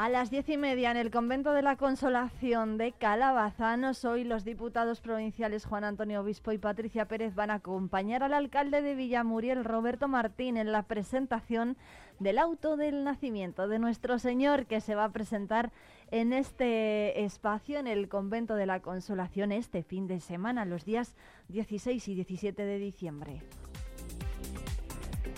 A 0.00 0.08
las 0.08 0.30
diez 0.30 0.48
y 0.48 0.56
media 0.56 0.92
en 0.92 0.96
el 0.96 1.10
convento 1.10 1.52
de 1.52 1.60
la 1.60 1.74
Consolación 1.74 2.78
de 2.78 2.92
Calabazanos, 2.92 4.04
hoy 4.04 4.22
los 4.22 4.44
diputados 4.44 5.00
provinciales 5.00 5.64
Juan 5.64 5.82
Antonio 5.82 6.20
Obispo 6.20 6.52
y 6.52 6.58
Patricia 6.58 7.08
Pérez 7.08 7.34
van 7.34 7.50
a 7.50 7.54
acompañar 7.54 8.22
al 8.22 8.32
alcalde 8.32 8.80
de 8.80 8.94
Villamuriel, 8.94 9.64
Roberto 9.64 10.06
Martín, 10.06 10.56
en 10.56 10.70
la 10.70 10.84
presentación 10.84 11.76
del 12.20 12.38
auto 12.38 12.76
del 12.76 13.02
nacimiento 13.02 13.66
de 13.66 13.80
nuestro 13.80 14.20
Señor, 14.20 14.66
que 14.66 14.80
se 14.80 14.94
va 14.94 15.02
a 15.02 15.10
presentar 15.10 15.72
en 16.12 16.32
este 16.32 17.24
espacio, 17.24 17.80
en 17.80 17.88
el 17.88 18.08
convento 18.08 18.54
de 18.54 18.66
la 18.66 18.78
Consolación, 18.78 19.50
este 19.50 19.82
fin 19.82 20.06
de 20.06 20.20
semana, 20.20 20.64
los 20.64 20.84
días 20.84 21.16
16 21.48 22.06
y 22.06 22.14
17 22.14 22.64
de 22.64 22.78
diciembre. 22.78 23.42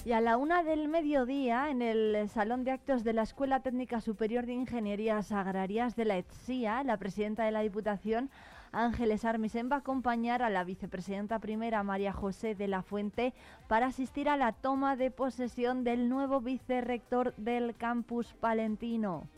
Y 0.02 0.12
a 0.12 0.20
la 0.22 0.38
una 0.38 0.62
del 0.62 0.88
mediodía, 0.88 1.68
en 1.68 1.82
el 1.82 2.26
Salón 2.30 2.64
de 2.64 2.70
Actos 2.70 3.04
de 3.04 3.12
la 3.12 3.22
Escuela 3.22 3.60
Técnica 3.60 4.00
Superior 4.00 4.46
de 4.46 4.54
Ingenierías 4.54 5.30
Agrarias 5.30 5.94
de 5.94 6.06
la 6.06 6.16
ETSIA, 6.16 6.82
la 6.84 6.96
presidenta 6.96 7.44
de 7.44 7.50
la 7.50 7.60
Diputación, 7.60 8.30
Ángeles 8.72 9.26
Armisen, 9.26 9.68
va 9.70 9.76
a 9.76 9.80
acompañar 9.80 10.42
a 10.42 10.48
la 10.48 10.64
vicepresidenta 10.64 11.38
primera, 11.38 11.82
María 11.82 12.14
José 12.14 12.54
de 12.54 12.66
la 12.66 12.80
Fuente, 12.80 13.34
para 13.68 13.88
asistir 13.88 14.30
a 14.30 14.38
la 14.38 14.52
toma 14.52 14.96
de 14.96 15.10
posesión 15.10 15.84
del 15.84 16.08
nuevo 16.08 16.40
vicerrector 16.40 17.34
del 17.36 17.76
campus 17.76 18.32
palentino. 18.32 19.28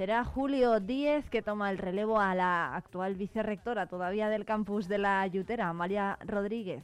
Será 0.00 0.24
Julio 0.24 0.80
Díez 0.80 1.28
que 1.28 1.42
toma 1.42 1.70
el 1.70 1.76
relevo 1.76 2.18
a 2.18 2.34
la 2.34 2.74
actual 2.74 3.16
vicerrectora 3.16 3.84
todavía 3.84 4.30
del 4.30 4.46
campus 4.46 4.88
de 4.88 4.96
la 4.96 5.20
Ayutera, 5.20 5.70
María 5.74 6.16
Rodríguez. 6.26 6.82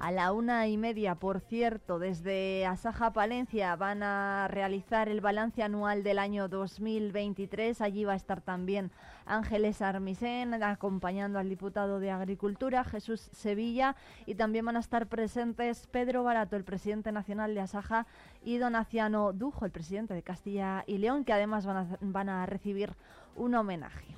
A 0.00 0.10
la 0.10 0.32
una 0.32 0.66
y 0.66 0.76
media, 0.76 1.14
por 1.14 1.38
cierto, 1.38 2.00
desde 2.00 2.66
Asaja 2.66 3.12
Palencia 3.12 3.76
van 3.76 4.02
a 4.02 4.48
realizar 4.48 5.08
el 5.08 5.20
balance 5.20 5.62
anual 5.62 6.02
del 6.02 6.18
año 6.18 6.48
2023. 6.48 7.80
Allí 7.80 8.04
va 8.04 8.14
a 8.14 8.16
estar 8.16 8.40
también 8.40 8.90
Ángeles 9.26 9.82
Armisen 9.82 10.62
acompañando 10.62 11.38
al 11.38 11.48
diputado 11.48 12.00
de 12.00 12.10
Agricultura, 12.10 12.84
Jesús 12.84 13.28
Sevilla, 13.32 13.96
y 14.26 14.34
también 14.34 14.64
van 14.64 14.76
a 14.76 14.80
estar 14.80 15.06
presentes 15.06 15.86
Pedro 15.86 16.24
Barato, 16.24 16.56
el 16.56 16.64
presidente 16.64 17.12
nacional 17.12 17.54
de 17.54 17.60
Asaja, 17.60 18.06
y 18.42 18.58
Donaciano 18.58 19.32
Dujo, 19.32 19.64
el 19.64 19.70
presidente 19.70 20.14
de 20.14 20.22
Castilla 20.22 20.84
y 20.86 20.98
León, 20.98 21.24
que 21.24 21.32
además 21.32 21.66
van 21.66 21.76
a, 21.76 21.98
van 22.00 22.28
a 22.28 22.46
recibir 22.46 22.92
un 23.36 23.54
homenaje. 23.54 24.14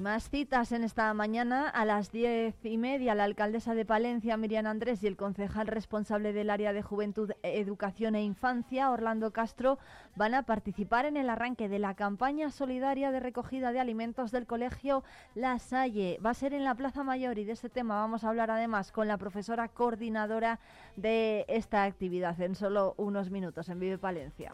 Más 0.00 0.30
citas 0.30 0.70
en 0.72 0.84
esta 0.84 1.12
mañana. 1.12 1.68
A 1.68 1.84
las 1.84 2.12
diez 2.12 2.54
y 2.64 2.78
media, 2.78 3.16
la 3.16 3.24
alcaldesa 3.24 3.74
de 3.74 3.84
Palencia, 3.84 4.36
Miriam 4.36 4.66
Andrés, 4.66 5.02
y 5.02 5.08
el 5.08 5.16
concejal 5.16 5.66
responsable 5.66 6.32
del 6.32 6.50
área 6.50 6.72
de 6.72 6.82
Juventud, 6.82 7.32
Educación 7.42 8.14
e 8.14 8.22
Infancia, 8.22 8.90
Orlando 8.90 9.32
Castro, 9.32 9.78
van 10.14 10.34
a 10.34 10.44
participar 10.44 11.06
en 11.06 11.16
el 11.16 11.28
arranque 11.28 11.68
de 11.68 11.80
la 11.80 11.94
campaña 11.94 12.50
solidaria 12.50 13.10
de 13.10 13.20
recogida 13.20 13.72
de 13.72 13.80
alimentos 13.80 14.30
del 14.30 14.46
colegio 14.46 15.02
La 15.34 15.58
Salle. 15.58 16.18
Va 16.24 16.30
a 16.30 16.34
ser 16.34 16.54
en 16.54 16.64
la 16.64 16.76
Plaza 16.76 17.02
Mayor 17.02 17.38
y 17.38 17.44
de 17.44 17.52
este 17.52 17.68
tema 17.68 17.96
vamos 17.96 18.22
a 18.22 18.28
hablar 18.28 18.50
además 18.50 18.92
con 18.92 19.08
la 19.08 19.18
profesora 19.18 19.68
coordinadora 19.68 20.60
de 20.96 21.44
esta 21.48 21.82
actividad 21.84 22.40
en 22.40 22.54
solo 22.54 22.94
unos 22.98 23.30
minutos 23.30 23.68
en 23.68 23.80
Vive 23.80 23.98
Palencia. 23.98 24.52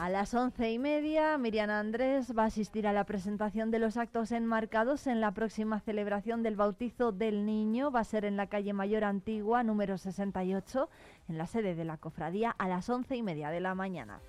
A 0.00 0.08
las 0.08 0.32
once 0.32 0.72
y 0.72 0.78
media, 0.78 1.36
Miriam 1.36 1.68
Andrés 1.68 2.32
va 2.34 2.44
a 2.44 2.46
asistir 2.46 2.86
a 2.86 2.94
la 2.94 3.04
presentación 3.04 3.70
de 3.70 3.78
los 3.78 3.98
actos 3.98 4.32
enmarcados 4.32 5.06
en 5.06 5.20
la 5.20 5.32
próxima 5.32 5.78
celebración 5.78 6.42
del 6.42 6.56
bautizo 6.56 7.12
del 7.12 7.44
niño. 7.44 7.90
Va 7.90 8.00
a 8.00 8.04
ser 8.04 8.24
en 8.24 8.38
la 8.38 8.46
calle 8.46 8.72
Mayor 8.72 9.04
Antigua, 9.04 9.62
número 9.62 9.98
68, 9.98 10.88
en 11.28 11.36
la 11.36 11.46
sede 11.46 11.74
de 11.74 11.84
la 11.84 11.98
cofradía, 11.98 12.50
a 12.50 12.66
las 12.66 12.88
once 12.88 13.14
y 13.14 13.22
media 13.22 13.50
de 13.50 13.60
la 13.60 13.74
mañana. 13.74 14.22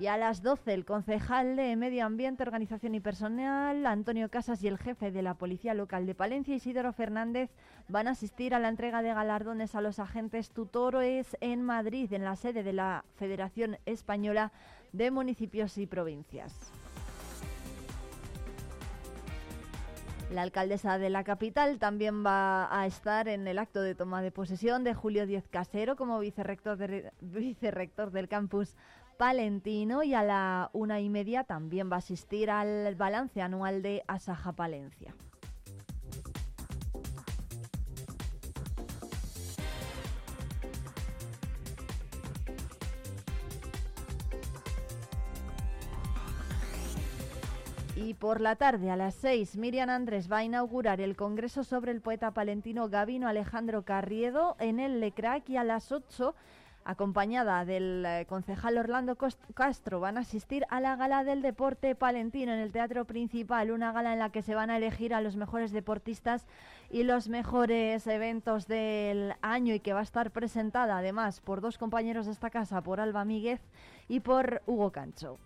Y 0.00 0.06
a 0.06 0.16
las 0.16 0.42
12 0.42 0.72
el 0.72 0.86
concejal 0.86 1.56
de 1.56 1.76
Medio 1.76 2.06
Ambiente, 2.06 2.42
Organización 2.42 2.94
y 2.94 3.00
Personal, 3.00 3.84
Antonio 3.84 4.30
Casas 4.30 4.62
y 4.62 4.68
el 4.68 4.78
jefe 4.78 5.10
de 5.10 5.20
la 5.20 5.34
Policía 5.34 5.74
Local 5.74 6.06
de 6.06 6.14
Palencia, 6.14 6.54
Isidoro 6.54 6.94
Fernández, 6.94 7.50
van 7.86 8.08
a 8.08 8.12
asistir 8.12 8.54
a 8.54 8.58
la 8.58 8.70
entrega 8.70 9.02
de 9.02 9.12
galardones 9.12 9.74
a 9.74 9.82
los 9.82 9.98
agentes 9.98 10.52
tutores 10.52 11.36
en 11.42 11.62
Madrid, 11.62 12.10
en 12.14 12.24
la 12.24 12.36
sede 12.36 12.62
de 12.62 12.72
la 12.72 13.04
Federación 13.16 13.76
Española 13.84 14.52
de 14.94 15.10
Municipios 15.10 15.76
y 15.76 15.86
Provincias. 15.86 16.72
La 20.32 20.42
alcaldesa 20.42 20.96
de 20.96 21.10
la 21.10 21.24
capital 21.24 21.80
también 21.80 22.24
va 22.24 22.68
a 22.74 22.86
estar 22.86 23.26
en 23.26 23.48
el 23.48 23.58
acto 23.58 23.82
de 23.82 23.96
toma 23.96 24.22
de 24.22 24.30
posesión 24.30 24.84
de 24.84 24.94
Julio 24.94 25.26
Diez 25.26 25.48
Casero 25.48 25.96
como 25.96 26.20
vicerrector, 26.20 26.78
vicerrector 27.20 28.12
del 28.12 28.28
campus 28.28 28.76
Palentino 29.20 30.02
y 30.02 30.14
a 30.14 30.22
la 30.22 30.70
una 30.72 30.98
y 30.98 31.10
media 31.10 31.44
también 31.44 31.90
va 31.92 31.96
a 31.96 31.98
asistir 31.98 32.50
al 32.50 32.94
balance 32.94 33.42
anual 33.42 33.82
de 33.82 34.02
Asaja 34.06 34.52
Palencia. 34.52 35.14
Y 47.94 48.14
por 48.14 48.40
la 48.40 48.56
tarde, 48.56 48.90
a 48.90 48.96
las 48.96 49.14
seis, 49.14 49.54
Miriam 49.58 49.90
Andrés 49.90 50.32
va 50.32 50.38
a 50.38 50.44
inaugurar 50.44 51.02
el 51.02 51.14
Congreso 51.14 51.62
sobre 51.62 51.92
el 51.92 52.00
poeta 52.00 52.30
palentino 52.30 52.88
Gavino 52.88 53.28
Alejandro 53.28 53.82
Carriedo 53.82 54.56
en 54.58 54.80
el 54.80 54.98
Lecrac 55.00 55.46
y 55.50 55.58
a 55.58 55.64
las 55.64 55.92
ocho 55.92 56.34
acompañada 56.90 57.64
del 57.64 58.04
eh, 58.04 58.26
concejal 58.28 58.76
Orlando 58.76 59.16
Castro, 59.54 60.00
van 60.00 60.18
a 60.18 60.22
asistir 60.22 60.66
a 60.68 60.80
la 60.80 60.96
gala 60.96 61.24
del 61.24 61.40
deporte 61.40 61.94
palentino 61.94 62.52
en 62.52 62.58
el 62.58 62.72
Teatro 62.72 63.04
Principal, 63.04 63.70
una 63.70 63.92
gala 63.92 64.12
en 64.12 64.18
la 64.18 64.30
que 64.30 64.42
se 64.42 64.54
van 64.54 64.70
a 64.70 64.76
elegir 64.76 65.14
a 65.14 65.20
los 65.20 65.36
mejores 65.36 65.70
deportistas 65.70 66.46
y 66.90 67.04
los 67.04 67.28
mejores 67.28 68.06
eventos 68.06 68.66
del 68.66 69.34
año 69.40 69.72
y 69.74 69.80
que 69.80 69.92
va 69.92 70.00
a 70.00 70.02
estar 70.04 70.32
presentada 70.32 70.98
además 70.98 71.40
por 71.40 71.60
dos 71.60 71.78
compañeros 71.78 72.26
de 72.26 72.32
esta 72.32 72.50
casa, 72.50 72.82
por 72.82 73.00
Alba 73.00 73.24
Míguez 73.24 73.60
y 74.08 74.20
por 74.20 74.62
Hugo 74.66 74.90
Cancho. 74.90 75.38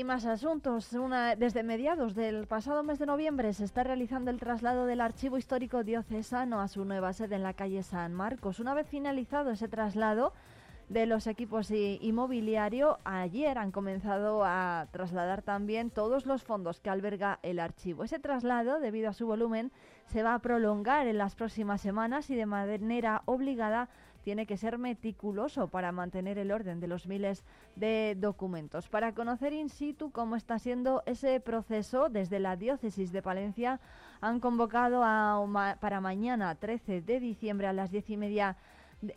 Y 0.00 0.04
más 0.04 0.24
asuntos. 0.24 0.96
Desde 1.36 1.62
mediados 1.62 2.14
del 2.14 2.46
pasado 2.46 2.82
mes 2.82 2.98
de 2.98 3.04
noviembre 3.04 3.52
se 3.52 3.66
está 3.66 3.84
realizando 3.84 4.30
el 4.30 4.40
traslado 4.40 4.86
del 4.86 5.02
Archivo 5.02 5.36
Histórico 5.36 5.84
Diocesano 5.84 6.62
a 6.62 6.68
su 6.68 6.86
nueva 6.86 7.12
sede 7.12 7.34
en 7.34 7.42
la 7.42 7.52
calle 7.52 7.82
San 7.82 8.14
Marcos. 8.14 8.60
Una 8.60 8.72
vez 8.72 8.88
finalizado 8.88 9.50
ese 9.50 9.68
traslado 9.68 10.32
de 10.88 11.04
los 11.04 11.26
equipos 11.26 11.70
inmobiliarios, 11.70 12.96
ayer 13.04 13.58
han 13.58 13.72
comenzado 13.72 14.42
a 14.42 14.86
trasladar 14.90 15.42
también 15.42 15.90
todos 15.90 16.24
los 16.24 16.44
fondos 16.44 16.80
que 16.80 16.88
alberga 16.88 17.38
el 17.42 17.58
archivo. 17.58 18.02
Ese 18.02 18.18
traslado, 18.18 18.80
debido 18.80 19.10
a 19.10 19.12
su 19.12 19.26
volumen, 19.26 19.70
se 20.06 20.22
va 20.22 20.32
a 20.32 20.38
prolongar 20.38 21.08
en 21.08 21.18
las 21.18 21.34
próximas 21.34 21.82
semanas 21.82 22.30
y 22.30 22.36
de 22.36 22.46
manera 22.46 23.20
obligada 23.26 23.90
tiene 24.22 24.46
que 24.46 24.56
ser 24.56 24.78
meticuloso 24.78 25.68
para 25.68 25.92
mantener 25.92 26.38
el 26.38 26.52
orden 26.52 26.80
de 26.80 26.88
los 26.88 27.06
miles 27.06 27.44
de 27.76 28.16
documentos. 28.18 28.88
Para 28.88 29.14
conocer 29.14 29.52
in 29.52 29.68
situ 29.68 30.10
cómo 30.10 30.36
está 30.36 30.58
siendo 30.58 31.02
ese 31.06 31.40
proceso, 31.40 32.08
desde 32.08 32.40
la 32.40 32.56
diócesis 32.56 33.12
de 33.12 33.22
Palencia 33.22 33.80
han 34.20 34.40
convocado 34.40 35.00
para 35.80 36.00
mañana 36.00 36.54
13 36.54 37.02
de 37.02 37.20
diciembre 37.20 37.66
a 37.66 37.72
las 37.72 37.90
diez 37.90 38.08
y 38.10 38.16
media 38.16 38.56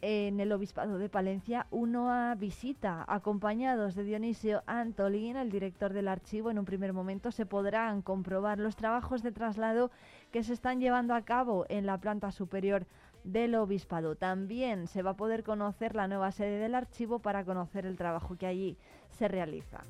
en 0.01 0.39
el 0.39 0.51
Obispado 0.51 0.97
de 0.97 1.09
Palencia 1.09 1.67
una 1.69 2.35
visita 2.35 3.03
acompañados 3.07 3.95
de 3.95 4.03
Dionisio 4.03 4.63
Antolín, 4.65 5.35
el 5.35 5.51
director 5.51 5.91
del 5.91 6.07
archivo. 6.07 6.49
En 6.49 6.59
un 6.59 6.65
primer 6.65 6.93
momento 6.93 7.31
se 7.31 7.45
podrán 7.45 8.01
comprobar 8.01 8.59
los 8.59 8.75
trabajos 8.75 9.23
de 9.23 9.31
traslado 9.31 9.91
que 10.31 10.43
se 10.43 10.53
están 10.53 10.79
llevando 10.79 11.13
a 11.13 11.23
cabo 11.23 11.65
en 11.69 11.85
la 11.85 11.97
planta 11.97 12.31
superior 12.31 12.85
del 13.23 13.55
obispado. 13.55 14.15
También 14.15 14.87
se 14.87 15.01
va 15.01 15.11
a 15.11 15.17
poder 15.17 15.43
conocer 15.43 15.95
la 15.95 16.07
nueva 16.07 16.31
sede 16.31 16.59
del 16.59 16.75
archivo 16.75 17.19
para 17.19 17.45
conocer 17.45 17.85
el 17.85 17.97
trabajo 17.97 18.37
que 18.37 18.47
allí 18.47 18.77
se 19.11 19.27
realiza. 19.27 19.81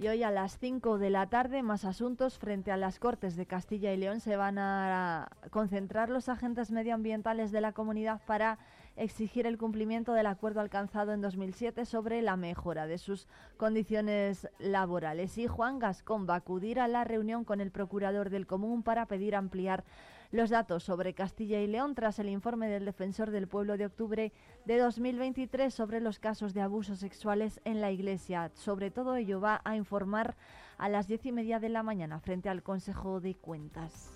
Y 0.00 0.06
hoy 0.06 0.22
a 0.22 0.30
las 0.30 0.58
5 0.58 0.98
de 0.98 1.10
la 1.10 1.26
tarde, 1.26 1.64
más 1.64 1.84
asuntos 1.84 2.38
frente 2.38 2.70
a 2.70 2.76
las 2.76 3.00
Cortes 3.00 3.34
de 3.34 3.46
Castilla 3.46 3.92
y 3.92 3.96
León. 3.96 4.20
Se 4.20 4.36
van 4.36 4.56
a 4.56 5.28
concentrar 5.50 6.08
los 6.08 6.28
agentes 6.28 6.70
medioambientales 6.70 7.50
de 7.50 7.60
la 7.60 7.72
comunidad 7.72 8.20
para 8.24 8.60
exigir 8.94 9.44
el 9.44 9.58
cumplimiento 9.58 10.12
del 10.12 10.26
acuerdo 10.26 10.60
alcanzado 10.60 11.12
en 11.12 11.20
2007 11.20 11.84
sobre 11.84 12.22
la 12.22 12.36
mejora 12.36 12.86
de 12.86 12.98
sus 12.98 13.26
condiciones 13.56 14.48
laborales. 14.60 15.36
Y 15.36 15.48
Juan 15.48 15.80
Gascón 15.80 16.28
va 16.28 16.34
a 16.34 16.38
acudir 16.38 16.78
a 16.78 16.86
la 16.86 17.02
reunión 17.02 17.42
con 17.42 17.60
el 17.60 17.72
procurador 17.72 18.30
del 18.30 18.46
Común 18.46 18.84
para 18.84 19.06
pedir 19.06 19.34
ampliar 19.34 19.82
los 20.30 20.50
datos 20.50 20.84
sobre 20.84 21.14
Castilla 21.14 21.60
y 21.60 21.66
León 21.66 21.94
tras 21.94 22.18
el 22.18 22.28
informe 22.28 22.68
del 22.68 22.84
Defensor 22.84 23.30
del 23.30 23.48
Pueblo 23.48 23.76
de 23.76 23.86
octubre 23.86 24.32
de 24.64 24.78
2023 24.78 25.72
sobre 25.72 26.00
los 26.00 26.18
casos 26.18 26.52
de 26.52 26.60
abusos 26.60 26.98
sexuales 26.98 27.60
en 27.64 27.80
la 27.80 27.90
Iglesia. 27.90 28.50
Sobre 28.54 28.90
todo 28.90 29.16
ello 29.16 29.40
va 29.40 29.62
a 29.64 29.76
informar 29.76 30.36
a 30.76 30.88
las 30.88 31.08
diez 31.08 31.24
y 31.26 31.32
media 31.32 31.58
de 31.60 31.70
la 31.70 31.82
mañana 31.82 32.20
frente 32.20 32.48
al 32.48 32.62
Consejo 32.62 33.20
de 33.20 33.34
Cuentas. 33.34 34.10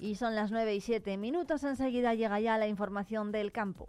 Y 0.00 0.16
son 0.16 0.34
las 0.34 0.50
9 0.50 0.74
y 0.74 0.80
7 0.80 1.16
minutos. 1.16 1.62
Enseguida 1.62 2.14
llega 2.14 2.40
ya 2.40 2.58
la 2.58 2.66
información 2.66 3.30
del 3.30 3.52
campo. 3.52 3.88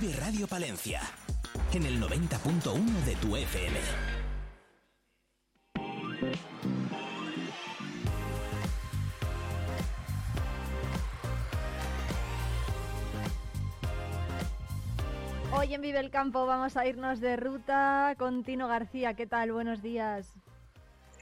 Vive 0.00 0.14
Radio 0.14 0.46
Palencia 0.46 1.02
en 1.74 1.84
el 1.84 2.00
90.1 2.00 3.04
de 3.04 3.16
tu 3.16 3.36
FM. 3.36 3.78
Hoy 15.52 15.74
en 15.74 15.82
Vive 15.82 15.98
el 15.98 16.10
Campo 16.10 16.46
vamos 16.46 16.78
a 16.78 16.86
irnos 16.86 17.20
de 17.20 17.36
ruta 17.36 18.14
con 18.16 18.42
Tino 18.42 18.68
García. 18.68 19.12
¿Qué 19.12 19.26
tal? 19.26 19.52
Buenos 19.52 19.82
días. 19.82 20.32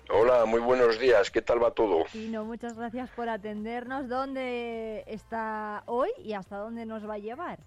Hola, 0.09 0.45
muy 0.45 0.61
buenos 0.61 1.01
días. 1.01 1.33
¿Qué 1.33 1.43
tal 1.43 1.61
va 1.61 1.73
todo? 1.73 2.05
Tino, 2.13 2.45
muchas 2.45 2.77
gracias 2.77 3.11
por 3.11 3.29
atendernos. 3.29 4.09
¿Dónde 4.09 5.03
está 5.09 5.83
hoy 5.87 6.11
y 6.23 6.35
hasta 6.35 6.59
dónde 6.59 6.87
nos 6.87 7.09
va 7.09 7.15
a 7.15 7.19
llevar? 7.19 7.59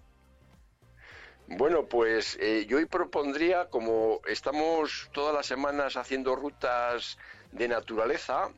Bueno, 1.48 1.86
pues 1.86 2.38
eh, 2.40 2.66
yo 2.66 2.78
hoy 2.78 2.86
propondría, 2.86 3.68
como 3.68 4.20
estamos 4.26 5.10
todas 5.12 5.34
las 5.34 5.46
semanas 5.46 5.96
haciendo 5.96 6.34
rutas 6.36 7.18
de 7.50 7.68
naturaleza, 7.68 8.50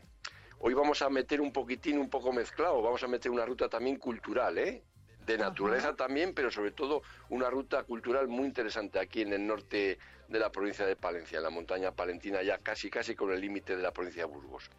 hoy 0.61 0.75
vamos 0.75 1.03
a 1.03 1.09
meter 1.09 1.41
un 1.41 1.53
poquitín, 1.53 1.99
un 1.99 2.11
poco 2.11 2.33
mezclado, 2.33 2.83
vamos 2.83 3.03
a 3.03 3.09
meter 3.09 3.33
una 3.33 3.47
ruta 3.47 3.69
también 3.69 3.97
cultural, 3.97 4.59
¿eh? 4.59 4.83
De 5.27 5.39
naturaleza 5.39 5.97
también, 5.97 6.35
pero 6.35 6.51
sobre 6.51 6.71
todo 6.71 7.03
una 7.31 7.49
ruta 7.49 7.83
cultural 7.85 8.29
muy 8.29 8.47
interesante 8.47 8.99
aquí 8.99 9.23
en 9.23 9.33
el 9.33 9.47
norte 9.47 9.99
de 10.29 10.39
la 10.39 10.53
provincia 10.53 10.85
de 10.87 10.95
Palencia, 10.95 11.39
en 11.39 11.45
la 11.45 11.51
montaña 11.51 11.93
palentina, 11.93 12.43
ya 12.43 12.59
casi 12.59 12.91
casi 12.91 13.15
con 13.15 13.33
el 13.33 13.41
límite 13.41 13.77
de 13.77 13.83
la 13.83 13.93
provincia 13.93 14.27
de 14.27 14.33
Burgos. 14.33 14.71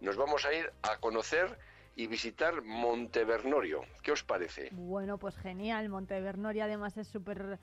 Nos 0.00 0.16
vamos 0.16 0.44
a 0.44 0.52
ir 0.52 0.70
a 0.82 0.98
conocer 0.98 1.58
y 1.96 2.06
visitar 2.06 2.62
Montevernorio. 2.62 3.82
¿Qué 4.02 4.12
os 4.12 4.22
parece? 4.22 4.70
Bueno, 4.72 5.18
pues 5.18 5.36
genial. 5.36 5.88
Montevernorio 5.88 6.64
además 6.64 6.96
es 6.96 7.08
súper 7.08 7.58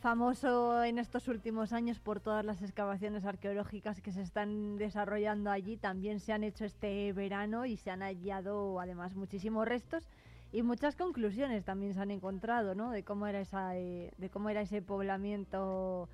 famoso 0.00 0.82
en 0.82 0.98
estos 0.98 1.28
últimos 1.28 1.72
años 1.72 2.00
por 2.00 2.18
todas 2.18 2.44
las 2.44 2.60
excavaciones 2.60 3.24
arqueológicas 3.24 4.00
que 4.00 4.10
se 4.10 4.22
están 4.22 4.76
desarrollando 4.76 5.50
allí. 5.50 5.76
También 5.76 6.18
se 6.18 6.32
han 6.32 6.42
hecho 6.42 6.64
este 6.64 7.12
verano 7.12 7.66
y 7.66 7.76
se 7.76 7.90
han 7.90 8.00
hallado 8.00 8.80
además 8.80 9.14
muchísimos 9.14 9.66
restos 9.66 10.08
y 10.50 10.62
muchas 10.62 10.96
conclusiones 10.96 11.64
también 11.64 11.94
se 11.94 12.00
han 12.00 12.10
encontrado, 12.10 12.74
¿no? 12.74 12.90
De 12.90 13.04
cómo 13.04 13.26
era 13.26 13.40
esa, 13.40 13.76
eh, 13.76 14.10
de 14.18 14.28
cómo 14.28 14.50
era 14.50 14.60
ese 14.60 14.82
poblamiento 14.82 16.08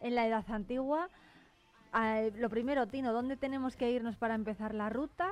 en 0.00 0.14
la 0.14 0.26
Edad 0.26 0.44
Antigua. 0.48 1.08
Ah, 1.92 2.22
lo 2.34 2.48
primero, 2.48 2.88
Tino, 2.88 3.12
¿dónde 3.12 3.36
tenemos 3.36 3.76
que 3.76 3.90
irnos 3.90 4.16
para 4.16 4.34
empezar 4.34 4.74
la 4.74 4.90
ruta? 4.90 5.30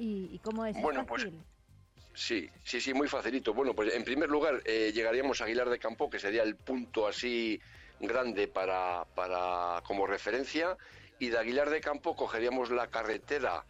¿Y, 0.00 0.38
cómo 0.42 0.64
es? 0.64 0.74
Bueno, 0.80 1.04
pues 1.04 1.28
sí, 2.14 2.48
sí, 2.64 2.80
sí, 2.80 2.94
muy 2.94 3.06
facilito. 3.06 3.52
Bueno, 3.52 3.74
pues 3.74 3.94
en 3.94 4.02
primer 4.02 4.30
lugar 4.30 4.62
eh, 4.64 4.92
llegaríamos 4.94 5.40
a 5.40 5.44
Aguilar 5.44 5.68
de 5.68 5.78
Campo, 5.78 6.08
que 6.08 6.18
sería 6.18 6.42
el 6.42 6.56
punto 6.56 7.06
así 7.06 7.60
grande 8.00 8.48
para, 8.48 9.04
para 9.14 9.82
como 9.82 10.06
referencia, 10.06 10.76
y 11.18 11.28
de 11.28 11.38
Aguilar 11.38 11.68
de 11.68 11.80
Campo 11.80 12.16
cogeríamos 12.16 12.70
la 12.70 12.86
carretera 12.86 13.64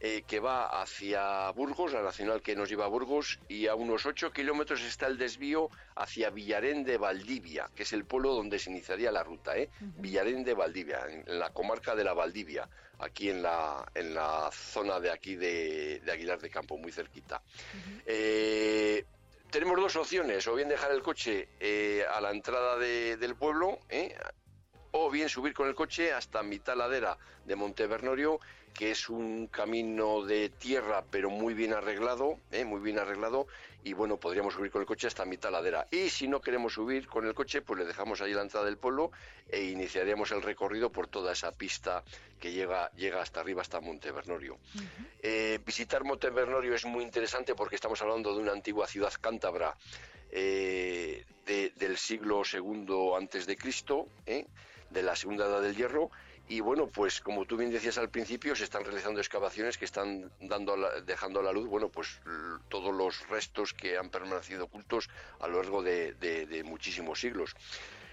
eh, 0.00 0.24
que 0.26 0.40
va 0.40 0.80
hacia 0.82 1.50
Burgos, 1.52 1.92
la 1.92 2.02
nacional 2.02 2.42
que 2.42 2.54
nos 2.54 2.68
lleva 2.68 2.84
a 2.84 2.88
Burgos, 2.88 3.38
y 3.48 3.66
a 3.66 3.74
unos 3.74 4.04
8 4.04 4.30
kilómetros 4.30 4.82
está 4.82 5.06
el 5.06 5.16
desvío 5.16 5.70
hacia 5.94 6.30
Villarén 6.30 6.84
de 6.84 6.98
Valdivia, 6.98 7.70
que 7.74 7.84
es 7.84 7.92
el 7.92 8.04
pueblo 8.04 8.34
donde 8.34 8.58
se 8.58 8.70
iniciaría 8.70 9.10
la 9.10 9.22
ruta, 9.22 9.56
¿eh? 9.56 9.70
Villarén 9.80 10.44
de 10.44 10.52
Valdivia, 10.52 11.06
en, 11.08 11.38
la 11.38 11.50
comarca 11.50 11.94
de 11.94 12.04
la 12.04 12.12
Valdivia, 12.12 12.68
aquí 12.98 13.30
en 13.30 13.42
la, 13.42 13.90
en 13.94 14.14
la 14.14 14.50
zona 14.52 15.00
de 15.00 15.10
aquí 15.10 15.36
de, 15.36 16.02
Aguilar 16.12 16.40
de 16.40 16.50
Campo, 16.50 16.76
muy 16.76 16.92
cerquita. 16.92 17.42
Eh, 18.04 19.04
tenemos 19.50 19.80
dos 19.80 19.96
opciones, 19.96 20.46
o 20.46 20.54
bien 20.54 20.68
dejar 20.68 20.90
el 20.92 21.02
coche 21.02 21.48
eh, 21.58 22.04
a 22.12 22.20
la 22.20 22.32
entrada 22.32 22.76
del 22.76 23.34
pueblo, 23.36 23.78
o 24.92 25.10
bien 25.10 25.28
subir 25.28 25.54
con 25.54 25.68
el 25.68 25.74
coche 25.74 26.12
hasta 26.12 26.42
mitad 26.42 26.76
ladera 26.76 27.16
de 27.44 27.56
Montevernorio 27.56 28.40
que 28.76 28.90
es 28.90 29.08
un 29.08 29.46
camino 29.46 30.22
de 30.22 30.50
tierra 30.50 31.02
pero 31.10 31.30
muy 31.30 31.54
bien 31.54 31.72
arreglado, 31.72 32.38
¿eh? 32.52 32.64
muy 32.64 32.80
bien 32.80 32.98
arreglado 32.98 33.46
y 33.82 33.92
bueno, 33.92 34.18
podríamos 34.18 34.54
subir 34.54 34.70
con 34.70 34.80
el 34.80 34.86
coche 34.86 35.06
hasta 35.06 35.24
mitad 35.24 35.50
ladera. 35.50 35.86
Y 35.90 36.10
si 36.10 36.26
no 36.26 36.40
queremos 36.40 36.74
subir 36.74 37.06
con 37.06 37.24
el 37.26 37.34
coche, 37.34 37.62
pues 37.62 37.78
le 37.78 37.86
dejamos 37.86 38.20
ahí 38.20 38.34
la 38.34 38.42
entrada 38.42 38.66
del 38.66 38.78
pueblo 38.78 39.12
e 39.48 39.62
iniciaríamos 39.62 40.32
el 40.32 40.42
recorrido 40.42 40.90
por 40.90 41.06
toda 41.06 41.32
esa 41.32 41.52
pista 41.52 42.02
que 42.40 42.52
llega, 42.52 42.90
llega 42.96 43.22
hasta 43.22 43.40
arriba, 43.40 43.62
hasta 43.62 43.80
Montevernorio. 43.80 44.58
Eh, 45.22 45.60
visitar 45.64 46.02
Montevernorio 46.04 46.74
es 46.74 46.84
muy 46.84 47.04
interesante 47.04 47.54
porque 47.54 47.76
estamos 47.76 48.02
hablando 48.02 48.34
de 48.34 48.42
una 48.42 48.52
antigua 48.52 48.88
ciudad 48.88 49.12
cántabra 49.20 49.76
eh, 50.32 51.24
del 51.46 51.96
siglo 51.96 52.42
II 52.52 53.14
antes 53.16 53.46
de 53.46 53.56
Cristo, 53.56 54.08
de 54.26 55.02
la 55.02 55.14
segunda 55.14 55.46
edad 55.46 55.62
del 55.62 55.76
hierro, 55.76 56.10
y 56.48 56.60
bueno, 56.60 56.86
pues 56.86 57.20
como 57.20 57.44
tú 57.44 57.56
bien 57.56 57.72
decías 57.72 57.98
al 57.98 58.08
principio, 58.08 58.54
se 58.54 58.64
están 58.64 58.84
realizando 58.84 59.20
excavaciones 59.20 59.76
que 59.78 59.84
están 59.84 60.30
dando 60.40 60.76
dejando 61.04 61.40
a 61.40 61.42
la 61.42 61.52
luz, 61.52 61.68
bueno, 61.68 61.88
pues 61.88 62.20
todos 62.68 62.94
los 62.94 63.28
restos 63.28 63.72
que 63.72 63.98
han 63.98 64.10
permanecido 64.10 64.64
ocultos 64.64 65.08
a 65.40 65.48
lo 65.48 65.60
largo 65.60 65.82
de, 65.82 66.62
muchísimos 66.64 67.20
siglos. 67.20 67.54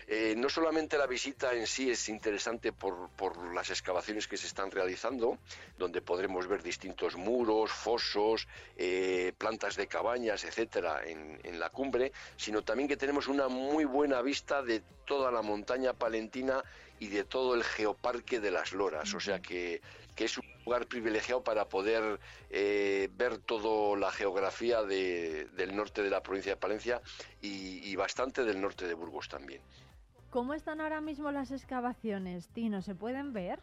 Eh, 0.05 0.35
no 0.35 0.49
solamente 0.49 0.97
la 0.97 1.07
visita 1.07 1.53
en 1.53 1.65
sí 1.65 1.89
es 1.89 2.09
interesante 2.09 2.73
por, 2.73 3.09
por, 3.11 3.53
las 3.53 3.69
excavaciones 3.69 4.27
que 4.27 4.35
se 4.35 4.47
están 4.47 4.69
realizando, 4.69 5.37
donde 5.77 6.01
podremos 6.01 6.45
ver 6.47 6.61
distintos 6.61 7.15
muros, 7.15 7.71
fosos, 7.71 8.47
eh, 8.75 9.31
plantas 9.37 9.77
de 9.77 9.87
cabañas, 9.87 10.43
etcétera, 10.43 11.05
en, 11.05 11.39
en, 11.43 11.57
la 11.57 11.69
cumbre, 11.69 12.11
sino 12.35 12.63
también 12.63 12.89
que 12.89 12.97
tenemos 12.97 13.29
una 13.29 13.47
muy 13.47 13.85
buena 13.85 14.21
vista 14.21 14.61
de 14.61 14.81
toda 15.05 15.31
la 15.31 15.41
montaña 15.41 15.93
palentina 15.93 16.61
y 17.03 17.07
de 17.07 17.25
todo 17.25 17.53
el 17.53 17.65
geoparque 17.65 18.39
de 18.39 18.49
las 18.49 18.71
Loras, 18.71 19.13
o 19.13 19.19
sea 19.19 19.41
que, 19.41 19.81
es 20.15 20.37
un 20.37 20.45
lugar 20.63 20.85
privilegiado 20.87 21.43
para 21.43 21.65
poder 21.65 22.17
eh, 22.49 23.09
ver 23.17 23.39
toda 23.39 23.97
la 23.99 24.09
geografía 24.09 24.83
del 24.83 25.75
norte 25.75 26.01
de 26.01 26.09
la 26.09 26.23
provincia 26.23 26.53
de 26.53 26.55
Palencia 26.55 27.01
y, 27.41 27.93
bastante 27.97 28.45
del 28.45 28.61
norte 28.61 28.87
de 28.87 28.93
Burgos 28.93 29.27
también. 29.27 29.61
¿Cómo 30.29 30.53
están 30.53 30.79
ahora 30.79 31.01
mismo 31.01 31.29
las 31.31 31.51
excavaciones, 31.51 32.47
Tino? 32.47 32.81
¿Se 32.81 32.95
pueden 32.95 33.33
ver? 33.33 33.59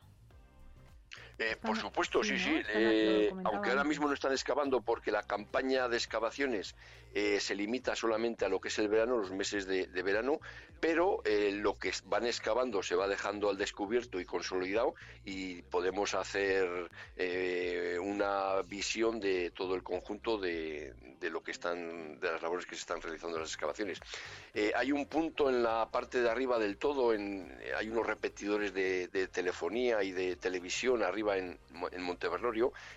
Eh, 1.41 1.57
por 1.57 1.75
supuesto, 1.79 2.23
sí, 2.23 2.39
sí. 2.39 2.61
Eh, 2.69 3.33
aunque 3.45 3.71
ahora 3.71 3.83
mismo 3.83 4.07
no 4.07 4.13
están 4.13 4.33
excavando 4.33 4.83
porque 4.83 5.11
la 5.11 5.23
campaña 5.23 5.89
de 5.89 5.97
excavaciones 5.97 6.77
eh, 7.15 7.41
se 7.41 7.55
limita 7.55 7.97
solamente 7.97 8.45
a 8.45 8.51
lo 8.51 8.61
que 8.61 8.69
es 8.69 8.79
el 8.79 8.89
verano, 8.89 9.17
los 9.17 9.31
meses 9.31 9.67
de, 9.67 9.87
verano, 10.03 10.41
pero 10.81 11.23
lo 11.25 11.79
que 11.79 11.93
van 12.05 12.27
excavando 12.27 12.83
se 12.83 12.95
va 12.95 13.09
dejando 13.09 13.49
al 13.49 13.57
descubierto 13.57 14.21
y 14.21 14.27
consolidado 14.27 14.95
y 15.25 15.63
podemos 15.63 16.15
hacer 16.15 16.91
una 18.01 18.61
visión 18.63 19.19
de 19.19 19.51
todo 19.51 19.75
el 19.75 19.83
conjunto 19.83 20.37
de, 20.39 20.95
lo 21.23 21.43
que 21.43 21.53
están, 21.53 22.21
de 22.21 22.33
las 22.33 22.43
labores 22.43 22.67
que 22.67 22.75
se 22.75 22.83
están 22.83 23.01
realizando 23.01 23.37
en 23.37 23.43
las 23.43 23.51
excavaciones. 23.51 23.99
hay 24.75 24.93
un 24.93 25.07
punto 25.07 25.49
en 25.49 25.63
la 25.63 25.89
parte 25.91 26.21
de 26.21 26.31
arriba 26.31 26.59
del 26.59 26.77
todo, 26.77 27.13
en, 27.13 27.59
hay 27.77 27.89
unos 27.89 28.07
repetidores 28.07 28.73
de 28.73 29.29
telefonía 29.33 30.03
y 30.03 30.13
de 30.13 30.37
televisión 30.37 31.03
arriba 31.03 31.30
en, 31.37 31.59
en 31.93 32.19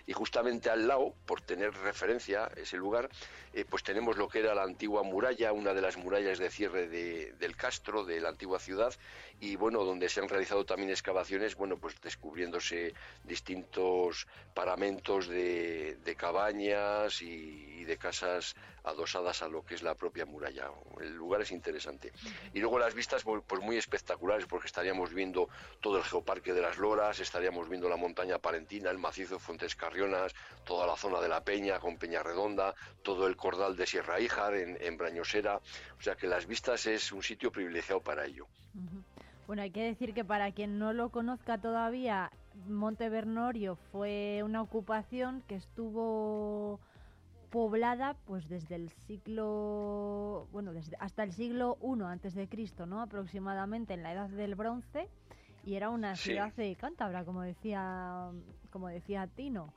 y 0.06 0.14
justamente 0.14 0.70
al 0.70 0.88
lado, 0.88 1.14
por 1.26 1.42
tener 1.42 1.74
referencia 1.74 2.50
ese 2.56 2.78
lugar, 2.78 3.10
eh, 3.54 3.66
pues 3.70 3.84
tenemos 3.84 4.18
lo 4.18 4.28
que 4.28 4.40
era 4.40 4.56
la 4.56 4.64
antigua 4.64 5.04
muralla, 5.04 5.54
una 5.54 5.74
de 5.74 5.82
las 5.82 5.98
murallas 5.98 6.40
de 6.40 6.50
cierre 6.50 6.88
del 6.88 7.56
Castro, 7.56 8.04
de 8.04 8.20
la 8.20 8.30
antigua 8.30 8.60
ciudad, 8.60 8.94
y 9.40 9.56
bueno, 9.56 9.84
donde 9.84 10.10
se 10.10 10.20
han 10.22 10.30
realizado 10.30 10.66
también 10.66 10.90
excavaciones, 10.90 11.56
bueno, 11.56 11.78
pues 11.78 12.00
descubriéndose 12.02 12.94
distintos 13.24 14.28
paramentos 14.54 15.28
de, 15.28 16.16
cabañas 16.18 17.22
y, 17.22 17.84
de 17.84 17.98
casas 17.98 18.56
adosadas 18.84 19.42
a 19.42 19.48
lo 19.48 19.64
que 19.64 19.76
es 19.76 19.84
la 19.84 19.96
propia 19.96 20.26
muralla. 20.26 20.70
El 21.00 21.16
lugar 21.16 21.42
es 21.42 21.52
interesante. 21.52 22.12
Y 22.54 22.60
luego 22.60 22.80
las 22.80 22.94
vistas, 22.94 23.24
pues, 23.24 23.44
pues 23.48 23.62
muy 23.62 23.78
espectaculares, 23.78 24.46
porque 24.46 24.68
estaríamos 24.68 25.14
viendo 25.14 25.50
todo 25.82 25.98
el 25.98 26.04
geoparque 26.04 26.54
de 26.54 26.62
las 26.62 26.78
Loras, 26.78 27.20
estaríamos 27.20 27.70
viendo 27.70 27.90
la 27.90 27.98
montaña 27.98 28.40
palentina, 28.40 28.92
el 28.92 28.98
macizo 28.98 29.36
de 29.36 29.40
Fuentes 29.40 29.76
Carrionas, 29.76 30.34
toda 30.66 30.86
la 30.86 30.96
zona 30.96 31.20
de 31.22 31.30
la 31.30 31.44
Peña 31.44 31.80
con 31.80 31.98
Peña 31.98 32.24
Redonda, 32.24 32.76
todo 33.02 33.28
el 33.28 33.36
cordal 33.36 33.76
de 33.76 33.86
Sierra 33.86 34.20
Híjar 34.20 34.56
en, 34.56 34.78
en 34.82 34.98
Brañosera. 34.98 35.58
O 35.98 36.02
sea 36.02 36.16
que 36.16 36.28
las 36.28 36.46
vistas 36.46 36.86
es 36.86 37.12
un 37.12 37.24
sitio 37.24 37.52
privilegiado 37.52 38.02
para 38.02 38.26
ello. 38.26 38.48
Bueno, 39.48 39.62
hay 39.62 39.72
que 39.72 39.84
decir 39.84 40.14
que 40.14 40.24
para 40.24 40.52
quien 40.52 40.80
no 40.80 40.94
lo 40.94 41.10
conozca 41.10 41.58
todavía, 41.58 42.32
Monte 42.68 43.10
Bernorio 43.10 43.78
fue 43.92 44.42
una 44.44 44.62
ocupación 44.62 45.44
que 45.48 45.56
estuvo 45.56 46.80
poblada 47.54 48.16
pues 48.26 48.50
desde 48.50 48.74
el 48.74 48.90
siglo 49.06 50.48
bueno 50.52 50.74
desde 50.74 50.98
hasta 51.00 51.22
el 51.22 51.32
siglo 51.32 51.78
I 51.84 52.02
antes 52.02 52.34
de 52.34 52.50
Cristo 52.50 52.88
no 52.88 53.00
aproximadamente 53.00 53.94
en 53.94 54.02
la 54.02 54.12
edad 54.12 54.28
del 54.28 54.56
bronce 54.56 55.08
y 55.64 55.76
era 55.76 55.92
una 55.92 56.16
ciudad 56.16 56.52
de 56.56 56.76
cántabra 56.76 57.24
como 57.24 57.44
decía 57.44 58.32
como 58.72 58.88
decía 58.88 59.28
Tino 59.28 59.72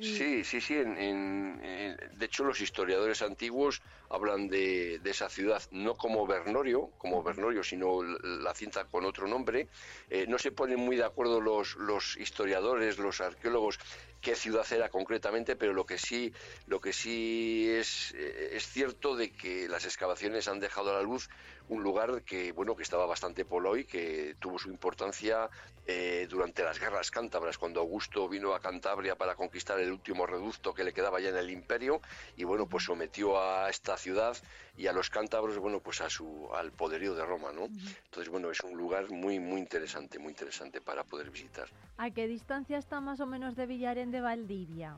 Sí, 0.00 0.44
sí, 0.44 0.60
sí. 0.60 0.74
de 0.74 1.96
hecho, 2.20 2.44
los 2.44 2.60
historiadores 2.60 3.22
antiguos 3.22 3.80
hablan 4.10 4.48
de, 4.48 5.00
esa 5.04 5.28
ciudad 5.28 5.62
no 5.70 5.94
como 5.94 6.26
Bernorio, 6.26 6.90
como 6.98 7.22
Bernorio, 7.22 7.62
sino 7.62 8.02
la 8.02 8.54
cinta 8.54 8.84
con 8.84 9.04
otro 9.04 9.26
nombre. 9.26 9.68
Eh, 10.10 10.26
no 10.28 10.38
se 10.38 10.52
ponen 10.52 10.80
muy 10.80 10.96
de 10.96 11.04
acuerdo 11.04 11.40
los, 11.40 11.76
los 11.76 12.16
historiadores, 12.18 12.98
los 12.98 13.20
arqueólogos, 13.20 13.78
qué 14.20 14.34
ciudad 14.34 14.66
era 14.72 14.88
concretamente, 14.88 15.56
pero 15.56 15.72
lo 15.72 15.86
que 15.86 15.98
sí, 15.98 16.32
lo 16.66 16.80
que 16.80 16.92
sí 16.92 17.68
es, 17.70 18.14
eh, 18.16 18.50
es 18.52 18.66
cierto 18.66 19.16
de 19.16 19.30
que 19.30 19.68
las 19.68 19.84
excavaciones 19.84 20.48
han 20.48 20.60
dejado 20.60 20.90
a 20.90 20.94
la 20.94 21.02
luz 21.02 21.28
un 21.68 21.82
lugar 21.82 22.22
que 22.22 22.52
bueno 22.52 22.76
que 22.76 22.82
estaba 22.82 23.06
bastante 23.06 23.44
poblado 23.44 23.76
y 23.76 23.84
que 23.84 24.36
tuvo 24.38 24.58
su 24.58 24.70
importancia 24.70 25.50
eh, 25.86 26.26
durante 26.28 26.62
las 26.62 26.78
guerras 26.78 27.10
cántabras, 27.10 27.58
cuando 27.58 27.80
Augusto 27.80 28.28
vino 28.28 28.54
a 28.54 28.60
Cantabria 28.60 29.16
para 29.16 29.34
conquistar 29.34 29.78
el 29.80 29.92
último 29.92 30.26
reducto 30.26 30.74
que 30.74 30.84
le 30.84 30.92
quedaba 30.92 31.20
ya 31.20 31.30
en 31.30 31.36
el 31.36 31.50
imperio 31.50 32.00
y 32.36 32.44
bueno 32.44 32.66
pues 32.66 32.84
sometió 32.84 33.40
a 33.40 33.68
esta 33.68 33.96
ciudad 33.96 34.36
y 34.76 34.86
a 34.86 34.92
los 34.92 35.10
cántabros 35.10 35.58
bueno 35.58 35.80
pues 35.80 36.00
a 36.00 36.10
su 36.10 36.48
al 36.54 36.70
poderío 36.72 37.14
de 37.14 37.24
Roma, 37.24 37.52
¿no? 37.52 37.64
Entonces 37.64 38.28
bueno 38.28 38.50
es 38.50 38.60
un 38.60 38.76
lugar 38.76 39.10
muy 39.10 39.38
muy 39.40 39.60
interesante, 39.60 40.18
muy 40.18 40.30
interesante 40.30 40.80
para 40.80 41.04
poder 41.04 41.30
visitar. 41.30 41.68
¿A 41.98 42.10
qué 42.10 42.26
distancia 42.26 42.78
está 42.78 43.00
más 43.00 43.20
o 43.20 43.26
menos 43.26 43.56
de 43.56 43.66
De 44.10 44.20
Valdivia? 44.20 44.94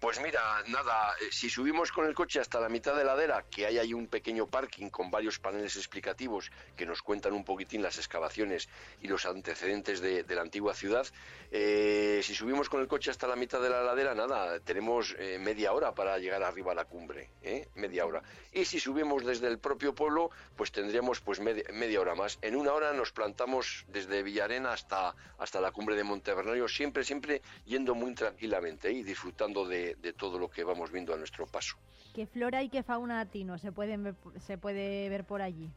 Pues 0.00 0.20
mira, 0.20 0.40
nada, 0.68 1.12
eh, 1.20 1.26
si 1.32 1.50
subimos 1.50 1.90
con 1.90 2.06
el 2.06 2.14
coche 2.14 2.38
hasta 2.38 2.60
la 2.60 2.68
mitad 2.68 2.94
de 2.94 3.02
la 3.02 3.16
ladera, 3.16 3.44
que 3.50 3.66
hay 3.66 3.78
ahí 3.78 3.92
un 3.92 4.06
pequeño 4.06 4.46
parking 4.46 4.90
con 4.90 5.10
varios 5.10 5.40
paneles 5.40 5.74
explicativos 5.74 6.52
que 6.76 6.86
nos 6.86 7.02
cuentan 7.02 7.32
un 7.32 7.44
poquitín 7.44 7.82
las 7.82 7.98
excavaciones 7.98 8.68
y 9.02 9.08
los 9.08 9.26
antecedentes 9.26 10.00
de, 10.00 10.24
la 10.28 10.42
antigua 10.42 10.74
ciudad, 10.74 11.04
eh, 11.50 12.20
si 12.22 12.32
subimos 12.32 12.68
con 12.68 12.80
el 12.80 12.86
coche 12.86 13.10
hasta 13.10 13.26
la 13.26 13.34
mitad 13.34 13.60
de 13.60 13.70
la 13.70 13.82
ladera, 13.82 14.14
nada, 14.14 14.60
tenemos 14.60 15.16
eh, 15.18 15.36
media 15.40 15.72
hora 15.72 15.92
para 15.92 16.16
llegar 16.18 16.44
arriba 16.44 16.70
a 16.70 16.76
la 16.76 16.84
cumbre, 16.84 17.30
media 17.74 18.06
hora. 18.06 18.22
Y 18.52 18.66
si 18.66 18.78
subimos 18.78 19.24
desde 19.24 19.48
el 19.48 19.58
propio 19.58 19.96
pueblo, 19.96 20.30
pues 20.54 20.70
tendríamos 20.70 21.20
pues 21.20 21.40
media, 21.40 22.00
hora 22.00 22.14
más. 22.14 22.38
En 22.42 22.54
una 22.54 22.72
hora 22.72 22.92
nos 22.92 23.10
plantamos 23.10 23.84
desde 23.88 24.22
Villarena 24.22 24.74
hasta, 24.74 25.16
hasta 25.38 25.60
la 25.60 25.72
cumbre 25.72 25.96
de 25.96 26.04
Montevernario, 26.04 26.68
siempre, 26.68 27.02
siempre 27.02 27.42
yendo 27.66 27.96
muy 27.96 28.14
tranquilamente 28.14 28.92
y 28.92 29.02
disfrutando 29.02 29.66
de 29.66 29.87
de, 29.96 30.12
todo 30.12 30.38
lo 30.38 30.48
que 30.50 30.64
vamos 30.64 30.90
viendo 30.90 31.14
a 31.14 31.16
nuestro 31.16 31.46
paso. 31.46 31.76
¿Qué 32.14 32.26
flora 32.26 32.62
y 32.62 32.68
qué 32.68 32.82
fauna 32.82 33.24
tino 33.26 33.58
se, 33.58 33.72
pueden 33.72 34.16
se 34.46 34.58
puede 34.58 35.08
ver 35.08 35.24
por 35.24 35.42
allí? 35.42 35.70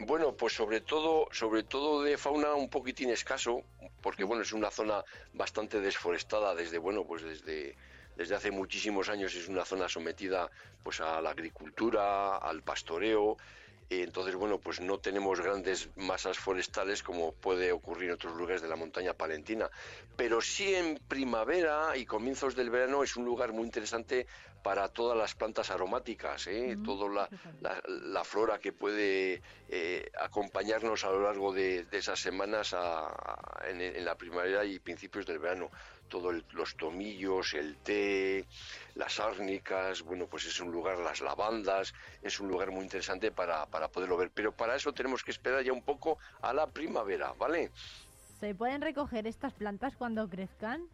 Bueno, 0.00 0.32
pues 0.34 0.54
sobre 0.54 0.80
todo, 0.80 1.28
sobre 1.30 1.62
todo 1.62 2.02
de 2.02 2.18
fauna 2.18 2.54
un 2.54 2.68
poquitín 2.68 3.10
escaso, 3.10 3.62
porque 4.02 4.24
bueno, 4.24 4.42
es 4.42 4.52
una 4.52 4.70
zona 4.70 5.04
bastante 5.32 5.80
desforestada 5.80 6.54
desde, 6.54 6.78
bueno, 6.78 7.04
pues 7.04 7.22
desde, 7.22 7.76
desde 8.16 8.34
hace 8.34 8.50
muchísimos 8.50 9.08
años 9.08 9.34
es 9.34 9.48
una 9.48 9.64
zona 9.64 9.88
sometida 9.88 10.50
pues 10.82 11.00
a 11.00 11.20
la 11.20 11.30
agricultura, 11.30 12.36
al 12.38 12.62
pastoreo, 12.62 13.36
entonces, 13.90 14.34
bueno, 14.34 14.58
pues 14.58 14.80
no 14.80 14.98
tenemos 14.98 15.40
grandes 15.40 15.90
masas 15.96 16.38
forestales 16.38 17.02
como 17.02 17.32
puede 17.32 17.72
ocurrir 17.72 18.08
en 18.08 18.14
otros 18.14 18.36
lugares 18.36 18.62
de 18.62 18.68
la 18.68 18.76
montaña 18.76 19.14
palentina, 19.14 19.70
pero 20.16 20.40
sí 20.40 20.74
en 20.74 20.98
primavera 21.08 21.96
y 21.96 22.06
comienzos 22.06 22.56
del 22.56 22.70
verano 22.70 23.02
es 23.02 23.16
un 23.16 23.24
lugar 23.24 23.52
muy 23.52 23.64
interesante 23.64 24.26
para 24.64 24.88
todas 24.88 25.16
las 25.16 25.34
plantas 25.34 25.70
aromáticas, 25.70 26.46
¿eh? 26.46 26.78
toda 26.82 27.28
la, 27.60 28.24
flora 28.24 28.58
que 28.58 28.72
puede 28.72 29.42
eh, 29.68 30.10
acompañarnos 30.18 31.04
a 31.04 31.10
lo 31.10 31.22
largo 31.22 31.52
de, 31.52 31.86
esas 31.92 32.18
semanas 32.18 32.74
en, 33.68 34.04
la 34.04 34.14
primavera 34.16 34.64
y 34.64 34.78
principios 34.78 35.26
del 35.26 35.38
verano. 35.38 35.70
Todos 36.08 36.44
los 36.52 36.76
tomillos, 36.76 37.54
el 37.54 37.76
té, 37.78 38.46
las 38.94 39.18
árnicas, 39.20 40.02
bueno, 40.02 40.26
pues 40.26 40.46
es 40.46 40.60
un 40.60 40.70
lugar, 40.70 40.98
las 40.98 41.20
lavandas, 41.20 41.92
es 42.22 42.38
un 42.40 42.48
lugar 42.48 42.70
muy 42.70 42.82
interesante 42.82 43.32
para, 43.32 43.66
para 43.66 43.88
poderlo 43.88 44.16
ver. 44.16 44.30
Pero 44.32 44.52
para 44.52 44.76
eso 44.76 44.92
tenemos 44.92 45.24
que 45.24 45.30
esperar 45.30 45.62
ya 45.62 45.72
un 45.72 45.82
poco 45.82 46.18
a 46.42 46.52
la 46.52 46.66
primavera, 46.66 47.32
¿vale? 47.32 47.70
¿Se 48.40 48.54
pueden 48.54 48.82
recoger 48.82 49.26
estas 49.26 49.52
plantas 49.54 49.96
cuando 49.96 50.28
crezcan? 50.28 50.88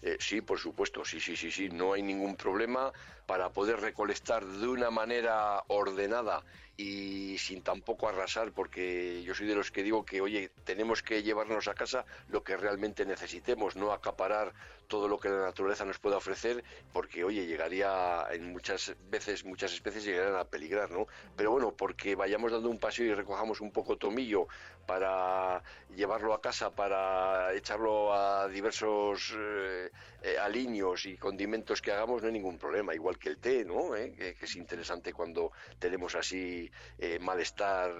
Eh, 0.00 0.16
sí, 0.20 0.40
por 0.40 0.58
supuesto, 0.58 1.04
sí, 1.04 1.18
sí, 1.20 1.36
sí, 1.36 1.50
sí, 1.50 1.68
no 1.70 1.92
hay 1.92 2.02
ningún 2.02 2.36
problema 2.36 2.92
para 3.26 3.50
poder 3.50 3.80
recolectar 3.80 4.44
de 4.46 4.68
una 4.68 4.90
manera 4.90 5.64
ordenada 5.66 6.44
y 6.80 7.36
sin 7.38 7.62
tampoco 7.62 8.08
arrasar, 8.08 8.52
porque 8.52 9.20
yo 9.24 9.34
soy 9.34 9.48
de 9.48 9.56
los 9.56 9.72
que 9.72 9.82
digo 9.82 10.04
que, 10.04 10.20
oye, 10.20 10.52
tenemos 10.62 11.02
que 11.02 11.24
llevarnos 11.24 11.66
a 11.66 11.74
casa 11.74 12.06
lo 12.28 12.44
que 12.44 12.56
realmente 12.56 13.04
necesitemos, 13.04 13.74
no 13.74 13.92
acaparar 13.92 14.54
todo 14.86 15.08
lo 15.08 15.18
que 15.18 15.28
la 15.28 15.42
naturaleza 15.42 15.84
nos 15.84 15.98
pueda 15.98 16.16
ofrecer, 16.16 16.62
porque, 16.92 17.24
oye, 17.24 17.46
llegaría, 17.46 18.24
en 18.30 18.52
muchas 18.52 18.94
veces, 19.10 19.44
muchas 19.44 19.72
especies 19.72 20.04
llegarían 20.04 20.36
a 20.36 20.44
peligrar, 20.44 20.90
¿no? 20.92 21.08
Pero 21.36 21.50
bueno, 21.50 21.72
porque 21.72 22.14
vayamos 22.14 22.52
dando 22.52 22.70
un 22.70 22.78
paseo 22.78 23.06
y 23.06 23.12
recojamos 23.12 23.60
un 23.60 23.72
poco 23.72 23.96
tomillo 23.98 24.46
para 24.86 25.62
llevarlo 25.94 26.32
a 26.32 26.40
casa, 26.40 26.70
para 26.70 27.52
echarlo 27.54 28.14
a 28.14 28.48
diversos 28.48 29.34
eh, 29.36 29.90
eh, 30.22 30.38
aliños 30.38 31.04
y 31.04 31.18
condimentos 31.18 31.82
que 31.82 31.92
hagamos, 31.92 32.22
no 32.22 32.28
hay 32.28 32.34
ningún 32.34 32.56
problema, 32.56 32.94
igual 32.94 33.18
que 33.18 33.28
el 33.28 33.38
té, 33.38 33.64
¿no? 33.64 33.94
¿Eh? 33.94 34.14
que 34.38 34.44
es 34.44 34.56
interesante 34.56 35.12
cuando 35.12 35.52
tenemos 35.78 36.14
así 36.14 36.67
eh, 36.98 37.18
malestar 37.18 37.92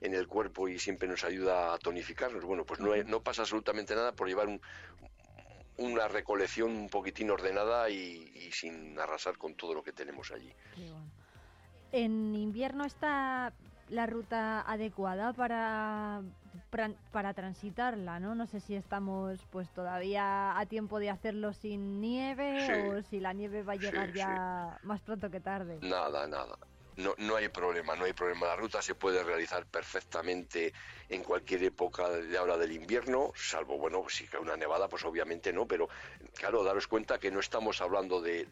en 0.00 0.14
el 0.14 0.26
cuerpo 0.26 0.68
y 0.68 0.78
siempre 0.78 1.08
nos 1.08 1.24
ayuda 1.24 1.74
a 1.74 1.78
tonificarnos. 1.78 2.44
Bueno, 2.44 2.64
pues 2.64 2.80
no, 2.80 2.94
no 3.04 3.22
pasa 3.22 3.42
absolutamente 3.42 3.94
nada 3.94 4.12
por 4.12 4.28
llevar 4.28 4.48
una 5.78 6.08
recolección 6.08 6.70
un 6.70 6.88
poquitín 6.88 7.30
ordenada 7.30 7.88
y, 7.90 8.50
sin 8.52 8.98
arrasar 8.98 9.38
con 9.38 9.54
todo 9.54 9.74
lo 9.74 9.82
que 9.82 9.92
tenemos 9.92 10.30
allí. 10.30 10.52
En 11.92 12.34
invierno 12.34 12.84
está 12.84 13.52
la 13.88 14.06
ruta 14.06 14.62
adecuada 14.62 15.32
para, 15.32 16.22
para, 17.10 17.34
transitarla, 17.34 18.20
¿no? 18.20 18.34
No 18.34 18.46
sé 18.46 18.60
si 18.60 18.74
estamos 18.74 19.40
pues 19.50 19.68
todavía 19.70 20.58
a 20.58 20.66
tiempo 20.66 20.98
de 20.98 21.10
hacerlo 21.10 21.52
sin 21.52 22.00
nieve 22.00 22.88
o 22.88 23.02
si 23.02 23.20
la 23.20 23.32
nieve 23.32 23.62
va 23.62 23.74
a 23.74 23.76
llegar 23.76 24.12
ya 24.12 24.78
más 24.82 25.00
pronto 25.02 25.30
que 25.30 25.40
tarde. 25.40 25.78
Nada, 25.82 26.26
nada 26.26 26.56
no, 26.96 27.14
no 27.18 27.36
hay 27.36 27.48
problema, 27.48 27.96
no 27.96 28.04
hay 28.04 28.12
problema. 28.12 28.46
La 28.46 28.56
ruta 28.56 28.82
se 28.82 28.94
puede 28.94 29.22
realizar 29.22 29.66
perfectamente 29.66 30.72
en 31.08 31.22
cualquier 31.22 31.62
época 31.64 32.08
de 32.08 32.38
ahora 32.38 32.56
del 32.56 32.72
invierno, 32.72 33.32
salvo, 33.36 33.76
bueno, 33.76 34.04
si 34.08 34.26
cae 34.26 34.40
una 34.40 34.56
nevada, 34.56 34.88
pues 34.88 35.04
obviamente 35.04 35.52
no, 35.52 35.66
pero 35.66 35.88
claro, 36.34 36.64
daros 36.64 36.86
cuenta 36.86 37.18
que 37.18 37.30
no 37.30 37.40
estamos 37.40 37.82
hablando 37.82 38.20
de, 38.20 38.46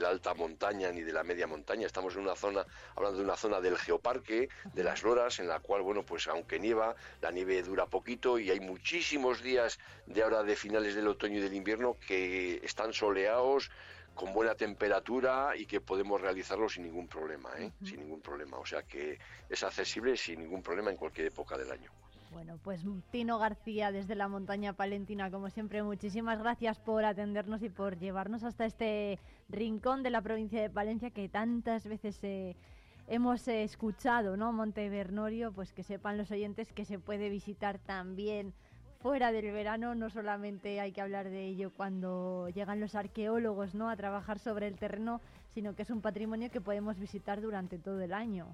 la 0.00 0.08
alta 0.08 0.34
montaña 0.34 0.90
ni 0.90 1.02
de 1.02 1.12
la 1.12 1.22
media 1.22 1.46
montaña, 1.46 1.86
estamos 1.86 2.14
en 2.16 2.22
una 2.22 2.34
zona, 2.34 2.66
hablando 2.96 3.18
de 3.18 3.24
una 3.24 3.36
zona 3.36 3.60
del 3.60 3.78
geoparque, 3.78 4.48
de 4.72 4.84
las 4.84 5.04
loras, 5.04 5.38
en 5.38 5.46
la 5.46 5.60
cual, 5.60 5.82
bueno, 5.82 6.02
pues 6.04 6.26
aunque 6.26 6.58
nieva, 6.58 6.96
la 7.20 7.30
nieve 7.30 7.62
dura 7.62 7.86
poquito 7.86 8.38
y 8.38 8.50
hay 8.50 8.58
muchísimos 8.58 9.42
días 9.42 9.78
de 10.06 10.22
ahora 10.22 10.42
de 10.42 10.56
finales 10.56 10.96
del 10.96 11.06
otoño 11.06 11.38
y 11.38 11.42
del 11.42 11.54
invierno 11.54 11.96
que 12.04 12.60
están 12.64 12.92
soleados, 12.92 13.70
con 14.16 14.32
buena 14.32 14.56
temperatura 14.56 15.50
y 15.56 15.66
que 15.66 15.80
podemos 15.80 16.20
realizarlo 16.20 16.68
sin 16.68 16.84
ningún 16.84 17.06
problema, 17.06 17.50
¿eh? 17.58 17.70
sin 17.84 18.00
ningún 18.00 18.20
problema. 18.20 18.58
O 18.58 18.66
sea 18.66 18.82
que 18.82 19.18
es 19.48 19.62
accesible 19.62 20.16
sin 20.16 20.40
ningún 20.40 20.62
problema 20.62 20.90
en 20.90 20.96
cualquier 20.96 21.28
época 21.28 21.56
del 21.56 21.70
año. 21.70 21.92
Bueno, 22.32 22.58
pues 22.64 22.82
Tino 23.12 23.38
García 23.38 23.92
desde 23.92 24.14
la 24.14 24.26
montaña 24.26 24.72
palentina, 24.72 25.30
como 25.30 25.48
siempre, 25.50 25.82
muchísimas 25.82 26.38
gracias 26.40 26.78
por 26.80 27.04
atendernos 27.04 27.62
y 27.62 27.68
por 27.68 27.98
llevarnos 27.98 28.42
hasta 28.42 28.66
este 28.66 29.20
rincón 29.48 30.02
de 30.02 30.10
la 30.10 30.22
provincia 30.22 30.60
de 30.60 30.68
Palencia 30.68 31.10
que 31.10 31.28
tantas 31.28 31.86
veces 31.86 32.20
hemos 33.06 33.46
escuchado, 33.46 34.36
¿no? 34.36 34.52
Monte 34.52 34.88
Bernorio, 34.88 35.52
pues 35.52 35.72
que 35.72 35.82
sepan 35.82 36.18
los 36.18 36.30
oyentes 36.30 36.72
que 36.72 36.84
se 36.84 36.98
puede 36.98 37.28
visitar 37.28 37.78
también 37.78 38.52
fuera 39.00 39.32
del 39.32 39.52
verano, 39.52 39.94
no 39.94 40.10
solamente 40.10 40.80
hay 40.80 40.92
que 40.92 41.00
hablar 41.00 41.28
de 41.28 41.46
ello 41.46 41.70
cuando 41.76 42.48
llegan 42.48 42.80
los 42.80 42.94
arqueólogos, 42.94 43.74
¿no? 43.74 43.90
A 43.90 43.96
trabajar 43.96 44.38
sobre 44.38 44.66
el 44.66 44.76
terreno, 44.76 45.20
sino 45.54 45.74
que 45.74 45.82
es 45.82 45.90
un 45.90 46.00
patrimonio 46.00 46.50
que 46.50 46.60
podemos 46.60 46.98
visitar 46.98 47.40
durante 47.40 47.78
todo 47.78 48.00
el 48.00 48.12
año. 48.12 48.46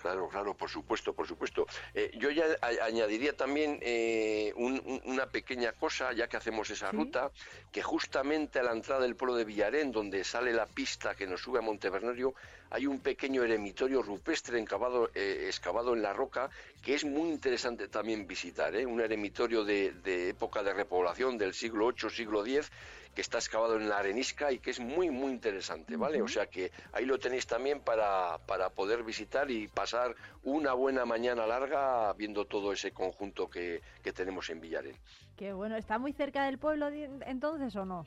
Claro, 0.00 0.28
claro, 0.28 0.54
por 0.54 0.70
supuesto, 0.70 1.12
por 1.12 1.26
supuesto. 1.26 1.66
Eh, 1.94 2.10
yo 2.16 2.30
ya 2.30 2.44
añadiría 2.82 3.36
también 3.36 3.78
eh, 3.82 4.52
una 4.56 5.26
pequeña 5.26 5.72
cosa, 5.72 6.12
ya 6.12 6.26
que 6.26 6.38
hacemos 6.38 6.70
esa 6.70 6.90
ruta, 6.90 7.30
que 7.70 7.82
justamente 7.82 8.58
a 8.58 8.62
la 8.62 8.72
entrada 8.72 9.02
del 9.02 9.14
pueblo 9.14 9.36
de 9.36 9.44
Villarén, 9.44 9.92
donde 9.92 10.24
sale 10.24 10.52
la 10.54 10.66
pista 10.66 11.14
que 11.14 11.26
nos 11.26 11.42
sube 11.42 11.58
a 11.58 11.62
Montevernorio, 11.62 12.34
hay 12.70 12.86
un 12.86 13.00
pequeño 13.00 13.42
eremitorio 13.42 14.00
rupestre 14.00 14.58
encavado, 14.58 15.10
eh, 15.14 15.46
excavado 15.48 15.92
en 15.92 16.00
la 16.00 16.14
roca, 16.14 16.48
que 16.82 16.94
es 16.94 17.04
muy 17.04 17.28
interesante 17.28 17.88
también 17.88 18.26
visitar, 18.26 18.74
un 18.86 19.00
eremitorio 19.00 19.64
de, 19.64 19.92
de 19.92 20.30
época 20.30 20.62
de 20.62 20.72
repoblación 20.72 21.36
del 21.36 21.52
siglo 21.52 21.92
VIII, 21.92 22.10
siglo 22.10 22.46
X, 22.46 22.70
que 23.14 23.20
está 23.20 23.38
excavado 23.38 23.76
en 23.76 23.88
la 23.88 23.98
arenisca 23.98 24.52
y 24.52 24.58
que 24.58 24.70
es 24.70 24.80
muy, 24.80 25.10
muy 25.10 25.32
interesante, 25.32 25.96
¿vale? 25.96 26.22
O 26.22 26.28
sea 26.28 26.46
que 26.46 26.70
ahí 26.92 27.04
lo 27.04 27.18
tenéis 27.18 27.46
también 27.46 27.80
para, 27.80 28.38
para 28.46 28.70
poder 28.70 29.02
visitar 29.02 29.50
y 29.50 29.68
pasar 29.68 30.14
una 30.42 30.72
buena 30.74 31.04
mañana 31.04 31.46
larga 31.46 32.12
viendo 32.14 32.44
todo 32.44 32.72
ese 32.72 32.92
conjunto 32.92 33.48
que, 33.48 33.82
que 34.02 34.12
tenemos 34.12 34.48
en 34.50 34.60
Villarén. 34.60 34.96
Qué 35.36 35.52
bueno, 35.52 35.76
¿está 35.76 35.98
muy 35.98 36.12
cerca 36.12 36.44
del 36.44 36.58
pueblo 36.58 36.88
entonces 36.88 37.74
o 37.76 37.84
no? 37.84 38.04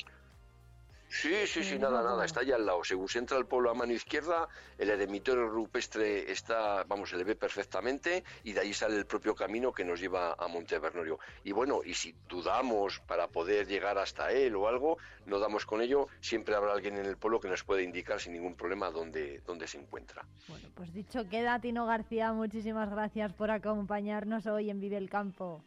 Sí, 1.13 1.45
sí, 1.45 1.63
sí, 1.63 1.77
nada, 1.77 2.01
nada, 2.01 2.25
está 2.25 2.39
allá 2.39 2.55
al 2.55 2.65
lado. 2.65 2.83
Según 2.83 3.07
se 3.07 3.19
entra 3.19 3.37
al 3.37 3.45
pueblo 3.45 3.69
a 3.69 3.75
mano 3.75 3.93
izquierda, 3.93 4.47
el 4.79 4.89
eremitorio 4.89 5.47
rupestre 5.47 6.31
está, 6.31 6.83
vamos, 6.85 7.11
se 7.11 7.17
le 7.17 7.23
ve 7.23 7.35
perfectamente 7.35 8.23
y 8.43 8.51
de 8.51 8.61
ahí 8.61 8.73
sale 8.73 8.97
el 8.97 9.05
propio 9.05 9.35
camino 9.35 9.71
que 9.71 9.85
nos 9.85 9.99
lleva 9.99 10.33
a 10.33 10.47
Montevernorio. 10.47 11.19
Y 11.43 11.51
bueno, 11.51 11.81
y 11.85 11.93
si 11.93 12.15
dudamos 12.27 12.99
para 13.01 13.27
poder 13.27 13.67
llegar 13.67 13.99
hasta 13.99 14.31
él 14.31 14.55
o 14.55 14.67
algo, 14.67 14.97
no 15.27 15.37
damos 15.37 15.67
con 15.67 15.83
ello, 15.83 16.07
siempre 16.19 16.55
habrá 16.55 16.73
alguien 16.73 16.97
en 16.97 17.05
el 17.05 17.15
pueblo 17.15 17.39
que 17.39 17.47
nos 17.47 17.63
puede 17.63 17.83
indicar 17.83 18.19
sin 18.19 18.33
ningún 18.33 18.55
problema 18.55 18.89
dónde, 18.89 19.39
dónde 19.45 19.67
se 19.67 19.77
encuentra. 19.77 20.25
Bueno, 20.47 20.67
pues 20.73 20.91
dicho 20.95 21.29
queda, 21.29 21.59
Tino 21.59 21.85
García, 21.85 22.33
muchísimas 22.33 22.89
gracias 22.89 23.31
por 23.33 23.51
acompañarnos 23.51 24.47
hoy 24.47 24.71
en 24.71 24.79
Vive 24.79 24.97
el 24.97 25.11
Campo. 25.11 25.63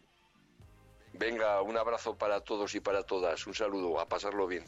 Venga, 1.12 1.62
un 1.62 1.76
abrazo 1.78 2.16
para 2.16 2.40
todos 2.40 2.74
y 2.74 2.80
para 2.80 3.04
todas. 3.04 3.46
Un 3.46 3.54
saludo, 3.54 4.00
a 4.00 4.08
pasarlo 4.08 4.48
bien. 4.48 4.64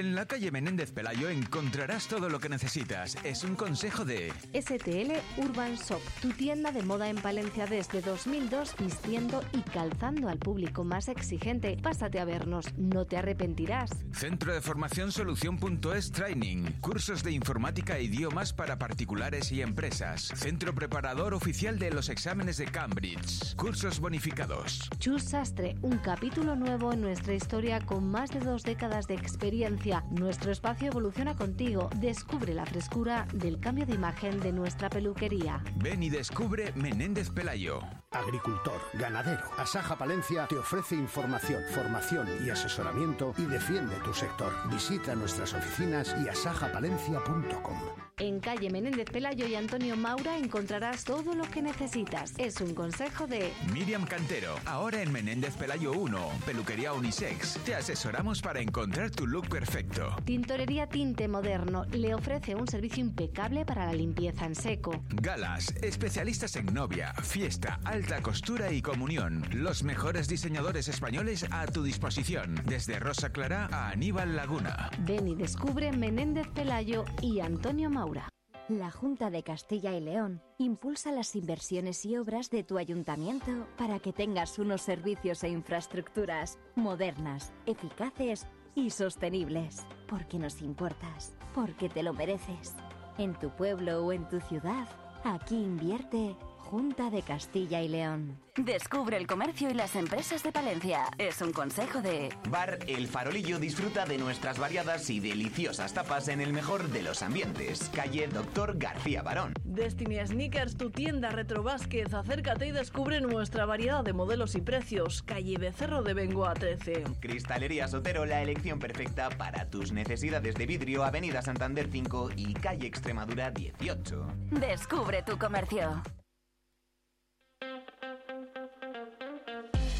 En 0.00 0.14
la 0.14 0.24
calle 0.24 0.50
Menéndez 0.50 0.92
Pelayo 0.92 1.28
encontrarás 1.28 2.08
todo 2.08 2.30
lo 2.30 2.40
que 2.40 2.48
necesitas. 2.48 3.18
Es 3.22 3.44
un 3.44 3.54
consejo 3.54 4.06
de 4.06 4.32
STL 4.54 5.12
Urban 5.36 5.74
Shop, 5.74 6.00
tu 6.22 6.30
tienda 6.30 6.72
de 6.72 6.82
moda 6.82 7.10
en 7.10 7.16
Palencia 7.16 7.66
desde 7.66 8.00
2002, 8.00 8.76
vistiendo 8.78 9.44
y 9.52 9.60
calzando 9.60 10.30
al 10.30 10.38
público 10.38 10.84
más 10.84 11.08
exigente. 11.08 11.76
Pásate 11.82 12.18
a 12.18 12.24
vernos, 12.24 12.72
no 12.78 13.04
te 13.04 13.18
arrepentirás. 13.18 13.90
Centro 14.14 14.54
de 14.54 14.62
Formación 14.62 15.12
Solución.es 15.12 16.12
Training, 16.12 16.80
cursos 16.80 17.22
de 17.22 17.32
informática 17.32 17.98
e 17.98 18.04
idiomas 18.04 18.54
para 18.54 18.78
particulares 18.78 19.52
y 19.52 19.60
empresas. 19.60 20.32
Centro 20.34 20.74
preparador 20.74 21.34
oficial 21.34 21.78
de 21.78 21.90
los 21.90 22.08
exámenes 22.08 22.56
de 22.56 22.64
Cambridge. 22.64 23.54
Cursos 23.54 24.00
bonificados. 24.00 24.88
Chus 24.98 25.24
Sastre, 25.24 25.76
un 25.82 25.98
capítulo 25.98 26.56
nuevo 26.56 26.90
en 26.94 27.02
nuestra 27.02 27.34
historia 27.34 27.84
con 27.84 28.10
más 28.10 28.30
de 28.30 28.40
dos 28.40 28.62
décadas 28.62 29.06
de 29.06 29.12
experiencia 29.16 29.89
nuestro 30.10 30.52
espacio 30.52 30.88
evoluciona 30.88 31.34
contigo. 31.36 31.90
Descubre 31.96 32.54
la 32.54 32.64
frescura 32.64 33.26
del 33.34 33.58
cambio 33.60 33.86
de 33.86 33.94
imagen 33.94 34.40
de 34.40 34.52
nuestra 34.52 34.88
peluquería. 34.88 35.62
Ven 35.76 36.02
y 36.02 36.10
descubre 36.10 36.72
Menéndez 36.74 37.30
Pelayo. 37.30 37.80
Agricultor, 38.12 38.80
ganadero. 38.94 39.44
Asaja 39.56 39.96
Palencia 39.96 40.48
te 40.48 40.58
ofrece 40.58 40.96
información, 40.96 41.62
formación 41.72 42.26
y 42.44 42.50
asesoramiento 42.50 43.32
y 43.38 43.42
defiende 43.42 43.94
tu 44.04 44.12
sector. 44.12 44.52
Visita 44.68 45.14
nuestras 45.14 45.54
oficinas 45.54 46.16
y 46.20 46.28
asajapalencia.com. 46.28 47.78
En 48.18 48.40
calle 48.40 48.68
Menéndez 48.68 49.08
Pelayo 49.10 49.46
y 49.46 49.54
Antonio 49.54 49.96
Maura 49.96 50.36
encontrarás 50.36 51.04
todo 51.04 51.34
lo 51.34 51.44
que 51.44 51.62
necesitas. 51.62 52.34
Es 52.36 52.60
un 52.60 52.74
consejo 52.74 53.26
de 53.26 53.50
Miriam 53.72 54.04
Cantero. 54.04 54.56
Ahora 54.66 55.00
en 55.00 55.10
Menéndez 55.10 55.54
Pelayo 55.56 55.92
1, 55.92 56.28
peluquería 56.44 56.92
unisex. 56.92 57.54
Te 57.64 57.76
asesoramos 57.76 58.42
para 58.42 58.60
encontrar 58.60 59.10
tu 59.10 59.26
look 59.26 59.48
perfecto. 59.48 60.16
Tintorería 60.24 60.86
Tinte 60.88 61.28
Moderno 61.28 61.86
le 61.92 62.14
ofrece 62.14 62.54
un 62.56 62.68
servicio 62.68 63.02
impecable 63.02 63.64
para 63.64 63.86
la 63.86 63.94
limpieza 63.94 64.44
en 64.44 64.54
seco. 64.54 65.02
Galas, 65.08 65.72
especialistas 65.80 66.56
en 66.56 66.66
novia, 66.74 67.14
fiesta, 67.14 67.80
alta 67.84 67.99
costura 68.22 68.72
y 68.72 68.82
comunión. 68.82 69.44
Los 69.52 69.82
mejores 69.82 70.26
diseñadores 70.26 70.88
españoles 70.88 71.46
a 71.50 71.66
tu 71.66 71.82
disposición. 71.82 72.54
Desde 72.66 72.98
Rosa 72.98 73.30
Clara 73.30 73.68
a 73.70 73.90
Aníbal 73.90 74.36
Laguna. 74.36 74.90
Ven 75.00 75.28
y 75.28 75.34
descubre 75.34 75.92
Menéndez 75.92 76.48
Pelayo 76.48 77.04
y 77.20 77.40
Antonio 77.40 77.90
Maura. 77.90 78.28
La 78.68 78.90
Junta 78.90 79.30
de 79.30 79.42
Castilla 79.42 79.94
y 79.94 80.00
León 80.00 80.42
impulsa 80.58 81.12
las 81.12 81.36
inversiones 81.36 82.04
y 82.06 82.16
obras 82.16 82.50
de 82.50 82.62
tu 82.62 82.78
ayuntamiento 82.78 83.66
para 83.76 83.98
que 83.98 84.12
tengas 84.12 84.58
unos 84.58 84.82
servicios 84.82 85.44
e 85.44 85.48
infraestructuras 85.48 86.58
modernas, 86.76 87.52
eficaces 87.66 88.46
y 88.74 88.90
sostenibles. 88.90 89.84
Porque 90.08 90.38
nos 90.38 90.62
importas, 90.62 91.34
porque 91.54 91.88
te 91.88 92.02
lo 92.02 92.12
mereces. 92.14 92.74
En 93.18 93.34
tu 93.34 93.50
pueblo 93.50 94.04
o 94.04 94.12
en 94.12 94.28
tu 94.28 94.40
ciudad, 94.40 94.88
aquí 95.24 95.56
invierte 95.56 96.36
Junta 96.70 97.10
de 97.10 97.22
Castilla 97.22 97.82
y 97.82 97.88
León. 97.88 98.38
Descubre 98.56 99.16
el 99.16 99.26
comercio 99.26 99.68
y 99.70 99.74
las 99.74 99.96
empresas 99.96 100.44
de 100.44 100.52
Palencia. 100.52 101.06
Es 101.18 101.40
un 101.40 101.52
consejo 101.52 102.00
de... 102.00 102.28
Bar 102.48 102.78
El 102.86 103.08
Farolillo 103.08 103.58
disfruta 103.58 104.06
de 104.06 104.18
nuestras 104.18 104.56
variadas 104.60 105.10
y 105.10 105.18
deliciosas 105.18 105.92
tapas 105.94 106.28
en 106.28 106.40
el 106.40 106.52
mejor 106.52 106.88
de 106.90 107.02
los 107.02 107.22
ambientes. 107.22 107.90
Calle 107.92 108.28
Doctor 108.28 108.78
García 108.78 109.20
Barón. 109.22 109.54
Destiny 109.64 110.24
Sneakers, 110.24 110.76
tu 110.76 110.90
tienda 110.90 111.30
Retro 111.30 111.64
Vázquez. 111.64 112.14
Acércate 112.14 112.68
y 112.68 112.70
descubre 112.70 113.20
nuestra 113.20 113.66
variedad 113.66 114.04
de 114.04 114.12
modelos 114.12 114.54
y 114.54 114.60
precios. 114.60 115.24
Calle 115.24 115.58
Becerro 115.58 116.04
de 116.04 116.14
Bengoa 116.14 116.54
13. 116.54 117.02
Cristalería 117.18 117.88
Sotero, 117.88 118.26
la 118.26 118.42
elección 118.42 118.78
perfecta 118.78 119.28
para 119.30 119.68
tus 119.68 119.90
necesidades 119.90 120.54
de 120.54 120.66
vidrio. 120.66 121.02
Avenida 121.02 121.42
Santander 121.42 121.88
5 121.90 122.30
y 122.36 122.54
Calle 122.54 122.86
Extremadura 122.86 123.50
18. 123.50 124.26
Descubre 124.52 125.24
tu 125.24 125.36
comercio. 125.36 126.00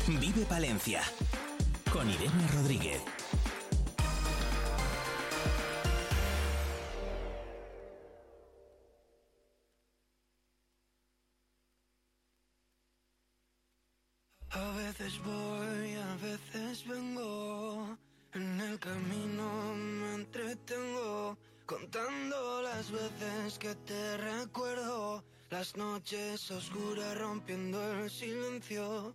Vive 0.06 0.44
Palencia 0.44 1.02
con 1.92 2.08
Irene 2.10 2.48
Rodríguez. 2.54 3.00
A 14.50 14.72
veces 14.72 15.20
voy, 15.22 15.94
a 15.94 16.16
veces 16.16 16.86
vengo. 16.86 17.96
En 18.32 18.60
el 18.60 18.78
camino 18.78 19.74
me 19.74 20.14
entretengo. 20.14 21.38
Contando 21.66 22.62
las 22.62 22.90
veces 22.90 23.58
que 23.58 23.74
te 23.74 24.16
recuerdo. 24.16 25.24
Las 25.50 25.76
noches 25.76 26.50
oscuras 26.50 27.16
rompiendo 27.18 27.80
el 27.92 28.10
silencio. 28.10 29.14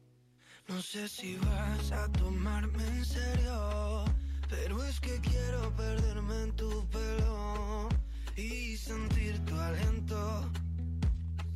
No 0.67 0.81
sé 0.81 1.07
si 1.07 1.37
vas 1.37 1.91
a 1.91 2.11
tomarme 2.13 2.83
en 2.87 3.05
serio, 3.05 4.03
pero 4.49 4.83
es 4.83 4.99
que 4.99 5.19
quiero 5.19 5.71
perderme 5.75 6.41
en 6.41 6.55
tu 6.55 6.87
pelo 6.89 7.87
y 8.35 8.75
sentir 8.75 9.39
tu 9.45 9.55
aliento. 9.55 10.49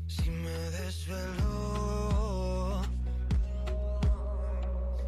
Si 0.08 0.30
me 0.30 0.60
desvelo, 0.78 2.02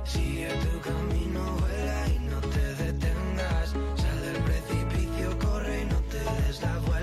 sigue 0.03 0.49
tu 0.49 0.79
camino, 0.81 1.57
vuela 1.59 2.07
y 2.07 2.19
no 2.19 2.41
te 2.41 2.75
detengas. 2.83 3.69
Sal 4.01 4.21
del 4.21 4.43
precipicio, 4.43 5.37
corre 5.37 5.81
y 5.81 5.85
no 5.85 6.01
te 6.09 6.19
des 6.41 6.59
la 6.61 6.77
vuelta. 6.79 7.00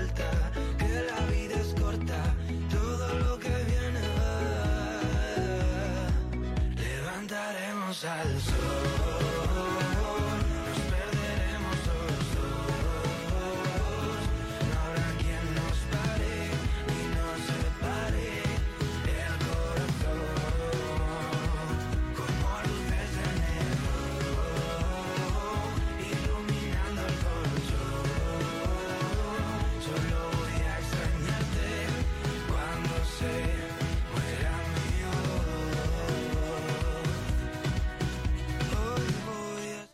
Iremos 8.01 8.47
al 8.47 8.58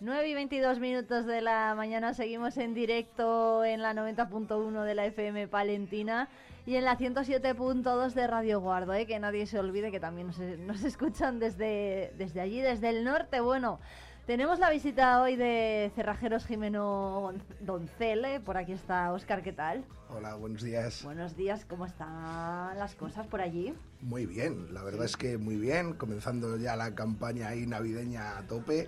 9 0.06 0.30
y 0.30 0.34
22 0.36 0.80
minutos 0.80 1.26
de 1.26 1.42
la 1.42 1.74
mañana 1.76 2.14
seguimos 2.14 2.58
en 2.58 2.76
directo 2.76 3.66
en 3.66 3.82
la 3.82 3.96
90.1 3.96 4.84
de 4.84 4.94
la 4.94 5.08
FM 5.08 5.48
Palentina 5.48 6.30
y 6.68 6.76
en 6.76 6.86
la 6.86 6.96
107.2 6.96 8.14
de 8.14 8.28
Radio 8.28 8.62
Guardo, 8.62 8.94
¿eh? 8.94 9.08
que 9.08 9.18
nadie 9.18 9.48
se 9.48 9.58
olvide 9.58 9.90
que 9.90 10.00
también 10.00 10.28
nos, 10.28 10.38
nos 10.60 10.84
escuchan 10.84 11.40
desde, 11.40 12.14
desde 12.20 12.40
allí, 12.40 12.62
desde 12.62 12.90
el 12.90 13.04
norte. 13.04 13.40
Bueno, 13.40 13.80
tenemos 14.28 14.60
la 14.60 14.70
visita 14.70 15.24
hoy 15.24 15.38
de 15.38 15.92
Cerrajeros 15.96 16.46
Jimeno 16.46 17.34
Doncel, 17.62 18.26
¿eh? 18.26 18.40
por 18.40 18.58
aquí 18.58 18.74
está 18.74 19.12
Óscar, 19.12 19.42
¿qué 19.42 19.54
tal? 19.54 19.86
Hola, 20.10 20.36
buenos 20.36 20.62
días. 20.62 21.04
Buenos 21.04 21.36
días, 21.36 21.66
¿cómo 21.66 21.88
están 21.88 22.78
las 22.78 22.94
cosas 22.94 23.26
por 23.26 23.42
allí? 23.42 23.74
Muy 24.02 24.28
bien, 24.28 24.72
la 24.72 24.84
verdad 24.84 25.06
es 25.06 25.18
que 25.18 25.40
muy 25.40 25.56
bien, 25.56 25.94
comenzando 25.94 26.58
ya 26.58 26.76
la 26.76 26.94
campaña 26.94 27.48
ahí 27.48 27.66
navideña 27.66 28.38
a 28.38 28.44
tope 28.44 28.88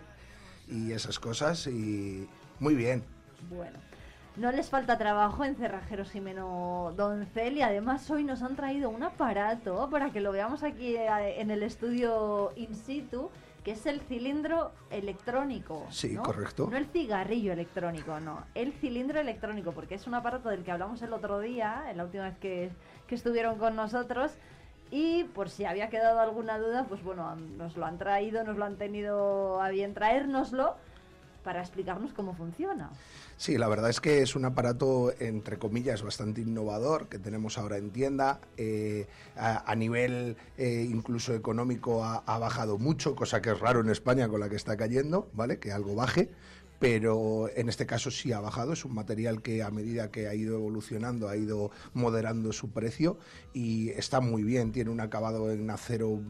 y 0.68 0.92
esas 0.92 1.20
cosas 1.20 1.68
y 1.68 2.28
muy 2.60 2.76
bien. 2.76 3.04
Bueno, 3.50 3.78
no 4.36 4.52
les 4.52 4.70
falta 4.70 4.98
trabajo 4.98 5.44
en 5.44 5.56
Cerrajeros 5.56 6.12
Jimeno 6.12 6.94
Doncel 6.96 7.58
y 7.58 7.62
además 7.62 8.10
hoy 8.12 8.24
nos 8.24 8.42
han 8.42 8.56
traído 8.56 8.90
un 8.90 9.04
aparato 9.04 9.90
para 9.90 10.12
que 10.12 10.22
lo 10.22 10.32
veamos 10.32 10.64
aquí 10.64 10.96
eh, 10.96 11.42
en 11.42 11.52
el 11.52 11.64
estudio 11.64 12.52
in 12.56 12.76
situ, 12.76 13.30
que 13.64 13.72
es 13.72 13.86
el 13.86 14.02
cilindro 14.02 14.72
electrónico. 14.92 15.86
Sí, 15.90 16.14
¿no? 16.14 16.24
correcto. 16.24 16.68
No 16.70 16.78
el 16.78 16.86
cigarrillo 16.86 17.52
electrónico, 17.52 18.20
no, 18.20 18.44
el 18.54 18.74
cilindro 18.74 19.20
electrónico, 19.20 19.72
porque 19.72 19.96
es 19.96 20.08
un 20.08 20.14
aparato 20.14 20.50
del 20.50 20.64
que 20.64 20.72
hablamos 20.72 21.02
el 21.02 21.14
otro 21.14 21.40
día, 21.40 21.86
en 21.90 21.98
la 21.98 22.06
última 22.06 22.26
vez 22.26 22.38
que, 22.38 22.70
que 23.08 23.16
estuvieron 23.16 23.58
con 23.58 23.76
nosotros. 23.76 24.34
Y 24.92 25.26
por 25.26 25.50
si 25.50 25.66
había 25.66 25.90
quedado 25.90 26.20
alguna 26.20 26.58
duda, 26.58 26.86
pues 26.88 27.04
bueno, 27.04 27.36
nos 27.36 27.76
lo 27.76 27.86
han 27.86 27.98
traído, 27.98 28.44
nos 28.44 28.58
lo 28.58 28.66
han 28.66 28.78
tenido 28.78 29.62
a 29.62 29.70
bien 29.70 29.94
traérnoslo 29.94 30.76
para 31.44 31.62
explicarnos 31.62 32.14
cómo 32.14 32.34
funciona. 32.34 32.90
Sí, 33.38 33.58
la 33.58 33.68
verdad 33.68 33.90
es 33.90 34.02
que 34.02 34.22
es 34.22 34.36
un 34.36 34.44
aparato, 34.44 35.14
entre 35.20 35.58
comillas, 35.58 36.02
bastante 36.02 36.42
innovador 36.42 37.08
que 37.08 37.20
tenemos 37.20 37.58
ahora 37.58 37.78
en 37.78 37.92
tienda. 37.92 38.42
Eh, 38.58 39.08
a, 39.38 39.74
nivel 39.76 40.36
eh, 40.58 40.86
incluso 40.90 41.34
económico 41.34 42.04
ha 42.04 42.40
bajado 42.40 42.78
mucho, 42.78 43.16
cosa 43.16 43.42
que 43.42 43.52
es 43.52 43.60
raro 43.60 43.80
en 43.80 43.90
España 43.90 44.28
con 44.28 44.40
la 44.40 44.50
que 44.50 44.56
está 44.56 44.76
cayendo, 44.76 45.30
¿vale? 45.34 45.60
Que 45.60 45.72
algo 45.72 45.96
baje. 45.96 46.32
Pero 46.80 47.50
en 47.56 47.70
este 47.70 47.86
caso 47.86 48.12
sí 48.12 48.32
ha 48.32 48.40
bajado, 48.40 48.74
es 48.74 48.86
un 48.86 48.94
material 48.94 49.42
que 49.42 49.64
a 49.64 49.72
medida 49.72 50.12
que 50.12 50.28
ha 50.28 50.36
ido 50.36 50.56
evolucionando 50.56 51.28
ha 51.28 51.36
ido 51.36 51.72
moderando 51.94 52.54
su 52.54 52.70
precio 52.70 53.18
y 53.54 53.90
está 53.90 54.20
muy 54.20 54.44
bien, 54.44 54.72
tiene 54.72 54.92
un 54.92 55.00
acabado 55.00 55.52
en 55.52 55.70
acero 55.72 56.22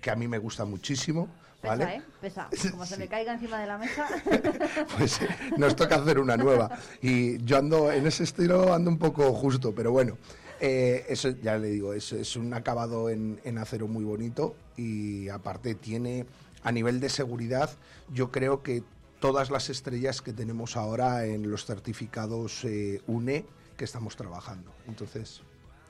que 0.00 0.10
a 0.10 0.16
mí 0.16 0.26
me 0.26 0.38
gusta 0.38 0.64
muchísimo. 0.64 1.28
Pesa, 1.60 1.76
¿vale? 1.76 1.96
¿eh? 1.96 2.02
Pesa. 2.20 2.48
Como 2.70 2.86
se 2.86 2.96
me 2.96 3.06
caiga 3.06 3.34
encima 3.34 3.60
de 3.60 3.66
la 3.66 3.78
mesa. 3.78 4.08
pues 4.98 5.20
eh, 5.20 5.28
nos 5.58 5.76
toca 5.76 5.96
hacer 5.96 6.18
una 6.18 6.36
nueva. 6.36 6.70
Y 7.02 7.42
yo 7.44 7.58
ando 7.58 7.92
en 7.92 8.06
ese 8.06 8.24
estilo, 8.24 8.72
ando 8.72 8.90
un 8.90 8.98
poco 8.98 9.32
justo, 9.34 9.74
pero 9.74 9.92
bueno, 9.92 10.16
eh, 10.58 11.04
eso 11.08 11.30
ya 11.30 11.58
le 11.58 11.68
digo, 11.68 11.92
es, 11.92 12.12
es 12.12 12.36
un 12.36 12.52
acabado 12.54 13.10
en, 13.10 13.40
en 13.44 13.58
acero 13.58 13.88
muy 13.88 14.04
bonito 14.04 14.56
y 14.76 15.28
aparte 15.28 15.74
tiene, 15.74 16.26
a 16.62 16.72
nivel 16.72 17.00
de 17.00 17.08
seguridad, 17.08 17.70
yo 18.12 18.30
creo 18.30 18.62
que 18.62 18.82
todas 19.20 19.50
las 19.50 19.70
estrellas 19.70 20.22
que 20.22 20.32
tenemos 20.32 20.76
ahora 20.76 21.26
en 21.26 21.50
los 21.50 21.66
certificados 21.66 22.64
eh, 22.64 23.00
UNE 23.06 23.44
que 23.76 23.84
estamos 23.84 24.16
trabajando. 24.16 24.72
Entonces, 24.88 25.42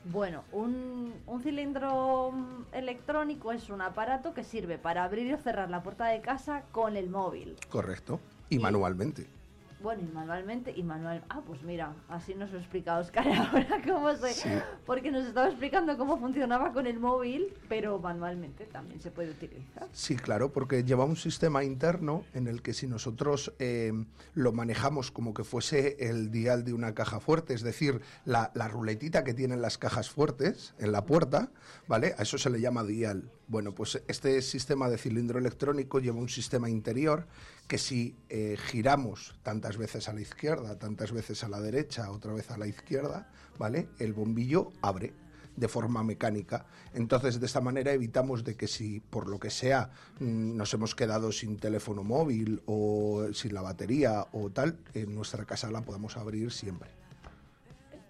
Bueno, 0.05 0.43
un, 0.51 1.13
un 1.27 1.41
cilindro 1.41 2.33
electrónico 2.71 3.51
es 3.51 3.69
un 3.69 3.81
aparato 3.81 4.33
que 4.33 4.43
sirve 4.43 4.77
para 4.77 5.03
abrir 5.03 5.33
o 5.33 5.37
cerrar 5.37 5.69
la 5.69 5.81
puerta 5.83 6.05
de 6.07 6.21
casa 6.21 6.63
con 6.71 6.95
el 6.97 7.09
móvil. 7.09 7.55
correcto. 7.69 8.19
Y 8.49 8.59
manualmente. 8.59 9.27
Bueno, 9.81 10.03
y 10.03 10.13
manualmente, 10.13 10.73
y 10.75 10.83
manual... 10.83 11.23
Ah, 11.29 11.41
pues 11.45 11.63
mira, 11.63 11.95
así 12.07 12.35
nos 12.35 12.51
lo 12.51 12.59
explica 12.59 12.97
Oscar 12.99 13.27
ahora 13.51 13.81
cómo 13.85 14.15
se... 14.15 14.33
Sí. 14.33 14.49
Porque 14.85 15.11
nos 15.11 15.25
estaba 15.25 15.47
explicando 15.47 15.97
cómo 15.97 16.19
funcionaba 16.19 16.71
con 16.71 16.85
el 16.85 16.99
móvil, 16.99 17.53
pero 17.67 17.97
manualmente 17.99 18.65
también 18.65 19.01
se 19.01 19.11
puede 19.11 19.31
utilizar. 19.31 19.87
Sí, 19.91 20.15
claro, 20.15 20.51
porque 20.51 20.83
lleva 20.83 21.05
un 21.05 21.15
sistema 21.15 21.63
interno 21.63 22.23
en 22.33 22.47
el 22.47 22.61
que 22.61 22.73
si 22.73 22.87
nosotros 22.87 23.53
eh, 23.59 23.91
lo 24.35 24.51
manejamos 24.51 25.11
como 25.11 25.33
que 25.33 25.43
fuese 25.43 25.97
el 25.99 26.31
dial 26.31 26.63
de 26.63 26.73
una 26.73 26.93
caja 26.93 27.19
fuerte, 27.19 27.53
es 27.53 27.61
decir, 27.63 28.01
la, 28.25 28.51
la 28.53 28.67
ruletita 28.67 29.23
que 29.23 29.33
tienen 29.33 29.61
las 29.61 29.77
cajas 29.77 30.09
fuertes 30.09 30.75
en 30.77 30.91
la 30.91 31.05
puerta, 31.05 31.49
¿vale? 31.87 32.13
A 32.17 32.23
eso 32.23 32.37
se 32.37 32.49
le 32.49 32.61
llama 32.61 32.83
dial. 32.83 33.31
Bueno, 33.51 33.75
pues 33.75 34.01
este 34.07 34.41
sistema 34.41 34.87
de 34.87 34.97
cilindro 34.97 35.37
electrónico 35.37 35.99
lleva 35.99 36.21
un 36.21 36.29
sistema 36.29 36.69
interior 36.69 37.27
que 37.67 37.77
si 37.77 38.15
eh, 38.29 38.55
giramos 38.57 39.35
tantas 39.43 39.75
veces 39.75 40.07
a 40.07 40.13
la 40.13 40.21
izquierda, 40.21 40.79
tantas 40.79 41.11
veces 41.11 41.43
a 41.43 41.49
la 41.49 41.59
derecha, 41.59 42.09
otra 42.11 42.31
vez 42.31 42.49
a 42.49 42.57
la 42.57 42.65
izquierda, 42.67 43.29
¿vale? 43.59 43.89
El 43.99 44.13
bombillo 44.13 44.71
abre 44.81 45.13
de 45.57 45.67
forma 45.67 46.01
mecánica. 46.01 46.65
Entonces, 46.93 47.41
de 47.41 47.45
esta 47.45 47.59
manera 47.59 47.91
evitamos 47.91 48.45
de 48.45 48.55
que 48.55 48.69
si 48.69 49.01
por 49.01 49.27
lo 49.27 49.37
que 49.37 49.49
sea 49.49 49.89
mm, 50.21 50.55
nos 50.55 50.73
hemos 50.73 50.95
quedado 50.95 51.33
sin 51.33 51.57
teléfono 51.57 52.05
móvil 52.05 52.61
o 52.67 53.33
sin 53.33 53.53
la 53.53 53.61
batería 53.61 54.27
o 54.31 54.49
tal, 54.49 54.79
en 54.93 55.13
nuestra 55.13 55.43
casa 55.43 55.69
la 55.69 55.81
podamos 55.81 56.15
abrir 56.15 56.53
siempre. 56.53 57.00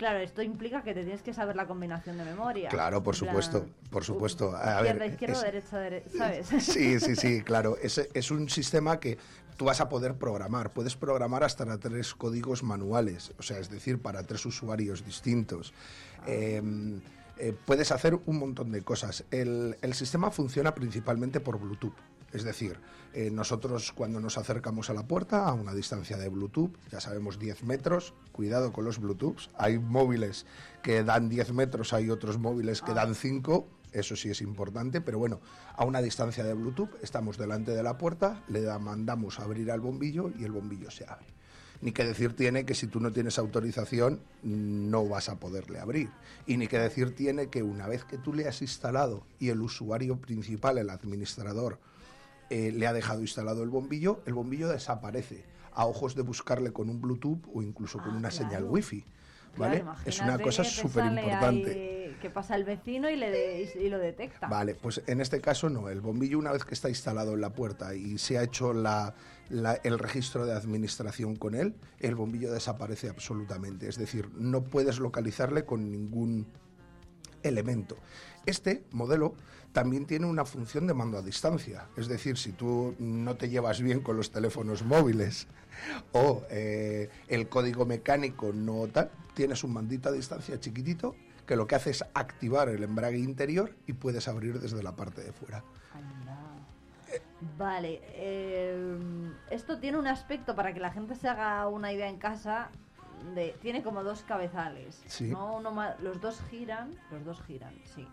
Claro, 0.02 0.18
esto 0.18 0.42
implica 0.42 0.82
que 0.82 0.96
te 0.96 1.04
tienes 1.04 1.22
que 1.22 1.32
saber 1.32 1.56
la 1.56 1.68
combinación 1.68 2.18
de 2.18 2.26
memoria. 2.26 2.70
Claro, 2.70 3.04
por 3.04 3.16
plan, 3.16 3.30
supuesto, 3.30 3.68
por 3.92 4.04
supuesto. 4.04 4.56
A 4.58 4.78
izquierda, 4.82 5.00
ver, 5.00 5.12
izquierda, 5.12 5.36
es- 5.36 5.42
derecha, 5.44 5.78
derecha, 5.78 6.10
¿sabes? 6.18 6.48
Sí, 6.64 7.00
sí, 7.00 7.16
sí, 7.16 7.42
claro. 7.46 7.78
Es, 7.80 8.00
es 8.12 8.32
un 8.32 8.50
sistema 8.50 9.00
que 9.00 9.20
tú 9.58 9.66
vas 9.66 9.80
a 9.80 9.90
poder 9.90 10.16
programar. 10.16 10.72
Puedes 10.74 10.96
programar 10.96 11.44
hasta 11.44 11.78
tres 11.78 12.16
códigos 12.16 12.64
manuales, 12.64 13.32
o 13.38 13.44
sea, 13.44 13.60
es 13.60 13.70
decir, 13.70 14.02
para 14.02 14.24
tres 14.24 14.44
usuarios 14.48 15.06
distintos. 15.06 15.72
Eh, 16.26 16.64
eh, 17.38 17.54
puedes 17.66 17.92
hacer 17.92 18.18
un 18.26 18.40
montón 18.40 18.72
de 18.72 18.82
cosas. 18.82 19.24
El, 19.30 19.78
el 19.84 19.94
sistema 19.94 20.32
funciona 20.32 20.74
principalmente 20.74 21.40
por 21.40 21.60
Bluetooth. 21.60 21.94
Es 22.34 22.44
decir, 22.44 22.78
eh, 23.14 23.30
nosotros 23.32 23.92
cuando 23.92 24.20
nos 24.20 24.38
acercamos 24.38 24.90
a 24.90 24.94
la 24.94 25.04
puerta 25.08 25.46
a 25.46 25.54
una 25.54 25.74
distancia 25.74 26.18
de 26.18 26.30
Bluetooth, 26.30 26.72
ya 26.92 27.00
sabemos 27.02 27.40
10 27.40 27.64
metros, 27.64 28.14
cuidado 28.32 28.72
con 28.72 28.86
los 28.86 29.00
Bluetooths. 29.00 29.50
Hay 29.58 29.80
móviles 29.80 30.46
que 30.82 31.04
dan 31.04 31.30
10 31.30 31.54
metros, 31.54 31.94
hay 31.94 32.10
otros 32.10 32.38
móviles 32.38 32.82
que 32.82 32.94
dan 32.94 33.16
5, 33.16 33.68
eso 33.92 34.16
sí 34.16 34.30
es 34.30 34.42
importante, 34.42 35.02
pero 35.02 35.20
bueno, 35.20 35.40
a 35.76 35.84
una 35.86 36.02
distancia 36.02 36.44
de 36.44 36.54
Bluetooth 36.54 36.92
estamos 37.02 37.38
delante 37.38 37.72
de 37.72 37.84
la 37.84 37.98
puerta, 37.98 38.44
le 38.48 38.62
da- 38.62 38.80
mandamos 38.80 39.40
a 39.40 39.44
abrir 39.44 39.72
al 39.72 39.82
bombillo 39.82 40.32
y 40.40 40.46
el 40.46 40.52
bombillo 40.54 40.90
se 40.92 41.06
abre. 41.06 41.26
Ni 41.82 41.92
que 41.94 42.06
decir 42.06 42.36
tiene 42.36 42.64
que 42.64 42.76
si 42.76 42.86
tú 42.86 43.00
no 43.00 43.12
tienes 43.12 43.40
autorización 43.40 44.20
no 44.44 45.08
vas 45.10 45.30
a 45.30 45.40
poderle 45.40 45.80
abrir. 45.80 46.10
Y 46.46 46.58
ni 46.58 46.68
que 46.68 46.78
decir 46.78 47.16
tiene 47.16 47.48
que 47.48 47.64
una 47.64 47.88
vez 47.88 48.06
que 48.06 48.20
tú 48.20 48.34
le 48.34 48.48
has 48.48 48.62
instalado 48.62 49.24
y 49.40 49.50
el 49.50 49.62
usuario 49.62 50.16
principal, 50.18 50.78
el 50.78 50.92
administrador, 50.92 51.80
eh, 52.52 52.72
le 52.72 52.86
ha 52.86 52.94
dejado 52.94 53.22
instalado 53.22 53.64
el 53.64 53.70
bombillo, 53.70 54.22
el 54.26 54.34
bombillo 54.34 54.68
desaparece 54.70 55.44
a 55.74 55.86
ojos 55.86 56.16
de 56.16 56.22
buscarle 56.22 56.72
con 56.74 56.90
un 56.90 57.00
Bluetooth 57.02 57.40
o 57.54 57.62
incluso 57.62 57.98
con 58.00 58.16
una 58.16 58.30
señal 58.30 58.66
wifi. 58.66 59.04
¿Vale? 59.58 59.82
Claro, 59.82 59.98
es 60.06 60.20
una 60.22 60.40
cosa 60.40 60.64
súper 60.64 61.06
importante. 61.06 62.16
Que 62.22 62.30
pasa 62.30 62.56
el 62.56 62.64
vecino 62.64 63.10
y, 63.10 63.16
le 63.18 63.32
de- 63.32 63.72
y 63.84 63.90
lo 63.90 63.98
detecta. 63.98 64.48
Vale, 64.48 64.76
pues 64.76 65.02
en 65.08 65.20
este 65.22 65.42
caso 65.42 65.70
no. 65.70 65.90
El 65.90 66.00
bombillo 66.02 66.38
una 66.40 66.52
vez 66.54 66.64
que 66.64 66.74
está 66.74 66.88
instalado 66.88 67.34
en 67.34 67.42
la 67.42 67.50
puerta 67.52 67.96
y 67.96 68.18
se 68.18 68.38
ha 68.38 68.44
hecho 68.44 68.74
la- 68.74 69.14
la- 69.50 69.76
el 69.84 69.98
registro 70.00 70.46
de 70.46 70.54
administración 70.54 71.36
con 71.36 71.56
él, 71.56 71.76
el 72.00 72.16
bombillo 72.16 72.52
desaparece 72.54 73.10
absolutamente. 73.10 73.90
Es 73.90 73.98
decir, 73.98 74.30
no 74.36 74.64
puedes 74.64 75.00
localizarle 75.00 75.66
con 75.66 75.92
ningún 75.92 76.48
elemento. 77.44 77.98
Este 78.46 78.84
modelo 78.92 79.36
también 79.74 80.06
tiene 80.06 80.26
una 80.26 80.46
función 80.46 80.88
de 80.88 80.94
mando 80.94 81.18
a 81.18 81.22
distancia. 81.22 81.88
Es 81.98 82.08
decir, 82.08 82.38
si 82.38 82.52
tú 82.52 82.96
no 83.00 83.36
te 83.36 83.50
llevas 83.50 83.82
bien 83.82 84.02
con 84.02 84.18
los 84.18 84.32
teléfonos 84.32 84.84
móviles 84.84 85.48
o 86.12 86.44
eh, 86.50 87.10
el 87.28 87.48
código 87.50 87.86
mecánico 87.86 88.52
no 88.54 88.88
tal, 88.88 89.12
tienes 89.34 89.64
un 89.64 89.74
mandito 89.74 90.10
a 90.10 90.12
distancia 90.12 90.60
chiquitito 90.60 91.16
que 91.46 91.56
lo 91.56 91.68
que 91.68 91.76
hace 91.76 91.90
es 91.90 92.04
activar 92.14 92.70
el 92.70 92.84
embrague 92.84 93.18
interior 93.18 93.76
y 93.88 93.94
puedes 93.94 94.28
abrir 94.28 94.60
desde 94.60 94.84
la 94.84 94.96
parte 94.96 95.22
de 95.24 95.32
fuera. 95.34 95.64
Vale, 97.58 98.02
eh, 98.14 98.98
esto 99.50 99.80
tiene 99.80 99.98
un 99.98 100.08
aspecto 100.08 100.56
para 100.56 100.74
que 100.74 100.80
la 100.80 100.92
gente 100.92 101.16
se 101.16 101.28
haga 101.28 101.68
una 101.68 101.92
idea 101.92 102.08
en 102.08 102.18
casa. 102.18 102.70
De, 103.36 103.56
tiene 103.62 103.84
como 103.84 104.04
dos 104.04 104.22
cabezales. 104.24 105.02
Sí. 105.08 105.26
¿no? 105.26 105.58
Uno 105.58 105.72
ma- 105.72 105.96
los 106.02 106.20
dos 106.22 106.42
giran, 106.50 106.96
los 107.12 107.24
dos 107.26 107.42
giran, 107.44 107.74
sí. 107.96 108.08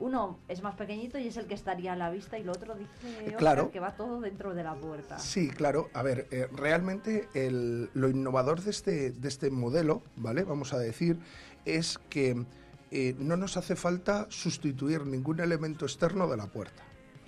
Uno 0.00 0.38
es 0.48 0.62
más 0.62 0.74
pequeñito 0.74 1.18
y 1.18 1.28
es 1.28 1.36
el 1.36 1.46
que 1.46 1.54
estaría 1.54 1.92
a 1.92 1.96
la 1.96 2.10
vista 2.10 2.38
y 2.38 2.42
el 2.42 2.48
otro 2.50 2.74
dice 2.74 3.18
Óscar, 3.26 3.36
claro. 3.36 3.70
que 3.70 3.80
va 3.80 3.94
todo 3.94 4.20
dentro 4.20 4.54
de 4.54 4.64
la 4.64 4.74
puerta. 4.74 5.18
Sí, 5.18 5.48
claro. 5.50 5.88
A 5.92 6.02
ver, 6.02 6.26
eh, 6.30 6.48
realmente 6.52 7.28
el- 7.34 7.90
lo 7.94 8.08
innovador 8.08 8.62
de 8.62 8.70
este, 8.70 9.10
de 9.12 9.28
este 9.28 9.50
modelo, 9.50 10.02
¿vale? 10.16 10.42
Vamos 10.44 10.72
a 10.72 10.78
decir, 10.78 11.18
es 11.64 11.98
que 12.08 12.44
eh, 12.90 13.14
no 13.18 13.36
nos 13.36 13.56
hace 13.56 13.76
falta 13.76 14.26
sustituir 14.30 15.06
ningún 15.06 15.38
elemento 15.38 15.84
externo 15.84 16.26
de 16.28 16.36
la 16.36 16.46
puerta. 16.46 16.82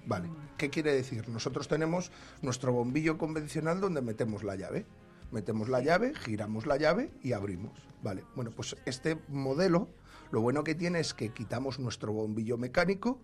Vale. 0.06 0.28
¿Qué 0.56 0.70
quiere 0.70 0.92
decir? 0.92 1.28
Nosotros 1.28 1.68
tenemos 1.68 2.10
nuestro 2.40 2.72
bombillo 2.72 3.18
convencional 3.18 3.80
donde 3.80 4.02
metemos 4.02 4.42
la 4.42 4.56
llave. 4.56 4.84
Metemos 5.30 5.68
la 5.68 5.80
llave, 5.80 6.14
giramos 6.14 6.66
la 6.66 6.76
llave 6.78 7.10
y 7.22 7.32
abrimos. 7.32 7.78
Vale. 8.02 8.24
Bueno, 8.34 8.50
pues 8.50 8.76
este 8.86 9.16
modelo, 9.28 9.88
lo 10.32 10.40
bueno 10.40 10.64
que 10.64 10.74
tiene 10.74 10.98
es 11.00 11.14
que 11.14 11.28
quitamos 11.28 11.78
nuestro 11.78 12.12
bombillo 12.12 12.56
mecánico, 12.58 13.20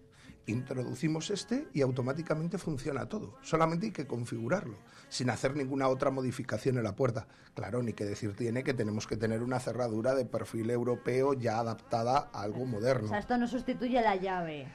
introducimos 0.47 1.31
este 1.31 1.66
y 1.75 1.81
automáticamente 1.83 2.59
funciona 2.59 3.07
todo. 3.09 3.37
Solamente 3.42 3.87
hay 3.87 3.92
que 3.92 4.07
configurarlo, 4.07 4.77
sin 5.09 5.31
hacer 5.31 5.57
ninguna 5.57 5.88
otra 5.88 6.11
modificación 6.11 6.77
en 6.79 6.85
la 6.85 6.94
puerta. 6.97 7.27
Claro, 7.55 7.83
ni 7.83 7.92
que 7.92 8.05
decir 8.05 8.35
tiene 8.37 8.62
que 8.62 8.75
tenemos 8.75 9.07
que 9.07 9.16
tener 9.16 9.42
una 9.42 9.59
cerradura 9.59 10.14
de 10.14 10.25
perfil 10.25 10.71
europeo 10.71 11.35
ya 11.35 11.59
adaptada 11.59 12.31
a 12.33 12.42
algo 12.42 12.62
O 12.62 12.66
moderno. 12.66 13.09
sea, 13.09 13.18
esto 13.18 13.37
no 13.37 13.47
sustituye 13.49 14.01
la 14.01 14.16
llave. 14.16 14.68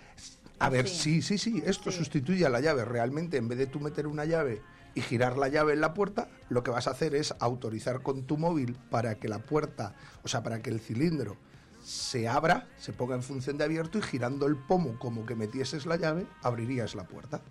A 0.60 0.69
ver, 0.69 0.88
Sí. 0.88 1.22
sí, 1.22 1.38
sí, 1.38 1.38
sí, 1.38 1.63
esto 1.65 1.91
sustituye 1.91 2.46
a 2.46 2.50
la 2.50 2.62
llave. 2.62 2.86
Realmente, 2.86 3.38
en 3.38 3.48
vez 3.48 3.58
de 3.58 3.67
tú 3.67 3.80
meter 3.80 4.06
una 4.08 4.26
llave 4.26 4.62
y 4.96 5.02
girar 5.02 5.38
la 5.38 5.48
llave 5.50 5.74
en 5.74 5.82
la 5.82 5.93
puerta, 5.93 6.30
lo 6.50 6.63
que 6.63 6.72
vas 6.72 6.88
a 6.88 6.91
hacer 6.91 7.15
es 7.15 7.34
autorizar 7.39 8.02
con 8.04 8.24
tu 8.24 8.38
móvil 8.38 8.78
para 8.89 9.15
que 9.15 9.28
la 9.28 9.39
puerta, 9.39 9.96
o 10.24 10.28
sea, 10.28 10.43
para 10.43 10.62
que 10.62 10.69
el 10.69 10.80
cilindro 10.80 11.38
se 11.84 12.28
abra, 12.28 12.67
se 12.78 12.93
ponga 12.93 13.15
en 13.15 13.24
función 13.24 13.58
de 13.58 13.63
abierto 13.65 13.98
y 13.98 14.02
girando 14.02 14.48
el 14.48 14.56
pomo 14.56 14.98
como 15.00 15.26
que 15.26 15.36
metieses 15.36 15.86
la 15.86 15.98
llave, 15.98 16.26
abrirías 16.41 16.96
la 16.96 17.04
puerta. 17.04 17.41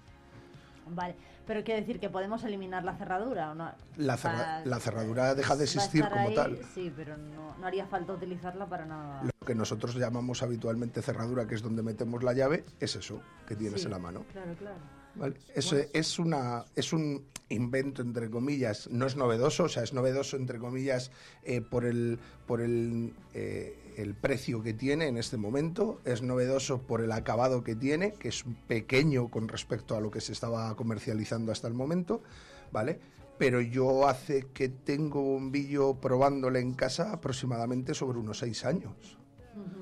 Vale, 0.94 1.14
pero 1.46 1.62
quiere 1.64 1.80
decir 1.80 2.00
que 2.00 2.10
podemos 2.10 2.42
eliminar 2.44 2.84
la 2.84 2.96
cerradura 2.96 3.52
o 3.52 3.54
no. 3.54 3.70
La, 3.96 4.16
cerra- 4.16 4.60
Va- 4.60 4.64
la 4.64 4.80
cerradura 4.80 5.34
deja 5.34 5.56
de 5.56 5.64
existir 5.64 6.04
como 6.08 6.28
ahí, 6.28 6.34
tal. 6.34 6.58
Sí, 6.74 6.92
pero 6.94 7.16
no, 7.16 7.56
no 7.58 7.66
haría 7.66 7.86
falta 7.86 8.12
utilizarla 8.12 8.66
para 8.66 8.84
nada. 8.86 9.22
Lo 9.24 9.46
que 9.46 9.54
nosotros 9.54 9.94
llamamos 9.94 10.42
habitualmente 10.42 11.02
cerradura, 11.02 11.46
que 11.46 11.54
es 11.54 11.62
donde 11.62 11.82
metemos 11.82 12.22
la 12.22 12.32
llave, 12.32 12.64
es 12.80 12.96
eso 12.96 13.20
que 13.46 13.54
tienes 13.56 13.80
Sí, 13.80 13.86
en 13.86 13.92
la 13.92 13.98
mano. 13.98 14.24
Claro, 14.32 14.54
claro. 14.54 14.76
¿vale? 15.14 15.36
Es, 15.54 15.72
es, 15.72 16.18
una, 16.18 16.64
es 16.74 16.92
un 16.92 17.24
invento, 17.48 18.02
entre 18.02 18.30
comillas, 18.30 18.88
no 18.90 19.06
es 19.06 19.14
novedoso, 19.16 19.64
o 19.64 19.68
sea, 19.68 19.82
es 19.82 19.92
novedoso, 19.92 20.36
entre 20.36 20.58
comillas, 20.58 21.10
eh, 21.44 21.60
por, 21.60 21.84
el, 21.84 22.18
por 22.46 22.60
el, 22.62 23.12
eh, 23.34 23.81
el 23.96 24.14
precio 24.14 24.62
que 24.62 24.74
tiene 24.74 25.06
en 25.06 25.16
este 25.16 25.36
momento, 25.36 26.00
es 26.04 26.22
novedoso 26.22 26.82
por 26.82 27.00
el 27.00 27.12
acabado 27.12 27.62
que 27.62 27.74
tiene, 27.74 28.12
que 28.12 28.28
es 28.28 28.44
pequeño 28.66 29.28
con 29.28 29.48
respecto 29.48 29.96
a 29.96 30.00
lo 30.00 30.10
que 30.10 30.20
se 30.20 30.32
estaba 30.32 30.74
comercializando 30.76 31.52
hasta 31.52 31.68
el 31.68 31.74
momento, 31.74 32.22
¿vale? 32.70 33.00
Pero 33.38 33.60
yo 33.60 34.08
hace 34.08 34.46
que 34.52 34.68
tengo 34.68 35.22
bombillo 35.22 35.94
probándole 35.94 36.60
en 36.60 36.74
casa 36.74 37.12
aproximadamente 37.12 37.94
sobre 37.94 38.18
unos 38.18 38.38
seis 38.38 38.64
años. 38.64 39.21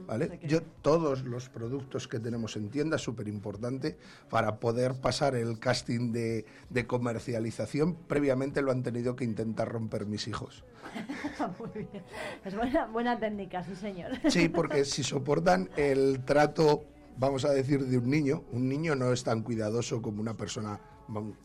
¿Vale? 0.07 0.41
Yo 0.43 0.63
todos 0.63 1.23
los 1.23 1.49
productos 1.49 2.09
que 2.09 2.19
tenemos 2.19 2.57
en 2.57 2.71
tienda 2.71 2.99
súper 2.99 3.29
importante 3.29 3.97
para 4.29 4.59
poder 4.59 4.95
pasar 5.01 5.37
el 5.37 5.59
casting 5.61 6.13
de, 6.13 6.45
de 6.69 6.87
comercialización. 6.87 7.95
Previamente 7.95 8.63
lo 8.63 8.73
han 8.73 8.83
tenido 8.83 9.15
que 9.15 9.25
intentar 9.25 9.69
romper 9.69 10.07
mis 10.07 10.27
hijos. 10.27 10.65
Muy 11.59 11.87
bien. 11.87 12.03
Es 12.45 12.57
buena, 12.57 12.87
buena 12.87 13.21
técnica, 13.21 13.63
sí, 13.63 13.77
señor. 13.77 14.13
Sí, 14.29 14.49
porque 14.49 14.85
si 14.85 15.05
soportan 15.05 15.71
el 15.77 16.25
trato, 16.25 16.85
vamos 17.17 17.45
a 17.45 17.51
decir, 17.51 17.87
de 17.87 17.99
un 17.99 18.11
niño, 18.11 18.43
un 18.51 18.69
niño 18.69 18.97
no 18.97 19.13
es 19.13 19.23
tan 19.23 19.43
cuidadoso 19.43 20.03
como 20.03 20.21
una 20.21 20.37
persona 20.37 20.81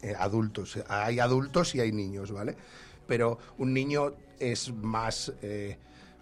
eh, 0.02 0.16
adultos. 0.18 0.80
Hay 0.88 1.20
adultos 1.20 1.76
y 1.76 1.82
hay 1.82 1.92
niños, 1.92 2.32
¿vale? 2.32 2.56
Pero 3.06 3.38
un 3.60 3.74
niño 3.74 4.14
es 4.40 4.74
más... 4.74 5.32
eh, 5.44 5.78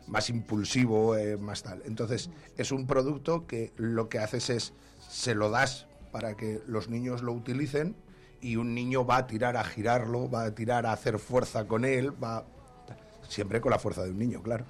más 0.08 0.30
impulsivo, 0.30 1.16
eh, 1.16 1.38
más 1.38 1.63
tal. 1.63 1.82
Entonces, 1.86 2.30
es 2.58 2.72
un 2.72 2.88
producto 2.88 3.48
que 3.48 3.72
lo 3.78 4.10
que 4.10 4.20
haces 4.20 4.50
es, 4.50 4.74
se 5.10 5.36
lo 5.36 5.50
das 5.50 5.88
para 6.12 6.36
que 6.36 6.62
los 6.68 6.89
niños 6.89 7.22
lo 7.22 7.34
utilicen 7.34 7.96
y 8.42 8.58
un 8.58 8.74
niño 8.74 9.06
va 9.06 9.18
a 9.18 9.28
tirar 9.28 9.58
a 9.58 9.63
girarlo, 9.63 10.30
va 10.30 10.44
a 10.44 10.56
tirar 10.56 10.86
a 10.86 10.92
hacer 10.92 11.20
fuerza 11.20 11.68
con 11.68 11.86
él, 11.86 12.12
va... 12.24 12.46
Siempre 13.28 13.62
con 13.62 13.72
la 13.72 13.80
fuerza 13.80 14.04
de 14.04 14.12
un 14.12 14.20
niño, 14.20 14.44
claro. 14.44 14.66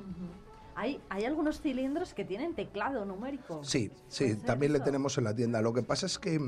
Hay, 0.76 1.02
hay 1.10 1.26
algunos 1.26 1.60
cilindros 1.60 2.13
que 2.13 2.24
tienen 2.24 2.54
teclado 2.54 3.04
numérico. 3.04 3.63
Sí, 3.63 3.91
sí, 4.08 4.26
¿Puede 4.26 4.36
ser 4.36 4.46
también 4.46 4.74
le 4.74 4.80
tenemos 4.80 5.17
en 5.17 5.24
la 5.24 5.36
tienda. 5.36 5.62
Lo 5.62 5.74
que 5.74 5.82
pasa 5.82 6.06
es 6.06 6.19
que 6.19 6.39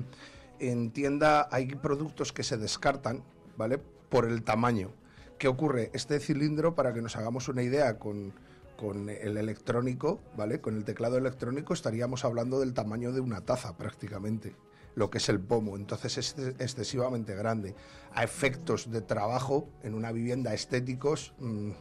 en 0.59 0.91
tienda 0.91 1.49
hay 1.51 1.67
productos 1.67 2.31
que 2.31 2.43
se 2.43 2.57
descartan, 2.57 3.23
¿vale? 3.57 3.79
Por 4.09 4.25
el 4.25 4.43
tamaño. 4.43 4.91
¿Qué 5.37 5.47
ocurre? 5.47 5.89
Este 5.93 6.19
cilindro, 6.19 6.75
para 6.75 6.93
que 6.93 7.01
nos 7.01 7.15
hagamos 7.17 7.49
una 7.49 7.63
idea 7.63 7.97
con, 7.99 8.33
con 8.77 9.09
el 9.09 9.37
electrónico, 9.37 10.21
¿vale? 10.35 10.61
Con 10.61 10.75
el 10.75 10.83
teclado 10.85 11.17
electrónico 11.17 11.73
estaríamos 11.73 12.25
hablando 12.25 12.59
del 12.59 12.73
tamaño 12.73 13.11
de 13.11 13.21
una 13.21 13.41
taza 13.41 13.77
prácticamente, 13.77 14.55
lo 14.95 15.09
que 15.09 15.17
es 15.19 15.29
el 15.29 15.39
pomo. 15.39 15.75
Entonces 15.77 16.17
es 16.17 16.35
ex- 16.37 16.59
excesivamente 16.61 17.35
grande. 17.35 17.75
A 18.13 18.23
efectos 18.23 18.91
de 18.91 19.01
trabajo 19.01 19.67
en 19.83 19.93
una 19.93 20.11
vivienda 20.11 20.53
estéticos 20.53 21.33
mm, 21.39 21.71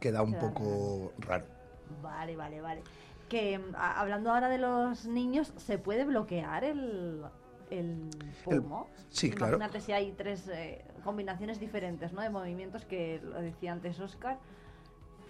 queda 0.00 0.22
un 0.22 0.34
poco 0.38 1.12
raro. 1.18 1.44
Vale, 2.02 2.36
vale, 2.36 2.60
vale. 2.60 2.82
Que 3.28 3.58
mm, 3.58 3.74
a- 3.74 4.00
hablando 4.00 4.30
ahora 4.32 4.48
de 4.48 4.58
los 4.58 5.06
niños, 5.06 5.52
¿se 5.56 5.78
puede 5.78 6.04
bloquear 6.04 6.64
el, 6.64 7.22
el 7.70 8.08
El- 8.48 8.62
pomo? 8.62 8.88
sí, 9.10 9.30
claro. 9.30 9.56
Imagínate 9.56 9.80
si 9.84 9.92
hay 9.92 10.12
tres 10.12 10.48
eh, 10.48 10.82
combinaciones 11.04 11.60
diferentes 11.60 12.12
¿no? 12.12 12.22
de 12.22 12.30
movimientos 12.30 12.84
que 12.86 13.20
lo 13.22 13.40
decía 13.40 13.72
antes 13.72 14.00
Oscar. 14.00 14.38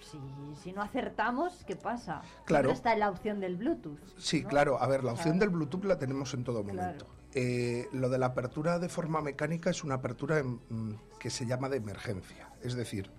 Si, 0.01 0.19
si 0.63 0.73
no 0.73 0.83
acertamos, 0.83 1.65
¿qué 1.67 1.77
pasa? 1.77 2.23
Claro. 2.45 2.69
Siempre 2.71 2.73
está 2.91 2.97
la 2.97 3.11
opción 3.11 3.41
del 3.41 3.57
Bluetooth. 3.57 3.99
Sí, 4.19 4.43
¿no? 4.43 4.49
claro. 4.49 4.83
A 4.83 4.87
ver, 4.87 5.05
la 5.05 5.13
opción 5.13 5.35
Claro. 5.37 5.41
del 5.41 5.51
Bluetooth 5.51 5.85
la 5.85 5.99
tenemos 5.99 6.33
en 6.35 6.45
todo 6.45 6.63
momento. 6.63 7.05
Claro. 7.05 7.07
Eh, 7.35 7.87
lo 7.93 8.09
de 8.09 8.19
la 8.19 8.27
apertura 8.27 8.79
de 8.79 8.89
forma 8.89 9.21
mecánica 9.21 9.71
es 9.71 9.85
una 9.85 9.95
apertura 9.97 10.39
en- 10.39 10.61
mm, 10.69 10.95
que 11.19 11.31
se 11.31 11.47
llama 11.47 11.69
de 11.69 11.77
emergencia. 11.77 12.51
Es 12.63 12.75
decir, 12.75 13.11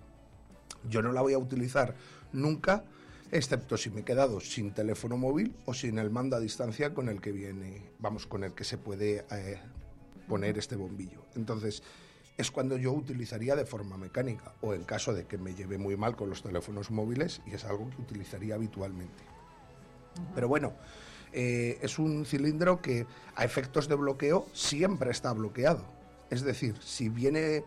yo 0.88 1.00
no 1.02 1.12
la 1.12 1.22
voy 1.22 1.32
a 1.32 1.38
utilizar 1.38 1.94
nunca, 2.32 2.84
excepto 3.30 3.76
si 3.78 3.88
me 3.90 4.00
he 4.00 4.04
quedado 4.04 4.40
sin 4.40 4.72
teléfono 4.72 5.16
móvil 5.16 5.54
o 5.64 5.72
sin 5.72 5.98
el 5.98 6.10
mando 6.10 6.36
a 6.36 6.40
distancia 6.40 6.92
con 6.92 7.08
el 7.08 7.20
que 7.20 7.32
viene, 7.32 7.90
vamos, 8.00 8.26
con 8.26 8.44
el 8.44 8.52
que 8.54 8.64
se 8.64 8.76
puede 8.76 9.24
eh, 9.30 9.60
poner 10.28 10.58
este 10.58 10.76
bombillo. 10.76 11.24
Entonces, 11.34 11.82
es 12.42 12.50
cuando 12.50 12.76
yo 12.76 12.92
utilizaría 12.92 13.56
de 13.56 13.64
forma 13.64 13.96
mecánica 13.96 14.52
o 14.60 14.74
en 14.74 14.84
caso 14.84 15.14
de 15.14 15.26
que 15.26 15.38
me 15.38 15.54
lleve 15.54 15.78
muy 15.78 15.96
mal 15.96 16.16
con 16.16 16.28
los 16.28 16.42
teléfonos 16.42 16.90
móviles 16.90 17.40
y 17.46 17.54
es 17.54 17.64
algo 17.64 17.88
que 17.88 18.02
utilizaría 18.02 18.56
habitualmente. 18.56 19.22
Pero 20.34 20.48
bueno, 20.48 20.74
eh, 21.32 21.78
es 21.80 21.98
un 21.98 22.26
cilindro 22.26 22.82
que 22.82 23.06
a 23.36 23.44
efectos 23.44 23.88
de 23.88 23.94
bloqueo 23.94 24.46
siempre 24.52 25.10
está 25.10 25.32
bloqueado. 25.32 25.84
Es 26.30 26.42
decir, 26.42 26.76
si 26.82 27.08
viene 27.08 27.64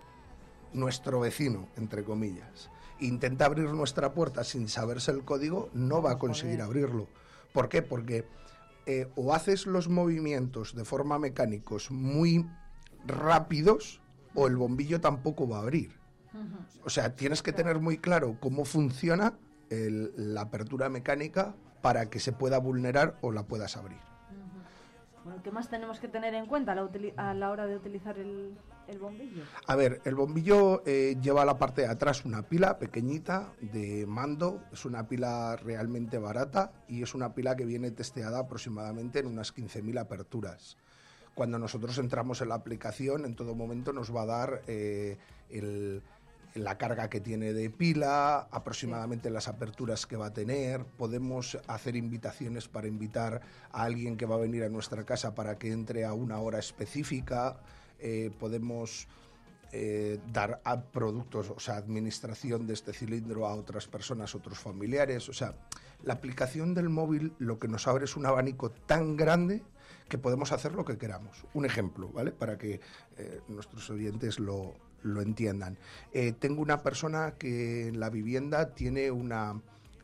nuestro 0.74 1.22
vecino, 1.22 1.70
entre 1.78 2.04
comillas, 2.04 2.70
e 3.00 3.06
intenta 3.06 3.46
abrir 3.46 3.72
nuestra 3.72 4.14
puerta 4.14 4.44
sin 4.44 4.68
saberse 4.68 5.12
el 5.12 5.24
código, 5.24 5.70
no 5.74 6.02
va 6.02 6.12
a 6.12 6.20
conseguir 6.20 6.62
abrirlo. 6.62 7.08
¿Por 7.54 7.70
qué? 7.70 7.82
Porque 7.82 8.26
eh, 8.86 9.08
o 9.16 9.34
haces 9.34 9.66
los 9.66 9.88
movimientos 9.88 10.76
de 10.76 10.84
forma 10.84 11.18
mecánicos 11.18 11.92
muy 11.92 12.46
rápidos 13.08 14.02
o 14.36 14.48
el 14.48 14.56
bombillo 14.58 15.02
tampoco 15.02 15.48
va 15.48 15.58
a 15.58 15.62
abrir. 15.62 15.92
O 16.84 16.90
sea, 16.90 17.16
tienes 17.16 17.42
que 17.42 17.52
tener 17.54 17.80
muy 17.80 17.98
claro 17.98 18.38
cómo 18.40 18.66
funciona 18.66 19.34
el- 19.70 20.12
la 20.16 20.42
apertura 20.42 20.90
mecánica 20.90 21.56
para 21.82 22.10
que 22.10 22.20
se 22.20 22.32
pueda 22.32 22.58
vulnerar 22.60 23.18
o 23.22 23.32
la 23.32 23.44
puedas 23.44 23.76
abrir. 23.78 23.98
Bueno, 25.24 25.42
¿qué 25.42 25.50
más 25.50 25.70
tenemos 25.70 26.00
que 26.00 26.08
tener 26.08 26.36
en 26.36 26.46
cuenta 26.46 26.74
a 26.74 26.76
la, 26.76 26.84
utili- 26.84 27.14
a 27.18 27.34
la 27.34 27.50
hora 27.50 27.66
de 27.66 27.76
utilizar 27.76 28.20
el, 28.20 28.56
el 28.88 29.00
bombillo? 29.00 29.42
A 29.66 29.76
ver, 29.76 30.00
el 30.06 30.14
bombillo 30.14 30.84
eh, 30.86 31.18
lleva 31.20 31.42
a 31.42 31.46
la 31.46 31.58
parte 31.58 31.82
de 31.82 31.88
atrás 31.88 32.26
una 32.26 32.44
pila 32.44 32.78
pequeñita 32.78 33.52
de 33.60 34.06
mando, 34.06 34.62
es 34.72 34.86
una 34.86 35.08
pila 35.08 35.56
realmente 35.56 36.20
barata 36.20 36.74
y 36.88 37.02
es 37.02 37.16
una 37.16 37.34
pila 37.34 37.56
que 37.56 37.66
viene 37.66 37.90
testeada 37.90 38.38
aproximadamente 38.38 39.18
en 39.18 39.26
unas 39.26 39.52
15.000 39.52 39.98
aperturas. 40.00 40.78
Cuando 41.36 41.60
nosotros 41.60 41.98
entramos 41.98 42.42
en 42.42 42.50
la 42.50 42.56
aplicación, 42.56 43.26
en 43.26 43.36
todo 43.36 43.56
momento 43.56 43.92
nos 43.92 44.16
va 44.16 44.22
a 44.22 44.26
dar 44.26 44.62
eh, 44.68 45.18
la 46.56 46.78
carga 46.78 47.10
que 47.10 47.20
tiene 47.20 47.52
de 47.52 47.70
pila, 47.70 48.48
aproximadamente 48.50 49.30
las 49.30 49.50
aperturas 49.50 50.06
que 50.06 50.16
va 50.16 50.28
a 50.28 50.34
tener. 50.34 50.86
Podemos 50.86 51.60
hacer 51.68 51.98
invitaciones 51.98 52.70
para 52.70 52.88
invitar 52.88 53.42
a 53.74 53.84
alguien 53.84 54.16
que 54.16 54.26
va 54.26 54.36
a 54.36 54.40
venir 54.40 54.64
a 54.64 54.70
nuestra 54.70 55.04
casa 55.04 55.36
para 55.36 55.58
que 55.58 55.72
entre 55.74 56.06
a 56.06 56.14
una 56.14 56.40
hora 56.40 56.58
específica. 56.58 57.60
eh, 58.00 58.32
podemos 58.40 59.08
eh, 59.72 60.20
dar 60.32 60.62
productos, 60.94 61.50
o 61.50 61.60
sea, 61.60 61.76
administración 61.76 62.66
de 62.66 62.74
este 62.74 62.94
cilindro 62.94 63.46
a 63.46 63.56
otras 63.56 63.88
personas, 63.88 64.34
otros 64.36 64.58
familiares. 64.58 65.28
O 65.28 65.34
sea, 65.34 65.56
la 66.04 66.14
aplicación 66.14 66.74
del 66.74 66.88
móvil 66.88 67.34
lo 67.40 67.60
que 67.60 67.68
nos 67.68 67.88
abre 67.88 68.06
es 68.06 68.16
un 68.16 68.26
abanico 68.26 68.72
tan 68.72 69.18
grande 69.18 69.64
que 70.10 70.18
podemos 70.18 70.52
hacer 70.52 70.74
lo 70.74 70.86
que 70.86 70.98
queramos. 70.98 71.46
Un 71.54 71.66
ejemplo, 71.66 72.10
¿vale? 72.10 72.32
Para 72.32 72.58
que 72.58 72.80
eh, 73.18 73.42
nuestros 73.48 73.90
oyentes 73.90 74.40
lo, 74.40 74.76
lo 75.04 75.22
entiendan. 75.22 75.78
Eh, 76.14 76.34
tengo 76.34 76.62
una 76.62 76.82
persona 76.82 77.36
que 77.38 77.88
en 77.88 78.00
la 78.00 78.10
vivienda 78.10 78.74
tiene 78.74 79.12
una, 79.12 79.62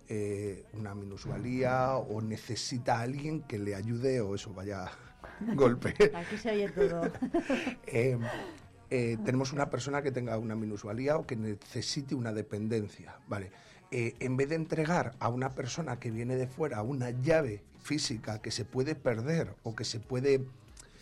eh, 0.08 0.66
una 0.74 0.96
minusvalía 0.96 1.96
o 1.96 2.22
necesita 2.22 3.00
a 3.00 3.02
alguien 3.02 3.42
que 3.42 3.60
le 3.60 3.76
ayude 3.76 4.22
o 4.22 4.36
eso, 4.36 4.54
vaya 4.54 4.92
golpe. 5.56 5.94
Aquí 6.16 6.38
se 6.38 6.52
oye 6.52 6.70
todo. 6.70 7.12
Eh, 8.94 9.18
tenemos 9.24 9.54
una 9.54 9.70
persona 9.70 10.02
que 10.02 10.12
tenga 10.12 10.38
una 10.38 10.54
minusvalía 10.54 11.16
o 11.16 11.26
que 11.26 11.38
necesite 11.38 12.14
una 12.14 12.34
dependencia, 12.34 13.16
¿vale? 13.26 13.50
Eh, 13.90 14.16
en 14.20 14.38
vez 14.38 14.50
de 14.50 14.56
entregar 14.56 15.16
a 15.20 15.28
una 15.28 15.56
persona 15.56 16.00
que 16.00 16.12
viene 16.12 16.38
de 16.38 16.48
fuera 16.48 16.82
una 16.82 17.10
llave 17.10 17.64
física 17.82 18.42
que 18.42 18.52
se 18.52 18.66
puede 18.66 18.96
perder 18.96 19.56
o 19.64 19.76
que 19.76 19.84
se 19.84 20.00
puede 20.00 20.46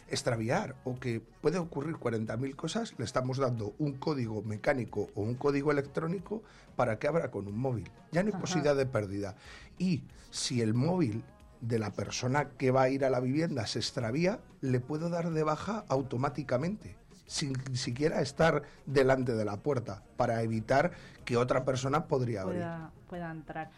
extraviar 0.08 0.76
o 0.84 1.00
que 1.00 1.22
puede 1.42 1.60
ocurrir 1.60 1.96
40.000 1.96 2.56
cosas, 2.56 2.96
le 2.98 3.06
estamos 3.06 3.38
dando 3.38 3.76
un 3.78 3.94
código 3.94 4.42
mecánico 4.42 5.10
o 5.16 5.22
un 5.22 5.36
código 5.36 5.72
electrónico 5.72 6.42
para 6.76 6.98
que 6.98 7.08
abra 7.08 7.32
con 7.32 7.48
un 7.48 7.58
móvil. 7.58 7.90
Ya 8.12 8.24
no 8.24 8.28
hay 8.28 8.34
Ajá. 8.34 8.42
posibilidad 8.42 8.76
de 8.76 8.86
pérdida. 8.86 9.36
Y 9.78 10.04
si 10.32 10.62
el 10.62 10.74
móvil 10.74 11.24
de 11.62 11.80
la 11.80 11.92
persona 11.92 12.50
que 12.58 12.72
va 12.72 12.84
a 12.84 12.90
ir 12.90 13.06
a 13.06 13.10
la 13.10 13.20
vivienda 13.20 13.68
se 13.68 13.80
extravía, 13.80 14.40
le 14.62 14.80
puedo 14.80 15.10
dar 15.10 15.30
de 15.30 15.44
baja 15.44 15.86
automáticamente, 15.90 16.96
sin 17.26 17.54
siquiera 17.76 18.22
estar 18.22 18.64
delante 18.86 19.34
de 19.34 19.46
la 19.46 19.58
puerta, 19.58 20.04
para 20.18 20.42
evitar 20.42 20.92
que 21.26 21.38
otra 21.38 21.66
persona 21.66 22.08
podría 22.08 22.42
abrir. 22.42 22.60
pueda, 22.60 22.92
pueda 23.10 23.32
entrar. 23.32 23.70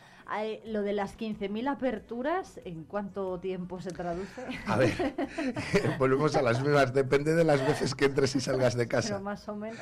Lo 0.66 0.82
de 0.82 0.94
las 0.94 1.18
15.000 1.18 1.68
aperturas, 1.70 2.60
¿en 2.64 2.86
cuánto 2.86 3.38
tiempo 3.40 3.82
se 3.82 3.92
traduce? 3.92 4.42
A 4.66 4.78
ver, 4.78 5.14
volvemos 6.00 6.36
a 6.36 6.42
las 6.42 6.62
mismas, 6.62 6.94
depende 6.94 7.36
de 7.36 7.44
las 7.44 7.60
veces 7.68 7.96
que 7.96 8.06
entres 8.06 8.36
y 8.36 8.40
salgas 8.40 8.76
de 8.76 8.88
casa. 8.88 9.10
Pero 9.10 9.22
más 9.22 9.48
o 9.50 9.56
menos. 9.56 9.80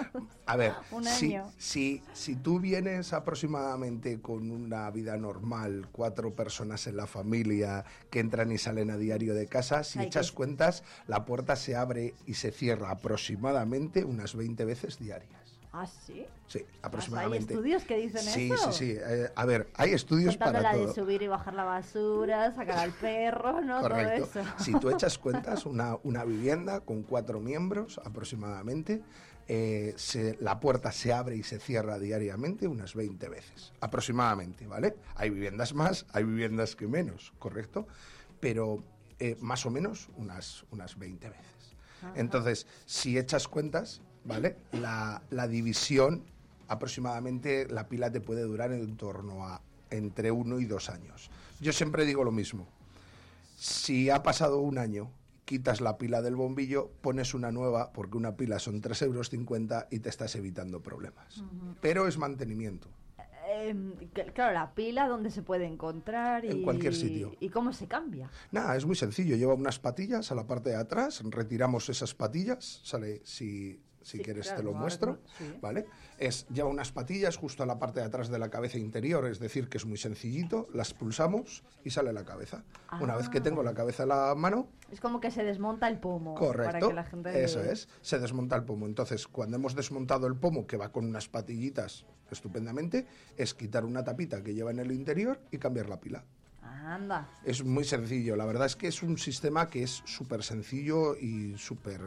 A 0.47 0.55
ver, 0.55 0.73
Un 0.91 1.03
si, 1.05 1.35
año. 1.35 1.51
si, 1.57 2.01
si 2.13 2.35
tú 2.35 2.59
vienes 2.59 3.13
aproximadamente 3.13 4.21
con 4.21 4.49
una 4.51 4.89
vida 4.89 5.17
normal, 5.17 5.87
cuatro 5.91 6.33
personas 6.33 6.87
en 6.87 6.97
la 6.97 7.05
familia 7.05 7.85
que 8.09 8.19
entran 8.19 8.51
y 8.51 8.57
salen 8.57 8.89
a 8.89 8.97
diario 8.97 9.35
de 9.35 9.45
casa, 9.47 9.83
si 9.83 9.99
Hay 9.99 10.05
que- 10.05 10.07
echas 10.09 10.31
cuentas, 10.31 10.83
la 11.07 11.25
puerta 11.25 11.55
se 11.55 11.75
abre 11.75 12.15
y 12.25 12.33
se 12.33 12.51
cierra 12.51 12.89
aproximadamente 12.91 14.03
unas 14.03 14.35
20 14.35 14.65
veces 14.65 14.97
diarias. 14.99 15.29
¿Ah, 15.71 15.85
sí? 15.85 16.25
Sí, 16.47 16.59
¿Hay 16.59 16.65
aproximadamente. 16.81 17.53
estudios 17.53 17.83
que 17.83 17.97
dicen 17.97 18.21
sí, 18.23 18.51
eso? 18.51 18.71
Sí, 18.71 18.93
sí, 18.93 18.97
eh, 18.99 19.29
a 19.35 19.45
ver, 19.45 19.69
hay 19.75 19.91
estudios 19.93 20.35
Contando 20.35 20.59
para 20.59 20.71
la 20.71 20.77
todo. 20.77 20.87
de 20.87 20.93
subir 20.95 21.21
y 21.21 21.27
bajar 21.27 21.53
la 21.53 21.63
basura, 21.63 22.51
sacar 22.55 22.79
al 22.79 22.91
perro, 22.93 23.61
¿no? 23.61 23.79
Correcto. 23.81 24.25
Todo 24.27 24.41
eso. 24.41 24.51
Si 24.63 24.73
tú 24.79 24.89
echas 24.89 25.17
cuentas, 25.19 25.67
una, 25.67 25.95
una 26.03 26.23
vivienda 26.25 26.79
con 26.79 27.03
cuatro 27.03 27.39
miembros 27.39 28.01
aproximadamente, 28.03 29.03
eh, 29.47 29.93
se- 29.95 30.37
la 30.41 30.59
puerta 30.59 30.91
se 30.91 31.13
abre 31.13 31.35
y 31.35 31.43
se 31.43 31.59
cierra 31.59 31.99
diariamente 31.99 32.67
unas 32.67 32.95
20 32.95 33.29
veces, 33.29 33.71
aproximadamente, 33.79 34.65
¿vale? 34.65 34.95
Hay 35.15 35.29
viviendas 35.29 35.75
más, 35.75 36.07
hay 36.13 36.23
viviendas 36.23 36.75
que 36.75 36.87
menos, 36.87 37.31
¿correcto? 37.37 37.85
Pero 38.39 38.83
eh, 39.19 39.37
más 39.39 39.67
o 39.67 39.69
menos 39.69 40.09
unas, 40.17 40.65
unas 40.71 40.97
20 40.97 41.29
veces. 41.29 41.45
Ajá. 42.01 42.13
Entonces, 42.15 42.65
si 42.85 43.19
echas 43.19 43.47
cuentas, 43.47 44.01
¿vale? 44.29 44.55
La, 44.71 45.21
la 45.31 45.47
división, 45.47 46.23
aproximadamente 46.67 47.67
la 47.67 47.89
pila 47.89 48.11
te 48.11 48.21
puede 48.21 48.43
durar 48.43 48.71
en 48.71 48.95
torno 48.95 49.45
a 49.45 49.61
entre 49.89 50.31
uno 50.31 50.59
y 50.59 50.65
dos 50.65 50.89
años. 50.89 51.29
Yo 51.59 51.73
siempre 51.73 52.05
digo 52.05 52.23
lo 52.23 52.31
mismo. 52.31 52.67
Si 53.57 54.09
ha 54.09 54.23
pasado 54.23 54.59
un 54.59 54.77
año, 54.77 55.11
quitas 55.45 55.81
la 55.81 55.97
pila 55.97 56.21
del 56.21 56.35
bombillo, 56.35 56.91
pones 57.01 57.33
una 57.33 57.51
nueva, 57.51 57.91
porque 57.91 58.17
una 58.17 58.37
pila 58.37 58.59
son 58.59 58.81
3,50 58.81 59.03
euros 59.05 59.87
y 59.89 59.99
te 59.99 60.09
estás 60.09 60.35
evitando 60.35 60.81
problemas. 60.81 61.43
Pero 61.81 62.07
es 62.07 62.17
mantenimiento. 62.17 62.87
Que- 64.13 64.31
claro, 64.33 64.53
la 64.53 64.75
pila, 64.75 65.07
¿dónde 65.07 65.31
se 65.31 65.41
puede 65.41 65.65
encontrar? 65.65 66.45
En 66.45 66.59
y, 66.59 66.61
cualquier 66.61 66.93
sitio. 66.93 67.35
¿Y 67.39 67.49
cómo 67.49 67.73
se 67.73 67.87
cambia? 67.87 68.29
Nada, 68.51 68.75
es 68.77 68.85
muy 68.85 68.95
sencillo. 68.95 69.35
Lleva 69.35 69.55
unas 69.55 69.79
patillas 69.79 70.31
a 70.31 70.35
la 70.35 70.45
parte 70.45 70.69
de 70.69 70.75
atrás, 70.75 71.21
retiramos 71.25 71.89
esas 71.89 72.13
patillas, 72.13 72.79
sale 72.83 73.21
si, 73.25 73.81
si 74.09 74.17
Sí, 74.17 74.23
quieres 74.23 74.47
claro, 74.47 74.57
te 74.59 74.63
lo 74.65 74.73
muestro, 74.73 75.11
no- 75.13 75.19
sí. 75.37 75.53
¿vale? 75.61 75.85
Es, 76.17 76.47
lleva 76.49 76.67
unas 76.69 76.91
patillas 76.91 77.37
justo 77.37 77.63
a 77.63 77.65
la 77.65 77.77
parte 77.77 77.99
de 77.99 78.05
atrás 78.07 78.29
de 78.29 78.39
la 78.39 78.49
cabeza 78.49 78.77
interior, 78.77 79.25
es 79.27 79.39
decir, 79.39 79.69
que 79.69 79.77
es 79.77 79.85
muy 79.85 79.97
sencillito, 79.97 80.67
las 80.73 80.93
pulsamos 80.93 81.63
y 81.83 81.91
sale 81.91 82.11
la 82.11 82.25
cabeza. 82.25 82.63
Una 82.99 83.15
vez 83.15 83.29
que 83.29 83.37
Ah. 83.37 83.43
tengo 83.43 83.63
la 83.63 83.73
cabeza 83.73 84.03
en 84.03 84.09
la 84.09 84.35
mano, 84.35 84.67
Es 84.91 84.99
como 84.99 85.19
que 85.21 85.29
se 85.29 85.43
desmonta 85.43 85.87
el 85.87 85.99
pomo. 85.99 86.33
Para 86.33 86.47
Correcto, 86.47 86.87
que 86.89 86.93
la 86.95 87.03
gente... 87.03 87.43
eso 87.43 87.61
es, 87.61 87.87
se 88.01 88.17
desmonta 88.19 88.55
el 88.55 88.63
pomo. 88.63 88.87
Entonces, 88.87 89.27
cuando 89.27 89.55
hemos 89.57 89.75
desmontado 89.75 90.25
el 90.25 90.35
pomo, 90.35 90.65
que 90.65 90.77
va 90.77 90.91
con 90.91 91.05
unas 91.05 91.29
patillitas 91.29 92.05
estupendamente, 92.31 93.05
es 93.37 93.53
quitar 93.53 93.85
una 93.85 94.03
tapita 94.03 94.41
que 94.41 94.53
lleva 94.55 94.71
en 94.71 94.79
el 94.79 94.91
interior 94.91 95.39
y 95.51 95.57
cambiar 95.59 95.89
la 95.89 95.99
pila. 95.99 96.23
Anda. 96.61 97.29
Es 97.43 97.63
muy 97.63 97.83
sencillo, 97.83 98.35
la 98.35 98.45
verdad 98.45 98.65
es 98.65 98.75
que 98.75 98.87
es 98.87 99.03
un 99.03 99.17
sistema 99.17 99.67
que 99.69 99.83
es 99.83 100.01
súper 100.05 100.43
sencillo 100.43 101.15
y 101.15 101.55
súper 101.57 102.01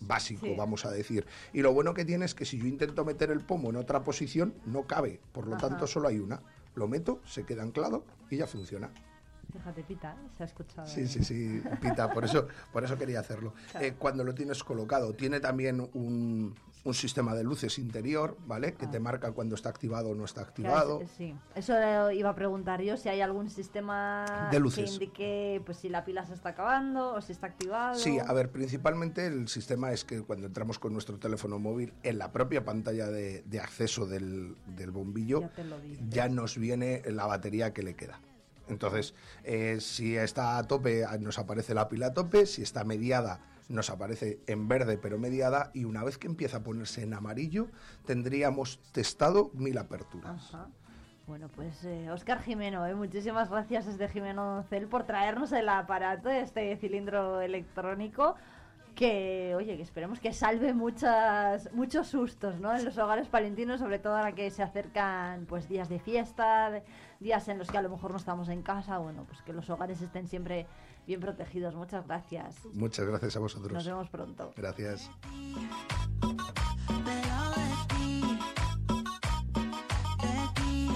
básico, 0.00 0.46
Sí. 0.46 0.54
vamos 0.56 0.84
a 0.84 0.90
decir. 0.90 1.26
Y 1.52 1.62
lo 1.62 1.72
bueno 1.72 1.94
que 1.94 2.04
tiene 2.04 2.24
es 2.24 2.34
que 2.34 2.44
si 2.44 2.58
yo 2.58 2.66
intento 2.66 3.04
meter 3.04 3.30
el 3.30 3.40
pomo 3.40 3.70
en 3.70 3.76
otra 3.76 4.02
posición, 4.04 4.54
no 4.66 4.86
cabe, 4.86 5.20
por 5.32 5.46
lo 5.46 5.56
Ajá. 5.56 5.68
tanto 5.68 5.86
solo 5.86 6.08
hay 6.08 6.18
una. 6.18 6.42
Lo 6.74 6.86
meto, 6.88 7.20
se 7.26 7.44
queda 7.44 7.62
anclado 7.62 8.04
y 8.30 8.36
ya 8.36 8.46
funciona. 8.46 8.90
Fíjate, 9.52 9.82
Pita, 9.82 10.12
¿eh? 10.12 10.28
se 10.36 10.42
ha 10.42 10.46
escuchado. 10.46 10.86
Sí, 10.86 11.06
sí, 11.08 11.24
sí, 11.24 11.62
Pita, 11.80 12.12
por 12.12 12.24
eso, 12.24 12.48
por 12.72 12.84
eso 12.84 12.96
quería 12.98 13.20
hacerlo. 13.20 13.54
Claro. 13.70 13.86
Eh, 13.86 13.94
cuando 13.98 14.24
lo 14.24 14.34
tienes 14.34 14.62
colocado, 14.62 15.14
tiene 15.14 15.40
también 15.40 15.80
un, 15.94 16.54
un 16.84 16.94
sistema 16.94 17.34
de 17.34 17.44
luces 17.44 17.78
interior, 17.78 18.36
¿vale? 18.46 18.74
Que 18.74 18.86
te 18.86 19.00
marca 19.00 19.32
cuando 19.32 19.54
está 19.54 19.68
activado 19.70 20.10
o 20.10 20.14
no 20.14 20.24
está 20.24 20.42
Claro, 20.42 20.50
activado. 20.50 21.00
es- 21.02 21.10
sí, 21.16 21.34
eso 21.54 22.10
iba 22.12 22.30
a 22.30 22.34
preguntar 22.34 22.82
yo, 22.82 22.96
si 22.96 23.08
hay 23.08 23.20
algún 23.22 23.48
sistema 23.50 24.48
De 24.50 24.60
luces. 24.60 24.84
que 24.84 24.92
indique 24.94 25.62
pues, 25.64 25.78
si 25.78 25.88
la 25.88 26.04
pila 26.04 26.26
se 26.26 26.34
está 26.34 26.50
acabando 26.50 27.14
o 27.14 27.20
si 27.22 27.32
está 27.32 27.46
activado. 27.46 27.94
Sí, 27.98 28.18
a 28.18 28.32
ver, 28.32 28.50
principalmente 28.50 29.26
el 29.26 29.48
sistema 29.48 29.92
es 29.92 30.04
que 30.04 30.22
cuando 30.22 30.46
entramos 30.46 30.78
con 30.78 30.92
nuestro 30.92 31.18
teléfono 31.18 31.58
móvil, 31.58 31.92
en 32.02 32.18
la 32.18 32.32
propia 32.32 32.64
pantalla 32.64 33.06
de, 33.08 33.42
de 33.42 33.60
acceso 33.60 34.06
del, 34.06 34.56
del 34.66 34.90
bombillo, 34.90 35.42
ya 36.10 36.28
nos 36.28 36.58
viene 36.58 37.02
la 37.06 37.26
batería 37.26 37.72
que 37.72 37.82
le 37.82 37.94
queda. 37.94 38.20
Entonces, 38.68 39.14
eh, 39.44 39.78
si 39.80 40.16
está 40.16 40.58
a 40.58 40.62
tope, 40.64 41.04
ah, 41.04 41.18
nos 41.18 41.38
aparece 41.38 41.74
la 41.74 41.88
pila 41.88 42.08
a 42.08 42.14
tope, 42.14 42.46
si 42.46 42.62
está 42.62 42.84
mediada, 42.84 43.40
nos 43.68 43.90
aparece 43.90 44.40
en 44.46 44.68
verde 44.68 44.98
pero 44.98 45.18
mediada, 45.18 45.70
y 45.74 45.84
una 45.84 46.04
vez 46.04 46.18
que 46.18 46.26
empieza 46.26 46.58
a 46.58 46.62
ponerse 46.62 47.02
en 47.02 47.14
amarillo, 47.14 47.68
tendríamos 48.06 48.80
testado 48.92 49.50
mil 49.54 49.78
aperturas. 49.78 50.56
Bueno, 51.26 51.48
pues 51.54 51.84
eh, 51.84 52.10
Oscar 52.10 52.40
Jimeno, 52.40 52.86
eh, 52.86 52.94
muchísimas 52.94 53.50
gracias 53.50 53.84
desde 53.84 54.08
Jimeno 54.08 54.64
Cel 54.70 54.88
por 54.88 55.04
traernos 55.04 55.52
el 55.52 55.68
aparato, 55.68 56.30
este 56.30 56.74
cilindro 56.78 57.42
electrónico 57.42 58.36
que, 58.98 59.54
oye, 59.56 59.76
que 59.76 59.82
esperemos 59.84 60.18
que 60.18 60.32
salve 60.32 60.74
muchas, 60.74 61.72
muchos 61.72 62.08
sustos, 62.08 62.58
¿no? 62.58 62.76
En 62.76 62.84
los 62.84 62.98
hogares 62.98 63.28
palentinos, 63.28 63.78
sobre 63.78 64.00
todo 64.00 64.16
ahora 64.16 64.32
que 64.34 64.50
se 64.50 64.60
acercan, 64.64 65.46
pues, 65.46 65.68
días 65.68 65.88
de 65.88 66.00
fiesta, 66.00 66.68
de- 66.72 66.82
días 67.20 67.46
en 67.46 67.58
los 67.58 67.70
que 67.70 67.78
a 67.78 67.82
lo 67.82 67.90
mejor 67.90 68.10
no 68.10 68.16
estamos 68.16 68.48
en 68.48 68.62
casa, 68.62 68.98
bueno, 68.98 69.24
pues 69.24 69.40
que 69.42 69.52
los 69.52 69.70
hogares 69.70 70.02
estén 70.02 70.26
siempre 70.26 70.66
bien 71.06 71.20
protegidos. 71.20 71.76
Muchas 71.76 72.04
gracias. 72.08 72.56
Muchas 72.74 73.06
gracias 73.06 73.36
a 73.36 73.38
vosotros. 73.38 73.72
Nos 73.72 73.86
vemos 73.86 74.10
pronto. 74.10 74.52
Gracias. 74.56 75.08
pegado 77.04 77.54
de 77.54 77.94
ti, 77.94 78.38
de 80.22 80.36
ti. 80.56 80.90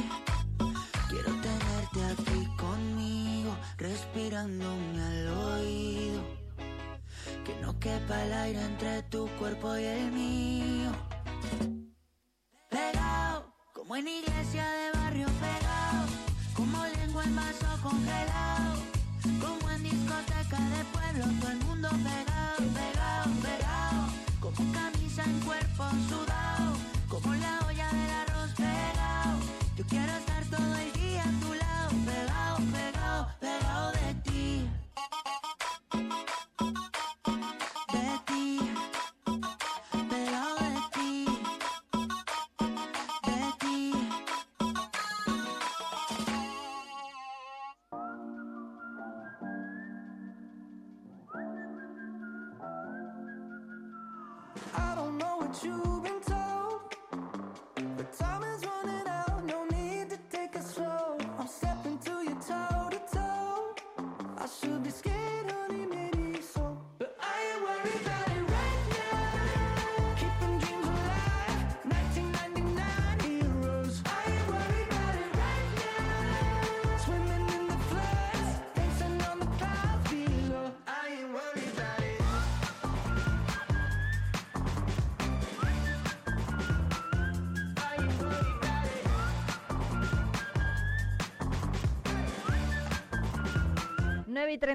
Quiero 1.09 1.31
tenerte 1.41 2.05
aquí 2.13 2.47
conmigo, 2.57 3.53
respirándome 3.79 5.02
quepa 7.83 8.25
el 8.25 8.33
aire 8.33 8.63
entre 8.63 9.03
tu 9.05 9.27
cuerpo 9.39 9.77
y 9.77 9.85
el 9.85 10.13
mío. 10.13 10.93
Pegado, 12.71 13.53
como 13.73 13.97
en 13.97 14.07
iglesia 14.07 14.65
de 14.79 14.99
barrio 14.99 15.27
pegado. 15.27 16.07
Como 16.55 16.79
lengua 16.87 17.25
en 17.25 17.35
vaso 17.35 17.67
congelado. 17.83 18.75
Como 19.41 19.71
en 19.71 19.83
discoteca 19.83 20.61
de 20.75 20.85
pueblo, 20.95 21.25
todo 21.41 21.51
el 21.51 21.59
mundo 21.67 21.89
pegado, 22.09 22.59
pegado, 22.79 23.31
pegado. 23.47 24.03
Como 24.41 24.73
camisa 24.73 25.25
en 25.25 25.41
cuerpo 25.41 25.85
sudado. 26.09 26.77
Como 27.09 27.35
la 27.35 27.67
olla 27.67 27.89
del 27.89 28.11
arroz 28.11 28.32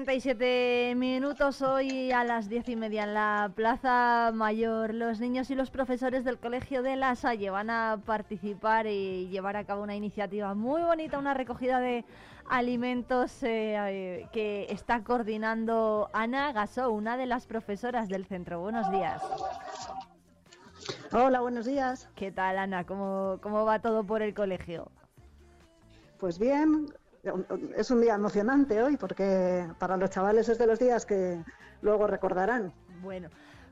37 0.08 0.94
minutos 0.96 1.60
hoy 1.60 2.12
a 2.12 2.24
las 2.24 2.48
10 2.48 2.70
y 2.70 2.76
media 2.76 3.04
en 3.04 3.12
la 3.12 3.52
Plaza 3.54 4.30
Mayor. 4.32 4.94
Los 4.94 5.20
niños 5.20 5.50
y 5.50 5.54
los 5.54 5.70
profesores 5.70 6.24
del 6.24 6.38
Colegio 6.38 6.82
de 6.82 6.96
La 6.96 7.14
Salle 7.14 7.50
van 7.50 7.68
a 7.68 8.00
participar 8.06 8.86
y 8.86 9.28
llevar 9.28 9.58
a 9.58 9.64
cabo 9.64 9.82
una 9.82 9.94
iniciativa 9.94 10.54
muy 10.54 10.80
bonita, 10.80 11.18
una 11.18 11.34
recogida 11.34 11.78
de 11.80 12.06
alimentos 12.48 13.42
eh, 13.42 13.76
eh, 13.76 14.28
que 14.32 14.68
está 14.70 15.04
coordinando 15.04 16.08
Ana 16.14 16.54
Gasó, 16.54 16.90
una 16.90 17.18
de 17.18 17.26
las 17.26 17.46
profesoras 17.46 18.08
del 18.08 18.24
centro. 18.24 18.60
Buenos 18.60 18.90
días. 18.90 19.20
Hola, 21.12 21.42
buenos 21.42 21.66
días. 21.66 22.08
¿Qué 22.14 22.32
tal, 22.32 22.56
Ana? 22.56 22.86
¿Cómo, 22.86 23.40
cómo 23.42 23.66
va 23.66 23.80
todo 23.80 24.04
por 24.04 24.22
el 24.22 24.32
colegio? 24.32 24.90
Pues 26.18 26.38
bien, 26.38 26.86
es 27.76 27.90
un 27.90 28.00
día 28.00 28.14
emocionante 28.14 28.82
hoy 28.82 28.96
porque 28.96 29.66
para 29.78 29.96
los 29.96 30.10
chavales 30.10 30.48
es 30.48 30.58
de 30.58 30.66
los 30.66 30.78
días 30.78 31.04
que 31.06 31.42
luego 31.82 32.06
recordarán. 32.06 32.72
Bueno, 33.02 33.28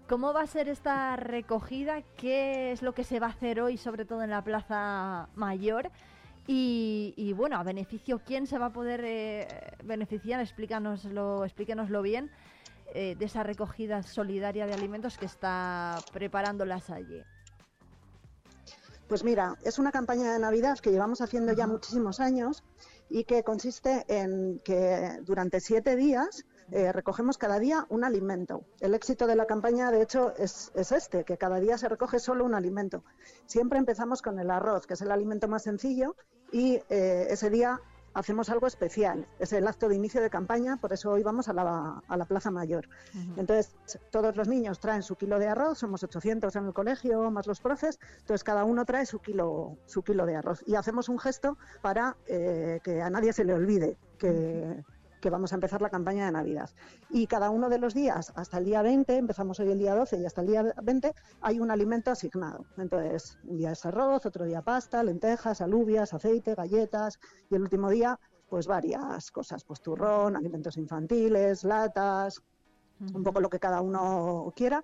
¿cómo 0.08 0.32
va 0.32 0.42
a 0.42 0.46
ser 0.46 0.68
esta 0.68 1.16
recogida? 1.16 2.02
¿Qué 2.16 2.72
es 2.72 2.82
lo 2.82 2.92
que 2.94 3.04
se 3.04 3.20
va 3.20 3.28
a 3.28 3.30
hacer 3.30 3.60
hoy, 3.60 3.76
sobre 3.76 4.04
todo 4.04 4.22
en 4.22 4.30
la 4.30 4.42
Plaza 4.42 5.28
Mayor? 5.34 5.90
Y, 6.48 7.34
bueno, 7.36 7.56
a 7.56 7.64
beneficio, 7.64 8.20
¿quién 8.24 8.46
se 8.46 8.56
va 8.56 8.66
a 8.66 8.72
poder 8.72 9.02
eh, 9.04 9.48
beneficiar? 9.82 10.40
Explícanoslo, 10.40 11.44
explíquenoslo 11.44 12.02
bien 12.02 12.30
eh, 12.94 13.16
de 13.18 13.24
esa 13.24 13.42
recogida 13.42 14.04
solidaria 14.04 14.64
de 14.66 14.72
alimentos 14.72 15.18
que 15.18 15.26
está 15.26 15.98
preparando 16.12 16.64
la 16.64 16.78
Salle. 16.78 17.24
Pues 19.08 19.24
mira, 19.24 19.56
es 19.64 19.78
una 19.78 19.90
campaña 19.92 20.32
de 20.32 20.38
Navidad 20.38 20.78
que 20.78 20.90
llevamos 20.90 21.20
haciendo 21.20 21.52
ya 21.52 21.66
muchísimos 21.66 22.20
años 22.20 22.62
y 23.08 23.24
que 23.24 23.42
consiste 23.42 24.04
en 24.08 24.60
que 24.64 25.20
durante 25.22 25.60
siete 25.60 25.96
días 25.96 26.44
eh, 26.72 26.92
recogemos 26.92 27.38
cada 27.38 27.58
día 27.58 27.86
un 27.88 28.04
alimento. 28.04 28.64
El 28.80 28.94
éxito 28.94 29.26
de 29.26 29.36
la 29.36 29.46
campaña, 29.46 29.90
de 29.90 30.02
hecho, 30.02 30.34
es, 30.36 30.72
este, 30.74 31.24
que 31.24 31.38
cada 31.38 31.60
día 31.60 31.78
se 31.78 31.88
recoge 31.88 32.18
solo 32.18 32.44
un 32.44 32.54
alimento. 32.54 33.04
Siempre 33.46 33.78
empezamos 33.78 34.20
con 34.20 34.38
el 34.40 34.50
arroz, 34.50 34.86
que 34.86 34.94
es 34.94 35.00
el 35.00 35.12
alimento 35.12 35.46
más 35.46 35.62
sencillo, 35.62 36.16
y 36.50 36.80
eh, 36.88 37.28
ese 37.30 37.50
día 37.50 37.80
hacemos 38.16 38.48
algo 38.48 38.66
especial. 38.66 39.26
Es 39.38 39.52
el 39.52 39.68
acto 39.68 39.88
de 39.88 39.94
inicio 39.94 40.22
de 40.22 40.30
campaña, 40.30 40.78
por 40.78 40.92
eso 40.92 41.10
hoy 41.10 41.22
vamos 41.22 41.48
a 41.48 41.52
la, 41.52 42.02
a 42.08 42.16
la 42.16 42.24
Plaza 42.24 42.50
Mayor. 42.50 42.88
Entonces, 43.36 43.76
todos 44.10 44.34
los 44.36 44.48
niños 44.48 44.80
traen 44.80 45.02
su 45.02 45.16
kilo 45.16 45.38
de 45.38 45.48
arroz, 45.48 45.78
somos 45.78 46.02
800 46.02 46.56
en 46.56 46.64
el 46.64 46.72
colegio, 46.72 47.30
más 47.30 47.46
los 47.46 47.60
profes, 47.60 48.00
entonces 48.20 48.42
cada 48.42 48.64
uno 48.64 48.86
trae 48.86 49.04
su 49.04 49.18
kilo, 49.20 49.76
su 49.84 50.02
kilo 50.02 50.24
de 50.24 50.36
arroz. 50.36 50.64
Y 50.66 50.76
hacemos 50.76 51.10
un 51.10 51.18
gesto 51.18 51.58
para 51.82 52.16
eh, 52.26 52.80
que 52.82 53.02
a 53.02 53.10
nadie 53.10 53.34
se 53.34 53.44
le 53.44 53.52
olvide 53.52 53.98
que 54.18 54.82
que 55.20 55.30
vamos 55.30 55.52
a 55.52 55.56
empezar 55.56 55.82
la 55.82 55.90
campaña 55.90 56.26
de 56.26 56.32
Navidad. 56.32 56.70
Y 57.10 57.26
cada 57.26 57.50
uno 57.50 57.68
de 57.68 57.78
los 57.78 57.94
días, 57.94 58.32
hasta 58.36 58.58
el 58.58 58.64
día 58.64 58.82
20, 58.82 59.16
empezamos 59.16 59.60
hoy 59.60 59.70
el 59.70 59.78
día 59.78 59.94
12 59.94 60.18
y 60.18 60.26
hasta 60.26 60.40
el 60.40 60.46
día 60.46 60.74
20, 60.82 61.12
hay 61.40 61.60
un 61.60 61.70
alimento 61.70 62.10
asignado. 62.10 62.64
Entonces, 62.76 63.38
un 63.44 63.56
día 63.58 63.72
es 63.72 63.84
arroz, 63.86 64.26
otro 64.26 64.44
día 64.44 64.62
pasta, 64.62 65.02
lentejas, 65.02 65.60
alubias, 65.60 66.14
aceite, 66.14 66.54
galletas 66.54 67.18
y 67.50 67.54
el 67.54 67.62
último 67.62 67.90
día, 67.90 68.18
pues 68.48 68.66
varias 68.66 69.30
cosas, 69.30 69.64
pues 69.64 69.80
turrón, 69.80 70.36
alimentos 70.36 70.76
infantiles, 70.76 71.64
latas, 71.64 72.42
un 73.00 73.22
poco 73.22 73.40
lo 73.40 73.50
que 73.50 73.58
cada 73.58 73.80
uno 73.82 74.52
quiera 74.56 74.82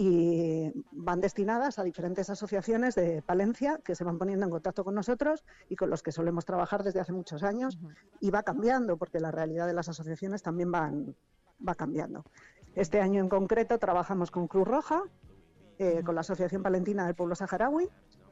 y 0.00 0.72
van 0.92 1.20
destinadas 1.20 1.80
a 1.80 1.82
diferentes 1.82 2.30
asociaciones 2.30 2.94
de 2.94 3.20
Palencia 3.20 3.80
que 3.84 3.96
se 3.96 4.04
van 4.04 4.16
poniendo 4.16 4.44
en 4.44 4.50
contacto 4.50 4.84
con 4.84 4.94
nosotros 4.94 5.44
y 5.68 5.74
con 5.74 5.90
los 5.90 6.04
que 6.04 6.12
solemos 6.12 6.44
trabajar 6.44 6.84
desde 6.84 7.00
hace 7.00 7.12
muchos 7.12 7.42
años 7.42 7.80
y 8.20 8.30
va 8.30 8.44
cambiando 8.44 8.96
porque 8.96 9.18
la 9.18 9.32
realidad 9.32 9.66
de 9.66 9.72
las 9.72 9.88
asociaciones 9.88 10.44
también 10.44 10.70
van, 10.70 11.16
va 11.66 11.74
cambiando. 11.74 12.24
Este 12.76 13.00
año 13.00 13.20
en 13.20 13.28
concreto 13.28 13.76
trabajamos 13.80 14.30
con 14.30 14.46
Cruz 14.46 14.68
Roja, 14.68 15.02
eh, 15.80 16.04
con 16.04 16.14
la 16.14 16.20
Asociación 16.20 16.62
Palentina 16.62 17.04
del 17.04 17.16
Pueblo 17.16 17.34
Saharaui, 17.34 17.88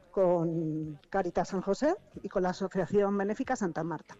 con 0.09 0.97
Caritas 1.09 1.49
San 1.49 1.59
José 1.59 1.97
y 2.23 2.29
con 2.29 2.43
la 2.43 2.51
Asociación 2.51 3.17
Benéfica 3.17 3.57
Santa 3.57 3.83
Marta. 3.83 4.15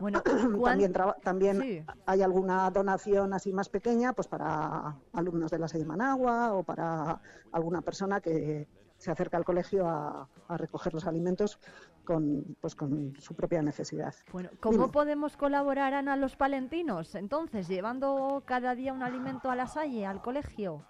Bueno, 0.00 0.22
también, 0.64 0.92
también 1.22 1.86
hay 2.06 2.22
alguna 2.22 2.70
donación 2.70 3.32
así 3.32 3.52
más 3.52 3.68
pequeña, 3.68 4.12
pues 4.12 4.28
para 4.28 4.96
alumnos 5.12 5.50
de 5.50 5.58
la 5.58 5.68
sede 5.68 5.84
Managua 5.84 6.52
o 6.52 6.62
para 6.62 7.20
alguna 7.52 7.82
persona 7.82 8.20
que 8.20 8.68
se 9.00 9.10
acerca 9.10 9.38
al 9.38 9.44
colegio 9.44 9.88
a, 9.88 10.28
recoger 10.50 10.92
los 10.92 11.06
alimentos 11.06 11.58
con, 12.04 12.56
pues 12.60 12.74
con 12.74 13.14
su 13.18 13.34
propia 13.34 13.62
necesidad. 13.62 14.14
Bueno, 14.30 14.50
¿cómo 14.60 14.90
podemos 14.90 15.36
colaborar, 15.36 15.94
Ana, 15.94 16.16
los 16.16 16.36
palentinos? 16.36 17.14
Entonces, 17.14 17.66
llevando 17.66 18.42
cada 18.44 18.74
día 18.74 18.92
un 18.92 19.02
alimento 19.02 19.50
a 19.50 19.56
la 19.56 19.66
salle, 19.66 20.04
al 20.04 20.20
colegio. 20.20 20.84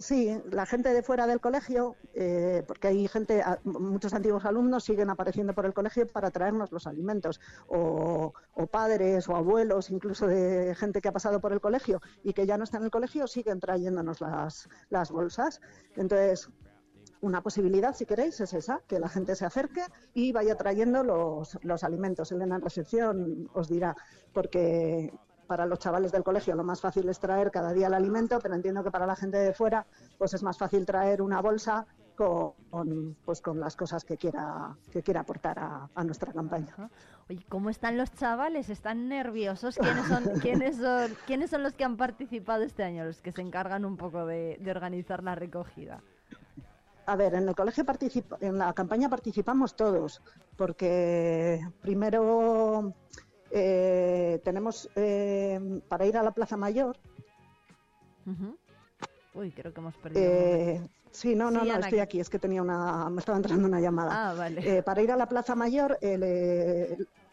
Sí, 0.00 0.34
la 0.50 0.64
gente 0.64 0.94
de 0.94 1.02
fuera 1.02 1.26
del 1.26 1.42
colegio, 1.42 1.94
eh, 2.14 2.64
porque 2.66 2.88
hay 2.88 3.06
gente, 3.06 3.44
muchos 3.64 4.14
antiguos 4.14 4.46
alumnos 4.46 4.82
siguen 4.82 5.10
apareciendo 5.10 5.52
por 5.52 5.66
el 5.66 5.74
colegio 5.74 6.08
para 6.08 6.30
traernos 6.30 6.72
los 6.72 6.86
alimentos, 6.86 7.38
o, 7.68 8.32
padres 8.70 9.28
o 9.28 9.36
abuelos, 9.36 9.90
incluso 9.90 10.26
de 10.26 10.74
gente 10.74 11.02
que 11.02 11.08
ha 11.08 11.12
pasado 11.12 11.38
por 11.38 11.52
el 11.52 11.60
colegio 11.60 12.00
y 12.24 12.32
que 12.32 12.46
ya 12.46 12.56
no 12.56 12.64
está 12.64 12.78
en 12.78 12.84
el 12.84 12.90
colegio, 12.90 13.26
siguen 13.26 13.60
trayéndonos 13.60 14.22
las, 14.22 14.70
las 14.88 15.10
bolsas. 15.10 15.60
Entonces, 15.96 16.48
una 17.20 17.42
posibilidad, 17.42 17.94
si 17.94 18.06
queréis, 18.06 18.40
es 18.40 18.54
esa, 18.54 18.80
que 18.88 19.00
la 19.00 19.10
gente 19.10 19.36
se 19.36 19.44
acerque 19.44 19.82
y 20.14 20.32
vaya 20.32 20.56
trayendo 20.56 21.04
los, 21.04 21.58
los 21.62 21.84
alimentos. 21.84 22.32
Elena 22.32 22.56
en 22.56 22.62
recepción 22.62 23.50
os 23.52 23.68
dirá, 23.68 23.94
porque 24.32 25.12
para 25.50 25.66
los 25.66 25.80
chavales 25.80 26.12
del 26.12 26.22
colegio 26.22 26.54
lo 26.54 26.62
más 26.62 26.80
fácil 26.80 27.08
es 27.08 27.18
traer 27.18 27.50
cada 27.50 27.72
día 27.72 27.88
el 27.88 27.94
alimento, 27.94 28.38
pero 28.40 28.54
entiendo 28.54 28.84
que 28.84 28.92
para 28.92 29.04
la 29.04 29.16
gente 29.16 29.36
de 29.36 29.52
fuera 29.52 29.84
pues 30.16 30.32
es 30.32 30.44
más 30.44 30.56
fácil 30.56 30.86
traer 30.86 31.20
una 31.20 31.40
bolsa 31.42 31.88
con, 32.14 33.16
pues 33.24 33.40
con 33.40 33.58
las 33.58 33.74
cosas 33.74 34.04
que 34.04 34.16
quiera 34.16 34.76
que 34.92 35.02
quiera 35.02 35.22
aportar 35.22 35.58
a, 35.58 36.04
nuestra 36.04 36.32
campaña. 36.32 36.88
Oye, 37.28 37.44
¿cómo 37.48 37.68
están 37.68 37.98
los 37.98 38.12
chavales? 38.12 38.70
¿Están 38.70 39.08
nerviosos? 39.08 39.76
¿Quiénes 39.76 40.06
son, 40.06 40.24
quiénes 40.40 40.76
son, 40.76 41.16
quiénes 41.26 41.50
son 41.50 41.64
los 41.64 41.72
que 41.72 41.82
han 41.82 41.96
participado 41.96 42.62
este 42.62 42.84
año, 42.84 43.04
los 43.04 43.20
que 43.20 43.32
se 43.32 43.42
encargan 43.42 43.84
un 43.84 43.96
poco 43.96 44.26
de, 44.26 44.56
de 44.60 44.70
organizar 44.70 45.24
la 45.24 45.34
recogida? 45.34 46.00
A 47.06 47.16
ver, 47.16 47.34
en 47.34 47.48
el 47.48 47.56
colegio 47.56 47.84
en 48.40 48.58
la 48.58 48.72
campaña 48.72 49.08
participamos 49.08 49.74
todos, 49.74 50.22
porque 50.56 51.60
primero 51.80 52.94
eh, 53.50 54.40
tenemos 54.44 54.88
eh, 54.96 55.80
para 55.88 56.06
ir 56.06 56.16
a 56.16 56.22
la 56.22 56.32
Plaza 56.32 56.56
Mayor. 56.56 56.96
Uy, 59.34 59.50
creo 59.52 59.72
que 59.72 59.80
hemos 59.80 59.96
perdido. 59.96 60.22
Eh, 60.24 60.88
sí, 61.10 61.34
no, 61.34 61.50
no, 61.50 61.64
no, 61.64 61.76
estoy 61.76 62.00
aquí. 62.00 62.20
Es 62.20 62.30
que 62.30 62.38
tenía 62.38 62.62
una, 62.62 63.08
me 63.10 63.20
estaba 63.20 63.36
entrando 63.36 63.66
una 63.66 63.80
llamada. 63.80 64.30
Ah, 64.30 64.34
vale. 64.34 64.78
Eh, 64.78 64.82
para 64.82 65.02
ir 65.02 65.10
a 65.10 65.16
la 65.16 65.26
Plaza 65.26 65.54
Mayor, 65.54 65.98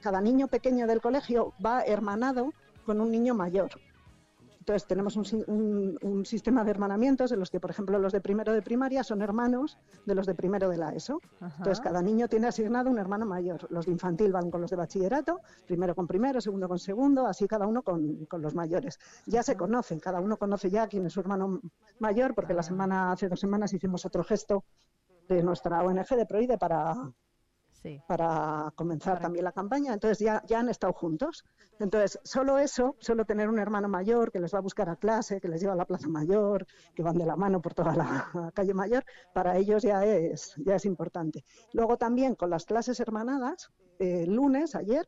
cada 0.01 0.21
niño 0.21 0.47
pequeño 0.47 0.87
del 0.87 1.01
colegio 1.01 1.53
va 1.63 1.81
hermanado 1.83 2.53
con 2.85 3.01
un 3.01 3.11
niño 3.11 3.33
mayor. 3.35 3.69
Entonces 4.67 4.85
tenemos 4.85 5.15
un, 5.15 6.25
sistema 6.25 6.65
de 6.65 6.71
hermanamientos 6.71 7.31
en 7.31 7.39
los 7.39 7.49
que, 7.49 7.61
por 7.61 7.71
ejemplo, 7.71 7.99
los 7.99 8.11
de 8.11 8.19
primero 8.19 8.51
de 8.51 8.61
primaria 8.61 9.01
son 9.01 9.21
hermanos 9.21 9.77
de 10.05 10.13
los 10.13 10.25
de 10.25 10.35
primero 10.35 10.67
de 10.67 10.75
la 10.75 10.89
ESO. 10.89 11.21
Entonces 11.39 11.79
cada 11.79 12.01
niño 12.01 12.27
tiene 12.27 12.47
asignado 12.47 12.89
un 12.89 12.99
hermano 12.99 13.25
mayor. 13.25 13.65
Los 13.71 13.85
de 13.85 13.93
infantil 13.93 14.33
van 14.33 14.51
con 14.51 14.59
los 14.59 14.69
de 14.69 14.75
bachillerato, 14.75 15.39
primero 15.65 15.95
con 15.95 16.05
primero, 16.05 16.41
segundo 16.41 16.67
con 16.67 16.79
segundo, 16.79 17.27
así 17.27 17.47
cada 17.47 17.65
uno 17.65 17.81
con, 17.81 18.27
los 18.29 18.55
mayores. 18.55 18.99
Ya 19.25 19.41
se 19.41 19.55
conocen, 19.55 20.01
cada 20.01 20.19
uno 20.19 20.35
conoce 20.35 20.69
ya 20.69 20.85
quién 20.87 21.05
es 21.05 21.13
su 21.13 21.21
hermano 21.21 21.61
mayor, 21.99 22.35
porque 22.35 22.53
la 22.53 22.61
semana, 22.61 23.13
hace 23.13 23.29
dos 23.29 23.39
semanas 23.39 23.73
hicimos 23.73 24.05
otro 24.05 24.25
gesto 24.25 24.65
de 25.29 25.43
nuestra 25.43 25.81
ONG 25.81 26.09
de 26.09 26.25
Proide 26.25 26.57
para 26.57 26.93
para 28.07 28.71
comenzar 28.75 29.19
también 29.19 29.45
la 29.45 29.51
campaña. 29.51 29.93
Entonces 29.93 30.19
ya, 30.19 30.43
ya 30.47 30.59
han 30.59 30.69
estado 30.69 30.93
juntos. 30.93 31.45
Entonces, 31.79 32.19
solo 32.23 32.57
eso, 32.57 32.95
solo 32.99 33.25
tener 33.25 33.49
un 33.49 33.59
hermano 33.59 33.87
mayor 33.87 34.31
que 34.31 34.39
les 34.39 34.53
va 34.53 34.59
a 34.59 34.61
buscar 34.61 34.89
a 34.89 34.95
clase, 34.95 35.39
que 35.39 35.47
les 35.47 35.61
lleva 35.61 35.73
a 35.73 35.75
la 35.75 35.85
Plaza 35.85 36.07
Mayor, 36.07 36.65
que 36.95 37.03
van 37.03 37.17
de 37.17 37.25
la 37.25 37.35
mano 37.35 37.61
por 37.61 37.73
toda 37.73 37.95
la, 37.95 38.51
calle 38.53 38.73
Mayor, 38.73 39.03
para 39.33 39.57
ellos 39.57 39.83
ya 39.83 40.05
es, 40.05 40.55
ya 40.57 40.75
es 40.75 40.85
importante. 40.85 41.43
Luego 41.73 41.97
también 41.97 42.35
con 42.35 42.49
las 42.49 42.65
clases 42.65 42.99
hermanadas, 42.99 43.71
el 43.99 44.33
lunes, 44.33 44.75
ayer, 44.75 45.07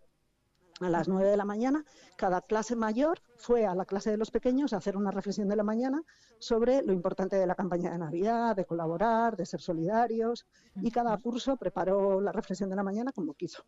a 0.79 0.89
las 0.89 1.07
9 1.07 1.29
de 1.29 1.37
la 1.37 1.45
mañana, 1.45 1.83
cada 2.15 2.41
clase 2.41 2.75
mayor 2.75 3.21
fue 3.37 3.65
a 3.65 3.75
la 3.75 3.85
clase 3.85 4.11
de 4.11 4.17
los 4.17 4.31
pequeños 4.31 4.73
a 4.73 4.77
hacer 4.77 4.95
una 4.95 5.11
reflexión 5.11 5.47
de 5.47 5.55
la 5.55 5.63
mañana 5.63 6.01
sobre 6.39 6.81
lo 6.81 6.93
importante 6.93 7.35
de 7.35 7.45
la 7.45 7.55
campaña 7.55 7.91
de 7.91 7.97
Navidad, 7.97 8.55
de 8.55 8.65
colaborar, 8.65 9.35
de 9.35 9.45
ser 9.45 9.61
solidarios, 9.61 10.45
y 10.75 10.91
cada 10.91 11.17
curso 11.17 11.57
preparó 11.57 12.21
la 12.21 12.31
reflexión 12.31 12.69
de 12.69 12.75
la 12.75 12.83
mañana 12.83 13.11
como 13.11 13.33
quiso. 13.33 13.65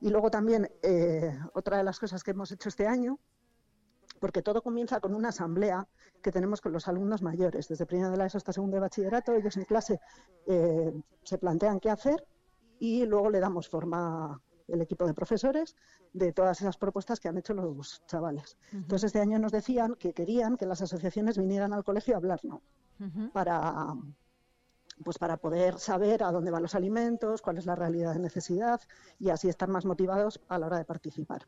Y 0.00 0.08
luego 0.08 0.30
también 0.30 0.70
eh, 0.82 1.38
otra 1.52 1.76
de 1.76 1.84
las 1.84 1.98
cosas 1.98 2.22
que 2.22 2.30
hemos 2.30 2.50
hecho 2.52 2.70
este 2.70 2.86
año, 2.86 3.18
porque 4.18 4.40
todo 4.40 4.62
comienza 4.62 5.00
con 5.00 5.14
una 5.14 5.28
asamblea 5.28 5.86
que 6.22 6.32
tenemos 6.32 6.60
con 6.60 6.72
los 6.72 6.88
alumnos 6.88 7.22
mayores, 7.22 7.68
desde 7.68 7.84
primera 7.84 8.10
de 8.10 8.16
la 8.16 8.26
ESO 8.26 8.38
hasta 8.38 8.52
segundo 8.52 8.76
de 8.76 8.80
bachillerato, 8.80 9.34
ellos 9.34 9.56
en 9.56 9.64
clase 9.64 10.00
eh, 10.46 10.92
se 11.24 11.38
plantean 11.38 11.80
qué 11.80 11.90
hacer 11.90 12.24
y 12.78 13.04
luego 13.04 13.30
le 13.30 13.40
damos 13.40 13.68
forma 13.68 14.40
el 14.72 14.80
equipo 14.80 15.06
de 15.06 15.14
profesores 15.14 15.76
de 16.12 16.32
todas 16.32 16.60
esas 16.60 16.76
propuestas 16.76 17.20
que 17.20 17.28
han 17.28 17.38
hecho 17.38 17.54
los 17.54 18.02
chavales. 18.06 18.56
Entonces, 18.72 19.08
este 19.08 19.20
año 19.20 19.38
nos 19.38 19.52
decían 19.52 19.94
que 19.94 20.12
querían 20.12 20.56
que 20.56 20.66
las 20.66 20.82
asociaciones 20.82 21.38
vinieran 21.38 21.72
al 21.72 21.84
colegio 21.84 22.14
a 22.14 22.18
hablarnos 22.18 22.60
para, 23.32 23.94
pues 25.02 25.18
para 25.18 25.36
poder 25.36 25.78
saber 25.78 26.22
a 26.22 26.30
dónde 26.30 26.50
van 26.50 26.62
los 26.62 26.74
alimentos, 26.74 27.42
cuál 27.42 27.58
es 27.58 27.66
la 27.66 27.74
realidad 27.74 28.12
de 28.14 28.20
necesidad 28.20 28.80
y 29.18 29.30
así 29.30 29.48
estar 29.48 29.68
más 29.68 29.84
motivados 29.84 30.40
a 30.48 30.58
la 30.58 30.66
hora 30.66 30.78
de 30.78 30.84
participar. 30.84 31.46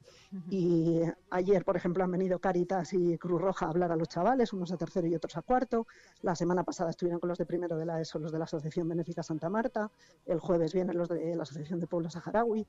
Y 0.51 1.03
ayer, 1.31 1.65
por 1.65 1.77
ejemplo, 1.77 2.05
han 2.05 2.11
venido 2.11 2.39
Caritas 2.39 2.93
y 2.93 3.17
Cruz 3.19 3.41
Roja 3.41 3.67
a 3.67 3.71
hablar 3.71 3.93
a 3.93 3.97
los 3.97 4.09
chavales, 4.09 4.53
unos 4.53 4.73
a 4.73 4.77
tercero 4.77 5.07
y 5.07 5.15
otros 5.15 5.37
a 5.37 5.43
cuarto. 5.43 5.87
La 6.23 6.35
semana 6.35 6.65
pasada 6.65 6.91
estuvieron 6.91 7.21
con 7.21 7.29
los 7.29 7.39
de 7.39 7.47
primero 7.47 7.77
de 7.77 7.87
la 7.87 8.01
ESO, 8.01 8.19
los 8.19 8.33
de 8.33 8.39
la 8.39 8.45
Asociación 8.45 8.89
Benéfica 8.89 9.23
Santa 9.23 9.49
Marta. 9.49 9.91
El 10.27 10.41
jueves 10.41 10.73
vienen 10.73 10.99
los 10.99 11.09
de 11.09 11.35
la 11.37 11.45
Asociación 11.45 11.81
de 11.81 11.87
Pueblo 11.87 12.11
Saharaui. 12.11 12.67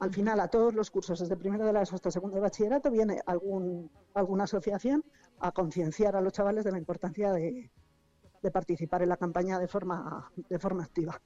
Al 0.00 0.12
final, 0.12 0.38
a 0.40 0.48
todos 0.48 0.74
los 0.74 0.90
cursos, 0.90 1.18
desde 1.18 1.36
primero 1.36 1.66
de 1.66 1.72
la 1.72 1.82
ESO 1.82 1.96
hasta 1.96 2.10
segundo 2.10 2.36
de 2.36 2.42
bachillerato, 2.42 2.90
viene 2.90 3.20
algún, 3.26 3.90
alguna 4.14 4.44
asociación 4.44 5.04
a 5.40 5.52
concienciar 5.52 6.14
a 6.14 6.20
los 6.20 6.32
chavales 6.32 6.64
de 6.64 6.72
la 6.72 6.78
importancia 6.78 7.32
de, 7.32 7.70
de 8.42 8.50
participar 8.50 9.02
en 9.02 9.08
la 9.08 9.16
campaña 9.16 9.58
de 9.58 9.66
forma, 9.66 10.30
de 10.48 10.58
forma 10.58 10.84
activa. 10.84 11.20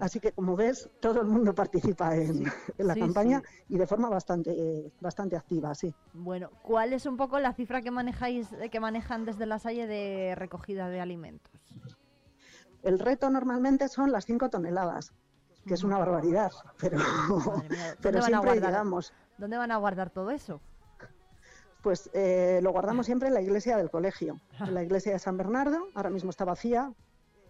Así 0.00 0.20
que, 0.20 0.32
como 0.32 0.56
ves, 0.56 0.90
todo 1.00 1.20
el 1.20 1.26
mundo 1.26 1.54
participa 1.54 2.16
en, 2.16 2.44
la 2.78 2.94
campaña 2.94 3.42
y 3.68 3.78
de 3.78 3.86
forma 3.86 4.08
bastante, 4.08 4.92
bastante 5.00 5.36
activa, 5.36 5.74
sí. 5.74 5.94
Bueno, 6.12 6.50
¿cuál 6.62 6.92
es 6.92 7.06
un 7.06 7.16
poco 7.16 7.38
la 7.38 7.52
cifra 7.52 7.82
que 7.82 7.90
manejáis, 7.90 8.48
que 8.70 8.80
manejan 8.80 9.24
desde 9.24 9.46
la 9.46 9.58
Salle 9.58 9.86
de 9.86 10.34
recogida 10.36 10.88
de 10.88 11.00
alimentos? 11.00 11.52
El 12.82 12.98
reto 12.98 13.30
normalmente 13.30 13.88
son 13.88 14.10
las 14.10 14.26
5 14.26 14.50
toneladas, 14.50 15.12
que 15.66 15.74
es 15.74 15.84
una 15.84 15.98
barbaridad, 15.98 16.52
pero, 16.80 16.98
pero 18.00 18.22
siempre 18.22 18.54
llegamos. 18.54 19.12
¿Dónde 19.38 19.56
van 19.56 19.72
a 19.72 19.76
guardar 19.76 20.10
todo 20.10 20.30
eso? 20.30 20.60
Pues 21.82 22.10
eh, 22.12 22.60
lo 22.62 22.70
guardamos 22.72 23.06
siempre 23.06 23.28
en 23.28 23.34
la 23.34 23.42
iglesia 23.42 23.76
del 23.76 23.90
colegio, 23.90 24.40
en 24.60 24.74
la 24.74 24.82
iglesia 24.82 25.12
de 25.12 25.18
San 25.18 25.36
Bernardo, 25.36 25.88
ahora 25.94 26.10
mismo 26.10 26.30
está 26.30 26.44
vacía, 26.44 26.92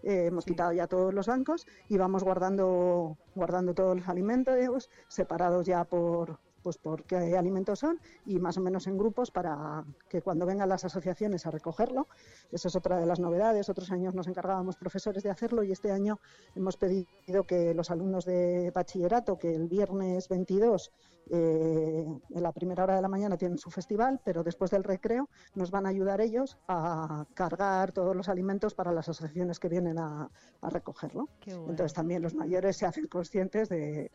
eh, 0.02 0.26
hemos 0.26 0.44
quitado 0.44 0.72
ya 0.72 0.88
todos 0.88 1.14
los 1.14 1.26
bancos 1.26 1.66
y 1.88 1.96
vamos 1.96 2.24
guardando, 2.24 3.16
guardando 3.34 3.72
todos 3.74 3.96
los 3.96 4.08
alimentos 4.08 4.90
separados 5.08 5.66
ya 5.66 5.84
por, 5.84 6.40
pues 6.62 6.78
por 6.78 7.04
qué 7.04 7.36
alimentos 7.36 7.78
son 7.78 8.00
y 8.26 8.38
más 8.38 8.56
o 8.58 8.60
menos 8.60 8.86
en 8.86 8.96
grupos 8.96 9.30
para 9.30 9.84
que 10.08 10.22
cuando 10.22 10.46
vengan 10.46 10.68
las 10.68 10.84
asociaciones 10.84 11.46
a 11.46 11.50
recogerlo, 11.50 12.08
esa 12.50 12.68
es 12.68 12.76
otra 12.76 12.98
de 12.98 13.06
las 13.06 13.20
novedades, 13.20 13.68
otros 13.68 13.90
años 13.90 14.14
nos 14.14 14.26
encargábamos 14.26 14.76
profesores 14.76 15.22
de 15.22 15.30
hacerlo 15.30 15.62
y 15.62 15.72
este 15.72 15.90
año 15.90 16.18
hemos 16.54 16.76
pedido 16.76 17.44
que 17.46 17.74
los 17.74 17.90
alumnos 17.90 18.24
de 18.24 18.70
bachillerato, 18.74 19.38
que 19.38 19.54
el 19.54 19.68
viernes 19.68 20.28
22 20.28 20.92
eh, 21.30 22.04
en 22.30 22.42
la 22.42 22.52
primera 22.52 22.84
hora 22.84 22.96
de 22.96 23.02
la 23.02 23.08
mañana 23.08 23.36
tienen 23.36 23.58
su 23.58 23.70
festival, 23.70 24.20
pero 24.24 24.42
después 24.42 24.70
del 24.70 24.84
recreo 24.84 25.28
nos 25.54 25.70
van 25.70 25.86
a 25.86 25.90
ayudar 25.90 26.20
ellos 26.20 26.58
a 26.68 27.26
cargar 27.34 27.92
todos 27.92 28.16
los 28.16 28.28
alimentos 28.28 28.74
para 28.74 28.92
las 28.92 29.08
asociaciones 29.08 29.58
que 29.58 29.68
vienen 29.68 29.98
a, 29.98 30.30
recogerlo. 30.62 31.28
Entonces 31.46 31.92
también 31.92 32.22
los 32.22 32.34
mayores 32.34 32.76
se 32.76 32.86
hacen 32.86 33.06
conscientes 33.06 33.68
de 33.68 34.10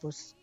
pues 0.00 0.36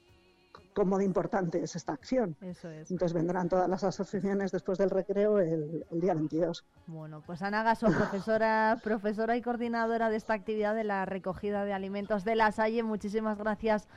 cómo 0.74 0.98
de 0.98 1.06
importante 1.06 1.62
es 1.62 1.76
esta 1.76 1.94
acción. 1.94 2.36
Entonces 2.42 3.14
vendrán 3.14 3.50
todas 3.50 3.70
las 3.70 3.84
asociaciones 3.84 4.52
después 4.52 4.78
del 4.78 4.90
recreo 4.90 5.40
el, 5.40 5.84
día 5.92 6.14
22. 6.14 6.66
Bueno, 6.88 7.22
pues 7.26 7.42
Ana 7.42 7.64
Gaso, 7.64 7.88
profesora, 7.88 8.78
profesora 8.84 9.36
y 9.36 9.42
coordinadora 9.42 10.10
de 10.10 10.16
esta 10.16 10.34
actividad 10.34 10.76
de 10.76 10.84
la 10.84 11.06
recogida 11.06 11.66
de 11.66 11.74
alimentos 11.74 12.24
de 12.24 12.36
la 12.36 12.52
Salle, 12.52 12.84
muchísimas 12.84 13.38
gracias 13.38 13.88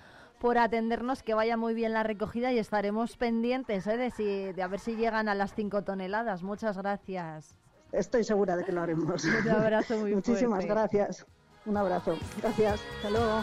por 0.41 0.59
atendernos, 0.59 1.23
que 1.23 1.35
vaya 1.35 1.57
muy 1.57 1.73
bien 1.73 1.93
la 1.93 2.03
recogida 2.03 2.51
y 2.53 2.59
estaremos 2.59 3.17
pendientes 3.17 3.87
¿eh? 3.87 3.97
de, 3.97 4.11
si, 4.11 4.53
de 4.53 4.63
a 4.63 4.67
ver 4.67 4.81
si 4.81 4.97
llegan 4.97 5.29
a 5.29 5.37
las 5.37 5.55
5 5.55 5.83
toneladas. 5.83 6.43
Muchas 6.43 6.77
gracias. 6.77 7.55
Estoy 7.93 8.25
segura 8.25 8.57
de 8.57 8.65
que 8.65 8.73
lo 8.73 8.81
haremos. 8.81 9.25
Un 9.25 9.49
abrazo 9.51 9.99
muy 9.99 10.15
Muchísimas 10.17 10.65
gracias. 10.67 11.27
Un 11.65 11.77
abrazo. 11.77 12.17
Gracias. 12.41 12.81
Hasta 12.97 13.11
luego. 13.11 13.43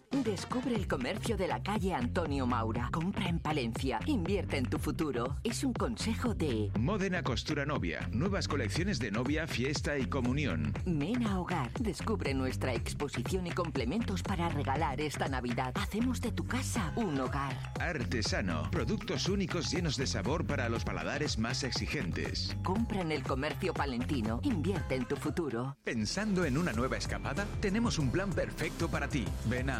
Descubre 0.11 0.75
el 0.75 0.89
comercio 0.89 1.37
de 1.37 1.47
la 1.47 1.63
calle 1.63 1.93
Antonio 1.93 2.45
Maura. 2.45 2.89
Compra 2.91 3.29
en 3.29 3.39
Palencia. 3.39 3.99
Invierte 4.05 4.57
en 4.57 4.65
tu 4.65 4.77
futuro. 4.77 5.37
Es 5.41 5.63
un 5.63 5.71
consejo 5.71 6.35
de... 6.35 6.69
Modena 6.77 7.23
Costura 7.23 7.65
Novia. 7.65 8.09
Nuevas 8.11 8.49
colecciones 8.49 8.99
de 8.99 9.09
novia, 9.09 9.47
fiesta 9.47 9.97
y 9.97 10.07
comunión. 10.07 10.73
Mena 10.85 11.39
Hogar. 11.39 11.71
Descubre 11.79 12.33
nuestra 12.33 12.73
exposición 12.73 13.47
y 13.47 13.51
complementos 13.51 14.21
para 14.21 14.49
regalar 14.49 14.99
esta 14.99 15.29
Navidad. 15.29 15.71
Hacemos 15.75 16.19
de 16.19 16.33
tu 16.33 16.45
casa 16.45 16.91
un 16.97 17.17
hogar. 17.17 17.57
Artesano. 17.79 18.69
Productos 18.69 19.29
únicos 19.29 19.71
llenos 19.71 19.95
de 19.95 20.07
sabor 20.07 20.45
para 20.45 20.67
los 20.67 20.83
paladares 20.83 21.39
más 21.39 21.63
exigentes. 21.63 22.55
Compra 22.63 22.99
en 22.99 23.13
el 23.13 23.23
comercio 23.23 23.73
palentino. 23.73 24.41
Invierte 24.43 24.95
en 24.95 25.05
tu 25.05 25.15
futuro. 25.15 25.77
Pensando 25.85 26.43
en 26.43 26.57
una 26.57 26.73
nueva 26.73 26.97
escapada, 26.97 27.47
tenemos 27.61 27.97
un 27.97 28.11
plan 28.11 28.29
perfecto 28.29 28.89
para 28.89 29.07
ti. 29.07 29.23
Ven 29.45 29.69
a 29.69 29.79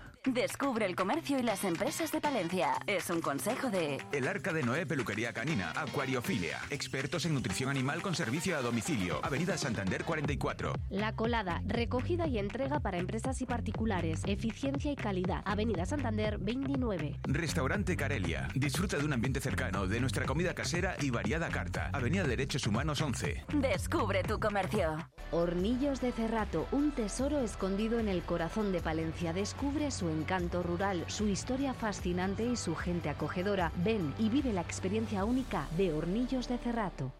Descubre 0.25 0.85
el 0.85 0.95
comercio 0.95 1.39
y 1.39 1.41
las 1.41 1.63
empresas 1.63 2.11
de 2.11 2.21
Palencia. 2.21 2.73
Es 2.85 3.09
un 3.09 3.21
consejo 3.21 3.71
de... 3.71 3.97
El 4.11 4.27
Arca 4.27 4.53
de 4.53 4.61
Noé 4.61 4.85
Peluquería 4.85 5.33
Canina, 5.33 5.73
Acuariofilia. 5.75 6.59
Expertos 6.69 7.25
en 7.25 7.33
nutrición 7.33 7.71
animal 7.71 8.03
con 8.03 8.13
servicio 8.13 8.55
a 8.55 8.61
domicilio. 8.61 9.19
Avenida 9.23 9.57
Santander 9.57 10.03
44. 10.03 10.75
La 10.91 11.15
Colada, 11.15 11.63
recogida 11.65 12.27
y 12.27 12.37
entrega 12.37 12.81
para 12.81 12.99
empresas 12.99 13.41
y 13.41 13.47
particulares. 13.47 14.21
Eficiencia 14.27 14.91
y 14.91 14.95
calidad. 14.95 15.41
Avenida 15.43 15.87
Santander 15.87 16.37
29. 16.37 17.21
Restaurante 17.23 17.97
Carelia. 17.97 18.47
Disfruta 18.53 18.97
de 18.97 19.05
un 19.05 19.13
ambiente 19.13 19.41
cercano, 19.41 19.87
de 19.87 19.99
nuestra 19.99 20.27
comida 20.27 20.53
casera 20.53 20.97
y 21.01 21.09
variada 21.09 21.49
carta. 21.49 21.89
Avenida 21.93 22.25
Derechos 22.25 22.67
Humanos 22.67 23.01
11. 23.01 23.45
Descubre 23.53 24.21
tu 24.21 24.39
comercio. 24.39 24.97
Hornillos 25.31 25.99
de 25.99 26.11
Cerrato, 26.11 26.67
un 26.71 26.91
tesoro 26.91 27.39
escondido 27.39 27.97
en 27.97 28.07
el 28.07 28.21
corazón 28.21 28.71
de 28.71 28.81
Palencia. 28.81 29.33
Descubre 29.33 29.89
su 29.89 30.10
encanto 30.11 30.61
rural, 30.63 31.03
su 31.07 31.27
historia 31.27 31.73
fascinante 31.73 32.45
y 32.45 32.55
su 32.55 32.75
gente 32.75 33.09
acogedora. 33.09 33.71
Ven 33.77 34.13
y 34.19 34.29
vive 34.29 34.53
la 34.53 34.61
experiencia 34.61 35.25
única 35.25 35.67
de 35.77 35.93
Hornillos 35.93 36.47
de 36.47 36.57
Cerrato. 36.57 37.13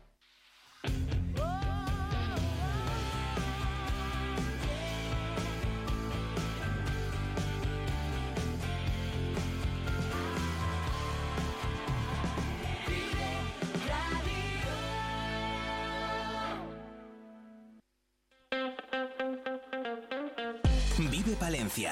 Vive 21.10 21.36
Palencia 21.36 21.92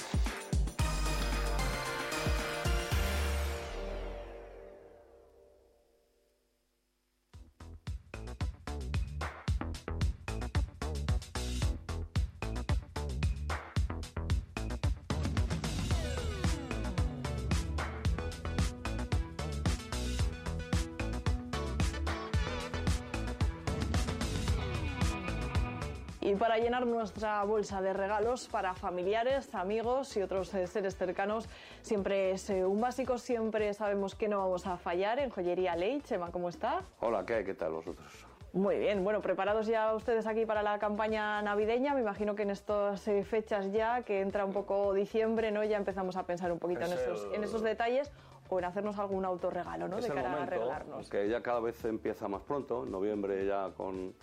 Y 26.31 26.35
para 26.35 26.57
llenar 26.59 26.87
nuestra 26.87 27.43
bolsa 27.43 27.81
de 27.81 27.91
regalos 27.91 28.47
para 28.47 28.73
familiares, 28.73 29.53
amigos 29.53 30.15
y 30.15 30.21
otros 30.21 30.53
eh, 30.53 30.65
seres 30.65 30.95
cercanos, 30.95 31.49
siempre 31.81 32.31
es 32.31 32.49
eh, 32.49 32.63
un 32.65 32.79
básico, 32.79 33.17
siempre 33.17 33.73
sabemos 33.73 34.15
que 34.15 34.29
no 34.29 34.37
vamos 34.37 34.65
a 34.65 34.77
fallar 34.77 35.19
en 35.19 35.29
Joyería 35.29 35.75
Ley. 35.75 35.99
Chema, 36.05 36.31
¿cómo 36.31 36.47
está? 36.47 36.83
Hola, 37.01 37.25
¿qué? 37.25 37.43
¿Qué 37.43 37.53
tal 37.53 37.73
vosotros? 37.73 38.25
Muy 38.53 38.77
bien, 38.79 39.03
bueno, 39.03 39.19
preparados 39.21 39.67
ya 39.67 39.93
ustedes 39.93 40.25
aquí 40.25 40.45
para 40.45 40.63
la 40.63 40.79
campaña 40.79 41.41
navideña. 41.41 41.93
Me 41.95 41.99
imagino 41.99 42.33
que 42.33 42.43
en 42.43 42.51
estas 42.51 43.05
eh, 43.09 43.25
fechas 43.25 43.69
ya, 43.73 44.03
que 44.03 44.21
entra 44.21 44.45
un 44.45 44.53
poco 44.53 44.93
diciembre, 44.93 45.51
¿no? 45.51 45.65
Ya 45.65 45.75
empezamos 45.75 46.15
a 46.15 46.25
pensar 46.25 46.49
un 46.53 46.59
poquito 46.59 46.85
en 46.85 46.93
Es 46.93 46.99
esos, 47.01 47.25
el- 47.25 47.33
en 47.35 47.43
esos 47.43 47.61
detalles 47.61 48.09
o 48.47 48.57
en 48.57 48.63
hacernos 48.63 48.97
algún 48.99 49.25
autorregalo, 49.25 49.89
¿no? 49.89 49.97
Es 49.97 50.03
de 50.03 50.09
el 50.11 50.15
cara 50.15 50.29
a 50.29 50.31
momento, 50.31 50.51
regalarnos. 50.51 51.09
que 51.09 51.27
ya 51.27 51.41
cada 51.41 51.59
vez 51.59 51.83
empieza 51.83 52.29
más 52.29 52.41
pronto, 52.43 52.85
en 52.85 52.91
noviembre 52.91 53.45
ya 53.45 53.71
con 53.75 54.13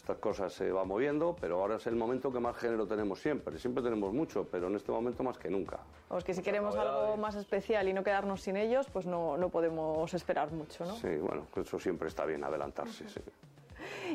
estas 0.00 0.16
cosas 0.16 0.52
se 0.52 0.72
va 0.72 0.84
moviendo, 0.84 1.36
pero 1.38 1.60
ahora 1.60 1.76
es 1.76 1.86
el 1.86 1.94
momento 1.94 2.32
que 2.32 2.40
más 2.40 2.56
género 2.56 2.86
tenemos 2.86 3.20
siempre. 3.20 3.58
Siempre 3.58 3.82
tenemos 3.82 4.12
mucho, 4.14 4.46
pero 4.50 4.68
en 4.68 4.76
este 4.76 4.90
momento 4.90 5.22
más 5.22 5.36
que 5.36 5.50
nunca. 5.50 5.78
Vamos, 6.08 6.24
que 6.24 6.32
si 6.32 6.42
queremos 6.42 6.74
algo 6.74 7.18
más 7.18 7.34
especial 7.34 7.86
y 7.86 7.92
no 7.92 8.02
quedarnos 8.02 8.40
sin 8.40 8.56
ellos, 8.56 8.86
pues 8.90 9.04
no, 9.06 9.36
no 9.36 9.50
podemos 9.50 10.12
esperar 10.14 10.52
mucho, 10.52 10.86
¿no? 10.86 10.96
Sí, 10.96 11.16
bueno, 11.16 11.46
eso 11.54 11.78
siempre 11.78 12.08
está 12.08 12.24
bien 12.24 12.42
adelantarse, 12.42 13.08
sí. 13.08 13.20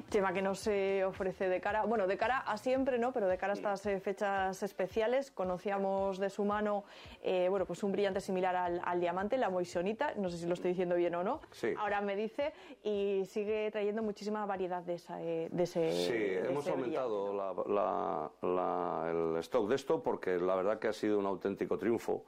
Chema, 0.10 0.34
que 0.34 0.42
nos 0.42 0.66
eh, 0.68 1.04
ofrece 1.06 1.48
de 1.50 1.60
cara, 1.62 1.84
bueno, 1.86 2.08
de 2.08 2.18
cara 2.18 2.40
a 2.40 2.58
siempre, 2.58 2.98
¿no? 3.00 3.12
Pero 3.14 3.28
de 3.28 3.38
cara 3.38 3.54
a 3.54 3.56
estas 3.56 3.86
eh, 3.86 4.00
fechas 4.00 4.62
especiales, 4.64 5.32
conocíamos 5.32 6.20
de 6.20 6.30
su 6.30 6.44
mano, 6.46 6.84
eh, 7.24 7.48
bueno, 7.50 7.66
pues 7.66 7.84
un 7.84 7.92
brillante 7.92 8.22
similar 8.22 8.56
al, 8.56 8.82
al 8.84 9.00
diamante, 9.00 9.38
la 9.38 9.50
moisonita, 9.50 10.14
no 10.16 10.30
sé 10.30 10.38
si 10.38 10.46
lo 10.48 10.54
estoy 10.54 10.72
diciendo 10.72 10.96
bien 10.96 11.16
o 11.16 11.24
no. 11.24 11.42
Sí. 11.52 11.74
Ahora 11.78 12.02
me 12.02 12.16
dice, 12.16 12.54
y 12.84 13.24
sigue 13.28 13.70
trayendo 13.72 14.02
muchísima 14.04 14.46
variedad 14.46 14.82
de, 14.84 14.96
esa, 14.96 15.22
eh, 15.22 15.50
de 15.52 15.64
ese. 15.64 15.92
Sí, 15.92 16.12
de 16.14 16.50
hemos 16.50 16.64
ese 16.66 16.72
aumentado 16.72 17.34
la- 17.34 17.54
la- 17.68 18.32
la- 18.42 19.12
el 19.12 19.38
stock 19.40 19.68
de 19.70 19.76
esto 19.76 20.02
porque 20.04 20.38
la 20.38 20.56
verdad 20.56 20.80
que 20.80 20.88
ha 20.88 20.94
sido 20.94 21.20
un 21.20 21.26
auténtico 21.26 21.78
triunfo. 21.78 22.24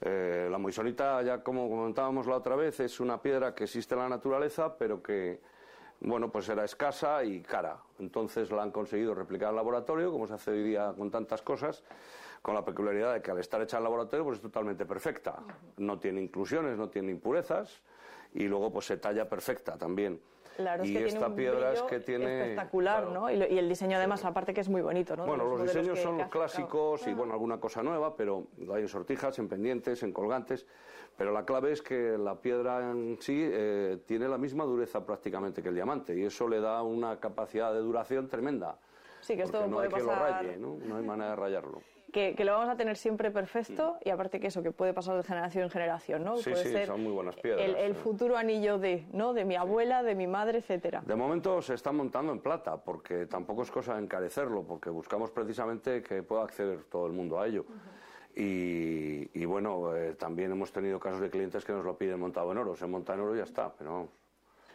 Eh, 0.00 0.48
la 0.50 0.58
moisonita, 0.58 1.22
ya 1.22 1.42
como 1.44 1.68
comentábamos 1.68 2.26
la 2.26 2.36
otra 2.36 2.56
vez, 2.56 2.80
es 2.80 2.98
una 2.98 3.22
piedra 3.22 3.54
que 3.54 3.64
existe 3.64 3.94
en 3.94 4.00
la 4.00 4.08
naturaleza, 4.08 4.76
pero 4.76 5.00
que, 5.00 5.40
bueno, 6.04 6.30
pues 6.30 6.48
era 6.48 6.64
escasa 6.64 7.22
y 7.24 7.40
cara. 7.42 7.78
Entonces 7.98 8.50
la 8.50 8.62
han 8.62 8.70
conseguido 8.70 9.14
replicar 9.14 9.50
en 9.50 9.56
laboratorio, 9.56 10.10
como 10.10 10.26
se 10.26 10.34
hace 10.34 10.50
hoy 10.50 10.62
día 10.64 10.92
con 10.96 11.10
tantas 11.10 11.42
cosas, 11.42 11.82
con 12.42 12.54
la 12.54 12.64
peculiaridad 12.64 13.14
de 13.14 13.22
que 13.22 13.30
al 13.30 13.38
estar 13.38 13.62
hecha 13.62 13.78
en 13.78 13.84
laboratorio, 13.84 14.24
pues 14.24 14.36
es 14.38 14.42
totalmente 14.42 14.84
perfecta. 14.84 15.38
No 15.76 15.98
tiene 15.98 16.20
inclusiones, 16.20 16.76
no 16.76 16.88
tiene 16.88 17.12
impurezas 17.12 17.80
y 18.34 18.44
luego 18.48 18.72
pues 18.72 18.86
se 18.86 18.96
talla 18.96 19.28
perfecta 19.28 19.76
también. 19.78 20.20
La 20.58 20.72
verdad 20.72 20.84
y 20.84 20.92
es 20.92 20.98
que 20.98 21.04
esta 21.06 21.18
tiene 21.18 21.30
un 21.30 21.34
piedra 21.36 21.72
es 21.72 21.80
brillo 21.80 21.86
que 21.86 22.00
tiene 22.00 22.24
espectacular, 22.42 23.06
¿no? 23.08 23.30
Y, 23.30 23.36
lo- 23.36 23.46
y 23.48 23.58
el 23.58 23.68
diseño 23.70 23.96
además, 23.96 24.22
aparte 24.26 24.52
que 24.52 24.60
es 24.60 24.68
muy 24.68 24.82
bonito, 24.82 25.16
¿no? 25.16 25.24
Bueno, 25.24 25.44
los 25.46 25.62
diseños 25.62 25.98
son 25.98 26.18
los 26.18 26.28
claro. 26.28 26.30
clásicos 26.30 27.06
y 27.06 27.14
bueno, 27.14 27.32
alguna 27.32 27.58
cosa 27.58 27.82
nueva, 27.82 28.14
pero 28.16 28.48
hay 28.74 28.82
en 28.82 28.88
sortijas, 28.88 29.38
en 29.38 29.48
pendientes, 29.48 30.02
en 30.02 30.12
colgantes. 30.12 30.66
Pero 31.16 31.30
la 31.32 31.44
clave 31.44 31.72
es 31.72 31.82
que 31.82 32.16
la 32.18 32.34
piedra 32.40 32.90
en 32.90 33.18
sí 33.20 33.38
eh, 33.42 33.98
tiene 34.06 34.28
la 34.28 34.38
misma 34.38 34.64
dureza 34.64 35.04
prácticamente 35.04 35.62
que 35.62 35.68
el 35.68 35.74
diamante 35.74 36.16
y 36.16 36.24
eso 36.24 36.48
le 36.48 36.60
da 36.60 36.82
una 36.82 37.20
capacidad 37.20 37.72
de 37.72 37.80
duración 37.80 38.28
tremenda. 38.28 38.76
Sí, 39.20 39.36
que 39.36 39.42
esto 39.42 39.66
no 39.66 39.76
puede 39.76 39.88
hay 39.88 39.92
que 39.94 40.00
lo 40.00 40.06
pasar- 40.08 40.42
raye, 40.42 40.56
¿no? 40.56 40.76
No 40.84 40.96
hay 40.96 41.04
manera 41.04 41.30
de 41.30 41.36
rayarlo. 41.36 41.80
que, 42.12 42.34
que 42.34 42.44
lo 42.44 42.52
vamos 42.52 42.68
a 42.70 42.76
tener 42.76 42.96
siempre 42.96 43.30
perfecto 43.30 43.96
y 44.04 44.10
aparte 44.10 44.40
que 44.40 44.48
eso, 44.48 44.62
que 44.62 44.72
puede 44.72 44.92
pasar 44.92 45.16
de 45.16 45.22
generación 45.22 45.64
en 45.64 45.70
generación, 45.70 46.24
¿no? 46.24 46.36
Sí, 46.38 46.50
puede 46.50 46.64
sí, 46.64 46.72
ser 46.72 46.86
son 46.88 47.02
muy 47.04 47.12
buenas 47.12 47.36
piedras. 47.36 47.64
el, 47.68 47.76
el 47.76 47.94
sí. 47.94 48.00
futuro 48.02 48.36
anillo 48.36 48.78
de, 48.78 49.06
¿no? 49.12 49.32
De 49.32 49.44
mi 49.44 49.54
abuela, 49.54 50.02
de 50.02 50.14
mi 50.14 50.26
madre, 50.26 50.58
etcétera. 50.58 51.02
De 51.06 51.14
momento 51.14 51.62
se 51.62 51.74
está 51.74 51.92
montando 51.92 52.32
en 52.32 52.40
plata, 52.40 52.76
porque 52.78 53.26
tampoco 53.26 53.62
es 53.62 53.70
cosa 53.70 53.94
de 53.94 54.02
encarecerlo, 54.02 54.62
porque 54.64 54.90
buscamos 54.90 55.30
precisamente 55.30 56.02
que 56.02 56.22
pueda 56.22 56.42
acceder 56.42 56.82
todo 56.84 57.06
el 57.06 57.12
mundo 57.12 57.38
a 57.38 57.46
ello. 57.46 57.64
Y, 58.34 59.28
y 59.38 59.44
bueno, 59.44 59.94
eh, 59.94 60.14
también 60.14 60.52
hemos 60.52 60.72
tenido 60.72 60.98
casos 60.98 61.20
de 61.20 61.30
clientes 61.30 61.64
que 61.64 61.72
nos 61.72 61.84
lo 61.84 61.96
piden 61.96 62.18
montado 62.18 62.52
en 62.52 62.58
oro. 62.58 62.76
Se 62.76 62.86
monta 62.86 63.14
en 63.14 63.20
oro 63.20 63.34
y 63.34 63.38
ya 63.38 63.44
está, 63.44 63.72
pero 63.76 63.92
vamos. 63.92 64.08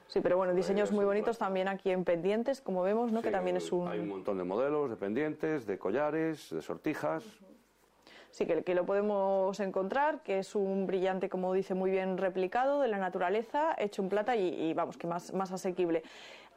Sí, 0.07 0.21
pero 0.21 0.37
bueno, 0.37 0.53
diseños 0.53 0.91
muy 0.91 1.03
bonitos 1.03 1.37
también 1.37 1.67
aquí 1.67 1.91
en 1.91 2.05
pendientes, 2.05 2.61
como 2.61 2.81
vemos, 2.81 3.11
¿no? 3.11 3.21
que 3.21 3.29
también 3.29 3.57
es 3.57 3.71
un... 3.73 3.89
Hay 3.89 3.99
un 3.99 4.07
montón 4.07 4.37
de 4.37 4.45
modelos, 4.45 4.89
de 4.89 4.95
pendientes, 4.95 5.65
de 5.65 5.77
collares, 5.77 6.49
de 6.49 6.61
sortijas. 6.61 7.25
Sí, 8.31 8.45
que, 8.45 8.63
que 8.63 8.73
lo 8.73 8.85
podemos 8.85 9.59
encontrar, 9.59 10.21
que 10.23 10.39
es 10.39 10.55
un 10.55 10.87
brillante, 10.87 11.27
como 11.27 11.51
dice 11.53 11.73
muy 11.73 11.91
bien, 11.91 12.17
replicado 12.17 12.79
de 12.79 12.87
la 12.87 12.99
naturaleza, 12.99 13.75
hecho 13.77 14.01
en 14.01 14.09
plata 14.09 14.35
y, 14.37 14.47
y, 14.47 14.73
vamos, 14.73 14.97
que 14.97 15.07
más, 15.07 15.33
más 15.33 15.51
asequible. 15.51 16.03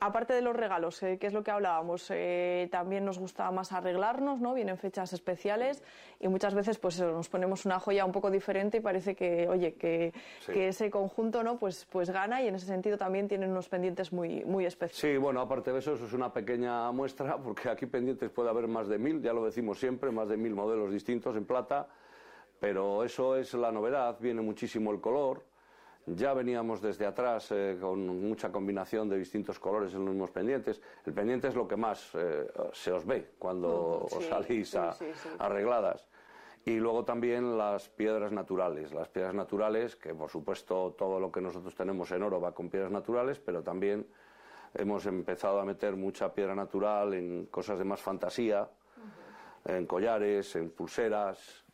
Aparte 0.03 0.33
de 0.33 0.41
los 0.41 0.57
regalos, 0.57 1.03
eh, 1.03 1.19
que 1.19 1.27
es 1.27 1.35
lo 1.35 1.45
que 1.45 1.51
hablábamos, 1.51 2.07
eh, 2.11 2.69
también 2.73 3.05
nos 3.05 3.19
gusta 3.19 3.51
más 3.51 3.71
arreglarnos, 3.71 4.41
¿no? 4.41 4.55
Vienen 4.55 4.79
fechas 4.79 5.13
especiales 5.13 5.83
y 6.19 6.29
muchas 6.29 6.55
veces 6.55 6.79
pues 6.79 6.95
eso, 6.95 7.13
nos 7.13 7.29
ponemos 7.29 7.67
una 7.67 7.79
joya 7.79 8.07
un 8.07 8.13
poco 8.13 8.31
diferente 8.31 8.79
y 8.79 8.81
parece 8.81 9.15
que, 9.15 9.47
oye, 9.47 9.75
que, 9.75 10.15
Sí. 10.41 10.53
que 10.53 10.69
ese 10.69 10.91
conjunto, 10.91 11.43
¿no? 11.43 11.59
Pues, 11.59 11.87
pues 11.91 12.09
gana 12.09 12.41
y 12.41 12.49
en 12.49 12.55
ese 12.55 12.65
sentido 12.65 12.97
también 12.97 13.29
tienen 13.29 13.51
unos 13.51 13.69
pendientes 13.69 14.11
muy, 14.11 14.43
muy 14.47 14.65
especiales. 14.65 14.97
Sí, 14.97 15.19
bueno, 15.19 15.43
aparte 15.43 15.71
de 15.71 15.81
eso, 15.81 15.93
eso 15.93 16.07
es 16.07 16.15
una 16.15 16.33
pequeña 16.33 16.91
muestra, 16.93 17.37
porque 17.37 17.69
aquí 17.69 17.85
pendientes 17.85 18.31
puede 18.31 18.49
haber 18.49 18.69
más 18.69 18.89
de 18.89 18.97
mil, 18.97 19.21
ya 19.21 19.35
lo 19.35 19.45
decimos 19.45 19.79
siempre, 19.79 20.11
más 20.11 20.31
de 20.31 20.39
mil 20.39 20.55
modelos 20.55 20.91
distintos 20.91 21.37
en 21.37 21.45
plata, 21.45 21.89
pero 22.59 23.05
eso 23.05 23.37
es 23.37 23.53
la 23.53 23.71
novedad, 23.71 24.17
viene 24.19 24.41
muchísimo 24.41 24.93
el 24.93 25.01
color. 25.03 25.45
Ya 26.07 26.33
veníamos 26.35 26.81
desde 26.81 27.07
atrás 27.07 27.53
eh, 27.53 27.77
con 27.81 28.07
mucha 28.07 28.51
combinación 28.51 29.09
de 29.09 29.19
distintos 29.19 29.59
colores 29.59 29.93
en 29.95 30.01
los 30.05 30.11
mismos 30.11 30.31
pendientes. 30.31 30.81
El 31.05 31.13
pendiente 31.13 31.49
es 31.49 31.55
lo 31.55 31.69
que 31.69 31.77
más 31.77 32.11
eh, 32.15 32.49
se 32.73 32.91
os 32.93 33.05
ve 33.07 33.33
cuando 33.39 33.99
Ujú, 33.99 34.17
os 34.17 34.27
salís 34.27 34.71
sí, 34.71 34.79
a- 34.79 34.93
sí, 34.93 35.05
sí. 35.15 35.29
arregladas. 35.39 36.07
Y 36.65 36.77
luego 36.79 37.05
también 37.05 37.57
las 37.57 37.89
piedras 37.89 38.33
naturales. 38.33 38.93
Las 38.93 39.09
piedras 39.09 39.35
naturales, 39.35 39.97
que 39.97 40.15
por 40.15 40.29
supuesto 40.31 40.95
todo 40.99 41.21
lo 41.21 41.31
que 41.31 41.41
nosotros 41.41 41.75
tenemos 41.75 42.11
en 42.13 42.23
oro 42.23 42.41
va 42.41 42.53
con 42.53 42.69
piedras 42.71 42.91
naturales, 42.91 43.39
pero 43.39 43.63
también 43.63 44.07
hemos 44.75 45.07
empezado 45.07 45.61
a 45.61 45.65
meter 45.65 45.97
mucha 45.97 46.33
piedra 46.35 46.55
natural 46.55 47.15
en 47.15 47.47
cosas 47.47 47.79
de 47.79 47.85
más 47.85 48.01
fantasía, 48.01 48.69
en 49.65 49.87
collares, 49.87 50.55
en 50.57 50.71
pulseras, 50.71 51.65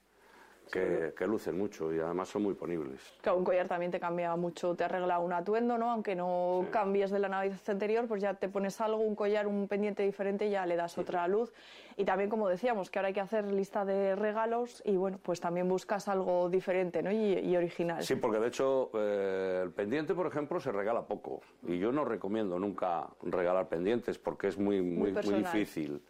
que, 0.70 1.14
que 1.16 1.26
lucen 1.26 1.58
mucho 1.58 1.92
y 1.92 2.00
además 2.00 2.28
son 2.28 2.42
muy 2.42 2.54
ponibles. 2.54 3.00
Claro, 3.20 3.38
un 3.38 3.44
collar 3.44 3.68
también 3.68 3.90
te 3.90 4.00
cambia 4.00 4.34
mucho, 4.36 4.74
te 4.74 4.84
arregla 4.84 5.18
un 5.18 5.32
atuendo, 5.32 5.78
¿no? 5.78 5.90
Aunque 5.90 6.14
no 6.14 6.66
cambies 6.70 7.10
de 7.10 7.18
la 7.18 7.28
Navidad 7.28 7.58
anterior, 7.68 8.06
pues 8.06 8.22
ya 8.22 8.34
te 8.34 8.48
pones 8.48 8.80
algo, 8.80 8.98
un 8.98 9.14
collar, 9.14 9.46
un 9.46 9.68
pendiente 9.68 10.02
diferente 10.02 10.46
y 10.46 10.50
ya 10.50 10.66
le 10.66 10.76
das 10.76 10.98
otra 10.98 11.26
luz. 11.28 11.52
Y 11.96 12.04
también, 12.04 12.28
como 12.28 12.48
decíamos, 12.48 12.90
que 12.90 12.98
ahora 12.98 13.08
hay 13.08 13.14
que 13.14 13.20
hacer 13.20 13.50
lista 13.50 13.84
de 13.84 14.16
regalos 14.16 14.82
y, 14.84 14.96
bueno, 14.96 15.18
pues 15.22 15.40
también 15.40 15.68
buscas 15.68 16.08
algo 16.08 16.48
diferente, 16.50 17.02
¿no? 17.02 17.10
Y, 17.10 17.38
y 17.38 17.56
original. 17.56 18.02
Sí, 18.02 18.16
porque 18.16 18.38
de 18.38 18.48
hecho 18.48 18.90
eh, 18.94 19.60
el 19.62 19.70
pendiente, 19.70 20.14
por 20.14 20.26
ejemplo, 20.26 20.60
se 20.60 20.72
regala 20.72 21.06
poco 21.06 21.40
y 21.66 21.78
yo 21.78 21.92
no 21.92 22.04
recomiendo 22.04 22.58
nunca 22.58 23.06
regalar 23.22 23.68
pendientes 23.68 24.18
porque 24.18 24.48
es 24.48 24.58
muy, 24.58 24.80
muy, 24.82 24.96
muy 24.96 25.12
personal. 25.12 25.42
difícil. 25.42 26.02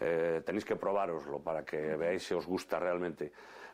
Eh, 0.00 0.42
tenéis 0.44 0.64
que 0.64 0.74
probároslo 0.74 1.38
para 1.38 1.64
que 1.64 1.96
veáis 1.96 2.24
si 2.24 2.34
os 2.34 2.46
gusta 2.46 2.80
realmente. 2.80 3.32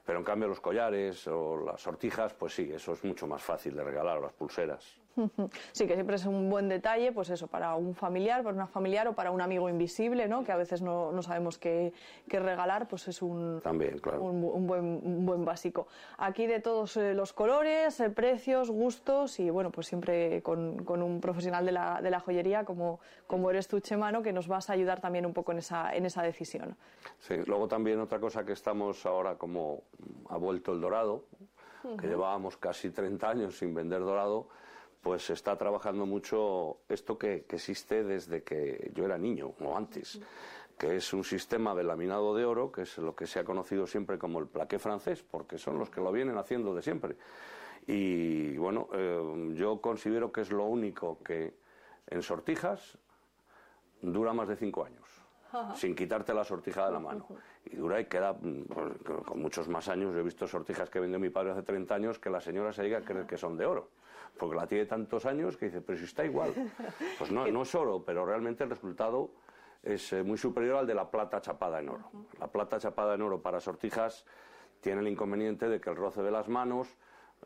Pero 0.09 0.21
en 0.21 0.25
cambio 0.25 0.49
los 0.49 0.61
collares 0.61 1.27
o 1.27 1.63
las 1.67 1.83
sortijas, 1.83 2.33
pues 2.33 2.55
sí, 2.55 2.71
eso 2.75 2.95
es 2.95 3.05
mucho 3.05 3.27
más 3.27 3.43
fácil 3.43 3.77
de 3.77 3.85
regalar, 3.85 4.17
o 4.17 4.23
las 4.23 4.33
pulseras. 4.33 4.83
Sí, 5.73 5.87
que 5.87 5.95
siempre 5.95 6.17
es 6.17 6.27
un 6.27 6.51
buen 6.51 6.69
detalle, 6.69 7.13
pues 7.13 7.31
eso, 7.31 7.47
para 7.47 7.75
un 7.75 7.95
familiar, 7.95 8.43
para 8.43 8.55
una 8.55 8.67
familiar 8.67 9.09
o 9.09 9.15
para 9.15 9.31
un 9.31 9.41
amigo 9.41 9.69
invisible, 9.69 10.29
¿no? 10.29 10.45
Que 10.45 10.53
a 10.53 10.57
veces 10.57 10.83
no, 10.83 11.13
no 11.13 11.23
sabemos 11.23 11.59
qué, 11.59 11.93
qué, 12.29 12.41
regalar, 12.41 12.89
pues 12.89 13.09
es 13.09 13.23
un, 13.23 13.61
También, 13.63 13.99
claro. 13.99 14.23
un, 14.23 14.45
un, 14.45 14.67
buen, 14.67 14.85
un, 15.03 15.27
buen, 15.27 15.45
básico. 15.45 15.87
Aquí 16.19 16.47
de 16.47 16.61
todos 16.61 16.97
eh, 16.97 17.15
los 17.15 17.33
colores, 17.33 18.01
eh, 18.01 18.11
precios, 18.11 18.71
gustos 18.71 19.41
y 19.41 19.51
bueno, 19.51 19.71
pues 19.71 19.87
siempre 19.87 20.43
con, 20.43 20.85
con, 20.85 21.03
un 21.03 21.21
profesional 21.21 21.65
de 21.65 21.73
la, 21.73 22.01
de 22.03 22.11
la 22.11 22.21
joyería 22.21 22.65
como, 22.65 23.01
como 23.27 23.51
eres 23.51 23.69
tú, 23.69 23.81
Chema, 23.81 24.13
¿no? 24.13 24.23
Que 24.23 24.33
nos 24.33 24.49
vas 24.49 24.71
a 24.71 24.73
ayudar 24.73 25.01
también 25.01 25.27
un 25.27 25.33
poco 25.33 25.53
en 25.53 25.59
esa, 25.59 25.95
en 25.95 26.07
esa 26.07 26.23
decisión. 26.23 26.77
Sí, 27.19 27.35
luego 27.47 27.69
también 27.69 28.01
otra 28.01 28.21
cosa 28.21 28.45
que 28.45 28.53
estamos 28.53 29.05
ahora 29.07 29.37
como 29.37 29.83
ha 30.29 30.37
vuelto 30.37 30.73
el 30.73 30.81
dorado, 30.81 31.25
uh 31.85 31.89
-huh. 31.89 31.97
que 32.01 32.07
llevábamos 32.07 32.57
casi 32.57 32.91
30 32.91 33.29
años 33.29 33.59
sin 33.59 33.75
vender 33.75 34.01
dorado, 34.01 34.49
pues 35.03 35.27
se 35.27 35.33
está 35.33 35.57
trabajando 35.57 36.07
mucho 36.07 36.79
esto 36.89 37.19
que, 37.19 37.45
que, 37.45 37.57
existe 37.57 38.05
desde 38.05 38.43
que 38.43 38.91
yo 38.95 39.05
era 39.05 39.17
niño 39.17 39.53
o 39.61 39.77
antes, 39.77 40.21
que 40.79 40.97
es 40.97 41.13
un 41.13 41.25
sistema 41.25 41.75
de 41.75 41.85
laminado 41.85 42.35
de 42.35 42.45
oro, 42.45 42.71
que 42.71 42.83
es 42.83 42.99
lo 42.99 43.15
que 43.15 43.27
se 43.27 43.39
ha 43.39 43.45
conocido 43.45 43.87
siempre 43.87 44.19
como 44.19 44.39
el 44.39 44.47
plaqué 44.47 44.79
francés, 44.79 45.23
porque 45.23 45.59
son 45.59 45.79
los 45.79 45.91
que 45.91 46.01
lo 46.01 46.13
vienen 46.13 46.39
haciendo 46.39 46.75
de 46.75 46.83
siempre. 46.83 47.17
Y 47.87 48.57
bueno, 48.59 48.89
eh, 48.93 49.55
yo 49.55 49.81
considero 49.81 50.31
que 50.31 50.43
es 50.43 50.51
lo 50.51 50.65
único 50.65 51.19
que 51.23 51.55
en 52.07 52.23
sortijas 52.23 52.99
dura 54.03 54.33
más 54.33 54.49
de 54.49 54.57
cinco 54.57 54.85
años. 54.85 55.09
Sin 55.75 55.95
quitarte 55.95 56.35
la 56.35 56.45
sortija 56.45 56.85
de 56.87 56.93
la 56.93 57.01
mano. 57.01 57.27
Y 57.65 57.77
dura 57.77 57.99
y 57.99 58.05
queda 58.05 58.37
pues, 58.37 59.25
con 59.25 59.41
muchos 59.41 59.67
más 59.69 59.89
años. 59.89 60.13
Yo 60.15 60.21
he 60.21 60.23
visto 60.23 60.47
sortijas 60.47 60.91
que 60.91 61.01
vendió 61.01 61.19
mi 61.19 61.31
padre 61.31 61.53
hace 61.53 61.63
30 61.63 61.95
años 61.95 62.19
que 62.19 62.29
la 62.29 62.43
señora 62.43 62.71
se 62.73 62.83
llega 62.83 62.99
a 62.99 63.03
creer 63.03 63.27
que 63.27 63.39
son 63.39 63.57
de 63.57 63.65
oro. 63.65 63.89
Porque 64.39 64.57
la 64.57 64.67
tiene 64.67 64.87
tantos 64.87 65.27
años 65.27 65.57
que 65.57 65.67
dice, 65.67 65.81
pero 65.81 65.99
si 65.99 66.05
está 66.05 66.25
igual. 66.25 66.55
Pues 67.19 67.31
no, 67.33 67.47
no 67.47 67.63
es 67.63 67.75
oro, 67.75 68.05
pero 68.05 68.25
realmente 68.25 68.65
el 68.65 68.71
resultado 68.71 69.31
es 69.83 70.13
eh, 70.13 70.23
muy 70.23 70.39
superior 70.39 70.77
al 70.77 70.87
de 70.87 70.95
la 70.95 71.11
plata 71.11 71.41
chapada 71.41 71.81
en 71.81 71.89
oro. 71.89 72.11
La 72.39 72.47
plata 72.47 72.79
chapada 72.79 73.15
en 73.15 73.23
oro 73.23 73.43
para 73.43 73.61
sortijas 73.61 74.25
tiene 74.81 75.01
el 75.01 75.09
inconveniente 75.09 75.69
de 75.69 75.81
que 75.81 75.91
el 75.91 75.97
roce 75.97 76.23
de 76.23 76.31
las 76.31 76.49
manos 76.49 76.97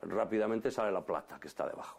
rápidamente 0.02 0.70
sale 0.70 0.92
la 0.92 1.04
plata 1.04 1.38
que 1.40 1.48
está 1.48 1.66
debajo. 1.66 1.98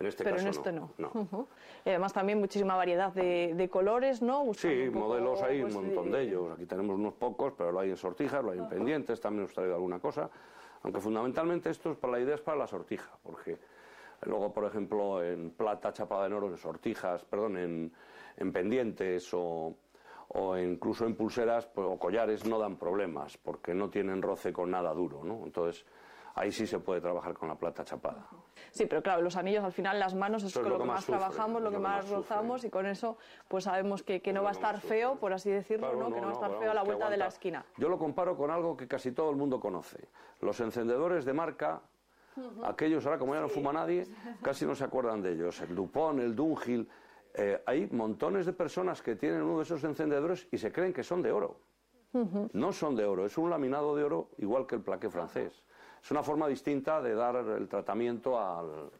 En 0.00 0.06
este 0.06 0.24
Pero 0.24 0.36
caso 0.36 0.48
en 0.48 0.50
este 0.54 0.72
no. 0.72 0.90
no. 0.98 1.10
Uh 1.14 1.26
-huh. 1.30 1.46
Y 1.84 1.90
además 1.90 2.12
también 2.12 2.38
muchísima 2.40 2.74
variedad 2.74 3.12
de, 3.12 3.54
de 3.54 3.68
colores, 3.68 4.20
¿no? 4.20 4.44
Buscando 4.44 4.76
sí, 4.76 4.90
poco, 4.90 5.06
modelos 5.06 5.42
hay 5.42 5.62
pues, 5.62 5.74
un 5.74 5.84
montón 5.84 6.10
de... 6.10 6.18
de 6.18 6.24
ellos. 6.24 6.52
Aquí 6.52 6.66
tenemos 6.66 6.96
unos 6.96 7.14
pocos, 7.14 7.52
pero 7.56 7.70
lo 7.70 7.78
hay 7.78 7.90
en 7.90 7.96
sortijas, 7.96 8.42
lo 8.42 8.50
hay 8.50 8.58
en 8.58 8.68
pendientes, 8.68 9.20
también 9.20 9.44
os 9.44 9.54
traigo 9.54 9.74
alguna 9.74 10.00
cosa. 10.00 10.28
Aunque 10.82 11.00
fundamentalmente 11.00 11.70
esto 11.70 11.92
es 11.92 11.98
para 11.98 12.14
la 12.14 12.20
idea 12.20 12.34
es 12.34 12.40
para 12.40 12.58
la 12.58 12.66
sortija, 12.66 13.10
porque 13.22 13.58
luego, 14.24 14.52
por 14.52 14.64
ejemplo, 14.64 15.22
en 15.22 15.50
plata 15.50 15.92
chapada 15.92 16.26
en 16.26 16.32
oro, 16.32 16.48
en 16.48 16.56
sortijas, 16.56 17.24
perdón, 17.24 17.56
en, 17.56 17.92
en 18.36 18.52
pendientes 18.52 19.32
o, 19.34 19.74
o 20.28 20.56
incluso 20.58 21.04
en 21.06 21.14
pulseras 21.14 21.66
pues, 21.66 21.86
o 21.90 21.98
collares 21.98 22.46
no 22.46 22.58
dan 22.58 22.76
problemas, 22.76 23.36
porque 23.38 23.74
no 23.74 23.90
tienen 23.90 24.22
roce 24.22 24.52
con 24.52 24.70
nada 24.70 24.92
duro, 24.94 25.22
¿no? 25.24 25.44
Entonces, 25.44 25.84
ahí 26.34 26.50
sí 26.50 26.66
se 26.66 26.78
puede 26.78 27.00
trabajar 27.00 27.34
con 27.34 27.48
la 27.48 27.56
plata 27.56 27.84
chapada. 27.84 28.26
Sí, 28.70 28.86
pero 28.86 29.02
claro, 29.02 29.20
los 29.20 29.36
anillos 29.36 29.62
al 29.64 29.72
final, 29.72 29.98
las 29.98 30.14
manos 30.14 30.42
es, 30.44 30.48
es 30.48 30.54
con 30.54 30.64
lo 30.64 30.78
lo 30.78 30.78
que 30.78 30.88
más, 30.88 31.00
sufre, 31.04 31.18
trabajamos, 31.18 31.60
lo 31.60 31.70
que 31.70 31.78
más, 31.78 32.08
rozamos 32.08 32.64
y 32.64 32.70
con 32.70 32.86
eso 32.86 33.18
pues 33.48 33.64
sabemos 33.64 34.02
que, 34.02 34.22
que 34.22 34.32
no 34.32 34.42
va 34.42 34.48
a 34.48 34.52
estar 34.52 34.80
feo, 34.80 35.16
por 35.16 35.34
así 35.34 35.50
decirlo, 35.50 35.88
Claro, 35.90 36.04
¿no? 36.04 36.08
no, 36.08 36.14
que 36.14 36.20
no 36.22 36.28
va 36.28 36.32
a 36.32 36.34
estar 36.34 36.58
feo 36.58 36.70
a 36.70 36.74
la 36.74 36.82
vuelta 36.82 37.10
de 37.10 37.18
la 37.18 37.26
esquina. 37.26 37.62
Yo 37.76 37.90
lo 37.90 37.98
comparo 37.98 38.34
con 38.34 38.50
algo 38.50 38.74
que 38.76 38.88
casi 38.88 39.12
todo 39.12 39.28
el 39.30 39.36
mundo 39.36 39.60
conoce. 39.60 40.08
Los 40.40 40.58
encendedores 40.60 41.26
de 41.26 41.34
marca, 41.34 41.82
aquellos 42.64 43.04
ahora 43.06 43.18
como 43.18 43.34
ya 43.34 43.40
no 43.40 43.48
fuma 43.48 43.72
nadie, 43.72 44.06
casi 44.42 44.64
no 44.66 44.74
se 44.74 44.84
acuerdan 44.84 45.22
de 45.22 45.32
ellos. 45.32 45.60
El 45.60 45.74
Dupont, 45.74 46.20
el 46.20 46.34
Dunhill, 46.34 46.88
eh, 47.34 47.62
hay 47.66 47.88
montones 47.90 48.46
de 48.46 48.52
personas 48.52 49.00
que 49.02 49.16
tienen 49.16 49.42
uno 49.42 49.58
de 49.58 49.64
esos 49.64 49.82
encendedores 49.84 50.46
y 50.50 50.58
se 50.58 50.70
creen 50.72 50.92
que 50.92 51.02
son 51.02 51.22
de 51.22 51.32
oro. 51.32 51.56
No 52.52 52.72
son 52.74 52.94
de 52.94 53.06
oro, 53.06 53.24
es 53.24 53.38
un 53.38 53.48
laminado 53.48 53.96
de 53.96 54.04
oro 54.04 54.28
igual 54.36 54.66
que 54.66 54.74
el 54.74 54.82
plaqué 54.82 55.08
francés. 55.08 55.62
Es 56.02 56.10
una 56.10 56.22
forma 56.22 56.46
distinta 56.46 57.00
de 57.00 57.14
dar 57.14 57.36
el 57.36 57.68
tratamiento 57.68 58.38
al- 58.38 58.90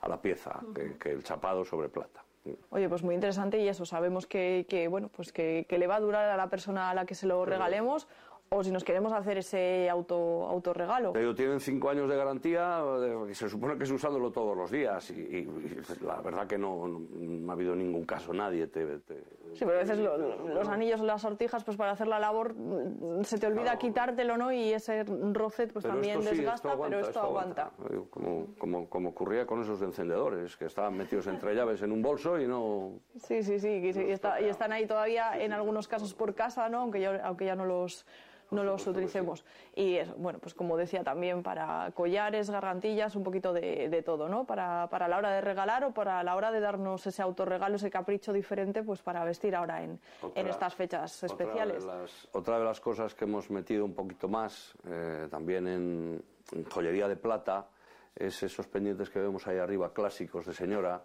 a 0.00 0.08
la 0.08 0.20
pieza 0.20 0.60
que, 0.74 0.96
que 0.98 1.12
el 1.12 1.22
chapado 1.22 1.64
sobre 1.64 1.88
plata. 1.88 2.24
Oye, 2.70 2.88
pues 2.88 3.02
muy 3.02 3.14
interesante 3.14 3.58
y 3.60 3.68
eso, 3.68 3.84
sabemos 3.84 4.26
que, 4.26 4.66
que, 4.68 4.86
bueno, 4.88 5.08
pues 5.08 5.32
que, 5.32 5.66
que 5.68 5.78
le 5.78 5.86
va 5.86 5.96
a 5.96 6.00
durar 6.00 6.28
a 6.28 6.36
la 6.36 6.48
persona 6.48 6.90
a 6.90 6.94
la 6.94 7.04
que 7.06 7.14
se 7.14 7.26
lo 7.26 7.44
regalemos 7.44 8.06
o 8.48 8.62
si 8.62 8.70
nos 8.70 8.84
queremos 8.84 9.12
hacer 9.12 9.38
ese 9.38 9.90
auto 9.90 10.46
autorregalo. 10.46 11.12
Pero 11.12 11.34
tienen 11.34 11.58
cinco 11.58 11.90
años 11.90 12.08
de 12.08 12.16
garantía, 12.16 12.80
que 13.26 13.34
se 13.34 13.48
supone 13.48 13.76
que 13.76 13.84
es 13.84 13.90
usándolo 13.90 14.30
todos 14.30 14.56
los 14.56 14.70
días 14.70 15.10
y, 15.10 15.14
y- 15.14 15.38
y 15.38 16.04
la 16.04 16.20
verdad 16.20 16.46
que 16.46 16.56
no, 16.56 16.86
no- 16.86 17.00
no 17.10 17.50
ha 17.50 17.54
habido 17.54 17.74
ningún 17.74 18.04
caso, 18.04 18.32
nadie 18.32 18.68
te... 18.68 18.86
te- 19.00 19.36
Sí, 19.54 19.64
pero 19.64 19.72
a 19.72 19.78
veces 19.78 19.98
lo- 19.98 20.16
los 20.48 20.68
anillos, 20.68 21.00
las 21.00 21.22
sortijas, 21.22 21.64
pues 21.64 21.76
para 21.76 21.92
hacer 21.92 22.06
la 22.06 22.18
labor 22.20 22.54
mm, 22.54 23.22
se 23.24 23.38
te 23.38 23.46
olvida 23.46 23.62
Claro. 23.64 23.78
quitártelo, 23.80 24.36
¿no? 24.36 24.52
Y 24.52 24.72
ese 24.72 25.02
roce 25.32 25.66
pues 25.66 25.82
Pero 25.82 25.94
también 25.94 26.22
sí, 26.22 26.28
desgasta, 26.28 26.54
esto 26.54 26.70
aguanta, 26.70 26.96
pero 26.96 27.08
esto 27.08 27.20
aguanta. 27.20 27.70
Como, 28.10 28.46
como, 28.58 28.88
como 28.88 29.08
ocurría 29.10 29.46
con 29.46 29.62
esos 29.62 29.80
encendedores, 29.82 30.56
que 30.56 30.66
estaban 30.66 30.96
metidos 30.96 31.26
entre 31.26 31.54
llaves 31.54 31.82
en 31.82 31.90
un 31.90 32.02
bolso 32.02 32.38
y 32.38 32.46
no... 32.46 32.92
Sí, 33.16 33.42
sí, 33.42 33.58
sí, 33.58 33.68
y, 33.68 33.86
y 33.98 34.10
está- 34.12 34.40
y 34.40 34.44
están 34.48 34.72
ahí 34.72 34.86
todavía 34.86 35.40
en 35.42 35.52
algunos 35.52 35.88
casos 35.88 36.14
por 36.14 36.34
casa, 36.34 36.68
¿no? 36.68 36.80
Aunque 36.82 37.00
ya, 37.00 37.20
aunque 37.24 37.46
ya 37.46 37.56
no 37.56 37.64
los 37.64 38.06
no 38.50 38.62
los 38.64 38.86
utilicemos. 38.86 39.44
Y 39.74 39.96
eso, 39.96 40.14
bueno, 40.16 40.38
pues 40.38 40.54
como 40.54 40.76
decía 40.76 41.02
también 41.02 41.42
para 41.42 41.90
collares, 41.94 42.48
gargantillas, 42.50 43.16
un 43.16 43.24
poquito 43.24 43.52
de, 43.52 43.88
de 43.88 44.02
todo, 44.02 44.28
¿no? 44.28 44.44
Para, 44.44 44.88
para 44.88 45.08
la 45.08 45.18
hora 45.18 45.30
de 45.32 45.40
regalar 45.40 45.84
o 45.84 45.92
para 45.92 46.22
la 46.22 46.36
hora 46.36 46.50
de 46.52 46.60
darnos 46.60 47.06
ese 47.06 47.22
autorregalo, 47.22 47.76
ese 47.76 47.90
capricho 47.90 48.32
diferente, 48.32 48.82
pues 48.82 49.02
para 49.02 49.24
vestir 49.24 49.54
ahora 49.56 49.82
en, 49.82 49.98
Otra- 50.22 50.40
en 50.40 50.46
estas 50.48 50.74
fechas 50.74 51.22
Otra 51.24 51.34
especiales. 51.44 51.84
de, 51.84 51.92
las, 51.92 52.28
otra 52.32 52.58
de 52.58 52.64
las 52.64 52.80
cosas 52.80 53.14
que 53.14 53.24
hemos 53.24 53.50
metido 53.50 53.84
un 53.84 53.94
poquito 53.94 54.28
más 54.28 54.74
eh, 54.88 55.26
también 55.30 55.66
en, 55.66 56.22
en 56.52 56.64
joyería 56.70 57.08
de 57.08 57.16
plata 57.16 57.66
es 58.14 58.42
esos 58.42 58.66
pendientes 58.68 59.10
que 59.10 59.18
vemos 59.18 59.46
ahí 59.46 59.58
arriba, 59.58 59.92
clásicos 59.92 60.46
de 60.46 60.54
señora, 60.54 61.02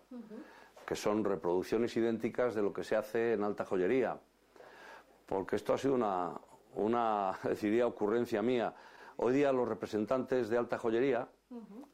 que 0.85 0.95
son 0.95 1.25
reproducciones 1.25 1.95
idénticas 1.97 2.55
de 2.55 2.61
lo 2.61 2.71
que 2.71 2.83
se 2.83 2.95
hace 2.95 3.33
en 3.33 3.43
alta 3.43 3.65
joyería. 3.65 4.17
Porque 5.25 5.55
esto 5.57 5.73
ha 5.73 5.77
sido 5.77 5.93
una, 5.95 6.31
una 6.76 7.38
decidida 7.43 7.88
ocurrencia 7.88 8.41
mía. 8.41 8.74
Hoy 9.17 9.34
día 9.34 9.51
los 9.51 9.67
representantes 9.67 10.49
de 10.49 10.57
alta 10.57 10.78
joyería, 10.78 11.28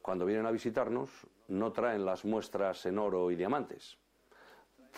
cuando 0.02 0.24
vienen 0.24 0.46
a 0.46 0.50
visitarnos, 0.50 1.10
no 1.48 1.72
traen 1.72 2.04
las 2.04 2.24
muestras 2.24 2.86
en 2.86 2.98
oro 2.98 3.30
y 3.30 3.36
diamantes 3.36 3.98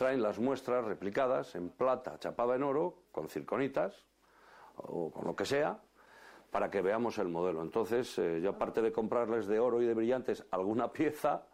traen 0.00 0.22
las 0.22 0.38
muestras 0.38 0.84
replicadas 0.84 1.54
en 1.54 1.68
plata 1.68 2.18
chapada 2.18 2.56
en 2.56 2.62
oro, 2.62 3.02
con 3.12 3.28
circonitas 3.28 4.06
o 4.76 5.10
con 5.10 5.26
lo 5.26 5.36
que 5.36 5.44
sea, 5.44 5.78
para 6.50 6.70
que 6.70 6.80
veamos 6.80 7.18
el 7.18 7.28
modelo. 7.28 7.62
Entonces, 7.62 8.18
eh, 8.18 8.40
yo 8.40 8.50
aparte 8.50 8.80
de 8.80 8.92
comprarles 8.92 9.46
de 9.46 9.58
oro 9.58 9.82
y 9.82 9.86
de 9.86 9.92
brillantes 9.92 10.44
alguna 10.52 10.90
pieza, 10.92 11.46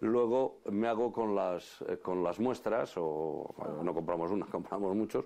luego 0.00 0.62
me 0.64 0.88
hago 0.88 1.12
con 1.12 1.34
las, 1.34 1.80
eh, 1.82 1.98
con 1.98 2.22
las 2.24 2.40
muestras, 2.40 2.94
o 2.96 3.54
bueno, 3.56 3.84
no 3.84 3.94
compramos 3.94 4.30
una, 4.30 4.46
compramos 4.50 4.94
muchos, 4.94 5.24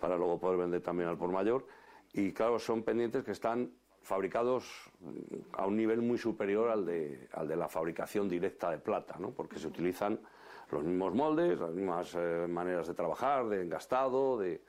para 0.00 0.16
luego 0.16 0.38
poder 0.40 0.58
vender 0.58 0.80
también 0.82 1.08
al 1.08 1.16
por 1.18 1.30
mayor. 1.30 1.66
Y 2.12 2.32
claro, 2.32 2.58
son 2.58 2.82
pendientes 2.82 3.22
que 3.22 3.30
están 3.32 3.70
fabricados 4.02 4.90
mm, 5.00 5.10
a 5.52 5.66
un 5.66 5.76
nivel 5.76 6.00
muy 6.02 6.18
superior 6.18 6.70
al 6.70 6.84
de, 6.84 7.28
al 7.32 7.46
de 7.46 7.54
la 7.54 7.68
fabricación 7.68 8.28
directa 8.28 8.70
de 8.70 8.78
plata, 8.78 9.16
¿no? 9.18 9.30
porque 9.30 9.58
se 9.58 9.68
utilizan 9.68 10.18
los 10.72 10.82
mismos 10.82 11.14
moldes, 11.14 11.60
las 11.60 11.70
mismas 11.70 12.14
eh, 12.16 12.46
maneras 12.48 12.88
de 12.88 12.94
trabajar, 12.94 13.46
de 13.48 13.62
engastado, 13.62 14.38
de, 14.38 14.60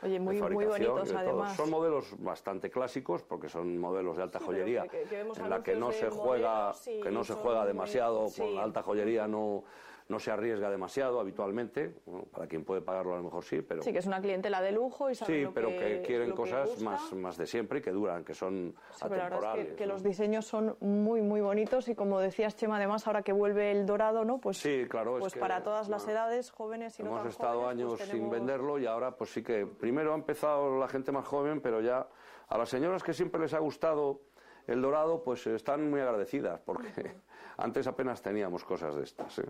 Oye, 0.00 0.20
muy, 0.20 0.40
muy 0.40 0.64
bonitos 0.64 1.12
además. 1.12 1.56
Son 1.56 1.70
modelos 1.70 2.14
bastante 2.22 2.70
clásicos 2.70 3.24
porque 3.24 3.48
son 3.48 3.78
modelos 3.78 4.16
de 4.16 4.22
alta 4.22 4.38
Sí, 4.38 4.44
joyería 4.46 4.82
que- 4.86 5.02
que 5.02 5.16
vemos 5.16 5.36
en 5.38 5.50
la 5.50 5.60
que 5.60 5.74
no 5.74 5.90
se 5.90 6.08
juega 6.08 6.72
que 7.02 7.10
no 7.10 7.24
se 7.24 7.34
juega 7.34 7.58
muy- 7.60 7.66
demasiado 7.68 8.28
sí. 8.28 8.40
con 8.40 8.54
la 8.54 8.62
alta 8.62 8.82
joyería 8.84 9.26
no 9.26 9.64
no 10.08 10.18
se 10.18 10.30
arriesga 10.30 10.70
demasiado 10.70 11.20
habitualmente 11.20 11.94
Bueno, 12.06 12.24
para 12.32 12.46
quien 12.46 12.64
puede 12.64 12.80
pagarlo 12.80 13.12
a 13.12 13.18
lo 13.18 13.24
mejor 13.24 13.44
sí 13.44 13.60
pero 13.60 13.82
Sí, 13.82 13.92
que 13.92 13.98
es 13.98 14.06
una 14.06 14.20
clientela 14.20 14.62
de 14.62 14.72
lujo 14.72 15.10
y 15.10 15.14
saben 15.14 15.34
sí 15.36 15.42
lo 15.42 15.52
pero 15.52 15.68
que, 15.68 16.02
quieren 16.06 16.30
lo 16.30 16.34
que 16.34 16.40
cosas 16.40 16.70
gusta. 16.70 16.84
más 16.84 17.12
más 17.12 17.36
de 17.36 17.46
siempre 17.46 17.82
que 17.82 17.90
duran 17.90 18.24
que 18.24 18.32
son 18.34 18.74
Sí, 18.92 19.00
pero 19.02 19.16
la 19.16 19.24
verdad 19.24 19.28
es 19.28 19.34
atemporales 19.34 19.68
que, 19.68 19.74
que 19.76 19.86
¿no? 19.86 19.92
los 19.92 20.02
diseños 20.02 20.46
son 20.46 20.76
muy, 20.80 21.20
muy 21.20 21.40
bonitos 21.42 21.88
y 21.88 21.94
como 21.94 22.20
decías, 22.20 22.56
Chema, 22.56 22.76
además 22.78 23.06
ahora 23.06 23.20
que 23.22 23.32
vuelve 23.32 23.70
el 23.70 23.84
dorado, 23.84 24.24
¿no? 24.24 24.38
Pues, 24.38 24.56
Sí, 24.58 24.86
claro, 24.88 25.16
es 25.16 25.20
pues 25.20 25.34
que, 25.34 25.40
para 25.40 25.62
todas 25.62 25.88
las 25.88 26.04
bueno, 26.06 26.18
edades, 26.20 26.50
jóvenes 26.50 26.98
y 26.98 27.02
no 27.02 27.10
Hemos 27.10 27.20
tan 27.22 27.30
estado 27.30 27.60
jóvenes, 27.60 27.70
años 27.84 27.88
pues 27.98 28.02
sin 28.08 28.10
tenemos- 28.18 28.30
venderlo 28.32 28.78
y 28.78 28.86
ahora 28.86 29.10
pues 29.16 29.30
sí 29.30 29.42
que 29.42 29.66
primero 29.66 30.12
ha 30.12 30.16
empezado 30.16 30.78
la 30.78 30.88
gente 30.88 31.12
más 31.12 31.26
joven, 31.26 31.60
pero 31.60 31.80
ya 31.82 32.08
a 32.48 32.56
las 32.58 32.68
señoras 32.70 33.02
que 33.02 33.12
siempre 33.12 33.40
les 33.42 33.52
ha 33.52 33.58
gustado 33.58 34.20
el 34.66 34.80
dorado 34.82 35.22
pues 35.22 35.46
están 35.46 35.90
muy 35.90 36.00
agradecidas 36.00 36.60
porque 36.60 36.80
antes 37.58 37.86
apenas 37.86 38.22
teníamos 38.22 38.64
cosas 38.64 38.94
de 38.96 39.02
estas. 39.04 39.38
¿eh? 39.40 39.44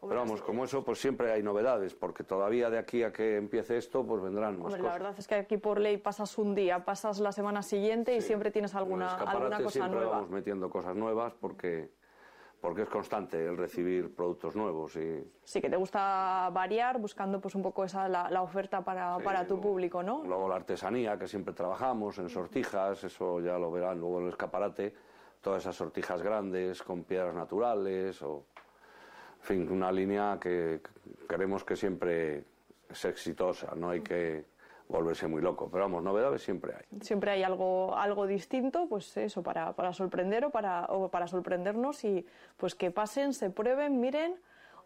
Pero 0.00 0.20
vamos, 0.20 0.40
como 0.42 0.64
eso, 0.64 0.84
pues 0.84 1.00
siempre 1.00 1.32
hay 1.32 1.42
novedades, 1.42 1.94
porque 1.94 2.22
todavía 2.22 2.70
de 2.70 2.78
aquí 2.78 3.02
a 3.02 3.12
que 3.12 3.36
empiece 3.36 3.76
esto, 3.76 4.04
pues 4.06 4.22
vendrán 4.22 4.54
más 4.56 4.66
Hombre, 4.66 4.78
la 4.82 4.88
cosas. 4.88 4.98
verdad 5.00 5.14
es 5.18 5.26
que 5.28 5.34
aquí 5.34 5.56
por 5.56 5.80
ley 5.80 5.96
pasas 5.98 6.38
un 6.38 6.54
día, 6.54 6.84
pasas 6.84 7.18
la 7.18 7.32
semana 7.32 7.62
siguiente 7.62 8.14
y 8.14 8.20
siempre 8.20 8.50
tienes 8.52 8.74
alguna, 8.76 9.16
alguna 9.16 9.56
cosa 9.58 9.70
siempre 9.70 9.96
nueva. 10.00 10.12
vamos 10.12 10.30
metiendo 10.30 10.70
cosas 10.70 10.94
nuevas 10.94 11.34
porque, 11.34 11.90
porque 12.60 12.82
es 12.82 12.88
constante 12.88 13.44
el 13.44 13.56
recibir 13.56 14.14
productos 14.14 14.54
nuevos 14.54 14.94
y 14.94 15.24
Sí, 15.42 15.60
que 15.60 15.68
te 15.68 15.76
gusta 15.76 16.48
variar 16.52 16.98
buscando 17.00 17.40
pues 17.40 17.56
un 17.56 17.62
poco 17.62 17.84
esa 17.84 18.08
la, 18.08 18.30
la 18.30 18.42
oferta 18.42 18.84
para, 18.84 19.18
para 19.18 19.46
tu 19.48 19.60
público, 19.60 20.04
¿no? 20.04 20.22
luego 20.24 20.48
la 20.48 20.56
artesanía 20.56 21.18
que 21.18 21.26
siempre 21.26 21.54
trabajamos 21.54 22.18
en 22.18 22.28
sortijas, 22.28 23.02
eso 23.02 23.40
ya 23.40 23.58
lo 23.58 23.72
verán 23.72 23.98
luego 23.98 24.18
en 24.18 24.24
el 24.26 24.30
escaparate, 24.30 24.94
todas 25.40 25.62
esas 25.62 25.74
sortijas 25.74 26.22
grandes 26.22 26.84
con 26.84 27.02
piedras 27.02 27.34
naturales 27.34 28.22
o 28.22 28.44
en 29.40 29.44
fin, 29.44 29.68
una 29.70 29.90
línea 29.90 30.38
que 30.40 30.80
queremos 31.28 31.64
que 31.64 31.76
siempre 31.76 32.44
es 32.88 33.04
exitosa, 33.04 33.74
no 33.74 33.90
hay 33.90 34.00
que 34.00 34.44
volverse 34.88 35.26
muy 35.26 35.42
loco, 35.42 35.68
pero 35.70 35.84
vamos, 35.84 36.02
novedades 36.02 36.42
siempre 36.42 36.74
hay. 36.74 37.00
Siempre 37.00 37.30
hay 37.30 37.42
algo, 37.42 37.96
algo 37.96 38.26
distinto, 38.26 38.86
pues 38.88 39.16
eso, 39.16 39.42
para, 39.42 39.74
para 39.74 39.92
sorprender 39.92 40.46
o 40.46 40.50
para, 40.50 40.86
o 40.86 41.10
para 41.10 41.26
sorprendernos 41.26 42.04
y 42.04 42.24
pues 42.56 42.74
que 42.74 42.90
pasen, 42.90 43.34
se 43.34 43.50
prueben, 43.50 44.00
miren 44.00 44.36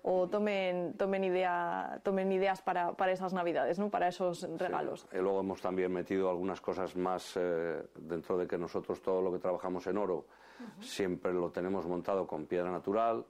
o 0.03 0.29
tomen, 0.29 0.95
tomen, 0.99 1.23
idea, 1.23 2.01
tomen 2.03 2.33
ideas 2.33 2.61
para, 2.61 2.93
para 2.93 3.13
esas 3.13 3.33
navidades, 3.33 3.79
¿no? 3.79 3.89
para 3.89 4.09
esos 4.09 4.49
regalos. 4.59 5.07
Y 5.13 5.19
luego 5.19 5.41
hemos 5.41 5.61
también 5.61 5.93
metido 5.93 6.29
algunas 6.29 6.61
cosas 6.61 6.97
más 6.97 7.37
eh, 7.37 7.83
dentro 7.95 8.37
de 8.37 8.49
que 8.49 8.59
nosotros 8.59 9.01
todo 9.01 9.23
lo 9.23 9.33
que 9.33 9.39
trabajamos 9.39 9.87
en 9.87 9.99
oro 9.99 10.27
siempre 10.81 11.33
lo 11.33 11.51
tenemos 11.51 11.87
montado 11.87 12.27
con 12.27 12.47
piedra 12.47 12.71
natural, 12.71 13.25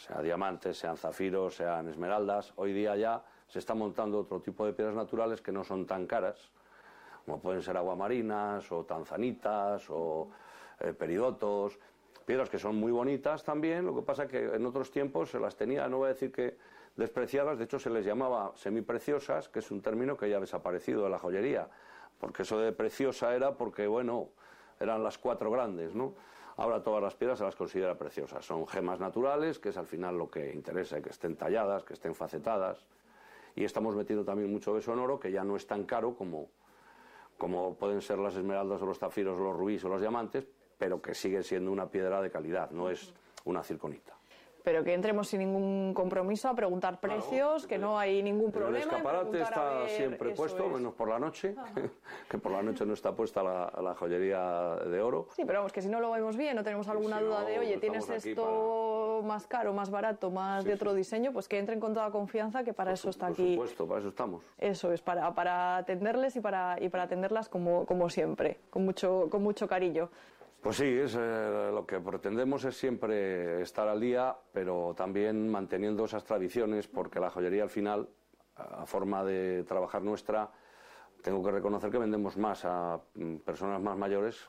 sea 0.00 0.22
diamantes, 0.22 0.78
sean 0.78 0.96
zafiros, 0.96 1.56
sean 1.56 1.88
esmeraldas. 1.88 2.52
Hoy 2.56 2.72
día 2.72 2.96
ya 2.96 3.22
se 3.46 3.58
está 3.58 3.74
montando 3.74 4.20
otro 4.20 4.40
tipo 4.40 4.64
de 4.64 4.72
piedras 4.72 4.94
naturales 4.94 5.42
que 5.42 5.52
no 5.52 5.62
son 5.62 5.86
tan 5.86 6.06
caras, 6.06 6.50
como 7.26 7.40
pueden 7.40 7.62
ser 7.62 7.76
aguamarinas 7.76 8.72
o 8.72 8.84
tanzanitas 8.84 9.84
o 9.90 10.30
eh, 10.80 10.94
peridotos, 10.94 11.78
piedras 12.24 12.48
que 12.48 12.58
son 12.58 12.76
muy 12.76 12.92
bonitas 12.92 13.44
también, 13.44 13.84
lo 13.84 13.94
que 13.94 14.02
pasa 14.02 14.26
que 14.26 14.54
en 14.54 14.64
otros 14.64 14.90
tiempos 14.90 15.30
se 15.30 15.38
las 15.38 15.54
tenía, 15.56 15.86
no 15.88 15.98
voy 15.98 16.06
a 16.06 16.12
decir 16.14 16.32
que 16.32 16.56
despreciadas, 16.96 17.58
de 17.58 17.64
hecho 17.64 17.78
se 17.78 17.90
les 17.90 18.06
llamaba 18.06 18.52
semipreciosas, 18.56 19.48
que 19.50 19.58
es 19.58 19.70
un 19.70 19.82
término 19.82 20.16
que 20.16 20.30
ya 20.30 20.38
ha 20.38 20.40
desaparecido 20.40 21.04
de 21.04 21.10
la 21.10 21.18
joyería, 21.18 21.68
porque 22.18 22.42
eso 22.42 22.58
de 22.58 22.72
preciosa 22.72 23.34
era 23.34 23.52
porque, 23.52 23.86
bueno, 23.86 24.28
eran 24.78 25.02
las 25.02 25.18
cuatro 25.18 25.50
grandes, 25.50 25.94
¿no? 25.94 26.14
Ahora 26.60 26.82
todas 26.82 27.02
las 27.02 27.14
piedras 27.14 27.38
se 27.38 27.44
las 27.46 27.56
considera 27.56 27.96
preciosas, 27.96 28.44
son 28.44 28.68
gemas 28.68 29.00
naturales, 29.00 29.58
que 29.58 29.70
es 29.70 29.78
al 29.78 29.86
final 29.86 30.18
lo 30.18 30.30
que 30.30 30.52
interesa, 30.52 31.00
que 31.00 31.08
estén 31.08 31.34
talladas, 31.34 31.84
que 31.84 31.94
estén 31.94 32.14
facetadas, 32.14 32.84
y 33.56 33.64
estamos 33.64 33.96
metiendo 33.96 34.26
también 34.26 34.52
mucho 34.52 34.74
beso 34.74 34.92
en 34.92 34.98
oro, 34.98 35.18
que 35.18 35.32
ya 35.32 35.42
no 35.42 35.56
es 35.56 35.66
tan 35.66 35.84
caro 35.84 36.14
como, 36.14 36.50
como 37.38 37.76
pueden 37.76 38.02
ser 38.02 38.18
las 38.18 38.36
esmeraldas 38.36 38.82
o 38.82 38.84
los 38.84 38.98
zafiros 38.98 39.38
o 39.38 39.42
los 39.42 39.56
rubíes 39.56 39.82
o 39.86 39.88
los 39.88 40.02
diamantes, 40.02 40.46
pero 40.76 41.00
que 41.00 41.14
sigue 41.14 41.42
siendo 41.42 41.72
una 41.72 41.88
piedra 41.88 42.20
de 42.20 42.30
calidad, 42.30 42.70
no 42.72 42.90
es 42.90 43.14
una 43.46 43.62
circonita. 43.62 44.19
Pero 44.62 44.84
que 44.84 44.92
entremos 44.92 45.28
sin 45.28 45.40
ningún 45.40 45.94
compromiso 45.94 46.48
a 46.48 46.54
preguntar 46.54 47.00
precios, 47.00 47.66
que 47.66 47.78
no 47.78 47.98
hay 47.98 48.22
ningún 48.22 48.46
el 48.46 48.52
problema. 48.52 48.76
en 48.78 48.90
escaparate 48.90 49.40
está 49.40 49.88
siempre 49.88 50.30
puesto, 50.34 50.66
es. 50.66 50.72
menos 50.72 50.94
por 50.94 51.08
la 51.08 51.18
noche, 51.18 51.54
que 52.28 52.38
por 52.38 52.52
la 52.52 52.62
noche 52.62 52.84
no 52.84 52.92
está 52.92 53.12
puesta 53.14 53.42
la, 53.42 53.72
la 53.82 53.94
joyería 53.94 54.76
de 54.86 55.00
oro. 55.00 55.28
Sí, 55.34 55.44
pero 55.46 55.60
vamos, 55.60 55.72
que 55.72 55.80
si 55.80 55.88
no 55.88 56.00
lo 56.00 56.10
vemos 56.10 56.36
bien, 56.36 56.56
no 56.56 56.62
tenemos 56.62 56.88
alguna 56.88 57.18
si 57.18 57.24
duda 57.24 57.40
no, 57.40 57.46
de, 57.46 57.58
oye, 57.58 57.78
tienes 57.78 58.08
esto 58.10 59.22
más 59.24 59.46
caro, 59.46 59.72
más 59.72 59.90
barato, 59.90 60.30
más 60.30 60.64
de 60.64 60.74
otro 60.74 60.94
diseño, 60.94 61.32
pues 61.32 61.48
que 61.48 61.58
entren 61.58 61.80
con 61.80 61.94
toda 61.94 62.10
confianza, 62.10 62.64
que 62.64 62.72
para 62.72 62.92
eso 62.92 63.10
está 63.10 63.26
Por 63.26 63.34
aquí. 63.34 63.54
supuesto, 63.54 63.86
para 63.86 64.00
eso 64.00 64.08
estamos. 64.08 64.44
Eso 64.58 64.92
es, 64.92 65.00
para, 65.00 65.34
para 65.34 65.78
atenderles 65.78 66.36
y 66.36 66.40
para, 66.40 66.76
y 66.80 66.88
para 66.88 67.04
atenderlas 67.04 67.48
como, 67.48 67.86
como 67.86 68.10
siempre, 68.10 68.58
con 68.70 68.84
mucho, 68.84 69.28
con 69.30 69.42
mucho 69.42 69.66
cariño. 69.68 70.10
Pues 70.60 70.76
sí, 70.76 70.84
es, 70.84 71.16
eh, 71.18 71.70
lo 71.72 71.86
que 71.86 72.00
pretendemos 72.00 72.64
es 72.64 72.76
siempre 72.76 73.62
estar 73.62 73.88
al 73.88 73.98
día, 73.98 74.36
pero 74.52 74.94
también 74.94 75.50
manteniendo 75.50 76.04
esas 76.04 76.22
tradiciones, 76.24 76.86
porque 76.86 77.18
la 77.18 77.30
joyería 77.30 77.62
al 77.62 77.70
final, 77.70 78.08
a 78.56 78.84
forma 78.84 79.24
de 79.24 79.64
trabajar 79.64 80.02
nuestra, 80.02 80.50
tengo 81.22 81.42
que 81.42 81.50
reconocer 81.50 81.90
que 81.90 81.96
vendemos 81.96 82.36
más 82.36 82.64
a 82.66 83.00
mm, 83.14 83.36
personas 83.36 83.80
más 83.80 83.96
mayores 83.96 84.48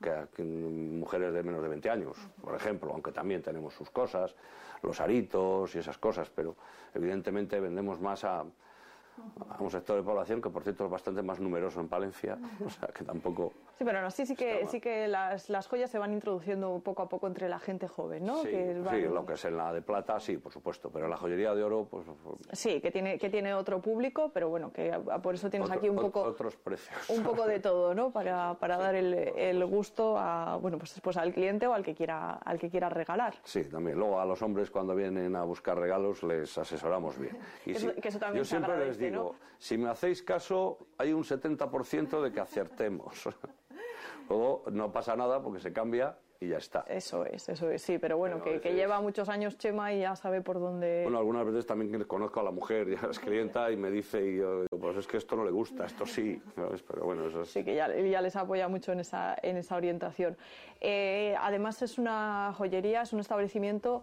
que 0.00 0.10
a 0.10 0.28
mujeres 0.42 1.32
de 1.32 1.42
menos 1.42 1.62
de 1.62 1.68
20 1.68 1.90
años, 1.90 2.16
por 2.40 2.54
ejemplo, 2.54 2.90
aunque 2.92 3.12
también 3.12 3.42
tenemos 3.42 3.74
sus 3.74 3.90
cosas, 3.90 4.34
los 4.82 5.00
aritos 5.00 5.74
y 5.74 5.78
esas 5.78 5.98
cosas, 5.98 6.30
pero 6.30 6.56
evidentemente 6.94 7.60
vendemos 7.60 8.00
más 8.00 8.24
a, 8.24 8.40
a 8.40 9.56
un 9.60 9.70
sector 9.70 9.96
de 9.96 10.02
población 10.02 10.40
que, 10.40 10.50
por 10.50 10.62
cierto, 10.62 10.84
es 10.86 10.90
bastante 10.90 11.22
más 11.22 11.38
numeroso 11.40 11.80
en 11.80 11.88
Palencia, 11.88 12.38
o 12.64 12.70
sea 12.70 12.88
que 12.88 13.04
tampoco... 13.04 13.52
Sí, 13.78 13.84
pero 13.84 13.98
aún 13.98 14.06
así 14.06 14.26
sí 14.26 14.36
que, 14.36 14.66
sí 14.68 14.80
que 14.80 15.08
las, 15.08 15.48
las 15.48 15.66
joyas 15.66 15.90
se 15.90 15.98
van 15.98 16.12
introduciendo 16.12 16.80
poco 16.84 17.02
a 17.02 17.08
poco 17.08 17.26
entre 17.26 17.48
la 17.48 17.58
gente 17.58 17.88
joven, 17.88 18.24
¿no? 18.26 18.42
Sí, 18.42 18.48
Que 18.50 18.74
sí, 18.74 18.80
van- 18.80 19.14
lo 19.14 19.26
que 19.26 19.32
es 19.32 19.44
en 19.44 19.56
la 19.56 19.72
de 19.72 19.82
plata, 19.82 20.20
sí, 20.20 20.36
por 20.36 20.52
supuesto, 20.52 20.90
pero 20.90 21.06
en 21.06 21.10
la 21.10 21.16
joyería 21.16 21.54
de 21.54 21.64
oro, 21.64 21.86
pues 21.90 22.06
Sí, 22.52 22.80
que 22.80 22.90
tiene, 22.90 23.18
que 23.18 23.30
tiene 23.30 23.54
otro 23.54 23.80
público, 23.80 24.30
pero 24.32 24.48
bueno, 24.50 24.72
que 24.72 24.92
a- 24.92 25.00
por 25.20 25.34
eso 25.34 25.48
tienes 25.50 25.68
otro- 25.68 25.78
aquí 25.78 25.88
un 25.88 25.96
poco, 25.96 26.22
otros 26.22 26.56
precios. 26.56 27.08
un 27.10 27.22
poco 27.22 27.46
de 27.46 27.60
todo, 27.60 27.94
¿no? 27.94 28.10
Para, 28.12 28.54
para 28.54 28.76
dar 28.76 28.94
el, 28.94 29.14
el 29.14 29.64
gusto 29.64 30.16
a, 30.18 30.56
bueno, 30.56 30.78
pues, 30.78 31.00
pues 31.02 31.16
al 31.16 31.32
cliente 31.32 31.66
o 31.66 31.72
al 31.74 31.82
que 31.82 31.94
quiera, 31.94 32.34
al 32.34 32.58
que 32.58 32.68
quiera 32.70 32.88
regalar. 32.88 33.34
Sí, 33.42 33.64
también. 33.64 33.98
Luego 33.98 34.20
a 34.20 34.24
los 34.26 34.40
hombres 34.42 34.70
cuando 34.70 34.94
vienen 34.94 35.34
a 35.34 35.42
buscar 35.44 35.78
regalos 35.78 36.22
les 36.22 36.56
asesoramos 36.58 37.18
bien. 37.18 37.36
Y 37.66 37.72
Eso- 37.72 37.90
si- 37.94 38.00
que 38.00 38.08
eso 38.08 38.18
también 38.18 38.44
yo 38.44 38.48
siempre 38.48 38.76
les 38.78 38.98
digo, 38.98 39.34
¿no? 39.40 39.52
si 39.58 39.76
me 39.78 39.88
hacéis 39.88 40.22
caso, 40.22 40.78
hay 40.98 41.12
un 41.12 41.24
70% 41.24 42.20
de 42.22 42.30
que 42.32 42.40
acertemos. 42.40 43.28
Luego 44.32 44.62
no 44.72 44.90
pasa 44.92 45.14
nada 45.14 45.42
porque 45.42 45.60
se 45.60 45.74
cambia 45.74 46.16
y 46.40 46.48
ya 46.48 46.56
está. 46.56 46.86
Eso 46.88 47.26
es, 47.26 47.50
eso 47.50 47.70
es, 47.70 47.82
sí, 47.82 47.98
pero 47.98 48.16
bueno, 48.16 48.40
Pero 48.42 48.56
a 48.56 48.60
que, 48.62 48.72
lleva 48.74 48.98
muchos 49.02 49.28
años 49.28 49.58
Chema 49.58 49.92
y 49.92 50.00
ya 50.00 50.16
sabe 50.16 50.40
por 50.40 50.58
dónde... 50.58 51.02
Bueno, 51.02 51.18
algunas 51.18 51.44
veces 51.44 51.66
también 51.66 52.02
conozco 52.04 52.40
a 52.40 52.42
la 52.42 52.50
mujer, 52.50 52.88
ya 52.88 53.08
es 53.10 53.18
clienta 53.18 53.70
y 53.70 53.76
me 53.76 53.90
dice, 53.90 54.26
y 54.26 54.38
yo 54.38 54.62
digo, 54.62 54.78
pues 54.80 54.96
es 54.96 55.06
que 55.06 55.18
esto 55.18 55.36
no 55.36 55.44
le 55.44 55.50
gusta, 55.50 55.84
esto 55.84 56.06
sí, 56.06 56.42
¿sabes? 56.56 56.82
Pero 56.82 57.04
bueno, 57.04 57.26
eso 57.26 57.42
es... 57.42 57.50
Sí, 57.50 57.62
que 57.62 57.74
ya, 57.74 57.94
ya 57.94 58.22
les 58.22 58.34
apoya 58.34 58.68
mucho 58.68 58.92
en 58.92 59.00
esa, 59.00 59.36
en 59.42 59.58
esa 59.58 59.76
orientación. 59.76 60.38
Eh, 60.80 61.36
además 61.38 61.82
es 61.82 61.98
una 61.98 62.54
joyería, 62.56 63.02
es 63.02 63.12
un 63.12 63.20
establecimiento 63.20 64.02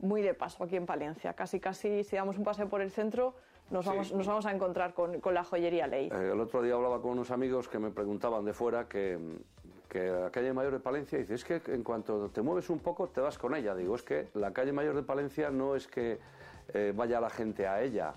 muy 0.00 0.22
de 0.22 0.34
paso 0.34 0.64
aquí 0.64 0.74
en 0.74 0.86
Palencia. 0.86 1.34
Casi, 1.34 1.60
casi, 1.60 2.02
si 2.02 2.16
damos 2.16 2.36
un 2.36 2.42
paseo 2.42 2.68
por 2.68 2.80
el 2.80 2.90
centro, 2.90 3.34
nos, 3.70 3.84
Sí. 3.84 3.90
vamos, 3.90 4.12
nos 4.12 4.26
vamos 4.26 4.46
a 4.46 4.52
encontrar 4.52 4.94
con, 4.94 5.20
con 5.20 5.34
la 5.34 5.44
joyería 5.44 5.86
Ley. 5.86 6.08
Eh, 6.12 6.30
el 6.32 6.40
otro 6.40 6.62
día 6.62 6.74
hablaba 6.74 7.00
con 7.00 7.12
unos 7.12 7.30
amigos 7.30 7.68
que 7.68 7.78
me 7.78 7.90
preguntaban 7.90 8.44
de 8.44 8.52
fuera 8.52 8.88
que, 8.88 9.18
que 9.88 10.08
la 10.10 10.30
calle 10.30 10.52
mayor 10.52 10.72
de 10.72 10.80
Palencia, 10.80 11.18
dice, 11.18 11.34
es 11.34 11.44
que 11.44 11.60
en 11.66 11.82
cuanto 11.82 12.28
te 12.30 12.42
mueves 12.42 12.70
un 12.70 12.78
poco 12.80 13.08
te 13.08 13.20
vas 13.20 13.38
con 13.38 13.54
ella. 13.54 13.74
Digo, 13.74 13.94
es 13.94 14.02
que 14.02 14.28
la 14.34 14.52
calle 14.52 14.72
mayor 14.72 14.94
de 14.94 15.02
Palencia 15.02 15.50
no 15.50 15.74
es 15.74 15.86
que 15.86 16.18
eh, 16.74 16.92
vaya 16.94 17.20
la 17.20 17.30
gente 17.30 17.66
a 17.66 17.82
ella 17.82 18.12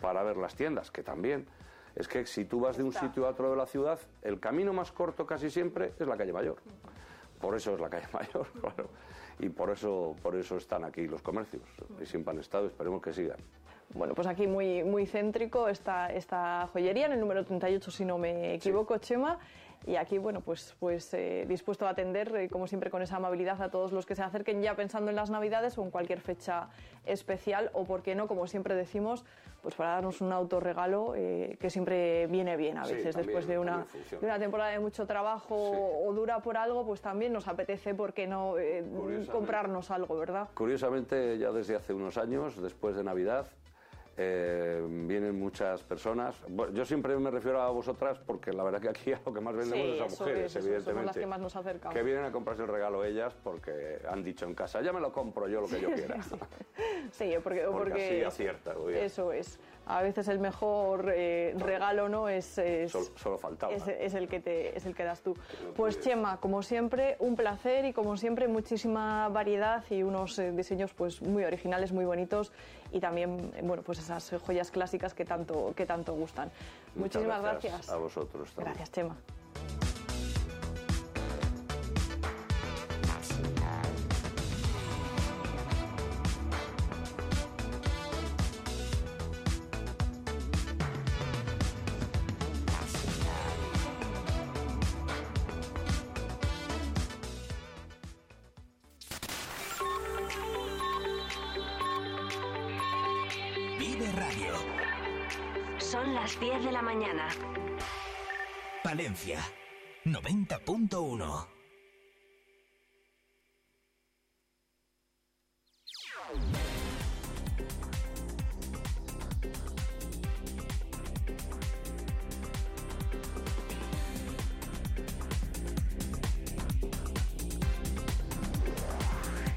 para 0.00 0.22
ver 0.22 0.36
las 0.36 0.54
tiendas, 0.54 0.90
que 0.90 1.02
también. 1.02 1.46
Es 1.94 2.08
que 2.08 2.26
si 2.26 2.44
tú 2.44 2.60
vas 2.60 2.76
de 2.76 2.84
un 2.84 2.92
sitio 2.92 3.26
a 3.26 3.30
otro 3.30 3.50
de 3.50 3.56
la 3.56 3.64
ciudad, 3.66 3.98
el 4.22 4.38
camino 4.38 4.72
más 4.74 4.92
corto 4.92 5.24
casi 5.26 5.48
siempre 5.50 5.92
es 5.98 6.06
la 6.06 6.16
calle 6.16 6.32
mayor. 6.32 6.56
Por 7.40 7.54
eso 7.54 7.74
es 7.74 7.80
la 7.80 7.88
calle 7.88 8.06
mayor, 8.12 8.46
claro. 8.60 8.88
Y 9.38 9.48
por 9.48 9.70
eso, 9.70 10.14
por 10.22 10.34
eso 10.36 10.56
están 10.56 10.84
aquí 10.84 11.06
los 11.06 11.22
comercios. 11.22 11.62
Y 12.00 12.06
siempre 12.06 12.32
han 12.32 12.40
estado, 12.40 12.66
esperemos 12.66 13.00
que 13.00 13.12
sigan. 13.12 13.38
Bueno, 13.94 14.14
pues 14.14 14.26
aquí 14.28 14.46
muy, 14.46 14.84
muy 14.84 15.06
céntrico 15.06 15.68
esta, 15.68 16.12
esta 16.12 16.68
joyería, 16.72 17.06
en 17.06 17.12
el 17.12 17.20
número 17.20 17.44
38, 17.44 17.90
si 17.90 18.04
no 18.04 18.18
me 18.18 18.54
equivoco, 18.54 18.98
Chema. 18.98 19.38
Y 19.86 19.94
aquí, 19.96 20.18
bueno, 20.18 20.40
pues, 20.40 20.74
pues 20.80 21.14
eh, 21.14 21.44
dispuesto 21.46 21.86
a 21.86 21.90
atender, 21.90 22.34
eh, 22.34 22.48
como 22.48 22.66
siempre, 22.66 22.90
con 22.90 23.02
esa 23.02 23.16
amabilidad 23.16 23.62
a 23.62 23.70
todos 23.70 23.92
los 23.92 24.04
que 24.04 24.16
se 24.16 24.22
acerquen 24.22 24.60
ya 24.60 24.74
pensando 24.74 25.10
en 25.10 25.16
las 25.16 25.30
Navidades 25.30 25.78
o 25.78 25.82
en 25.84 25.90
cualquier 25.92 26.20
fecha 26.20 26.68
especial, 27.04 27.70
o, 27.72 27.84
por 27.84 28.02
qué 28.02 28.16
no, 28.16 28.26
como 28.26 28.48
siempre 28.48 28.74
decimos, 28.74 29.24
pues 29.62 29.76
para 29.76 29.90
darnos 29.90 30.20
un 30.20 30.32
autorregalo 30.32 31.14
eh, 31.14 31.56
que 31.60 31.70
siempre 31.70 32.26
viene 32.26 32.56
bien 32.56 32.78
a 32.78 32.84
Sí, 32.86 32.94
veces, 32.94 33.14
también- 33.14 33.26
después 33.28 33.46
de 33.46 33.58
una, 33.58 33.86
de 34.10 34.26
una 34.26 34.38
temporada 34.40 34.70
de 34.70 34.80
mucho 34.80 35.06
trabajo 35.06 35.54
o 35.56 36.12
dura 36.14 36.40
por 36.40 36.56
algo, 36.56 36.84
pues 36.84 37.00
también 37.00 37.32
nos 37.32 37.46
apetece, 37.46 37.94
¿por 37.94 38.12
qué 38.12 38.26
no, 38.26 38.58
eh, 38.58 38.82
comprarnos 39.30 39.90
algo, 39.92 40.16
verdad? 40.18 40.48
Curiosamente, 40.54 41.38
ya 41.38 41.52
desde 41.52 41.76
hace 41.76 41.92
unos 41.94 42.18
años, 42.18 42.60
después 42.60 42.96
de 42.96 43.04
Navidad, 43.04 43.46
eh, 44.18 44.82
vienen 44.88 45.38
muchas 45.38 45.82
personas. 45.82 46.36
Yo 46.72 46.84
siempre 46.84 47.16
me 47.16 47.30
refiero 47.30 47.60
a 47.60 47.70
vosotras 47.70 48.18
porque 48.18 48.52
la 48.52 48.64
verdad 48.64 48.80
que 48.80 48.88
aquí 48.88 49.12
a 49.12 49.20
lo 49.26 49.32
que 49.32 49.40
más 49.40 49.54
vendemos 49.54 49.86
Sí, 49.86 49.92
es 49.92 50.00
a 50.00 50.24
mujeres, 50.24 50.56
es, 50.56 50.64
evidentemente. 50.64 51.06
las 51.06 51.16
que 51.16 51.26
más 51.26 51.40
nos 51.40 51.56
acercamos. 51.56 51.94
Que 51.94 52.02
vienen 52.02 52.24
a 52.24 52.32
comprarse 52.32 52.62
el 52.62 52.68
regalo 52.68 53.04
ellas 53.04 53.34
porque 53.42 53.98
han 54.08 54.22
dicho 54.24 54.46
en 54.46 54.54
casa, 54.54 54.80
ya 54.80 54.92
me 54.92 55.00
lo 55.00 55.12
compro 55.12 55.48
yo 55.48 55.60
lo 55.60 55.68
que 55.68 55.80
yo 55.80 55.90
quiera. 55.94 56.16
Sí, 57.12 57.34
porque, 57.42 57.62
Porque 57.62 57.90
porque 57.90 58.24
así 58.24 58.24
acierta. 58.24 58.74
Eso 58.90 59.32
es. 59.32 59.58
a 59.86 60.02
veces 60.02 60.28
el 60.28 60.38
mejor 60.38 61.12
eh, 61.14 61.54
regalo 61.58 62.08
no 62.08 62.28
es, 62.28 62.58
es 62.58 62.92
solo, 63.16 63.38
faltaba 63.38 63.72
es, 63.74 64.14
el 64.14 64.28
que 64.28 64.40
te 64.40 64.76
es 64.76 64.84
el 64.84 64.94
que 64.94 65.04
das 65.04 65.22
tú 65.22 65.34
pues 65.76 66.00
Chema 66.00 66.38
como 66.40 66.62
siempre 66.62 67.16
un 67.20 67.36
placer 67.36 67.84
y 67.84 67.92
como 67.92 68.16
siempre 68.16 68.48
muchísima 68.48 69.28
variedad 69.28 69.84
y 69.90 70.02
unos 70.02 70.38
eh, 70.38 70.50
diseños 70.52 70.92
pues 70.92 71.22
muy 71.22 71.44
originales 71.44 71.92
muy 71.92 72.04
bonitos 72.04 72.52
y 72.92 73.00
también 73.00 73.52
bueno 73.62 73.82
pues 73.82 73.98
esas 73.98 74.32
joyas 74.44 74.70
clásicas 74.70 75.14
que 75.14 75.24
tanto 75.24 75.72
que 75.76 75.86
tanto 75.86 76.14
gustan. 76.14 76.50
Muchísimas 76.94 77.42
gracias, 77.42 77.88
a 77.88 77.96
vosotros 77.96 78.52
gracias 78.56 78.90
Chema 78.92 79.16
90.1. 110.26 111.55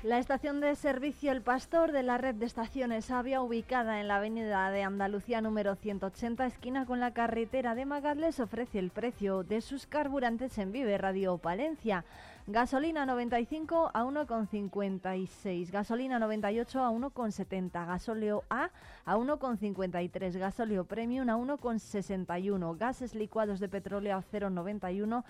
La 0.10 0.18
estación 0.18 0.60
de 0.60 0.74
servicio 0.76 1.32
El 1.32 1.44
Pastor 1.44 1.92
de 1.92 2.02
la 2.02 2.18
red 2.18 2.34
de 2.34 2.48
estaciones 2.48 3.12
Avia, 3.12 3.44
ubicada 3.44 4.02
en 4.02 4.08
la 4.08 4.16
avenida 4.16 4.72
de 4.72 4.82
Andalucía 4.82 5.40
número 5.40 5.76
180, 5.76 6.48
esquina 6.48 6.88
con 6.88 7.00
la 7.00 7.14
carretera 7.14 7.76
de 7.76 7.86
Magadles, 7.86 8.40
ofrece 8.40 8.80
el 8.80 8.90
precio 8.90 9.44
de 9.44 9.62
sus 9.62 9.86
carburantes 9.86 10.58
en 10.58 10.72
Vive 10.72 10.98
Radio 10.98 11.38
Palencia. 11.38 12.06
Gasolina 12.48 13.06
95 13.06 13.92
a 13.94 14.04
1,56, 14.04 15.70
gasolina 15.70 16.18
98 16.18 16.84
a 16.84 16.90
1,70, 16.90 17.86
gasóleo 17.86 18.44
A 18.50 18.72
a 19.06 19.16
1,53, 19.16 20.40
gasóleo 20.40 20.86
Premium 20.86 21.30
a 21.30 21.38
1,61, 21.38 22.78
gases 22.80 23.14
licuados 23.14 23.60
de 23.60 23.70
petróleo 23.70 24.18
a 24.18 24.24
0,91 24.24 25.24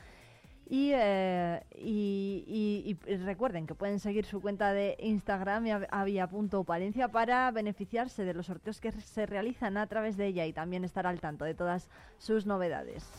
eh, 0.72 1.64
y, 1.76 2.96
recuerden 3.26 3.66
que 3.66 3.74
pueden 3.74 4.00
seguir 4.00 4.26
su 4.26 4.40
cuenta 4.40 4.72
de 4.72 4.96
Instagram 5.00 5.66
avia.palencia 5.90 7.08
para 7.08 7.50
beneficiarse 7.52 8.24
de 8.24 8.34
los 8.36 8.46
sorteos 8.46 8.80
que 8.80 8.92
se 8.92 9.26
realizan 9.26 9.78
a 9.78 9.88
través 9.88 10.16
de 10.16 10.28
ella 10.28 10.46
y 10.46 10.54
también 10.54 10.84
estar 10.84 11.08
al 11.08 11.20
tanto 11.20 11.46
de 11.46 11.56
todas 11.56 11.90
sus 12.20 12.46
novedades. 12.46 13.10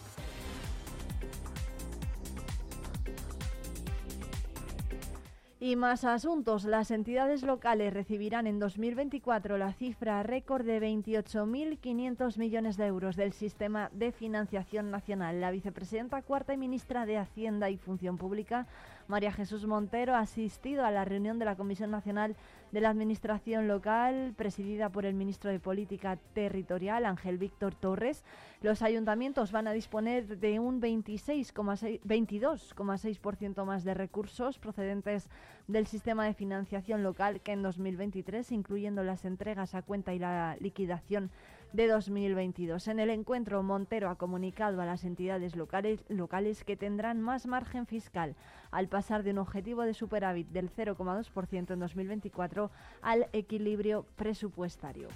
Y 5.62 5.76
más 5.76 6.04
asuntos. 6.04 6.64
Las 6.64 6.90
entidades 6.90 7.42
locales 7.42 7.92
recibirán 7.92 8.46
en 8.46 8.58
2024 8.58 9.58
la 9.58 9.74
cifra 9.74 10.22
récord 10.22 10.64
de 10.64 10.80
28.500 10.80 12.38
millones 12.38 12.78
de 12.78 12.86
euros 12.86 13.14
del 13.14 13.34
sistema 13.34 13.90
de 13.92 14.10
financiación 14.10 14.90
nacional. 14.90 15.38
La 15.42 15.50
vicepresidenta 15.50 16.22
cuarta 16.22 16.54
y 16.54 16.56
ministra 16.56 17.04
de 17.04 17.18
Hacienda 17.18 17.68
y 17.68 17.76
Función 17.76 18.16
Pública, 18.16 18.66
María 19.06 19.32
Jesús 19.32 19.66
Montero, 19.66 20.14
ha 20.14 20.20
asistido 20.20 20.86
a 20.86 20.90
la 20.90 21.04
reunión 21.04 21.38
de 21.38 21.44
la 21.44 21.56
Comisión 21.56 21.90
Nacional 21.90 22.36
la 22.78 22.90
Administración 22.90 23.66
Local, 23.66 24.32
presidida 24.36 24.90
por 24.90 25.04
el 25.04 25.14
ministro 25.14 25.50
de 25.50 25.58
Política 25.58 26.16
Territorial, 26.34 27.04
Ángel 27.04 27.38
Víctor 27.38 27.74
Torres. 27.74 28.22
Los 28.62 28.82
ayuntamientos 28.82 29.50
van 29.50 29.66
a 29.66 29.72
disponer 29.72 30.38
de 30.38 30.60
un 30.60 30.80
22,6% 30.80 33.64
más 33.64 33.82
de 33.82 33.94
recursos 33.94 34.58
procedentes 34.58 35.28
del 35.66 35.88
sistema 35.88 36.26
de 36.26 36.34
financiación 36.34 37.02
local 37.02 37.40
que 37.40 37.50
en 37.52 37.62
2023, 37.62 38.52
incluyendo 38.52 39.02
las 39.02 39.24
entregas 39.24 39.74
a 39.74 39.82
cuenta 39.82 40.14
y 40.14 40.20
la 40.20 40.56
liquidación 40.60 41.32
de 41.72 41.86
2022. 41.86 42.88
En 42.88 43.00
el 43.00 43.10
encuentro, 43.10 43.62
Montero 43.62 44.10
ha 44.10 44.16
comunicado 44.16 44.80
a 44.80 44.86
las 44.86 45.04
entidades 45.04 45.56
locales, 45.56 46.04
locales 46.08 46.64
que 46.64 46.76
tendrán 46.76 47.20
más 47.20 47.46
margen 47.46 47.86
fiscal 47.86 48.34
al 48.70 48.88
pasar 48.88 49.22
de 49.22 49.30
un 49.30 49.38
objetivo 49.38 49.82
de 49.82 49.94
superávit 49.94 50.48
del 50.48 50.70
0,2% 50.70 51.72
en 51.72 51.78
2024 51.78 52.70
al 53.02 53.28
equilibrio 53.32 54.06
presupuestario. 54.16 55.08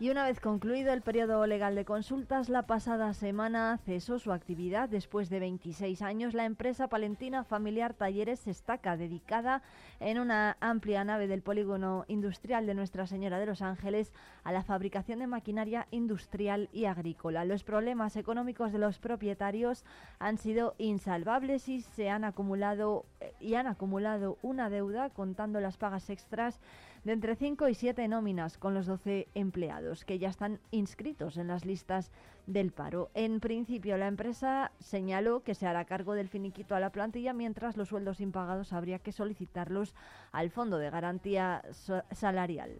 Y 0.00 0.08
una 0.08 0.24
vez 0.24 0.40
concluido 0.40 0.94
el 0.94 1.02
periodo 1.02 1.46
legal 1.46 1.74
de 1.74 1.84
consultas, 1.84 2.48
la 2.48 2.62
pasada 2.62 3.12
semana 3.12 3.78
cesó 3.84 4.18
su 4.18 4.32
actividad. 4.32 4.88
Después 4.88 5.28
de 5.28 5.40
26 5.40 6.00
años, 6.00 6.32
la 6.32 6.46
empresa 6.46 6.88
palentina 6.88 7.44
familiar 7.44 7.92
Talleres 7.92 8.46
Estaca, 8.46 8.96
dedicada 8.96 9.60
en 10.00 10.18
una 10.18 10.56
amplia 10.60 11.04
nave 11.04 11.26
del 11.26 11.42
polígono 11.42 12.06
industrial 12.08 12.64
de 12.64 12.72
Nuestra 12.72 13.06
Señora 13.06 13.38
de 13.38 13.44
los 13.44 13.60
Ángeles 13.60 14.10
a 14.42 14.52
la 14.52 14.62
fabricación 14.62 15.18
de 15.18 15.26
maquinaria 15.26 15.86
industrial 15.90 16.70
y 16.72 16.86
agrícola. 16.86 17.44
Los 17.44 17.62
problemas 17.62 18.16
económicos 18.16 18.72
de 18.72 18.78
los 18.78 18.98
propietarios 18.98 19.84
han 20.18 20.38
sido 20.38 20.76
insalvables 20.78 21.68
y 21.68 21.82
se 21.82 22.08
han 22.08 22.24
acumulado 22.24 23.04
eh, 23.20 23.34
y 23.38 23.52
han 23.56 23.66
acumulado 23.66 24.38
una 24.40 24.70
deuda 24.70 25.10
contando 25.10 25.60
las 25.60 25.76
pagas 25.76 26.08
extras 26.08 26.58
de 27.04 27.12
entre 27.12 27.34
5 27.34 27.68
y 27.68 27.74
7 27.74 28.06
nóminas 28.08 28.58
con 28.58 28.74
los 28.74 28.86
12 28.86 29.28
empleados 29.34 30.04
que 30.04 30.18
ya 30.18 30.28
están 30.28 30.60
inscritos 30.70 31.36
en 31.36 31.48
las 31.48 31.64
listas 31.64 32.10
del 32.46 32.72
paro. 32.72 33.10
En 33.14 33.40
principio, 33.40 33.96
la 33.96 34.06
empresa 34.06 34.72
señaló 34.78 35.42
que 35.42 35.54
se 35.54 35.66
hará 35.66 35.84
cargo 35.84 36.14
del 36.14 36.28
finiquito 36.28 36.74
a 36.74 36.80
la 36.80 36.90
plantilla, 36.90 37.32
mientras 37.32 37.76
los 37.76 37.88
sueldos 37.88 38.20
impagados 38.20 38.72
habría 38.72 38.98
que 38.98 39.12
solicitarlos 39.12 39.94
al 40.32 40.50
Fondo 40.50 40.78
de 40.78 40.90
Garantía 40.90 41.62
Salarial. 42.10 42.78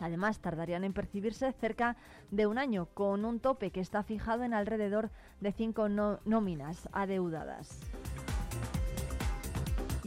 Además, 0.00 0.38
tardarían 0.38 0.84
en 0.84 0.92
percibirse 0.92 1.52
cerca 1.52 1.96
de 2.30 2.46
un 2.46 2.58
año, 2.58 2.86
con 2.94 3.24
un 3.24 3.40
tope 3.40 3.70
que 3.70 3.80
está 3.80 4.04
fijado 4.04 4.44
en 4.44 4.54
alrededor 4.54 5.10
de 5.40 5.52
cinco 5.52 5.88
nóminas 5.88 6.88
adeudadas 6.92 7.80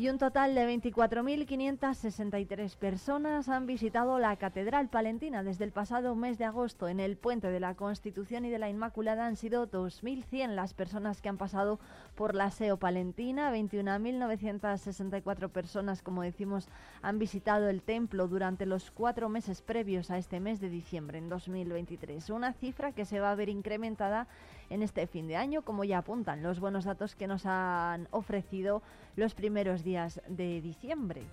y 0.02 0.10
un 0.10 0.18
total 0.18 0.56
de 0.56 0.68
24.563 0.68 2.76
personas 2.76 3.47
han 3.49 3.68
visitado 3.68 4.18
la 4.18 4.36
Catedral 4.36 4.89
Palentina 4.89 5.43
desde 5.43 5.64
el 5.64 5.72
pasado 5.72 6.16
mes 6.16 6.39
de 6.39 6.45
agosto. 6.45 6.88
En 6.88 6.99
el 6.99 7.18
Puente 7.18 7.52
de 7.52 7.60
la 7.60 7.76
Constitución 7.76 8.43
y 8.45 8.49
de 8.49 8.58
la 8.58 8.68
Inmaculada 8.68 9.28
han 9.28 9.36
sido 9.36 9.70
2.100 9.70 10.56
las 10.56 10.74
personas 10.74 11.22
que 11.22 11.30
han 11.30 11.38
pasado 11.38 11.80
por 12.16 12.34
la 12.34 12.49
SEO 12.49 12.78
Palentina. 12.78 13.54
21.964 13.54 15.49
personas, 15.49 16.02
como 16.02 16.24
decimos, 16.24 16.68
han 17.04 17.20
visitado 17.20 17.70
el 17.70 17.84
templo 17.84 18.28
durante 18.28 18.66
los 18.66 18.89
cuatro 18.89 19.30
meses 19.30 19.62
previos 19.62 20.10
a 20.10 20.18
este 20.18 20.39
mes 20.39 20.60
de 20.60 20.70
diciembre 20.70 21.20
en 21.20 21.30
2023. 21.30 22.28
Una 22.32 22.54
cifra 22.54 22.91
que 22.91 23.06
se 23.06 23.20
va 23.20 23.30
a 23.30 23.36
ver 23.36 23.49
incrementada 23.49 24.28
en 24.72 24.84
este 24.84 25.05
fin 25.05 25.28
de 25.28 25.36
año, 25.36 25.61
como 25.63 25.84
ya 25.84 25.99
apuntan 25.99 26.41
los 26.41 26.59
buenos 26.59 26.86
datos 26.86 27.13
que 27.15 27.28
nos 27.28 27.45
han 27.45 28.07
ofrecido 28.11 28.82
los 29.15 29.36
primeros 29.36 29.84
días 29.84 30.22
de 30.28 30.61
diciembre. 30.61 31.24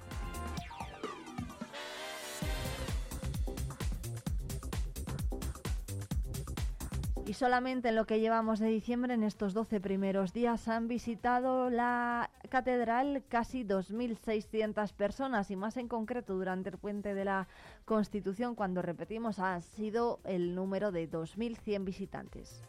Y 7.29 7.35
solamente 7.35 7.91
en 7.91 7.95
lo 7.95 8.07
que 8.07 8.21
llevamos 8.21 8.59
de 8.59 8.69
diciembre, 8.69 9.13
en 9.13 9.23
estos 9.23 9.53
12 9.53 9.81
primeros 9.83 10.33
días, 10.33 10.67
han 10.67 10.89
visitado 10.89 11.69
la 11.69 12.31
catedral 12.49 13.23
casi 13.29 13.65
2.600 13.65 14.95
personas 14.95 15.51
y 15.51 15.57
más 15.57 15.77
en 15.77 15.89
concreto 15.89 16.35
durante 16.35 16.71
el 16.71 16.79
puente 16.79 17.13
de 17.13 17.27
la 17.27 17.47
Constitución, 17.85 18.55
cuando 18.55 18.81
repetimos, 18.81 19.41
ha 19.41 19.61
sido 19.61 20.21
el 20.25 20.55
número 20.55 20.91
de 20.91 21.11
2.100 21.11 21.85
visitantes. 21.85 22.63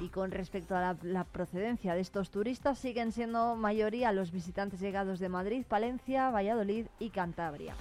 Y 0.00 0.08
con 0.08 0.30
respecto 0.30 0.76
a 0.76 0.96
la, 1.02 1.24
procedencia 1.24 1.94
de 1.94 2.00
estos 2.00 2.30
turistas, 2.30 2.78
siguen 2.78 3.12
siendo 3.12 3.56
mayoría 3.56 4.12
los 4.12 4.30
visitantes 4.30 4.80
llegados 4.80 5.18
de 5.18 5.28
Madrid, 5.28 5.64
Palencia, 5.66 6.30
Valladolid 6.30 6.86
y 6.98 7.10
Cantabria. 7.10 7.74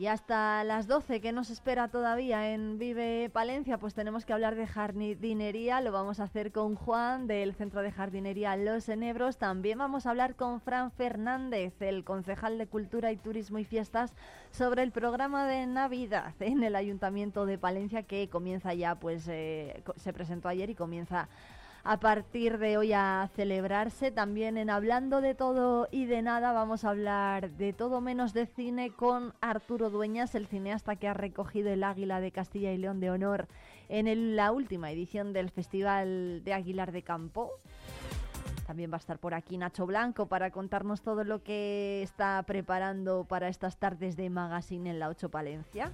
Y 0.00 0.06
hasta 0.06 0.64
las 0.64 0.86
12 0.86 1.20
que 1.20 1.30
nos 1.30 1.50
espera 1.50 1.88
todavía 1.88 2.54
en 2.54 2.78
Vive 2.78 3.28
Palencia, 3.28 3.76
pues 3.76 3.92
tenemos 3.92 4.24
que 4.24 4.32
hablar 4.32 4.54
de 4.54 4.66
jardinería. 4.66 5.82
Lo 5.82 5.92
vamos 5.92 6.20
a 6.20 6.24
hacer 6.24 6.52
con 6.52 6.74
Juan 6.74 7.26
del 7.26 7.52
Centro 7.54 7.82
de 7.82 7.92
Jardinería 7.92 8.56
Los 8.56 8.88
Enebros. 8.88 9.36
También 9.36 9.76
vamos 9.76 10.06
a 10.06 10.10
hablar 10.12 10.36
con 10.36 10.62
Fran 10.62 10.90
Fernández, 10.90 11.74
el 11.82 12.02
concejal 12.02 12.56
de 12.56 12.66
Cultura 12.66 13.12
y 13.12 13.18
Turismo 13.18 13.58
y 13.58 13.66
Fiestas, 13.66 14.14
sobre 14.50 14.84
el 14.84 14.90
programa 14.90 15.46
de 15.46 15.66
Navidad 15.66 16.32
en 16.40 16.62
el 16.62 16.76
Ayuntamiento 16.76 17.44
de 17.44 17.58
Palencia 17.58 18.02
que 18.02 18.30
comienza 18.30 18.72
ya, 18.72 18.94
pues 18.94 19.28
eh, 19.28 19.82
se 19.96 20.14
presentó 20.14 20.48
ayer 20.48 20.70
y 20.70 20.74
comienza 20.74 21.28
a 21.84 21.98
partir 21.98 22.58
de 22.58 22.76
hoy 22.76 22.92
a 22.92 23.28
celebrarse. 23.34 24.10
También 24.10 24.56
en 24.56 24.70
Hablando 24.70 25.20
de 25.20 25.34
todo 25.34 25.88
y 25.90 26.06
de 26.06 26.22
nada 26.22 26.52
vamos 26.52 26.84
a 26.84 26.90
hablar 26.90 27.50
de 27.52 27.72
todo 27.72 28.00
menos 28.00 28.32
de 28.32 28.46
cine 28.46 28.90
con 28.90 29.34
Arturo 29.40 29.90
Dueñas, 29.90 30.34
el 30.34 30.46
cineasta 30.46 30.96
que 30.96 31.08
ha 31.08 31.14
recogido 31.14 31.70
el 31.70 31.84
Águila 31.84 32.20
de 32.20 32.32
Castilla 32.32 32.72
y 32.72 32.78
León 32.78 33.00
de 33.00 33.10
Honor 33.10 33.48
en 33.88 34.36
la 34.36 34.52
última 34.52 34.90
edición 34.90 35.32
del 35.32 35.50
Festival 35.50 36.42
de 36.44 36.54
Aguilar 36.54 36.92
de 36.92 37.02
Campo. 37.02 37.50
También 38.66 38.92
va 38.92 38.96
a 38.96 38.98
estar 38.98 39.18
por 39.18 39.34
aquí 39.34 39.58
Nacho 39.58 39.84
Blanco 39.84 40.26
para 40.26 40.52
contarnos 40.52 41.02
todo 41.02 41.24
lo 41.24 41.42
que 41.42 42.02
está 42.04 42.40
preparando 42.46 43.24
para 43.24 43.48
estas 43.48 43.78
tardes 43.78 44.16
de 44.16 44.30
magazine 44.30 44.90
en 44.90 45.00
la 45.00 45.08
8 45.08 45.28
Palencia. 45.28 45.90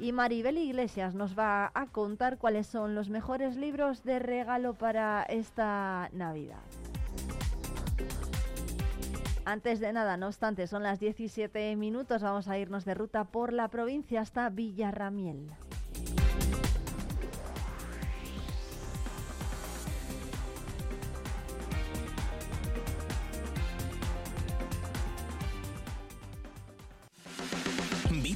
Y 0.00 0.12
Maribel 0.12 0.58
Iglesias 0.58 1.14
nos 1.14 1.36
va 1.36 1.72
a 1.74 1.86
contar 1.86 2.38
cuáles 2.38 2.66
son 2.66 2.94
los 2.94 3.08
mejores 3.08 3.56
libros 3.56 4.04
de 4.04 4.18
regalo 4.18 4.74
para 4.74 5.24
esta 5.24 6.08
Navidad. 6.12 6.62
Antes 9.44 9.80
de 9.80 9.92
nada, 9.92 10.16
no 10.16 10.26
obstante, 10.26 10.66
son 10.66 10.82
las 10.82 11.00
17 11.00 11.74
minutos, 11.76 12.22
vamos 12.22 12.48
a 12.48 12.58
irnos 12.58 12.84
de 12.84 12.94
ruta 12.94 13.24
por 13.24 13.52
la 13.52 13.68
provincia 13.68 14.20
hasta 14.20 14.50
Villarramiel. 14.50 15.50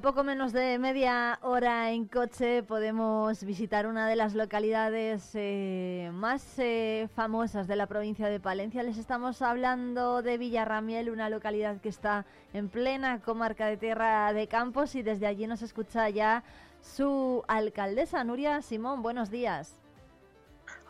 A 0.00 0.02
poco 0.02 0.24
menos 0.24 0.54
de 0.54 0.78
media 0.78 1.38
hora 1.42 1.90
en 1.90 2.06
coche 2.06 2.62
podemos 2.62 3.44
visitar 3.44 3.86
una 3.86 4.08
de 4.08 4.16
las 4.16 4.32
localidades 4.34 5.32
eh, 5.34 6.10
más 6.14 6.58
eh, 6.58 7.10
famosas 7.14 7.68
de 7.68 7.76
la 7.76 7.86
provincia 7.86 8.28
de 8.28 8.40
Palencia. 8.40 8.82
Les 8.82 8.96
estamos 8.96 9.42
hablando 9.42 10.22
de 10.22 10.38
Villarramiel, 10.38 11.10
una 11.10 11.28
localidad 11.28 11.82
que 11.82 11.90
está 11.90 12.24
en 12.54 12.70
plena 12.70 13.20
comarca 13.20 13.66
de 13.66 13.76
Tierra 13.76 14.32
de 14.32 14.48
Campos 14.48 14.94
y 14.94 15.02
desde 15.02 15.26
allí 15.26 15.46
nos 15.46 15.60
escucha 15.60 16.08
ya 16.08 16.44
su 16.80 17.44
alcaldesa, 17.46 18.24
Nuria 18.24 18.62
Simón. 18.62 19.02
Buenos 19.02 19.30
días. 19.30 19.76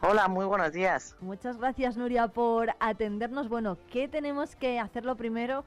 Hola, 0.03 0.29
muy 0.29 0.47
buenos 0.47 0.71
días. 0.71 1.17
Muchas 1.21 1.59
gracias, 1.59 1.97
Nuria, 1.97 2.29
por 2.29 2.77
atendernos. 2.79 3.49
Bueno, 3.49 3.77
¿qué 3.91 4.07
tenemos 4.07 4.55
que 4.55 4.79
hacer 4.79 5.05
lo 5.05 5.17
primero? 5.17 5.65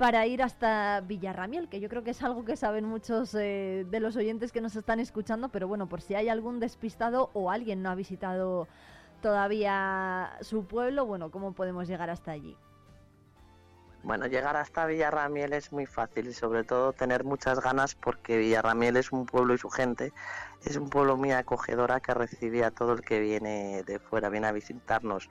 Para 0.00 0.26
ir 0.26 0.42
hasta 0.42 1.02
Villarramiel, 1.02 1.68
que 1.68 1.78
yo 1.78 1.90
creo 1.90 2.02
que 2.02 2.12
es 2.12 2.22
algo 2.22 2.42
que 2.42 2.56
saben 2.56 2.86
muchos 2.86 3.34
eh, 3.34 3.84
de 3.90 4.00
los 4.00 4.16
oyentes 4.16 4.50
que 4.50 4.62
nos 4.62 4.74
están 4.74 4.98
escuchando, 4.98 5.50
pero 5.50 5.68
bueno, 5.68 5.90
por 5.90 6.00
si 6.00 6.14
hay 6.14 6.30
algún 6.30 6.58
despistado 6.58 7.28
o 7.34 7.50
alguien 7.50 7.82
no 7.82 7.90
ha 7.90 7.94
visitado 7.94 8.66
todavía 9.20 10.38
su 10.40 10.64
pueblo, 10.64 11.04
bueno, 11.04 11.30
¿cómo 11.30 11.52
podemos 11.52 11.86
llegar 11.86 12.08
hasta 12.08 12.30
allí? 12.30 12.56
Bueno, 14.02 14.26
llegar 14.26 14.56
hasta 14.56 14.86
Villarramiel 14.86 15.52
es 15.52 15.70
muy 15.70 15.84
fácil 15.84 16.28
y 16.28 16.32
sobre 16.32 16.64
todo 16.64 16.94
tener 16.94 17.22
muchas 17.22 17.60
ganas 17.60 17.94
porque 17.94 18.38
Villarramiel 18.38 18.96
es 18.96 19.12
un 19.12 19.26
pueblo 19.26 19.52
y 19.52 19.58
su 19.58 19.68
gente 19.68 20.14
es 20.64 20.76
un 20.76 20.88
pueblo 20.88 21.18
muy 21.18 21.32
acogedora 21.32 22.00
que 22.00 22.14
recibe 22.14 22.64
a 22.64 22.70
todo 22.70 22.94
el 22.94 23.02
que 23.02 23.20
viene 23.20 23.82
de 23.82 23.98
fuera, 23.98 24.30
viene 24.30 24.46
a 24.46 24.52
visitarnos 24.52 25.28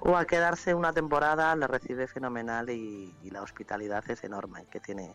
o 0.00 0.16
a 0.16 0.24
quedarse 0.24 0.74
una 0.74 0.92
temporada, 0.92 1.54
le 1.56 1.66
recibe 1.66 2.06
fenomenal 2.06 2.70
y, 2.70 3.14
la 3.30 3.42
hospitalidad 3.42 4.02
es 4.10 4.24
enorme 4.24 4.66
que 4.70 4.80
tiene 4.80 5.14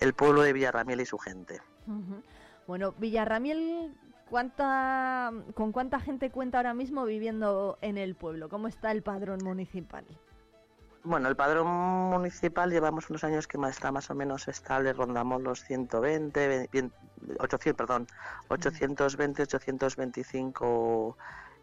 el 0.00 0.14
pueblo 0.14 0.42
de 0.42 0.52
Villarramiel 0.52 1.00
y 1.00 1.06
su 1.06 1.16
gente. 1.18 1.60
Bueno, 2.66 2.92
Villarramiel, 2.98 3.94
¿cuánta, 4.28 5.30
¿con 5.54 5.72
cuánta 5.72 6.00
gente 6.00 6.30
cuenta 6.30 6.58
ahora 6.58 6.74
mismo 6.74 7.04
viviendo 7.04 7.78
en 7.82 7.98
el 7.98 8.14
pueblo? 8.16 8.48
¿Cómo 8.48 8.68
está 8.68 8.90
el 8.90 9.02
padrón 9.02 9.40
municipal? 9.44 10.04
Bueno, 11.04 11.28
el 11.28 11.34
padrón 11.34 11.66
municipal 11.66 12.70
llevamos 12.70 13.10
unos 13.10 13.24
años 13.24 13.48
que 13.48 13.58
está 13.68 13.90
más 13.90 14.08
o 14.10 14.14
menos 14.14 14.46
estable, 14.46 14.92
rondamos 14.92 15.42
los 15.42 15.64
120, 15.64 16.68
800, 17.40 17.76
perdón, 17.76 18.06
820, 18.48 19.42
825 19.42 21.16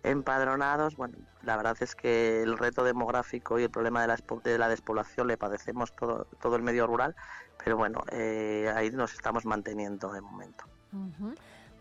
empadronados, 0.03 0.95
bueno, 0.95 1.17
la 1.43 1.57
verdad 1.57 1.77
es 1.81 1.95
que 1.95 2.43
el 2.43 2.57
reto 2.57 2.83
demográfico 2.83 3.59
y 3.59 3.63
el 3.63 3.69
problema 3.69 4.01
de 4.01 4.07
la, 4.07 4.17
de 4.43 4.57
la 4.57 4.69
despoblación 4.69 5.27
le 5.27 5.37
padecemos 5.37 5.93
todo, 5.95 6.27
todo 6.41 6.55
el 6.55 6.63
medio 6.63 6.87
rural, 6.87 7.15
pero 7.63 7.77
bueno, 7.77 8.01
eh, 8.11 8.71
ahí 8.75 8.89
nos 8.91 9.13
estamos 9.13 9.45
manteniendo 9.45 10.11
de 10.11 10.21
momento. 10.21 10.65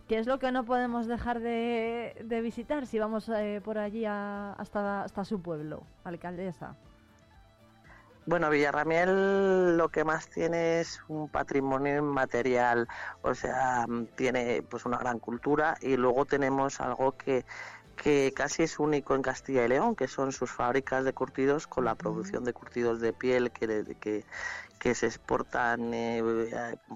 ¿Qué 0.08 0.18
es 0.18 0.26
lo 0.26 0.38
que 0.38 0.52
no 0.52 0.64
podemos 0.64 1.06
dejar 1.06 1.40
de, 1.40 2.40
visitar 2.42 2.86
si 2.86 2.98
vamos 2.98 3.28
eh, 3.28 3.60
por 3.62 3.78
allí 3.78 4.04
hasta, 4.06 5.04
hasta 5.04 5.24
su 5.24 5.40
pueblo, 5.40 5.82
alcaldesa? 6.04 6.76
Bueno, 8.28 8.50
Villarramiel 8.50 9.78
lo 9.78 9.88
que 9.88 10.04
más 10.04 10.28
tiene 10.28 10.80
es 10.80 11.00
un 11.08 11.30
patrimonio 11.30 11.96
inmaterial, 11.96 12.86
o 13.22 13.34
sea, 13.34 13.86
tiene 14.16 14.62
pues 14.68 14.84
una 14.84 14.98
gran 14.98 15.18
cultura 15.18 15.78
y 15.80 15.96
luego 15.96 16.26
tenemos 16.26 16.78
algo 16.82 17.12
que 17.12 17.46
que 18.02 18.32
casi 18.34 18.62
es 18.62 18.78
único 18.78 19.14
en 19.14 19.22
Castilla 19.22 19.64
y 19.64 19.68
León, 19.68 19.96
que 19.96 20.08
son 20.08 20.32
sus 20.32 20.50
fábricas 20.50 21.04
de 21.04 21.12
curtidos 21.12 21.66
con 21.66 21.84
la 21.84 21.96
producción 21.96 22.44
de 22.44 22.52
curtidos 22.52 23.00
de 23.00 23.12
piel 23.12 23.50
que, 23.50 23.96
que, 24.00 24.24
que 24.78 24.94
se 24.94 25.06
exportan 25.06 25.92
eh, 25.92 26.22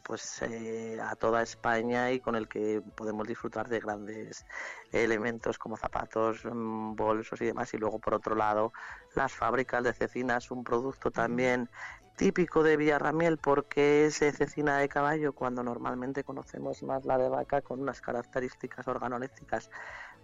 pues 0.04 0.42
eh, 0.42 0.98
a 1.02 1.16
toda 1.16 1.42
España 1.42 2.12
y 2.12 2.20
con 2.20 2.36
el 2.36 2.48
que 2.48 2.80
podemos 2.94 3.26
disfrutar 3.26 3.68
de 3.68 3.80
grandes 3.80 4.46
elementos 4.92 5.58
como 5.58 5.76
zapatos, 5.76 6.44
mm, 6.44 6.94
bolsos 6.94 7.40
y 7.42 7.46
demás. 7.46 7.74
Y 7.74 7.78
luego, 7.78 7.98
por 7.98 8.14
otro 8.14 8.36
lado, 8.36 8.72
las 9.14 9.32
fábricas 9.32 9.82
de 9.82 9.92
cecinas, 9.92 10.50
un 10.52 10.62
producto 10.62 11.10
también 11.10 11.68
típico 12.16 12.62
de 12.62 12.76
Villarramiel 12.76 13.38
porque 13.38 14.06
es 14.06 14.18
cecina 14.18 14.78
de 14.78 14.88
caballo 14.88 15.32
cuando 15.32 15.62
normalmente 15.62 16.22
conocemos 16.22 16.82
más 16.82 17.04
la 17.04 17.18
de 17.18 17.28
vaca 17.28 17.62
con 17.62 17.80
unas 17.80 18.00
características 18.00 18.86
organolépticas 18.86 19.70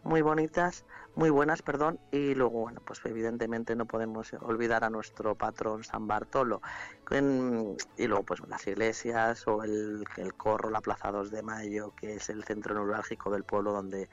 muy 0.09 0.23
bonitas, 0.23 0.87
muy 1.15 1.29
buenas, 1.29 1.61
perdón, 1.61 2.01
y 2.11 2.35
luego, 2.35 2.61
bueno, 2.61 2.81
pues 2.85 3.01
evidentemente 3.05 3.77
no 3.77 3.85
podemos 3.85 4.33
olvidar 4.41 4.83
a 4.83 4.91
nuestro 4.91 5.35
patrón 5.35 5.85
San 5.85 6.07
Bartolo, 6.07 6.63
y 7.11 8.07
luego 8.07 8.23
pues 8.25 8.41
las 8.49 8.67
iglesias 8.67 9.47
o 9.47 9.63
el, 9.63 10.05
el 10.17 10.35
corro, 10.35 10.71
la 10.71 10.81
Plaza 10.81 11.11
2 11.11 11.31
de 11.31 11.43
Mayo, 11.43 11.93
que 11.95 12.15
es 12.15 12.31
el 12.31 12.43
centro 12.45 12.75
neurálgico 12.75 13.31
del 13.31 13.45
pueblo 13.45 13.73
donde 13.73 14.09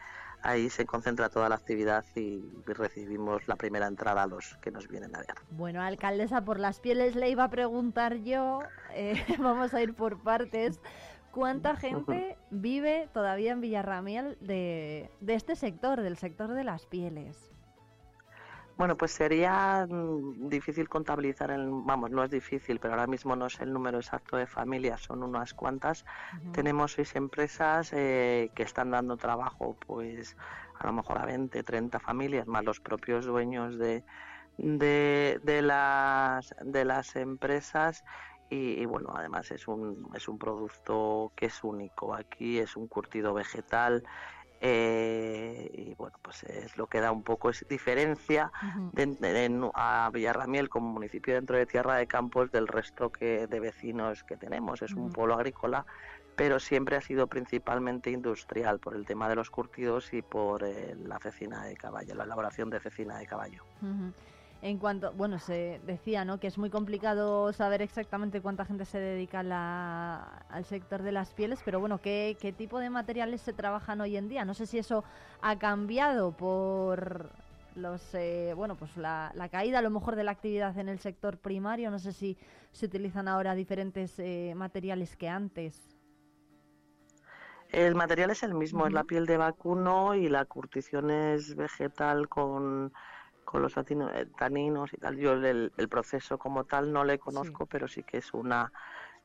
ahí 0.45 0.69
se 0.69 0.85
concentra 0.85 1.29
toda 1.29 1.49
la 1.49 1.55
actividad 1.55 2.05
y 2.15 2.43
recibimos 2.65 3.47
la 3.47 3.55
primera 3.55 3.87
entrada 3.87 4.23
a 4.23 4.27
los 4.27 4.57
que 4.61 4.71
nos 4.71 4.87
vienen 4.87 5.15
a 5.15 5.19
ver. 5.19 5.35
Bueno, 5.49 5.81
alcaldesa, 5.81 6.43
por 6.43 6.59
las 6.59 6.79
pieles 6.79 7.15
le 7.15 7.29
iba 7.29 7.45
a 7.45 7.49
preguntar 7.49 8.17
yo, 8.17 8.59
eh, 8.93 9.15
vamos 9.39 9.73
a 9.73 9.81
ir 9.81 9.93
por 9.95 10.21
partes. 10.21 10.79
¿Cuánta 11.35 11.75
gente 11.75 12.37
vive 12.49 13.09
todavía 13.13 13.51
en 13.51 13.59
Villarramiel 13.59 14.37
de, 14.39 15.11
este 15.27 15.57
sector, 15.57 16.01
del 16.01 16.17
sector 16.17 16.53
de 16.53 16.63
las 16.63 16.85
pieles? 16.85 17.51
Bueno, 18.77 18.95
pues 18.95 19.11
sería 19.11 19.85
mm, 19.89 20.47
difícil 20.47 20.87
contabilizar, 20.87 21.51
el, 21.51 21.67
vamos, 21.69 22.11
no 22.11 22.23
es 22.23 22.31
difícil, 22.31 22.79
pero 22.79 22.93
ahora 22.93 23.07
mismo 23.07 23.35
no 23.35 23.49
sé 23.49 23.63
el 23.63 23.73
número 23.73 23.97
exacto 23.97 24.37
de 24.37 24.47
familias, 24.47 25.01
son 25.01 25.23
unas 25.23 25.53
cuantas. 25.53 26.05
Tenemos 26.53 26.93
seis 26.93 27.15
empresas 27.17 27.91
eh, 27.91 28.49
que 28.55 28.63
están 28.63 28.91
dando 28.91 29.17
trabajo, 29.17 29.75
pues 29.85 30.37
a 30.79 30.87
lo 30.87 30.93
mejor 30.93 31.17
a 31.17 31.25
20, 31.25 31.63
30 31.63 31.99
familias, 31.99 32.47
más 32.47 32.63
los 32.63 32.79
propios 32.79 33.25
dueños 33.25 33.77
de, 33.77 34.03
de, 34.57 35.39
de, 35.43 35.61
las, 35.61 36.55
de 36.61 36.85
las 36.85 37.15
empresas. 37.17 38.05
Y, 38.49 38.81
y, 38.81 38.85
bueno, 38.85 39.13
además 39.15 39.49
es 39.51 39.67
un, 39.67 40.09
es 40.13 40.27
un 40.27 40.37
producto 40.37 41.31
que 41.35 41.47
es 41.47 41.63
único 41.63 42.13
aquí, 42.13 42.59
es 42.59 42.75
un 42.75 42.87
curtido 42.87 43.33
vegetal 43.33 44.03
eh, 44.61 45.69
y 45.73 45.93
bueno, 45.95 46.17
pues 46.21 46.43
es 46.43 46.77
lo 46.77 46.87
que 46.87 47.01
da 47.01 47.11
un 47.11 47.23
poco 47.23 47.49
es 47.49 47.65
diferencia 47.67 48.51
de, 48.93 49.69
a 49.73 50.09
Villarramiel 50.13 50.69
como 50.69 50.91
municipio 50.91 51.35
dentro 51.35 51.57
de 51.57 51.65
Tierra 51.65 51.97
de 51.97 52.07
Campos 52.07 52.51
del 52.51 52.67
resto 52.67 53.11
que 53.11 53.47
de 53.47 53.59
vecinos 53.59 54.23
que 54.23 54.37
tenemos. 54.37 54.81
Es 54.81 54.93
un 54.93 55.11
pueblo 55.11 55.35
agrícola, 55.35 55.85
pero 56.35 56.59
siempre 56.59 56.95
ha 56.95 57.01
sido 57.01 57.27
principalmente 57.27 58.09
industrial 58.09 58.79
por 58.79 58.95
el 58.95 59.05
tema 59.05 59.29
de 59.29 59.35
los 59.35 59.49
curtidos 59.49 60.13
y 60.13 60.21
por 60.21 60.63
eh, 60.63 60.95
la 60.97 61.19
cecina 61.19 61.65
de 61.65 61.75
caballo, 61.75 62.15
la 62.15 62.23
elaboración 62.23 62.69
de 62.69 62.79
cecina 62.79 63.17
de 63.17 63.27
caballo. 63.27 63.63
En 64.61 64.79
cuanto, 64.79 65.13
bueno, 65.13 65.37
se 65.37 65.79
decía, 65.85 66.25
¿no? 66.25 66.39
Que 66.39 66.47
es 66.47 66.57
muy 66.57 66.69
complicado 66.69 67.53
saber 67.53 67.81
exactamente 67.81 68.41
cuánta 68.41 68.65
gente 68.65 68.85
se 68.85 68.99
dedica 68.99 69.41
al 70.49 70.65
sector 70.65 71.03
de 71.03 71.11
las 71.11 71.33
pieles, 71.33 71.59
pero 71.63 71.79
bueno, 71.79 71.99
¿qué, 72.01 72.35
¿qué 72.39 72.51
tipo 72.51 72.79
de 72.79 72.89
materiales 72.89 73.41
se 73.41 73.53
trabajan 73.53 74.01
hoy 74.01 74.17
en 74.17 74.27
día? 74.27 74.43
No 74.43 74.53
sé 74.53 74.65
si 74.65 74.79
eso 74.79 75.03
ha 75.41 75.59
cambiado 75.59 76.31
por 76.31 77.29
los, 77.75 78.15
eh, 78.15 78.53
bueno, 78.55 78.75
pues 78.75 78.95
la, 78.97 79.31
caída 79.51 79.79
a 79.79 79.81
lo 79.81 79.89
mejor 79.89 80.15
de 80.15 80.23
la 80.23 80.31
actividad 80.31 80.77
en 80.77 80.89
el 80.89 80.99
sector 80.99 81.37
primario. 81.37 81.91
No 81.91 81.99
sé 81.99 82.13
si 82.13 82.37
se 82.71 82.85
utilizan 82.85 83.27
ahora 83.27 83.53
diferentes 83.55 84.17
eh, 84.19 84.53
materiales 84.55 85.15
que 85.15 85.29
antes. 85.29 85.95
El 87.69 87.95
material 87.95 88.31
es 88.31 88.43
el 88.43 88.53
mismo, 88.53 88.87
es 88.87 88.93
la 88.93 89.03
piel 89.03 89.25
de 89.25 89.37
vacuno 89.37 90.15
y 90.15 90.29
la 90.29 90.45
curtición 90.45 91.11
es 91.11 91.55
vegetal 91.55 92.29
con 92.29 92.93
con 93.45 93.61
los 93.61 93.77
eh, 93.77 94.27
taninos 94.37 94.93
y 94.93 94.97
tal. 94.97 95.17
Yo 95.17 95.33
el, 95.33 95.71
proceso 95.89 96.37
como 96.37 96.65
tal 96.65 96.91
no 96.91 97.05
le 97.05 97.19
conozco, 97.19 97.65
pero 97.65 97.87
sí 97.87 98.03
que 98.03 98.17
es 98.17 98.33
una 98.33 98.71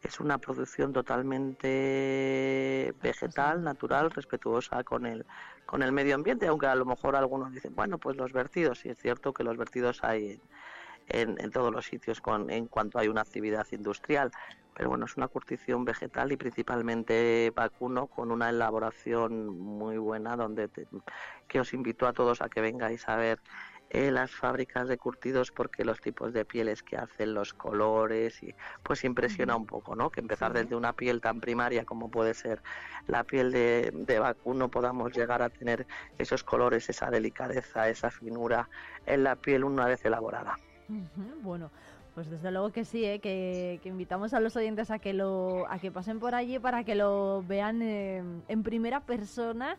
es 0.02 0.18
una 0.18 0.38
producción 0.38 0.94
totalmente 0.94 2.94
vegetal, 3.02 3.62
natural, 3.62 4.10
respetuosa 4.10 4.82
con 4.82 5.04
el 5.04 5.26
con 5.66 5.82
el 5.82 5.92
medio 5.92 6.14
ambiente, 6.14 6.46
aunque 6.46 6.66
a 6.66 6.74
lo 6.74 6.86
mejor 6.86 7.16
algunos 7.16 7.52
dicen, 7.52 7.74
bueno, 7.74 7.98
pues 7.98 8.16
los 8.16 8.32
vertidos, 8.32 8.80
sí 8.80 8.88
es 8.88 8.98
cierto 8.98 9.34
que 9.34 9.44
los 9.44 9.56
vertidos 9.56 10.02
hay 10.02 10.40
en, 11.08 11.36
en 11.40 11.50
todos 11.50 11.72
los 11.72 11.86
sitios 11.86 12.20
con, 12.20 12.50
en 12.50 12.66
cuanto 12.66 12.98
hay 12.98 13.08
una 13.08 13.20
actividad 13.20 13.66
industrial, 13.72 14.30
pero 14.74 14.88
bueno, 14.88 15.04
es 15.04 15.16
una 15.16 15.28
curtición 15.28 15.84
vegetal 15.84 16.32
y 16.32 16.36
principalmente 16.36 17.52
vacuno 17.54 18.06
con 18.06 18.30
una 18.30 18.48
elaboración 18.48 19.58
muy 19.58 19.98
buena 19.98 20.36
donde 20.36 20.68
que 21.48 21.60
os 21.60 21.74
invito 21.74 22.06
a 22.06 22.12
todos 22.12 22.40
a 22.40 22.48
que 22.48 22.60
vengáis 22.60 23.08
a 23.08 23.16
ver 23.16 23.40
eh, 23.92 24.12
las 24.12 24.30
fábricas 24.30 24.86
de 24.86 24.98
curtidos 24.98 25.50
porque 25.50 25.84
los 25.84 26.00
tipos 26.00 26.32
de 26.32 26.44
pieles 26.44 26.84
que 26.84 26.96
hacen, 26.96 27.34
los 27.34 27.52
colores, 27.52 28.40
y 28.40 28.54
pues 28.84 29.02
impresiona 29.02 29.56
un 29.56 29.66
poco, 29.66 29.96
¿no? 29.96 30.10
Que 30.10 30.20
empezar 30.20 30.52
desde 30.52 30.76
una 30.76 30.92
piel 30.92 31.20
tan 31.20 31.40
primaria 31.40 31.84
como 31.84 32.08
puede 32.08 32.34
ser 32.34 32.62
la 33.08 33.24
piel 33.24 33.50
de, 33.50 34.18
vacuno 34.20 34.68
podamos 34.68 35.12
llegar 35.12 35.42
a 35.42 35.48
tener 35.48 35.88
esos 36.18 36.44
colores, 36.44 36.88
esa 36.88 37.10
delicadeza, 37.10 37.88
esa 37.88 38.12
finura 38.12 38.68
en 39.06 39.24
la 39.24 39.34
piel 39.34 39.64
una 39.64 39.86
vez 39.86 40.04
elaborada. 40.04 40.56
Bueno, 41.42 41.72
pues 42.14 42.30
desde 42.30 42.52
luego 42.52 42.70
que 42.70 42.84
sí, 42.84 43.04
¿eh? 43.04 43.18
que, 43.18 43.80
invitamos 43.82 44.34
a 44.34 44.40
los 44.40 44.54
oyentes 44.54 44.92
a 44.92 45.00
que 45.00 45.14
lo 45.14 45.66
a 45.68 45.80
que 45.80 45.90
pasen 45.90 46.20
por 46.20 46.36
allí 46.36 46.60
para 46.60 46.84
que 46.84 46.94
lo 46.94 47.42
vean 47.42 47.82
en 47.82 48.62
primera 48.62 49.00
persona 49.00 49.76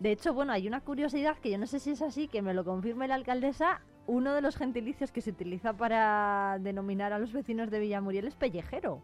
de 0.00 0.12
hecho, 0.12 0.32
bueno, 0.32 0.52
hay 0.54 0.66
una 0.66 0.80
curiosidad 0.80 1.36
que 1.36 1.50
yo 1.50 1.58
no 1.58 1.66
sé 1.66 1.78
si 1.78 1.90
es 1.90 2.00
así, 2.00 2.26
que 2.26 2.40
me 2.40 2.54
lo 2.54 2.64
confirme 2.64 3.06
la 3.06 3.16
alcaldesa. 3.16 3.82
Uno 4.06 4.34
de 4.34 4.40
los 4.40 4.56
gentilicios 4.56 5.12
que 5.12 5.20
se 5.20 5.30
utiliza 5.30 5.74
para 5.74 6.56
denominar 6.58 7.12
a 7.12 7.18
los 7.18 7.34
vecinos 7.34 7.70
de 7.70 7.80
Villamuriel 7.80 8.26
es 8.26 8.34
pellejero. 8.34 9.02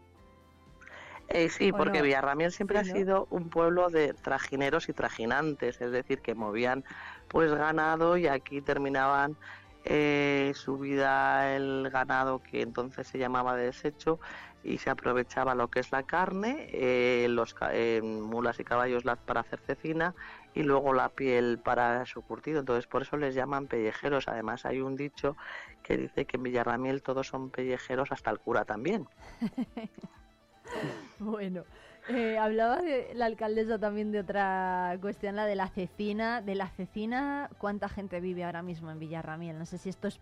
Eh, 1.29 1.51
sí, 1.51 1.71
porque 1.71 2.01
Villarramiel 2.01 2.51
siempre 2.51 2.79
ha 2.79 2.85
sido 2.85 3.27
un 3.31 3.51
pueblo 3.51 3.91
de 3.91 4.15
trajineros 4.15 4.89
y 4.89 4.95
trajinantes, 4.95 5.81
es 5.83 5.91
decir, 5.91 6.21
que 6.21 6.35
movían 6.35 6.83
pues 7.29 7.53
ganado 7.53 8.17
y 8.17 8.27
aquí 8.27 8.63
terminaban 8.63 9.37
eh, 9.85 10.53
su 10.55 10.79
vida 10.79 11.57
el 11.57 11.91
ganado 11.91 12.41
que 12.43 12.63
entonces 12.63 13.07
se 13.07 13.19
llamaba 13.19 13.55
de 13.55 13.67
desecho 13.67 14.19
y 14.65 14.79
se 14.79 14.91
aprovechaba 14.91 15.55
lo 15.55 15.69
que 15.69 15.81
es 15.81 15.93
la 15.93 16.03
carne, 16.03 16.69
eh, 16.73 17.27
los 17.29 17.55
eh, 17.71 18.01
mulas 18.03 18.59
y 18.59 18.65
caballos 18.65 19.05
para 19.25 19.41
hacer 19.41 19.61
cecina 19.61 20.15
y 20.57 20.63
luego 20.63 20.95
la 20.95 21.11
piel 21.11 21.59
para 21.59 22.07
su 22.07 22.23
curtido. 22.23 22.61
Entonces 22.61 22.87
por 22.87 23.03
eso 23.03 23.19
les 23.19 23.35
llaman 23.35 23.67
pellejeros. 23.67 24.27
Además 24.27 24.65
hay 24.65 24.81
un 24.81 24.97
dicho 24.97 25.37
que 25.83 25.99
dice 25.99 26.25
que 26.25 26.39
en 26.39 26.45
Villarramiel 26.45 27.03
todos 27.03 27.29
son 27.29 27.51
pellejeros 27.51 28.11
hasta 28.11 28.31
el 28.31 28.39
cura 28.41 28.65
también. 28.65 29.07
bueno. 31.19 31.63
Eh, 32.09 32.39
hablaba 32.39 32.81
de 32.81 33.13
la 33.15 33.27
alcaldesa 33.27 33.79
también 33.79 34.13
de 34.13 34.21
otra 34.21 34.97
cuestión, 35.01 35.37
la 35.37 35.45
de 35.45 35.57
la 35.57 35.69
cecina. 35.69 36.41
De 36.41 36.55
la 36.55 36.69
cecina, 36.71 37.51
¿cuánta 37.59 37.91
gente 37.91 38.21
vive 38.21 38.45
ahora 38.45 38.63
mismo 38.63 38.91
en 38.91 38.99
Villarramiel? 38.99 39.59
No 39.59 39.67
sé 39.67 39.77
si 39.77 39.91
esto 39.91 40.09
es 40.09 40.21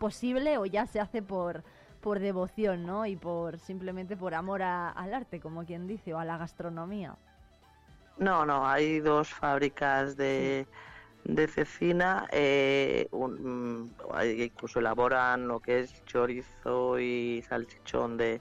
posible 0.00 0.58
o 0.58 0.66
ya 0.66 0.86
se 0.86 0.98
hace 0.98 1.22
por, 1.22 1.62
por 2.00 2.18
devoción, 2.18 2.84
¿no? 2.84 3.06
Y 3.06 3.14
por 3.14 3.60
simplemente 3.60 4.16
por 4.16 4.34
amor 4.34 4.62
al 4.62 5.14
arte, 5.14 5.38
como 5.38 5.64
quien 5.64 5.86
dice, 5.86 6.14
o 6.14 6.18
a 6.18 6.24
la 6.24 6.36
gastronomía. 6.36 7.16
No, 8.18 8.44
no, 8.44 8.66
hay 8.66 9.00
dos 9.00 9.28
fábricas 9.28 10.16
de, 10.16 10.66
de 11.24 11.46
cecina, 11.46 12.26
eh, 12.32 13.06
un, 13.12 13.94
incluso 14.36 14.80
elaboran 14.80 15.46
lo 15.46 15.60
que 15.60 15.80
es 15.80 16.04
chorizo 16.04 16.98
y 16.98 17.44
salchichón 17.48 18.16
de, 18.16 18.40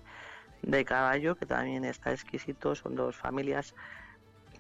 de 0.64 0.84
caballo, 0.84 1.36
que 1.36 1.46
también 1.46 1.86
está 1.86 2.12
exquisito, 2.12 2.74
son 2.76 2.96
dos 2.96 3.16
familias 3.16 3.76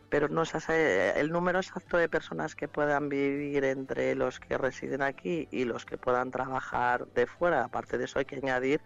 pero 0.09 0.29
no 0.29 0.45
sé 0.45 1.19
el 1.19 1.31
número 1.31 1.59
exacto 1.59 1.97
de 1.97 2.07
personas 2.07 2.55
que 2.55 2.67
puedan 2.67 3.09
vivir 3.09 3.63
entre 3.65 4.15
los 4.15 4.39
que 4.39 4.57
residen 4.57 5.01
aquí 5.01 5.47
y 5.51 5.65
los 5.65 5.85
que 5.85 5.97
puedan 5.97 6.31
trabajar 6.31 7.07
de 7.07 7.27
fuera. 7.27 7.65
Aparte 7.65 7.97
de 7.97 8.05
eso 8.05 8.19
hay 8.19 8.25
que 8.25 8.37
añadir 8.37 8.81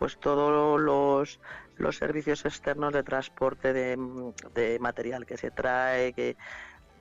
pues 0.00 0.18
todos 0.18 0.80
los, 0.80 1.40
los 1.76 1.96
servicios 1.98 2.46
externos 2.46 2.94
de 2.94 3.02
transporte 3.02 3.74
de, 3.74 4.78
material 4.80 5.26
que 5.26 5.36
se 5.36 5.50
trae, 5.50 6.14
que, 6.14 6.38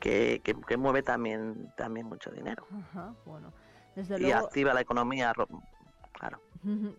que, 0.01 0.41
que, 0.43 0.77
mueve 0.77 1.01
también, 1.01 1.71
también 1.77 2.07
mucho 2.07 2.29
dinero. 2.29 2.67
y 4.17 4.31
activa 4.31 4.73
la 4.73 4.81
economía, 4.81 5.33
claro. 6.11 6.41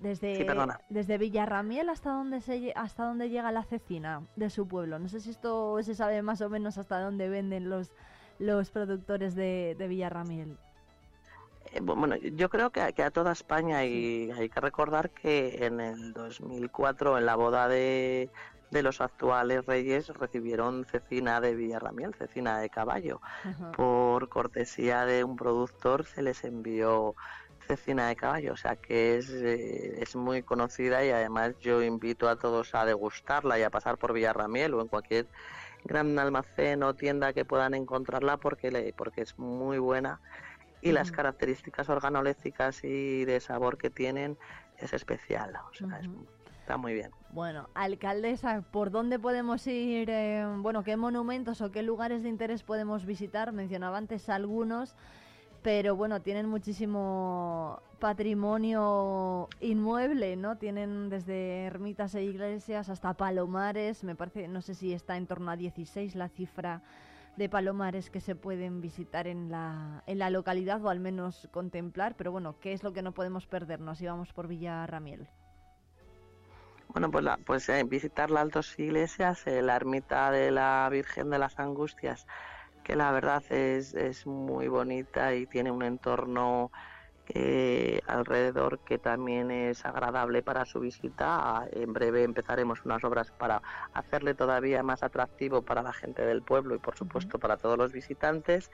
Desde, 0.00 0.46
desde 0.88 1.18
Villarramiel 1.18 1.90
hasta 1.90 2.12
dónde 2.12 2.40
se 2.40 2.72
hasta 2.74 3.04
dónde 3.04 3.28
llega 3.28 3.52
la 3.52 3.62
cecina 3.64 4.22
de 4.36 4.48
su 4.48 4.66
pueblo. 4.66 4.98
No 4.98 5.06
sé 5.10 5.20
si 5.20 5.28
esto 5.28 5.82
se 5.82 5.94
sabe 5.94 6.22
más 6.22 6.40
o 6.40 6.48
menos 6.48 6.78
hasta 6.78 6.98
dónde 6.98 7.28
venden 7.28 7.68
los 7.68 7.92
los 8.38 8.70
productores 8.70 9.34
de, 9.34 9.76
de 9.78 9.86
Villarramiel. 9.86 10.56
Eh, 11.72 11.80
bueno, 11.80 12.16
yo 12.16 12.48
creo 12.48 12.70
que, 12.70 12.92
que, 12.92 13.02
a 13.02 13.10
toda 13.10 13.32
España 13.32 13.84
y 13.84 14.30
hay 14.32 14.48
que 14.48 14.60
recordar 14.60 15.10
que 15.10 15.64
en 15.64 15.80
el 15.80 16.12
2004 16.12 17.18
en 17.18 17.26
la 17.26 17.36
boda 17.36 17.68
de, 17.68 18.30
de 18.70 18.82
los 18.82 19.00
actuales 19.00 19.66
reyes 19.66 20.08
recibieron 20.08 20.84
cecina 20.84 21.40
de 21.40 21.54
Villarramiel, 21.54 22.14
cecina 22.14 22.58
de 22.58 22.70
caballo. 22.70 23.20
Por 23.76 24.28
cortesía 24.28 25.04
de 25.04 25.24
un 25.24 25.36
productor 25.36 26.04
se 26.04 26.22
les 26.22 26.44
envió 26.44 27.14
cecina 27.66 28.08
de 28.08 28.16
caballo, 28.16 28.54
o 28.54 28.56
sea 28.56 28.76
que 28.76 29.18
es, 29.18 29.30
eh, 29.30 30.02
es 30.02 30.16
muy 30.16 30.42
conocida 30.42 31.04
y 31.04 31.10
además 31.10 31.52
yo 31.60 31.82
invito 31.82 32.28
a 32.28 32.36
todos 32.36 32.74
a 32.74 32.84
degustarla 32.84 33.58
y 33.58 33.62
a 33.62 33.70
pasar 33.70 33.96
por 33.96 34.12
Villarramiel 34.12 34.74
o 34.74 34.80
en 34.80 34.88
cualquier 34.88 35.26
gran 35.84 36.18
almacén 36.18 36.82
o 36.82 36.94
tienda 36.94 37.32
que 37.32 37.44
puedan 37.44 37.74
encontrarla 37.74 38.38
porque, 38.38 38.70
le, 38.70 38.92
porque 38.92 39.22
es 39.22 39.38
muy 39.38 39.78
buena 39.78 40.20
y 40.82 40.92
las 40.92 41.12
características 41.12 41.88
organolécticas 41.88 42.84
y 42.84 43.24
de 43.24 43.40
sabor 43.40 43.78
que 43.78 43.90
tienen 43.90 44.38
es 44.78 44.92
especial, 44.92 45.54
o 45.56 45.74
sea, 45.74 46.00
está 46.60 46.76
muy 46.76 46.94
bien. 46.94 47.10
Bueno, 47.30 47.68
alcaldesa, 47.74 48.62
¿por 48.70 48.90
dónde 48.90 49.18
podemos 49.18 49.66
ir? 49.66 50.08
Eh, 50.10 50.44
bueno, 50.58 50.82
¿qué 50.82 50.96
monumentos 50.96 51.60
o 51.60 51.70
qué 51.70 51.82
lugares 51.82 52.22
de 52.22 52.28
interés 52.28 52.62
podemos 52.62 53.04
visitar? 53.04 53.52
Mencionaba 53.52 53.98
antes 53.98 54.28
algunos 54.28 54.96
pero 55.62 55.94
bueno, 55.94 56.22
tienen 56.22 56.46
muchísimo 56.46 57.82
patrimonio 57.98 59.48
inmueble, 59.60 60.36
¿no? 60.36 60.56
Tienen 60.56 61.10
desde 61.10 61.64
ermitas 61.64 62.14
e 62.14 62.22
iglesias 62.22 62.88
hasta 62.88 63.14
palomares, 63.14 64.02
me 64.04 64.14
parece, 64.14 64.48
no 64.48 64.62
sé 64.62 64.74
si 64.74 64.92
está 64.92 65.16
en 65.16 65.26
torno 65.26 65.50
a 65.50 65.56
16 65.56 66.14
la 66.14 66.28
cifra 66.28 66.82
de 67.40 67.48
palomares 67.48 68.10
que 68.10 68.20
se 68.20 68.34
pueden 68.34 68.82
visitar 68.82 69.26
en 69.26 69.50
la, 69.50 70.04
en 70.06 70.18
la 70.18 70.28
localidad 70.28 70.84
o 70.84 70.90
al 70.90 71.00
menos 71.00 71.48
contemplar, 71.52 72.14
pero 72.14 72.30
bueno, 72.30 72.56
¿qué 72.60 72.74
es 72.74 72.82
lo 72.82 72.92
que 72.92 73.00
no 73.00 73.12
podemos 73.12 73.46
perdernos 73.46 73.96
si 73.96 74.06
vamos 74.06 74.30
por 74.34 74.46
Villa 74.46 74.86
Ramiel? 74.86 75.26
Bueno, 76.88 77.10
pues, 77.10 77.24
la, 77.24 77.38
pues 77.38 77.66
eh, 77.70 77.82
visitar 77.84 78.30
las 78.30 78.50
dos 78.50 78.78
iglesias, 78.78 79.46
eh, 79.46 79.62
la 79.62 79.76
ermita 79.76 80.30
de 80.30 80.50
la 80.50 80.86
Virgen 80.92 81.30
de 81.30 81.38
las 81.38 81.58
Angustias, 81.58 82.26
que 82.84 82.94
la 82.94 83.10
verdad 83.10 83.42
es, 83.50 83.94
es 83.94 84.26
muy 84.26 84.68
bonita 84.68 85.34
y 85.34 85.46
tiene 85.46 85.70
un 85.70 85.82
entorno 85.82 86.70
eh, 87.34 88.00
alrededor 88.06 88.80
que 88.80 88.98
también 88.98 89.50
es 89.50 89.84
agradable 89.84 90.42
para 90.42 90.64
su 90.64 90.80
visita. 90.80 91.66
En 91.72 91.92
breve 91.92 92.24
empezaremos 92.24 92.84
unas 92.84 93.04
obras 93.04 93.30
para 93.30 93.62
hacerle 93.92 94.34
todavía 94.34 94.82
más 94.82 95.02
atractivo 95.02 95.62
para 95.62 95.82
la 95.82 95.92
gente 95.92 96.24
del 96.24 96.42
pueblo 96.42 96.74
y 96.74 96.78
por 96.78 96.96
supuesto 96.96 97.38
para 97.38 97.56
todos 97.56 97.78
los 97.78 97.92
visitantes. 97.92 98.70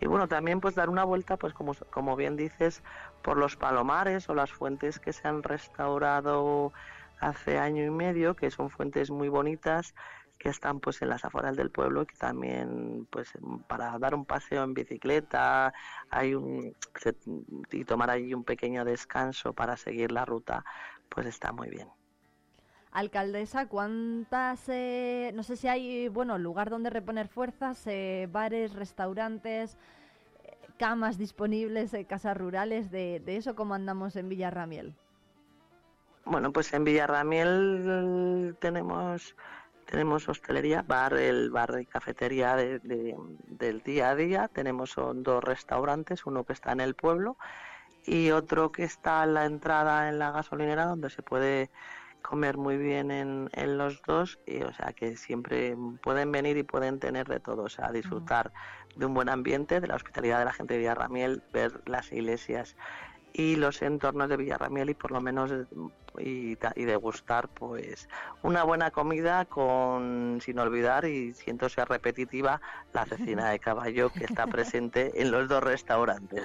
Y 0.00 0.06
bueno, 0.06 0.28
también 0.28 0.60
pues 0.60 0.74
dar 0.74 0.88
una 0.88 1.04
vuelta, 1.04 1.36
pues 1.36 1.52
como, 1.52 1.74
como 1.90 2.16
bien 2.16 2.36
dices, 2.36 2.82
por 3.22 3.36
los 3.36 3.56
palomares 3.56 4.28
o 4.28 4.34
las 4.34 4.52
fuentes 4.52 4.98
que 4.98 5.12
se 5.12 5.26
han 5.26 5.42
restaurado 5.42 6.72
hace 7.20 7.58
año 7.58 7.84
y 7.84 7.90
medio, 7.90 8.36
que 8.36 8.50
son 8.50 8.70
fuentes 8.70 9.10
muy 9.10 9.28
bonitas 9.28 9.94
que 10.38 10.48
están 10.48 10.80
pues 10.80 11.00
en 11.02 11.08
las 11.08 11.24
afueras 11.24 11.56
del 11.56 11.70
pueblo 11.70 12.06
que 12.06 12.16
también 12.16 13.06
pues 13.10 13.32
para 13.66 13.98
dar 13.98 14.14
un 14.14 14.24
paseo 14.24 14.64
en 14.64 14.74
bicicleta 14.74 15.72
hay 16.10 16.34
un 16.34 16.74
y 17.70 17.84
tomar 17.84 18.10
allí 18.10 18.34
un 18.34 18.44
pequeño 18.44 18.84
descanso 18.84 19.52
para 19.52 19.76
seguir 19.76 20.12
la 20.12 20.24
ruta 20.24 20.64
pues 21.08 21.26
está 21.26 21.52
muy 21.52 21.70
bien. 21.70 21.88
Alcaldesa 22.92 23.66
cuántas 23.66 24.68
eh, 24.68 25.30
no 25.34 25.42
sé 25.42 25.56
si 25.56 25.68
hay 25.68 26.08
bueno 26.08 26.38
lugar 26.38 26.70
donde 26.70 26.90
reponer 26.90 27.28
fuerzas 27.28 27.86
eh, 27.86 28.28
bares 28.30 28.74
restaurantes 28.74 29.76
eh, 30.44 30.56
camas 30.78 31.18
disponibles 31.18 31.92
casas 32.08 32.36
rurales 32.36 32.90
de, 32.90 33.20
de 33.24 33.36
eso 33.36 33.54
cómo 33.54 33.74
andamos 33.74 34.16
en 34.16 34.28
Villarramiel 34.28 34.94
bueno, 36.26 36.52
pues 36.52 36.72
en 36.72 36.82
Villarramiel 36.82 38.56
tenemos 38.58 39.36
tenemos 39.86 40.28
hostelería, 40.28 40.82
bar, 40.82 41.14
el 41.14 41.50
bar 41.50 41.78
y 41.80 41.86
cafetería 41.86 42.56
del 42.56 43.82
día 43.84 44.10
a 44.10 44.14
día. 44.16 44.48
Tenemos 44.52 44.94
dos 44.96 45.42
restaurantes, 45.42 46.26
uno 46.26 46.44
que 46.44 46.52
está 46.52 46.72
en 46.72 46.80
el 46.80 46.94
pueblo 46.94 47.36
y 48.04 48.30
otro 48.30 48.72
que 48.72 48.84
está 48.84 49.24
en 49.24 49.34
la 49.34 49.46
entrada 49.46 50.08
en 50.08 50.18
la 50.18 50.30
gasolinera 50.30 50.86
donde 50.86 51.10
se 51.10 51.22
puede 51.22 51.70
comer 52.22 52.56
muy 52.56 52.76
bien 52.76 53.10
en, 53.10 53.48
en 53.52 53.78
los 53.78 54.02
dos 54.02 54.40
y 54.46 54.62
o 54.62 54.72
sea 54.72 54.92
que 54.92 55.16
siempre 55.16 55.76
pueden 56.02 56.32
venir 56.32 56.56
y 56.56 56.64
pueden 56.64 56.98
tener 56.98 57.28
de 57.28 57.38
todo, 57.38 57.62
o 57.64 57.68
sea, 57.68 57.92
disfrutar 57.92 58.52
de 58.96 59.06
un 59.06 59.14
buen 59.14 59.28
ambiente, 59.28 59.80
de 59.80 59.86
la 59.86 59.94
hospitalidad 59.94 60.40
de 60.40 60.46
la 60.46 60.52
gente 60.52 60.74
de 60.74 60.80
Villarramiel, 60.80 61.42
ver 61.52 61.80
las 61.86 62.10
iglesias 62.12 62.76
y 63.32 63.56
los 63.56 63.82
entornos 63.82 64.28
de 64.28 64.36
Villarramiel 64.36 64.90
y 64.90 64.94
por 64.94 65.12
lo 65.12 65.20
menos 65.20 65.52
y, 66.18 66.58
y 66.74 66.84
degustar 66.84 67.48
pues 67.48 68.08
una 68.42 68.64
buena 68.64 68.90
comida 68.90 69.44
con 69.44 70.38
sin 70.40 70.58
olvidar 70.58 71.04
y 71.04 71.34
siento 71.34 71.68
ser 71.68 71.88
repetitiva 71.88 72.60
la 72.92 73.04
cecina 73.04 73.50
de 73.50 73.58
caballo 73.58 74.10
que 74.10 74.24
está 74.24 74.46
presente 74.46 75.20
en 75.20 75.30
los 75.30 75.48
dos 75.48 75.62
restaurantes. 75.62 76.44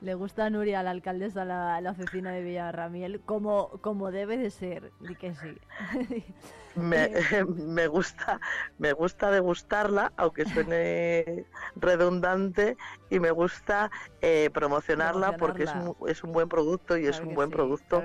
Le 0.00 0.14
gusta 0.14 0.46
a 0.46 0.50
Nuria, 0.50 0.82
la 0.82 0.90
alcaldesa, 0.90 1.44
la, 1.44 1.80
la 1.80 1.94
cecina 1.94 2.32
de 2.32 2.42
Villarramiel, 2.42 3.20
como, 3.20 3.68
como 3.80 4.10
debe 4.10 4.36
de 4.36 4.50
ser, 4.50 4.90
di 5.00 5.14
que 5.14 5.34
sí. 5.34 5.56
Me, 6.74 7.10
me, 7.54 7.86
gusta 7.86 8.40
me 8.78 8.94
gusta 8.94 9.30
degustarla 9.30 10.10
aunque 10.16 10.46
suene 10.46 11.44
redundante 11.76 12.78
y 13.10 13.20
me 13.20 13.30
gusta 13.30 13.90
eh, 14.22 14.48
promocionarla, 14.54 15.36
porque 15.36 15.64
es 15.64 15.74
un, 15.74 15.94
es 16.08 16.24
un 16.24 16.32
buen 16.32 16.48
producto 16.48 16.96
y 16.96 17.06
es 17.06 17.20
un 17.20 17.34
buen 17.34 17.50
producto 17.50 18.02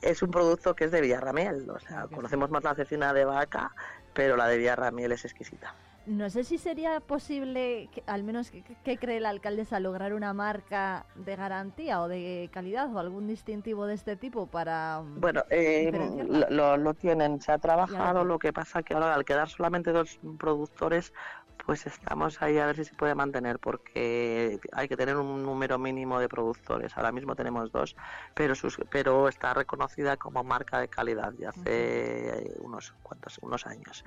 es 0.00 0.22
un 0.22 0.30
producto 0.30 0.53
que 0.56 0.84
es 0.84 0.90
de 0.90 1.00
Villarramiel. 1.00 1.68
O 1.70 1.78
sea 1.78 2.06
conocemos 2.06 2.50
más 2.50 2.64
la 2.64 2.74
cecina 2.74 3.12
de 3.12 3.24
vaca 3.24 3.72
pero 4.14 4.36
la 4.36 4.48
de 4.48 4.56
Villarramiel 4.56 5.12
es 5.12 5.24
exquisita. 5.24 5.74
No 6.06 6.28
sé 6.28 6.44
si 6.44 6.58
sería 6.58 7.00
posible, 7.00 7.88
al 8.06 8.24
menos 8.24 8.50
que, 8.84 8.98
cree 8.98 9.20
la 9.20 9.30
alcaldesa, 9.30 9.80
lograr 9.80 10.12
una 10.12 10.34
marca 10.34 11.06
de 11.14 11.34
garantía 11.34 12.02
o 12.02 12.08
de 12.08 12.50
calidad 12.52 12.94
o 12.94 12.98
algún 12.98 13.26
distintivo 13.26 13.86
de 13.86 13.94
este 13.94 14.14
tipo 14.14 14.46
para... 14.46 15.00
Mm, 15.00 15.20
bueno, 15.20 15.42
eh, 15.48 15.90
lo, 16.50 16.76
lo, 16.76 16.92
tienen, 16.92 17.40
se 17.40 17.52
ha 17.52 17.58
trabajado, 17.58 18.22
lo 18.22 18.38
que 18.38 18.52
pasa 18.52 18.82
que 18.82 18.92
ahora 18.92 19.14
al 19.14 19.24
quedar 19.24 19.48
solamente 19.48 19.92
dos 19.92 20.20
productores, 20.38 21.14
pues 21.64 21.86
estamos 21.86 22.42
ahí 22.42 22.58
a 22.58 22.66
ver 22.66 22.76
si 22.76 22.84
se 22.84 22.94
puede 22.94 23.14
mantener 23.14 23.58
porque 23.58 24.58
hay 24.72 24.88
que 24.88 24.96
tener 24.96 25.16
un 25.16 25.42
número 25.42 25.78
mínimo 25.78 26.18
de 26.18 26.28
productores. 26.28 26.96
Ahora 26.96 27.12
mismo 27.12 27.34
tenemos 27.34 27.72
dos, 27.72 27.96
pero 28.34 28.54
sus, 28.54 28.78
pero 28.90 29.28
está 29.28 29.54
reconocida 29.54 30.16
como 30.16 30.44
marca 30.44 30.80
de 30.80 30.88
calidad 30.88 31.32
ya 31.38 31.50
hace 31.50 32.52
unos 32.58 32.94
cuantos 33.02 33.38
unos 33.40 33.66
años. 33.66 34.04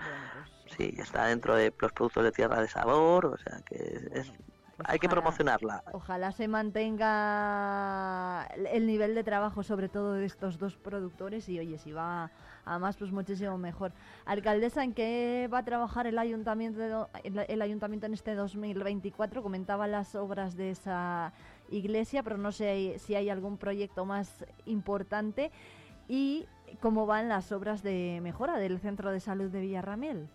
Pues 0.62 0.76
sí, 0.76 0.94
está 0.98 1.26
dentro 1.26 1.56
de 1.56 1.74
los 1.80 1.92
productos 1.94 2.24
de 2.24 2.32
tierra 2.32 2.62
de 2.62 2.68
sabor, 2.68 3.26
o 3.26 3.38
sea 3.38 3.62
que 3.66 3.76
es, 4.14 4.32
pues 4.78 4.90
hay 4.90 5.00
que 5.00 5.10
promocionarla. 5.10 5.84
Ojalá 5.92 6.32
se 6.32 6.48
mantenga 6.48 8.48
el 8.72 8.86
nivel 8.86 9.16
de 9.16 9.24
trabajo, 9.24 9.64
sobre 9.64 9.90
todo 9.90 10.14
de 10.14 10.26
estos 10.26 10.60
dos 10.60 10.78
productores, 10.78 11.50
y 11.50 11.60
oye, 11.60 11.80
si 11.80 11.92
va 11.92 12.32
a 12.64 12.78
más, 12.78 12.96
pues 12.96 13.12
muchísimo 13.12 13.58
mejor. 13.58 13.92
Alcaldesa, 14.26 14.84
¿en 14.84 14.94
qué 14.94 15.50
va 15.52 15.60
a 15.60 15.66
trabajar 15.66 16.06
el 16.06 16.20
ayuntamiento, 16.20 17.10
el 17.24 17.62
ayuntamiento 17.62 18.06
en 18.06 18.14
este 18.14 18.36
2024? 18.36 19.42
Comentaba 19.42 19.88
las 19.88 20.14
obras 20.14 20.56
de 20.56 20.70
esa 20.70 21.34
iglesia, 21.70 22.22
pero 22.22 22.38
no 22.38 22.52
sé 22.52 23.00
si 23.00 23.16
hay 23.16 23.30
algún 23.30 23.58
proyecto 23.58 24.06
más 24.06 24.46
importante. 24.66 25.52
¿Y 26.08 26.46
cómo 26.82 27.08
van 27.08 27.30
las 27.30 27.52
obras 27.52 27.82
de 27.82 28.20
mejora 28.22 28.60
del 28.60 28.80
Centro 28.80 29.12
de 29.12 29.22
Salud 29.22 29.50
de 29.50 29.62
Villarramiel? 29.62 30.30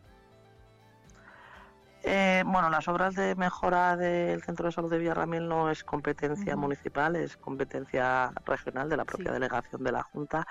Eh, 2.04 2.42
bueno, 2.46 2.68
las 2.68 2.88
obras 2.88 3.14
de 3.14 3.36
mejora 3.36 3.96
del 3.96 4.42
Centro 4.42 4.66
de 4.66 4.72
Salud 4.72 4.90
de 4.90 4.98
Villarramiel 4.98 5.48
no 5.48 5.70
es 5.70 5.84
competencia 5.84 6.56
municipal, 6.56 7.14
es 7.14 7.36
competencia 7.36 8.32
regional 8.44 8.88
de 8.88 8.96
la 8.96 9.04
propia 9.04 9.30
delegación 9.32 9.84
de 9.84 9.92
la 9.92 10.02
Junta. 10.02 10.46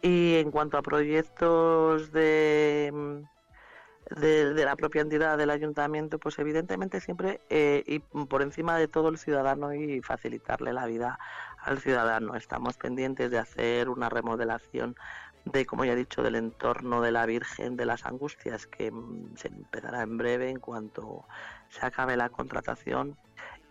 Y 0.00 0.36
en 0.36 0.50
cuanto 0.50 0.78
a 0.78 0.82
proyectos 0.82 2.12
de, 2.12 3.24
de, 4.10 4.64
la 4.64 4.76
propia 4.76 5.02
entidad 5.02 5.36
del 5.36 5.50
ayuntamiento, 5.50 6.18
pues 6.18 6.38
evidentemente 6.38 7.00
siempre 7.00 7.40
eh, 7.50 7.82
y 7.86 7.98
por 7.98 8.42
encima 8.42 8.78
de 8.78 8.88
todo 8.88 9.08
el 9.08 9.18
ciudadano 9.18 9.74
y 9.74 10.00
facilitarle 10.00 10.72
la 10.72 10.86
vida 10.86 11.18
al 11.58 11.78
ciudadano. 11.78 12.36
Estamos 12.36 12.76
pendientes 12.76 13.30
de 13.30 13.38
hacer 13.38 13.88
una 13.88 14.08
remodelación 14.08 14.96
de, 15.52 15.64
como 15.64 15.84
ya 15.84 15.92
he 15.92 15.96
dicho, 15.96 16.22
del 16.22 16.34
entorno 16.34 17.00
de 17.00 17.12
la 17.12 17.24
Virgen 17.26 17.76
de 17.76 17.86
las 17.86 18.04
Angustias, 18.04 18.66
que 18.66 18.90
mm, 18.90 19.36
se 19.36 19.48
empezará 19.48 20.02
en 20.02 20.16
breve 20.18 20.50
en 20.50 20.58
cuanto 20.58 21.24
se 21.68 21.84
acabe 21.86 22.16
la 22.16 22.28
contratación 22.28 23.16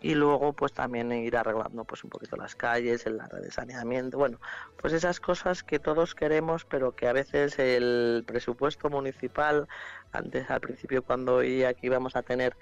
y 0.00 0.14
luego 0.14 0.52
pues 0.52 0.72
también 0.72 1.10
ir 1.12 1.36
arreglando 1.36 1.84
pues 1.84 2.04
un 2.04 2.10
poquito 2.10 2.36
las 2.36 2.54
calles, 2.54 3.06
el 3.06 3.18
red 3.18 3.42
de 3.42 3.50
saneamiento, 3.50 4.18
bueno, 4.18 4.38
pues 4.76 4.92
esas 4.92 5.20
cosas 5.20 5.62
que 5.62 5.78
todos 5.78 6.14
queremos 6.14 6.64
pero 6.64 6.94
que 6.94 7.08
a 7.08 7.12
veces 7.12 7.58
el 7.58 8.24
presupuesto 8.26 8.90
municipal, 8.90 9.68
antes 10.12 10.50
al 10.50 10.60
principio 10.60 11.02
cuando 11.02 11.36
oía 11.36 11.74
que 11.74 11.86
íbamos 11.86 12.14
a 12.16 12.22
tener 12.22 12.56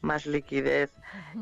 más 0.00 0.26
liquidez 0.26 0.92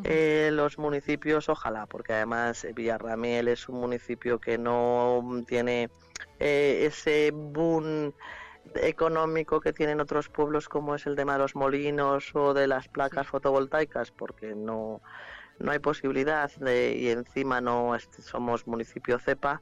eh, 0.05 0.51
los 0.53 0.79
municipios, 0.79 1.49
ojalá, 1.49 1.87
porque 1.87 2.13
además 2.13 2.67
Villarramiel 2.75 3.49
es 3.49 3.69
un 3.69 3.81
municipio 3.81 4.39
que 4.39 4.59
no 4.59 5.23
tiene 5.47 5.91
eh, 6.39 6.87
ese 6.87 7.31
boom 7.33 8.13
económico 8.77 9.61
que 9.61 9.73
tienen 9.73 10.01
otros 10.01 10.29
pueblos 10.29 10.69
como 10.69 10.95
es 10.95 11.07
el 11.07 11.17
de 11.17 11.25
Maros 11.25 11.55
Molinos 11.55 12.35
o 12.35 12.55
de 12.55 12.67
las 12.67 12.89
placas 12.89 13.27
fotovoltaicas, 13.27 14.11
porque 14.11 14.55
no, 14.55 15.01
no 15.59 15.73
hay 15.73 15.79
posibilidad 15.79 16.51
de, 16.57 16.97
y 16.97 17.09
encima 17.11 17.61
no 17.61 17.97
somos 18.21 18.67
municipio 18.67 19.19
CEPA, 19.19 19.61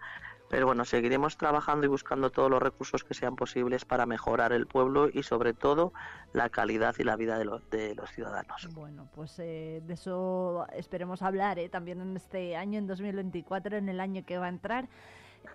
pero 0.53 0.67
bueno, 0.67 0.85
seguiremos 0.85 1.39
trabajando 1.39 1.87
y 1.87 1.89
buscando 1.89 2.29
todos 2.29 2.51
los 2.51 2.63
recursos 2.63 3.05
que 3.05 3.15
sean 3.15 3.37
posibles 3.37 3.87
para 3.87 4.05
mejorar 4.05 4.53
el 4.53 4.67
pueblo 4.67 5.09
y 5.11 5.23
sobre 5.23 5.55
todo 5.55 5.95
la 6.35 6.51
calidad 6.51 6.95
y 6.99 7.05
la 7.05 7.17
vida 7.17 7.39
de 7.39 7.47
los, 7.47 7.71
de 7.71 7.95
los 7.95 8.11
ciudadanos. 8.11 8.69
Bueno, 8.75 9.09
pues 9.15 9.39
eh, 9.39 9.81
de 9.87 9.95
eso 9.95 10.67
esperemos 10.75 11.23
hablar 11.23 11.59
¿eh? 11.59 11.71
también 11.71 12.03
en 12.03 12.19
este 12.19 12.55
año, 12.55 12.79
en 12.79 12.87
2024, 12.87 13.79
en 13.79 13.89
el 13.89 13.99
año 13.99 14.27
que 14.27 14.37
va 14.37 14.45
a 14.45 14.51
entrar. 14.51 14.91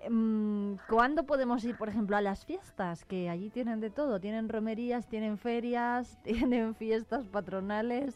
Em, 0.02 0.78
¿Cuándo 0.90 1.28
podemos 1.28 1.64
ir, 1.64 1.78
por 1.78 1.90
ejemplo, 1.90 2.18
a 2.18 2.22
las 2.22 2.44
fiestas? 2.44 3.06
Que 3.06 3.30
allí 3.30 3.52
tienen 3.52 3.80
de 3.80 3.92
todo, 3.92 4.20
tienen 4.20 4.50
romerías, 4.50 5.08
tienen 5.08 5.38
ferias, 5.38 6.18
tienen 6.24 6.74
fiestas 6.74 7.28
patronales. 7.28 8.16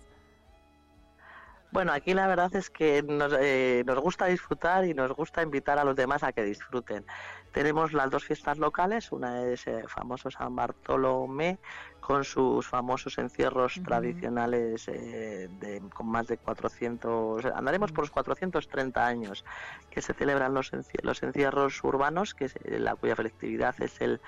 Bueno, 1.72 1.94
aquí 1.94 2.14
la 2.14 2.28
verdad 2.28 2.54
es 2.56 2.70
que 2.70 3.02
nos, 3.02 3.34
eh, 3.40 3.84
nos 3.86 3.98
gusta 4.00 4.26
disfrutar 4.26 4.84
y 4.86 4.94
nos 4.94 5.14
gusta 5.14 5.42
invitar 5.42 5.80
a 5.80 5.86
los 5.86 5.96
demás 5.96 6.22
a 6.22 6.34
que 6.34 6.44
disfruten. 6.44 7.06
Tenemos 7.54 7.94
las 7.94 8.10
dos 8.10 8.26
fiestas 8.26 8.58
locales, 8.58 9.12
una 9.12 9.44
es 9.44 9.68
el 9.68 9.88
famoso 9.88 10.30
San 10.30 10.56
Bartolomé 10.56 11.60
con 12.02 12.24
sus 12.26 12.68
famosos 12.68 13.18
encierros 13.20 13.80
tradicionales 13.86 14.88
eh, 14.88 15.50
de, 15.60 15.82
con 15.94 16.08
más 16.08 16.28
de 16.28 16.38
400, 16.38 17.46
andaremos 17.46 17.92
por 17.92 18.04
los 18.04 18.12
430 18.12 19.06
años 19.06 19.46
que 19.90 20.02
se 20.02 20.14
celebran 20.14 20.54
los, 20.54 20.72
los 21.04 21.24
encierros 21.24 21.82
urbanos, 21.84 22.34
que 22.34 22.46
es, 22.46 22.56
la 22.66 22.96
cuya 22.96 23.16
festividad 23.16 23.76
es 23.82 24.02
el 24.02 24.20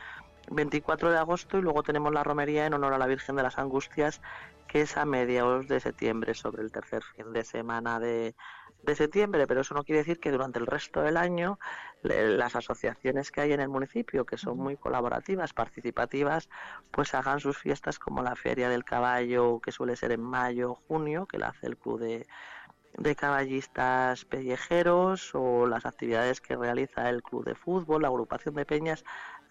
24 0.51 1.11
de 1.11 1.17
agosto 1.17 1.57
y 1.57 1.61
luego 1.61 1.83
tenemos 1.83 2.13
la 2.13 2.23
romería 2.23 2.65
en 2.65 2.73
honor 2.73 2.93
a 2.93 2.97
la 2.97 3.07
Virgen 3.07 3.35
de 3.35 3.43
las 3.43 3.57
Angustias 3.57 4.21
que 4.67 4.81
es 4.81 4.97
a 4.97 5.05
mediados 5.05 5.67
de 5.67 5.79
septiembre, 5.79 6.33
sobre 6.33 6.63
el 6.63 6.71
tercer 6.71 7.03
fin 7.03 7.31
de 7.31 7.43
semana 7.43 7.99
de, 7.99 8.35
de 8.83 8.95
septiembre, 8.95 9.47
pero 9.47 9.61
eso 9.61 9.75
no 9.75 9.83
quiere 9.83 9.99
decir 9.99 10.19
que 10.19 10.31
durante 10.31 10.59
el 10.59 10.65
resto 10.65 11.01
del 11.01 11.17
año 11.17 11.59
las 12.01 12.55
asociaciones 12.55 13.31
que 13.31 13.41
hay 13.41 13.53
en 13.53 13.61
el 13.61 13.69
municipio, 13.69 14.25
que 14.25 14.37
son 14.37 14.57
muy 14.57 14.75
colaborativas, 14.75 15.53
participativas, 15.53 16.49
pues 16.91 17.13
hagan 17.13 17.39
sus 17.39 17.57
fiestas 17.57 17.99
como 17.99 18.23
la 18.23 18.35
Feria 18.35 18.67
del 18.69 18.83
Caballo, 18.83 19.59
que 19.61 19.71
suele 19.71 19.95
ser 19.95 20.11
en 20.11 20.21
mayo 20.21 20.71
o 20.71 20.75
junio, 20.75 21.27
que 21.27 21.37
la 21.37 21.49
hace 21.49 21.67
el 21.67 21.77
Club 21.77 21.99
de, 21.99 22.27
de 22.97 23.15
caballistas 23.15 24.25
pellejeros 24.25 25.31
o 25.33 25.65
las 25.65 25.85
actividades 25.85 26.41
que 26.41 26.55
realiza 26.55 27.09
el 27.09 27.23
club 27.23 27.43
de 27.45 27.55
fútbol, 27.55 28.03
la 28.03 28.09
agrupación 28.09 28.55
de 28.55 28.65
peñas. 28.65 29.03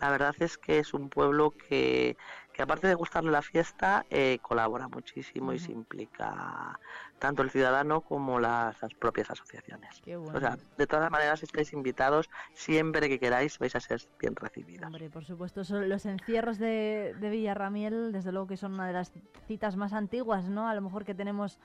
La 0.02 0.10
verdad 0.10 0.34
es 0.40 0.58
que 0.58 0.80
es 0.80 0.94
un 0.94 1.08
pueblo 1.08 1.52
que, 1.52 2.16
que 2.52 2.60
aparte 2.60 2.88
de 2.88 2.94
gustarle 2.94 3.30
la 3.30 3.40
fiesta, 3.40 4.04
eh, 4.10 4.40
colabora 4.42 4.88
muchísimo 4.88 5.52
y 5.52 5.60
se 5.60 5.70
implica 5.70 6.76
tanto 7.20 7.42
el 7.42 7.50
ciudadano 7.50 8.00
como 8.00 8.40
las, 8.40 8.76
propias 8.98 9.30
asociaciones. 9.30 10.02
O 10.34 10.40
sea, 10.40 10.58
de 10.76 10.86
todas 10.88 11.08
maneras 11.08 11.44
estáis 11.44 11.72
invitados, 11.72 12.28
siempre 12.52 13.08
que 13.08 13.20
queráis 13.20 13.60
vais 13.60 13.76
a 13.76 13.80
ser 13.80 14.02
bien 14.18 14.34
recibidos. 14.34 14.86
Hombre, 14.86 15.08
por 15.08 15.24
supuesto, 15.24 15.62
son 15.62 15.88
los 15.88 16.04
encierros 16.04 16.58
de, 16.58 17.14
de 17.20 17.30
Villarramiel, 17.30 18.10
desde 18.10 18.32
luego 18.32 18.48
que 18.48 18.56
son 18.56 18.74
una 18.74 18.88
de 18.88 18.94
las 18.94 19.12
citas 19.46 19.76
más 19.76 19.92
antiguas, 19.92 20.48
¿no? 20.48 20.68
A 20.68 20.74
lo 20.74 20.80
mejor 20.80 21.04
que 21.04 21.14
tenemos 21.14 21.60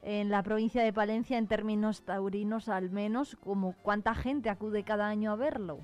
en 0.00 0.30
la 0.30 0.42
provincia 0.42 0.82
de 0.82 0.94
Palencia 0.94 1.36
en 1.36 1.46
términos 1.46 2.06
taurinos 2.06 2.70
al 2.70 2.88
menos, 2.88 3.36
como 3.44 3.74
cuánta 3.82 4.14
gente 4.14 4.48
acude 4.48 4.82
cada 4.82 5.08
año 5.08 5.30
a 5.30 5.36
verlo. 5.36 5.80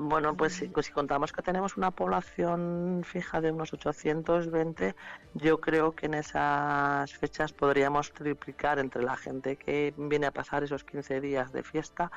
Bueno, 0.00 0.36
pues 0.36 0.52
si, 0.52 0.68
pues 0.68 0.86
si, 0.86 0.92
contamos 0.92 1.32
que 1.32 1.42
tenemos 1.42 1.76
una 1.76 1.90
población 1.90 3.02
fija 3.04 3.40
de 3.40 3.50
unos 3.50 3.72
820, 3.72 4.94
yo 5.34 5.60
creo 5.60 5.90
que 5.96 6.06
en 6.06 6.14
esas 6.14 7.12
fechas 7.14 7.52
podríamos 7.52 8.12
triplicar 8.12 8.78
entre 8.78 9.02
la 9.02 9.16
gente 9.16 9.56
que 9.56 9.92
viene 9.96 10.26
a 10.26 10.30
pasar 10.30 10.62
esos 10.62 10.84
15 10.84 11.20
días 11.20 11.52
de 11.52 11.64
fiesta, 11.64 12.12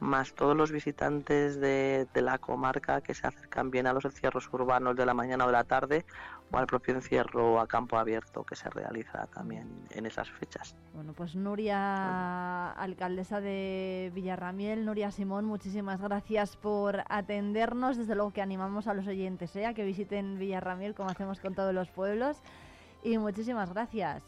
más 0.00 0.32
todos 0.32 0.56
los 0.56 0.72
visitantes 0.72 1.60
de, 1.60 2.06
de 2.14 2.22
la 2.22 2.38
comarca 2.38 3.02
que 3.02 3.12
se 3.12 3.26
acercan 3.26 3.70
bien 3.70 3.86
a 3.86 3.92
los 3.92 4.06
encierros 4.06 4.48
urbanos 4.50 4.96
de 4.96 5.04
la 5.04 5.12
mañana 5.12 5.44
o 5.44 5.48
de 5.48 5.52
la 5.52 5.64
tarde 5.64 6.06
o 6.50 6.56
al 6.56 6.66
propio 6.66 6.94
encierro 6.94 7.60
a 7.60 7.66
campo 7.66 7.98
abierto 7.98 8.44
que 8.44 8.56
se 8.56 8.70
realiza 8.70 9.26
también 9.26 9.68
en 9.90 10.06
esas 10.06 10.30
fechas. 10.30 10.76
Bueno, 10.94 11.12
pues 11.12 11.34
Nuria, 11.34 12.70
alcaldesa 12.72 13.40
de 13.40 14.10
Villarramiel, 14.14 14.84
Nuria 14.84 15.10
Simón, 15.10 15.44
muchísimas 15.44 16.00
gracias 16.00 16.56
por 16.56 17.02
atendernos. 17.08 17.96
Desde 17.96 18.14
luego 18.14 18.32
que 18.32 18.42
animamos 18.42 18.86
a 18.86 18.94
los 18.94 19.06
oyentes 19.06 19.54
¿eh? 19.56 19.66
a 19.66 19.74
que 19.74 19.84
visiten 19.84 20.38
Villarramiel 20.38 20.94
como 20.94 21.10
hacemos 21.10 21.40
con 21.40 21.54
todos 21.54 21.74
los 21.74 21.88
pueblos. 21.88 22.38
Y 23.02 23.18
muchísimas 23.18 23.72
gracias. 23.72 24.22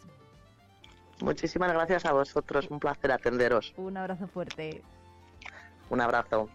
Muchísimas 1.20 1.73
gracias 1.73 2.05
a 2.05 2.12
vosotros, 2.12 2.69
un 2.70 2.78
placer 2.78 3.11
atenderos. 3.11 3.74
Un 3.77 3.97
abrazo 3.97 4.28
fuerte. 4.28 4.82
Un 5.90 6.01
abrazo. 6.01 6.49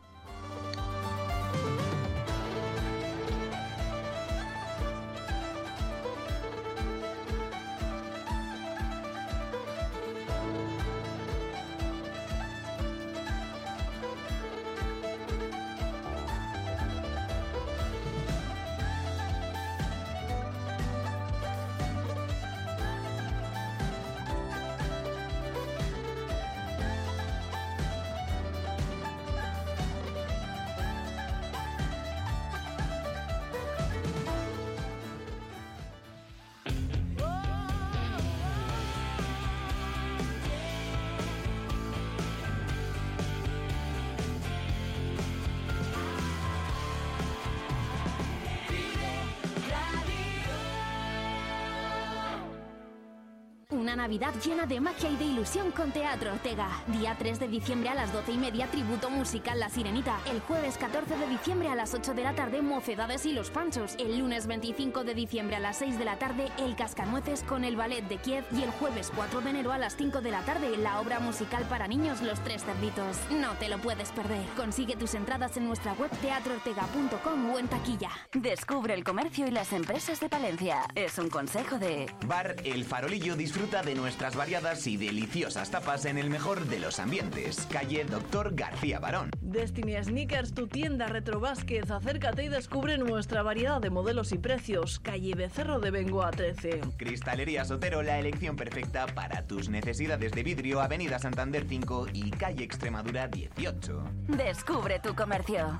Navidad 54.14 54.36
llena 54.46 54.68
de 54.68 54.80
magia 54.80 55.10
y 55.10 55.16
de 55.16 55.26
ilusión 55.26 55.72
con 55.72 55.92
Teatro 55.92 56.34
Ortega. 56.34 56.70
Día 56.86 57.16
3 57.18 57.40
de 57.40 57.48
diciembre 57.48 57.90
a 57.90 57.96
las 57.96 58.14
12 58.14 58.34
y 58.34 58.38
media, 58.38 58.68
tributo 58.68 59.10
musical 59.10 59.60
La 59.60 59.70
Sirenita. 59.70 60.20
El 60.30 60.40
jueves 60.42 60.78
14 60.78 61.18
de 61.18 61.28
diciembre 61.30 61.70
a 61.70 61.74
las 61.74 61.96
8 61.96 62.14
de 62.14 62.22
la 62.22 62.36
tarde, 62.36 62.62
Mocedades 62.62 63.26
y 63.26 63.34
los 63.34 63.50
Panchos. 63.50 63.96
El 63.98 64.20
lunes 64.20 64.46
25 64.46 65.04
de 65.04 65.16
diciembre 65.16 65.56
a 65.56 65.60
las 65.60 65.78
6 65.78 65.98
de 65.98 66.06
la 66.06 66.20
tarde, 66.20 66.52
El 66.60 66.76
Cascanueces 66.76 67.42
con 67.42 67.64
el 67.64 67.76
Ballet 67.76 68.08
de 68.08 68.18
Kiev. 68.18 68.46
Y 68.52 68.62
el 68.62 68.70
jueves 68.70 69.12
4 69.16 69.42
de 69.42 69.50
enero 69.50 69.72
a 69.72 69.80
las 69.80 69.96
5 69.96 70.22
de 70.22 70.30
la 70.30 70.42
tarde, 70.42 70.78
la 70.78 71.00
obra 71.00 71.20
musical 71.20 71.64
para 71.68 71.88
niños 71.88 72.22
Los 72.22 72.40
Tres 72.42 72.64
Cerditos. 72.64 73.18
No 73.32 73.54
te 73.54 73.68
lo 73.68 73.80
puedes 73.80 74.12
perder. 74.12 74.46
Consigue 74.56 74.96
tus 74.96 75.16
entradas 75.16 75.58
en 75.58 75.66
nuestra 75.66 75.94
web 75.94 76.12
teatroortega.com 76.22 77.50
o 77.50 77.58
en 77.58 77.68
taquilla. 77.68 78.12
Descubre 78.32 78.94
el 78.94 79.04
comercio 79.04 79.48
y 79.48 79.52
las 79.52 79.74
empresas 79.74 80.20
de 80.20 80.30
Palencia. 80.30 80.82
Es 80.94 81.18
un 81.18 81.32
consejo 81.32 81.80
de... 81.80 82.06
Bar 82.28 82.58
El 82.64 82.86
Farolillo 82.86 83.36
disfruta 83.36 83.82
de 83.82 84.03
nuestras 84.04 84.36
variadas 84.36 84.86
y 84.86 84.98
deliciosas 84.98 85.72
tapas 85.72 86.04
en 86.04 86.18
el 86.18 86.30
mejor 86.30 86.66
de 86.66 86.78
los 86.78 87.00
ambientes. 87.00 87.66
Calle 87.72 88.04
Doctor 88.04 88.54
García 88.54 89.00
Barón. 89.00 89.30
Destiny 89.40 89.96
Sneakers, 90.04 90.54
tu 90.54 90.68
tienda 90.68 91.08
Retro 91.08 91.40
Vázquez. 91.40 91.90
Acércate 91.90 92.44
y 92.44 92.50
descubre 92.50 92.98
nuestra 92.98 93.44
variedad 93.44 93.80
de 93.80 93.90
modelos 93.90 94.34
y 94.34 94.40
precios. 94.40 95.00
Calle 95.00 95.36
Becerro 95.36 95.80
de 95.80 95.92
Bengoa 95.92 96.32
13. 96.32 96.82
Cristalería 96.98 97.64
Sotero, 97.64 98.04
la 98.04 98.20
elección 98.20 98.58
perfecta 98.58 99.06
para 99.06 99.48
tus 99.48 99.70
necesidades 99.70 100.34
de 100.34 100.44
vidrio. 100.44 100.82
Avenida 100.82 101.18
Santander 101.18 101.66
5 101.66 102.08
y 102.12 102.30
Calle 102.32 102.66
Extremadura 102.66 103.30
18. 103.30 104.04
Descubre 104.28 105.00
tu 105.00 105.16
comercio. 105.16 105.80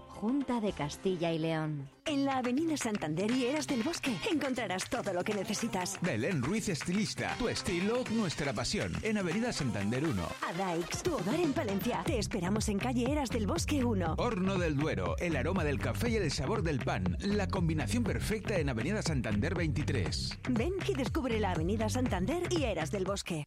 Junta 0.21 0.61
de 0.61 0.71
Castilla 0.71 1.33
y 1.33 1.39
León. 1.39 1.89
En 2.05 2.25
la 2.25 2.37
Avenida 2.37 2.77
Santander 2.77 3.31
y 3.31 3.47
Eras 3.47 3.65
del 3.65 3.81
Bosque 3.81 4.15
encontrarás 4.31 4.87
todo 4.87 5.13
lo 5.13 5.23
que 5.23 5.33
necesitas. 5.33 5.97
Belén 5.99 6.43
Ruiz 6.43 6.69
Estilista. 6.69 7.33
Tu 7.39 7.49
estilo, 7.49 8.03
nuestra 8.11 8.53
pasión. 8.53 8.93
En 9.01 9.17
Avenida 9.17 9.51
Santander 9.51 10.05
1. 10.05 10.23
Adaix, 10.47 11.01
tu 11.01 11.15
hogar 11.15 11.39
en 11.39 11.53
Palencia. 11.53 12.03
Te 12.05 12.19
esperamos 12.19 12.69
en 12.69 12.77
calle 12.77 13.11
Eras 13.11 13.31
del 13.31 13.47
Bosque 13.47 13.83
1. 13.83 14.13
Horno 14.19 14.59
del 14.59 14.77
Duero. 14.77 15.17
El 15.17 15.35
aroma 15.35 15.63
del 15.63 15.79
café 15.79 16.11
y 16.11 16.17
el 16.17 16.29
sabor 16.29 16.61
del 16.61 16.81
pan. 16.81 17.17
La 17.21 17.47
combinación 17.47 18.03
perfecta 18.03 18.59
en 18.59 18.69
Avenida 18.69 19.01
Santander 19.01 19.55
23. 19.55 20.37
Ven 20.51 20.73
y 20.87 20.93
descubre 20.93 21.39
la 21.39 21.53
Avenida 21.53 21.89
Santander 21.89 22.43
y 22.51 22.65
Eras 22.65 22.91
del 22.91 23.05
Bosque. 23.05 23.45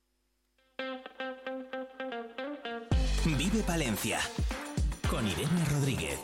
Vive 3.25 3.63
Palencia. 3.65 4.19
Con 5.09 5.25
Irene 5.29 5.65
Rodríguez. 5.71 6.19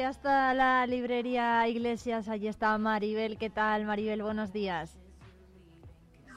Ya 0.00 0.08
hasta 0.08 0.54
la 0.54 0.86
librería 0.86 1.68
Iglesias. 1.68 2.26
Allí 2.30 2.48
está 2.48 2.78
Maribel. 2.78 3.36
¿Qué 3.36 3.50
tal, 3.50 3.84
Maribel? 3.84 4.22
Buenos 4.22 4.50
días. 4.50 4.98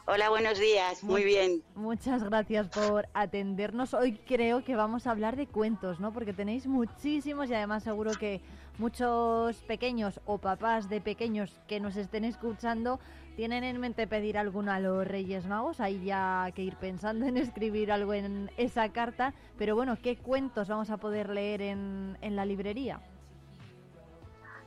Hola, 0.05 0.29
buenos 0.29 0.59
días. 0.59 1.01
Muy 1.01 1.23
bien. 1.23 1.63
Muchas 1.73 2.25
gracias 2.25 2.67
por 2.67 3.07
atendernos. 3.13 3.93
Hoy 3.93 4.19
creo 4.27 4.65
que 4.65 4.75
vamos 4.75 5.07
a 5.07 5.11
hablar 5.11 5.37
de 5.37 5.47
cuentos, 5.47 6.01
¿no? 6.01 6.11
Porque 6.11 6.33
tenéis 6.33 6.67
muchísimos 6.67 7.49
y 7.49 7.53
además 7.53 7.83
seguro 7.83 8.11
que 8.19 8.41
muchos 8.79 9.55
pequeños 9.63 10.19
o 10.25 10.39
papás 10.39 10.89
de 10.89 10.99
pequeños 10.99 11.61
que 11.65 11.79
nos 11.79 11.95
estén 11.95 12.25
escuchando 12.25 12.99
tienen 13.37 13.63
en 13.63 13.79
mente 13.79 14.07
pedir 14.07 14.37
alguno 14.37 14.73
a 14.73 14.81
los 14.81 15.07
Reyes 15.07 15.45
Magos. 15.45 15.79
Hay 15.79 16.03
ya 16.03 16.51
que 16.53 16.63
ir 16.63 16.75
pensando 16.75 17.25
en 17.27 17.37
escribir 17.37 17.93
algo 17.93 18.13
en 18.13 18.51
esa 18.57 18.89
carta. 18.89 19.33
Pero 19.57 19.73
bueno, 19.73 19.97
¿qué 20.03 20.17
cuentos 20.17 20.67
vamos 20.67 20.89
a 20.89 20.97
poder 20.97 21.29
leer 21.29 21.61
en, 21.61 22.17
en 22.19 22.35
la 22.35 22.43
librería? 22.43 22.99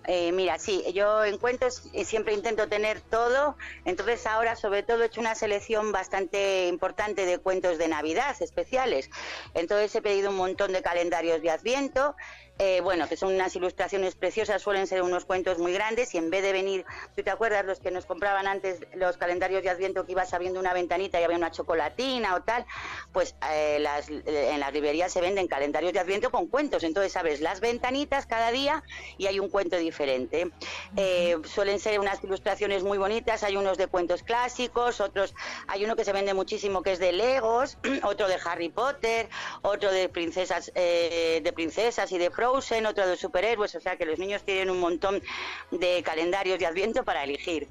Eh, 0.07 0.31
mira, 0.33 0.59
sí, 0.59 0.85
yo 0.95 1.25
en 1.25 1.37
cuentos 1.37 1.83
eh, 1.93 2.05
siempre 2.05 2.33
intento 2.33 2.69
tener 2.69 3.01
todo, 3.01 3.57
entonces 3.85 4.25
ahora 4.27 4.55
sobre 4.55 4.85
todo 4.85 5.03
he 5.03 5.07
hecho 5.07 5.21
una 5.21 5.35
selección 5.35 5.91
bastante 5.91 6.69
importante 6.69 7.27
de 7.27 7.39
cuentos 7.39 7.77
de 7.77 7.89
Navidad 7.89 8.37
especiales. 8.41 9.11
Entonces 9.55 9.95
he 9.97 10.03
pedido 10.03 10.31
un 10.31 10.37
montón 10.37 10.73
de 10.73 10.83
calendarios 10.83 11.43
de 11.43 11.51
Adviento 11.51 12.15
eh, 12.59 12.81
bueno, 12.81 13.07
que 13.07 13.19
son 13.19 13.35
unas 13.35 13.55
ilustraciones 13.55 14.15
preciosas, 14.15 14.63
suelen 14.63 14.87
ser 14.87 15.03
unos 15.03 15.27
cuentos 15.27 15.59
muy 15.59 15.75
grandes 15.75 16.15
y 16.15 16.19
en 16.19 16.31
vez 16.31 16.43
de 16.43 16.53
venir, 16.53 16.87
¿tú 17.15 17.23
te 17.23 17.31
acuerdas 17.31 17.67
los 17.67 17.81
que 17.81 17.91
nos 17.91 18.07
compraban 18.07 18.47
antes 18.47 18.81
los 18.95 19.19
calendarios 19.19 19.63
de 19.63 19.69
Adviento 19.69 20.07
que 20.07 20.13
ibas 20.13 20.33
abriendo 20.33 20.59
una 20.59 20.73
ventanita 20.73 21.21
y 21.21 21.25
había 21.25 21.37
una 21.37 21.51
chocolatina 21.51 22.35
o 22.35 22.43
tal? 22.43 22.65
Pues 23.13 23.37
eh, 23.51 23.79
las, 23.81 24.09
eh, 24.09 24.53
en 24.55 24.61
las 24.61 24.73
librerías 24.73 25.13
se 25.13 25.21
venden 25.21 25.49
calendarios 25.49 25.93
de 25.93 25.99
Adviento 25.99 26.31
con 26.31 26.47
cuentos, 26.47 26.83
entonces 26.83 27.13
sabes 27.13 27.43
las 27.43 27.61
ventanitas 27.61 28.25
cada 28.25 28.51
día 28.51 28.83
y 29.19 29.27
hay 29.27 29.39
un 29.39 29.51
cuento 29.51 29.77
diferente. 29.77 30.51
suelen 31.45 31.79
ser 31.79 32.01
unas 32.01 32.25
ilustraciones 32.25 32.83
muy 32.83 32.97
bonitas, 32.97 33.43
hay 33.43 33.57
unos 33.59 33.77
de 33.77 33.87
cuentos 33.87 34.23
clásicos, 34.23 35.03
otros, 35.03 35.35
hay 35.67 35.85
uno 35.85 35.95
que 35.95 36.05
se 36.07 36.13
vende 36.15 36.33
muchísimo 36.33 36.83
que 36.83 36.93
es 36.93 36.99
de 36.99 37.13
Legos, 37.13 37.77
otro 38.03 38.29
de 38.29 38.39
Harry 38.43 38.71
Potter, 38.71 39.29
otro 39.61 39.93
de 39.93 40.09
princesas, 40.09 40.73
de 40.75 41.53
princesas 41.55 42.13
y 42.13 42.19
de 42.19 42.31
Frozen, 42.47 42.87
otro 42.87 43.09
de 43.09 43.17
superhéroes, 43.17 43.75
o 43.75 43.81
sea 43.81 43.97
que 43.97 44.07
los 44.07 44.21
niños 44.21 44.45
tienen 44.45 44.71
un 44.71 44.79
montón 44.79 45.21
de 45.73 46.01
calendarios 46.05 46.61
de 46.61 46.67
Adviento 46.67 47.05
para 47.05 47.25
elegir. 47.25 47.67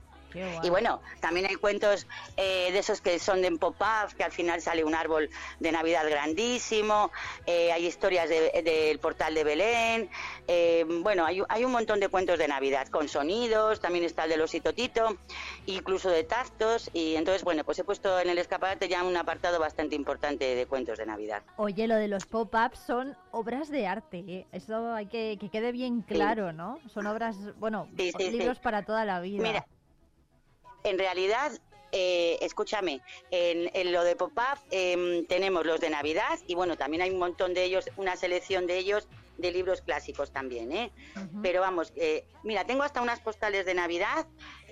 Y 0.63 0.69
bueno, 0.69 1.01
también 1.19 1.45
hay 1.45 1.55
cuentos 1.55 2.07
eh, 2.37 2.71
de 2.71 2.79
esos 2.79 3.01
que 3.01 3.19
son 3.19 3.41
de 3.41 3.51
pop-up, 3.57 4.15
que 4.17 4.23
al 4.23 4.31
final 4.31 4.61
sale 4.61 4.83
un 4.83 4.95
árbol 4.95 5.29
de 5.59 5.71
Navidad 5.71 6.09
grandísimo, 6.09 7.11
eh, 7.45 7.71
hay 7.71 7.85
historias 7.85 8.29
del 8.29 8.99
portal 8.99 9.33
de 9.35 9.43
Belén, 9.43 10.09
eh, 10.47 10.85
bueno, 11.01 11.25
hay, 11.25 11.41
hay, 11.47 11.63
un 11.63 11.71
montón 11.71 11.99
de 11.99 12.09
cuentos 12.09 12.39
de 12.39 12.47
Navidad 12.47 12.87
con 12.87 13.07
sonidos, 13.07 13.79
también 13.79 14.03
está 14.03 14.23
el 14.23 14.31
de 14.31 14.37
los 14.37 14.51
Tito, 14.51 15.17
incluso 15.67 16.09
de 16.09 16.23
tactos, 16.23 16.89
y 16.93 17.15
entonces, 17.15 17.43
bueno, 17.43 17.63
pues 17.63 17.79
he 17.79 17.83
puesto 17.83 18.19
en 18.19 18.29
el 18.29 18.37
escaparate 18.37 18.87
ya 18.87 19.03
un 19.03 19.15
apartado 19.15 19.59
bastante 19.59 19.95
importante 19.95 20.55
de 20.55 20.65
cuentos 20.65 20.97
de 20.97 21.05
Navidad. 21.05 21.43
Oye, 21.57 21.87
lo 21.87 21.95
de 21.95 22.07
los 22.07 22.25
pop-ups 22.25 22.79
son 22.79 23.15
obras 23.31 23.69
de 23.69 23.85
arte, 23.87 24.47
eso 24.51 24.93
hay 24.93 25.05
que 25.07 25.37
que 25.37 25.49
quede 25.49 25.71
bien 25.71 26.01
claro, 26.01 26.53
¿no? 26.53 26.79
Son 26.93 27.05
obras, 27.07 27.37
bueno, 27.57 27.87
libros 27.95 28.59
para 28.59 28.83
toda 28.83 29.05
la 29.05 29.19
vida. 29.19 29.43
Mira, 29.43 29.65
en 30.85 30.97
realidad 30.97 31.51
eh, 31.91 32.37
escúchame, 32.41 33.01
en, 33.31 33.91
lo 33.93 34.03
de 34.03 34.15
pop-up 34.15 34.59
em, 34.69 35.25
tenemos 35.27 35.65
los 35.65 35.79
de 35.79 35.89
Navidad 35.89 36.39
y 36.45 36.55
bueno, 36.55 36.75
también 36.75 37.01
hay 37.01 37.09
un 37.09 37.19
montón 37.19 37.53
de 37.53 37.63
ellos, 37.63 37.89
una 37.95 38.15
selección 38.15 38.67
de 38.67 38.77
ellos 38.77 39.07
de 39.37 39.51
libros 39.51 39.81
clásicos 39.81 40.31
también, 40.31 40.71
¿eh? 40.71 40.91
Pero 41.41 41.61
vamos, 41.61 41.93
eh, 41.95 42.25
mira, 42.43 42.65
tengo 42.65 42.83
hasta 42.83 43.01
unas 43.01 43.19
postales 43.19 43.65
de 43.65 43.73
Navidad 43.73 44.27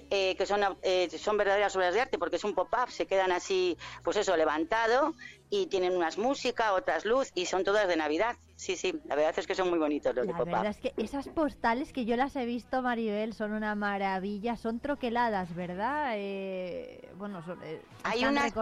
eh, 0.10 0.36
que 0.36 0.46
son, 0.46 0.62
eh, 0.82 1.10
son 1.18 1.38
verdaderas 1.38 1.76
obras 1.76 1.94
de 1.94 2.02
arte 2.02 2.18
porque 2.18 2.38
es 2.38 2.44
un 2.44 2.54
pop-up, 2.54 2.90
se 2.90 3.06
quedan 3.06 3.32
así, 3.32 3.78
pues 4.04 4.18
eso, 4.18 4.36
levantado 4.38 5.14
y 5.50 5.68
tienen 5.68 5.96
unas 5.96 6.18
música, 6.18 6.74
otras 6.74 7.06
luz 7.06 7.32
y 7.36 7.46
son 7.46 7.64
todas 7.64 7.88
de 7.88 7.96
Navidad. 7.96 8.36
Sí, 8.56 8.76
sí, 8.76 8.94
la 9.06 9.16
verdad 9.16 9.34
es 9.38 9.48
que 9.48 9.56
son 9.56 9.70
muy 9.70 9.80
bonitos 9.80 10.16
los 10.16 10.26
de 10.26 10.34
pop-up. 10.34 10.48
La 10.48 10.58
verdad 10.58 10.72
es 10.72 10.78
que 10.78 10.94
esas 11.02 11.28
postales 11.30 11.92
que 11.94 12.06
yo 12.06 12.16
las 12.16 12.36
he 12.36 12.46
visto, 12.46 12.82
Maribel, 12.82 13.34
son 13.34 13.54
una 13.54 13.76
maravilla, 13.76 14.58
son 14.58 14.80
troqueladas, 14.80 15.54
¿verdad? 15.56 16.14
Eh, 16.16 17.10
bueno, 17.18 17.44
son, 17.46 17.60
hay 18.04 18.26
unas, 18.26 18.54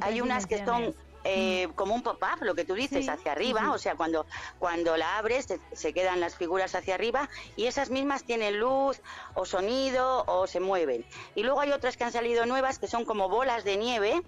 hay 0.00 0.20
unas 0.20 0.46
que 0.46 0.64
son 0.64 0.94
eh, 1.24 1.68
como 1.74 1.94
un 1.94 2.02
pop-up, 2.02 2.42
lo 2.42 2.54
que 2.54 2.64
tú 2.64 2.74
dices, 2.74 3.08
hacia 3.08 3.32
arriba, 3.32 3.72
o 3.72 3.78
sea, 3.78 3.94
cuando, 3.94 4.26
cuando 4.58 4.96
la 4.96 5.18
abres 5.18 5.46
se, 5.72 5.92
quedan 5.92 6.20
las 6.20 6.36
figuras 6.36 6.74
hacia 6.74 6.94
arriba 6.94 7.28
y 7.56 7.66
esas 7.66 7.90
mismas 7.90 8.24
tienen 8.24 8.58
luz 8.58 9.00
o 9.34 9.44
sonido 9.44 10.24
o 10.26 10.46
se 10.46 10.60
mueven. 10.60 11.04
Y 11.34 11.42
luego 11.42 11.60
hay 11.60 11.72
otras 11.72 11.96
que 11.96 12.04
han 12.04 12.12
salido 12.12 12.46
nuevas 12.46 12.78
que 12.78 12.86
son 12.86 13.04
como 13.04 13.28
bolas 13.28 13.64
de 13.64 13.76
nieve 13.76 14.22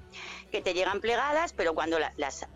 que 0.51 0.61
te 0.61 0.75
llegan 0.75 1.01
plegadas, 1.01 1.55
pero 1.55 1.75
cuando 1.75 1.99
las, 1.99 2.15
las, 2.17 2.47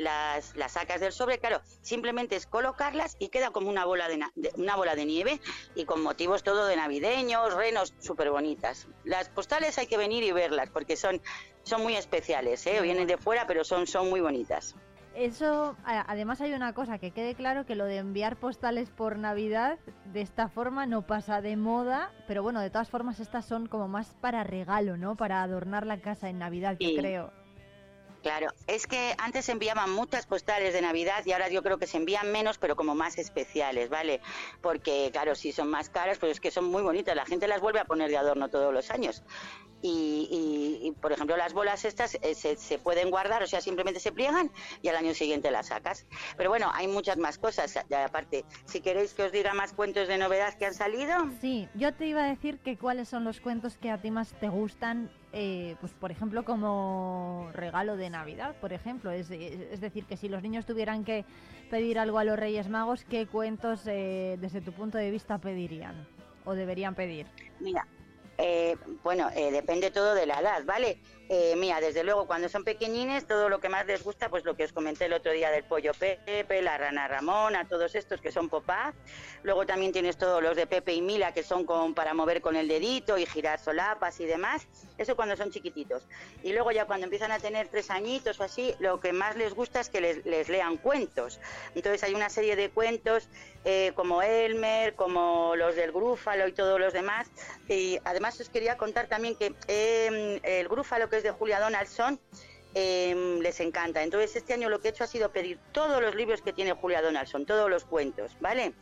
las, 0.54 0.72
sacas 0.72 1.00
del 1.00 1.12
sobre, 1.12 1.38
claro, 1.38 1.62
simplemente 1.80 2.36
es 2.36 2.46
colocarlas 2.46 3.16
y 3.18 3.28
queda 3.28 3.50
como 3.50 3.70
una 3.70 3.86
bola 3.86 4.08
de, 4.08 4.20
una 4.56 4.76
bola 4.76 4.94
de 4.94 5.06
nieve 5.06 5.40
y 5.74 5.86
con 5.86 6.02
motivos 6.02 6.42
todo 6.42 6.66
de 6.66 6.76
navideños, 6.76 7.54
renos 7.54 7.94
súper 8.00 8.30
bonitas. 8.30 8.86
Las 9.04 9.30
postales 9.30 9.78
hay 9.78 9.86
que 9.86 9.96
venir 9.96 10.24
y 10.24 10.32
verlas 10.32 10.68
porque 10.70 10.96
son 10.96 11.22
son 11.66 11.82
muy 11.82 11.96
especiales, 11.96 12.64
¿eh? 12.68 12.80
vienen 12.80 13.08
de 13.08 13.18
fuera, 13.18 13.44
pero 13.48 13.64
son, 13.64 13.88
son 13.88 14.08
muy 14.08 14.20
bonitas. 14.26 14.74
Eso, 15.14 15.76
además 15.84 16.42
hay 16.42 16.52
una 16.52 16.74
cosa, 16.74 16.98
que 16.98 17.10
quede 17.10 17.34
claro 17.34 17.64
que 17.64 17.74
lo 17.74 17.86
de 17.86 17.96
enviar 17.96 18.36
postales 18.36 18.90
por 18.90 19.18
Navidad 19.18 19.78
de 20.12 20.20
esta 20.20 20.50
forma 20.50 20.84
no 20.84 21.06
pasa 21.06 21.40
de 21.40 21.56
moda, 21.56 22.12
pero 22.26 22.42
bueno, 22.42 22.60
de 22.60 22.68
todas 22.68 22.90
formas 22.90 23.18
estas 23.18 23.46
son 23.46 23.66
como 23.66 23.88
más 23.88 24.14
para 24.20 24.44
regalo, 24.44 24.98
¿no? 24.98 25.16
Para 25.16 25.42
adornar 25.42 25.86
la 25.86 26.02
casa 26.02 26.28
en 26.28 26.38
Navidad, 26.38 26.76
yo 26.78 26.90
creo. 26.98 27.32
Claro, 28.22 28.48
es 28.66 28.86
que 28.86 29.14
antes 29.18 29.44
se 29.44 29.52
enviaban 29.52 29.90
muchas 29.90 30.26
postales 30.26 30.74
de 30.74 30.82
Navidad 30.82 31.22
y 31.24 31.32
ahora 31.32 31.48
yo 31.48 31.62
creo 31.62 31.78
que 31.78 31.86
se 31.86 31.96
envían 31.96 32.32
menos, 32.32 32.58
pero 32.58 32.74
como 32.74 32.94
más 32.94 33.16
especiales, 33.18 33.88
¿vale? 33.88 34.20
Porque, 34.60 35.10
claro, 35.12 35.34
si 35.36 35.52
son 35.52 35.70
más 35.70 35.88
caras, 35.90 36.18
pues 36.18 36.32
es 36.32 36.40
que 36.40 36.50
son 36.50 36.64
muy 36.64 36.82
bonitas. 36.82 37.14
La 37.14 37.24
gente 37.24 37.46
las 37.46 37.60
vuelve 37.60 37.78
a 37.78 37.84
poner 37.84 38.10
de 38.10 38.16
adorno 38.16 38.48
todos 38.48 38.74
los 38.74 38.90
años. 38.90 39.22
Y, 39.88 40.92
por 41.00 41.12
ejemplo 41.12 41.36
las 41.36 41.52
bolas 41.52 41.84
estas 41.84 42.16
eh, 42.22 42.34
se, 42.34 42.78
pueden 42.78 43.10
guardar, 43.10 43.42
o 43.42 43.46
sea, 43.46 43.60
simplemente 43.60 44.00
se 44.00 44.12
pliegan 44.12 44.50
y 44.82 44.88
al 44.88 44.96
año 44.96 45.14
siguiente 45.14 45.50
las 45.50 45.68
sacas. 45.68 46.06
Pero 46.36 46.50
bueno, 46.50 46.70
hay 46.72 46.88
muchas 46.88 47.16
más 47.18 47.38
cosas. 47.38 47.76
aparte, 47.76 48.44
si 48.64 48.80
queréis 48.80 49.14
que 49.14 49.24
os 49.24 49.32
diga 49.32 49.54
más 49.54 49.72
cuentos 49.72 50.08
de 50.08 50.18
novedad 50.18 50.54
que 50.54 50.66
han 50.66 50.74
salido. 50.74 51.14
Sí, 51.40 51.68
yo 51.74 51.94
te 51.94 52.06
iba 52.06 52.24
a 52.24 52.28
decir 52.28 52.58
que 52.58 52.76
cuáles 52.76 53.08
son 53.08 53.24
los 53.24 53.40
cuentos 53.40 53.76
que 53.76 53.90
a 53.90 54.00
ti 54.00 54.10
más 54.10 54.32
te 54.40 54.48
gustan, 54.48 55.10
eh, 55.32 55.76
pues 55.80 55.92
por 55.92 56.10
ejemplo 56.10 56.44
como 56.44 57.50
regalo 57.52 57.96
de 57.96 58.10
Navidad, 58.10 58.56
por 58.60 58.72
ejemplo. 58.72 59.10
Es, 59.10 59.28
decir, 59.28 60.06
que 60.06 60.16
si 60.16 60.28
los 60.28 60.42
niños 60.42 60.66
tuvieran 60.66 61.04
que 61.04 61.24
pedir 61.70 61.98
algo 61.98 62.18
a 62.18 62.24
los 62.24 62.38
Reyes 62.38 62.68
Magos, 62.68 63.04
¿qué 63.04 63.26
cuentos 63.26 63.82
eh, 63.86 64.36
desde 64.40 64.60
tu 64.60 64.72
punto 64.72 64.98
de 64.98 65.10
vista 65.10 65.38
pedirían 65.38 66.08
o 66.44 66.54
deberían 66.54 66.94
pedir? 66.94 67.26
Mira, 67.60 67.86
eh, 68.38 68.76
bueno, 69.02 69.28
eh, 69.34 69.50
depende 69.50 69.90
todo 69.90 70.14
de 70.14 70.26
la 70.26 70.40
edad, 70.40 70.64
¿vale? 70.64 70.98
Eh, 71.28 71.54
mira, 71.56 71.80
desde 71.80 72.04
luego, 72.04 72.26
cuando 72.26 72.48
son 72.48 72.62
pequeñines, 72.62 73.26
todo 73.26 73.48
lo 73.48 73.58
que 73.58 73.68
más 73.68 73.86
les 73.86 74.04
gusta, 74.04 74.28
pues 74.28 74.44
lo 74.44 74.56
que 74.56 74.64
os 74.64 74.72
comenté 74.72 75.06
el 75.06 75.12
otro 75.12 75.32
día 75.32 75.50
del 75.50 75.64
pollo 75.64 75.92
Pepe, 75.92 76.62
la 76.62 76.78
rana 76.78 77.08
Ramona, 77.08 77.66
todos 77.68 77.96
estos 77.96 78.20
que 78.20 78.30
son 78.30 78.48
popá. 78.48 78.94
Luego 79.42 79.66
también 79.66 79.92
tienes 79.92 80.16
todos 80.16 80.40
los 80.42 80.56
de 80.56 80.66
Pepe 80.66 80.92
y 80.94 81.02
Mila, 81.02 81.32
que 81.32 81.42
son 81.42 81.66
para 81.94 82.14
mover 82.14 82.40
con 82.40 82.54
el 82.54 82.68
dedito 82.68 83.18
y 83.18 83.26
girar 83.26 83.58
solapas 83.58 84.20
y 84.20 84.26
demás. 84.26 84.66
Eso 84.98 85.16
cuando 85.16 85.36
son 85.36 85.50
chiquititos. 85.50 86.04
Y 86.44 86.52
luego 86.52 86.70
ya 86.70 86.86
cuando 86.86 87.04
empiezan 87.04 87.32
a 87.32 87.40
tener 87.40 87.68
tres 87.68 87.90
añitos 87.90 88.38
o 88.38 88.44
así, 88.44 88.74
lo 88.78 89.00
que 89.00 89.12
más 89.12 89.36
les 89.36 89.52
gusta 89.52 89.80
es 89.80 89.90
que 89.90 90.00
les, 90.00 90.24
les 90.24 90.48
lean 90.48 90.76
cuentos. 90.76 91.40
Entonces 91.74 92.04
hay 92.04 92.14
una 92.14 92.30
serie 92.30 92.54
de 92.54 92.70
cuentos 92.70 93.28
eh, 93.64 93.90
como 93.96 94.22
Elmer, 94.22 94.94
como 94.94 95.56
los 95.56 95.74
del 95.74 95.90
Grúfalo 95.90 96.46
y 96.46 96.52
todos 96.52 96.78
los 96.78 96.92
demás. 96.92 97.28
Y 97.68 97.98
además 98.04 98.40
os 98.40 98.48
quería 98.48 98.76
contar 98.76 99.08
también 99.08 99.34
que 99.34 99.54
eh, 99.66 100.40
el 100.44 100.68
Grúfalo, 100.68 101.08
que 101.08 101.15
de 101.22 101.30
Julia 101.30 101.60
Donaldson, 101.60 102.20
em, 102.74 103.40
les 103.40 103.60
encanta. 103.60 104.02
Entonces 104.02 104.36
este 104.36 104.54
año 104.54 104.68
lo 104.68 104.80
que 104.80 104.88
he 104.88 104.90
hecho 104.90 105.04
ha 105.04 105.06
sido 105.06 105.30
pedir 105.30 105.58
todos 105.72 106.00
los 106.00 106.14
libros 106.14 106.42
que 106.42 106.52
tiene 106.52 106.72
Julia 106.72 107.02
Donaldson, 107.02 107.46
todos 107.46 107.70
los 107.70 107.84
cuentos, 107.84 108.36
¿vale? 108.40 108.74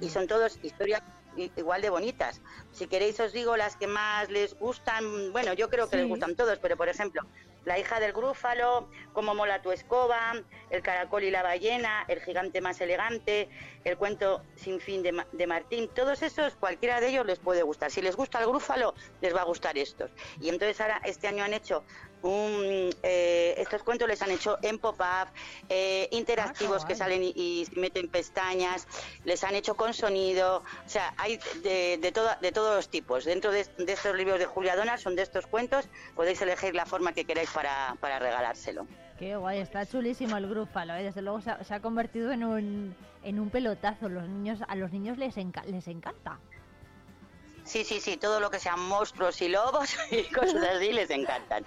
Y, 0.00 0.08
son 0.08 0.26
todos 0.26 0.58
historias 0.62 1.02
igual 1.36 1.82
de 1.82 1.90
bonitas. 1.90 2.40
Si 2.72 2.86
queréis 2.86 3.18
os 3.20 3.32
digo 3.32 3.56
las 3.56 3.76
que 3.76 3.86
más 3.86 4.30
les 4.30 4.54
gustan, 4.58 5.32
bueno, 5.32 5.52
yo 5.52 5.68
creo 5.68 5.88
que 5.88 5.96
les 5.96 6.08
gustan 6.08 6.34
todos, 6.36 6.58
pero 6.58 6.76
por 6.76 6.88
ejemplo, 6.88 7.22
La 7.64 7.78
hija 7.80 7.98
del 7.98 8.12
grúfalo, 8.12 8.88
Cómo 9.12 9.34
mola 9.34 9.60
tu 9.60 9.72
escoba, 9.72 10.34
El 10.70 10.82
caracol 10.82 11.24
y 11.24 11.30
la 11.30 11.42
ballena, 11.42 12.04
El 12.06 12.20
gigante 12.20 12.60
más 12.60 12.80
elegante, 12.80 13.48
El 13.84 13.96
cuento 13.96 14.42
sin 14.54 14.78
fin 14.80 15.02
de, 15.02 15.24
de 15.32 15.46
Martín, 15.46 15.88
todos 15.92 16.22
esos, 16.22 16.54
cualquiera 16.54 17.00
de 17.00 17.08
ellos 17.08 17.26
les 17.26 17.40
puede 17.40 17.62
gustar. 17.62 17.90
Si 17.90 18.00
les 18.00 18.14
gusta 18.14 18.38
el 18.38 18.46
grúfalo, 18.46 18.94
les 19.20 19.34
va 19.34 19.40
a 19.40 19.44
gustar 19.44 19.76
estos. 19.76 20.10
Y 20.40 20.48
entonces 20.48 20.80
ahora 20.80 21.00
este 21.04 21.26
año 21.26 21.42
han 21.42 21.54
hecho 21.54 21.82
un, 22.26 22.90
eh, 23.02 23.54
estos 23.58 23.82
cuentos 23.82 24.08
les 24.08 24.20
han 24.22 24.30
hecho 24.30 24.58
en 24.62 24.78
pop-up, 24.78 25.28
eh, 25.68 26.08
interactivos 26.12 26.84
que 26.84 26.94
salen 26.94 27.22
y, 27.22 27.32
y 27.36 27.66
meten 27.78 28.08
pestañas, 28.08 28.86
les 29.24 29.42
han 29.44 29.54
hecho 29.54 29.74
con 29.76 29.94
sonido, 29.94 30.58
o 30.58 30.88
sea, 30.88 31.14
hay 31.16 31.38
de, 31.62 31.98
de, 32.00 32.12
toda- 32.12 32.36
de 32.40 32.52
todos 32.52 32.74
los 32.76 32.88
tipos. 32.88 33.24
Dentro 33.24 33.50
de, 33.52 33.64
de 33.78 33.92
estos 33.92 34.14
libros 34.16 34.38
de 34.38 34.46
Julia 34.46 34.76
Dona 34.76 34.98
son 34.98 35.16
de 35.16 35.22
estos 35.22 35.46
cuentos, 35.46 35.88
podéis 36.14 36.40
elegir 36.42 36.74
la 36.74 36.86
forma 36.86 37.12
que 37.12 37.24
queráis 37.24 37.50
para, 37.50 37.96
para 38.00 38.18
regalárselo. 38.18 38.86
Qué 39.18 39.34
guay, 39.36 39.60
está 39.60 39.86
chulísimo 39.86 40.36
el 40.36 40.46
grúfalo, 40.46 40.94
¿eh? 40.94 41.02
desde 41.02 41.22
luego 41.22 41.40
se 41.40 41.50
ha, 41.50 41.64
se 41.64 41.72
ha 41.72 41.80
convertido 41.80 42.32
en 42.32 42.44
un, 42.44 42.94
en 43.22 43.40
un 43.40 43.48
pelotazo. 43.48 44.10
Los 44.10 44.28
niños, 44.28 44.58
a 44.68 44.74
los 44.76 44.92
niños 44.92 45.16
les, 45.16 45.36
enca- 45.38 45.64
les 45.64 45.88
encanta. 45.88 46.38
Sí, 47.66 47.84
sí, 47.84 48.00
sí, 48.00 48.16
todo 48.16 48.38
lo 48.40 48.48
que 48.50 48.60
sean 48.60 48.80
monstruos 48.80 49.42
y 49.42 49.48
lobos 49.48 49.96
y 50.10 50.22
cosas 50.32 50.62
así 50.76 50.92
les 50.92 51.10
encantan. 51.10 51.64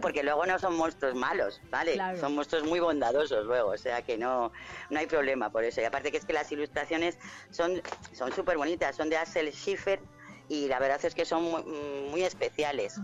Porque 0.00 0.22
luego 0.22 0.46
no 0.46 0.58
son 0.58 0.76
monstruos 0.76 1.14
malos, 1.14 1.60
¿vale? 1.70 1.94
Claro. 1.94 2.18
Son 2.20 2.34
monstruos 2.34 2.64
muy 2.64 2.78
bondadosos 2.80 3.44
luego, 3.46 3.70
o 3.70 3.76
sea 3.78 4.02
que 4.02 4.16
no, 4.16 4.52
no 4.90 4.98
hay 4.98 5.06
problema 5.06 5.50
por 5.50 5.64
eso. 5.64 5.80
Y 5.80 5.84
aparte 5.84 6.10
que 6.12 6.18
es 6.18 6.24
que 6.24 6.32
las 6.32 6.50
ilustraciones 6.52 7.18
son 7.50 7.82
son 8.12 8.32
súper 8.32 8.56
bonitas, 8.56 8.96
son 8.96 9.08
de 9.10 9.16
Axel 9.16 9.52
Schiffer 9.52 10.00
y 10.48 10.66
la 10.68 10.78
verdad 10.80 10.98
es 11.04 11.14
que 11.14 11.24
son 11.24 11.42
muy, 11.44 11.62
muy 12.10 12.22
especiales. 12.22 12.98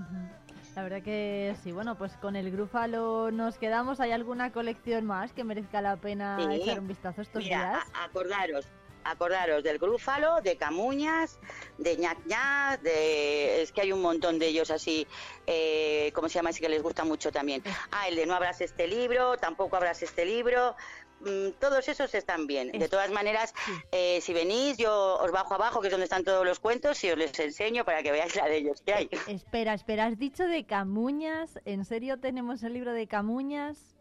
La 0.74 0.82
verdad 0.82 1.02
que 1.02 1.56
sí, 1.62 1.72
bueno, 1.72 1.96
pues 1.96 2.12
con 2.18 2.36
el 2.36 2.50
grúfalo 2.50 3.30
nos 3.30 3.56
quedamos. 3.56 3.98
¿Hay 4.00 4.12
alguna 4.12 4.52
colección 4.52 5.06
más 5.06 5.32
que 5.32 5.42
merezca 5.44 5.80
la 5.80 5.96
pena 5.96 6.48
Sí. 6.50 6.60
echar 6.62 6.80
un 6.80 6.86
vistazo 6.86 7.22
estos 7.22 7.42
Mira, 7.44 7.70
días? 7.70 7.84
acordaros, 8.04 8.66
acordaros 9.10 9.62
del 9.62 9.78
grúfalo, 9.78 10.40
de 10.42 10.56
camuñas, 10.56 11.38
de 11.78 11.96
ñac 11.96 12.18
ñac, 12.26 12.80
de 12.82 13.62
es 13.62 13.72
que 13.72 13.80
hay 13.82 13.92
un 13.92 14.02
montón 14.02 14.38
de 14.38 14.46
ellos 14.48 14.70
así, 14.70 15.06
eh, 15.46 16.10
¿cómo 16.14 16.28
se 16.28 16.34
llama? 16.34 16.50
Así 16.50 16.60
que 16.60 16.68
les 16.68 16.82
gusta 16.82 17.04
mucho 17.04 17.30
también. 17.32 17.62
Ah, 17.90 18.08
el 18.08 18.16
de 18.16 18.26
no 18.26 18.34
abras 18.34 18.60
este 18.60 18.86
libro, 18.86 19.36
tampoco 19.36 19.76
abras 19.76 20.02
este 20.02 20.24
libro. 20.24 20.74
mm, 21.20 21.50
Todos 21.58 21.88
esos 21.88 22.14
están 22.14 22.46
bien. 22.46 22.72
De 22.72 22.88
todas 22.88 23.10
maneras, 23.10 23.54
eh, 23.90 24.20
si 24.20 24.32
venís, 24.34 24.76
yo 24.76 25.16
os 25.18 25.30
bajo 25.30 25.54
abajo, 25.54 25.80
que 25.80 25.86
es 25.88 25.90
donde 25.90 26.04
están 26.04 26.24
todos 26.24 26.44
los 26.44 26.58
cuentos, 26.60 27.02
y 27.04 27.10
os 27.10 27.16
les 27.16 27.38
enseño 27.38 27.84
para 27.84 28.02
que 28.02 28.12
veáis 28.12 28.34
la 28.36 28.46
de 28.46 28.56
ellos 28.58 28.82
que 28.84 28.92
hay. 28.92 29.08
Espera, 29.26 29.74
espera, 29.74 30.06
has 30.06 30.18
dicho 30.18 30.44
de 30.46 30.64
Camuñas. 30.66 31.58
¿En 31.64 31.84
serio 31.84 32.18
tenemos 32.20 32.62
el 32.62 32.74
libro 32.74 32.92
de 32.92 33.06
Camuñas? 33.06 33.95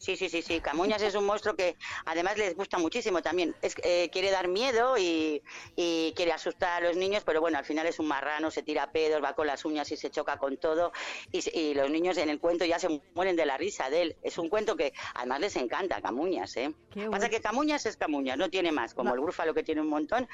Sí, 0.00 0.16
sí, 0.16 0.30
sí, 0.30 0.40
sí. 0.40 0.60
Camuñas 0.60 1.02
es 1.02 1.14
un 1.14 1.26
monstruo 1.26 1.54
que 1.54 1.76
además 2.06 2.38
les 2.38 2.56
gusta 2.56 2.78
muchísimo 2.78 3.20
también. 3.20 3.54
Es, 3.60 3.74
eh, 3.84 4.08
quiere 4.10 4.30
dar 4.30 4.48
miedo 4.48 4.96
y, 4.96 5.42
y 5.76 6.14
quiere 6.16 6.32
asustar 6.32 6.82
a 6.82 6.86
los 6.86 6.96
niños, 6.96 7.22
pero 7.22 7.42
bueno, 7.42 7.58
al 7.58 7.66
final 7.66 7.86
es 7.86 7.98
un 7.98 8.08
marrano, 8.08 8.50
se 8.50 8.62
tira 8.62 8.90
pedos, 8.92 9.22
va 9.22 9.34
con 9.34 9.46
las 9.46 9.62
uñas 9.66 9.92
y 9.92 9.98
se 9.98 10.08
choca 10.08 10.38
con 10.38 10.56
todo. 10.56 10.90
Y, 11.32 11.40
y 11.58 11.74
los 11.74 11.90
niños 11.90 12.16
en 12.16 12.30
el 12.30 12.40
cuento 12.40 12.64
ya 12.64 12.78
se 12.78 12.88
mueren 13.14 13.36
de 13.36 13.44
la 13.44 13.58
risa 13.58 13.90
de 13.90 14.00
él. 14.00 14.16
Es 14.22 14.38
un 14.38 14.48
cuento 14.48 14.74
que 14.74 14.94
además 15.14 15.40
les 15.40 15.56
encanta, 15.56 16.00
Camuñas, 16.00 16.56
¿eh? 16.56 16.72
Qué 16.90 17.06
Pasa 17.10 17.28
que 17.28 17.42
Camuñas 17.42 17.84
es 17.84 17.98
Camuñas, 17.98 18.38
no 18.38 18.48
tiene 18.48 18.72
más. 18.72 18.94
Como 18.94 19.10
No. 19.10 19.16
el 19.16 19.20
Grúfalo 19.20 19.52
que 19.52 19.62
tiene 19.62 19.82
un 19.82 19.88
montón, 19.88 20.26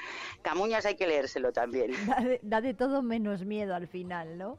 Camuñas 0.42 0.86
hay 0.86 0.94
que 0.94 1.08
leérselo 1.08 1.52
también. 1.52 1.90
Da 2.06 2.20
de, 2.20 2.38
da 2.42 2.60
de 2.60 2.72
todo 2.72 3.02
menos 3.02 3.44
miedo 3.44 3.74
al 3.74 3.88
final, 3.88 4.38
¿no? 4.38 4.58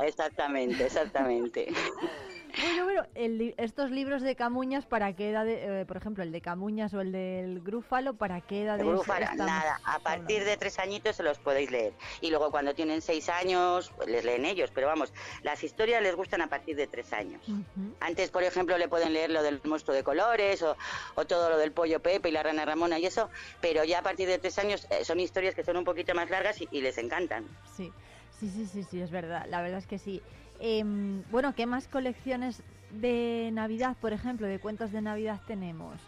Exactamente, 0.00 0.86
exactamente. 0.86 1.68
Bueno, 2.58 2.84
bueno, 2.84 3.06
el 3.14 3.54
estos 3.58 3.90
libros 3.90 4.22
de 4.22 4.34
Camuñas, 4.36 4.86
¿para 4.86 5.14
qué 5.14 5.30
edad? 5.30 5.44
de- 5.44 5.80
eh, 5.82 5.86
por 5.86 5.96
ejemplo, 5.96 6.22
el 6.22 6.32
de 6.32 6.40
Camuñas 6.40 6.92
o 6.94 7.00
el 7.00 7.12
del 7.12 7.60
Grúfalo, 7.60 8.14
¿para 8.14 8.40
qué 8.40 8.62
edad 8.62 8.78
De 8.78 8.84
Grúfalo, 8.84 9.26
nada, 9.36 9.80
a 9.84 10.00
partir 10.00 10.44
de 10.44 10.56
tres 10.56 10.78
añitos 10.78 11.16
se 11.16 11.22
los 11.22 11.38
podéis 11.38 11.70
leer. 11.70 11.94
Y 12.20 12.30
luego 12.30 12.50
cuando 12.50 12.74
tienen 12.74 13.00
seis 13.02 13.28
años, 13.28 13.92
pues 13.96 14.08
les 14.08 14.24
leen 14.24 14.44
ellos. 14.44 14.70
Pero 14.72 14.86
vamos, 14.86 15.12
las 15.42 15.62
historias 15.62 16.02
les 16.02 16.14
gustan 16.16 16.42
a 16.42 16.48
partir 16.48 16.76
de 16.76 16.86
tres 16.86 17.12
años. 17.12 17.44
Antes, 18.00 18.30
por 18.30 18.42
ejemplo, 18.42 18.78
le 18.78 18.88
pueden 18.88 19.12
leer 19.12 19.30
lo 19.30 19.42
del 19.42 19.60
monstruo 19.64 19.94
de 19.94 20.02
colores 20.02 20.62
o, 20.62 20.76
o 21.16 21.24
todo 21.26 21.50
lo 21.50 21.58
del 21.58 21.72
pollo 21.72 22.00
Pepe 22.00 22.28
y 22.30 22.32
la 22.32 22.42
rana 22.42 22.64
Ramona 22.64 22.98
y 22.98 23.06
eso. 23.06 23.30
Pero 23.60 23.84
ya 23.84 23.98
a 23.98 24.02
partir 24.02 24.28
de 24.28 24.38
tres 24.38 24.58
años 24.58 24.86
eh, 24.90 25.04
son 25.04 25.20
historias 25.20 25.54
que 25.54 25.64
son 25.64 25.76
un 25.76 25.84
poquito 25.84 26.14
más 26.14 26.30
largas 26.30 26.60
y, 26.60 26.68
y 26.70 26.80
les 26.80 26.98
encantan. 26.98 27.46
Sí, 27.64 27.92
sí, 28.38 28.48
sí, 28.48 28.66
sí, 28.66 28.82
sí, 28.84 29.00
es 29.00 29.10
verdad. 29.10 29.46
La 29.48 29.60
verdad 29.62 29.78
es 29.78 29.86
que 29.86 29.98
sí. 29.98 30.22
Em, 30.60 31.22
bueno, 31.30 31.54
¿qué 31.54 31.66
más 31.66 31.88
colecciones 31.88 32.62
de 32.90 33.50
Navidad, 33.52 33.96
por 34.00 34.12
ejemplo, 34.12 34.46
de 34.46 34.58
cuentos 34.58 34.92
de 34.92 35.00
Navidad 35.00 35.40
tenemos? 35.46 36.00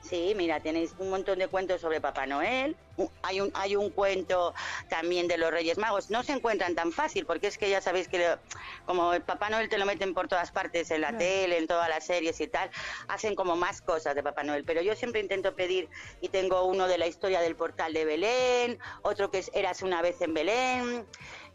Sí, 0.00 0.34
mira, 0.36 0.60
tenéis 0.60 0.94
un 0.98 1.10
montón 1.10 1.40
de 1.40 1.48
cuentos 1.48 1.80
sobre 1.80 2.00
Papá 2.00 2.26
Noel. 2.26 2.76
Hay 3.22 3.40
un, 3.40 3.50
hay 3.54 3.74
un 3.74 3.90
cuento 3.90 4.54
también 4.88 5.26
de 5.26 5.36
los 5.36 5.50
Reyes 5.50 5.78
Magos. 5.78 6.10
No 6.10 6.22
se 6.22 6.32
encuentran 6.32 6.76
tan 6.76 6.92
fácil 6.92 7.26
porque 7.26 7.48
es 7.48 7.58
que 7.58 7.68
ya 7.68 7.80
sabéis 7.80 8.06
que 8.08 8.18
lo- 8.20 8.38
como 8.84 9.12
el 9.14 9.22
Papá 9.22 9.50
Noel 9.50 9.68
te 9.68 9.78
lo 9.78 9.84
meten 9.84 10.14
por 10.14 10.28
todas 10.28 10.52
partes, 10.52 10.92
en 10.92 11.00
la 11.00 11.18
tele, 11.18 11.58
en 11.58 11.66
todas 11.66 11.88
las 11.88 12.06
series 12.06 12.40
y 12.40 12.46
tal, 12.46 12.70
hacen 13.08 13.34
como 13.34 13.56
más 13.56 13.82
cosas 13.82 14.14
de 14.14 14.22
Papá 14.22 14.44
Noel. 14.44 14.64
Pero 14.64 14.80
yo 14.80 14.94
siempre 14.94 15.20
intento 15.20 15.56
pedir 15.56 15.88
y 16.20 16.28
tengo 16.28 16.64
uno 16.66 16.86
de 16.86 16.98
la 16.98 17.08
historia 17.08 17.40
del 17.40 17.56
portal 17.56 17.92
de 17.92 18.04
Belén, 18.04 18.78
otro 19.02 19.30
que 19.32 19.38
es 19.38 19.50
Eras 19.54 19.82
una 19.82 20.02
vez 20.02 20.20
en 20.20 20.34
Belén. 20.34 21.06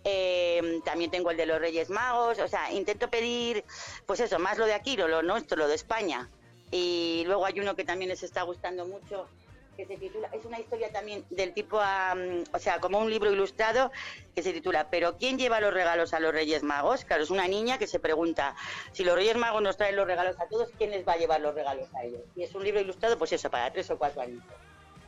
Eh, 0.04 0.80
también 0.84 1.12
tengo 1.12 1.32
el 1.32 1.38
de 1.38 1.46
los 1.46 1.60
Reyes 1.60 1.90
Magos, 1.90 2.40
o 2.40 2.48
sea, 2.48 2.72
intento 2.72 3.10
pedir, 3.10 3.64
pues 4.06 4.20
eso, 4.20 4.40
más 4.40 4.58
lo 4.58 4.66
de 4.66 4.74
aquí, 4.74 4.98
lo, 4.98 5.08
lo 5.08 5.22
nuestro, 5.22 5.58
lo 5.58 5.68
de 5.68 5.76
España. 5.76 6.30
Y 6.72 7.24
luego 7.26 7.46
hay 7.46 7.60
uno 7.60 7.76
que 7.76 7.84
también 7.84 8.10
les 8.10 8.24
está 8.24 8.44
gustando 8.44 8.86
mucho, 8.86 9.28
que 9.76 9.86
se 9.86 9.98
titula, 9.98 10.30
es 10.34 10.46
una 10.46 10.60
historia 10.60 10.92
también 10.92 11.26
del 11.30 11.54
tipo, 11.54 11.80
am, 11.80 12.44
o 12.54 12.60
sea, 12.60 12.80
como 12.80 13.00
un 13.00 13.10
libro 13.10 13.32
ilustrado 13.32 13.92
que 14.36 14.44
se 14.44 14.54
titula 14.54 14.90
¿Pero 14.90 15.18
quién 15.18 15.38
lleva 15.38 15.60
los 15.60 15.74
regalos 15.74 16.14
a 16.14 16.20
los 16.20 16.34
Reyes 16.34 16.64
Magos? 16.64 17.06
Claro, 17.06 17.24
es 17.24 17.30
una 17.30 17.48
niña 17.48 17.78
que 17.78 17.88
se 17.88 18.00
pregunta, 18.00 18.56
si 18.92 19.04
los 19.04 19.16
Reyes 19.16 19.38
Magos 19.38 19.62
nos 19.62 19.78
traen 19.78 19.96
los 19.96 20.08
regalos 20.08 20.40
a 20.40 20.48
todos, 20.48 20.70
¿quién 20.78 20.92
les 20.92 21.08
va 21.08 21.14
a 21.14 21.18
llevar 21.18 21.42
los 21.42 21.54
regalos 21.54 21.94
a 21.96 22.04
ellos? 22.04 22.22
Y 22.36 22.44
es 22.44 22.56
un 22.56 22.64
libro 22.64 22.82
ilustrado, 22.82 23.18
pues 23.18 23.34
eso, 23.34 23.50
para 23.50 23.72
tres 23.72 23.90
o 23.92 23.98
cuatro 23.98 24.22
años. 24.22 24.44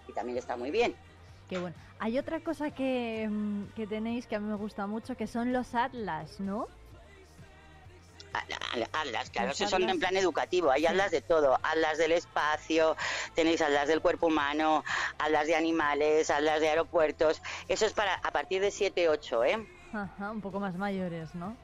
Y 0.07 0.13
también 0.13 0.37
está 0.37 0.55
muy 0.55 0.71
bien. 0.71 0.95
Bueno. 1.57 1.75
Hay 1.99 2.17
otra 2.17 2.39
cosa 2.39 2.71
que, 2.71 3.27
mm, 3.30 3.73
que 3.75 3.88
tenéis 3.88 4.27
que 4.27 4.35
a 4.35 4.39
mí 4.39 4.47
me 4.47 4.55
gusta 4.55 4.88
mucho, 4.88 5.15
que 5.15 5.27
son 5.27 5.53
los 5.53 5.73
atlas, 5.75 6.39
¿no? 6.39 6.67
Atlas, 8.93 9.30
claro, 9.30 9.53
si 9.53 9.67
son 9.67 9.88
en 9.88 9.99
plan 9.99 10.17
educativo, 10.17 10.71
hay 10.71 10.88
atlas 10.88 11.11
de 11.11 11.21
todo, 11.21 11.59
atlas 11.61 11.99
del 11.99 12.11
espacio, 12.13 12.97
tenéis 13.35 13.61
atlas 13.61 13.88
del 13.88 14.01
cuerpo 14.01 14.27
humano, 14.27 14.84
atlas 15.19 15.45
de 15.45 15.55
animales, 15.55 16.31
atlas 16.31 16.59
de 16.59 16.69
aeropuertos, 16.69 17.41
eso 17.67 17.85
es 17.85 17.93
para 17.93 18.15
a 18.15 18.31
partir 18.31 18.61
de 18.61 18.71
7, 18.71 19.07
8, 19.07 19.43
¿eh? 19.43 19.67
Ajá, 19.93 20.31
un 20.31 20.41
poco 20.41 20.59
más 20.59 20.75
mayores, 20.75 21.35
¿no? 21.35 21.55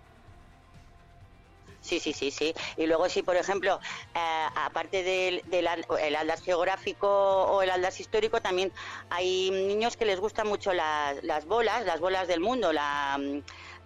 Sí, 1.90 2.00
sí, 2.00 2.14
sí, 2.14 2.30
sí. 2.30 2.54
Y 2.78 2.86
luego 2.86 3.10
si, 3.10 3.24
por 3.24 3.36
ejemplo, 3.36 3.80
eh, 4.14 4.46
aparte 4.56 5.02
del, 5.02 5.42
del 5.48 5.66
al- 5.68 5.86
el 6.00 6.16
atlas 6.16 6.42
geográfico 6.44 7.08
o 7.08 7.64
el 7.64 7.72
atlas 7.72 8.00
histórico, 8.00 8.42
también 8.42 8.72
hay 9.10 9.50
niños 9.50 9.98
que 9.98 10.06
les 10.06 10.20
gustan 10.20 10.48
mucho 10.48 10.72
las, 10.72 11.24
las 11.24 11.46
bolas, 11.46 11.86
las 11.86 12.00
bolas 12.00 12.28
del 12.28 12.42
mundo, 12.42 12.72
la... 12.72 13.20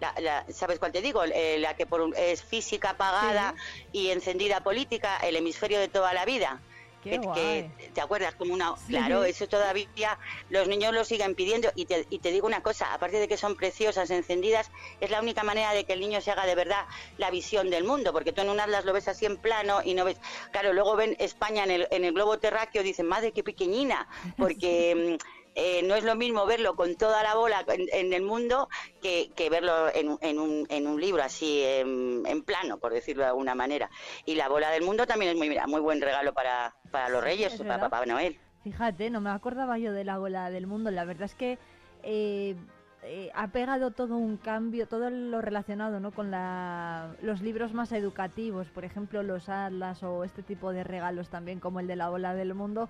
la- 0.00 0.14
la- 0.18 0.44
¿Sabes 0.52 0.78
cuál 0.78 0.92
te 0.92 1.00
digo? 1.00 1.24
Eh, 1.24 1.56
la 1.60 1.72
que 1.74 1.86
por 1.86 2.14
es 2.18 2.42
física 2.42 2.90
apagada 2.90 3.54
y 3.90 4.10
encendida 4.10 4.60
política, 4.60 5.16
el 5.22 5.36
hemisferio 5.36 5.78
de 5.78 5.88
toda 5.88 6.12
la 6.12 6.26
vida. 6.26 6.60
Que, 7.04 7.70
¿Te 7.92 8.00
acuerdas? 8.00 8.34
Como 8.34 8.54
una... 8.54 8.74
Claro, 8.88 9.24
eso 9.24 9.46
todavía 9.46 10.18
los 10.50 10.66
niños 10.68 10.92
lo 10.92 11.04
siguen 11.04 11.34
pidiendo. 11.34 11.70
Y 11.74 11.84
te, 11.84 12.06
y 12.10 12.18
te 12.18 12.32
digo 12.32 12.46
una 12.46 12.62
cosa, 12.62 12.92
aparte 12.92 13.18
de 13.18 13.28
que 13.28 13.36
son 13.36 13.56
preciosas, 13.56 14.10
encendidas, 14.10 14.70
es 15.00 15.10
la 15.10 15.20
única 15.20 15.42
manera 15.42 15.72
de 15.72 15.84
que 15.84 15.92
el 15.92 16.00
niño 16.00 16.20
se 16.20 16.30
haga 16.30 16.46
de 16.46 16.54
verdad 16.54 16.86
la 17.18 17.30
visión 17.30 17.70
del 17.70 17.84
mundo. 17.84 18.12
Porque 18.12 18.32
tú 18.32 18.40
en 18.40 18.50
un 18.50 18.60
atlas 18.60 18.84
lo 18.84 18.92
ves 18.92 19.08
así 19.08 19.26
en 19.26 19.36
plano 19.36 19.80
y 19.84 19.94
no 19.94 20.04
ves... 20.04 20.16
Claro, 20.50 20.72
luego 20.72 20.96
ven 20.96 21.16
España 21.18 21.64
en 21.64 21.70
el, 21.70 21.88
en 21.90 22.04
el 22.04 22.12
globo 22.12 22.38
terráqueo 22.38 22.82
y 22.82 22.86
dicen, 22.86 23.06
madre, 23.06 23.32
qué 23.32 23.42
pequeñina. 23.44 24.08
Porque... 24.36 25.18
eh, 25.54 25.82
no 25.84 25.94
es 25.94 26.04
lo 26.04 26.14
mismo 26.16 26.46
verlo 26.46 26.74
con 26.76 26.96
toda 26.96 27.22
la 27.22 27.34
bola 27.34 27.64
en, 27.68 27.86
en 27.92 28.12
el 28.12 28.22
mundo 28.22 28.68
que, 29.02 29.30
que 29.36 29.50
verlo 29.50 29.88
en, 29.94 30.08
un- 30.08 30.18
en, 30.20 30.38
un, 30.38 30.66
en 30.68 30.86
un 30.86 31.00
libro 31.00 31.22
así 31.22 31.62
en, 31.62 32.22
en 32.26 32.42
plano, 32.42 32.78
por 32.78 32.92
decirlo 32.92 33.22
de 33.22 33.28
alguna 33.28 33.54
manera. 33.54 33.90
Y 34.24 34.34
la 34.34 34.48
bola 34.48 34.70
del 34.70 34.82
mundo 34.82 35.06
también 35.06 35.30
es 35.32 35.36
muy, 35.36 35.48
mira, 35.48 35.66
muy 35.66 35.80
buen 35.80 36.00
regalo 36.00 36.32
para, 36.34 36.74
para 36.90 37.08
los 37.08 37.22
reyes, 37.22 37.54
es 37.54 37.60
para. 37.62 37.80
Papá 37.80 38.04
Noel. 38.06 38.38
Fíjate, 38.62 39.10
no 39.10 39.20
me 39.20 39.30
acordaba 39.30 39.78
yo 39.78 39.92
de 39.92 40.04
la 40.04 40.18
bola 40.18 40.50
del 40.50 40.66
mundo. 40.66 40.90
La 40.90 41.04
verdad 41.04 41.24
es 41.24 41.34
que 41.34 41.58
eh, 42.02 42.56
eh, 43.02 43.30
ha 43.34 43.48
pegado 43.48 43.90
todo 43.90 44.16
un 44.16 44.38
cambio, 44.38 44.88
todo 44.88 45.10
lo 45.10 45.42
relacionado 45.42 46.00
¿no? 46.00 46.12
con 46.12 46.30
la, 46.30 47.14
los 47.20 47.42
libros 47.42 47.74
más 47.74 47.92
educativos, 47.92 48.68
por 48.68 48.84
ejemplo, 48.86 49.22
los 49.22 49.48
atlas 49.50 50.02
o 50.02 50.24
este 50.24 50.42
tipo 50.42 50.72
de 50.72 50.82
regalos 50.82 51.28
también, 51.28 51.60
como 51.60 51.78
el 51.80 51.86
de 51.86 51.96
la 51.96 52.08
bola 52.08 52.34
del 52.34 52.54
mundo. 52.54 52.88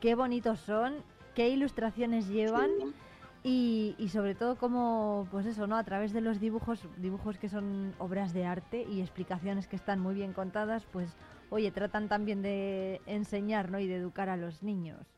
Qué 0.00 0.14
bonitos 0.14 0.60
son, 0.60 1.02
qué 1.36 1.50
ilustraciones 1.50 2.26
llevan. 2.26 2.70
Y, 3.44 3.94
y 3.98 4.08
sobre 4.08 4.34
todo 4.34 4.56
como, 4.56 5.28
pues 5.30 5.46
eso, 5.46 5.68
¿no? 5.68 5.76
A 5.76 5.84
través 5.84 6.12
de 6.12 6.20
los 6.20 6.40
dibujos, 6.40 6.80
dibujos 6.96 7.38
que 7.38 7.48
son 7.48 7.94
obras 7.98 8.32
de 8.32 8.44
arte 8.44 8.84
y 8.90 9.00
explicaciones 9.00 9.68
que 9.68 9.76
están 9.76 10.00
muy 10.00 10.16
bien 10.16 10.32
contadas, 10.32 10.84
pues, 10.90 11.16
oye, 11.50 11.70
tratan 11.70 12.08
también 12.08 12.42
de 12.42 13.00
enseñar, 13.06 13.70
¿no? 13.70 13.78
Y 13.78 13.86
de 13.86 13.94
educar 13.94 14.28
a 14.30 14.36
los 14.36 14.64
niños. 14.64 15.15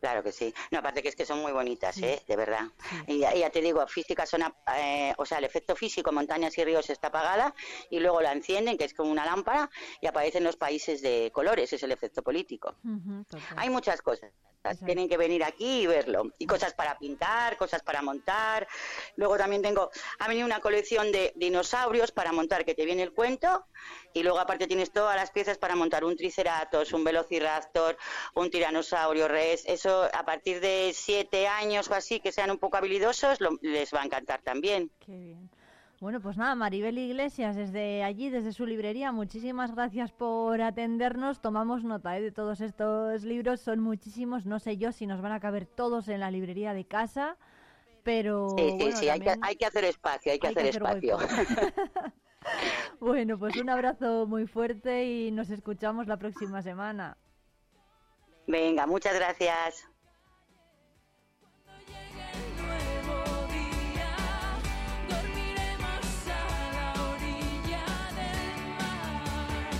Claro 0.00 0.22
que 0.22 0.32
sí. 0.32 0.54
No, 0.70 0.78
aparte 0.78 1.02
que 1.02 1.10
es 1.10 1.16
que 1.16 1.26
son 1.26 1.40
muy 1.40 1.52
bonitas, 1.52 1.98
¿eh? 1.98 2.22
De 2.26 2.36
verdad. 2.36 2.64
Y 3.06 3.18
ya, 3.18 3.50
te 3.50 3.60
digo, 3.60 3.86
física 3.86 4.24
son, 4.24 4.42
eh, 4.74 5.12
o 5.18 5.26
sea, 5.26 5.38
el 5.38 5.44
efecto 5.44 5.76
físico, 5.76 6.10
montañas 6.10 6.56
y 6.56 6.64
ríos 6.64 6.88
está 6.88 7.08
apagada 7.08 7.54
y 7.90 8.00
luego 8.00 8.22
la 8.22 8.32
encienden, 8.32 8.78
que 8.78 8.84
es 8.84 8.94
como 8.94 9.10
una 9.10 9.26
lámpara, 9.26 9.70
y 10.00 10.06
aparecen 10.06 10.42
los 10.42 10.56
países 10.56 11.02
de 11.02 11.30
colores, 11.34 11.72
es 11.72 11.82
el 11.82 11.92
efecto 11.92 12.22
político. 12.22 12.76
Hay 13.56 13.68
muchas 13.68 14.00
cosas. 14.00 14.30
Tienen 14.84 15.08
que 15.08 15.16
venir 15.16 15.42
aquí 15.42 15.82
y 15.82 15.86
verlo. 15.86 16.32
Y 16.38 16.46
cosas 16.46 16.74
para 16.74 16.98
pintar, 16.98 17.56
cosas 17.56 17.82
para 17.82 18.02
montar. 18.02 18.68
Luego 19.16 19.38
también 19.38 19.62
tengo, 19.62 19.90
ha 20.18 20.28
venido 20.28 20.46
una 20.46 20.60
colección 20.60 21.12
de 21.12 21.32
dinosaurios 21.36 22.12
para 22.12 22.32
montar, 22.32 22.64
que 22.64 22.74
te 22.74 22.84
viene 22.84 23.02
el 23.02 23.12
cuento. 23.12 23.64
Y 24.12 24.22
luego 24.22 24.38
aparte 24.40 24.66
tienes 24.66 24.90
todas 24.90 25.14
las 25.16 25.30
piezas 25.30 25.56
para 25.58 25.76
montar 25.76 26.04
un 26.04 26.16
triceratops, 26.16 26.92
un 26.92 27.04
velociraptor, 27.04 27.96
un 28.34 28.50
tiranosaurio 28.50 29.28
res. 29.28 29.64
Eso 29.66 30.04
a 30.12 30.24
partir 30.24 30.60
de 30.60 30.90
siete 30.94 31.46
años 31.46 31.88
o 31.90 31.94
así, 31.94 32.20
que 32.20 32.32
sean 32.32 32.50
un 32.50 32.58
poco 32.58 32.76
habilidosos, 32.76 33.40
lo- 33.40 33.58
les 33.62 33.92
va 33.94 34.02
a 34.02 34.04
encantar 34.04 34.42
también. 34.42 34.90
Qué 34.98 35.12
bien. 35.16 35.50
Bueno, 36.00 36.18
pues 36.22 36.38
nada, 36.38 36.54
Maribel 36.54 36.96
Iglesias, 36.96 37.56
desde 37.56 38.02
allí, 38.02 38.30
desde 38.30 38.52
su 38.54 38.64
librería, 38.64 39.12
muchísimas 39.12 39.74
gracias 39.74 40.10
por 40.12 40.62
atendernos. 40.62 41.42
Tomamos 41.42 41.84
nota 41.84 42.16
¿eh? 42.16 42.22
de 42.22 42.32
todos 42.32 42.62
estos 42.62 43.22
libros, 43.22 43.60
son 43.60 43.80
muchísimos. 43.80 44.46
No 44.46 44.58
sé 44.60 44.78
yo 44.78 44.92
si 44.92 45.06
nos 45.06 45.20
van 45.20 45.32
a 45.32 45.40
caber 45.40 45.66
todos 45.66 46.08
en 46.08 46.20
la 46.20 46.30
librería 46.30 46.72
de 46.72 46.86
casa, 46.86 47.36
pero. 48.02 48.56
Sí, 48.56 48.70
sí, 48.70 48.76
bueno, 48.78 48.96
sí, 48.96 49.08
hay 49.10 49.20
que, 49.20 49.34
hay 49.42 49.56
que 49.56 49.66
hacer 49.66 49.84
espacio, 49.84 50.32
hay 50.32 50.38
que 50.38 50.46
hay 50.48 50.54
que 50.54 50.60
hacer 50.68 50.82
hacer 50.82 51.04
espacio. 51.04 51.18
Bueno, 53.00 53.38
pues 53.38 53.56
un 53.56 53.70
abrazo 53.70 54.26
muy 54.26 54.46
fuerte 54.46 55.06
y 55.06 55.30
nos 55.30 55.50
escuchamos 55.50 56.06
la 56.06 56.18
próxima 56.18 56.62
semana. 56.62 57.16
Venga, 58.46 58.86
muchas 58.86 59.14
gracias. 59.14 59.86
Dormiremos 65.08 66.28
a 66.28 66.72
la 66.74 66.92
orilla 67.14 67.84
del 68.18 68.74
mar. 68.78 69.72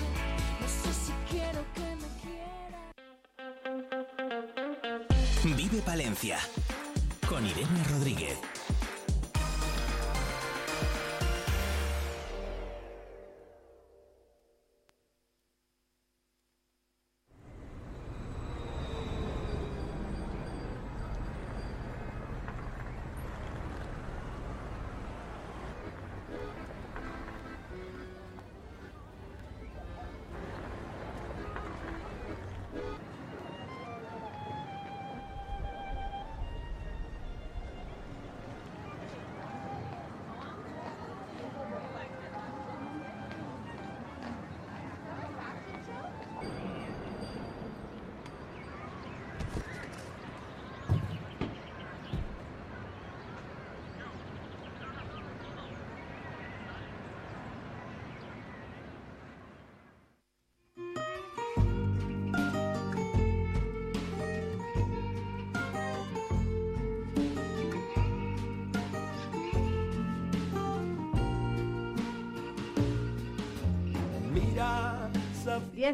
No 0.60 0.66
sé 0.68 0.92
si 0.92 1.12
quiero 1.30 1.60
que 1.74 1.88
me 1.97 2.09
quiera. 2.22 2.80
Vive 5.56 5.82
Palencia 5.82 6.38
con 7.28 7.44
Irene 7.47 7.84
Rodríguez. 7.90 8.38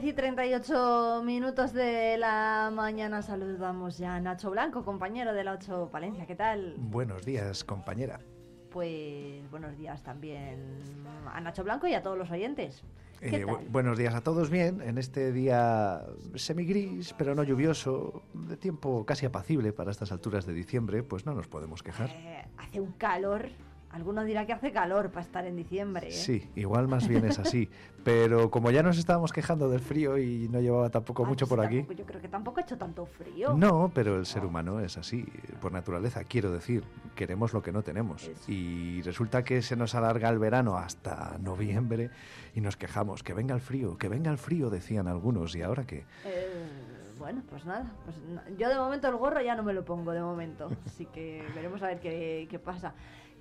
10 0.00 0.04
y 0.04 0.12
38 0.12 1.22
minutos 1.24 1.72
de 1.72 2.18
la 2.18 2.70
mañana 2.70 3.22
saludamos 3.22 3.96
ya 3.96 4.16
a 4.16 4.20
Nacho 4.20 4.50
Blanco, 4.50 4.84
compañero 4.84 5.32
de 5.32 5.42
la 5.42 5.52
8 5.54 5.88
Palencia. 5.90 6.26
¿Qué 6.26 6.34
tal? 6.34 6.74
Buenos 6.76 7.24
días, 7.24 7.64
compañera. 7.64 8.20
Pues 8.70 9.50
buenos 9.50 9.74
días 9.78 10.02
también 10.02 10.58
a 11.32 11.40
Nacho 11.40 11.64
Blanco 11.64 11.86
y 11.86 11.94
a 11.94 12.02
todos 12.02 12.18
los 12.18 12.30
oyentes. 12.30 12.82
¿Qué 13.20 13.36
Eh, 13.36 13.46
tal? 13.46 13.56
buenos 13.70 13.96
días 13.96 14.14
a 14.14 14.20
todos, 14.20 14.50
bien, 14.50 14.82
en 14.82 14.98
este 14.98 15.32
día 15.32 16.02
semigris, 16.34 17.14
pero 17.16 17.34
no 17.34 17.42
lluvioso, 17.42 18.22
de 18.34 18.58
tiempo 18.58 19.06
casi 19.06 19.24
apacible 19.24 19.72
para 19.72 19.90
estas 19.92 20.12
alturas 20.12 20.44
de 20.44 20.52
diciembre, 20.52 21.02
pues 21.04 21.24
no 21.24 21.32
nos 21.32 21.48
podemos 21.48 21.82
quejar. 21.82 22.10
Eh, 22.10 22.44
hace 22.58 22.82
un 22.82 22.92
calor. 22.92 23.48
Alguno 23.96 24.24
dirá 24.24 24.44
que 24.44 24.52
hace 24.52 24.72
calor 24.72 25.08
para 25.08 25.22
estar 25.24 25.46
en 25.46 25.56
diciembre. 25.56 26.08
¿eh? 26.08 26.12
Sí, 26.12 26.50
igual 26.54 26.86
más 26.86 27.08
bien 27.08 27.24
es 27.24 27.38
así, 27.38 27.70
pero 28.04 28.50
como 28.50 28.70
ya 28.70 28.82
nos 28.82 28.98
estábamos 28.98 29.32
quejando 29.32 29.70
del 29.70 29.80
frío 29.80 30.18
y 30.18 30.48
no 30.50 30.60
llevaba 30.60 30.90
tampoco 30.90 31.24
mucho 31.24 31.46
por 31.46 31.60
aquí, 31.60 31.76
Tampoco- 31.78 31.94
Yo 31.98 32.04
creo 32.04 32.20
que 32.20 32.28
tampoco 32.28 32.60
ha 32.60 32.62
hecho 32.62 32.76
tanto 32.76 33.06
frío. 33.06 33.54
No, 33.54 33.90
pero 33.94 34.18
el 34.18 34.26
ser 34.26 34.44
humano 34.44 34.80
es 34.80 34.98
así, 34.98 35.24
por 35.62 35.72
naturaleza, 35.72 36.24
quiero 36.24 36.52
decir, 36.52 36.84
queremos 37.14 37.54
lo 37.54 37.62
que 37.62 37.72
no 37.72 37.82
tenemos. 37.82 38.30
Y 38.48 39.00
resulta 39.00 39.42
que 39.44 39.62
se 39.62 39.76
nos 39.76 39.94
alarga 39.94 40.28
el 40.28 40.38
verano 40.38 40.76
hasta 40.76 41.38
noviembre 41.38 42.10
y 42.54 42.60
nos 42.60 42.76
quejamos, 42.76 43.22
que 43.22 43.32
venga 43.32 43.54
el 43.54 43.62
frío, 43.62 43.96
que 43.96 44.10
venga 44.10 44.30
el 44.30 44.36
frío, 44.36 44.68
decían 44.68 45.08
algunos, 45.08 45.56
y 45.56 45.62
ahora 45.62 45.86
qué. 45.86 46.04
Eh, 46.26 46.68
bueno, 47.18 47.42
pues 47.48 47.64
nada. 47.64 47.90
Pues 48.04 48.16
yo 48.58 48.68
de 48.68 48.76
momento 48.76 49.08
el 49.08 49.16
gorro 49.16 49.40
ya 49.40 49.54
no 49.56 49.62
me 49.62 49.72
lo 49.72 49.86
pongo, 49.86 50.12
de 50.12 50.20
momento. 50.20 50.70
Así 50.84 51.06
que 51.06 51.42
veremos 51.54 51.82
a 51.82 51.86
ver 51.86 51.98
qué, 51.98 52.46
qué 52.50 52.58
pasa. 52.58 52.92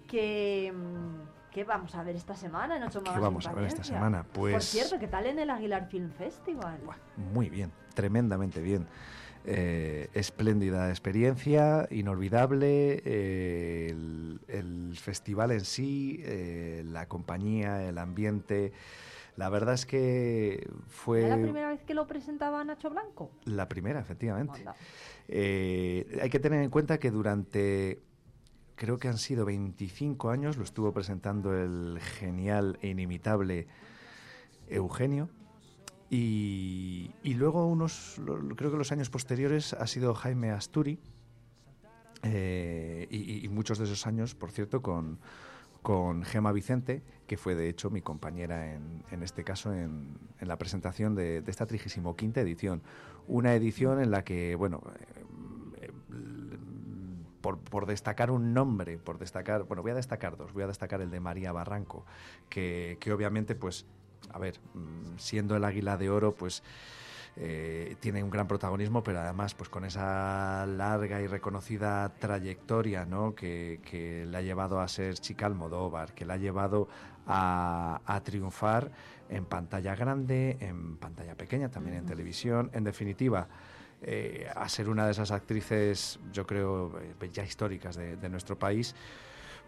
Que, 0.08 0.74
mm, 0.74 1.36
¿Qué 1.52 1.64
vamos 1.64 1.96
a 1.96 2.04
ver 2.04 2.18
esta 2.18 2.36
semana 2.36 2.76
en 2.76 2.84
Ocho 2.84 3.02
Más 3.02 3.14
¿Qué 3.14 3.20
vamos 3.22 3.48
a 3.48 3.54
ver 3.54 3.64
esta 3.68 3.82
semana? 3.82 4.24
Por 4.24 4.52
Pues- 4.52 4.66
cierto, 4.66 5.00
¿qué 5.00 5.08
tal 5.08 5.26
en 5.26 5.40
el 5.40 5.50
Aguilar 5.50 5.88
Film 5.88 6.12
Festival? 6.12 6.80
Muy 7.16 7.50
bien, 7.50 7.72
tremendamente 7.94 8.60
bien. 8.62 8.88
Eh, 9.46 10.10
espléndida 10.14 10.90
experiencia, 10.90 11.88
inolvidable, 11.92 13.02
eh, 13.06 13.88
el, 13.90 14.42
el 14.50 14.98
festival 14.98 15.52
en 15.52 15.62
sí, 15.62 16.20
eh, 16.26 16.84
la 16.86 17.08
compañía, 17.08 17.88
el 17.88 18.00
ambiente. 18.00 18.74
La 19.38 19.48
verdad 19.50 19.76
es 19.76 19.86
que 19.86 20.68
fue... 20.88 21.26
¿Era 21.26 21.38
la 21.38 21.42
primera 21.42 21.70
vez 21.70 21.84
que 21.84 21.94
lo 21.94 22.06
presentaba 22.06 22.64
Nacho 22.66 22.90
Blanco? 22.90 23.32
La 23.46 23.70
primera, 23.70 24.02
efectivamente. 24.02 24.66
Hay 25.30 26.30
que 26.30 26.40
tener 26.42 26.62
en 26.62 26.70
cuenta 26.70 26.98
que 26.98 27.12
durante, 27.12 28.02
creo 28.76 28.98
que 28.98 29.08
han 29.08 29.18
sido 29.18 29.46
25 29.46 30.30
años, 30.30 30.58
lo 30.58 30.64
estuvo 30.64 30.92
presentando 30.94 31.54
el 31.54 32.00
genial 32.00 32.78
e 32.82 32.90
inimitable 32.90 33.68
Eugenio. 34.68 35.30
Y, 36.10 37.12
y 37.24 37.34
luego 37.34 37.66
unos, 37.68 38.22
creo 38.56 38.72
que 38.72 38.78
los 38.78 38.92
años 38.92 39.10
posteriores 39.10 39.74
ha 39.74 39.88
sido 39.88 40.14
Jaime 40.14 40.52
Asturi. 40.52 41.00
eh, 42.24 43.08
y, 43.10 43.48
muchos 43.50 43.78
de 43.78 43.86
esos 43.86 44.06
años, 44.08 44.36
por 44.36 44.52
cierto, 44.52 44.82
con, 44.82 45.20
con 45.82 46.24
Gema 46.24 46.52
Vicente, 46.52 47.04
que 47.28 47.38
fue 47.38 47.56
de 47.56 47.70
hecho 47.70 47.90
mi 47.90 48.02
compañera 48.02 48.74
en, 48.74 49.04
en 49.12 49.24
este 49.24 49.44
caso 49.44 49.74
en, 49.74 50.18
en 50.40 50.48
la 50.48 50.58
presentación 50.58 51.16
de, 51.16 51.42
de 51.42 51.52
esta 51.52 51.66
35 51.66 52.16
edición. 52.36 52.82
Una 53.28 53.54
edición 53.54 54.02
en 54.02 54.12
la 54.12 54.24
que, 54.24 54.56
bueno, 54.56 54.82
por, 57.46 57.60
por 57.60 57.86
destacar 57.86 58.32
un 58.32 58.56
nombre, 58.56 58.98
por 58.98 59.20
destacar, 59.20 59.66
bueno, 59.66 59.84
voy 59.84 59.92
a 59.92 59.94
destacar 59.94 60.36
dos, 60.36 60.52
voy 60.52 60.64
a 60.64 60.68
destacar 60.68 61.00
el 61.02 61.12
de 61.12 61.20
María 61.20 61.52
Barranco, 61.52 62.04
que, 62.50 62.98
que 63.00 63.14
obviamente, 63.14 63.54
pues, 63.54 63.86
a 64.32 64.40
ver, 64.40 64.60
mm, 64.74 65.20
siendo 65.20 65.56
el 65.56 65.64
águila 65.64 65.96
de 65.96 66.10
oro, 66.10 66.34
pues 66.34 66.64
eh, 67.36 67.98
tiene 68.00 68.24
un 68.24 68.32
gran 68.32 68.48
protagonismo, 68.48 69.04
pero 69.04 69.20
además, 69.20 69.54
pues 69.54 69.70
con 69.70 69.86
esa 69.86 70.66
larga 70.66 71.22
y 71.22 71.28
reconocida 71.28 72.10
trayectoria, 72.18 73.06
¿no? 73.06 73.36
Que, 73.36 73.80
que 73.86 74.26
le 74.26 74.38
ha 74.38 74.42
llevado 74.42 74.80
a 74.80 74.88
ser 74.88 75.14
chica 75.14 75.46
Almodóvar, 75.46 76.16
que 76.16 76.26
le 76.26 76.34
ha 76.34 76.38
llevado 76.38 76.88
a, 77.28 78.02
a 78.08 78.22
triunfar 78.22 78.90
en 79.30 79.46
pantalla 79.46 79.96
grande, 79.96 80.58
en 80.62 80.98
pantalla 80.98 81.36
pequeña, 81.36 81.70
también 81.70 81.98
en 81.98 82.08
televisión, 82.08 82.72
en 82.74 82.84
definitiva 82.84 83.48
eh, 84.02 84.48
a 84.56 84.68
ser 84.70 84.90
una 84.90 85.06
de 85.06 85.12
esas 85.12 85.32
actrices, 85.32 86.20
yo 86.32 86.46
creo, 86.46 87.00
eh, 87.00 87.30
ya 87.32 87.44
históricas 87.44 87.96
de, 87.96 88.18
de 88.18 88.30
nuestro 88.30 88.58
país, 88.58 88.96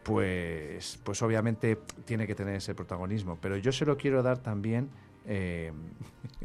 pues, 0.04 1.00
pues 1.04 1.22
obviamente 1.22 1.78
tiene 2.06 2.26
que 2.26 2.36
tener 2.36 2.56
ese 2.56 2.74
protagonismo. 2.74 3.38
Pero 3.42 3.58
yo 3.58 3.72
se 3.72 3.86
lo 3.86 3.98
quiero 3.98 4.24
dar 4.24 4.38
también 4.38 4.90
eh, 5.26 5.74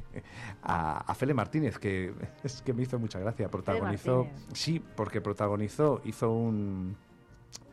a, 0.62 1.14
Fele 1.14 1.34
Martínez, 1.34 1.78
que 1.78 2.12
es 2.44 2.62
que 2.62 2.72
me 2.72 2.82
hizo 2.82 2.98
mucha 2.98 3.18
gracia. 3.18 3.48
Protagonizó, 3.48 4.26
sí, 4.52 4.82
porque 4.96 5.20
protagonizó, 5.20 6.00
hizo 6.04 6.32
un, 6.32 6.96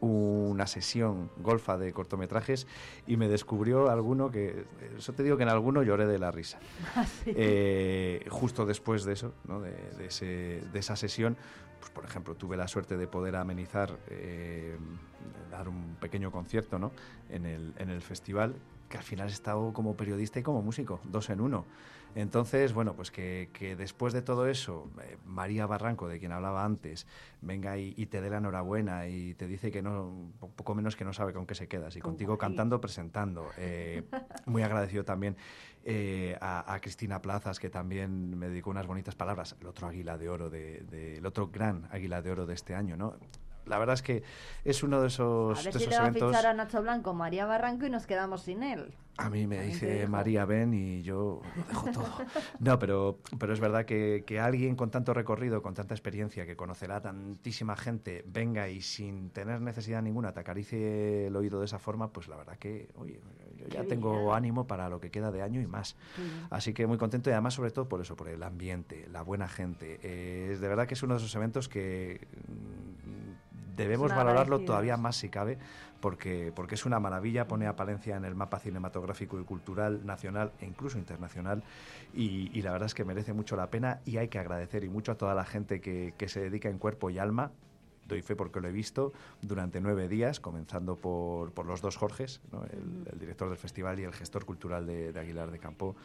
una 0.01 0.65
sesión 0.67 1.29
golfa 1.37 1.77
de 1.77 1.91
cortometrajes 1.91 2.67
y 3.05 3.17
me 3.17 3.27
descubrió 3.27 3.89
alguno 3.89 4.31
que, 4.31 4.65
eso 4.97 5.13
te 5.13 5.23
digo 5.23 5.37
que 5.37 5.43
en 5.43 5.49
alguno 5.49 5.83
lloré 5.83 6.07
de 6.07 6.19
la 6.19 6.31
risa. 6.31 6.59
Ah, 6.95 7.05
eh, 7.25 8.25
justo 8.29 8.65
después 8.65 9.03
de 9.05 9.13
eso, 9.13 9.33
¿no? 9.45 9.61
de, 9.61 9.73
ese, 10.05 10.61
de, 10.71 10.79
esa 10.79 10.95
sesión, 10.95 11.37
pues 11.79 11.91
por 11.91 12.03
ejemplo, 12.03 12.35
tuve 12.35 12.57
la 12.57 12.67
suerte 12.67 12.97
de 12.97 13.07
poder 13.07 13.35
amenizar, 13.35 13.97
eh, 14.09 14.75
dar 15.51 15.69
un 15.69 15.95
pequeño 15.99 16.31
concierto 16.31 16.79
¿no? 16.79 16.91
en, 17.29 17.45
el, 17.45 17.73
en 17.77 17.89
el 17.89 18.01
festival, 18.01 18.55
que 18.89 18.97
al 18.97 19.03
final 19.03 19.29
he 19.29 19.31
estado 19.31 19.71
como 19.71 19.95
periodista 19.95 20.39
y 20.39 20.43
como 20.43 20.61
músico, 20.61 20.99
dos 21.03 21.29
en 21.29 21.41
uno. 21.41 21.65
Entonces, 22.15 22.73
bueno, 22.73 22.95
pues 22.95 23.11
que, 23.11 23.47
después 23.77 24.13
de 24.13 24.21
todo 24.21 24.47
eso, 24.47 24.89
eh, 25.01 25.17
María 25.25 25.65
Barranco, 25.65 26.07
de 26.07 26.19
quien 26.19 26.31
hablaba 26.31 26.65
antes, 26.65 27.05
venga 27.41 27.77
y, 27.77 28.05
te 28.07 28.21
dé 28.21 28.29
la 28.29 28.37
enhorabuena 28.37 29.07
y 29.07 29.35
te 29.35 29.47
dice 29.47 29.71
que 29.71 29.81
no, 29.81 30.31
poco 30.55 30.73
menos 30.75 30.95
que 30.95 31.05
no 31.05 31.13
sabe 31.13 31.33
con 31.33 31.45
qué 31.45 31.55
se 31.55 31.67
quedas, 31.67 31.95
y 31.95 31.99
contigo 31.99 32.37
cantando, 32.37 32.81
presentando. 32.81 33.47
Eh, 33.57 34.03
muy 34.45 34.63
agradecido 34.63 35.05
también 35.05 35.37
eh, 35.85 36.37
a, 36.41 36.77
Cristina 36.81 37.21
Plazas, 37.21 37.59
que 37.59 37.69
también 37.69 38.37
me 38.37 38.49
dedicó 38.49 38.69
unas 38.69 38.87
bonitas 38.87 39.15
palabras, 39.15 39.55
el 39.61 39.67
otro 39.67 39.87
águila 39.87 40.17
de 40.17 40.29
oro, 40.29 40.49
de, 40.49 41.17
el 41.17 41.25
otro 41.25 41.47
gran 41.47 41.87
águila 41.91 42.21
de 42.21 42.31
oro 42.31 42.45
de 42.45 42.53
este 42.53 42.75
año, 42.75 42.97
¿no? 42.97 43.15
La 43.69 43.77
verdad 43.77 43.93
es 43.93 44.01
que 44.01 44.23
es 44.65 44.83
uno 44.83 45.01
de 45.01 45.07
esos, 45.07 45.59
a 45.59 45.63
ver 45.63 45.73
si 45.79 45.87
le 45.87 45.97
va 45.97 46.07
a 46.07 46.13
fichar 46.13 46.47
a 46.47 46.53
Nacho 46.53 46.81
Blanco 46.81 47.13
María 47.13 47.45
Barranco 47.45 47.85
y 47.85 47.89
nos 47.89 48.05
quedamos 48.05 48.41
sin 48.41 48.63
él. 48.63 48.93
A 49.17 49.29
mí 49.29 49.47
me 49.47 49.61
dice 49.61 50.07
María 50.07 50.45
ven 50.45 50.73
y 50.73 51.01
yo 51.01 51.41
lo 51.55 51.63
dejo 51.67 51.91
todo. 51.91 52.25
No, 52.59 52.79
pero, 52.79 53.19
pero 53.37 53.53
es 53.53 53.59
verdad 53.59 53.85
que, 53.85 54.23
que, 54.25 54.39
alguien 54.39 54.75
con 54.75 54.91
tanto 54.91 55.13
recorrido, 55.13 55.61
con 55.61 55.73
tanta 55.73 55.93
experiencia, 55.93 56.45
que 56.45 56.55
conocerá 56.55 57.01
tantísima 57.01 57.75
gente, 57.75 58.23
venga 58.27 58.69
y 58.69 58.81
sin 58.81 59.29
tener 59.31 59.59
necesidad 59.61 60.01
ninguna 60.01 60.31
te 60.31 60.39
acaricie 60.39 61.27
el 61.27 61.35
oído 61.35 61.59
de 61.59 61.65
esa 61.65 61.79
forma, 61.79 62.13
pues 62.13 62.29
la 62.29 62.37
verdad 62.37 62.57
que, 62.57 62.89
oye, 62.95 63.19
yo 63.57 63.67
ya 63.67 63.83
tengo 63.83 64.33
ánimo 64.33 64.67
para 64.67 64.89
lo 64.89 65.01
que 65.01 65.11
queda 65.11 65.31
de 65.31 65.41
año 65.41 65.59
y 65.59 65.67
más. 65.67 65.97
Así 66.49 66.73
que 66.73 66.87
muy 66.87 66.97
contento 66.97 67.29
y 67.29 67.33
además 67.33 67.53
sobre 67.53 67.71
todo 67.71 67.89
por 67.89 67.99
eso, 68.01 68.15
por 68.15 68.29
el 68.29 68.41
ambiente, 68.41 69.07
la 69.11 69.21
buena 69.21 69.49
gente. 69.49 69.99
Eh, 70.01 70.57
de 70.59 70.67
verdad 70.67 70.87
que 70.87 70.93
es 70.93 71.03
uno 71.03 71.15
de 71.15 71.19
esos 71.19 71.35
eventos 71.35 71.67
que 71.67 72.27
debemos 73.79 74.13
valorarlo 74.13 74.59
todavía 74.59 74.97
más 74.97 75.15
si 75.15 75.29
cabe, 75.29 75.57
porque, 76.01 76.51
porque 76.55 76.75
es 76.75 76.85
una 76.85 76.99
maravilla, 76.99 77.47
pone 77.47 77.65
a 77.65 77.75
Palencia 77.75 78.15
en 78.15 78.25
el 78.25 78.35
mapa 78.35 78.59
cinematográfico 78.59 79.39
y 79.39 79.43
cultural 79.43 80.05
nacional 80.05 80.51
e 80.59 80.65
incluso 80.65 80.97
internacional, 80.97 81.63
y, 82.13 82.61
la 82.61 82.71
verdad 82.71 82.87
es 82.87 82.93
que 82.93 83.05
merece 83.05 83.33
mucho 83.33 83.55
la 83.55 83.69
pena 83.69 84.01
y 84.05 84.17
hay 84.17 84.27
que 84.27 84.37
agradecer 84.39 84.83
y 84.83 84.89
mucho 84.89 85.13
a 85.13 85.15
toda 85.15 85.33
la 85.33 85.45
gente 85.45 85.79
que, 85.79 86.13
se 86.27 86.41
dedica 86.41 86.69
en 86.69 86.77
cuerpo 86.77 87.09
y 87.09 87.17
alma 87.17 87.51
doy 88.07 88.21
fe 88.23 88.35
porque 88.35 88.59
lo 88.59 88.67
he 88.67 88.71
visto 88.71 89.13
durante 89.41 89.81
nueve 89.81 90.07
días, 90.07 90.39
comenzando 90.39 90.95
por, 90.95 91.51
por 91.51 91.67
los 91.67 91.79
dos 91.81 91.95
Jorges, 91.95 92.41
el, 92.71 93.19
director 93.19 93.49
del 93.49 93.57
festival 93.57 93.99
y 93.99 94.03
el 94.03 94.13
gestor 94.13 94.45
cultural 94.45 94.87
de, 94.87 95.13
de, 95.13 95.19
Aguilar 95.19 95.51
de 95.51 95.59
Campo. 95.59 95.95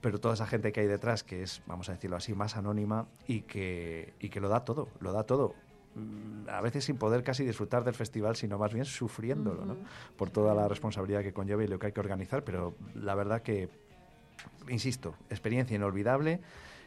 Pero 0.00 0.20
toda 0.20 0.34
esa 0.34 0.46
gente 0.46 0.72
que 0.72 0.80
hay 0.80 0.86
detrás, 0.86 1.24
que 1.24 1.42
es, 1.42 1.62
vamos 1.66 1.88
a 1.88 1.92
decirlo 1.92 2.16
así, 2.16 2.34
más 2.34 2.56
anónima 2.56 3.06
y 3.26 3.42
que, 3.42 4.14
y 4.20 4.28
que 4.28 4.40
lo 4.40 4.48
da 4.48 4.64
todo, 4.64 4.88
lo 5.00 5.12
da 5.12 5.24
todo. 5.24 5.54
Mm, 5.94 6.48
a 6.48 6.60
veces 6.60 6.84
sin 6.84 6.96
poder 6.96 7.22
casi 7.24 7.44
disfrutar 7.44 7.82
del 7.84 7.94
festival, 7.94 8.36
sino 8.36 8.58
más 8.58 8.72
bien 8.72 8.84
sufriéndolo, 8.84 9.64
¿no? 9.64 9.76
Por 10.16 10.30
toda 10.30 10.54
la 10.54 10.68
responsabilidad 10.68 11.22
que 11.22 11.32
conlleva 11.32 11.64
y 11.64 11.66
lo 11.66 11.78
que 11.78 11.86
hay 11.86 11.92
que 11.92 12.00
organizar, 12.00 12.44
pero 12.44 12.74
la 12.94 13.14
verdad 13.14 13.42
que, 13.42 13.68
insisto, 14.68 15.14
experiencia 15.30 15.74
inolvidable, 15.74 16.40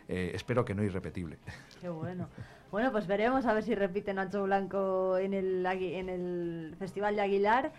eh, 0.08 0.32
espero 0.34 0.64
que 0.64 0.74
no 0.74 0.84
irrepetible. 0.84 1.38
Qué 1.82 1.90
bueno. 1.90 2.28
Bueno, 2.72 2.92
pues 2.92 3.06
veremos 3.06 3.46
a 3.46 3.54
ver 3.54 3.64
si 3.64 3.76
repite 3.76 4.14
Nacho 4.14 4.44
Blanco 4.44 5.18
en 5.18 5.34
el, 5.34 5.66
en 5.66 6.10
el 6.10 6.76
Festival 6.80 7.16
de 7.16 7.22
Aguilar 7.22 7.72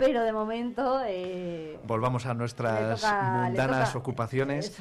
pero 0.00 0.24
de 0.24 0.32
momento... 0.32 1.00
Eh, 1.06 1.78
Volvamos 1.86 2.26
a 2.26 2.34
nuestras 2.34 3.02
mundanas 3.04 3.94
ocupaciones. 3.94 4.76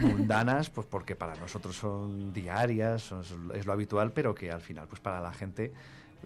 Mundanas, 0.00 0.70
pues 0.70 0.86
porque 0.86 1.14
para 1.14 1.36
nosotros 1.36 1.76
son 1.76 2.32
diarias, 2.32 3.12
es 3.54 3.66
lo 3.66 3.72
habitual, 3.72 4.12
pero 4.12 4.34
que 4.34 4.50
al 4.50 4.62
final, 4.62 4.88
pues 4.88 5.00
para 5.00 5.20
la 5.20 5.32
gente 5.32 5.72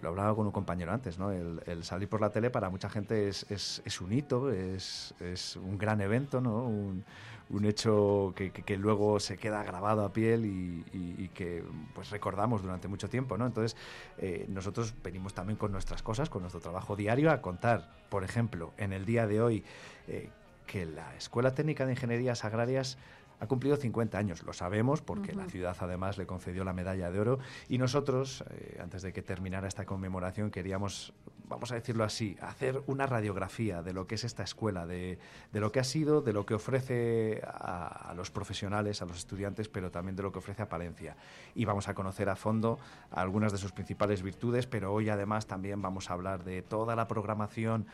lo 0.01 0.09
hablaba 0.09 0.35
con 0.35 0.45
un 0.45 0.51
compañero 0.51 0.91
antes, 0.91 1.17
¿no? 1.19 1.31
El, 1.31 1.83
salir 1.83 2.07
por 2.07 2.21
la 2.21 2.29
tele 2.29 2.49
para 2.49 2.69
mucha 2.69 2.89
gente 2.89 3.27
es, 3.27 3.45
es, 3.49 3.81
es 3.83 4.01
un 4.01 4.13
hito, 4.13 4.51
es, 4.51 5.13
es, 5.19 5.55
un 5.55 5.77
gran 5.77 6.01
evento, 6.01 6.39
¿no? 6.41 6.63
Un, 6.63 7.03
un 7.49 7.65
hecho 7.65 8.33
que, 8.35 8.77
luego 8.77 9.19
se 9.19 9.37
queda 9.37 9.63
grabado 9.63 10.03
a 10.03 10.11
piel 10.11 10.45
y, 10.45 10.85
y, 10.93 11.29
que 11.29 11.63
pues 11.93 12.09
recordamos 12.09 12.61
durante 12.61 12.87
mucho 12.87 13.09
tiempo, 13.09 13.37
¿no? 13.37 13.45
Entonces, 13.45 13.77
eh, 14.17 14.45
nosotros 14.49 14.93
venimos 15.03 15.33
también 15.33 15.57
con 15.57 15.71
nuestras 15.71 16.03
cosas, 16.03 16.29
con 16.29 16.41
nuestro 16.41 16.59
trabajo 16.59 16.95
diario, 16.95 17.31
a 17.31 17.41
contar, 17.41 17.89
por 18.09 18.23
ejemplo, 18.23 18.73
en 18.77 18.93
el 18.93 19.05
día 19.05 19.27
de 19.27 19.41
hoy, 19.41 19.63
eh, 20.07 20.29
que 20.65 20.85
la 20.85 21.15
Escuela 21.15 21.55
Técnica 21.55 21.85
de 21.85 21.93
Ingenierías 21.93 22.43
Agrarias 22.43 22.97
ha 23.39 23.47
cumplido 23.47 23.77
50 23.77 24.17
años, 24.17 24.43
lo 24.43 24.53
sabemos 24.53 25.01
porque 25.01 25.33
la 25.33 25.45
ciudad 25.45 25.75
además 25.79 26.17
le 26.17 26.25
concedió 26.25 26.63
la 26.63 26.73
medalla 26.73 27.11
de 27.11 27.19
oro 27.19 27.39
y 27.69 27.77
nosotros, 27.77 28.43
eh, 28.49 28.79
antes 28.81 29.03
de 29.03 29.13
que 29.13 29.21
terminara 29.21 29.67
esta 29.67 29.85
conmemoración, 29.85 30.49
queríamos, 30.49 31.13
vamos 31.47 31.71
a 31.71 31.75
decirlo 31.75 32.03
así, 32.03 32.35
hacer 32.41 32.81
una 32.87 33.05
radiografía 33.05 33.83
de 33.83 33.93
lo 33.93 34.07
que 34.07 34.15
es 34.15 34.23
esta 34.23 34.43
escuela, 34.43 34.87
de, 34.87 35.19
lo 35.53 35.71
que 35.71 35.79
ha 35.79 35.83
sido, 35.83 36.21
de 36.21 36.33
lo 36.33 36.45
que 36.45 36.55
ofrece 36.55 37.41
a, 37.43 38.13
los 38.15 38.31
profesionales, 38.31 39.01
a 39.01 39.05
los 39.05 39.17
estudiantes, 39.17 39.69
pero 39.69 39.91
también 39.91 40.15
de 40.15 40.23
lo 40.23 40.31
que 40.31 40.39
ofrece 40.39 40.63
a 40.63 40.69
Palencia. 40.69 41.15
Y 41.53 41.65
vamos 41.65 41.87
a 41.87 41.93
conocer 41.93 42.29
a 42.29 42.35
fondo 42.35 42.79
algunas 43.11 43.51
de 43.51 43.59
sus 43.59 43.71
principales 43.71 44.23
virtudes, 44.23 44.65
pero 44.65 44.91
hoy 44.93 45.09
además 45.09 45.45
también 45.45 45.81
vamos 45.81 46.09
a 46.09 46.13
hablar 46.13 46.43
de 46.43 46.63
toda 46.63 46.95
la 46.95 47.07
programación 47.07 47.85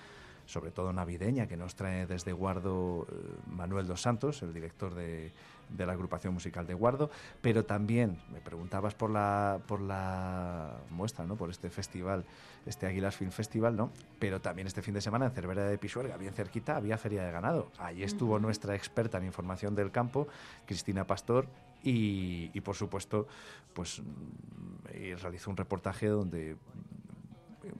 sobre 0.45 0.71
todo 0.71 0.93
navideña, 0.93 1.47
que 1.47 1.57
nos 1.57 1.75
trae 1.75 2.05
desde 2.05 2.33
Guardo 2.33 3.07
eh, 3.09 3.15
Manuel 3.47 3.87
dos 3.87 4.01
Santos, 4.01 4.41
el 4.43 4.53
director 4.53 4.93
de, 4.93 5.31
de, 5.69 5.85
la 5.85 5.93
agrupación 5.93 6.33
musical 6.33 6.67
de 6.67 6.73
Guardo, 6.73 7.09
pero 7.41 7.65
también 7.65 8.19
me 8.31 8.41
preguntabas 8.41 8.93
por 8.93 9.09
la, 9.09 9.59
por 9.67 9.81
la 9.81 10.77
muestra, 10.89 11.25
¿no? 11.25 11.35
por 11.35 11.49
este 11.49 11.69
festival, 11.69 12.25
este 12.65 12.85
Águilas 12.85 13.15
Film 13.15 13.31
Festival, 13.31 13.75
¿no? 13.75 13.91
pero 14.19 14.41
también 14.41 14.67
este 14.67 14.81
fin 14.81 14.93
de 14.93 15.01
semana 15.01 15.25
en 15.25 15.31
Cervera 15.31 15.65
de 15.65 15.77
Pisuerga, 15.77 16.17
bien 16.17 16.33
cerquita, 16.33 16.75
había 16.75 16.97
Feria 16.97 17.23
de 17.23 17.31
Ganado. 17.31 17.71
Ahí 17.77 18.03
estuvo 18.03 18.39
nuestra 18.39 18.75
experta 18.75 19.17
en 19.17 19.25
información 19.25 19.75
del 19.75 19.91
campo, 19.91 20.27
Cristina 20.65 21.05
Pastor, 21.05 21.47
y, 21.85 22.49
y, 22.53 22.61
por 22.61 22.75
supuesto, 22.75 23.27
pues 23.73 23.99
mm, 23.99 25.17
realizó 25.21 25.49
un 25.49 25.57
reportaje 25.57 26.07
donde 26.07 26.55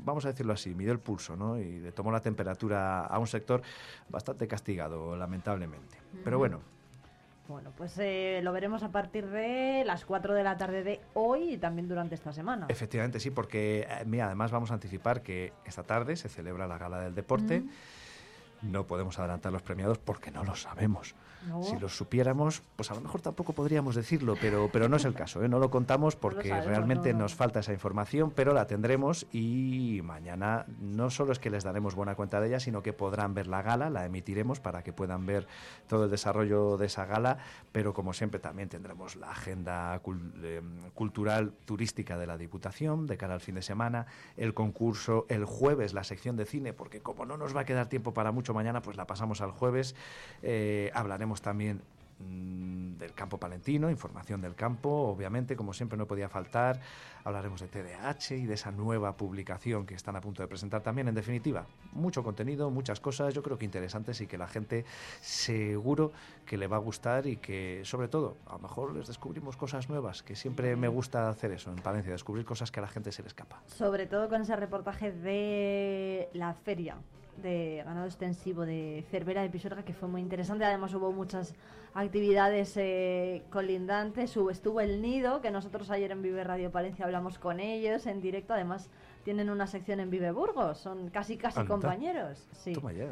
vamos 0.04 0.26
a 0.26 0.30
decirlo 0.30 0.54
así, 0.54 0.74
midió 0.76 0.92
el 0.92 1.00
pulso 1.00 1.36
¿no? 1.36 1.60
y 1.60 1.80
le 1.80 1.92
tomó 1.92 2.12
la 2.12 2.22
temperatura 2.22 3.06
a 3.06 3.20
un 3.20 3.28
sector 3.28 3.62
bastante 4.10 4.48
castigado, 4.48 5.16
lamentablemente. 5.16 5.98
Pero 6.24 6.38
bueno. 6.38 6.60
Bueno, 7.48 7.72
pues 7.76 7.98
eh, 8.00 8.40
lo 8.42 8.54
veremos 8.54 8.84
a 8.84 8.92
partir 8.92 9.28
de 9.28 9.84
las 9.86 10.06
4 10.06 10.34
de 10.34 10.44
la 10.44 10.58
tarde 10.58 10.84
de 10.84 11.02
hoy 11.14 11.54
y 11.54 11.58
también 11.58 11.90
durante 11.90 12.16
esta 12.16 12.32
semana. 12.32 12.68
Efectivamente, 12.70 13.20
sí, 13.20 13.32
porque 13.32 13.86
eh, 13.90 14.04
mira, 14.06 14.28
además 14.28 14.52
vamos 14.52 14.72
a 14.72 14.76
anticipar 14.76 15.22
que 15.22 15.52
esta 15.66 15.84
tarde 15.84 16.16
se 16.16 16.30
celebra 16.30 16.68
la 16.68 16.78
Gala 16.78 17.02
del 17.02 17.14
Deporte. 17.14 17.64
No 18.62 18.88
podemos 18.88 19.20
adelantar 19.20 19.52
los 19.52 19.62
premiados 19.62 19.98
porque 19.98 20.32
no 20.32 20.46
lo 20.46 20.56
sabemos. 20.56 21.16
Si 21.62 21.78
los 21.80 21.96
supiéramos, 21.96 22.62
pues 22.76 22.92
a 22.92 22.96
lo 22.96 23.02
mejor 23.02 23.22
tampoco 23.22 23.54
podríamos 23.54 23.96
decirlo, 23.96 24.36
pero, 24.40 24.70
pero 24.72 24.90
no 24.90 24.98
es 24.98 25.06
el 25.06 25.14
caso. 25.14 25.44
¿eh? 25.44 25.50
No 25.50 25.60
lo 25.60 25.70
contamos 25.70 26.16
porque 26.16 26.50
realmente 26.62 27.14
nos 27.14 27.36
falta 27.36 27.60
esa 27.60 27.74
información, 27.74 28.32
pero 28.32 28.54
la 28.54 28.68
tendremos 28.68 29.26
y 29.32 30.02
mañana 30.04 30.66
no 30.80 31.10
solo 31.10 31.32
es 31.32 31.40
que 31.40 31.50
les 31.50 31.64
daremos 31.64 31.96
buena 31.96 32.16
cuenta 32.16 32.40
de 32.40 32.48
ella, 32.48 32.60
sino 32.60 32.82
que 32.82 32.94
podrán 32.94 33.34
ver 33.34 33.48
la 33.48 33.62
gala, 33.62 33.90
la 33.90 34.06
emitiremos 34.06 34.60
para 34.60 34.84
que 34.84 34.94
puedan 34.94 35.26
ver 35.26 35.48
todo 35.88 36.06
el 36.06 36.12
desarrollo 36.12 36.78
de 36.78 36.86
esa 36.86 37.06
gala, 37.06 37.38
pero 37.72 37.94
como 37.94 38.14
siempre 38.14 38.40
también 38.40 38.70
tendremos 38.70 39.16
la 39.16 39.32
agenda 39.32 40.02
eh, 40.44 40.62
cultural 40.94 41.54
turística 41.66 42.18
de 42.18 42.28
la 42.28 42.38
Diputación 42.38 43.06
de 43.08 43.18
cara 43.18 43.34
al 43.34 43.42
fin 43.42 43.56
de 43.56 43.62
semana, 43.62 44.06
el 44.38 44.54
concurso, 44.54 45.26
el 45.30 45.46
jueves 45.46 45.94
la 45.94 46.04
sección 46.04 46.36
de 46.36 46.46
cine, 46.46 46.74
porque 46.74 47.02
como 47.02 47.26
no 47.26 47.38
nos 47.38 47.56
va 47.56 47.62
a 47.62 47.66
quedar 47.66 47.88
tiempo 47.88 48.14
para 48.14 48.32
mucho 48.32 48.54
mañana, 48.54 48.82
pues 48.82 48.98
la 48.98 49.08
pasamos 49.08 49.42
al 49.42 49.52
jueves. 49.52 49.96
Eh, 50.42 50.92
hablaremos 50.94 51.33
también 51.42 51.82
mm, 52.20 52.98
del 52.98 53.14
campo 53.14 53.38
palentino, 53.38 53.90
información 53.90 54.42
del 54.42 54.56
campo, 54.56 54.90
obviamente, 54.90 55.56
como 55.56 55.74
siempre 55.74 55.98
no 55.98 56.06
podía 56.06 56.30
faltar. 56.30 56.80
Hablaremos 57.24 57.62
de 57.62 57.68
TDH 57.68 58.32
y 58.32 58.46
de 58.46 58.54
esa 58.54 58.72
nueva 58.72 59.16
publicación 59.16 59.86
que 59.86 59.96
están 59.96 60.16
a 60.16 60.22
punto 60.22 60.42
de 60.42 60.48
presentar 60.48 60.82
también. 60.82 61.08
En 61.08 61.16
definitiva, 61.16 61.66
mucho 61.94 62.24
contenido, 62.24 62.70
muchas 62.70 63.00
cosas, 63.00 63.34
yo 63.34 63.44
creo 63.44 63.58
que 63.58 63.66
interesantes 63.66 64.20
y 64.22 64.28
que 64.28 64.38
la 64.38 64.48
gente 64.48 64.86
seguro 65.22 66.12
que 66.46 66.58
le 66.58 66.68
va 66.68 66.78
a 66.78 66.80
gustar 66.80 67.28
y 67.28 67.38
que, 67.38 67.82
sobre 67.84 68.08
todo, 68.08 68.38
a 68.46 68.54
lo 68.54 68.60
mejor 68.60 68.94
les 68.94 69.08
descubrimos 69.08 69.56
cosas 69.56 69.90
nuevas, 69.90 70.24
que 70.24 70.36
siempre 70.36 70.76
me 70.76 70.88
gusta 70.88 71.30
hacer 71.30 71.52
eso 71.52 71.72
en 71.72 71.78
Palencia, 71.78 72.12
descubrir 72.12 72.46
cosas 72.46 72.72
que 72.72 72.80
a 72.80 72.84
la 72.84 72.90
gente 72.90 73.12
se 73.12 73.22
le 73.22 73.28
escapa. 73.28 73.62
Sobre 73.68 74.06
todo 74.06 74.30
con 74.30 74.42
ese 74.42 74.56
reportaje 74.56 75.12
de 75.12 76.30
la 76.34 76.54
feria 76.54 76.98
de 77.38 77.82
ganado 77.86 78.06
extensivo 78.06 78.66
de 78.66 79.06
Cervera 79.10 79.42
de 79.42 79.50
Pisuerga, 79.50 79.84
que 79.84 79.94
fue 79.94 80.08
muy 80.08 80.22
interesante. 80.22 80.66
Además 80.66 80.94
hubo 80.94 81.12
muchas 81.12 81.56
actividades 81.94 82.76
eh, 82.78 83.44
colindantes. 83.50 84.36
Estuvo 84.52 84.82
el 84.82 85.02
nido, 85.02 85.42
que 85.42 85.52
nosotros 85.52 85.90
ayer 85.90 86.12
en 86.12 86.22
Vive 86.22 86.44
Radio 86.44 86.72
Palencia 86.72 87.06
hablamos 87.06 87.40
con 87.40 87.60
ellos 87.60 88.06
en 88.06 88.22
directo. 88.22 88.54
Además 88.54 88.90
tienen 89.24 89.50
una 89.50 89.68
sección 89.68 90.00
en 90.00 90.10
Vive 90.10 90.32
Burgos, 90.32 90.78
son 90.78 91.10
casi 91.10 91.38
casi 91.38 91.64
compañeros. 91.66 92.48
Sí. 92.52 92.74
Toma 92.74 92.94
ya. 92.94 93.08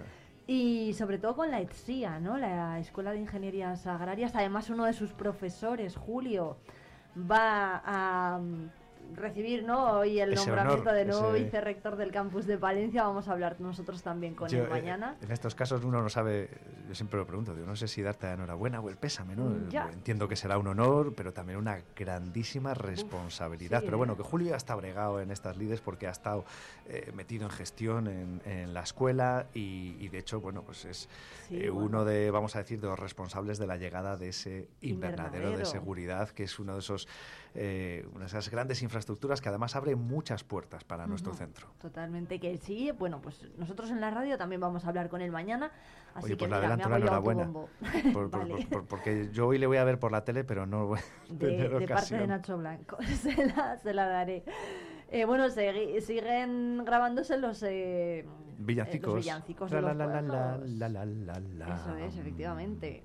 Y 0.48 0.94
sobre 0.94 1.18
todo 1.18 1.36
con 1.36 1.52
la 1.52 1.62
ETSIA, 1.62 2.20
¿no? 2.20 2.38
La 2.38 2.80
Escuela 2.80 3.12
de 3.12 3.20
Ingenierías 3.20 3.88
Agrarias. 3.88 4.36
Además, 4.36 4.70
uno 4.70 4.86
de 4.86 4.94
sus 4.94 5.14
profesores, 5.14 5.96
Julio, 5.96 6.58
va 7.16 7.82
a 7.86 8.42
recibir 9.16 9.64
¿no? 9.64 10.00
hoy 10.00 10.20
el 10.20 10.34
Ese 10.34 10.46
nombramiento 10.46 10.84
honor, 10.90 10.96
de 10.96 11.06
nuevo 11.06 11.34
ese- 11.34 11.44
vicerrector 11.44 11.96
del 11.96 12.12
campus 12.12 12.46
de 12.46 12.58
Palencia. 12.58 13.04
Vamos 13.04 13.28
a 13.28 13.34
hablar 13.34 13.60
nosotros 13.60 14.02
también 14.04 14.36
con 14.36 14.50
Yo, 14.50 14.60
él 14.60 14.66
eh, 14.66 14.70
mañana. 14.70 15.16
en 15.22 15.32
estos 15.32 15.56
casos 15.56 15.84
uno 15.84 16.02
no 16.02 16.10
sabe, 16.10 16.50
yo 16.88 16.96
siempre 16.96 17.20
lo 17.20 17.26
pregunto, 17.26 17.54
digo, 17.56 17.68
no 17.68 17.76
sé 17.76 17.88
si 17.88 18.02
darte 18.02 18.28
la 18.28 18.34
enhorabuena 18.34 18.80
o 18.80 18.90
el 18.90 18.98
pésame, 18.98 19.36
¿no? 19.36 19.46
Mm, 19.46 19.70
ya. 19.70 19.90
Entiendo 19.92 20.28
que 20.28 20.36
será 20.36 20.58
un 20.58 20.68
honor, 20.68 21.14
pero 21.16 21.34
también 21.34 21.58
una 21.60 21.80
grandísima 21.96 22.74
responsabilidad. 22.74 23.80
sí, 23.80 23.86
pero 23.86 23.98
bueno, 23.98 24.16
que 24.18 24.24
Julio 24.24 24.50
ya 24.50 24.56
está 24.58 24.76
bregado 24.76 25.20
en 25.22 25.32
estas 25.32 25.58
lides 25.58 25.82
porque 25.82 26.08
ha 26.08 26.12
estado 26.12 26.46
eh, 26.88 27.12
metido 27.14 27.46
en 27.46 27.52
gestión 27.52 28.08
en, 28.08 28.42
en 28.46 28.74
la 28.74 28.82
escuela 28.82 29.48
y, 29.54 29.96
y 30.00 30.08
de 30.10 30.18
hecho, 30.20 30.40
bueno, 30.42 30.64
pues 30.64 30.86
es 30.86 31.10
Sí, 31.48 31.58
eh, 31.58 31.70
bueno. 31.70 31.86
uno 31.88 32.06
de, 32.06 32.32
vamos 32.32 32.56
a 32.56 32.60
decir, 32.60 32.80
de 32.80 32.88
los 32.88 32.98
responsables 33.00 33.58
de 33.58 33.68
la 33.68 33.78
llegada 33.78 34.16
de 34.18 34.30
ese 34.30 34.68
invernadero, 34.82 35.58
de 35.58 35.66
seguridad, 35.66 36.30
que 36.30 36.44
es 36.44 36.60
uno 36.60 36.74
de 36.74 36.80
esos, 36.80 37.08
eh, 37.54 38.06
una 38.12 38.22
de 38.22 38.26
esas 38.28 38.50
grandes 38.50 38.82
infraestructuras 38.82 39.42
que 39.42 39.50
además 39.50 39.76
abre 39.76 39.96
muchas 39.96 40.44
puertas 40.44 40.84
para 40.84 41.06
nuestro 41.08 41.34
centro. 41.34 41.68
Totalmente 41.80 42.40
que 42.40 42.58
sí. 42.58 42.92
Bueno, 42.92 43.22
pues 43.22 43.50
nosotros 43.58 43.92
en 43.92 44.00
la 44.00 44.10
radio 44.10 44.38
también 44.38 44.62
vamos 44.62 44.86
a 44.86 44.88
hablar 44.90 45.10
con 45.10 45.22
él 45.22 45.32
mañana. 45.32 45.72
Así 46.14 46.26
Oye, 46.28 46.38
que 46.38 46.48
pues 46.48 46.52
le 46.52 46.58
mira, 46.58 46.60
me 46.78 46.84
adelanto 46.84 46.90
yo 46.90 46.96
enhorabuena. 47.04 47.44
autobombo. 47.44 47.70
Por- 48.14 48.30
por- 48.32 48.40
Vale. 48.40 48.54
por- 48.54 48.70
por- 48.70 48.86
porque 48.86 49.30
yo 49.34 49.48
hoy 49.48 49.58
le 49.58 49.68
voy 49.68 49.78
a 49.78 49.84
ver 49.84 50.00
por 50.00 50.12
la 50.12 50.24
tele, 50.24 50.44
pero 50.44 50.66
no 50.66 50.88
voy 50.88 51.00
a 51.00 51.34
de, 51.34 51.38
tener 51.48 51.78
de 51.80 51.88
parte 51.88 52.18
de. 52.18 52.28
Nacho 52.28 52.58
Blanco. 52.58 52.98
se, 53.22 53.46
la, 53.48 53.78
se 53.78 53.94
la 53.94 54.06
daré. 54.08 54.44
Eh, 55.10 55.26
bueno, 55.26 55.48
segui- 55.48 56.00
siguen 56.00 56.86
grabándose 56.86 57.38
los, 57.38 57.62
eh, 57.64 58.26
Villancicos. 58.60 59.10
eh, 59.10 59.16
los 59.16 59.24
villancicos 59.26 59.72
La, 59.72 59.78
de 59.78 59.82
la, 59.82 59.94
los 59.94 59.98
la, 59.98 60.06
la, 60.06 60.22
la, 60.22 60.50
pueblos. 60.58 60.70
la, 60.80 60.90
la, 60.90 61.06
la, 61.06 61.40
la. 61.40 61.76
Eso 61.76 61.96
es, 61.98 62.16
efectivamente. 62.18 63.04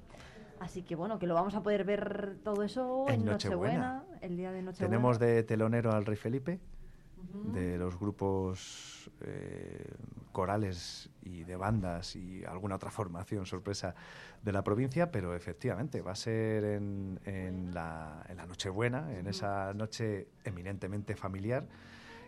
Así 0.60 0.82
que 0.82 0.94
bueno, 0.96 1.18
que 1.18 1.26
lo 1.26 1.34
vamos 1.34 1.54
a 1.54 1.62
poder 1.62 1.84
ver 1.84 2.36
todo 2.42 2.62
eso 2.62 3.04
En 3.08 3.20
en 3.20 3.24
Nochebuena, 3.26 3.94
Nochebuena. 4.02 4.18
el 4.22 4.36
día 4.36 4.52
de 4.52 4.62
Nochebuena. 4.62 4.90
Tenemos 4.96 5.18
de 5.18 5.42
telonero 5.42 5.92
al 5.92 6.04
Rey 6.06 6.16
Felipe, 6.16 6.60
de 7.44 7.76
los 7.78 7.98
grupos 7.98 9.10
eh, 9.20 9.84
corales 10.32 11.10
y 11.22 11.44
de 11.44 11.56
bandas 11.56 12.16
y 12.16 12.44
alguna 12.44 12.76
otra 12.76 12.90
formación 12.90 13.46
sorpresa 13.46 13.94
de 14.42 14.52
la 14.52 14.62
provincia, 14.64 15.10
pero 15.12 15.34
efectivamente 15.34 16.00
va 16.00 16.12
a 16.12 16.16
ser 16.16 16.64
en, 16.64 17.20
en 17.24 17.74
la, 17.74 18.24
en 18.28 18.36
la 18.38 18.46
Nochebuena, 18.46 19.12
en 19.16 19.26
esa 19.26 19.72
noche 19.74 20.28
eminentemente 20.44 21.14
familiar. 21.16 21.66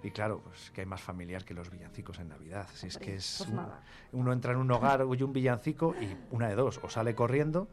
Y 0.04 0.10
claro, 0.12 0.42
pues 0.44 0.70
que 0.70 0.82
hay 0.82 0.86
más 0.86 1.00
familiar 1.00 1.44
que 1.44 1.54
los 1.54 1.70
villancicos 1.70 2.20
en 2.20 2.28
Navidad. 2.28 2.68
Si 2.74 2.86
es 2.86 2.98
que 2.98 3.16
es 3.16 3.36
pues 3.38 3.50
un- 3.50 4.20
uno 4.20 4.32
entra 4.32 4.52
en 4.52 4.58
un 4.58 4.70
hogar, 4.70 5.02
oye 5.02 5.24
un 5.24 5.32
villancico 5.32 5.94
y 6.00 6.16
una 6.30 6.48
de 6.48 6.54
dos, 6.54 6.78
o 6.84 6.88
sale 6.88 7.14
corriendo 7.16 7.68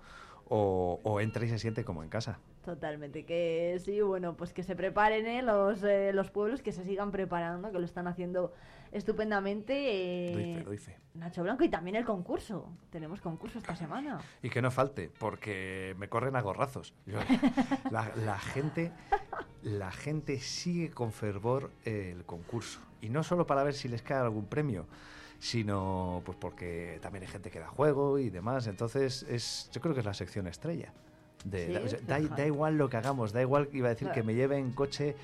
o, 0.47 0.99
o 1.03 1.19
entra 1.21 1.45
y 1.45 1.49
se 1.49 1.59
siente 1.59 1.83
como 1.83 2.03
en 2.03 2.09
casa. 2.09 2.39
Totalmente, 2.63 3.25
que 3.25 3.79
sí, 3.83 4.01
bueno, 4.01 4.35
pues 4.35 4.51
que 4.53 4.63
se 4.63 4.75
preparen 4.75 5.25
eh, 5.27 5.41
los, 5.43 5.83
eh, 5.83 6.11
los 6.13 6.31
pueblos, 6.31 6.61
que 6.61 6.71
se 6.71 6.83
sigan 6.83 7.11
preparando, 7.11 7.71
que 7.71 7.77
lo 7.79 7.85
están 7.85 8.07
haciendo 8.07 8.53
estupendamente. 8.91 9.73
eh, 10.29 10.33
Doy 10.33 10.43
fe, 10.55 10.63
doy 10.63 10.77
fe. 10.77 10.97
Nacho 11.13 11.43
Blanco 11.43 11.63
y 11.63 11.69
también 11.69 11.95
el 11.95 12.05
concurso. 12.05 12.67
Tenemos 12.89 13.21
concurso 13.21 13.59
esta 13.59 13.75
semana. 13.75 14.19
Y 14.41 14.49
que 14.49 14.61
no 14.61 14.71
falte, 14.71 15.09
porque 15.19 15.95
me 15.97 16.09
corren 16.09 16.35
a 16.35 16.41
gorrazos. 16.41 16.93
Yo- 17.05 17.19
la, 17.91 18.11
la 18.15 18.39
gente, 18.39 18.91
la 19.61 19.91
gente 19.91 20.39
sigue 20.39 20.89
con 20.91 21.11
fervor 21.11 21.71
el 21.85 22.25
concurso. 22.25 22.79
Y 23.01 23.09
no 23.09 23.23
solo 23.23 23.45
para 23.45 23.63
ver 23.63 23.73
si 23.75 23.87
les 23.87 24.01
cae 24.01 24.17
algún 24.17 24.45
premio, 24.47 24.87
sino 25.49 26.21
pues 26.25 26.37
porque 26.41 26.97
también 27.01 27.23
hay 27.23 27.29
gente 27.29 27.51
que 27.51 27.59
da 27.59 27.67
juego 27.67 28.17
y 28.17 28.29
demás. 28.31 28.65
Entonces, 28.67 29.23
es, 29.29 29.69
yo 29.71 29.79
creo 29.79 29.93
que 29.93 29.99
es 29.99 30.05
la 30.05 30.13
sección 30.15 30.47
estrella. 30.47 30.91
De, 31.43 31.67
Sí, 31.67 31.73
da, 31.73 31.81
o 31.81 31.87
sea, 31.87 31.99
da- 32.07 32.35
da 32.35 32.45
igual 32.47 32.77
lo 32.77 32.89
que 32.89 32.97
hagamos, 32.97 33.31
da 33.31 33.41
igual, 33.41 33.69
iba 33.71 33.87
a 33.87 33.91
decir, 33.91 34.09
que 34.09 34.23
me 34.23 34.33
lleve 34.33 34.57
en 34.57 34.71
coche 34.71 35.15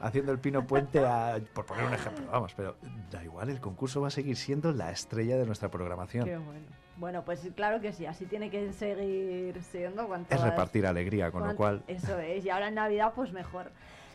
haciendo 0.00 0.32
el 0.32 0.40
pino 0.40 0.66
puente, 0.66 0.98
a- 0.98 1.38
por 1.54 1.64
poner 1.66 1.84
un 1.84 1.94
ejemplo, 1.94 2.26
vamos, 2.32 2.52
pero 2.56 2.74
da 3.12 3.22
igual, 3.22 3.50
el 3.50 3.60
concurso 3.60 4.00
va 4.00 4.08
a 4.08 4.10
seguir 4.10 4.36
siendo 4.36 4.72
la 4.72 4.90
estrella 4.90 5.36
de 5.38 5.46
nuestra 5.46 5.70
programación. 5.70 6.24
Qué 6.24 6.36
bueno. 6.36 6.66
Bueno, 6.96 7.24
pues 7.24 7.48
claro 7.54 7.80
que 7.80 7.92
sí, 7.92 8.06
así 8.06 8.26
tiene 8.26 8.50
que 8.50 8.72
seguir 8.72 9.62
siendo. 9.62 10.08
cuanto 10.08 10.34
Es 10.34 10.40
repartir 10.42 10.84
alegría, 10.84 11.30
con 11.30 11.42
lo 11.46 11.54
cuan- 11.54 11.56
cual 11.56 11.82
Eso 11.86 12.18
es, 12.18 12.44
y 12.44 12.50
ahora 12.50 12.66
en 12.68 12.74
Navidad, 12.74 13.12
pues 13.14 13.32
mejor. 13.32 13.70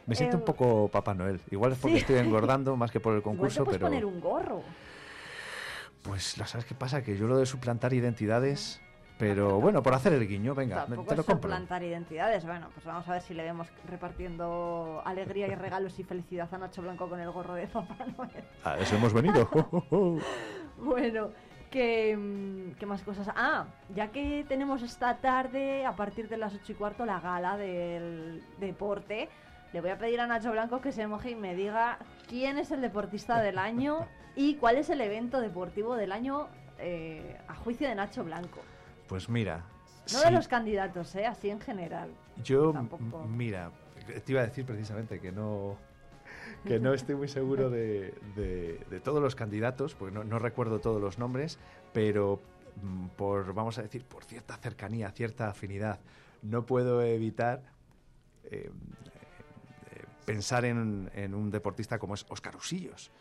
me 0.06 0.16
siento 0.16 0.36
Eh, 0.36 0.40
un 0.40 0.46
poco 0.46 0.90
Papá 0.90 1.14
Noel. 1.14 1.40
Igual 1.50 1.72
es 1.72 1.78
porque 1.78 1.96
sí. 1.96 2.02
estoy 2.02 2.18
engordando 2.18 2.76
más 2.76 2.92
que 2.92 3.00
por 3.00 3.14
el 3.14 3.20
Igual 3.20 3.36
te 3.36 3.38
concurso, 3.38 3.64
puedes 3.64 3.80
pero 3.80 3.88
poner 3.90 4.04
un 4.06 4.20
gorro. 4.20 4.62
Pues 6.04 6.38
la 6.38 6.46
sabes 6.46 6.66
qué 6.66 6.76
pasa 6.76 7.02
que 7.04 7.18
yo 7.18 7.28
lo 7.28 7.38
de 7.38 7.46
suplantar 7.46 7.94
identidades, 7.94 8.82
pero 9.18 9.60
bueno, 9.62 9.82
por 9.84 9.94
hacer 9.94 10.14
el 10.14 10.28
guiño, 10.28 10.54
venga, 10.54 10.76
me- 10.82 10.82
Tampoco 10.96 11.10
te 11.10 11.16
lo 11.16 11.24
compro. 11.26 11.50
suplantar 11.50 11.84
identidades. 11.84 12.46
Bueno, 12.46 12.70
pues 12.74 12.86
vamos 12.86 13.08
a 13.08 13.14
ver 13.14 13.22
si 13.22 13.34
le 13.34 13.44
vemos 13.44 13.68
repartiendo 13.90 15.02
alegría 15.06 15.48
y 15.48 15.56
regalos 15.56 15.98
y 16.00 16.04
felicidad 16.04 16.50
a 16.54 16.58
Nacho 16.58 16.82
Blanco 16.82 17.08
con 17.08 17.20
el 17.20 17.32
gorro 17.32 17.54
de 17.54 17.68
Papá 17.68 17.96
Noel. 18.18 18.44
A 18.64 18.78
eso 18.78 18.96
hemos 18.96 19.14
venido. 19.14 19.48
Bueno, 20.78 21.30
que, 21.70 22.18
mm, 22.18 22.72
¿qué 22.80 22.86
más 22.86 23.04
cosas? 23.04 23.30
Ah, 23.36 23.66
ya 23.96 24.08
que 24.12 24.44
tenemos 24.48 24.82
esta 24.82 25.18
tarde, 25.18 25.86
a 25.86 25.96
partir 25.96 26.28
de 26.28 26.36
las 26.38 26.54
ocho 26.54 26.72
y 26.72 26.76
cuarto, 26.76 27.06
la 27.06 27.20
gala 27.20 27.58
del 27.58 28.44
deporte, 28.60 29.30
le 29.72 29.82
voy 29.82 29.92
a 29.92 29.98
pedir 29.98 30.20
a 30.20 30.28
Nacho 30.28 30.52
Blanco 30.52 30.82
que 30.82 30.92
se 30.92 31.06
moje 31.08 31.32
y 31.32 31.36
me 31.36 31.56
diga 31.56 32.00
quién 32.28 32.58
es 32.58 32.72
el 32.72 32.82
deportista 32.82 33.40
del 33.40 33.58
año 33.60 34.00
y 34.36 34.56
cuál 34.56 34.78
es 34.78 34.90
el 34.90 35.02
evento 35.02 35.40
deportivo 35.42 35.96
del 35.96 36.12
año 36.12 36.48
eh, 36.80 37.38
a 37.48 37.56
juicio 37.56 37.88
de 37.88 37.96
Nacho 37.96 38.24
Blanco. 38.24 38.60
Pues 39.08 39.30
mira, 39.30 39.64
No 40.12 40.20
sí, 40.20 40.26
de 40.26 40.32
los 40.32 40.48
candidatos, 40.48 41.14
¿eh? 41.16 41.26
así 41.26 41.50
en 41.50 41.60
general. 41.62 42.10
yo 42.44 42.72
tampoco. 42.72 43.24
mira, 43.26 43.72
te 44.26 44.32
iba 44.32 44.42
a 44.42 44.46
decir 44.46 44.66
precisamente 44.66 45.20
que 45.20 45.32
no 45.32 45.78
que 46.66 46.80
no 46.80 46.94
estoy 46.94 47.16
muy 47.16 47.28
seguro 47.28 47.70
de, 47.70 48.14
de- 48.36 48.80
de 48.90 49.00
todos 49.02 49.22
los 49.22 49.36
candidatos, 49.36 49.96
porque 49.96 50.14
no, 50.14 50.24
no 50.24 50.40
recuerdo 50.40 50.80
todos 50.80 51.02
los 51.02 51.18
nombres, 51.20 51.58
pero 51.94 52.40
por, 53.18 53.54
vamos 53.54 53.78
a 53.78 53.82
decir, 53.84 54.04
por 54.06 54.24
cierta 54.24 54.56
cercanía, 54.58 55.12
cierta 55.12 55.50
afinidad, 55.50 56.00
no 56.42 56.66
puedo 56.66 57.02
evitar 57.02 57.62
eh, 58.46 58.72
pensar 60.26 60.66
en, 60.66 61.10
en 61.14 61.34
un 61.34 61.52
deportista 61.52 62.00
como 62.00 62.14
es 62.14 62.26
Óscar 62.30 62.56
Usillos, 62.56 63.12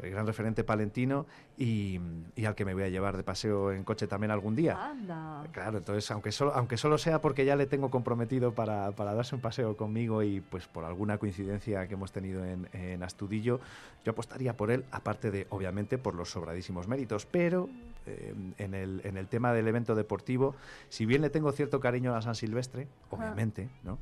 el 0.00 0.10
gran 0.10 0.26
referente 0.26 0.64
palentino 0.64 1.26
y, 1.58 2.00
y 2.34 2.44
al 2.44 2.54
que 2.54 2.64
me 2.64 2.74
voy 2.74 2.84
a 2.84 2.88
llevar 2.88 3.16
de 3.16 3.22
paseo 3.22 3.72
en 3.72 3.84
coche 3.84 4.06
también 4.06 4.30
algún 4.30 4.54
día. 4.54 4.90
Anda. 4.90 5.44
Claro, 5.52 5.78
entonces, 5.78 6.10
aunque 6.10 6.32
solo, 6.32 6.54
aunque 6.54 6.76
solo 6.76 6.98
sea 6.98 7.20
porque 7.20 7.44
ya 7.44 7.56
le 7.56 7.66
tengo 7.66 7.90
comprometido 7.90 8.54
para, 8.54 8.92
para 8.92 9.14
darse 9.14 9.34
un 9.34 9.40
paseo 9.40 9.76
conmigo 9.76 10.22
y 10.22 10.40
pues 10.40 10.66
por 10.66 10.84
alguna 10.84 11.18
coincidencia 11.18 11.86
que 11.88 11.94
hemos 11.94 12.12
tenido 12.12 12.44
en, 12.44 12.68
en 12.72 13.02
Astudillo, 13.02 13.60
yo 14.04 14.12
apostaría 14.12 14.56
por 14.56 14.70
él, 14.70 14.84
aparte 14.90 15.30
de, 15.30 15.46
obviamente, 15.50 15.98
por 15.98 16.14
los 16.14 16.30
sobradísimos 16.30 16.86
méritos. 16.88 17.26
Pero 17.26 17.68
eh, 18.06 18.34
en, 18.58 18.74
el, 18.74 19.00
en 19.04 19.16
el 19.16 19.26
tema 19.26 19.52
del 19.52 19.66
evento 19.66 19.94
deportivo, 19.94 20.54
si 20.88 21.06
bien 21.06 21.22
le 21.22 21.30
tengo 21.30 21.50
cierto 21.52 21.80
cariño 21.80 22.14
a 22.14 22.22
San 22.22 22.34
Silvestre, 22.34 22.86
obviamente, 23.10 23.68
¿no? 23.82 23.98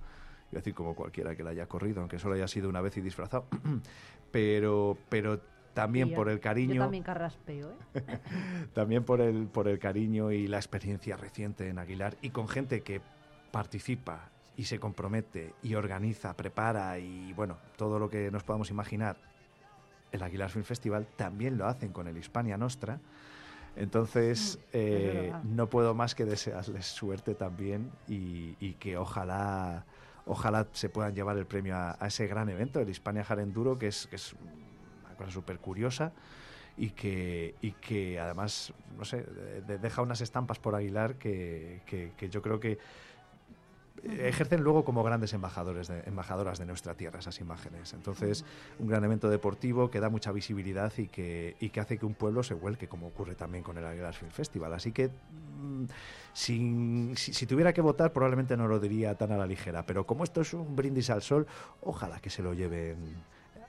Iba 0.55 0.59
a 0.59 0.63
decir 0.63 0.75
como 0.75 0.95
cualquiera 0.95 1.35
que 1.35 1.43
la 1.43 1.51
haya 1.51 1.67
corrido, 1.67 1.99
aunque 2.01 2.21
solo 2.21 2.37
haya 2.37 2.47
sido 2.47 2.69
una 2.69 2.81
vez 2.81 2.97
y 2.97 3.01
disfrazado, 3.01 3.47
pero, 4.31 4.97
pero 5.09 5.41
también 5.75 6.11
yo- 6.11 6.15
por 6.15 6.29
el 6.29 6.39
cariño... 6.39 6.75
Yo 6.75 6.83
también 6.83 7.03
carraspeo, 7.03 7.73
¿eh? 7.95 8.03
También 8.73 9.03
por 9.03 9.21
el, 9.21 9.49
por 9.49 9.67
el 9.67 9.81
cariño 9.81 10.31
y 10.31 10.47
la 10.47 10.59
experiencia 10.59 11.17
reciente 11.17 11.69
en 11.69 11.81
Aguilar 11.81 12.17
y 12.23 12.31
con 12.31 12.47
gente 12.47 12.83
que 12.83 13.01
participa 13.51 14.31
y 14.57 14.67
se 14.67 14.79
compromete 14.79 15.55
y 15.65 15.75
organiza, 15.75 16.37
prepara 16.37 16.97
y 17.01 17.33
bueno, 17.33 17.57
todo 17.77 17.99
lo 17.99 18.09
que 18.09 18.31
nos 18.31 18.45
podamos 18.45 18.71
imaginar. 18.71 19.17
El 20.13 20.23
Aguilar 20.23 20.51
Film 20.51 20.65
Festival 20.65 21.09
también 21.17 21.59
lo 21.59 21.67
hacen 21.67 21.93
con 21.93 22.07
el 22.07 22.17
Hispania 22.17 22.57
Nostra. 22.57 23.01
Entonces, 23.75 24.61
eh, 24.73 25.23
verdad. 25.33 25.43
no 25.43 25.69
puedo 25.69 25.95
más 25.97 26.15
que 26.15 26.25
desearles 26.25 26.87
suerte 26.87 27.35
también 27.35 27.91
y, 28.07 28.55
y 28.61 28.75
que 28.75 28.97
ojalá, 28.97 29.85
ojalá 30.27 30.67
se 30.73 30.89
puedan 30.89 31.15
llevar 31.15 31.37
el 31.37 31.47
premio 31.47 31.77
a, 31.77 31.97
ese 32.07 32.27
gran 32.27 32.49
evento, 32.49 32.81
el 32.81 32.89
Hispania 32.89 33.25
Jarenduro, 33.25 33.79
que 33.79 33.89
es, 33.89 34.07
que 34.07 34.17
es 34.17 34.33
una 35.05 35.15
cosa 35.17 35.31
súper 35.31 35.59
curiosa 35.59 36.13
y 36.77 36.91
que, 36.91 37.55
además, 38.21 38.73
no 38.97 39.05
sé, 39.05 39.23
de- 39.23 39.61
de- 39.63 39.79
deja 39.79 40.03
unas 40.03 40.21
estampas 40.21 40.59
por 40.59 40.75
Aguilar 40.75 41.17
que, 41.17 41.83
que- 41.87 42.29
yo 42.29 42.43
creo 42.43 42.59
que 42.59 42.79
ejercen 44.03 44.63
luego 44.63 44.85
como 44.85 45.03
grandes 45.03 45.33
embajadores 45.33 45.89
de, 45.89 46.01
embajadoras 46.07 46.59
de 46.59 46.67
nuestra 46.67 46.95
tierra 46.95 47.21
esas 47.21 47.41
imágenes. 47.41 47.93
Entonces, 47.95 48.45
un 48.79 48.89
gran 48.89 49.05
evento 49.05 49.29
deportivo 49.31 49.91
que 49.91 50.01
da 50.01 50.09
mucha 50.11 50.33
visibilidad 50.33 50.93
y 50.99 51.09
que, 51.09 51.57
y 51.61 51.71
que 51.71 51.81
hace 51.81 51.97
que 51.99 52.05
un 52.05 52.15
pueblo 52.15 52.43
se 52.43 52.55
vuelque, 52.55 52.89
como 52.89 53.07
ocurre 53.07 53.35
también 53.35 53.63
con 53.65 53.79
el 53.79 53.85
Aguilar 53.87 54.15
Film 54.15 54.31
Festival. 54.31 54.75
Así 54.75 54.93
que, 54.93 55.09
mm, 55.09 55.85
sin- 56.33 57.15
si, 57.17 57.33
si 57.33 57.47
tuviera 57.47 57.73
que 57.73 57.81
votar, 57.81 58.13
probablemente 58.13 58.57
no 58.57 58.67
lo 58.69 58.79
diría 58.81 59.15
tan 59.17 59.33
a 59.33 59.37
la 59.37 59.47
ligera. 59.47 59.87
Pero 59.87 60.05
como 60.07 60.25
esto 60.25 60.41
es 60.41 60.53
un 60.55 60.75
brindis 60.77 61.11
al 61.11 61.23
sol, 61.23 61.47
ojalá 61.83 62.21
que 62.21 62.31
se 62.31 62.43
lo 62.43 62.53
lleven 62.53 62.97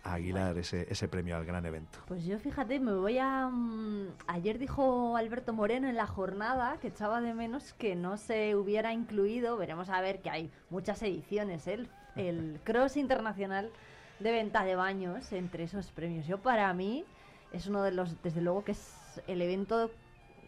Aguilar 0.05 0.57
ese, 0.57 0.85
ese 0.89 1.07
premio 1.07 1.35
al 1.35 1.45
gran 1.45 1.65
evento. 1.65 1.99
Pues 2.07 2.23
yo 2.25 2.37
fíjate, 2.37 2.79
me 2.79 2.93
voy 2.93 3.17
a... 3.17 3.47
mm, 3.47 4.07
ayer 4.27 4.59
dijo 4.59 5.17
Alberto 5.17 5.51
Moreno 5.51 5.89
en 5.89 5.95
la 5.95 6.05
jornada 6.05 6.77
que 6.79 6.89
echaba 6.89 7.21
de 7.21 7.33
menos 7.33 7.73
que 7.73 7.95
no 7.95 8.17
se 8.17 8.55
hubiera 8.55 8.93
incluido, 8.93 9.57
veremos 9.57 9.89
a 9.89 9.99
ver 10.01 10.21
que 10.21 10.29
hay 10.29 10.51
muchas 10.69 11.01
ediciones, 11.01 11.65
¿eh? 11.67 11.73
el, 11.73 11.89
el 12.15 12.59
Cross 12.63 12.97
Internacional 12.97 13.71
de 14.19 14.31
Venta 14.31 14.63
de 14.63 14.75
Baños 14.75 15.31
entre 15.33 15.63
esos 15.63 15.91
premios. 15.91 16.27
Yo 16.27 16.37
para 16.37 16.71
mí 16.73 17.03
es 17.51 17.67
uno 17.67 17.81
de 17.81 17.91
los, 17.91 18.21
desde 18.21 18.41
luego 18.41 18.63
que 18.63 18.73
es 18.73 19.21
el 19.27 19.41
evento 19.41 19.89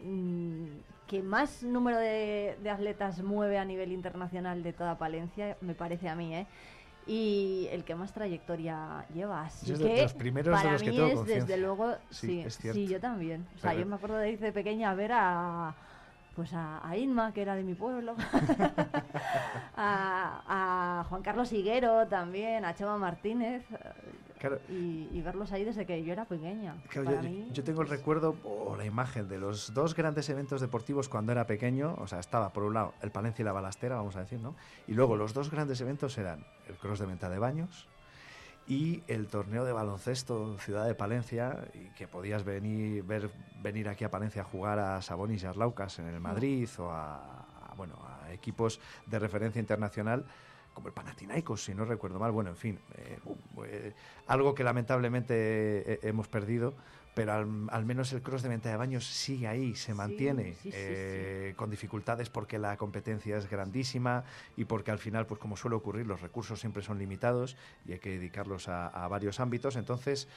mm, 0.02 0.66
que 1.08 1.22
más 1.22 1.62
número 1.62 1.98
de, 1.98 2.56
de 2.62 2.70
atletas 2.70 3.22
mueve 3.22 3.58
a 3.58 3.64
nivel 3.64 3.92
internacional 3.92 4.62
de 4.62 4.72
toda 4.72 4.98
Palencia, 4.98 5.56
me 5.62 5.74
parece 5.74 6.08
a 6.08 6.14
mí, 6.14 6.34
¿eh? 6.34 6.46
Y 7.08 7.66
el 7.72 7.84
que 7.84 7.94
más 7.94 8.12
trayectoria 8.12 9.06
lleva. 9.14 9.42
Así 9.46 9.72
es 9.72 9.78
de 9.78 9.94
que 9.94 10.02
los 10.02 10.12
primeros 10.12 10.54
de 10.54 10.62
para 10.62 10.72
los 10.74 10.82
que 10.82 10.90
mí 10.90 10.96
tengo 10.96 11.22
es 11.22 11.26
desde 11.26 11.56
luego, 11.56 11.94
Sí, 12.10 12.44
sí, 12.48 12.86
yo 12.86 13.00
también. 13.00 13.46
O 13.56 13.58
sea, 13.58 13.70
Pero- 13.70 13.80
yo 13.82 13.86
me 13.86 13.96
acuerdo 13.96 14.18
de 14.18 14.30
ir 14.32 14.38
de 14.38 14.52
pequeña 14.52 14.90
a 14.90 14.94
ver 14.94 15.12
a 15.14 15.74
pues 16.36 16.52
a, 16.52 16.86
a 16.88 16.96
Inma, 16.96 17.32
que 17.32 17.42
era 17.42 17.56
de 17.56 17.64
mi 17.64 17.74
pueblo, 17.74 18.14
a, 19.76 21.00
a 21.00 21.04
Juan 21.08 21.22
Carlos 21.22 21.52
Higuero 21.52 22.06
también, 22.06 22.64
a 22.64 22.74
Chema 22.74 22.96
Martínez, 22.96 23.64
Claro. 24.38 24.60
y, 24.68 25.08
y 25.12 25.20
verlos 25.22 25.52
ahí 25.52 25.64
desde 25.64 25.84
que 25.86 26.02
yo 26.02 26.12
era 26.12 26.24
pequeña. 26.24 26.76
Claro, 26.88 27.06
Para 27.10 27.22
yo, 27.22 27.28
mí, 27.28 27.48
yo 27.52 27.64
tengo 27.64 27.82
el 27.82 27.88
recuerdo 27.88 28.36
o 28.44 28.76
la 28.76 28.84
imagen 28.84 29.28
de 29.28 29.38
los 29.38 29.74
dos 29.74 29.94
grandes 29.94 30.28
eventos 30.28 30.60
deportivos 30.60 31.08
cuando 31.08 31.32
era 31.32 31.46
pequeño. 31.46 31.94
O 31.98 32.06
sea, 32.06 32.20
estaba 32.20 32.52
por 32.52 32.64
un 32.64 32.74
lado 32.74 32.94
el 33.02 33.10
Palencia 33.10 33.42
y 33.42 33.44
la 33.44 33.52
Balastera, 33.52 33.96
vamos 33.96 34.16
a 34.16 34.20
decir, 34.20 34.40
¿no? 34.40 34.54
Y 34.86 34.94
luego 34.94 35.16
los 35.16 35.34
dos 35.34 35.50
grandes 35.50 35.80
eventos 35.80 36.16
eran 36.18 36.44
el 36.68 36.76
Cross 36.76 37.00
de 37.00 37.06
Venta 37.06 37.28
de 37.28 37.38
Baños 37.38 37.86
y 38.66 39.02
el 39.08 39.28
torneo 39.28 39.64
de 39.64 39.72
baloncesto 39.72 40.58
Ciudad 40.58 40.86
de 40.86 40.94
Palencia, 40.94 41.56
y 41.72 41.88
que 41.96 42.06
podías 42.06 42.44
venir, 42.44 43.02
ver, 43.02 43.30
venir 43.62 43.88
aquí 43.88 44.04
a 44.04 44.10
Palencia 44.10 44.42
a 44.42 44.44
jugar 44.44 44.78
a 44.78 45.00
Sabonis 45.00 45.42
y 45.42 45.46
Arlaucas 45.46 45.98
en 45.98 46.06
el 46.06 46.20
Madrid 46.20 46.68
o 46.78 46.90
a, 46.90 47.16
a, 47.16 47.74
bueno, 47.76 47.94
a 48.06 48.30
equipos 48.30 48.78
de 49.06 49.18
referencia 49.18 49.58
internacional 49.58 50.26
como 50.78 50.86
el 50.86 50.94
Panathinaikos, 50.94 51.64
si 51.64 51.74
no 51.74 51.84
recuerdo 51.84 52.20
mal. 52.20 52.30
Bueno, 52.30 52.50
en 52.50 52.56
fin, 52.56 52.78
eh, 52.94 53.18
eh, 53.64 53.92
algo 54.28 54.54
que 54.54 54.62
lamentablemente 54.62 55.34
eh, 55.34 55.98
hemos 56.02 56.28
perdido, 56.28 56.72
pero 57.16 57.32
al, 57.32 57.66
al 57.72 57.84
menos 57.84 58.12
el 58.12 58.22
cross 58.22 58.42
de 58.42 58.48
venta 58.48 58.68
de 58.68 58.76
baños 58.76 59.04
sigue 59.04 59.48
ahí, 59.48 59.74
se 59.74 59.92
mantiene, 59.92 60.54
sí, 60.54 60.70
sí, 60.70 60.70
eh, 60.72 61.54
con 61.56 61.68
dificultades 61.68 62.30
porque 62.30 62.60
la 62.60 62.76
competencia 62.76 63.36
es 63.36 63.50
grandísima 63.50 64.22
y 64.56 64.66
porque 64.66 64.92
al 64.92 65.00
final, 65.00 65.26
pues 65.26 65.40
como 65.40 65.56
suele 65.56 65.74
ocurrir, 65.74 66.06
los 66.06 66.20
recursos 66.20 66.60
siempre 66.60 66.80
son 66.80 66.96
limitados 66.96 67.56
y 67.84 67.94
hay 67.94 67.98
que 67.98 68.10
dedicarlos 68.10 68.68
a, 68.68 68.86
a 68.86 69.08
varios 69.08 69.40
ámbitos. 69.40 69.74
Entonces, 69.74 70.28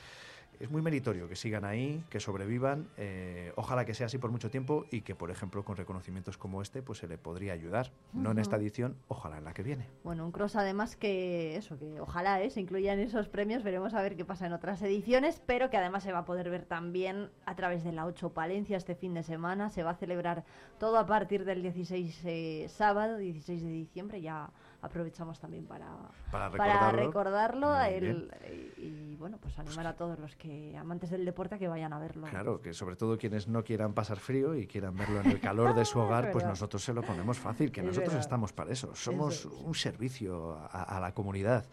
es 0.60 0.70
muy 0.70 0.82
meritorio 0.82 1.28
que 1.28 1.36
sigan 1.36 1.66
ahí, 1.66 2.04
que 2.10 2.20
sobrevivan. 2.20 2.88
eh, 2.98 3.52
ojalá 3.56 3.86
que 3.86 3.94
sea 3.94 4.06
así 4.06 4.18
por 4.18 4.32
mucho 4.32 4.50
tiempo 4.50 4.86
y 4.92 5.02
que, 5.02 5.16
por 5.16 5.32
ejemplo, 5.32 5.64
con 5.64 5.76
reconocimientos 5.76 6.38
como 6.38 6.62
este, 6.62 6.82
pues 6.82 7.00
se 7.00 7.08
le 7.08 7.18
podría 7.18 7.54
ayudar. 7.54 7.92
No 8.14 8.32
en 8.32 8.40
esta 8.40 8.58
edición, 8.58 8.96
ojalá 9.08 9.38
en 9.38 9.46
la 9.46 9.54
que 9.54 9.64
viene. 9.64 9.88
Bueno, 10.04 10.26
un 10.26 10.32
cross 10.32 10.56
además 10.56 10.96
que 10.96 11.56
eso, 11.56 11.78
que 11.78 12.00
ojalá 12.00 12.42
¿eh? 12.42 12.50
se 12.50 12.62
incluyan 12.62 13.00
esos 13.00 13.28
premios, 13.30 13.64
veremos 13.64 13.94
a 13.94 14.02
ver 14.02 14.16
qué 14.16 14.26
pasa 14.26 14.46
en 14.46 14.54
otras 14.54 14.82
ediciones, 14.82 15.42
pero 15.46 15.70
que 15.70 15.78
además 15.78 16.04
se 16.04 16.12
va 16.12 16.20
a 16.20 16.26
poder 16.26 16.50
ver 16.50 16.66
también 16.66 17.30
a 17.46 17.56
través 17.56 17.84
de 17.84 17.92
la 17.92 18.06
8 18.06 18.34
Palencia 18.34 18.78
este 18.78 18.96
fin 18.96 19.14
de 19.14 19.24
semana. 19.24 19.70
Se 19.70 19.84
va 19.84 19.92
a 19.92 19.96
celebrar 19.96 20.44
todo 20.80 20.98
a 20.98 21.06
partir 21.06 21.46
del 21.46 21.62
16 21.62 22.22
eh, 22.26 22.66
sábado, 22.70 23.18
16 23.18 23.62
de 23.62 23.70
diciembre, 23.70 24.22
ya 24.22 24.52
aprovechamos 24.82 25.40
también 25.40 25.66
para, 25.66 25.88
Para 26.32 26.50
para 26.50 26.66
recordarlo. 26.92 27.06
recordarlo 27.08 27.68
Muy 27.70 27.88
el- 27.94 28.32
y, 28.78 29.12
y, 29.12 29.16
bueno, 29.16 29.38
pues 29.40 29.58
animar 29.60 29.86
a 29.88 29.96
todos 29.96 30.18
los 30.20 30.36
que 30.36 30.76
amantes 30.78 31.10
del 31.12 31.24
deporte 31.26 31.56
a 31.56 31.58
que 31.60 31.68
vayan 31.68 31.94
a 31.94 32.00
verlo. 32.00 32.28
Claro, 32.28 32.62
que 32.62 32.74
sobre 32.74 32.96
todo 32.96 33.18
quienes 33.18 33.48
no 33.48 33.64
quieran 33.64 33.94
pasar 33.94 34.18
frío 34.18 34.56
y 34.56 34.66
quieran 34.68 34.96
verlo 34.96 35.22
en 35.22 35.28
el 35.28 35.40
calor 35.40 35.76
de 35.76 35.86
su 35.86 36.00
hogar, 36.00 36.32
pues 36.32 36.46
nosotros 36.46 36.84
se 36.84 36.94
lo 36.94 37.04
ponemos 37.04 37.38
fácil, 37.38 37.72
que 37.72 37.82
Es 37.82 37.86
nosotros 37.86 38.14
verdad. 38.14 38.22
estamos 38.22 38.54
para 38.54 38.72
eso. 38.72 38.96
Somos 38.96 39.42
Eso 39.42 39.56
un 39.58 39.76
servicio 39.76 40.54
a, 40.56 40.98
a 40.98 41.00
la 41.00 41.14
comunidad. 41.14 41.66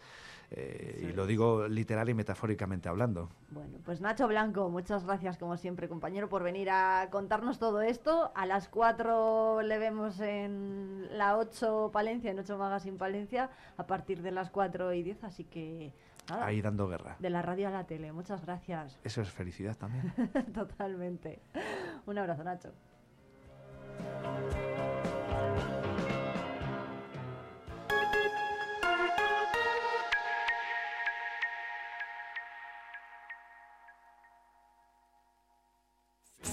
Eh, 0.51 1.07
y 1.09 1.13
lo 1.13 1.27
digo 1.27 1.67
literal 1.67 2.09
y 2.09 2.13
metafóricamente 2.13 2.89
hablando. 2.89 3.29
Bueno, 3.51 3.77
pues 3.85 4.01
Nacho 4.01 4.27
Blanco, 4.27 4.69
muchas 4.69 5.03
gracias 5.05 5.37
como 5.37 5.57
siempre, 5.57 5.87
compañero, 5.87 6.27
por 6.29 6.41
venir 6.43 6.69
a 6.71 7.07
contarnos 7.11 7.59
todo 7.59 7.81
esto. 7.81 8.31
A 8.35 8.45
las 8.45 8.67
4 8.67 9.61
le 9.61 9.77
vemos 9.77 10.19
en 10.19 11.07
la 11.17 11.37
8 11.37 11.91
Palencia, 11.93 12.31
en 12.31 12.39
8 12.39 12.57
Magazine 12.57 12.97
Palencia, 12.97 13.49
a 13.77 13.85
partir 13.85 14.21
de 14.21 14.31
las 14.31 14.49
4 14.49 14.93
y 14.93 15.03
10, 15.03 15.23
así 15.23 15.43
que 15.43 15.93
nada, 16.29 16.45
Ahí 16.47 16.61
dando 16.61 16.87
guerra. 16.87 17.15
de 17.19 17.29
la 17.29 17.41
radio 17.43 17.67
a 17.67 17.71
la 17.71 17.85
tele. 17.85 18.11
Muchas 18.11 18.43
gracias. 18.45 18.99
Eso 19.03 19.21
es 19.21 19.29
felicidad 19.29 19.77
también. 19.77 20.11
Totalmente. 20.53 21.39
Un 22.07 22.17
abrazo, 22.17 22.43
Nacho. 22.43 22.71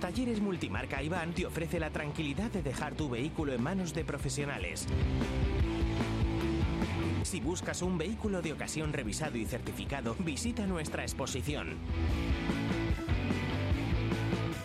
Talleres 0.00 0.40
Multimarca 0.40 1.02
Iván 1.02 1.32
te 1.32 1.46
ofrece 1.46 1.80
la 1.80 1.90
tranquilidad 1.90 2.50
de 2.50 2.62
dejar 2.62 2.94
tu 2.94 3.08
vehículo 3.08 3.52
en 3.52 3.62
manos 3.62 3.94
de 3.94 4.04
profesionales. 4.04 4.86
Si 7.22 7.40
buscas 7.40 7.82
un 7.82 7.98
vehículo 7.98 8.42
de 8.42 8.52
ocasión 8.52 8.92
revisado 8.92 9.36
y 9.38 9.46
certificado, 9.46 10.14
visita 10.18 10.66
nuestra 10.66 11.02
exposición. 11.02 11.76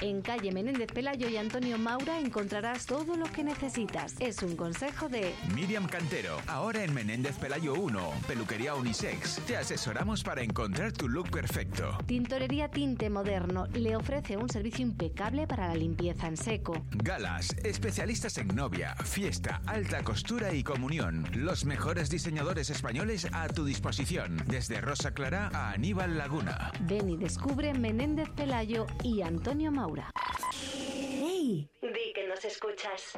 En 0.00 0.22
calle 0.22 0.52
Menéndez 0.52 0.92
Pelayo 0.92 1.28
y 1.28 1.38
Antonio 1.38 1.76
Maura 1.76 2.20
encontrarás 2.20 2.86
todo 2.86 3.16
lo 3.16 3.24
que 3.24 3.42
necesitas. 3.42 4.14
Es 4.20 4.44
un 4.44 4.54
consejo 4.54 5.08
de 5.08 5.34
Miriam 5.56 5.88
Cantero, 5.88 6.36
ahora 6.46 6.84
en 6.84 6.94
Menéndez 6.94 7.36
Pelayo 7.36 7.74
1, 7.74 8.12
peluquería 8.28 8.76
unisex. 8.76 9.40
Te 9.44 9.56
asesoramos 9.56 10.22
para 10.22 10.42
encontrar 10.42 10.92
tu 10.92 11.08
look 11.08 11.30
perfecto. 11.32 11.98
Tintorería 12.06 12.68
Tinte 12.70 13.10
Moderno. 13.10 13.66
Le 13.72 13.96
ofrece 13.96 14.36
un 14.36 14.48
servicio 14.48 14.84
impecable 14.84 15.48
para 15.48 15.66
la 15.66 15.74
limpieza 15.74 16.28
en 16.28 16.36
seco. 16.36 16.80
Galas, 16.92 17.56
especialistas 17.64 18.38
en 18.38 18.54
novia, 18.54 18.94
fiesta, 19.02 19.62
alta 19.66 20.04
costura 20.04 20.54
y 20.54 20.62
comunión. 20.62 21.26
Los 21.34 21.64
mejores 21.64 22.08
diseñadores 22.08 22.70
españoles 22.70 23.26
a 23.32 23.48
tu 23.48 23.64
disposición, 23.64 24.44
desde 24.46 24.80
Rosa 24.80 25.10
Clara 25.12 25.50
a 25.52 25.72
Aníbal 25.72 26.16
Laguna. 26.16 26.70
Ven 26.82 27.10
y 27.10 27.16
descubre 27.16 27.74
Menéndez 27.74 28.28
Pelayo 28.36 28.86
y 29.02 29.22
Antonio 29.22 29.72
Maura. 29.72 29.87
¡Hey! 29.96 31.70
Di 31.82 32.12
que 32.14 32.28
nos 32.28 32.44
escuchas. 32.44 33.12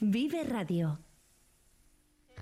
Vive 0.00 0.44
Radio. 0.44 0.98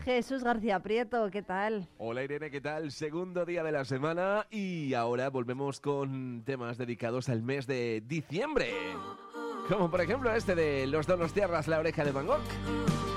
Jesús 0.05 0.44
García 0.44 0.80
Prieto, 0.80 1.30
¿qué 1.30 1.43
tal? 1.43 1.88
Hola 1.98 2.22
Irene, 2.22 2.51
¿qué 2.51 2.60
tal? 2.60 2.93
Segundo 2.93 3.44
día 3.44 3.64
de 3.64 3.72
la 3.72 3.84
semana 3.84 4.47
y 4.51 4.94
ahora 4.94 5.30
volvemos 5.30 5.80
con 5.80 6.44
temas 6.44 6.78
dedicados 6.78 7.28
al 7.28 7.43
mes 7.43 7.66
de 7.66 8.02
diciembre. 8.06 8.72
Como 9.68 9.90
por 9.90 10.01
ejemplo 10.01 10.32
este 10.32 10.55
de 10.55 10.86
Los 10.86 11.09
Donos 11.09 11.32
Tierras, 11.32 11.66
la 11.66 11.80
oreja 11.80 12.05
de 12.05 12.12
Van 12.12 12.26
Gogh. 12.26 13.15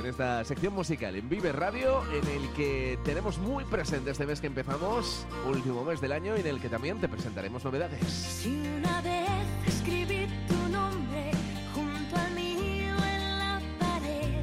En 0.00 0.06
esta 0.06 0.42
sección 0.44 0.72
musical 0.72 1.14
en 1.14 1.28
Vive 1.28 1.52
Radio, 1.52 2.00
en 2.10 2.26
el 2.26 2.48
que 2.54 2.98
tenemos 3.04 3.36
muy 3.36 3.66
presente 3.66 4.10
este 4.12 4.24
mes 4.24 4.40
que 4.40 4.46
empezamos, 4.46 5.26
último 5.46 5.84
mes 5.84 6.00
del 6.00 6.12
año, 6.12 6.38
y 6.38 6.40
en 6.40 6.46
el 6.46 6.58
que 6.58 6.70
también 6.70 6.98
te 6.98 7.06
presentaremos 7.06 7.62
novedades. 7.64 8.02
Si 8.08 8.62
una 8.78 9.02
vez 9.02 9.28
escribí 9.66 10.26
tu 10.48 10.56
nombre 10.72 11.32
junto 11.74 12.16
al 12.16 12.32
mío 12.34 12.94
en 13.12 13.38
la 13.38 13.60
pared, 13.78 14.42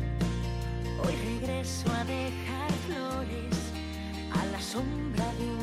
hoy 1.03 1.15
regreso 1.39 1.91
a 1.91 2.03
dejar 2.03 2.71
flores 2.85 3.57
a 4.39 4.45
la 4.45 4.61
sombra 4.61 5.25
de 5.39 5.43
un 5.43 5.56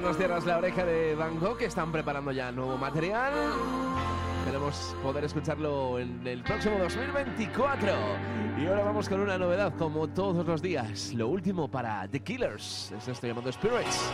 Los 0.00 0.04
Donos 0.04 0.16
Tierras, 0.16 0.46
la 0.46 0.56
oreja 0.56 0.86
de 0.86 1.14
Van 1.14 1.38
Gogh, 1.38 1.58
que 1.58 1.66
están 1.66 1.92
preparando 1.92 2.32
ya 2.32 2.50
nuevo 2.50 2.78
material. 2.78 3.34
Queremos 4.46 4.96
poder 5.02 5.24
escucharlo 5.24 5.98
en 5.98 6.26
el 6.26 6.42
próximo 6.42 6.78
2024. 6.78 7.92
Y 8.58 8.66
ahora 8.66 8.82
vamos 8.82 9.10
con 9.10 9.20
una 9.20 9.36
novedad, 9.36 9.74
como 9.76 10.08
todos 10.08 10.46
los 10.46 10.62
días. 10.62 11.12
Lo 11.12 11.28
último 11.28 11.70
para 11.70 12.08
The 12.08 12.20
Killers. 12.20 12.92
Es 12.92 13.08
esto 13.08 13.26
llamado 13.26 13.52
Spirits. 13.52 14.10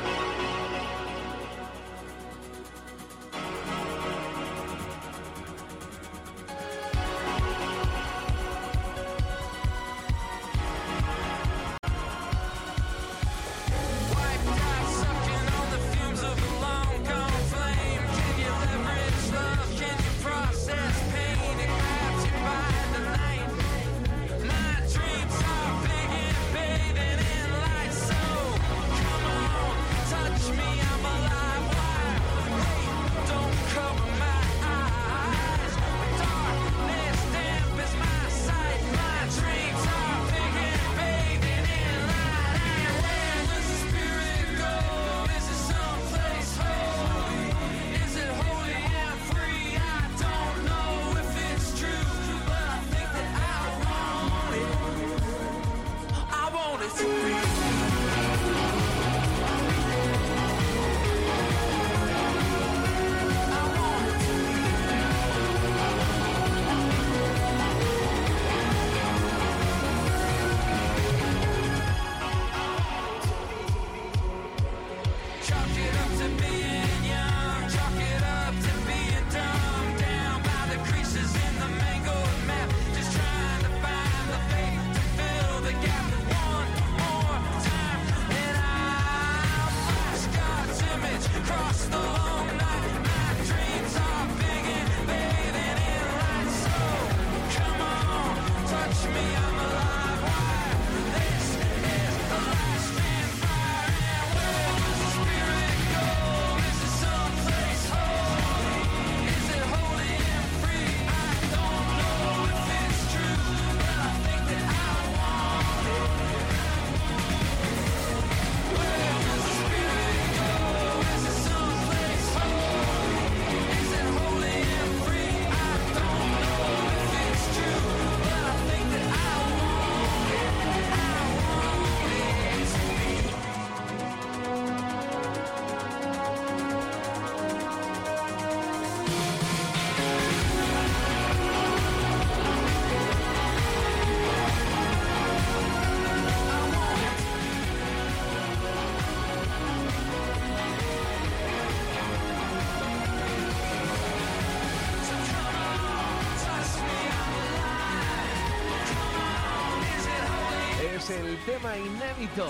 Inédito 162.17 162.49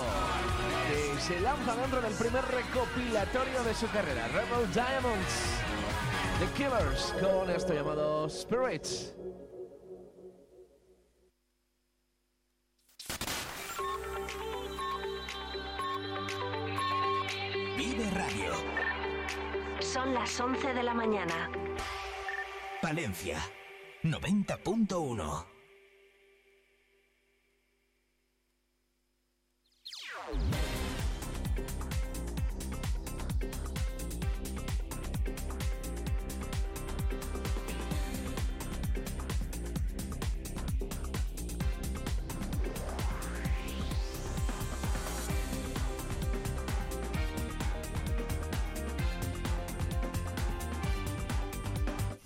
que 0.87 1.21
se 1.21 1.39
lanza 1.41 1.75
dentro 1.75 2.01
del 2.01 2.13
primer 2.13 2.43
recopilatorio 2.45 3.63
de 3.63 3.73
su 3.73 3.87
carrera, 3.89 4.27
Rebel 4.29 4.71
Diamonds, 4.73 5.59
The 6.39 6.47
Killers, 6.55 7.13
con 7.21 7.49
esto 7.49 7.73
llamado 7.73 8.29
Spirits. 8.29 9.13
Vive 17.77 18.09
Radio. 18.11 18.53
Son 19.79 20.13
las 20.13 20.39
11 20.39 20.73
de 20.73 20.83
la 20.83 20.93
mañana. 20.93 21.49
Palencia 22.81 23.39
90.1. 24.03 25.56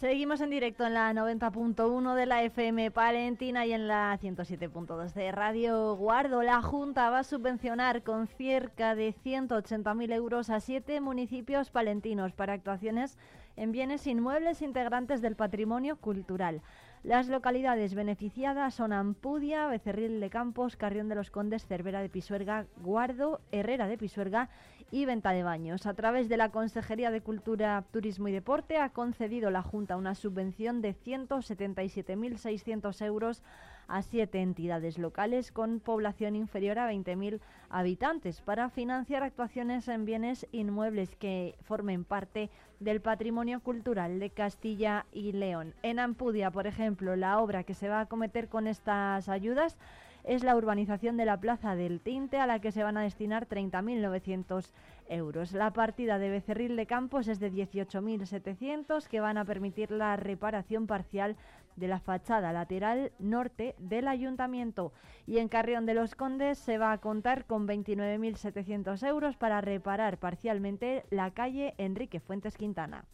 Seguimos 0.02 0.42
en 0.42 0.50
directo 0.50 0.84
en 0.84 0.96
la 0.96 1.14
90.1 1.14 2.16
de 2.16 2.26
la 2.26 2.42
FM 2.42 2.90
Palentina 2.90 3.68
y 3.68 3.74
en 3.74 3.88
la 3.88 4.18
107.2 4.20 5.14
de 5.14 5.32
Radio 5.32 5.96
Guardo. 5.96 6.42
La 6.42 6.60
Junta 6.64 7.12
va 7.12 7.20
a 7.20 7.24
subvencionar 7.24 8.02
con 8.02 8.26
cerca 8.26 8.96
de 8.96 9.14
180.000 9.14 10.12
euros 10.12 10.50
a 10.50 10.60
siete 10.60 11.00
municipios 11.02 11.70
palentinos 11.70 12.34
para 12.34 12.54
actuaciones 12.54 13.20
en 13.56 13.72
bienes 13.72 14.08
inmuebles 14.08 14.64
integrantes 14.64 15.22
del 15.22 15.36
patrimonio 15.36 15.98
cultural. 15.98 16.64
Las 17.04 17.28
localidades 17.28 17.94
beneficiadas 17.94 18.74
son 18.74 18.94
Ampudia, 18.94 19.68
Becerril 19.68 20.20
de 20.20 20.32
Campos, 20.32 20.78
Carrión 20.78 21.10
de 21.10 21.16
los 21.16 21.30
Condes, 21.30 21.68
Cervera 21.68 22.02
de 22.02 22.10
Pisuerga, 22.10 22.66
Guardo, 22.78 23.40
Herrera 23.52 23.88
de 23.88 24.00
Pisuerga 24.00 24.50
y 24.92 25.06
Venta 25.06 25.32
de 25.32 25.42
Baños. 25.44 25.88
A 25.88 25.94
través 25.94 26.28
de 26.30 26.38
la 26.38 26.50
Consejería 26.50 27.12
de 27.12 27.22
Cultura, 27.22 27.86
Turismo 27.92 28.28
y 28.28 28.34
Deporte 28.34 28.78
ha 28.78 28.90
concedido 28.90 29.50
la 29.50 29.64
Junta 29.64 29.96
una 29.96 30.16
subvención 30.16 30.82
de 30.82 30.94
177.600 30.94 33.06
euros 33.06 33.42
a 33.88 34.02
siete 34.04 34.42
entidades 34.42 34.98
locales 34.98 35.52
con 35.52 35.80
población 35.80 36.36
inferior 36.36 36.80
a 36.80 36.92
20.000 36.92 37.40
habitantes 37.70 38.42
para 38.42 38.70
financiar 38.70 39.22
actuaciones 39.24 39.88
en 39.88 40.04
bienes 40.06 40.46
inmuebles 40.52 41.16
que 41.16 41.56
formen 41.62 42.04
parte 42.04 42.50
del 42.80 43.02
patrimonio 43.02 43.62
cultural 43.62 44.20
de 44.20 44.30
Castilla 44.30 45.08
y 45.12 45.32
León. 45.34 45.74
En 45.84 46.00
Ampudia, 46.00 46.52
por 46.52 46.68
ejemplo, 46.68 47.16
la 47.16 47.40
obra 47.40 47.64
que 47.64 47.74
se 47.74 47.90
va 47.90 48.00
a 48.00 48.02
acometer 48.02 48.50
con 48.50 48.68
estas 48.68 49.30
ayudas 49.30 49.78
es 50.24 50.44
la 50.44 50.56
urbanización 50.56 51.18
de 51.18 51.26
la 51.26 51.40
Plaza 51.40 51.76
del 51.76 52.00
Tinte, 52.00 52.38
a 52.38 52.48
la 52.48 52.60
que 52.60 52.72
se 52.72 52.84
van 52.84 52.98
a 52.98 53.02
destinar 53.02 53.48
30.900 53.48 54.72
euros. 55.10 55.52
La 55.54 55.72
partida 55.72 56.20
de 56.20 56.30
Becerril 56.30 56.76
de 56.76 56.86
Campos 56.86 57.28
es 57.28 57.40
de 57.40 57.52
18.700, 57.52 59.08
que 59.08 59.20
van 59.20 59.38
a 59.38 59.46
permitir 59.46 59.92
la 59.92 60.16
reparación 60.16 60.88
parcial 60.88 61.36
de 61.76 61.88
la 61.88 62.00
fachada 62.00 62.54
lateral 62.54 63.12
norte 63.20 63.76
del 63.78 64.08
ayuntamiento. 64.08 64.94
Y 65.26 65.38
en 65.40 65.50
Carrión 65.50 65.86
de 65.86 65.94
los 65.94 66.16
Condes 66.16 66.58
se 66.58 66.78
va 66.78 66.92
a 66.92 66.98
contar 67.00 67.46
con 67.46 67.68
29.700 67.68 69.08
euros 69.08 69.38
para 69.38 69.62
reparar 69.62 70.18
parcialmente 70.18 71.06
la 71.10 71.32
calle 71.32 71.74
Enrique 71.78 72.20
Fuentes 72.20 72.58
Quintana. 72.58 73.06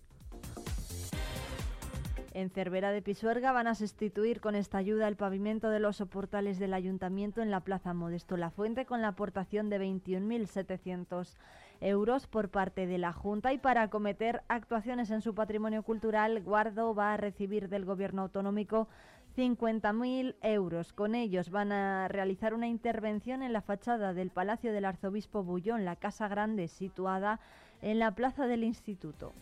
En 2.38 2.52
Cervera 2.52 2.92
de 2.92 3.02
Pisuerga 3.02 3.52
van 3.52 3.66
a 3.66 3.74
sustituir 3.74 4.42
con 4.42 4.54
esta 4.54 4.78
ayuda 4.78 5.08
el 5.08 5.16
pavimento 5.16 5.72
de 5.72 5.80
los 5.80 5.96
soportales 5.96 6.60
del 6.60 6.76
ayuntamiento 6.76 7.42
en 7.42 7.50
la 7.50 7.62
Plaza 7.62 7.96
Modesto 7.96 8.38
La 8.38 8.52
Fuente 8.52 8.86
con 8.86 9.02
la 9.02 9.08
aportación 9.08 9.72
de 9.72 9.80
21.700 9.80 11.36
euros 11.82 12.28
por 12.28 12.50
parte 12.50 12.86
de 12.86 13.00
la 13.00 13.12
Junta 13.12 13.54
y 13.54 13.58
para 13.58 13.82
acometer 13.82 14.44
actuaciones 14.50 15.10
en 15.10 15.22
su 15.22 15.34
patrimonio 15.34 15.82
cultural, 15.82 16.44
Guardo 16.44 16.94
va 16.94 17.16
a 17.16 17.18
recibir 17.18 17.70
del 17.70 17.86
Gobierno 17.86 18.22
autonómico 18.22 18.88
50.000 19.36 20.36
euros. 20.44 20.94
Con 20.94 21.16
ellos 21.16 21.50
van 21.50 21.72
a 21.72 22.08
realizar 22.08 22.54
una 22.54 22.68
intervención 22.68 23.42
en 23.42 23.52
la 23.52 23.64
fachada 23.64 24.14
del 24.14 24.30
Palacio 24.30 24.74
del 24.74 24.86
Arzobispo 24.86 25.42
Bullón, 25.42 25.86
la 25.86 25.96
Casa 25.96 26.28
Grande, 26.28 26.68
situada 26.68 27.40
en 27.82 27.98
la 27.98 28.12
Plaza 28.12 28.46
del 28.46 28.64
Instituto. 28.64 29.34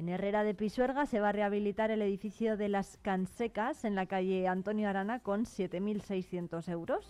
En 0.00 0.08
Herrera 0.08 0.44
de 0.44 0.54
Pisuerga 0.54 1.04
se 1.04 1.20
va 1.20 1.28
a 1.28 1.32
rehabilitar 1.32 1.90
el 1.90 2.00
edificio 2.00 2.56
de 2.56 2.70
las 2.70 2.96
Cansecas 3.02 3.84
en 3.84 3.94
la 3.94 4.06
calle 4.06 4.48
Antonio 4.48 4.88
Arana 4.88 5.20
con 5.20 5.44
7.600 5.44 6.70
euros. 6.70 7.06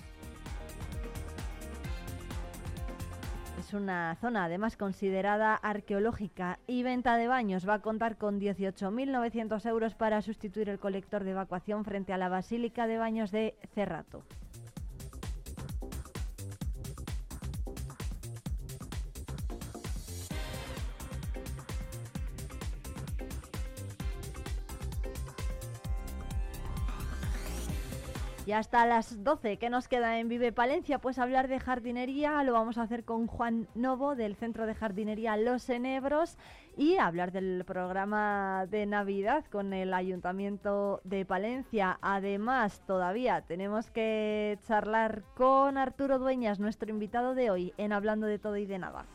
Es 3.60 3.72
una 3.74 4.16
zona 4.16 4.46
además 4.46 4.76
considerada 4.76 5.54
arqueológica 5.54 6.58
y 6.66 6.82
venta 6.82 7.16
de 7.16 7.28
baños 7.28 7.68
va 7.68 7.74
a 7.74 7.80
contar 7.80 8.16
con 8.16 8.40
18.900 8.40 9.68
euros 9.68 9.94
para 9.94 10.20
sustituir 10.20 10.68
el 10.68 10.80
colector 10.80 11.22
de 11.22 11.30
evacuación 11.30 11.84
frente 11.84 12.12
a 12.12 12.18
la 12.18 12.28
Basílica 12.28 12.88
de 12.88 12.98
Baños 12.98 13.30
de 13.30 13.54
Cerrato. 13.72 14.24
Y 28.50 28.52
hasta 28.52 28.84
las 28.84 29.22
12 29.22 29.58
que 29.58 29.70
nos 29.70 29.86
queda 29.86 30.18
en 30.18 30.28
Vive 30.28 30.50
Palencia, 30.50 30.98
pues 30.98 31.20
hablar 31.20 31.46
de 31.46 31.60
jardinería 31.60 32.42
lo 32.42 32.52
vamos 32.52 32.78
a 32.78 32.82
hacer 32.82 33.04
con 33.04 33.28
Juan 33.28 33.68
Novo 33.76 34.16
del 34.16 34.34
Centro 34.34 34.66
de 34.66 34.74
Jardinería 34.74 35.36
Los 35.36 35.70
Enebros 35.70 36.36
y 36.76 36.96
hablar 36.96 37.30
del 37.30 37.62
programa 37.64 38.66
de 38.68 38.86
Navidad 38.86 39.44
con 39.52 39.72
el 39.72 39.94
Ayuntamiento 39.94 41.00
de 41.04 41.24
Palencia. 41.24 42.00
Además, 42.02 42.82
todavía 42.88 43.42
tenemos 43.42 43.88
que 43.92 44.58
charlar 44.66 45.22
con 45.36 45.78
Arturo 45.78 46.18
Dueñas, 46.18 46.58
nuestro 46.58 46.90
invitado 46.90 47.36
de 47.36 47.52
hoy, 47.52 47.72
en 47.76 47.92
Hablando 47.92 48.26
de 48.26 48.40
Todo 48.40 48.56
y 48.56 48.66
de 48.66 48.80
Nada. 48.80 49.06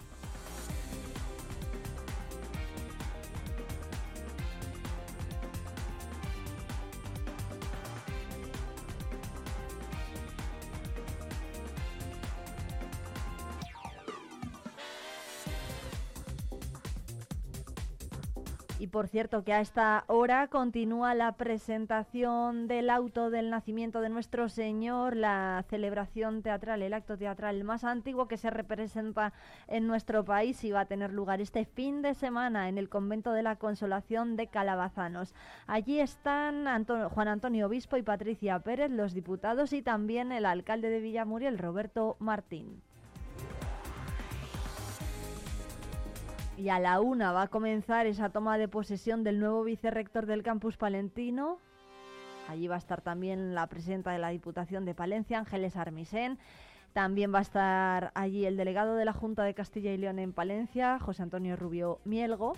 Por 18.95 19.09
cierto 19.09 19.43
que 19.43 19.51
a 19.51 19.59
esta 19.59 20.05
hora 20.07 20.47
continúa 20.47 21.13
la 21.15 21.33
presentación 21.33 22.69
del 22.69 22.89
auto 22.89 23.29
del 23.29 23.49
nacimiento 23.49 23.99
de 23.99 24.07
nuestro 24.07 24.47
Señor, 24.47 25.17
la 25.17 25.65
celebración 25.69 26.41
teatral, 26.41 26.81
el 26.81 26.93
acto 26.93 27.17
teatral 27.17 27.61
más 27.65 27.83
antiguo 27.83 28.29
que 28.29 28.37
se 28.37 28.49
representa 28.49 29.33
en 29.67 29.85
nuestro 29.85 30.23
país 30.23 30.63
y 30.63 30.71
va 30.71 30.79
a 30.79 30.85
tener 30.85 31.11
lugar 31.11 31.41
este 31.41 31.65
fin 31.65 32.01
de 32.01 32.13
semana 32.13 32.69
en 32.69 32.77
el 32.77 32.87
convento 32.87 33.33
de 33.33 33.43
la 33.43 33.57
Consolación 33.57 34.37
de 34.37 34.47
Calabazanos. 34.47 35.35
Allí 35.67 35.99
están 35.99 36.63
Juan 36.85 37.27
Antonio 37.27 37.67
Obispo 37.67 37.97
y 37.97 38.01
Patricia 38.01 38.59
Pérez, 38.59 38.91
los 38.91 39.13
diputados 39.13 39.73
y 39.73 39.81
también 39.81 40.31
el 40.31 40.45
alcalde 40.45 40.89
de 40.89 41.01
Villamuriel, 41.01 41.57
Roberto 41.57 42.15
Martín. 42.19 42.81
Y 46.57 46.69
a 46.69 46.79
la 46.79 47.01
una 47.01 47.33
va 47.33 47.43
a 47.43 47.47
comenzar 47.49 48.07
esa 48.07 48.29
toma 48.29 48.57
de 48.57 48.67
posesión 48.67 49.23
del 49.23 49.39
nuevo 49.39 49.63
vicerrector 49.63 50.25
del 50.25 50.41
campus 50.41 50.77
palentino. 50.77 51.59
Allí 52.47 52.67
va 52.67 52.75
a 52.75 52.77
estar 52.77 53.01
también 53.01 53.53
la 53.53 53.67
presidenta 53.67 54.11
de 54.11 54.19
la 54.19 54.29
Diputación 54.29 54.85
de 54.85 54.95
Palencia, 54.95 55.39
Ángeles 55.39 55.75
Armisen. 55.75 56.39
También 56.93 57.33
va 57.33 57.39
a 57.39 57.41
estar 57.41 58.11
allí 58.15 58.45
el 58.45 58.55
delegado 58.55 58.95
de 58.95 59.03
la 59.03 59.11
Junta 59.11 59.43
de 59.43 59.53
Castilla 59.53 59.91
y 59.91 59.97
León 59.97 60.17
en 60.17 60.31
Palencia, 60.31 60.97
José 60.99 61.23
Antonio 61.23 61.57
Rubio 61.57 61.99
Mielgo. 62.05 62.53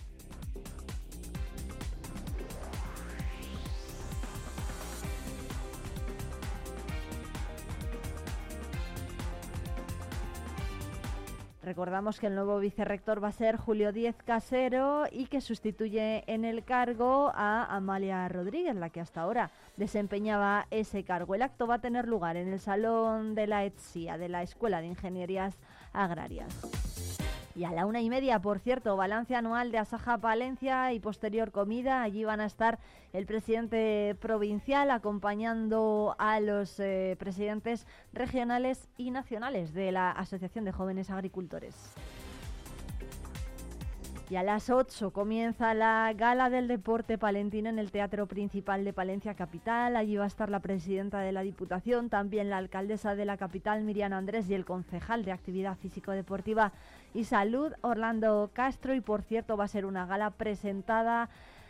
Recordamos 11.68 12.18
que 12.22 12.28
el 12.28 12.36
nuevo 12.36 12.60
vicerrector 12.60 13.22
va 13.22 13.28
a 13.28 13.34
ser 13.34 13.58
Julio 13.58 13.92
Díez 13.92 14.16
Casero 14.24 15.04
y 15.12 15.26
que 15.26 15.42
sustituye 15.42 16.24
en 16.26 16.46
el 16.46 16.64
cargo 16.64 17.30
a 17.36 17.66
Amalia 17.76 18.26
Rodríguez, 18.30 18.74
la 18.74 18.90
que 18.90 19.02
hasta 19.02 19.20
ahora 19.20 19.52
desempeñaba 19.76 20.68
ese 20.72 21.04
cargo. 21.04 21.36
El 21.36 21.42
acto 21.42 21.68
va 21.68 21.76
a 21.76 21.82
tener 21.82 22.08
lugar 22.08 22.38
en 22.38 22.54
el 22.54 22.62
Salón 22.62 23.36
de 23.36 23.48
la 23.48 23.66
ETSIA, 23.66 24.18
de 24.18 24.30
la 24.30 24.44
Escuela 24.44 24.80
de 24.80 24.88
Ingenierías 24.88 25.58
Agrarias. 25.92 26.87
Y 27.58 27.64
a 27.64 27.72
la 27.72 27.88
una 27.88 28.02
y 28.02 28.10
media, 28.12 28.40
por 28.40 28.60
cierto, 28.60 28.96
balance 28.96 29.34
anual 29.34 29.72
de 29.72 29.80
Asaja 29.80 30.20
Palencia 30.20 30.94
y 30.94 31.00
posterior 31.00 31.52
comida. 31.52 32.04
Allí 32.04 32.24
van 32.24 32.40
a 32.40 32.46
estar 32.46 32.78
el 33.14 33.26
presidente 33.26 34.16
provincial 34.20 34.92
acompañando 34.92 36.16
a 36.20 36.40
los 36.40 36.80
eh, 36.80 37.16
presidentes 37.18 37.88
regionales 38.14 38.88
y 38.96 39.10
nacionales 39.10 39.74
de 39.74 39.92
la 39.92 40.12
Asociación 40.12 40.66
de 40.66 40.72
Jóvenes 40.72 41.10
Agricultores. 41.10 41.96
Y 44.30 44.36
a 44.36 44.44
las 44.44 44.70
8 44.70 45.12
comienza 45.12 45.74
la 45.74 46.12
gala 46.14 46.50
del 46.50 46.68
deporte 46.68 47.18
palentino 47.18 47.70
en 47.70 47.80
el 47.80 47.92
Teatro 47.92 48.28
Principal 48.28 48.84
de 48.84 48.92
Palencia 48.92 49.36
Capital. 49.36 49.96
Allí 49.96 50.18
va 50.18 50.26
a 50.26 50.28
estar 50.28 50.50
la 50.50 50.60
presidenta 50.60 51.22
de 51.22 51.32
la 51.32 51.44
Diputación, 51.44 52.10
también 52.10 52.50
la 52.50 52.58
alcaldesa 52.58 53.16
de 53.16 53.24
la 53.24 53.38
capital, 53.38 53.86
Miriam 53.86 54.12
Andrés, 54.12 54.50
y 54.50 54.54
el 54.54 54.66
concejal 54.66 55.24
de 55.24 55.32
Actividad 55.32 55.78
Físico-Deportiva 55.78 56.74
y 57.18 57.24
Salud, 57.24 57.74
Orlando 57.82 58.52
Castro. 58.54 58.94
Y 58.94 59.02
por 59.02 59.24
cierto, 59.24 59.58
va 59.58 59.64
a 59.64 59.68
ser 59.68 59.86
una 59.86 60.06
gala 60.06 60.30
presentada 60.30 61.30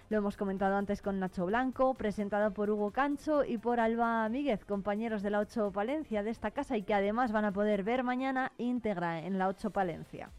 lo 0.10 0.18
hemos 0.18 0.38
comentado 0.38 0.78
antes 0.78 1.02
con 1.02 1.20
Nacho 1.20 1.46
Blanco, 1.46 1.94
presentada 1.94 2.52
por 2.52 2.70
Hugo 2.70 2.92
Cancho 2.92 3.44
y 3.44 3.58
por 3.58 3.82
Alba 3.82 4.30
Míguez, 4.30 4.64
compañeros 4.64 5.22
de 5.22 5.32
la 5.32 5.40
8 5.40 5.74
Palencia 5.74 6.24
de 6.24 6.30
esta 6.30 6.52
casa 6.52 6.78
y 6.78 6.84
que 6.84 6.94
además 6.94 7.34
van 7.34 7.44
a 7.44 7.52
poder 7.52 7.84
ver 7.84 8.04
mañana 8.04 8.54
íntegra 8.58 9.20
en 9.20 9.38
la 9.38 9.50
8 9.50 9.72
Palencia. 9.72 10.30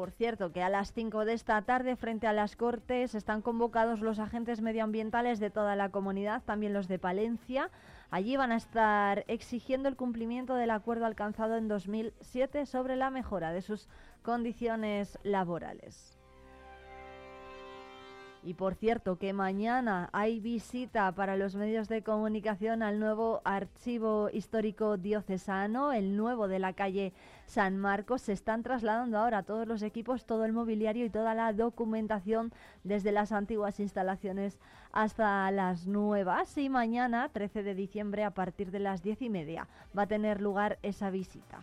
Por 0.00 0.12
cierto, 0.12 0.50
que 0.50 0.62
a 0.62 0.70
las 0.70 0.94
5 0.94 1.26
de 1.26 1.34
esta 1.34 1.60
tarde, 1.60 1.94
frente 1.94 2.26
a 2.26 2.32
las 2.32 2.56
Cortes, 2.56 3.14
están 3.14 3.42
convocados 3.42 4.00
los 4.00 4.18
agentes 4.18 4.62
medioambientales 4.62 5.40
de 5.40 5.50
toda 5.50 5.76
la 5.76 5.90
comunidad, 5.90 6.42
también 6.42 6.72
los 6.72 6.88
de 6.88 6.98
Palencia. 6.98 7.70
Allí 8.10 8.34
van 8.34 8.50
a 8.50 8.56
estar 8.56 9.26
exigiendo 9.28 9.90
el 9.90 9.96
cumplimiento 9.96 10.54
del 10.54 10.70
acuerdo 10.70 11.04
alcanzado 11.04 11.58
en 11.58 11.68
2007 11.68 12.64
sobre 12.64 12.96
la 12.96 13.10
mejora 13.10 13.52
de 13.52 13.60
sus 13.60 13.90
condiciones 14.22 15.18
laborales. 15.22 16.19
Y 18.42 18.54
por 18.54 18.74
cierto, 18.74 19.16
que 19.16 19.34
mañana 19.34 20.08
hay 20.12 20.40
visita 20.40 21.12
para 21.12 21.36
los 21.36 21.56
medios 21.56 21.88
de 21.88 22.02
comunicación 22.02 22.82
al 22.82 22.98
nuevo 22.98 23.42
archivo 23.44 24.30
histórico 24.32 24.96
diocesano, 24.96 25.92
el 25.92 26.16
nuevo 26.16 26.48
de 26.48 26.58
la 26.58 26.72
calle 26.72 27.12
San 27.44 27.76
Marcos. 27.76 28.22
Se 28.22 28.32
están 28.32 28.62
trasladando 28.62 29.18
ahora 29.18 29.42
todos 29.42 29.68
los 29.68 29.82
equipos, 29.82 30.24
todo 30.24 30.46
el 30.46 30.54
mobiliario 30.54 31.04
y 31.04 31.10
toda 31.10 31.34
la 31.34 31.52
documentación 31.52 32.50
desde 32.82 33.12
las 33.12 33.30
antiguas 33.30 33.78
instalaciones 33.78 34.58
hasta 34.90 35.50
las 35.50 35.86
nuevas. 35.86 36.56
Y 36.56 36.70
mañana, 36.70 37.28
13 37.28 37.62
de 37.62 37.74
diciembre, 37.74 38.24
a 38.24 38.30
partir 38.30 38.70
de 38.70 38.80
las 38.80 39.02
diez 39.02 39.20
y 39.20 39.28
media, 39.28 39.68
va 39.96 40.02
a 40.02 40.08
tener 40.08 40.40
lugar 40.40 40.78
esa 40.82 41.10
visita. 41.10 41.62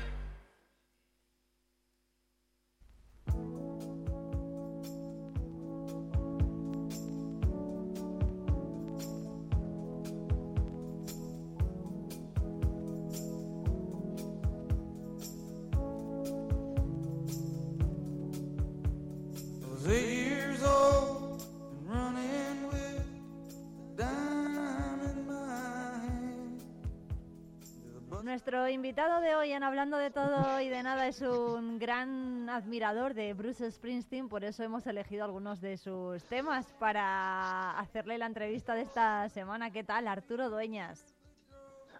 Nuestro 28.31 28.69
invitado 28.69 29.19
de 29.19 29.35
hoy 29.35 29.51
en 29.51 29.61
Hablando 29.61 29.97
de 29.97 30.09
Todo 30.09 30.61
y 30.61 30.69
de 30.69 30.81
Nada 30.83 31.05
es 31.05 31.21
un 31.21 31.77
gran 31.79 32.49
admirador 32.49 33.13
de 33.13 33.33
Bruce 33.33 33.69
Springsteen, 33.69 34.29
por 34.29 34.45
eso 34.45 34.63
hemos 34.63 34.87
elegido 34.87 35.25
algunos 35.25 35.59
de 35.59 35.75
sus 35.75 36.23
temas 36.23 36.65
para 36.79 37.77
hacerle 37.77 38.17
la 38.17 38.27
entrevista 38.27 38.73
de 38.73 38.83
esta 38.83 39.27
semana. 39.27 39.71
¿Qué 39.71 39.83
tal, 39.83 40.07
Arturo 40.07 40.49
Dueñas? 40.49 41.13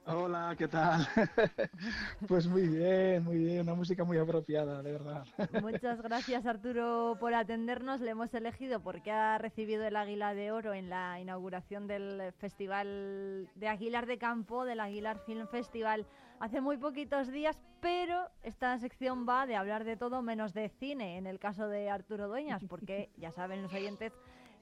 Hola, 0.05 0.55
¿qué 0.57 0.67
tal? 0.67 1.07
pues 2.27 2.47
muy 2.47 2.67
bien, 2.67 3.23
muy 3.23 3.37
bien, 3.37 3.61
una 3.61 3.75
música 3.75 4.03
muy 4.03 4.17
apropiada, 4.17 4.81
de 4.81 4.93
verdad. 4.93 5.25
Muchas 5.61 6.01
gracias 6.01 6.45
Arturo 6.47 7.17
por 7.19 7.35
atendernos. 7.35 8.01
Le 8.01 8.11
hemos 8.11 8.33
elegido 8.33 8.79
porque 8.79 9.11
ha 9.11 9.37
recibido 9.37 9.83
el 9.85 9.95
Águila 9.95 10.33
de 10.33 10.51
Oro 10.51 10.73
en 10.73 10.89
la 10.89 11.19
inauguración 11.19 11.85
del 11.85 12.33
Festival 12.39 13.47
de 13.53 13.67
Aguilar 13.67 14.07
de 14.07 14.17
Campo, 14.17 14.65
del 14.65 14.79
Aguilar 14.79 15.19
Film 15.19 15.47
Festival, 15.47 16.07
hace 16.41 16.59
muy 16.59 16.77
poquitos 16.77 17.31
días, 17.31 17.61
pero 17.81 18.27
esta 18.41 18.77
sección 18.79 19.27
va 19.29 19.45
de 19.45 19.55
hablar 19.55 19.83
de 19.83 19.95
todo 19.95 20.23
menos 20.23 20.53
de 20.53 20.69
cine, 20.69 21.17
en 21.17 21.27
el 21.27 21.37
caso 21.37 21.67
de 21.67 21.89
Arturo 21.89 22.27
Dueñas, 22.27 22.63
porque 22.67 23.11
ya 23.15 23.31
saben 23.31 23.61
los 23.61 23.71
oyentes 23.71 24.11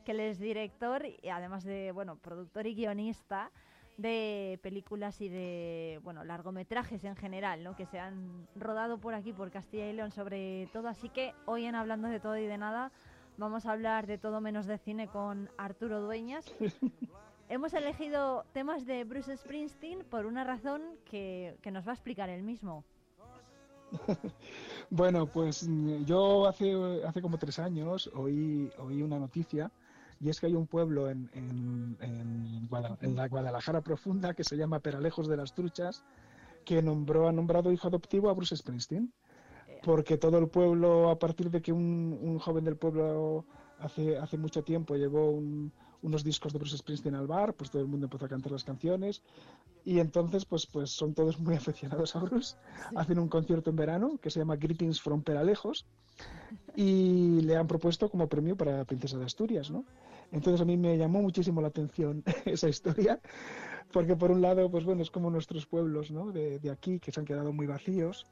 que 0.03 0.11
él 0.11 0.19
es 0.19 0.39
director 0.39 1.05
y 1.05 1.29
además 1.29 1.63
de, 1.63 1.93
bueno, 1.93 2.17
productor 2.17 2.67
y 2.67 2.75
guionista 2.75 3.49
de 3.97 4.59
películas 4.61 5.21
y 5.21 5.29
de 5.29 5.99
bueno 6.03 6.25
largometrajes 6.25 7.03
en 7.05 7.15
general, 7.15 7.63
¿no? 7.63 7.75
que 7.75 7.85
se 7.85 7.97
han 7.97 8.47
rodado 8.55 8.97
por 8.99 9.13
aquí, 9.13 9.31
por 9.31 9.49
Castilla 9.49 9.89
y 9.89 9.93
León 9.93 10.11
sobre 10.11 10.67
todo. 10.73 10.89
Así 10.89 11.07
que 11.07 11.33
hoy 11.45 11.65
en 11.65 11.75
Hablando 11.75 12.09
de 12.09 12.19
Todo 12.19 12.37
y 12.37 12.45
de 12.45 12.57
Nada 12.57 12.91
vamos 13.37 13.65
a 13.65 13.71
hablar 13.71 14.05
de 14.05 14.17
todo 14.17 14.41
menos 14.41 14.65
de 14.65 14.77
cine 14.77 15.07
con 15.07 15.49
Arturo 15.57 16.01
Dueñas. 16.01 16.45
Hemos 17.49 17.73
elegido 17.73 18.45
temas 18.53 18.85
de 18.85 19.03
Bruce 19.03 19.35
Springsteen 19.35 20.05
por 20.05 20.27
una 20.27 20.43
razón 20.43 20.83
que, 21.03 21.57
que 21.63 21.71
nos 21.71 21.85
va 21.87 21.91
a 21.91 21.95
explicar 21.95 22.29
él 22.29 22.43
mismo. 22.43 22.83
bueno, 24.91 25.25
pues 25.25 25.67
yo 26.05 26.47
hace, 26.47 27.03
hace 27.03 27.21
como 27.23 27.39
tres 27.39 27.57
años 27.57 28.11
oí, 28.13 28.71
oí 28.77 29.01
una 29.01 29.17
noticia 29.17 29.71
y 30.19 30.29
es 30.29 30.39
que 30.39 30.45
hay 30.45 30.53
un 30.53 30.67
pueblo 30.67 31.09
en, 31.09 31.27
en, 31.33 31.97
en, 32.01 33.15
la 33.15 33.27
Guadalajara 33.27 33.81
profunda 33.81 34.35
que 34.35 34.43
se 34.43 34.55
llama 34.55 34.79
Peralejos 34.79 35.27
de 35.27 35.37
las 35.37 35.55
Truchas, 35.55 36.03
que 36.65 36.83
nombró, 36.83 37.27
ha 37.27 37.31
nombrado 37.31 37.71
hijo 37.71 37.87
adoptivo 37.87 38.29
a 38.29 38.33
Bruce 38.33 38.55
Springsteen. 38.57 39.11
Porque 39.81 40.17
todo 40.17 40.37
el 40.37 40.49
pueblo, 40.49 41.09
a 41.09 41.17
partir 41.17 41.49
de 41.49 41.61
que 41.61 41.71
un, 41.71 42.19
un 42.21 42.37
joven 42.37 42.65
del 42.65 42.75
pueblo 42.75 43.45
hace, 43.79 44.17
hace 44.17 44.37
mucho 44.37 44.61
tiempo 44.61 44.95
llevó 44.95 45.31
unos 46.01 46.23
discos 46.23 46.53
de 46.53 46.59
Bruce 46.59 46.77
Springsteen 46.77 47.15
al 47.15 47.27
bar, 47.27 47.53
pues 47.53 47.69
todo 47.69 47.81
el 47.81 47.87
mundo 47.87 48.05
empezó 48.05 48.25
a 48.25 48.29
cantar 48.29 48.51
las 48.51 48.63
canciones 48.63 49.21
y 49.85 49.99
entonces 49.99 50.45
pues, 50.45 50.65
pues 50.65 50.91
son 50.91 51.13
todos 51.13 51.39
muy 51.39 51.55
aficionados 51.55 52.15
a 52.15 52.19
Bruce. 52.19 52.55
Hacen 52.95 53.19
un 53.19 53.27
concierto 53.27 53.69
en 53.69 53.75
verano 53.75 54.17
que 54.21 54.29
se 54.29 54.39
llama 54.39 54.55
Greetings 54.55 55.01
from 55.01 55.21
Peralejos 55.21 55.85
y 56.75 57.41
le 57.41 57.55
han 57.55 57.67
propuesto 57.67 58.09
como 58.09 58.27
premio 58.27 58.55
para 58.55 58.85
Princesa 58.85 59.17
de 59.17 59.25
Asturias, 59.25 59.71
¿no? 59.71 59.85
Entonces 60.31 60.61
a 60.61 60.65
mí 60.65 60.77
me 60.77 60.97
llamó 60.97 61.21
muchísimo 61.21 61.61
la 61.61 61.69
atención 61.69 62.23
esa 62.45 62.69
historia, 62.69 63.19
porque 63.91 64.15
por 64.15 64.31
un 64.31 64.41
lado, 64.41 64.69
pues 64.69 64.85
bueno, 64.85 65.01
es 65.01 65.09
como 65.09 65.31
nuestros 65.31 65.65
pueblos, 65.65 66.11
¿no? 66.11 66.31
De, 66.31 66.59
de 66.59 66.69
aquí, 66.69 66.99
que 66.99 67.11
se 67.11 67.19
han 67.19 67.25
quedado 67.25 67.51
muy 67.51 67.65
vacíos, 67.65 68.27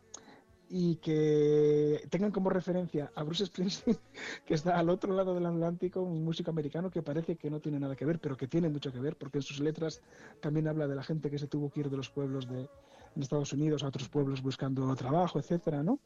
y 0.70 0.96
que 0.98 2.06
tengan 2.10 2.32
como 2.32 2.50
referencia 2.50 3.12
a 3.16 3.24
Bruce 3.24 3.46
Springsteen, 3.46 3.98
que 4.46 4.54
está 4.54 4.78
al 4.78 4.90
otro 4.90 5.14
lado 5.14 5.34
del 5.34 5.46
Atlántico, 5.46 6.02
un 6.02 6.24
músico 6.24 6.52
americano 6.52 6.92
que 6.92 7.02
parece 7.02 7.36
que 7.36 7.50
no 7.50 7.60
tiene 7.60 7.80
nada 7.80 7.96
que 7.96 8.06
ver, 8.06 8.20
pero 8.20 8.36
que 8.36 8.48
tiene 8.48 8.70
mucho 8.70 8.92
que 8.92 9.00
ver, 9.00 9.16
porque 9.16 9.40
en 9.40 9.44
sus 9.44 9.60
letras 9.60 10.02
también 10.42 10.68
habla 10.68 10.88
de 10.88 10.96
la 10.96 11.04
gente 11.04 11.30
que 11.30 11.40
se 11.40 11.48
tuvo 11.48 11.70
que 11.70 11.82
ir 11.82 11.90
de 11.90 11.98
los 11.98 12.10
pueblos 12.10 12.48
de 12.48 12.70
Estados 13.16 13.54
Unidos 13.54 13.84
a 13.84 13.88
otros 13.88 14.10
pueblos 14.10 14.42
buscando 14.42 14.96
trabajo, 14.96 15.40
etcétera, 15.40 15.84
¿no? 15.84 16.00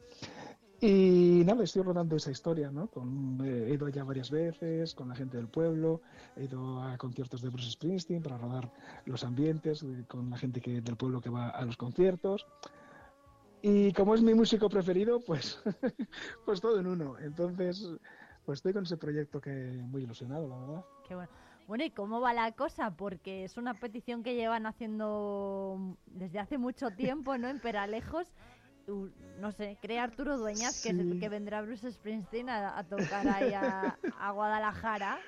Y 0.83 1.43
nada, 1.45 1.63
estoy 1.63 1.83
rodando 1.83 2.15
esa 2.15 2.31
historia, 2.31 2.71
¿no? 2.71 2.87
Con, 2.87 3.39
eh, 3.45 3.67
he 3.67 3.73
ido 3.75 3.85
allá 3.85 4.03
varias 4.03 4.31
veces 4.31 4.95
con 4.95 5.09
la 5.09 5.15
gente 5.15 5.37
del 5.37 5.47
pueblo, 5.47 6.01
he 6.35 6.45
ido 6.45 6.81
a 6.81 6.97
conciertos 6.97 7.43
de 7.43 7.49
Bruce 7.49 7.69
Springsteen 7.69 8.23
para 8.23 8.39
rodar 8.39 8.71
los 9.05 9.23
ambientes 9.23 9.83
eh, 9.83 10.05
con 10.07 10.31
la 10.31 10.37
gente 10.37 10.59
que, 10.59 10.81
del 10.81 10.95
pueblo 10.95 11.21
que 11.21 11.29
va 11.29 11.49
a 11.49 11.63
los 11.65 11.77
conciertos. 11.77 12.47
Y 13.61 13.93
como 13.93 14.15
es 14.15 14.21
mi 14.21 14.33
músico 14.33 14.69
preferido, 14.69 15.19
pues, 15.19 15.61
pues 16.45 16.61
todo 16.61 16.79
en 16.79 16.87
uno. 16.87 17.17
Entonces, 17.19 17.87
pues 18.45 18.59
estoy 18.59 18.73
con 18.73 18.83
ese 18.83 18.97
proyecto 18.97 19.39
que 19.39 19.51
muy 19.51 20.03
ilusionado, 20.03 20.47
la 20.47 20.57
verdad. 20.57 20.85
Qué 21.07 21.15
bueno. 21.15 21.31
Bueno, 21.67 21.83
¿y 21.85 21.91
cómo 21.91 22.19
va 22.19 22.33
la 22.33 22.51
cosa? 22.51 22.91
Porque 22.97 23.45
es 23.45 23.55
una 23.55 23.75
petición 23.79 24.23
que 24.23 24.35
llevan 24.35 24.65
haciendo 24.65 25.95
desde 26.07 26.39
hace 26.39 26.57
mucho 26.57 26.89
tiempo, 26.91 27.37
¿no? 27.37 27.47
En 27.47 27.59
Peralejos 27.59 28.33
no 29.39 29.51
sé, 29.51 29.77
cree 29.81 29.99
Arturo 29.99 30.37
Dueñas, 30.37 30.81
que 30.81 30.89
es 30.89 30.99
el 30.99 31.19
que 31.19 31.29
vendrá 31.29 31.61
Bruce 31.61 31.91
Springsteen 31.91 32.49
a, 32.49 32.83
tocar 32.83 33.27
ahí 33.27 33.53
a, 33.53 34.31
Guadalajara. 34.31 35.19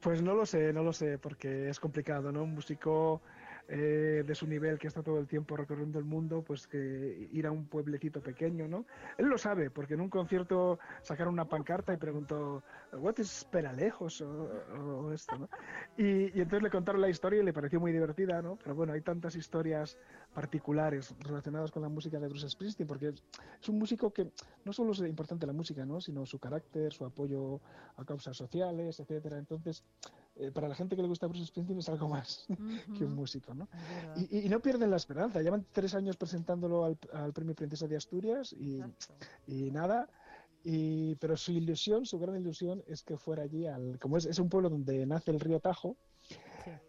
Pues 0.00 0.22
no 0.22 0.34
lo 0.34 0.46
sé, 0.46 0.72
no 0.72 0.82
lo 0.82 0.92
sé, 0.92 1.18
porque 1.18 1.68
es 1.68 1.78
complicado, 1.78 2.32
¿no? 2.32 2.42
Un 2.42 2.54
músico 2.54 3.20
eh, 3.68 4.22
de 4.24 4.34
su 4.34 4.46
nivel 4.46 4.78
que 4.78 4.86
está 4.86 5.02
todo 5.02 5.18
el 5.18 5.26
tiempo 5.26 5.56
recorriendo 5.56 5.98
el 5.98 6.04
mundo, 6.04 6.42
pues 6.46 6.66
que 6.66 7.28
ir 7.32 7.46
a 7.46 7.50
un 7.50 7.66
pueblecito 7.66 8.20
pequeño, 8.20 8.68
¿no? 8.68 8.86
Él 9.18 9.26
lo 9.26 9.38
sabe, 9.38 9.70
porque 9.70 9.94
en 9.94 10.02
un 10.02 10.08
concierto 10.08 10.78
sacaron 11.02 11.34
una 11.34 11.46
pancarta 11.46 11.92
y 11.92 11.96
preguntó, 11.96 12.62
¿What 12.92 13.18
is 13.18 13.46
Peralejos? 13.50 14.20
O, 14.20 15.12
esto, 15.12 15.36
¿no? 15.36 15.48
Y, 15.96 16.36
y, 16.38 16.42
entonces 16.42 16.62
le 16.62 16.70
contaron 16.70 17.00
la 17.00 17.08
historia 17.08 17.40
y 17.40 17.44
le 17.44 17.52
pareció 17.52 17.80
muy 17.80 17.92
divertida, 17.92 18.40
¿no? 18.40 18.56
Pero 18.62 18.74
bueno, 18.74 18.92
hay 18.92 19.00
tantas 19.00 19.34
historias 19.34 19.98
particulares 20.36 21.14
relacionadas 21.20 21.70
con 21.70 21.80
la 21.80 21.88
música 21.88 22.20
de 22.20 22.28
Bruce 22.28 22.50
Springsteen, 22.50 22.86
porque 22.86 23.08
es 23.08 23.68
un 23.70 23.78
músico 23.78 24.12
que 24.12 24.30
no 24.66 24.72
solo 24.74 24.92
es 24.92 24.98
importante 24.98 25.46
la 25.46 25.54
música, 25.54 25.86
¿no? 25.86 25.98
Sino 25.98 26.26
su 26.26 26.38
carácter, 26.38 26.92
su 26.92 27.06
apoyo 27.06 27.62
a 27.96 28.04
causas 28.04 28.36
sociales, 28.36 29.00
etcétera. 29.00 29.38
Entonces, 29.38 29.82
eh, 30.36 30.50
para 30.52 30.68
la 30.68 30.74
gente 30.74 30.94
que 30.94 31.00
le 31.00 31.08
gusta 31.08 31.26
Bruce 31.26 31.46
Springsteen 31.46 31.78
es 31.78 31.88
algo 31.88 32.08
más 32.08 32.46
que 32.98 33.06
un 33.06 33.14
músico, 33.14 33.54
¿no? 33.54 33.66
Y, 34.30 34.46
no 34.50 34.60
pierden 34.60 34.90
la 34.90 34.98
esperanza. 34.98 35.40
Llevan 35.40 35.64
tres 35.72 35.94
años 35.94 36.18
presentándolo 36.18 36.84
al, 36.84 37.32
Premio 37.32 37.54
Princesa 37.54 37.86
de 37.86 37.96
Asturias 37.96 38.52
y, 38.52 38.82
y 39.46 39.70
nada. 39.70 40.06
Y, 40.64 41.14
pero 41.14 41.38
su 41.38 41.52
ilusión, 41.52 42.04
su 42.04 42.18
gran 42.18 42.36
ilusión 42.36 42.84
es 42.86 43.02
que 43.02 43.16
fuera 43.16 43.44
allí, 43.44 43.66
al, 43.66 43.98
como 43.98 44.18
es, 44.18 44.26
es 44.26 44.38
un 44.38 44.50
pueblo 44.50 44.68
donde 44.68 45.06
nace 45.06 45.30
el 45.30 45.40
río 45.40 45.60
Tajo, 45.60 45.96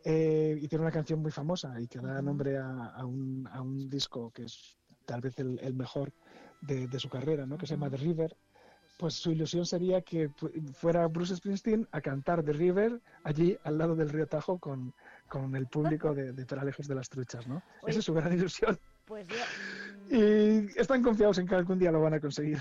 eh, 0.04 0.58
y 0.60 0.68
tiene 0.68 0.84
una 0.84 0.92
canción 0.92 1.22
muy 1.22 1.32
famosa 1.32 1.80
y 1.80 1.88
que 1.88 2.00
da 2.00 2.22
nombre 2.22 2.58
a, 2.58 3.06
un, 3.06 3.48
a 3.52 3.62
un, 3.62 3.90
disco 3.90 4.32
que 4.32 4.44
es 4.44 4.78
tal 5.06 5.22
vez 5.22 5.38
el, 5.40 5.60
el 5.62 5.74
mejor 5.74 6.12
de, 6.62 6.88
de, 6.88 7.00
su 7.00 7.10
carrera, 7.10 7.46
¿no? 7.46 7.58
que 7.58 7.68
se 7.68 7.76
llama 7.76 7.90
The 7.90 7.98
River, 7.98 8.36
pues 8.98 9.14
su 9.14 9.32
ilusión 9.32 9.66
sería 9.66 10.02
que 10.02 10.30
fuera 10.74 11.08
Bruce 11.08 11.36
Springsteen 11.36 11.88
a 11.92 12.02
cantar 12.02 12.44
The 12.44 12.54
River 12.54 13.00
allí 13.24 13.58
al 13.64 13.78
lado 13.78 13.96
del 13.96 14.10
río 14.10 14.28
Tajo 14.28 14.58
con, 14.58 14.94
con 15.28 15.56
el 15.56 15.68
público 15.68 16.14
de, 16.14 16.34
de 16.34 16.46
Peralejos 16.46 16.88
de 16.88 16.96
las 16.96 17.10
Truchas, 17.10 17.48
¿no? 17.48 17.62
Esa 17.86 18.00
es 18.00 18.06
su 18.06 18.14
gran 18.14 18.34
ilusión. 18.34 18.78
Pues 19.06 19.26
Y 20.10 20.80
están 20.80 21.04
confiados 21.04 21.38
en 21.38 21.48
que 21.48 21.56
algún 21.56 21.80
día 21.80 21.92
lo 21.92 22.02
van 22.02 22.16
a 22.16 22.20
conseguir. 22.20 22.58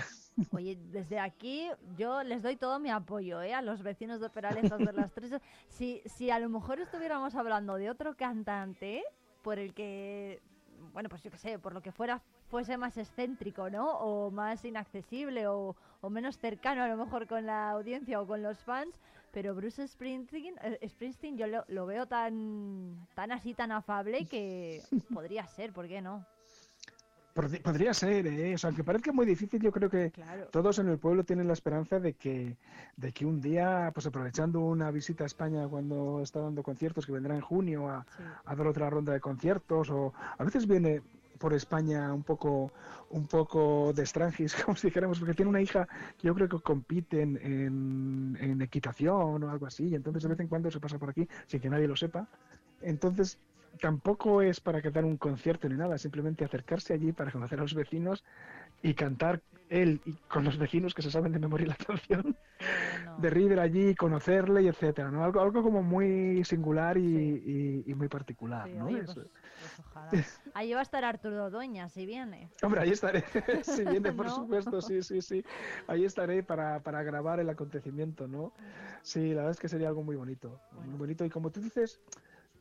Oye, 0.51 0.77
desde 0.91 1.19
aquí 1.19 1.67
yo 1.97 2.23
les 2.23 2.43
doy 2.43 2.55
todo 2.55 2.79
mi 2.79 2.89
apoyo 2.89 3.41
¿eh? 3.41 3.53
a 3.53 3.61
los 3.61 3.81
vecinos 3.81 4.21
de 4.21 4.29
Peralejos 4.29 4.77
de 4.79 4.93
las 4.93 5.11
Truchas. 5.11 5.41
Si, 5.67 6.01
si 6.05 6.29
a 6.29 6.39
lo 6.39 6.49
mejor 6.49 6.79
estuviéramos 6.79 7.35
hablando 7.35 7.75
de 7.75 7.89
otro 7.89 8.15
cantante 8.15 9.03
por 9.41 9.59
el 9.59 9.73
que 9.73 10.41
bueno, 10.93 11.09
pues 11.09 11.21
yo 11.23 11.31
qué 11.31 11.37
sé, 11.37 11.59
por 11.59 11.73
lo 11.73 11.81
que 11.81 11.91
fuera 11.91 12.21
fuese 12.47 12.77
más 12.77 12.97
excéntrico, 12.97 13.69
¿no? 13.69 13.97
O 13.99 14.31
más 14.31 14.63
inaccesible 14.63 15.47
o, 15.47 15.75
menos 16.09 16.37
cercano 16.37 16.83
a 16.83 16.87
lo 16.87 16.97
mejor 16.97 17.27
con 17.27 17.45
la 17.45 17.71
audiencia 17.71 18.21
o 18.21 18.27
con 18.27 18.41
los 18.41 18.59
fans, 18.59 18.95
pero 19.31 19.53
Bruce 19.53 19.85
Springsteen, 19.87 20.55
eh, 20.61 20.87
Springsteen 20.87 21.37
yo 21.37 21.45
lo, 21.67 21.85
veo 21.85 22.05
tan, 22.05 23.07
tan 23.13 23.31
así, 23.31 23.53
tan 23.53 23.71
afable 23.71 24.25
que 24.25 24.81
podría 25.13 25.45
ser, 25.47 25.73
¿por 25.73 25.87
qué 25.87 26.01
no? 26.01 26.25
Podría 27.63 27.93
ser, 27.93 28.25
¿eh? 28.25 28.55
o 28.55 28.57
sea, 28.57 28.69
aunque 28.69 28.83
parezca 28.83 29.11
muy 29.11 29.25
difícil, 29.25 29.61
yo 29.61 29.71
creo 29.71 29.91
que 29.91 30.11
todos 30.51 30.79
en 30.79 30.87
el 30.89 30.97
pueblo 30.97 31.23
tienen 31.23 31.45
la 31.45 31.53
esperanza 31.53 31.99
de 31.99 32.13
que, 32.13 32.57
de 32.95 33.11
que 33.11 33.27
un 33.27 33.41
día, 33.41 33.91
pues 33.93 34.07
aprovechando 34.07 34.61
una 34.61 34.89
visita 34.89 35.23
a 35.23 35.27
España 35.27 35.67
cuando 35.67 36.21
está 36.23 36.39
dando 36.39 36.63
conciertos, 36.63 37.05
que 37.05 37.11
vendrá 37.11 37.35
en 37.35 37.41
junio 37.41 37.89
a, 37.89 38.07
a 38.43 38.55
dar 38.55 38.65
otra 38.65 38.89
ronda 38.89 39.13
de 39.13 39.19
conciertos, 39.19 39.91
o 39.91 40.13
a 40.35 40.43
veces 40.43 40.67
viene 40.67 41.03
por 41.37 41.53
España 41.53 42.11
un 42.11 42.23
poco 42.23 42.71
un 43.09 43.27
poco 43.27 43.93
de 43.93 44.03
estrangis, 44.03 44.55
como 44.65 44.75
si 44.75 44.87
dijéramos, 44.87 45.19
porque 45.19 45.35
tiene 45.35 45.49
una 45.49 45.61
hija 45.61 45.87
que 46.17 46.27
yo 46.27 46.33
creo 46.33 46.49
que 46.49 46.59
compite 46.59 47.21
en, 47.21 47.37
en, 48.39 48.61
equitación 48.61 49.43
o 49.43 49.49
algo 49.51 49.67
así, 49.67 49.89
y 49.89 49.95
entonces 49.95 50.23
de 50.23 50.29
vez 50.29 50.39
en 50.39 50.47
cuando 50.47 50.71
se 50.71 50.79
pasa 50.79 50.97
por 50.97 51.11
aquí 51.11 51.27
sin 51.45 51.59
que 51.59 51.69
nadie 51.69 51.87
lo 51.87 51.95
sepa. 51.95 52.27
Entonces 52.81 53.37
tampoco 53.77 54.41
es 54.41 54.59
para 54.59 54.81
cantar 54.81 55.05
un 55.05 55.17
concierto 55.17 55.67
ni 55.69 55.75
nada, 55.75 55.97
simplemente 55.97 56.45
acercarse 56.45 56.93
allí 56.93 57.11
para 57.11 57.31
conocer 57.31 57.59
a 57.59 57.63
los 57.63 57.73
vecinos 57.73 58.23
y 58.81 58.93
cantar 58.93 59.41
él 59.69 60.01
y 60.05 60.13
con 60.29 60.43
los 60.43 60.57
vecinos 60.57 60.93
que 60.93 61.01
se 61.01 61.11
saben 61.11 61.31
de 61.31 61.39
memoria 61.39 61.67
la 61.67 61.75
canción 61.87 62.37
de 63.19 63.29
River 63.29 63.59
allí, 63.59 63.95
conocerle 63.95 64.63
y 64.63 64.67
etcétera, 64.67 65.09
¿no? 65.09 65.23
Algo, 65.23 65.41
algo 65.41 65.63
como 65.63 65.81
muy 65.81 66.43
singular 66.43 66.97
y, 66.97 67.83
muy 67.95 68.07
particular, 68.07 68.69
¿no? 68.69 68.87
Pues, 68.87 69.15
pues 70.11 70.39
Ahí 70.53 70.73
va 70.73 70.79
a 70.79 70.83
estar 70.83 71.03
Arturo 71.03 71.49
Doña, 71.49 71.89
si 71.89 72.05
viene. 72.05 72.49
Hombre, 72.61 72.81
ahí 72.81 72.91
estaré, 72.91 73.23
si 73.63 73.83
viene, 73.85 74.11
por 74.11 74.29
supuesto, 74.29 74.81
sí, 74.81 75.01
sí, 75.01 75.21
sí. 75.21 75.43
Ahí 75.87 76.05
estaré 76.05 76.43
para, 76.43 76.79
para 76.79 77.03
grabar 77.03 77.39
el 77.39 77.49
acontecimiento, 77.49 78.27
¿no? 78.27 78.53
Sí, 79.01 79.29
la 79.29 79.37
verdad 79.37 79.51
es 79.51 79.59
que 79.59 79.69
sería 79.69 79.87
algo 79.87 80.03
muy 80.03 80.15
bonito, 80.15 80.59
muy 80.85 80.97
bonito. 80.97 81.25
Y 81.25 81.29
como 81.29 81.49
tú 81.51 81.59
dices, 81.59 81.99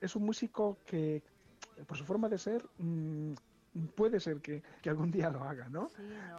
es 0.01 0.17
un 0.17 0.25
músico 0.25 0.79
que, 0.87 1.23
por 1.87 1.97
su 1.97 2.05
forma 2.05 2.29
de 2.29 2.39
ser, 2.39 2.65
mm, 2.79 3.35
puede 3.95 4.21
ser 4.21 4.41
que, 4.41 4.63
algún 4.87 5.11
día 5.11 5.31
lo 5.31 5.43
haga, 5.45 5.69
¿no? 5.69 5.91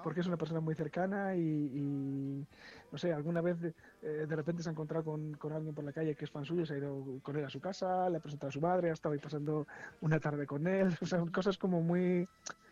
Porque 0.03 0.21
es 0.21 0.27
una 0.27 0.38
persona 0.38 0.59
muy 0.59 0.75
cercana 0.75 1.35
y, 1.35 2.45
no 2.91 2.97
sé, 2.97 3.13
alguna 3.13 3.41
vez 3.41 3.57
eh, 4.01 4.25
de, 4.27 4.35
repente 4.35 4.63
se 4.63 4.69
ha 4.69 4.71
encontrado 4.71 5.03
con, 5.03 5.53
alguien 5.53 5.75
por 5.75 5.84
la 5.84 5.91
calle 5.91 6.15
que 6.15 6.25
es 6.25 6.31
fan 6.31 6.45
suyo, 6.45 6.65
se 6.65 6.75
ha 6.75 6.77
ido 6.77 7.19
con 7.21 7.35
él 7.35 7.45
a 7.45 7.49
su 7.49 7.59
casa, 7.59 8.09
le 8.09 8.17
ha 8.17 8.19
presentado 8.19 8.49
a 8.49 8.51
su 8.51 8.61
madre, 8.61 8.89
ha 8.89 8.93
estado 8.93 9.13
ahí 9.13 9.19
pasando 9.19 9.67
una 10.01 10.19
tarde 10.19 10.47
con 10.47 10.67
él, 10.67 10.88
o 11.01 11.05
sea, 11.05 11.23
cosas 11.31 11.57
como 11.57 11.81
muy, 11.81 12.27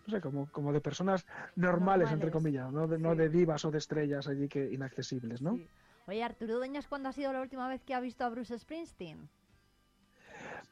no 0.08 0.14
sé, 0.14 0.22
como, 0.22 0.48
como 0.52 0.72
de 0.74 0.82
personas 0.82 1.26
normales, 1.56 2.12
entre 2.12 2.32
comillas, 2.32 2.72
¿no? 2.72 2.88
De, 2.88 2.98
no 2.98 3.16
de 3.16 3.30
divas 3.30 3.66
o 3.66 3.72
de 3.72 3.78
estrellas 3.78 4.28
allí 4.28 4.48
que 4.48 4.72
inaccesibles, 4.72 5.42
¿no? 5.42 5.60
Oye, 6.08 6.24
Arturo 6.24 6.56
Dueñas, 6.58 6.88
¿cuándo 6.88 7.10
ha 7.10 7.14
sido 7.14 7.34
la 7.34 7.42
última 7.42 7.68
vez 7.68 7.82
que 7.84 7.94
ha 7.96 8.00
visto 8.00 8.24
a 8.24 8.30
Bruce 8.30 8.58
Springsteen? 8.58 9.28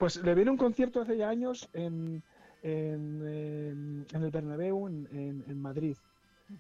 Pues 0.03 0.21
le 0.21 0.35
viene 0.35 0.51
un 0.51 0.57
concierto 0.57 0.99
hace 0.99 1.15
ya 1.15 1.29
años 1.29 1.69
en 1.71 2.21
en, 2.61 4.05
el 4.11 4.31
Bernabéu 4.31 4.87
en, 4.87 5.61
Madrid. 5.61 5.95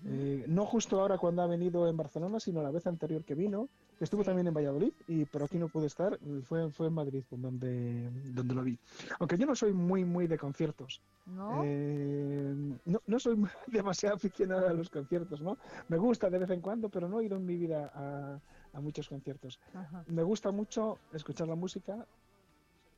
Eh, 0.05 0.45
no 0.47 0.65
justo 0.65 1.01
ahora 1.01 1.17
cuando 1.17 1.41
ha 1.41 1.47
venido 1.47 1.89
en 1.89 1.97
Barcelona, 1.97 2.39
sino 2.39 2.63
la 2.63 2.71
vez 2.71 2.87
anterior 2.87 3.25
que 3.25 3.35
vino, 3.35 3.67
que 3.97 4.05
estuvo 4.05 4.23
también 4.23 4.47
en 4.47 4.53
Valladolid, 4.53 4.93
y 5.09 5.25
pero 5.25 5.43
aquí 5.43 5.57
no 5.57 5.67
pude 5.67 5.87
estar, 5.87 6.17
fue, 6.43 6.71
fue 6.71 6.87
en 6.87 6.93
Madrid 6.93 7.23
donde, 7.31 8.09
donde 8.33 8.55
lo 8.55 8.63
vi. 8.63 8.79
Aunque 9.19 9.37
yo 9.37 9.45
no 9.45 9.55
soy 9.55 9.73
muy, 9.73 10.05
muy 10.05 10.27
de 10.27 10.37
conciertos. 10.37 11.01
¿No? 11.25 11.63
Eh, 11.65 12.77
no, 12.85 13.19
soy 13.19 13.35
demasiado 13.67 14.15
aficionado 14.15 14.69
a 14.69 14.73
los 14.73 14.89
conciertos, 14.89 15.41
¿no? 15.41 15.57
Me 15.89 15.97
gusta 15.97 16.29
de 16.29 16.39
vez 16.39 16.49
en 16.49 16.61
cuando, 16.61 16.87
pero 16.87 17.09
no 17.09 17.19
he 17.19 17.25
ido 17.25 17.35
en 17.35 17.45
mi 17.45 17.57
vida 17.57 17.91
a, 17.93 18.39
muchos 18.79 19.09
conciertos. 19.09 19.59
Me 20.07 20.23
gusta 20.23 20.49
mucho 20.51 20.97
escuchar 21.13 21.47
la 21.47 21.55
música, 21.55 22.07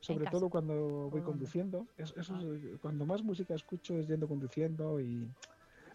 sobre 0.00 0.26
todo 0.26 0.48
cuando 0.48 1.08
voy 1.10 1.22
conduciendo. 1.22 1.86
Es, 1.96 2.12
cuando 2.80 3.06
más 3.06 3.22
música 3.22 3.54
escucho 3.54 3.98
es 3.98 4.06
yendo 4.06 4.28
conduciendo 4.28 5.00
y 5.00 5.28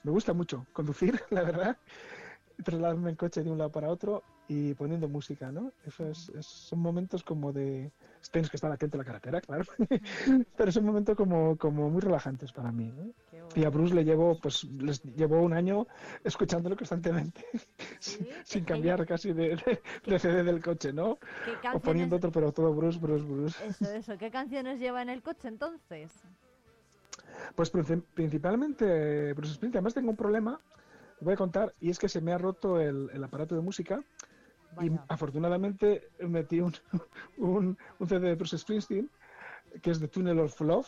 me 0.03 0.11
gusta 0.11 0.33
mucho 0.33 0.65
conducir, 0.73 1.19
la 1.29 1.43
verdad. 1.43 1.77
Trasladarme 2.63 3.11
en 3.11 3.15
coche 3.15 3.43
de 3.43 3.49
un 3.49 3.57
lado 3.57 3.71
para 3.71 3.89
otro 3.89 4.23
y 4.51 4.73
poniendo 4.73 5.07
música, 5.07 5.49
¿no? 5.49 5.71
Eso 5.85 6.05
es, 6.07 6.29
son 6.41 6.79
momentos 6.79 7.23
como 7.23 7.53
de... 7.53 7.89
Tienes 8.33 8.49
que 8.49 8.57
estar 8.57 8.69
atento 8.69 8.97
a 8.97 8.99
la 8.99 9.05
carretera, 9.05 9.39
claro, 9.47 9.63
pero 10.57 10.71
son 10.73 10.85
momentos 10.85 11.15
como, 11.15 11.57
como 11.57 11.89
muy 11.89 12.01
relajantes 12.01 12.51
para 12.51 12.69
mí. 12.69 12.93
Y 13.55 13.63
a 13.63 13.69
Bruce 13.69 13.95
le 13.95 14.03
llevo, 14.03 14.37
pues, 14.41 14.65
les 14.65 15.01
llevo 15.15 15.41
un 15.41 15.53
año 15.53 15.87
escuchándolo 16.25 16.75
constantemente, 16.75 17.45
sin, 18.43 18.65
cambiar 18.65 19.05
casi 19.05 19.31
de, 19.31 19.55
de, 20.05 20.19
CD 20.19 20.43
del 20.43 20.61
coche, 20.61 20.91
¿no? 20.91 21.17
O 21.73 21.79
poniendo 21.79 22.17
otro, 22.17 22.29
pero 22.29 22.51
todo 22.51 22.73
Bruce, 22.73 22.99
Bruce, 22.99 23.23
Bruce. 23.25 23.65
Eso, 23.65 23.89
eso. 23.89 24.17
¿Qué 24.17 24.31
canciones 24.31 24.81
lleva 24.81 25.01
en 25.01 25.09
el 25.09 25.21
coche 25.21 25.47
entonces? 25.47 26.11
Pues 27.55 27.69
principalmente 27.69 29.31
Bruce 29.31 29.53
Springsteen. 29.53 29.77
Además 29.77 29.93
tengo 29.93 30.09
un 30.09 30.17
problema, 30.17 30.59
voy 31.21 31.35
a 31.35 31.37
contar, 31.37 31.73
y 31.79 31.89
es 31.89 31.97
que 31.97 32.09
se 32.09 32.19
me 32.19 32.33
ha 32.33 32.37
roto 32.37 32.81
el, 32.81 33.09
el 33.13 33.23
aparato 33.23 33.55
de 33.55 33.61
música 33.61 34.03
y 34.81 34.91
afortunadamente 35.07 36.09
metí 36.19 36.59
un, 36.59 36.73
un, 37.37 37.77
un, 37.99 38.07
CD 38.07 38.29
de 38.29 38.35
Bruce 38.35 38.57
Springsteen, 38.57 39.09
que 39.81 39.91
es 39.91 39.99
The 39.99 40.07
Tunnel 40.07 40.39
of 40.39 40.59
Love, 40.61 40.87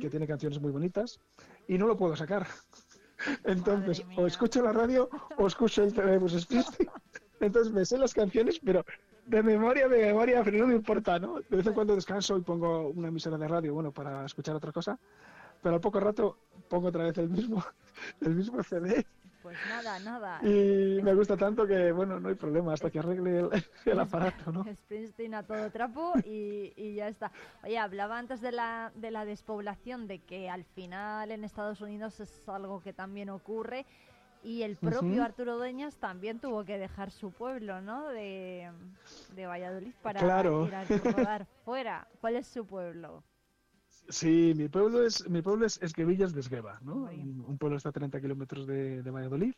que 0.00 0.08
tiene 0.08 0.26
canciones 0.26 0.60
muy 0.60 0.72
bonitas, 0.72 1.20
y 1.68 1.78
no 1.78 1.86
lo 1.86 1.96
puedo 1.96 2.16
sacar. 2.16 2.46
Entonces, 3.44 4.04
o 4.16 4.26
escucho 4.26 4.62
la 4.62 4.72
radio 4.72 5.08
o 5.36 5.46
escucho 5.46 5.84
el 5.84 6.18
Bruce 6.18 6.40
Springsteen. 6.40 6.90
Entonces 7.40 7.72
me 7.72 7.84
sé 7.84 7.98
las 7.98 8.14
canciones, 8.14 8.60
pero 8.64 8.84
de 9.26 9.42
memoria, 9.42 9.88
de 9.88 10.06
memoria, 10.06 10.42
pero 10.42 10.58
no 10.58 10.66
me 10.66 10.74
importa, 10.74 11.18
¿no? 11.18 11.40
De 11.40 11.56
vez 11.56 11.66
en 11.66 11.74
cuando 11.74 11.94
descanso 11.94 12.36
y 12.36 12.42
pongo 12.42 12.88
una 12.88 13.08
emisora 13.08 13.36
de 13.38 13.48
radio, 13.48 13.74
bueno, 13.74 13.92
para 13.92 14.24
escuchar 14.24 14.54
otra 14.54 14.72
cosa, 14.72 14.98
pero 15.62 15.74
al 15.74 15.80
poco 15.80 16.00
rato 16.00 16.38
pongo 16.68 16.88
otra 16.88 17.04
vez 17.04 17.18
el 17.18 17.28
mismo, 17.30 17.64
el 18.20 18.34
mismo 18.34 18.62
CD. 18.62 19.06
Pues 19.44 19.58
nada, 19.68 19.98
nada. 19.98 20.40
Y 20.42 21.02
me 21.02 21.12
gusta 21.12 21.36
tanto 21.36 21.66
que, 21.66 21.92
bueno, 21.92 22.18
no 22.18 22.30
hay 22.30 22.34
problema 22.34 22.72
hasta 22.72 22.88
que 22.88 22.98
arregle 22.98 23.40
el, 23.40 23.50
el 23.84 24.00
aparato, 24.00 24.50
¿no? 24.50 24.64
Springsteen 24.74 25.34
a 25.34 25.42
todo 25.42 25.70
trapo 25.70 26.14
y, 26.24 26.72
y, 26.76 26.94
ya 26.94 27.08
está. 27.08 27.30
Oye, 27.62 27.76
hablaba 27.76 28.18
antes 28.18 28.40
de 28.40 28.52
la, 28.52 28.90
de 28.94 29.10
la 29.10 29.26
despoblación, 29.26 30.06
de 30.06 30.20
que 30.20 30.48
al 30.48 30.64
final 30.64 31.30
en 31.30 31.44
Estados 31.44 31.82
Unidos 31.82 32.20
es 32.20 32.48
algo 32.48 32.80
que 32.80 32.94
también 32.94 33.28
ocurre. 33.28 33.84
Y 34.42 34.62
el 34.62 34.76
propio 34.76 35.22
Arturo 35.22 35.58
Dueñas 35.58 35.98
también 35.98 36.38
tuvo 36.38 36.64
que 36.64 36.78
dejar 36.78 37.10
su 37.10 37.30
pueblo, 37.30 37.82
¿no? 37.82 38.08
De, 38.08 38.70
de 39.34 39.46
Valladolid 39.46 39.92
para 40.00 40.24
ir 40.24 40.30
a 40.30 40.42
rodar 40.42 41.46
fuera. 41.66 42.08
¿Cuál 42.18 42.36
es 42.36 42.46
su 42.46 42.64
pueblo? 42.64 43.22
Sí, 44.08 44.52
mi 44.56 44.68
pueblo 44.68 45.04
es 45.04 45.28
mi 45.28 45.40
pueblo 45.40 45.64
es 45.64 45.80
Esquevillas 45.82 46.34
de 46.34 46.40
Esgueva, 46.40 46.78
¿no? 46.82 47.04
Un 47.04 47.56
pueblo 47.58 47.76
está 47.76 47.88
a 47.88 47.92
30 47.92 48.20
kilómetros 48.20 48.66
de, 48.66 49.02
de, 49.02 49.10
Valladolid, 49.10 49.54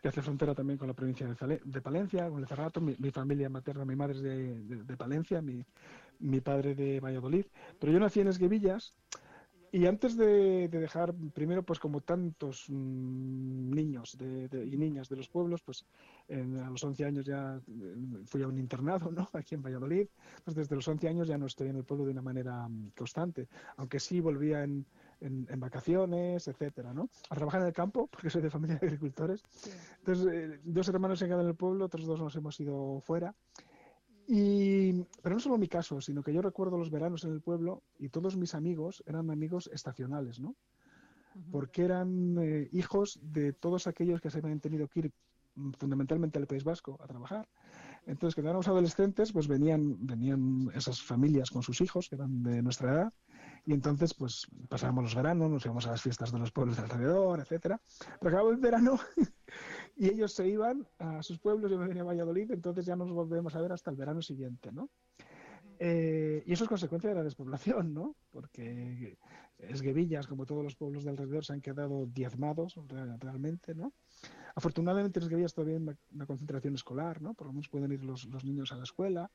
que 0.00 0.08
hace 0.08 0.22
frontera 0.22 0.54
también 0.54 0.78
con 0.78 0.86
la 0.86 0.94
provincia 0.94 1.26
de, 1.26 1.60
de 1.64 1.80
Palencia, 1.80 2.28
con 2.28 2.40
el 2.40 2.46
Cerrato. 2.46 2.80
Mi, 2.80 2.94
mi, 2.98 3.10
familia 3.10 3.48
materna, 3.48 3.84
mi 3.84 3.96
madre 3.96 4.14
es 4.14 4.22
de, 4.22 4.84
de 4.84 4.96
Palencia, 4.96 5.42
mi, 5.42 5.64
mi 6.20 6.40
padre 6.40 6.74
de 6.74 7.00
Valladolid. 7.00 7.46
Pero 7.80 7.92
yo 7.92 7.98
nací 7.98 8.20
en 8.20 8.28
Esguevillas 8.28 8.94
y 9.74 9.88
antes 9.88 10.16
de, 10.16 10.68
de, 10.68 10.78
dejar, 10.78 11.12
primero, 11.34 11.64
pues 11.64 11.80
como 11.80 12.00
tantos 12.00 12.66
mmm, 12.68 13.74
niños 13.74 14.16
de, 14.16 14.46
de, 14.46 14.64
y 14.64 14.76
niñas 14.76 15.08
de 15.08 15.16
los 15.16 15.28
pueblos, 15.28 15.62
pues 15.62 15.84
en, 16.28 16.60
a 16.60 16.70
los 16.70 16.84
11 16.84 17.04
años 17.04 17.26
ya 17.26 17.60
fui 18.24 18.44
a 18.44 18.46
un 18.46 18.56
internado, 18.56 19.10
¿no? 19.10 19.28
Aquí 19.32 19.56
en 19.56 19.62
Valladolid. 19.62 20.06
Pues 20.44 20.54
desde 20.54 20.76
los 20.76 20.86
11 20.86 21.08
años 21.08 21.26
ya 21.26 21.38
no 21.38 21.46
estoy 21.46 21.70
en 21.70 21.76
el 21.76 21.82
pueblo 21.82 22.04
de 22.04 22.12
una 22.12 22.22
manera 22.22 22.66
um, 22.66 22.92
constante, 22.96 23.48
aunque 23.76 23.98
sí 23.98 24.20
volvía 24.20 24.62
en, 24.62 24.86
en, 25.20 25.44
en, 25.50 25.58
vacaciones, 25.58 26.46
etcétera, 26.46 26.94
¿no? 26.94 27.10
A 27.28 27.34
trabajar 27.34 27.62
en 27.62 27.66
el 27.66 27.72
campo, 27.72 28.06
porque 28.12 28.30
soy 28.30 28.42
de 28.42 28.50
familia 28.50 28.76
de 28.76 28.86
agricultores. 28.86 29.42
Sí. 29.50 29.72
Entonces, 29.98 30.32
eh, 30.32 30.60
dos 30.62 30.88
hermanos 30.88 31.18
se 31.18 31.26
quedan 31.26 31.40
en 31.40 31.48
el 31.48 31.56
pueblo, 31.56 31.86
otros 31.86 32.06
dos 32.06 32.20
nos 32.20 32.36
hemos 32.36 32.60
ido 32.60 33.00
fuera. 33.00 33.34
Y, 34.26 35.02
pero 35.22 35.34
no 35.34 35.40
solo 35.40 35.58
mi 35.58 35.68
caso, 35.68 36.00
sino 36.00 36.22
que 36.22 36.32
yo 36.32 36.40
recuerdo 36.40 36.78
los 36.78 36.90
veranos 36.90 37.24
en 37.24 37.32
el 37.32 37.40
pueblo 37.40 37.82
y 37.98 38.08
todos 38.08 38.36
mis 38.36 38.54
amigos 38.54 39.02
eran 39.06 39.30
amigos 39.30 39.68
estacionales, 39.72 40.40
¿no? 40.40 40.50
Uh 40.50 41.38
-huh. 41.38 41.50
Porque 41.50 41.84
eran 41.84 42.38
eh, 42.38 42.68
hijos 42.72 43.20
de 43.22 43.52
todos 43.52 43.86
aquellos 43.86 44.20
que 44.20 44.30
se 44.30 44.38
habían 44.38 44.60
tenido 44.60 44.88
que 44.88 45.00
ir 45.00 45.12
fundamentalmente 45.78 46.38
al 46.38 46.46
País 46.46 46.64
Vasco 46.64 46.98
a 47.02 47.06
trabajar. 47.06 47.48
Entonces, 48.06 48.34
cuando 48.34 48.50
éramos 48.50 48.68
adolescentes, 48.68 49.32
pues 49.32 49.48
venían, 49.48 50.04
venían 50.06 50.70
esas 50.74 51.00
familias 51.00 51.50
con 51.50 51.62
sus 51.62 51.80
hijos, 51.80 52.08
que 52.08 52.16
eran 52.16 52.42
de 52.42 52.62
nuestra 52.62 52.92
edad, 52.92 53.12
y 53.66 53.72
entonces 53.72 54.12
pues 54.12 54.46
pasábamos 54.68 55.04
los 55.04 55.14
veranos, 55.14 55.50
nos 55.50 55.64
íbamos 55.64 55.86
a 55.86 55.92
las 55.92 56.02
fiestas 56.02 56.32
de 56.32 56.38
los 56.38 56.52
pueblos 56.52 56.76
de 56.76 56.82
alrededor, 56.82 57.40
etcétera. 57.40 57.80
Pero 58.20 58.28
acababa 58.28 58.50
el 58.50 58.60
verano 58.60 58.98
y 59.96 60.08
ellos 60.08 60.32
se 60.32 60.48
iban 60.48 60.86
a 60.98 61.22
sus 61.22 61.38
pueblos, 61.38 61.70
yo 61.70 61.78
me 61.78 61.86
venía 61.86 62.02
a 62.02 62.06
Valladolid, 62.06 62.50
entonces 62.50 62.84
ya 62.84 62.96
nos 62.96 63.10
volvemos 63.10 63.54
a 63.54 63.60
ver 63.60 63.72
hasta 63.72 63.90
el 63.90 63.96
verano 63.96 64.22
siguiente, 64.22 64.72
¿no? 64.72 64.90
Eh, 65.78 66.42
y 66.46 66.52
eso 66.52 66.64
es 66.64 66.68
consecuencia 66.68 67.10
de 67.10 67.16
la 67.16 67.22
despoblación, 67.22 67.94
¿no? 67.94 68.16
Porque 68.30 69.18
Esguevillas, 69.58 70.26
como 70.26 70.46
todos 70.46 70.62
los 70.62 70.76
pueblos 70.76 71.04
de 71.04 71.10
alrededor, 71.10 71.44
se 71.44 71.52
han 71.52 71.60
quedado 71.60 72.06
diezmados 72.06 72.78
realmente, 73.18 73.74
¿no? 73.74 73.92
Afortunadamente 74.54 75.18
en 75.18 75.24
Esguevillas 75.24 75.54
todavía 75.54 75.76
hay 75.76 75.96
una, 76.12 76.26
concentración 76.26 76.74
escolar, 76.74 77.20
¿no? 77.20 77.34
Por 77.34 77.48
lo 77.48 77.52
menos 77.52 77.68
pueden 77.68 77.92
ir 77.92 78.04
los, 78.04 78.24
los 78.26 78.44
niños 78.44 78.72
a 78.72 78.76
la 78.76 78.84
escuela, 78.84 79.30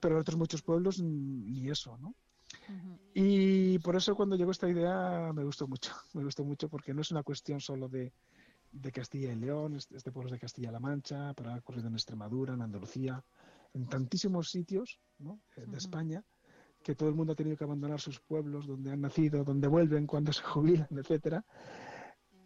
pero 0.00 0.14
en 0.16 0.20
otros 0.20 0.36
muchos 0.36 0.62
pueblos 0.62 1.00
ni 1.00 1.70
eso, 1.70 1.96
¿no? 1.98 2.08
Uh 2.68 2.72
-huh. 2.72 2.98
Y 3.14 3.78
por 3.78 3.96
eso 3.96 4.14
cuando 4.14 4.36
llegó 4.36 4.50
esta 4.50 4.68
idea 4.68 5.32
me 5.32 5.44
gustó 5.44 5.66
mucho, 5.66 5.92
me 6.14 6.24
gustó 6.24 6.44
mucho 6.44 6.68
porque 6.68 6.92
no 6.92 7.00
es 7.00 7.10
una 7.10 7.22
cuestión 7.22 7.60
solo 7.60 7.88
de, 7.88 8.12
de 8.72 8.90
Castilla 8.92 9.32
y 9.32 9.36
León, 9.36 9.76
este, 9.76 9.96
este 9.96 10.10
pueblo 10.10 10.28
es 10.28 10.32
de 10.32 10.38
Castilla-La 10.38 10.80
Mancha, 10.80 11.34
pero 11.34 11.50
ha 11.50 11.56
ocurrido 11.56 11.88
en 11.88 11.94
Extremadura, 11.94 12.54
en 12.54 12.62
Andalucía, 12.62 13.22
en 13.74 13.86
tantísimos 13.86 14.50
sitios 14.50 14.98
¿no? 15.18 15.40
de 15.56 15.64
uh 15.64 15.68
-huh. 15.68 15.76
España 15.76 16.24
que 16.82 16.94
todo 16.94 17.08
el 17.08 17.14
mundo 17.14 17.32
ha 17.32 17.36
tenido 17.36 17.56
que 17.56 17.64
abandonar 17.64 18.00
sus 18.00 18.20
pueblos 18.20 18.66
donde 18.66 18.90
han 18.90 19.00
nacido, 19.00 19.44
donde 19.44 19.68
vuelven, 19.68 20.06
cuando 20.06 20.32
se 20.32 20.42
jubilan, 20.42 20.88
etcétera, 20.90 21.44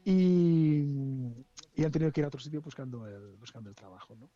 y, 0.05 0.83
y 1.75 1.85
han 1.85 1.91
tenido 1.91 2.13
que 2.13 2.21
ir 2.21 2.25
a 2.25 2.29
otro 2.29 2.41
sitio 2.41 2.61
buscando 2.61 3.07
el, 3.07 3.37
buscando 3.37 3.71
el 3.71 3.75
trabajo, 3.75 4.15
¿no? 4.15 4.31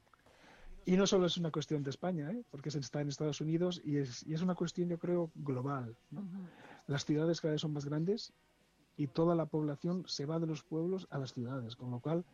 Y 0.86 0.96
no 0.96 1.06
solo 1.06 1.26
es 1.26 1.36
una 1.36 1.50
cuestión 1.50 1.82
de 1.82 1.90
España, 1.90 2.32
¿eh? 2.32 2.42
porque 2.50 2.70
se 2.70 2.78
está 2.78 3.02
en 3.02 3.08
Estados 3.08 3.42
Unidos 3.42 3.80
y 3.84 3.98
es, 3.98 4.26
y 4.26 4.32
es 4.32 4.40
una 4.40 4.54
cuestión, 4.54 4.88
yo 4.88 4.98
creo, 4.98 5.30
global. 5.34 5.96
¿no? 6.10 6.22
Uh 6.22 6.24
-huh. 6.24 6.48
Las 6.86 7.04
ciudades 7.04 7.40
cada 7.40 7.52
vez 7.52 7.60
son 7.60 7.74
más 7.74 7.84
grandes 7.84 8.32
y 8.96 9.06
toda 9.06 9.34
la 9.34 9.46
población 9.46 10.04
se 10.06 10.26
va 10.26 10.38
de 10.38 10.46
los 10.46 10.62
pueblos 10.62 11.06
a 11.10 11.18
las 11.18 11.32
ciudades, 11.32 11.76
con 11.76 11.90
lo 11.90 12.00
cual 12.00 12.24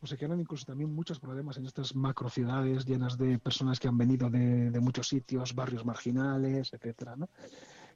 pues, 0.00 0.10
se 0.10 0.16
crean 0.16 0.40
incluso 0.40 0.66
también 0.66 0.94
muchos 0.94 1.20
problemas 1.20 1.56
en 1.56 1.66
estas 1.66 1.94
macro 1.94 2.28
ciudades 2.28 2.84
llenas 2.84 3.16
de 3.16 3.38
personas 3.38 3.78
que 3.78 3.88
han 3.88 3.96
venido 3.96 4.28
de, 4.30 4.80
muchos 4.80 5.08
sitios, 5.08 5.54
barrios 5.54 5.84
marginales, 5.84 6.72
etcétera, 6.72 7.16
¿no? 7.16 7.28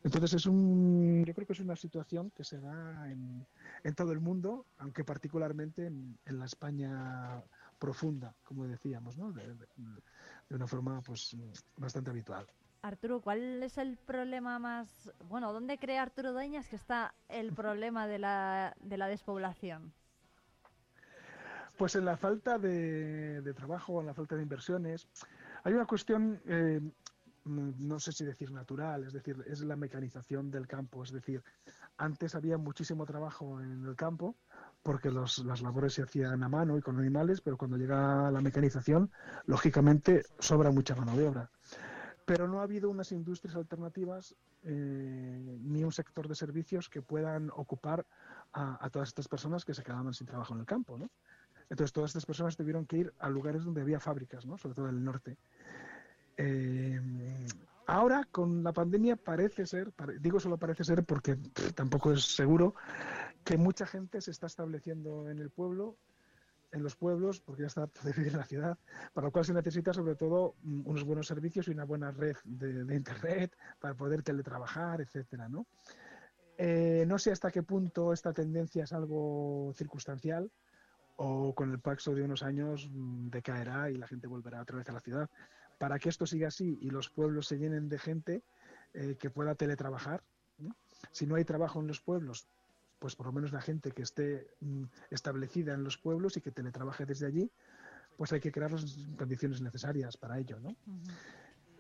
Entonces 0.04 0.34
es 0.34 0.46
un, 0.46 1.24
yo 1.26 1.34
creo 1.34 1.46
que 1.46 1.52
es 1.52 1.60
una 1.60 1.74
situación 1.74 2.30
que 2.30 2.44
se 2.44 2.60
da 2.60 3.10
en, 3.10 3.44
todo 3.96 4.12
el 4.12 4.20
mundo, 4.20 4.66
aunque 4.78 5.02
particularmente 5.02 5.86
en, 5.86 6.16
la 6.26 6.44
España 6.44 7.42
profunda, 7.78 8.36
como 8.44 8.66
decíamos, 8.66 9.16
¿no? 9.16 9.32
de, 9.32 9.54
de, 9.54 9.66
de 10.48 10.54
una 10.54 10.68
forma 10.68 11.00
pues 11.02 11.36
bastante 11.76 12.10
habitual. 12.10 12.46
Arturo, 12.82 13.20
¿cuál 13.20 13.62
es 13.62 13.78
el 13.78 13.96
problema 13.96 14.58
más... 14.58 15.12
Bueno, 15.28 15.52
¿dónde 15.52 15.78
cree 15.78 15.98
Arturo 15.98 16.32
Dueñas 16.32 16.68
que 16.68 16.76
está 16.76 17.14
el 17.28 17.52
problema 17.52 18.06
de 18.06 18.18
la, 18.18 18.76
de 18.80 18.96
la 18.96 19.08
despoblación? 19.08 19.92
Pues 21.76 21.94
en 21.96 22.05
la 22.05 22.16
falta 22.16 22.58
de, 22.58 23.42
de 23.42 23.55
trabajo, 23.55 24.00
en 24.00 24.06
la 24.06 24.14
falta 24.14 24.36
de 24.36 24.42
inversiones. 24.42 25.08
Hay 25.64 25.74
una 25.74 25.84
cuestión, 25.84 26.40
eh, 26.46 26.80
no 27.44 27.98
sé 27.98 28.12
si 28.12 28.24
decir 28.24 28.50
natural, 28.50 29.05
es 29.05 29.12
decir, 29.12 29.44
es 29.46 29.60
la 29.60 29.76
mecanización 29.76 30.50
del 30.50 30.66
campo. 30.66 31.02
Es 31.02 31.12
decir, 31.12 31.42
antes 31.98 32.34
había 32.34 32.56
muchísimo 32.56 33.05
trabajo 33.05 33.60
en 33.60 33.84
el 33.84 33.96
campo 33.96 34.36
porque 34.82 35.10
los, 35.10 35.38
las 35.38 35.60
labores 35.60 35.94
se 35.94 36.02
hacían 36.02 36.42
a 36.42 36.48
mano 36.48 36.78
y 36.78 36.80
con 36.80 36.98
animales, 36.98 37.40
pero 37.40 37.56
cuando 37.56 37.76
llega 37.76 38.30
la 38.30 38.40
mecanización, 38.40 39.10
lógicamente 39.44 40.22
sobra 40.38 40.70
mucha 40.70 40.94
mano 40.94 41.16
de 41.16 41.28
obra 41.28 41.50
pero 42.26 42.48
no 42.48 42.60
ha 42.60 42.64
habido 42.64 42.90
unas 42.90 43.12
industrias 43.12 43.56
alternativas 43.56 44.34
eh, 44.64 45.58
ni 45.62 45.84
un 45.84 45.92
sector 45.92 46.26
de 46.26 46.34
servicios 46.34 46.90
que 46.90 47.00
puedan 47.00 47.50
ocupar 47.55 48.05
a, 48.52 48.90
todas 48.90 49.08
estas 49.08 49.28
personas 49.28 49.64
que 49.64 49.74
se 49.74 49.82
quedaban 49.82 50.12
sin 50.12 50.26
trabajo 50.26 50.55
en 50.55 50.60
el 50.60 50.66
campo, 50.66 50.98
¿no? 50.98 51.08
Entonces 51.70 51.92
todas 51.92 52.10
estas 52.10 52.26
personas 52.26 52.56
tuvieron 52.56 52.86
que 52.86 52.98
ir 52.98 53.14
a 53.18 53.28
lugares 53.28 53.64
donde 53.64 53.82
había 53.82 54.00
fábricas, 54.00 54.44
¿no? 54.44 54.56
Sobre 54.58 54.74
todo 54.74 54.88
en 54.88 54.96
el 54.96 55.05
norte. 55.05 55.36
Eh, 56.36 57.00
ahora 57.86 58.26
con 58.30 58.62
la 58.64 58.72
pandemia 58.72 59.16
parece 59.16 59.66
ser, 59.66 59.92
digo 60.20 60.40
solo 60.40 60.58
parece 60.58 60.84
ser 60.84 61.05
porque 61.05 61.36
tampoco 61.74 62.12
es 62.12 62.24
seguro, 62.34 62.74
que 63.44 63.56
mucha 63.56 63.86
gente 63.86 64.20
se 64.20 64.32
está 64.32 64.46
estableciendo 64.48 65.30
en 65.30 65.38
el 65.38 65.50
pueblo 65.50 65.96
en 66.72 66.82
los 66.82 66.96
pueblos, 66.96 67.40
porque 67.40 67.62
ya 67.62 67.68
está 67.68 67.88
de 68.04 68.12
vivir 68.12 68.32
en 68.32 68.38
la 68.38 68.44
ciudad, 68.44 68.78
para 69.14 69.26
lo 69.26 69.32
cual 69.32 69.44
se 69.44 69.54
necesita 69.54 69.92
sobre 69.92 70.14
todo 70.14 70.54
unos 70.64 71.04
buenos 71.04 71.26
servicios 71.26 71.68
y 71.68 71.70
una 71.70 71.84
buena 71.84 72.10
red 72.10 72.36
de, 72.44 72.84
de 72.84 72.94
internet 72.94 73.56
para 73.80 73.94
poder 73.94 74.22
teletrabajar, 74.22 75.00
etcétera, 75.00 75.48
¿no? 75.48 75.66
Eh, 76.58 77.04
no 77.06 77.18
sé 77.18 77.32
hasta 77.32 77.50
qué 77.50 77.62
punto 77.62 78.12
esta 78.12 78.32
tendencia 78.32 78.84
es 78.84 78.92
algo 78.92 79.72
circunstancial 79.74 80.50
o 81.16 81.54
con 81.54 81.70
el 81.70 81.80
paso 81.80 82.14
de 82.14 82.22
unos 82.22 82.42
años 82.42 82.88
decaerá 82.92 83.90
y 83.90 83.96
la 83.96 84.06
gente 84.06 84.26
volverá 84.26 84.62
otra 84.62 84.78
vez 84.78 84.88
a 84.88 84.92
la 84.92 85.00
ciudad. 85.00 85.28
Para 85.78 85.98
que 85.98 86.08
esto 86.08 86.26
siga 86.26 86.48
así 86.48 86.78
y 86.80 86.90
los 86.90 87.10
pueblos 87.10 87.46
se 87.46 87.58
llenen 87.58 87.88
de 87.88 87.98
gente 87.98 88.42
eh, 88.94 89.16
que 89.18 89.28
pueda 89.28 89.54
teletrabajar, 89.54 90.22
¿no? 90.58 90.74
si 91.10 91.26
no 91.26 91.34
hay 91.34 91.44
trabajo 91.44 91.80
en 91.80 91.86
los 91.86 92.00
pueblos, 92.00 92.46
pues 92.99 93.16
por 93.16 93.26
lo 93.26 93.33
menos 93.33 93.52
la 93.52 93.60
gente 93.60 93.92
que 93.92 94.02
esté 94.02 94.55
mm, 94.60 94.84
establecida 95.10 95.75
en 95.75 95.84
los 95.84 95.99
pueblos 95.99 96.36
y 96.36 96.41
que 96.41 96.50
teletrabaje 96.50 97.07
desde 97.07 97.26
allí, 97.26 97.50
pues 98.16 98.33
hay 98.33 98.41
que 98.41 98.52
crear 98.52 98.73
las 98.73 98.97
condiciones 99.16 99.60
necesarias 99.60 100.16
para 100.16 100.39
ello, 100.39 100.58
¿no? 100.60 100.70
Uh 100.70 100.92
-huh. 100.92 101.12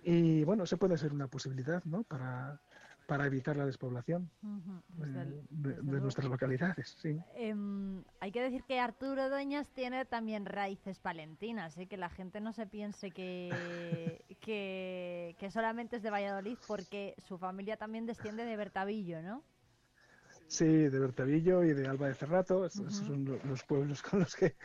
Y 0.04 0.44
bueno, 0.44 0.64
eso 0.64 0.76
puede 0.76 0.96
ser 0.98 1.12
una 1.12 1.26
posibilidad, 1.26 1.82
¿no? 1.84 2.04
Para, 2.04 2.60
para 3.06 3.26
evitar 3.26 3.56
la 3.56 3.64
despoblación 3.66 4.30
uh 4.42 4.46
-huh. 4.46 4.82
desde 4.88 5.22
el, 5.22 5.46
desde 5.50 5.82
de, 5.82 5.92
de 5.92 6.00
nuestras 6.00 6.28
localidades, 6.28 6.96
sí. 7.00 7.18
Eh, 7.34 7.54
hay 8.20 8.32
que 8.32 8.42
decir 8.42 8.62
que 8.64 8.78
Arturo 8.78 9.30
Doñas 9.30 9.68
tiene 9.70 10.04
también 10.04 10.44
raíces 10.44 10.98
palentinas, 10.98 11.76
¿eh? 11.78 11.86
que 11.86 11.96
la 11.96 12.10
gente 12.10 12.40
no 12.40 12.52
se 12.52 12.66
piense 12.66 13.10
que, 13.10 13.50
que, 14.40 15.34
que 15.38 15.50
solamente 15.50 15.96
es 15.96 16.02
de 16.02 16.10
Valladolid, 16.10 16.58
porque 16.68 17.14
su 17.26 17.38
familia 17.38 17.76
también 17.76 18.06
desciende 18.06 18.44
de 18.44 18.56
Bertavillo, 18.56 19.22
¿no? 19.22 19.42
Sí, 20.48 20.64
de 20.66 20.98
Bertavillo 20.98 21.64
y 21.64 21.72
de 21.74 21.88
Alba 21.88 22.08
de 22.08 22.14
Cerrato. 22.14 22.66
Esos 22.66 22.94
son 22.94 23.24
lo- 23.24 23.38
los 23.44 23.62
pueblos 23.64 24.02
con 24.02 24.20
los 24.20 24.34
que 24.36 24.56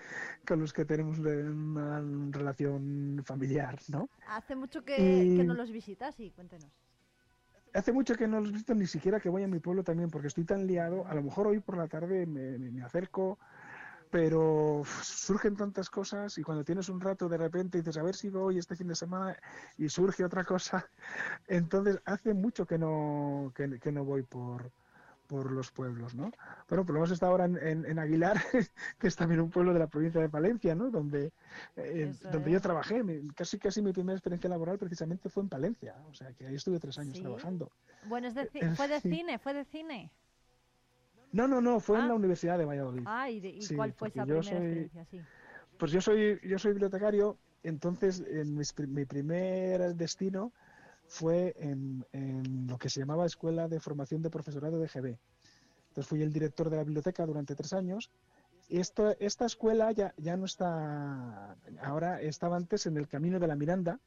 con 0.48 0.60
los 0.60 0.74
que 0.74 0.86
tenemos 0.86 1.20
una 1.20 2.02
relación 2.32 3.22
familiar, 3.26 3.80
¿no? 3.90 4.10
Hace 4.26 4.56
mucho 4.56 4.84
que, 4.84 5.30
Y- 5.30 5.36
que 5.36 5.44
no 5.44 5.54
los 5.54 5.70
visitas, 5.72 6.16
sí, 6.16 6.32
cuéntenos. 6.32 6.72
Hace 7.74 7.94
mucho 7.94 8.16
que 8.16 8.28
no 8.28 8.40
los 8.42 8.52
visito, 8.52 8.74
ni 8.76 8.86
siquiera 8.86 9.20
que 9.22 9.30
voy 9.30 9.44
a 9.44 9.48
mi 9.48 9.60
pueblo 9.60 9.84
también, 9.84 10.10
porque 10.10 10.28
estoy 10.28 10.44
tan 10.44 10.68
liado. 10.68 11.08
A 11.08 11.16
lo 11.16 11.24
mejor 11.24 11.48
hoy 11.48 11.60
por 11.62 11.78
la 11.78 11.88
tarde 11.88 12.26
me, 12.26 12.58
me- 12.60 12.72
me 12.72 12.84
acerco, 12.84 13.40
pero 14.12 14.84
surgen 15.04 15.56
tantas 15.58 15.90
cosas 15.90 16.38
y 16.38 16.44
cuando 16.44 16.64
tienes 16.66 16.90
un 16.90 17.02
rato 17.02 17.30
de 17.30 17.38
repente 17.38 17.80
dices, 17.80 17.98
a 17.98 18.04
ver 18.04 18.16
si 18.16 18.30
voy 18.30 18.58
este 18.60 18.76
fin 18.76 18.88
de 18.90 18.96
semana 18.96 19.38
y 19.78 19.90
surge 19.90 20.24
otra 20.26 20.44
cosa. 20.46 20.90
Entonces, 21.48 22.02
hace 22.06 22.34
mucho 22.34 22.66
que 22.68 22.78
no, 22.80 23.54
que, 23.56 23.80
que 23.80 23.92
no 23.92 24.06
voy 24.06 24.24
por, 24.24 24.72
por 25.32 25.50
los 25.50 25.72
pueblos, 25.72 26.14
¿no? 26.14 26.30
Bueno, 26.68 26.84
por 26.86 26.88
lo 26.94 27.00
menos 27.00 27.12
está 27.12 27.28
ahora 27.28 27.46
en, 27.46 27.56
en- 27.58 27.86
en 27.86 28.00
Aguilar, 28.00 28.36
que 29.00 29.08
es 29.08 29.16
también 29.16 29.40
un 29.40 29.50
pueblo 29.50 29.72
de 29.72 29.80
la 29.80 29.88
provincia 29.88 30.20
de 30.20 30.28
Palencia, 30.28 30.76
¿no? 30.76 30.92
Donde, 30.92 31.32
eh, 31.78 32.14
donde 32.34 32.50
es. 32.50 32.54
yo 32.54 32.60
trabajé. 32.60 33.02
Casi, 33.34 33.58
casi 33.58 33.82
mi 33.82 33.94
primera 33.94 34.18
experiencia 34.18 34.50
laboral 34.50 34.78
precisamente 34.78 35.30
fue 35.30 35.44
en 35.44 35.50
Palencia. 35.50 35.96
O 36.10 36.14
sea, 36.14 36.34
que 36.34 36.48
ahí 36.48 36.56
estuve 36.56 36.80
tres 36.80 37.00
años 37.00 37.16
¿Sí? 37.16 37.22
trabajando. 37.24 37.72
Bueno, 38.10 38.28
es 38.28 38.36
de 38.36 38.46
fue 38.76 38.90
de 38.90 39.00
cine, 39.00 39.40
fue 39.40 39.54
de 39.54 39.64
cine. 39.64 40.12
No, 41.32 41.48
no, 41.48 41.62
no, 41.62 41.80
fue 41.80 41.98
Ah. 41.98 42.02
en 42.02 42.08
la 42.10 42.14
Universidad 42.14 42.58
de 42.58 42.66
Valladolid. 42.66 43.04
Ah, 43.06 43.30
¿y, 43.30 43.40
de- 43.40 43.52
y 43.52 43.62
Sí, 43.62 43.74
cuál 43.74 43.94
fue 43.94 44.10
esa 44.10 44.26
primera 44.26 44.44
soy- 44.44 44.56
experiencia? 44.58 45.06
Sí. 45.06 45.22
Pues 45.80 45.94
yo 45.94 46.02
soy, 46.02 46.42
yo 46.44 46.60
soy 46.60 46.74
bibliotecario, 46.74 47.38
entonces 47.64 48.22
en 48.28 48.58
mis 48.58 48.78
mi 48.78 49.06
primer 49.06 49.96
destino 49.96 50.52
fue 51.12 51.54
en, 51.58 52.06
lo 52.70 52.78
que 52.78 52.90
se 52.90 53.02
llamaba 53.02 53.26
Escuela 53.26 53.68
de 53.68 53.82
Formación 53.82 54.22
de 54.22 54.30
Profesorado 54.30 54.80
de 54.80 54.88
GB. 54.88 55.20
Entonces 55.90 56.08
fui 56.08 56.22
el 56.22 56.32
director 56.32 56.70
de 56.70 56.78
la 56.78 56.86
biblioteca 56.86 57.26
durante 57.26 57.54
tres 57.54 57.74
años. 57.74 58.10
Esto, 58.70 59.14
esta 59.20 59.46
escuela 59.46 59.92
ya, 59.92 60.14
ya 60.16 60.38
no 60.38 60.46
está, 60.46 61.58
ahora 61.82 62.22
estaba 62.22 62.56
antes 62.56 62.86
en 62.86 62.96
el 62.96 63.10
Camino 63.10 63.40
de 63.40 63.48
la 63.48 63.58
Miranda, 63.58 64.00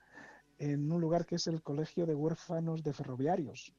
en 0.58 0.90
un 0.90 0.98
lugar 0.98 1.26
que 1.26 1.34
es 1.34 1.46
el 1.46 1.62
Colegio 1.62 2.06
de 2.06 2.14
Huérfanos 2.14 2.82
de 2.82 2.94
Ferroviarios, 2.94 3.74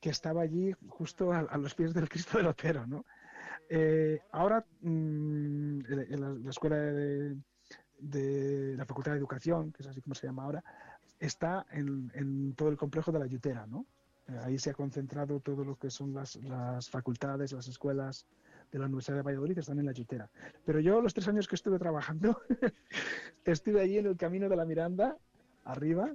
que 0.00 0.08
estaba 0.08 0.40
allí 0.40 0.72
justo 0.88 1.30
a, 1.30 1.58
los 1.58 1.74
pies 1.74 1.92
del 1.92 2.08
Cristo 2.08 2.38
del 2.38 2.46
Otero, 2.46 2.86
¿no? 2.86 3.04
Eh, 3.68 4.22
ahora, 4.32 4.64
mm, 4.80 5.92
en 5.92 6.20
la, 6.20 6.30
la 6.30 6.50
escuela 6.50 6.76
de 6.76 7.36
la 8.78 8.86
Facultad 8.86 9.12
de 9.12 9.18
Educación, 9.18 9.72
que 9.72 9.82
es 9.82 9.88
así 9.88 10.00
como 10.00 10.14
se 10.14 10.26
llama 10.26 10.44
ahora, 10.44 10.64
está 11.20 11.66
en, 11.70 12.54
todo 12.54 12.68
el 12.68 12.76
complejo 12.76 13.12
de 13.12 13.18
la 13.18 13.26
Yutera, 13.26 13.66
¿no? 13.66 13.86
Eh, 14.28 14.38
ahí 14.42 14.58
se 14.58 14.70
ha 14.70 14.74
concentrado 14.74 15.40
todo 15.40 15.64
lo 15.64 15.76
que 15.76 15.90
son 15.90 16.14
las, 16.14 16.36
las 16.36 16.88
facultades, 16.88 17.52
las 17.52 17.68
escuelas 17.68 18.26
de 18.72 18.78
la 18.78 18.86
Universidad 18.86 19.16
de 19.18 19.22
Valladolid, 19.22 19.58
están 19.58 19.78
en 19.78 19.86
la 19.86 19.92
Yutera. 19.92 20.30
Pero 20.64 20.80
yo, 20.80 21.00
los 21.00 21.14
tres 21.14 21.28
años 21.28 21.46
que 21.46 21.54
estuve 21.54 21.78
trabajando, 21.78 22.40
estuve 23.44 23.80
allí 23.80 23.98
en 23.98 24.06
el 24.06 24.16
camino 24.16 24.48
de 24.48 24.56
la 24.56 24.64
Miranda, 24.64 25.16
arriba, 25.64 26.12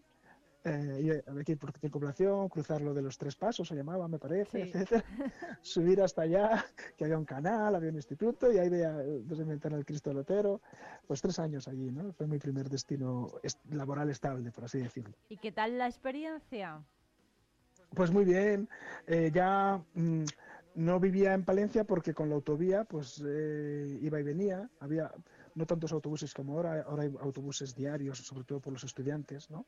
eh, 0.66 1.00
y 1.26 1.30
había 1.30 1.44
que 1.44 1.54
ir 1.54 1.58
por 1.58 1.72
circulación, 1.80 2.50
cruzar 2.50 2.82
lo 2.82 2.94
de 2.94 3.02
los 3.02 3.18
tres 3.18 3.36
pasos, 3.36 3.68
se 3.68 3.76
llamaba, 3.76 4.08
me 4.08 4.20
parece, 4.20 4.64
Sí. 4.64 4.70
etcétera. 4.72 5.04
subir 5.62 6.02
hasta 6.02 6.24
allá, 6.24 6.66
que 6.98 7.06
había 7.06 7.18
un 7.18 7.26
canal, 7.26 7.76
había 7.76 7.90
un 7.90 7.96
instituto, 7.96 8.52
y 8.52 8.58
ahí 8.58 8.70
veía 8.70 9.02
eh, 9.02 9.24
mi 9.28 9.44
ventana 9.46 9.78
el 9.78 9.86
Cristo 9.86 10.10
del 10.10 10.20
Otero. 10.20 10.62
Pues 11.08 11.22
tres 11.22 11.40
años 11.40 11.68
allí, 11.68 11.92
¿no? 11.92 12.12
Fue 12.14 12.28
mi 12.28 12.38
primer 12.40 12.70
destino 12.70 13.32
est- 13.44 13.64
laboral 13.72 14.10
estable, 14.10 14.52
por 14.52 14.66
así 14.66 14.80
decirlo. 14.80 15.16
¿Y 15.30 15.38
qué 15.38 15.52
tal 15.52 15.78
la 15.78 15.88
experiencia? 15.88 16.84
Pues 17.96 18.12
muy 18.12 18.24
bien, 18.24 18.70
eh, 19.08 19.32
ya 19.34 19.82
mm, 19.96 20.24
no 20.76 21.00
vivía 21.00 21.34
en 21.34 21.44
Palencia 21.44 21.84
porque 21.86 22.14
con 22.14 22.30
la 22.30 22.36
autovía 22.36 22.84
pues 22.84 23.24
eh, 23.26 23.98
iba 24.02 24.20
y 24.20 24.24
venía, 24.24 24.70
había 24.80 25.12
no 25.56 25.66
tantos 25.66 25.92
autobuses 25.92 26.34
como 26.34 26.54
ahora, 26.56 26.84
ahora 26.84 27.04
hay 27.04 27.12
autobuses 27.20 27.74
diarios, 27.76 28.20
sobre 28.20 28.44
todo 28.44 28.60
por 28.60 28.74
los 28.74 28.84
estudiantes, 28.84 29.50
¿no? 29.50 29.66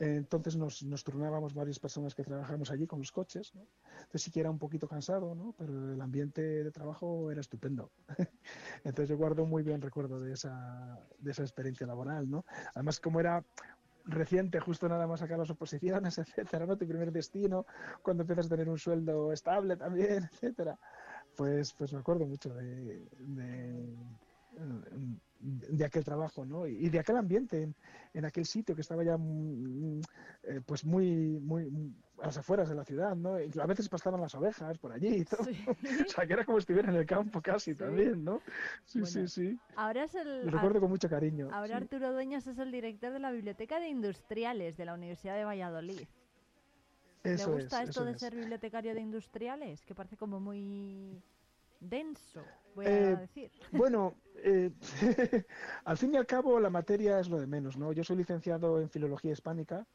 Entonces 0.00 0.56
nos, 0.56 0.82
nos 0.82 1.04
turnábamos 1.04 1.52
varias 1.52 1.78
personas 1.78 2.14
que 2.14 2.24
trabajamos 2.24 2.70
allí 2.70 2.86
con 2.86 3.00
los 3.00 3.12
coches. 3.12 3.52
Entonces 3.54 4.22
sí 4.22 4.30
que 4.30 4.40
era 4.40 4.50
un 4.50 4.58
poquito 4.58 4.88
cansado, 4.88 5.34
¿no? 5.34 5.54
Pero 5.58 5.92
el 5.92 6.00
ambiente 6.00 6.40
de 6.40 6.70
trabajo 6.70 7.30
era 7.30 7.42
estupendo. 7.42 7.90
Entonces 8.84 9.10
yo 9.10 9.18
guardo 9.18 9.44
muy 9.44 9.62
bien 9.62 9.82
recuerdo 9.82 10.18
de 10.18 10.32
esa, 10.32 10.98
de 11.18 11.30
esa 11.30 11.42
experiencia 11.42 11.86
laboral, 11.86 12.30
¿no? 12.30 12.46
Además 12.74 12.98
como 12.98 13.20
era 13.20 13.44
reciente, 14.06 14.58
justo 14.58 14.88
nada 14.88 15.06
más 15.06 15.20
sacar 15.20 15.38
las 15.38 15.50
oposiciones, 15.50 16.16
etcétera, 16.18 16.64
¿no? 16.64 16.78
Tu 16.78 16.86
primer 16.86 17.12
destino, 17.12 17.66
cuando 18.02 18.22
empiezas 18.22 18.46
a 18.46 18.48
tener 18.48 18.70
un 18.70 18.78
sueldo 18.78 19.34
estable 19.34 19.76
también, 19.76 20.24
etcétera. 20.32 20.78
Pues, 21.36 21.74
pues 21.74 21.92
me 21.92 22.00
acuerdo 22.00 22.26
mucho 22.26 22.54
de, 22.54 23.06
de 25.40 25.84
aquel 25.84 26.04
trabajo, 26.04 26.44
¿no? 26.44 26.66
Y 26.66 26.90
de 26.90 26.98
aquel 26.98 27.16
ambiente 27.16 27.62
en, 27.62 27.74
en 28.12 28.24
aquel 28.24 28.44
sitio 28.44 28.74
que 28.74 28.82
estaba 28.82 29.02
ya 29.02 29.16
mm, 29.16 30.00
eh, 30.42 30.60
pues 30.64 30.84
muy, 30.84 31.38
muy 31.40 31.94
a 32.20 32.26
las 32.26 32.36
afueras 32.36 32.68
de 32.68 32.74
la 32.74 32.84
ciudad, 32.84 33.16
¿no? 33.16 33.40
Y 33.40 33.50
a 33.58 33.66
veces 33.66 33.88
pasaban 33.88 34.20
las 34.20 34.34
ovejas 34.34 34.78
por 34.78 34.92
allí 34.92 35.08
y 35.08 35.24
todo. 35.24 35.40
o 36.06 36.08
sea, 36.08 36.26
que 36.26 36.32
era 36.34 36.44
como 36.44 36.58
estuviera 36.58 36.90
en 36.90 36.96
el 36.96 37.06
campo 37.06 37.40
casi 37.40 37.74
también, 37.74 38.22
¿no? 38.22 38.42
Sí, 38.84 39.04
sí, 39.06 39.26
sí. 39.28 39.58
Ahora 39.76 40.04
es 40.04 40.14
el. 40.14 40.44
Lo 40.44 40.52
recuerdo 40.52 40.80
con 40.80 40.90
mucho 40.90 41.08
cariño. 41.08 41.48
Ahora 41.52 41.78
sí. 41.78 41.84
Arturo 41.84 42.12
Dueñas 42.12 42.46
es 42.46 42.58
el 42.58 42.70
director 42.70 43.12
de 43.12 43.20
la 43.20 43.30
Biblioteca 43.30 43.80
de 43.80 43.88
Industriales 43.88 44.76
de 44.76 44.84
la 44.84 44.94
Universidad 44.94 45.36
de 45.36 45.44
Valladolid. 45.44 46.06
Eso 47.22 47.50
¿Le 47.50 47.62
gusta 47.62 47.82
es, 47.82 47.90
esto 47.90 48.04
de 48.04 48.12
es. 48.12 48.20
ser 48.20 48.34
bibliotecario 48.34 48.94
de 48.94 49.00
industriales? 49.00 49.84
Que 49.84 49.94
parece 49.94 50.16
como 50.16 50.40
muy 50.40 51.22
denso, 51.80 52.52
voy 52.74 52.88
Eh, 52.88 53.16
a 53.16 53.18
decir. 53.20 53.50
Bueno, 53.72 54.14
eh, 54.36 54.70
al 55.84 55.96
fin 55.98 56.14
y 56.14 56.16
al 56.16 56.26
cabo 56.26 56.58
la 56.60 56.70
materia 56.70 57.20
es 57.20 57.28
lo 57.28 57.38
de 57.38 57.46
menos, 57.46 57.76
¿no? 57.76 57.92
Yo 57.92 58.02
soy 58.04 58.16
licenciado 58.16 58.80
en 58.80 58.88
filología 58.90 59.32
hispánica 59.32 59.86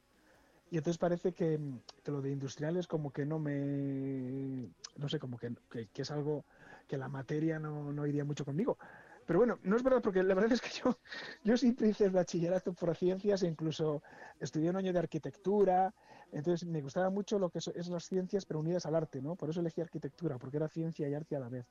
y 0.71 0.77
entonces 0.77 0.97
parece 0.99 1.33
que, 1.33 1.59
que 2.03 2.11
lo 2.11 2.21
de 2.21 2.31
industriales 2.31 2.87
como 2.87 3.11
que 3.11 3.25
no 3.25 3.39
me, 3.39 4.69
no 4.97 5.09
sé, 5.09 5.19
como 5.19 5.37
que, 5.37 5.53
que- 5.71 5.87
que 5.89 6.01
es 6.03 6.11
algo 6.11 6.45
que 6.87 6.97
la 6.97 7.09
materia 7.09 7.59
no, 7.59 7.91
no 7.93 8.07
iría 8.07 8.25
mucho 8.25 8.45
conmigo. 8.45 8.77
Pero 9.25 9.39
bueno, 9.39 9.59
no 9.63 9.75
es 9.75 9.83
verdad 9.83 10.01
porque 10.01 10.23
la 10.23 10.35
verdad 10.35 10.53
es 10.53 10.61
que 10.61 10.69
yo, 10.83 10.99
yo 11.43 11.57
siempre 11.57 11.89
hice 11.89 12.05
el 12.05 12.11
bachillerato 12.11 12.73
por 12.73 12.95
ciencias 12.95 13.43
e 13.43 13.47
incluso 13.47 14.03
estudié 14.39 14.69
un 14.69 14.77
año 14.77 14.93
de 14.93 14.99
arquitectura, 14.99 15.93
entonces 16.31 16.67
me 16.67 16.81
gustaba 16.81 17.09
mucho 17.09 17.39
lo 17.39 17.49
que 17.49 17.59
es, 17.59 17.67
es 17.69 17.87
las 17.87 18.05
ciencias 18.05 18.45
pero 18.45 18.59
unidas 18.59 18.85
al 18.85 18.95
arte, 18.95 19.21
¿no? 19.21 19.35
Por 19.35 19.49
eso 19.49 19.59
elegí 19.59 19.81
arquitectura, 19.81 20.37
porque 20.37 20.57
era 20.57 20.67
ciencia 20.67 21.07
y 21.07 21.13
arte 21.13 21.35
a 21.35 21.39
la 21.39 21.49
vez. 21.49 21.65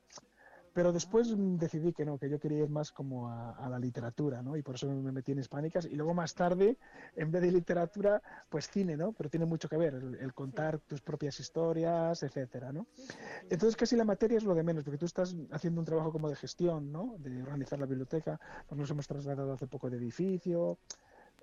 Pero 0.75 0.91
después 0.91 1.33
mm, 1.33 1.55
decidí 1.55 1.93
que 1.93 2.03
no, 2.03 2.17
que 2.17 2.29
yo 2.29 2.37
quería 2.37 2.63
ir 2.63 2.69
más 2.69 2.91
como 2.91 3.29
a, 3.29 3.51
a 3.51 3.69
la 3.69 3.79
literatura, 3.79 4.41
¿no? 4.41 4.57
Y 4.57 4.61
por 4.61 4.75
eso 4.75 4.87
me 4.87 5.13
metí 5.13 5.31
en 5.31 5.39
hispánicas. 5.39 5.85
Y 5.85 5.95
luego 5.95 6.13
más 6.13 6.35
tarde, 6.35 6.77
en 7.15 7.31
vez 7.31 7.41
de 7.43 7.51
literatura, 7.51 8.21
pues 8.49 8.69
cine, 8.69 8.97
¿no? 8.97 9.13
Pero 9.13 9.29
tiene 9.29 9.45
mucho 9.45 9.69
que 9.69 9.77
ver, 9.77 9.93
el, 9.93 10.15
el 10.15 10.33
contar 10.33 10.79
tus 10.79 10.99
propias 11.01 11.39
historias, 11.39 12.21
etcétera, 12.23 12.73
¿no? 12.73 12.87
Entonces 13.49 13.77
casi 13.77 13.95
la 13.95 14.03
materia 14.03 14.37
es 14.37 14.43
lo 14.43 14.53
de 14.53 14.63
menos, 14.63 14.83
porque 14.83 14.97
tú 14.97 15.05
estás 15.05 15.33
haciendo 15.51 15.79
un 15.79 15.85
trabajo 15.85 16.11
como 16.11 16.27
de 16.29 16.35
gestión, 16.35 16.91
¿no? 16.91 17.15
De 17.19 17.41
organizar 17.41 17.79
la 17.79 17.85
biblioteca. 17.85 18.37
Pues 18.67 18.77
nos 18.77 18.91
hemos 18.91 19.07
trasladado 19.07 19.53
hace 19.53 19.67
poco 19.67 19.89
de 19.89 19.95
edificio. 19.95 20.77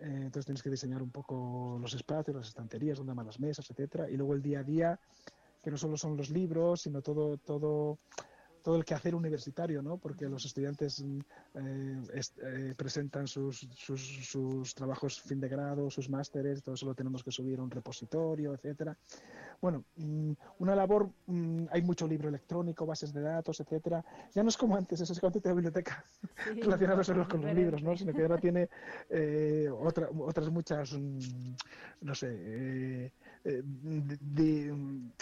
Eh, 0.03 0.23
entonces 0.25 0.47
tienes 0.47 0.63
que 0.63 0.71
diseñar 0.71 1.03
un 1.03 1.11
poco 1.11 1.79
los 1.81 1.95
espacios, 1.95 2.37
las 2.37 2.49
estanterías, 2.49 2.99
donde 2.99 3.15
van 3.15 3.27
las 3.27 3.39
mesas, 3.39 3.71
etcétera. 3.71 4.11
Y 4.11 4.17
luego 4.17 4.35
el 4.35 4.43
día 4.43 4.61
a 4.61 4.65
día, 4.65 5.01
que 5.63 5.71
no 5.71 5.77
solo 5.77 5.97
son 5.97 6.17
los 6.17 6.31
libros, 6.31 6.83
sino 6.83 7.03
todo, 7.03 7.37
todo 7.39 7.99
todo 8.63 8.77
el 8.77 8.85
quehacer 8.85 9.15
universitario, 9.15 9.83
¿no? 9.83 9.99
Porque 9.99 10.29
los 10.29 10.45
estudiantes 10.45 11.03
mm, 11.03 11.19
eh, 11.55 12.03
eh, 12.43 12.75
presentan 12.77 13.27
sus, 13.27 13.69
sus, 13.75 14.01
sus 14.29 14.75
trabajos 14.75 15.21
fin 15.21 15.41
de 15.41 15.49
grado, 15.49 15.91
sus 15.91 16.09
másteres, 16.09 16.63
todo 16.63 16.75
eso 16.75 16.87
lo 16.87 16.95
tenemos 16.95 17.23
que 17.25 17.31
subir 17.31 17.59
a 17.59 17.63
un 17.63 17.71
repositorio, 17.71 18.55
etcétera. 18.55 18.97
Bueno, 19.61 19.85
mm, 19.97 20.33
una 20.59 20.75
labor, 20.75 21.11
mm, 21.27 21.67
hay 21.71 21.83
mucho 21.83 22.07
libro 22.07 22.29
electrónico, 22.29 22.87
bases 22.87 23.13
de 23.13 23.21
datos, 23.23 23.61
etcétera. 23.61 24.05
Ya 24.35 24.43
no 24.43 24.49
es 24.49 24.57
como 24.57 24.77
antes, 24.77 25.01
eso 25.01 25.13
es 25.13 25.21
te 25.21 25.49
la 25.49 25.55
biblioteca 25.55 26.05
Sí, 26.45 26.61
relacionada 26.63 27.05
solo 27.05 27.29
con 27.29 27.43
los 27.43 27.55
libros, 27.55 27.83
¿no? 27.83 27.97
Sino 27.97 28.13
que 28.13 28.23
ahora 28.23 28.39
tiene 28.39 28.69
eh, 29.11 29.69
otra- 29.73 30.09
otras 30.11 30.51
muchas, 30.51 30.93
no 32.01 32.15
sé, 32.15 33.13
eh, 33.45 33.63
di- 33.65 34.71
mm, 34.71 35.13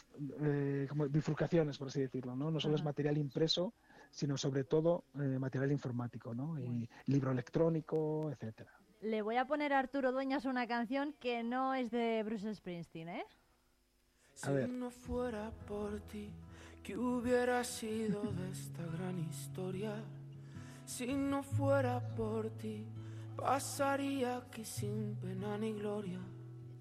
eh, 0.40 0.86
como 0.89 1.08
bifurcaciones, 1.08 1.78
por 1.78 1.89
así 1.89 2.00
decirlo, 2.00 2.36
¿no? 2.36 2.50
No 2.50 2.60
solo 2.60 2.74
es 2.74 2.81
Ajá. 2.81 2.90
material 2.90 3.16
impreso, 3.18 3.73
sino 4.10 4.36
sobre 4.36 4.65
todo 4.65 5.05
eh, 5.15 5.39
material 5.39 5.73
informático, 5.73 6.34
¿no? 6.34 6.58
Y 6.58 6.89
libro 7.07 7.31
electrónico, 7.32 8.31
etcétera. 8.31 8.70
Le 9.02 9.23
voy 9.23 9.36
a 9.36 9.47
poner 9.47 9.73
a 9.73 9.78
Arturo 9.78 10.12
Dueñas 10.12 10.44
una 10.44 10.66
canción 10.66 11.15
que 11.18 11.42
no 11.42 11.74
es 11.74 11.90
de 11.90 12.23
Bruce 12.23 12.55
Springsteen, 12.55 13.08
¿eh? 13.08 13.24
Si 14.34 14.49
no 14.68 14.90
fuera 14.90 15.50
por 15.66 16.00
ti, 16.00 16.31
¿qué 16.82 16.97
hubiera 16.97 17.62
sido 17.65 18.23
de 18.32 18.50
esta 18.50 18.84
gran 18.86 19.18
historia? 19.18 19.94
Si 20.86 21.07
no 21.15 21.42
fuera 21.42 22.00
por 22.15 22.50
ti, 22.50 22.84
pasaría 23.36 24.39
aquí 24.39 24.65
sin 24.65 25.15
pena 25.16 25.57
ni 25.58 25.73
gloria. 25.73 26.18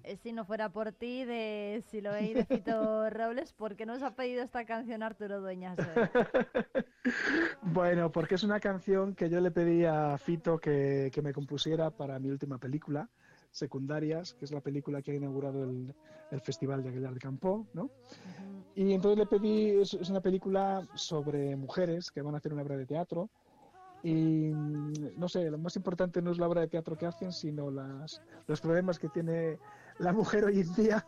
Eh, 0.04 0.16
si 0.16 0.32
no 0.32 0.44
fuera 0.44 0.70
por 0.70 0.92
ti, 0.92 1.24
de 1.24 1.82
si 1.88 2.00
lo 2.00 2.12
veis 2.12 2.34
de 2.34 2.44
Fito 2.44 3.10
Robles, 3.10 3.52
¿por 3.52 3.76
qué 3.76 3.86
nos 3.86 4.02
ha 4.02 4.14
pedido 4.14 4.42
esta 4.42 4.64
canción 4.64 5.02
Arturo 5.02 5.40
Dueñas? 5.40 5.76
bueno, 7.62 8.10
porque 8.12 8.34
es 8.34 8.42
una 8.42 8.60
canción 8.60 9.14
que 9.14 9.28
yo 9.28 9.40
le 9.40 9.50
pedí 9.50 9.84
a 9.84 10.16
Fito 10.18 10.58
que, 10.58 11.10
que 11.12 11.22
me 11.22 11.32
compusiera 11.32 11.90
para 11.90 12.18
mi 12.18 12.30
última 12.30 12.58
película, 12.58 13.08
Secundarias, 13.50 14.34
que 14.34 14.44
es 14.44 14.52
la 14.52 14.60
película 14.60 15.02
que 15.02 15.12
ha 15.12 15.14
inaugurado 15.14 15.64
el, 15.64 15.94
el 16.30 16.40
Festival 16.40 16.82
de 16.82 16.90
Aguilar 16.90 17.14
de 17.14 17.20
Campo, 17.20 17.66
¿no? 17.72 17.90
Y 18.74 18.92
entonces 18.92 19.18
le 19.18 19.26
pedí, 19.26 19.70
es, 19.70 19.94
es, 19.94 20.08
una 20.08 20.20
película 20.20 20.86
sobre 20.94 21.56
mujeres 21.56 22.10
que 22.10 22.22
van 22.22 22.34
a 22.34 22.38
hacer 22.38 22.52
una 22.52 22.62
obra 22.62 22.76
de 22.76 22.86
teatro 22.86 23.28
y 24.02 24.50
no 24.52 25.28
sé, 25.28 25.50
lo 25.50 25.58
más 25.58 25.76
importante 25.76 26.22
no 26.22 26.30
es 26.30 26.38
la 26.38 26.48
obra 26.48 26.62
de 26.62 26.68
teatro 26.68 26.96
que 26.96 27.06
hacen, 27.06 27.32
sino 27.32 27.70
las, 27.70 28.22
los 28.46 28.60
problemas 28.60 28.98
que 28.98 29.08
tiene 29.08 29.58
la 30.00 30.12
mujer 30.12 30.44
hoy 30.44 30.60
en 30.60 30.74
día, 30.74 31.06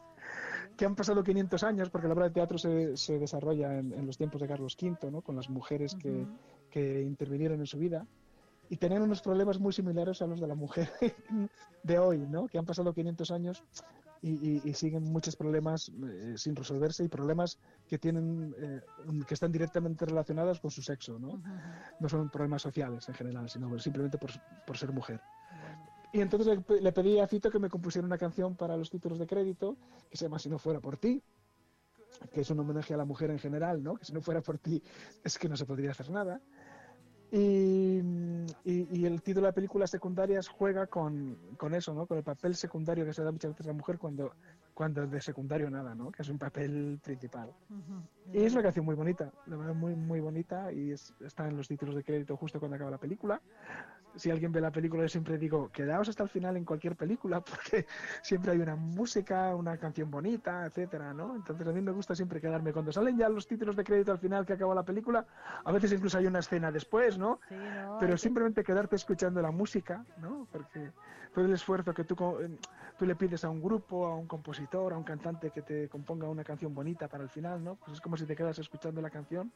que 0.76 0.84
han 0.84 0.94
pasado 0.94 1.22
500 1.22 1.62
años, 1.64 1.90
porque 1.90 2.06
la 2.06 2.14
obra 2.14 2.24
de 2.26 2.30
teatro 2.30 2.58
se, 2.58 2.96
se 2.96 3.18
desarrolla 3.18 3.78
en, 3.78 3.92
en, 3.92 4.06
los 4.06 4.16
tiempos 4.16 4.40
de 4.40 4.48
Carlos 4.48 4.76
V, 4.80 5.10
¿no? 5.10 5.22
con 5.22 5.36
las 5.36 5.48
mujeres 5.48 5.94
que, 5.94 6.10
uh 6.10 6.26
-huh. 6.26 6.38
que 6.70 7.02
intervinieron 7.02 7.60
en 7.60 7.66
su 7.66 7.78
vida 7.78 8.06
y 8.68 8.76
tenían 8.76 9.02
unos 9.02 9.20
problemas 9.20 9.58
muy 9.58 9.72
similares 9.72 10.22
a 10.22 10.26
los 10.26 10.40
de 10.40 10.46
la 10.46 10.54
mujer 10.54 10.90
de 11.82 11.98
hoy, 11.98 12.18
¿no? 12.26 12.46
que 12.46 12.58
han 12.58 12.64
pasado 12.64 12.94
500 12.94 13.30
años 13.30 13.62
y, 14.22 14.30
y, 14.30 14.62
y 14.64 14.74
siguen 14.74 15.02
muchos 15.02 15.36
problemas 15.36 15.90
eh, 16.06 16.34
sin 16.36 16.54
resolverse 16.54 17.04
y 17.04 17.08
problemas 17.08 17.58
que 17.88 17.98
tienen 17.98 18.54
eh, 18.56 18.80
que 19.26 19.34
están 19.34 19.50
directamente 19.50 20.06
relacionados 20.06 20.60
con 20.60 20.70
su 20.70 20.80
sexo, 20.80 21.18
¿no? 21.18 21.42
No 21.98 22.08
son 22.08 22.30
problemas 22.30 22.62
sociales 22.62 23.08
en 23.08 23.14
general, 23.14 23.50
sino 23.50 23.76
simplemente 23.80 24.18
por, 24.18 24.30
por 24.64 24.78
ser 24.78 24.92
mujer. 24.92 25.20
Y 26.12 26.20
entonces 26.20 26.58
le, 26.68 26.80
le, 26.80 26.92
pedí 26.92 27.18
a 27.18 27.26
Fito 27.26 27.50
que 27.50 27.58
me 27.58 27.70
compusiera 27.70 28.06
una 28.06 28.18
canción 28.18 28.54
para 28.54 28.76
los 28.76 28.90
títulos 28.90 29.18
de 29.18 29.26
crédito 29.26 29.76
que 30.10 30.16
se 30.16 30.26
llama 30.26 30.38
Si 30.38 30.48
no 30.50 30.58
fuera 30.58 30.78
por 30.80 30.98
ti, 30.98 31.22
que 32.32 32.42
es 32.42 32.50
un 32.50 32.60
homenaje 32.60 32.94
a 32.94 32.96
la 32.96 33.04
mujer 33.04 33.30
en 33.30 33.38
general, 33.38 33.82
¿no? 33.82 33.94
Que 33.96 34.04
si 34.04 34.12
no 34.12 34.20
fuera 34.20 34.40
por 34.40 34.58
ti 34.58 34.82
es 35.24 35.38
que 35.38 35.48
no 35.48 35.56
se 35.56 35.64
podría 35.64 35.90
hacer 35.90 36.10
nada. 36.10 36.40
Y, 37.34 38.00
y, 38.62 38.88
y, 38.92 39.06
el 39.06 39.22
título 39.22 39.46
de 39.46 39.52
la 39.52 39.54
película 39.54 39.86
Secundarias 39.86 40.48
juega 40.48 40.86
con, 40.86 41.38
con, 41.56 41.74
eso, 41.74 41.94
¿no? 41.94 42.04
Con 42.04 42.18
el 42.18 42.22
papel 42.22 42.54
secundario 42.54 43.06
que 43.06 43.14
se 43.14 43.24
da 43.24 43.32
muchas 43.32 43.52
veces 43.52 43.64
a 43.64 43.70
la 43.70 43.74
mujer 43.74 43.96
cuando, 43.96 44.34
cuando 44.74 45.06
de 45.06 45.18
secundario 45.18 45.70
nada, 45.70 45.94
¿no? 45.94 46.12
Que 46.12 46.20
es 46.20 46.28
un 46.28 46.36
papel 46.36 47.00
principal. 47.02 47.48
Uh 47.70 47.74
-huh. 47.74 48.34
Y 48.34 48.44
es 48.44 48.52
una 48.52 48.62
canción 48.62 48.84
muy 48.84 48.94
bonita, 48.94 49.32
la 49.46 49.56
verdad 49.56 49.74
muy, 49.74 49.94
muy 49.94 50.20
bonita 50.20 50.70
y 50.74 50.90
es, 50.90 51.14
está 51.20 51.48
en 51.48 51.56
los 51.56 51.68
títulos 51.68 51.94
de 51.94 52.04
crédito 52.04 52.36
justo 52.36 52.58
cuando 52.58 52.74
acaba 52.74 52.90
la 52.90 52.98
película. 52.98 53.40
Si 54.16 54.30
alguien 54.30 54.52
ve 54.52 54.60
la 54.60 54.70
película 54.70 55.02
yo 55.02 55.08
siempre 55.08 55.38
digo, 55.38 55.70
quedaos 55.72 56.08
hasta 56.08 56.22
el 56.22 56.28
final 56.28 56.56
en 56.56 56.64
cualquier 56.64 56.96
película 56.96 57.40
porque 57.44 57.86
siempre 58.22 58.52
hay 58.52 58.58
una 58.58 58.76
música, 58.76 59.54
una 59.54 59.76
canción 59.76 60.10
bonita, 60.10 60.66
etcétera, 60.66 61.12
¿no? 61.12 61.34
Entonces 61.34 61.66
a 61.66 61.72
mí 61.72 61.80
me 61.80 61.92
gusta 61.92 62.14
siempre 62.14 62.40
quedarme 62.40 62.72
cuando 62.72 62.92
salen 62.92 63.16
ya 63.16 63.28
los 63.28 63.46
títulos 63.46 63.76
de 63.76 63.84
crédito 63.84 64.12
al 64.12 64.18
final 64.18 64.46
que 64.46 64.52
acaba 64.54 64.74
la 64.74 64.84
película, 64.84 65.24
a 65.64 65.72
veces 65.72 65.92
incluso 65.92 66.18
hay 66.18 66.26
una 66.26 66.40
escena 66.40 66.70
después, 66.70 67.18
¿no? 67.18 67.40
Sí, 67.48 67.54
no 67.54 67.98
Pero 68.00 68.16
simplemente 68.16 68.64
quedarte 68.64 68.96
escuchando 68.96 69.40
la 69.42 69.50
música, 69.50 70.04
¿no? 70.18 70.46
Porque 70.50 70.90
todo 71.34 71.44
el 71.46 71.52
esfuerzo 71.52 71.94
que 71.94 72.04
tú, 72.04 72.14
tú 72.98 73.06
le 73.06 73.16
pides 73.16 73.44
a 73.44 73.50
un 73.50 73.62
grupo, 73.62 74.06
a 74.06 74.16
un 74.16 74.26
compositor, 74.26 74.92
a 74.92 74.98
un 74.98 75.04
cantante 75.04 75.50
que 75.50 75.62
te 75.62 75.88
componga 75.88 76.28
una 76.28 76.44
canción 76.44 76.74
bonita 76.74 77.08
para 77.08 77.22
el 77.22 77.30
final, 77.30 77.62
¿no? 77.62 77.76
Pues 77.76 77.92
es 77.94 78.00
como 78.00 78.16
si 78.16 78.26
te 78.26 78.36
quedas 78.36 78.58
escuchando 78.58 79.00
la 79.00 79.10
canción. 79.10 79.52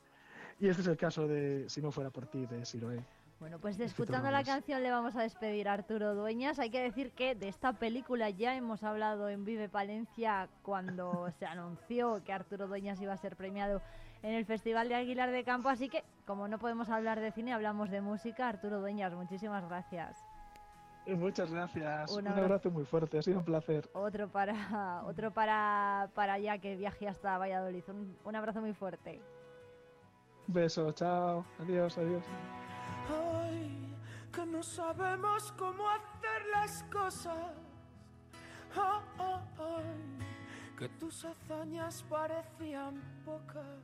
Y 0.58 0.68
este 0.68 0.82
es 0.82 0.88
el 0.88 0.96
caso 0.96 1.28
de 1.28 1.66
Si 1.68 1.82
no 1.82 1.90
fuera 1.90 2.10
por 2.10 2.26
ti, 2.26 2.46
de 2.46 2.64
Siloé. 2.64 3.04
Bueno, 3.38 3.58
pues 3.58 3.78
escuchando 3.78 4.30
la 4.30 4.42
canción 4.42 4.82
le 4.82 4.90
vamos 4.90 5.14
a 5.14 5.22
despedir 5.22 5.68
a 5.68 5.74
Arturo 5.74 6.14
Dueñas. 6.14 6.58
Hay 6.58 6.70
que 6.70 6.80
decir 6.82 7.12
que 7.12 7.34
de 7.34 7.48
esta 7.48 7.74
película 7.74 8.30
ya 8.30 8.56
hemos 8.56 8.82
hablado 8.82 9.28
en 9.28 9.44
Vive 9.44 9.68
Palencia 9.68 10.48
cuando 10.62 11.30
se 11.38 11.44
anunció 11.44 12.24
que 12.24 12.32
Arturo 12.32 12.66
Dueñas 12.66 13.00
iba 13.00 13.12
a 13.12 13.16
ser 13.18 13.36
premiado 13.36 13.82
en 14.22 14.32
el 14.32 14.46
Festival 14.46 14.88
de 14.88 14.94
Aguilar 14.94 15.30
de 15.30 15.44
Campo. 15.44 15.68
Así 15.68 15.90
que, 15.90 16.02
como 16.24 16.48
no 16.48 16.58
podemos 16.58 16.88
hablar 16.88 17.20
de 17.20 17.30
cine, 17.30 17.52
hablamos 17.52 17.90
de 17.90 18.00
música. 18.00 18.48
Arturo 18.48 18.80
Dueñas, 18.80 19.12
muchísimas 19.12 19.68
gracias. 19.68 20.16
Muchas 21.06 21.52
gracias. 21.52 22.10
Un 22.10 22.26
abrazo. 22.26 22.38
un 22.38 22.44
abrazo, 22.44 22.70
muy 22.70 22.84
fuerte, 22.84 23.18
ha 23.18 23.22
sido 23.22 23.38
un 23.38 23.44
placer. 23.44 23.88
Otro 23.92 24.28
para 24.28 24.54
otro 25.06 25.30
para, 25.30 26.10
para 26.14 26.32
allá 26.32 26.58
que 26.58 26.74
viaje 26.74 27.06
hasta 27.06 27.36
Valladolid. 27.36 27.84
Un, 27.88 28.16
un 28.24 28.34
abrazo 28.34 28.62
muy 28.62 28.72
fuerte. 28.72 29.20
Beso, 30.48 30.90
chao. 30.92 31.44
Adiós, 31.60 31.98
adiós. 31.98 32.24
Ay, 33.08 33.94
que 34.32 34.46
no 34.46 34.62
sabemos 34.62 35.52
cómo 35.58 35.88
hacer 35.88 36.46
las 36.52 36.82
cosas. 36.84 37.54
Oh, 38.76 39.02
oh, 39.18 39.40
ay, 39.58 40.18
que 40.78 40.88
tus 40.88 41.24
hazañas 41.24 42.02
parecían 42.08 43.00
pocas. 43.24 43.80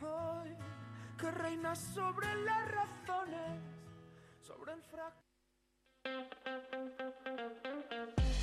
Ay, 0.00 0.56
que 1.18 1.30
reinas 1.30 1.78
sobre 1.78 2.34
las 2.44 2.68
razones, 2.70 3.60
sobre 4.40 4.72
el 4.72 4.82
frac. 4.82 5.14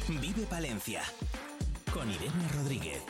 Vive 0.08 0.45
Palencia 0.48 1.02
con 1.94 2.10
Irene 2.11 2.48
Rodríguez. 2.53 3.03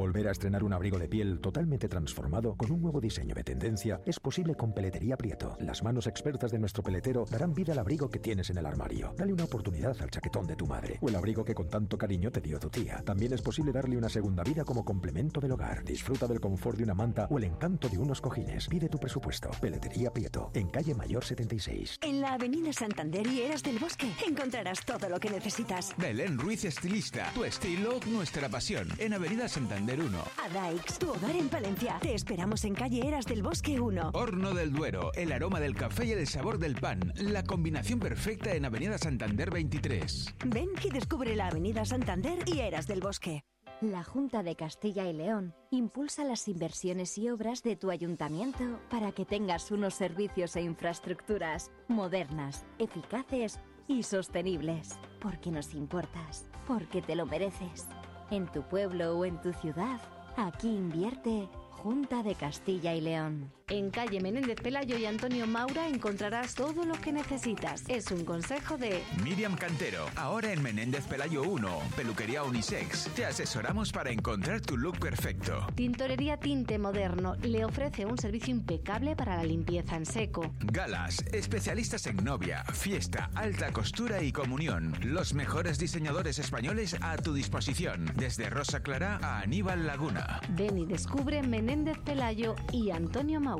Volver 0.00 0.28
a 0.28 0.30
estrenar 0.30 0.64
un 0.64 0.72
abrigo 0.72 0.98
de 0.98 1.08
piel 1.08 1.40
totalmente 1.40 1.86
transformado 1.86 2.56
con 2.56 2.72
un 2.72 2.80
nuevo 2.80 3.02
diseño 3.02 3.34
de 3.34 3.44
tendencia 3.44 4.00
es 4.06 4.18
posible 4.18 4.54
con 4.54 4.72
Peletería 4.72 5.14
Prieto. 5.14 5.58
Las 5.60 5.82
manos 5.82 6.06
expertas 6.06 6.50
de 6.50 6.58
nuestro 6.58 6.82
peletero 6.82 7.26
darán 7.30 7.52
vida 7.52 7.74
al 7.74 7.80
abrigo 7.80 8.08
que 8.08 8.18
tienes 8.18 8.48
en 8.48 8.56
el 8.56 8.64
armario. 8.64 9.12
Dale 9.18 9.34
una 9.34 9.44
oportunidad 9.44 9.94
al 10.00 10.10
chaquetón 10.10 10.46
de 10.46 10.56
tu 10.56 10.66
madre 10.66 10.96
o 11.02 11.10
el 11.10 11.16
abrigo 11.16 11.44
que 11.44 11.54
con 11.54 11.68
tanto 11.68 11.98
cariño 11.98 12.32
te 12.32 12.40
dio 12.40 12.58
tu 12.58 12.70
tía. 12.70 13.02
También 13.04 13.34
es 13.34 13.42
posible 13.42 13.72
darle 13.72 13.98
una 13.98 14.08
segunda 14.08 14.42
vida 14.42 14.64
como 14.64 14.86
complemento 14.86 15.38
del 15.38 15.52
hogar. 15.52 15.84
Disfruta 15.84 16.26
del 16.26 16.40
confort 16.40 16.78
de 16.78 16.84
una 16.84 16.94
manta 16.94 17.28
o 17.30 17.36
el 17.36 17.44
encanto 17.44 17.90
de 17.90 17.98
unos 17.98 18.22
cojines. 18.22 18.68
Pide 18.68 18.88
tu 18.88 18.96
presupuesto. 18.96 19.50
Peletería 19.60 20.10
Prieto, 20.10 20.50
en 20.54 20.70
calle 20.70 20.94
Mayor 20.94 21.26
76. 21.26 21.98
En 22.00 22.22
la 22.22 22.32
avenida 22.32 22.72
Santander 22.72 23.26
y 23.26 23.42
Eras 23.42 23.62
del 23.62 23.78
Bosque 23.78 24.10
encontrarás 24.26 24.82
todo 24.82 25.10
lo 25.10 25.20
que 25.20 25.28
necesitas. 25.28 25.94
Belén 25.98 26.38
Ruiz 26.38 26.64
Estilista. 26.64 27.30
Tu 27.34 27.44
estilo, 27.44 28.00
nuestra 28.06 28.48
pasión. 28.48 28.88
En 28.96 29.12
avenida 29.12 29.46
Santander. 29.46 29.89
1. 29.98 30.18
Adaix, 30.44 30.98
tu 30.98 31.10
hogar 31.10 31.34
en 31.34 31.48
Palencia. 31.48 31.98
Te 32.00 32.14
esperamos 32.14 32.64
en 32.64 32.74
calle 32.74 33.06
Eras 33.06 33.24
del 33.24 33.42
Bosque 33.42 33.80
1. 33.80 34.10
Horno 34.12 34.52
del 34.52 34.72
Duero, 34.72 35.10
el 35.14 35.32
aroma 35.32 35.58
del 35.58 35.74
café 35.74 36.04
y 36.06 36.12
el 36.12 36.26
sabor 36.26 36.58
del 36.58 36.76
pan. 36.76 37.12
La 37.16 37.42
combinación 37.42 37.98
perfecta 37.98 38.54
en 38.54 38.64
Avenida 38.64 38.98
Santander 38.98 39.50
23. 39.50 40.34
Ven 40.46 40.68
y 40.84 40.90
descubre 40.90 41.34
la 41.34 41.48
Avenida 41.48 41.84
Santander 41.84 42.38
y 42.46 42.60
Eras 42.60 42.86
del 42.86 43.00
Bosque. 43.00 43.44
La 43.80 44.04
Junta 44.04 44.42
de 44.42 44.56
Castilla 44.56 45.08
y 45.08 45.14
León 45.14 45.54
impulsa 45.70 46.22
las 46.22 46.46
inversiones 46.48 47.16
y 47.16 47.30
obras 47.30 47.62
de 47.62 47.76
tu 47.76 47.90
ayuntamiento 47.90 48.78
para 48.90 49.12
que 49.12 49.24
tengas 49.24 49.70
unos 49.70 49.94
servicios 49.94 50.54
e 50.56 50.60
infraestructuras 50.60 51.70
modernas, 51.88 52.66
eficaces 52.78 53.58
y 53.88 54.02
sostenibles. 54.02 54.98
Porque 55.20 55.50
nos 55.50 55.72
importas, 55.72 56.46
porque 56.66 57.00
te 57.00 57.16
lo 57.16 57.24
mereces 57.24 57.86
en 58.30 58.46
tu 58.46 58.62
pueblo 58.62 59.18
o 59.18 59.24
en 59.24 59.40
tu 59.40 59.52
ciudad. 59.52 60.00
Aquí 60.36 60.68
invierte 60.68 61.48
Junta 61.70 62.22
de 62.22 62.34
Castilla 62.34 62.94
y 62.94 63.00
León. 63.00 63.50
En 63.70 63.88
calle 63.90 64.20
Menéndez 64.20 64.60
Pelayo 64.60 64.98
y 64.98 65.06
Antonio 65.06 65.46
Maura 65.46 65.86
encontrarás 65.86 66.56
todo 66.56 66.84
lo 66.84 66.94
que 66.94 67.12
necesitas. 67.12 67.84
Es 67.86 68.10
un 68.10 68.24
consejo 68.24 68.76
de 68.76 69.00
Miriam 69.22 69.54
Cantero. 69.54 70.06
Ahora 70.16 70.52
en 70.52 70.60
Menéndez 70.60 71.06
Pelayo 71.06 71.44
1, 71.44 71.78
peluquería 71.94 72.42
unisex. 72.42 73.04
Te 73.14 73.26
asesoramos 73.26 73.92
para 73.92 74.10
encontrar 74.10 74.60
tu 74.60 74.76
look 74.76 74.98
perfecto. 74.98 75.68
Tintorería 75.76 76.36
Tinte 76.36 76.80
Moderno 76.80 77.36
le 77.42 77.64
ofrece 77.64 78.06
un 78.06 78.18
servicio 78.18 78.50
impecable 78.50 79.14
para 79.14 79.36
la 79.36 79.44
limpieza 79.44 79.94
en 79.94 80.04
seco. 80.04 80.52
Galas, 80.58 81.24
especialistas 81.32 82.08
en 82.08 82.16
novia, 82.24 82.64
fiesta, 82.64 83.30
alta 83.36 83.70
costura 83.70 84.20
y 84.20 84.32
comunión. 84.32 84.96
Los 85.00 85.32
mejores 85.32 85.78
diseñadores 85.78 86.40
españoles 86.40 86.96
a 87.00 87.16
tu 87.18 87.34
disposición. 87.34 88.10
Desde 88.16 88.50
Rosa 88.50 88.82
Clara 88.82 89.20
a 89.22 89.38
Aníbal 89.38 89.86
Laguna. 89.86 90.40
Ven 90.56 90.76
y 90.76 90.86
descubre 90.86 91.40
Menéndez 91.44 91.98
Pelayo 91.98 92.56
y 92.72 92.90
Antonio 92.90 93.40
Maura. 93.40 93.59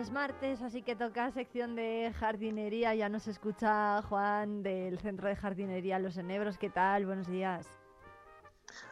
Es 0.00 0.10
martes, 0.10 0.62
así 0.62 0.80
que 0.80 0.96
toca 0.96 1.30
sección 1.30 1.76
de 1.76 2.10
jardinería. 2.18 2.94
Ya 2.94 3.10
nos 3.10 3.28
escucha 3.28 4.00
Juan 4.02 4.62
del 4.62 4.98
Centro 4.98 5.28
de 5.28 5.36
Jardinería 5.36 5.98
Los 5.98 6.16
Enebros. 6.16 6.56
¿Qué 6.56 6.70
tal? 6.70 7.04
Buenos 7.04 7.26
días. 7.26 7.66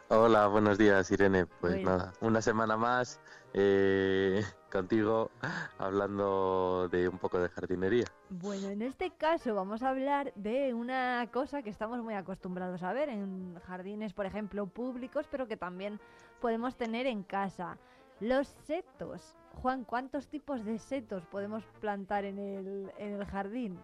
Hola, 0.09 0.45
buenos 0.47 0.77
días 0.77 1.09
Irene. 1.09 1.47
Pues 1.47 1.73
Bueno. 1.73 1.89
nada, 1.89 2.13
una 2.21 2.41
semana 2.43 2.77
más 2.77 3.19
eh, 3.55 4.43
contigo 4.71 5.31
hablando 5.79 6.87
de 6.89 7.09
un 7.09 7.17
poco 7.17 7.39
de 7.39 7.49
jardinería. 7.49 8.05
Bueno, 8.29 8.69
en 8.69 8.83
este 8.83 9.09
caso 9.09 9.55
vamos 9.55 9.81
a 9.81 9.89
hablar 9.89 10.31
de 10.35 10.75
una 10.75 11.27
cosa 11.33 11.63
que 11.63 11.71
estamos 11.71 12.03
muy 12.03 12.13
acostumbrados 12.13 12.83
a 12.83 12.93
ver 12.93 13.09
en 13.09 13.55
jardines, 13.65 14.13
por 14.13 14.27
ejemplo, 14.27 14.67
públicos, 14.67 15.27
pero 15.31 15.47
que 15.47 15.57
también 15.57 15.99
podemos 16.39 16.75
tener 16.75 17.07
en 17.07 17.23
casa. 17.23 17.77
Los 18.19 18.47
setos. 18.65 19.35
Juan, 19.61 19.83
¿cuántos 19.83 20.27
tipos 20.27 20.63
de 20.65 20.79
setos 20.79 21.25
podemos 21.25 21.63
plantar 21.79 22.25
en 22.25 22.39
el, 22.39 22.91
en 22.97 23.13
el 23.13 23.25
jardín? 23.25 23.79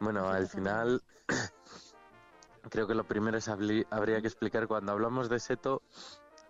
Bueno, 0.00 0.28
al 0.28 0.46
final 0.46 1.02
creo 2.70 2.86
que 2.86 2.94
lo 2.94 3.04
primero 3.04 3.38
es 3.38 3.48
habría 3.48 4.20
que 4.20 4.28
explicar 4.28 4.68
cuando 4.68 4.92
hablamos 4.92 5.28
de 5.28 5.40
seto, 5.40 5.82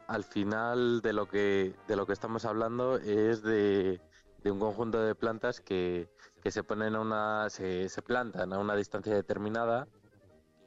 al 0.07 0.25
final 0.25 1.01
de 1.03 1.12
lo 1.12 1.28
que 1.28 1.75
de 1.87 1.97
lo 1.97 2.07
que 2.07 2.12
estamos 2.12 2.45
hablando 2.45 2.97
es 2.97 3.43
de, 3.43 4.01
de 4.43 4.51
un 4.51 4.59
conjunto 4.59 5.01
de 5.01 5.15
plantas 5.15 5.61
que, 5.61 6.09
que 6.43 6.51
se 6.51 6.62
ponen 6.62 6.95
a 6.97 7.01
una 7.01 7.51
se, 7.51 7.89
se 7.89 8.03
plantan 8.03 8.53
a 8.53 8.59
una 8.59 8.75
distancia 8.75 9.15
determinada 9.15 9.87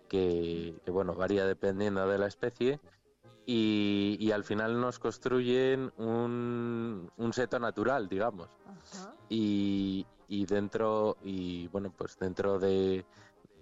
que, 0.10 0.80
que, 0.86 0.92
bueno 0.92 1.16
varía 1.16 1.46
dependiendo 1.46 2.08
de 2.08 2.18
la 2.18 2.28
especie 2.28 2.80
y, 3.52 4.16
y 4.18 4.32
al 4.32 4.46
final 4.46 4.80
nos 4.80 4.98
construyen 4.98 5.92
un, 5.98 7.12
un 7.18 7.34
seto 7.34 7.60
natural 7.60 8.08
digamos. 8.08 8.48
Y, 9.28 10.06
y 10.30 10.46
dentro 10.46 11.18
y 11.22 11.68
bueno 11.68 11.92
pues 11.98 12.18
dentro 12.18 12.60
de, 12.60 13.06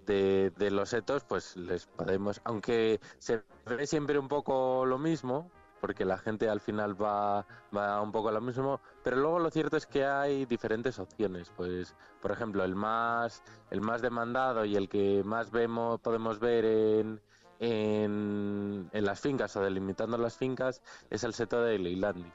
de, 0.06 0.52
de 0.56 0.70
los 0.70 0.90
setos 0.90 1.24
pues 1.24 1.56
les 1.56 1.86
podemos 1.86 2.40
aunque 2.44 3.00
se 3.18 3.42
ve 3.66 3.84
siempre 3.86 4.16
un 4.18 4.28
poco 4.28 4.86
lo 4.86 4.96
mismo 4.98 5.50
porque 5.80 6.04
la 6.04 6.18
gente 6.18 6.48
al 6.48 6.60
final 6.60 6.94
va, 7.00 7.44
va 7.76 8.00
un 8.00 8.12
poco 8.12 8.28
a 8.28 8.32
lo 8.32 8.40
mismo 8.40 8.80
pero 9.02 9.16
luego 9.16 9.40
lo 9.40 9.50
cierto 9.50 9.76
es 9.76 9.86
que 9.86 10.04
hay 10.04 10.44
diferentes 10.46 11.00
opciones. 11.00 11.50
Pues 11.56 11.96
por 12.22 12.30
ejemplo 12.30 12.62
el 12.62 12.76
más 12.76 13.42
el 13.70 13.80
más 13.80 14.02
demandado 14.02 14.64
y 14.64 14.76
el 14.76 14.88
que 14.88 15.22
más 15.24 15.50
vemos 15.50 16.00
podemos 16.00 16.38
ver 16.38 16.64
en 16.64 17.20
en, 17.60 18.88
en 18.92 19.04
las 19.04 19.20
fincas 19.20 19.54
o 19.56 19.60
delimitando 19.60 20.18
las 20.18 20.36
fincas 20.36 20.82
es 21.10 21.22
el 21.24 21.34
seto 21.34 21.62
de 21.62 21.78
Leilandi 21.78 22.32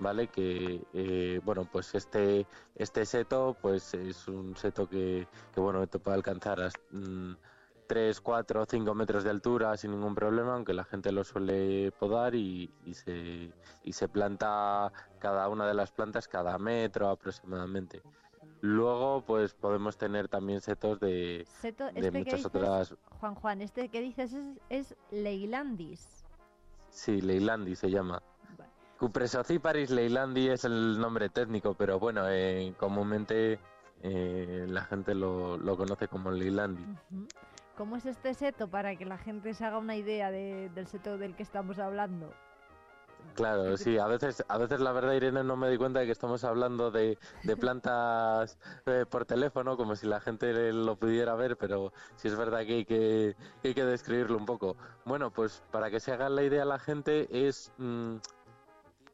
vale 0.00 0.28
que 0.28 0.82
eh, 0.92 1.40
bueno 1.44 1.64
pues 1.70 1.94
este 1.94 2.46
este 2.74 3.04
seto 3.06 3.56
pues 3.60 3.94
es 3.94 4.26
un 4.28 4.56
seto 4.56 4.88
que, 4.88 5.28
que 5.54 5.60
bueno 5.60 5.86
te 5.86 5.98
puede 5.98 6.16
alcanzar 6.16 6.60
hasta, 6.60 6.80
mm, 6.90 7.36
3, 7.88 8.20
4, 8.20 8.66
5 8.66 8.94
metros 8.94 9.24
de 9.24 9.30
altura 9.30 9.76
sin 9.76 9.92
ningún 9.92 10.14
problema, 10.14 10.54
aunque 10.54 10.74
la 10.74 10.84
gente 10.84 11.10
lo 11.10 11.24
suele 11.24 11.90
podar 11.92 12.34
y, 12.34 12.70
y 12.84 12.94
se, 12.94 13.50
y 13.82 13.92
se 13.94 14.08
planta 14.08 14.92
cada 15.18 15.48
una 15.48 15.66
de 15.66 15.72
las 15.74 15.90
plantas 15.90 16.28
cada 16.28 16.58
metro 16.58 17.08
aproximadamente. 17.08 18.02
Luego, 18.60 19.22
pues 19.24 19.54
podemos 19.54 19.96
tener 19.96 20.28
también 20.28 20.60
setos 20.60 20.98
de, 21.00 21.44
Seto, 21.46 21.84
de 21.92 22.00
este 22.00 22.10
muchas 22.18 22.34
dices, 22.34 22.46
otras. 22.46 22.94
Juan 23.20 23.34
Juan, 23.36 23.60
este 23.62 23.88
que 23.88 24.00
dices 24.00 24.32
es, 24.34 24.58
es 24.68 24.96
Leilandis. 25.10 26.24
Sí, 26.90 27.20
Leilandi 27.20 27.76
se 27.76 27.90
llama. 27.90 28.22
Cupresociparis 28.98 29.90
leilandi 29.90 30.48
es 30.48 30.64
el 30.64 30.98
nombre 30.98 31.28
técnico, 31.28 31.74
pero 31.74 32.00
bueno, 32.00 32.22
eh, 32.28 32.74
comúnmente 32.78 33.60
eh, 34.02 34.66
la 34.68 34.82
gente 34.84 35.14
lo, 35.14 35.56
lo 35.56 35.76
conoce 35.76 36.08
como 36.08 36.32
Leilandi. 36.32 36.84
¿Cómo 37.76 37.94
es 37.96 38.06
este 38.06 38.34
seto 38.34 38.66
para 38.68 38.96
que 38.96 39.04
la 39.04 39.16
gente 39.18 39.54
se 39.54 39.64
haga 39.64 39.78
una 39.78 39.94
idea 39.94 40.32
de- 40.32 40.68
del 40.74 40.88
seto 40.88 41.16
del 41.16 41.36
que 41.36 41.44
estamos 41.44 41.78
hablando? 41.78 42.34
Claro, 43.34 43.76
sí, 43.76 43.98
a 43.98 44.06
veces, 44.08 44.44
a 44.48 44.58
veces 44.58 44.80
la 44.80 44.90
verdad, 44.90 45.12
Irene, 45.12 45.44
no 45.44 45.56
me 45.56 45.68
doy 45.68 45.78
cuenta 45.78 46.00
de 46.00 46.06
que 46.06 46.12
estamos 46.12 46.42
hablando 46.42 46.90
de, 46.90 47.18
de 47.44 47.56
plantas 47.56 48.58
eh, 48.86 49.06
por 49.08 49.26
teléfono, 49.26 49.76
como 49.76 49.94
si 49.94 50.08
la 50.08 50.18
gente 50.20 50.72
lo 50.72 50.96
pudiera 50.96 51.36
ver, 51.36 51.56
pero 51.56 51.92
sí 52.16 52.26
es 52.26 52.36
verdad 52.36 52.66
que 52.66 52.74
hay 52.74 52.84
que, 52.84 53.36
que 53.62 53.68
hay 53.68 53.74
que 53.74 53.84
describirlo 53.84 54.36
un 54.36 54.44
poco. 54.44 54.76
Bueno, 55.04 55.30
pues 55.30 55.62
para 55.70 55.88
que 55.88 56.00
se 56.00 56.12
haga 56.12 56.28
la 56.28 56.42
idea 56.42 56.64
la 56.64 56.80
gente 56.80 57.28
es 57.46 57.70
mm, 57.78 58.16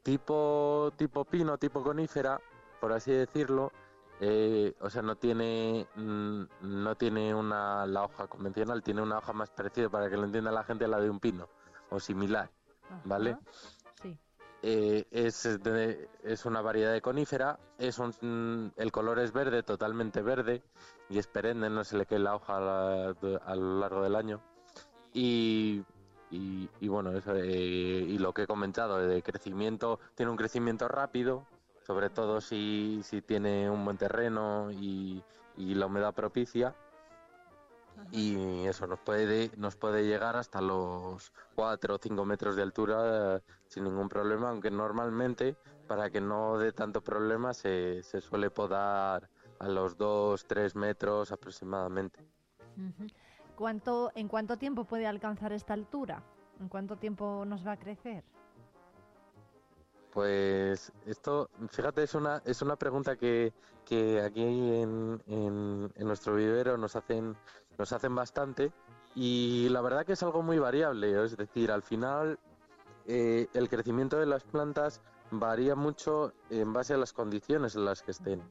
tipo, 0.03 0.91
tipo 0.97 1.25
pino, 1.25 1.57
tipo 1.59 1.83
conífera, 1.83 2.39
por 2.79 2.93
así 2.93 3.11
decirlo. 3.11 3.71
eh, 4.21 4.73
o 4.79 4.89
sea, 4.89 5.01
no 5.01 5.17
tiene, 5.17 5.87
mm, 5.95 6.43
no 6.61 6.95
tiene 6.95 7.35
una, 7.35 7.85
la 7.85 8.05
hoja 8.05 8.27
convencional, 8.27 8.81
tiene 8.81 9.01
una 9.03 9.17
hoja 9.19 9.33
más 9.33 9.51
parecida 9.51 9.89
para 9.89 10.09
que 10.09 10.17
lo 10.17 10.23
entienda 10.23 10.51
la 10.51 10.63
gente, 10.63 10.85
a 10.85 10.87
la 10.87 10.99
de 10.99 11.09
un 11.09 11.19
pino, 11.19 11.47
o 11.89 11.99
similar, 11.99 12.49
¿vale? 13.03 13.37
Eh, 14.67 15.05
es, 15.11 15.43
de- 15.61 16.09
es 16.23 16.43
una 16.45 16.59
variedad 16.59 16.91
de 16.91 16.99
conífera, 16.99 17.59
es 17.77 17.99
un- 17.99 18.15
mm, 18.19 18.71
el 18.81 18.91
color 18.91 19.19
es 19.19 19.31
verde, 19.31 19.61
totalmente 19.61 20.23
verde, 20.23 20.63
y 21.07 21.19
es 21.19 21.27
perenne, 21.27 21.69
no 21.69 21.83
se 21.83 21.95
le 21.95 22.07
cae 22.07 22.17
la 22.17 22.33
hoja 22.33 22.57
a, 22.57 23.55
lo 23.55 23.79
largo 23.79 24.01
del 24.01 24.15
año. 24.15 24.41
Y, 25.13 25.83
y, 26.31 26.67
y 26.79 26.87
bueno, 26.87 27.11
eso, 27.11 27.35
eh, 27.35 27.45
y 28.07 28.17
lo 28.17 28.33
que 28.33 28.41
he 28.43 28.47
comentado, 28.47 28.97
de 28.97 29.21
crecimiento, 29.21 29.99
tiene 30.15 30.31
un 30.31 30.37
crecimiento 30.37 30.87
rápido, 30.87 31.45
sobre 31.85 32.09
todo 32.09 32.41
si, 32.41 33.01
si 33.03 33.21
tiene 33.21 33.69
un 33.69 33.85
buen 33.85 33.97
terreno 33.97 34.71
y, 34.71 35.21
y 35.57 35.75
la 35.75 35.85
humedad 35.85 36.15
propicia. 36.15 36.73
Y 38.11 38.65
eso 38.65 38.87
nos 38.87 38.99
puede, 38.99 39.51
nos 39.57 39.75
puede 39.75 40.05
llegar 40.05 40.35
hasta 40.35 40.61
los 40.61 41.33
4 41.55 41.95
o 41.95 41.97
5 41.97 42.25
metros 42.25 42.55
de 42.55 42.61
altura 42.61 43.37
eh, 43.37 43.41
sin 43.67 43.83
ningún 43.83 44.09
problema, 44.09 44.49
aunque 44.49 44.71
normalmente 44.71 45.55
para 45.87 46.09
que 46.09 46.21
no 46.21 46.57
dé 46.57 46.71
tanto 46.71 47.01
problema 47.01 47.53
se, 47.53 48.03
se 48.03 48.21
suele 48.21 48.49
podar 48.49 49.29
a 49.59 49.67
los 49.67 49.97
2, 49.97 50.45
3 50.45 50.75
metros 50.75 51.31
aproximadamente. 51.31 52.25
¿Cuánto, 53.55 54.11
¿En 54.15 54.27
cuánto 54.27 54.57
tiempo 54.57 54.83
puede 54.83 55.07
alcanzar 55.07 55.53
esta 55.53 55.73
altura? 55.73 56.23
¿En 56.59 56.67
cuánto 56.67 56.97
tiempo 56.97 57.45
nos 57.45 57.65
va 57.65 57.73
a 57.73 57.77
crecer? 57.77 58.23
Pues 60.11 60.93
esto, 61.05 61.49
fíjate, 61.69 62.03
es 62.03 62.15
una, 62.15 62.41
es 62.45 62.61
una 62.61 62.77
pregunta 62.77 63.17
que, 63.17 63.53
que 63.85 64.21
aquí 64.21 64.41
en, 64.43 65.21
en, 65.27 65.91
en 65.93 66.07
nuestro 66.07 66.35
vivero 66.35 66.77
nos 66.77 66.95
hacen, 66.95 67.35
nos 67.77 67.93
hacen 67.93 68.15
bastante 68.15 68.71
y 69.15 69.69
la 69.69 69.81
verdad 69.81 70.05
que 70.05 70.13
es 70.13 70.23
algo 70.23 70.41
muy 70.41 70.59
variable, 70.59 71.23
es 71.23 71.37
decir, 71.37 71.71
al 71.71 71.83
final 71.83 72.37
eh, 73.05 73.47
el 73.53 73.69
crecimiento 73.69 74.17
de 74.17 74.25
las 74.25 74.43
plantas 74.43 75.01
varía 75.31 75.75
mucho 75.75 76.33
en 76.49 76.73
base 76.73 76.93
a 76.93 76.97
las 76.97 77.13
condiciones 77.13 77.75
en 77.75 77.85
las 77.85 78.01
que 78.01 78.11
estén. 78.11 78.41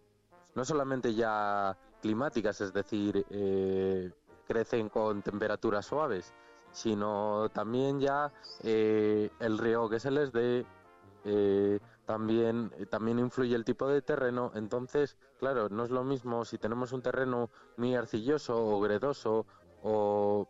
No 0.54 0.64
solamente 0.64 1.14
ya 1.14 1.76
climáticas, 2.00 2.60
es 2.60 2.72
decir, 2.72 3.26
eh, 3.30 4.10
crecen 4.46 4.88
con 4.88 5.22
temperaturas 5.22 5.86
suaves, 5.86 6.32
sino 6.70 7.48
también 7.50 8.00
ya 8.00 8.32
eh, 8.62 9.30
el 9.40 9.58
riego 9.58 9.88
que 9.88 10.00
se 10.00 10.10
les 10.10 10.32
dé, 10.32 10.66
eh, 11.24 11.80
también, 12.06 12.72
eh, 12.78 12.86
también 12.86 13.18
influye 13.18 13.54
el 13.54 13.64
tipo 13.64 13.88
de 13.88 14.02
terreno. 14.02 14.52
Entonces, 14.54 15.16
claro, 15.38 15.68
no 15.68 15.84
es 15.84 15.90
lo 15.90 16.04
mismo 16.04 16.44
si 16.44 16.58
tenemos 16.58 16.92
un 16.92 17.02
terreno 17.02 17.50
muy 17.76 17.94
arcilloso 17.94 18.56
o 18.56 18.80
gredoso 18.80 19.46
o 19.82 20.48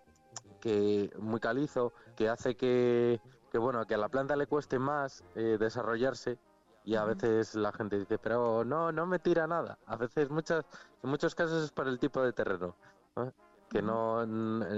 que 0.60 1.12
muy 1.18 1.40
calizo, 1.40 1.92
que 2.16 2.28
hace 2.28 2.56
que, 2.56 3.20
que 3.50 3.58
bueno, 3.58 3.86
que 3.86 3.94
a 3.94 3.98
la 3.98 4.08
planta 4.08 4.36
le 4.36 4.46
cueste 4.46 4.78
más 4.78 5.24
eh, 5.34 5.56
desarrollarse. 5.58 6.38
Y 6.86 6.96
a 6.96 7.04
veces 7.04 7.54
la 7.54 7.72
gente 7.72 7.98
dice, 7.98 8.18
pero 8.18 8.62
no, 8.62 8.92
no 8.92 9.06
me 9.06 9.18
tira 9.18 9.46
nada. 9.46 9.78
A 9.86 9.96
veces, 9.96 10.28
muchas, 10.28 10.66
en 11.02 11.08
muchos 11.08 11.34
casos 11.34 11.64
es 11.64 11.70
por 11.70 11.88
el 11.88 11.98
tipo 11.98 12.20
de 12.20 12.34
terreno, 12.34 12.76
¿no? 13.16 13.32
que 13.70 13.82
no 13.82 14.20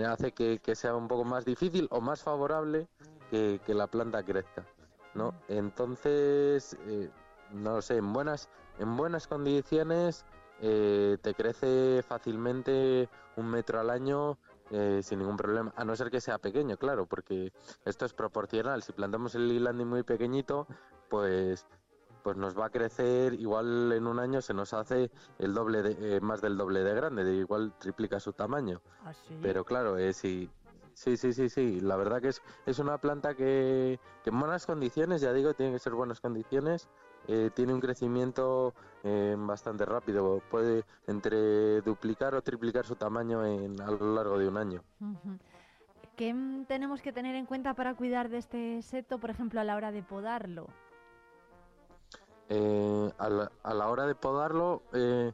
hace 0.08 0.32
que, 0.32 0.58
que 0.60 0.74
sea 0.74 0.94
un 0.94 1.08
poco 1.08 1.24
más 1.24 1.44
difícil 1.44 1.86
o 1.90 2.00
más 2.00 2.22
favorable 2.22 2.88
que, 3.30 3.60
que 3.66 3.74
la 3.74 3.88
planta 3.88 4.22
crezca. 4.22 4.64
¿No? 5.16 5.34
Entonces, 5.48 6.76
eh, 6.86 7.10
no 7.52 7.76
lo 7.76 7.82
sé, 7.82 7.96
en 7.96 8.12
buenas, 8.12 8.48
en 8.78 8.96
buenas 8.96 9.26
condiciones 9.26 10.24
eh, 10.60 11.18
te 11.22 11.34
crece 11.34 12.02
fácilmente 12.06 13.08
un 13.36 13.50
metro 13.50 13.80
al 13.80 13.90
año 13.90 14.38
eh, 14.70 15.00
sin 15.02 15.20
ningún 15.20 15.36
problema, 15.36 15.72
a 15.76 15.84
no 15.84 15.94
ser 15.94 16.10
que 16.10 16.20
sea 16.20 16.38
pequeño, 16.38 16.76
claro, 16.76 17.06
porque 17.06 17.52
esto 17.84 18.04
es 18.04 18.12
proporcional. 18.12 18.82
Si 18.82 18.92
plantamos 18.92 19.34
el 19.34 19.48
lilandi 19.48 19.84
muy 19.84 20.02
pequeñito, 20.02 20.66
pues 21.08 21.66
pues 22.26 22.36
nos 22.36 22.58
va 22.58 22.66
a 22.66 22.70
crecer 22.70 23.34
igual 23.34 23.92
en 23.92 24.04
un 24.08 24.18
año 24.18 24.42
se 24.42 24.52
nos 24.52 24.74
hace 24.74 25.12
el 25.38 25.54
doble 25.54 25.80
de, 25.82 26.16
eh, 26.16 26.20
más 26.20 26.40
del 26.40 26.56
doble 26.56 26.82
de 26.82 26.92
grande, 26.92 27.22
de 27.22 27.36
igual 27.36 27.72
triplica 27.78 28.18
su 28.18 28.32
tamaño. 28.32 28.82
¿Ah, 29.04 29.12
Pero 29.40 29.62
claro, 29.62 29.96
eh, 29.96 30.12
sí, 30.12 30.50
sí, 30.96 31.16
sí, 31.18 31.34
sí, 31.34 31.48
sí, 31.50 31.80
la 31.80 31.96
verdad 31.96 32.22
que 32.22 32.28
es, 32.28 32.42
es 32.64 32.78
una 32.78 32.98
planta 32.98 33.34
que, 33.34 34.00
que 34.24 34.30
en 34.30 34.40
buenas 34.40 34.66
condiciones, 34.66 35.20
ya 35.20 35.32
digo, 35.32 35.52
tiene 35.52 35.72
que 35.72 35.78
ser 35.78 35.92
buenas 35.92 36.20
condiciones, 36.20 36.88
eh, 37.28 37.50
tiene 37.54 37.74
un 37.74 37.80
crecimiento 37.80 38.72
eh, 39.04 39.36
bastante 39.38 39.84
rápido. 39.84 40.40
Puede 40.50 40.84
entre 41.06 41.82
duplicar 41.82 42.34
o 42.34 42.42
triplicar 42.42 42.86
su 42.86 42.96
tamaño 42.96 43.44
en, 43.44 43.80
a 43.80 43.90
lo 43.90 44.14
largo 44.14 44.38
de 44.38 44.48
un 44.48 44.56
año. 44.56 44.82
¿Qué 46.16 46.34
tenemos 46.66 47.02
que 47.02 47.12
tener 47.12 47.34
en 47.34 47.44
cuenta 47.44 47.74
para 47.74 47.94
cuidar 47.94 48.30
de 48.30 48.38
este 48.38 48.80
seto, 48.82 49.18
por 49.18 49.30
ejemplo, 49.30 49.60
a 49.60 49.64
la 49.64 49.76
hora 49.76 49.92
de 49.92 50.02
podarlo? 50.02 50.66
Eh, 52.48 53.12
a, 53.18 53.28
la, 53.28 53.52
a 53.62 53.74
la 53.74 53.88
hora 53.88 54.06
de 54.06 54.14
podarlo, 54.14 54.82
eh, 54.92 55.32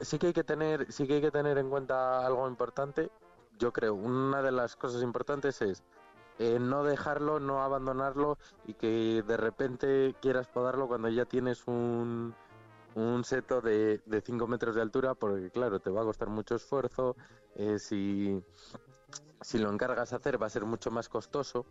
sí 0.00 0.18
que 0.18 0.28
hay 0.28 0.32
que 0.32 0.44
tener, 0.44 0.92
sí 0.92 1.08
que 1.08 1.14
hay 1.14 1.20
que 1.20 1.30
tener 1.30 1.58
en 1.58 1.68
cuenta 1.68 2.24
algo 2.24 2.46
importante. 2.48 3.10
Yo 3.58 3.72
creo, 3.72 3.94
una 3.94 4.42
de 4.42 4.52
las 4.52 4.76
cosas 4.76 5.02
importantes 5.02 5.62
es 5.62 5.82
eh, 6.38 6.58
no 6.60 6.84
dejarlo, 6.84 7.40
no 7.40 7.62
abandonarlo 7.62 8.36
y 8.66 8.74
que 8.74 9.22
de 9.26 9.36
repente 9.36 10.14
quieras 10.20 10.48
podarlo 10.48 10.86
cuando 10.86 11.08
ya 11.08 11.24
tienes 11.24 11.66
un, 11.66 12.34
un 12.94 13.24
seto 13.24 13.60
de 13.60 14.00
5 14.24 14.46
metros 14.46 14.74
de 14.74 14.82
altura, 14.82 15.14
porque 15.14 15.50
claro, 15.50 15.80
te 15.80 15.90
va 15.90 16.02
a 16.02 16.04
costar 16.04 16.28
mucho 16.28 16.54
esfuerzo. 16.56 17.16
eh, 17.54 17.78
si, 17.78 18.42
si 19.40 19.58
lo 19.58 19.70
encargas 19.70 20.12
a 20.12 20.16
hacer 20.16 20.40
va 20.40 20.46
a 20.46 20.50
ser 20.50 20.64
mucho 20.64 20.90
más 20.90 21.08
costoso, 21.08 21.64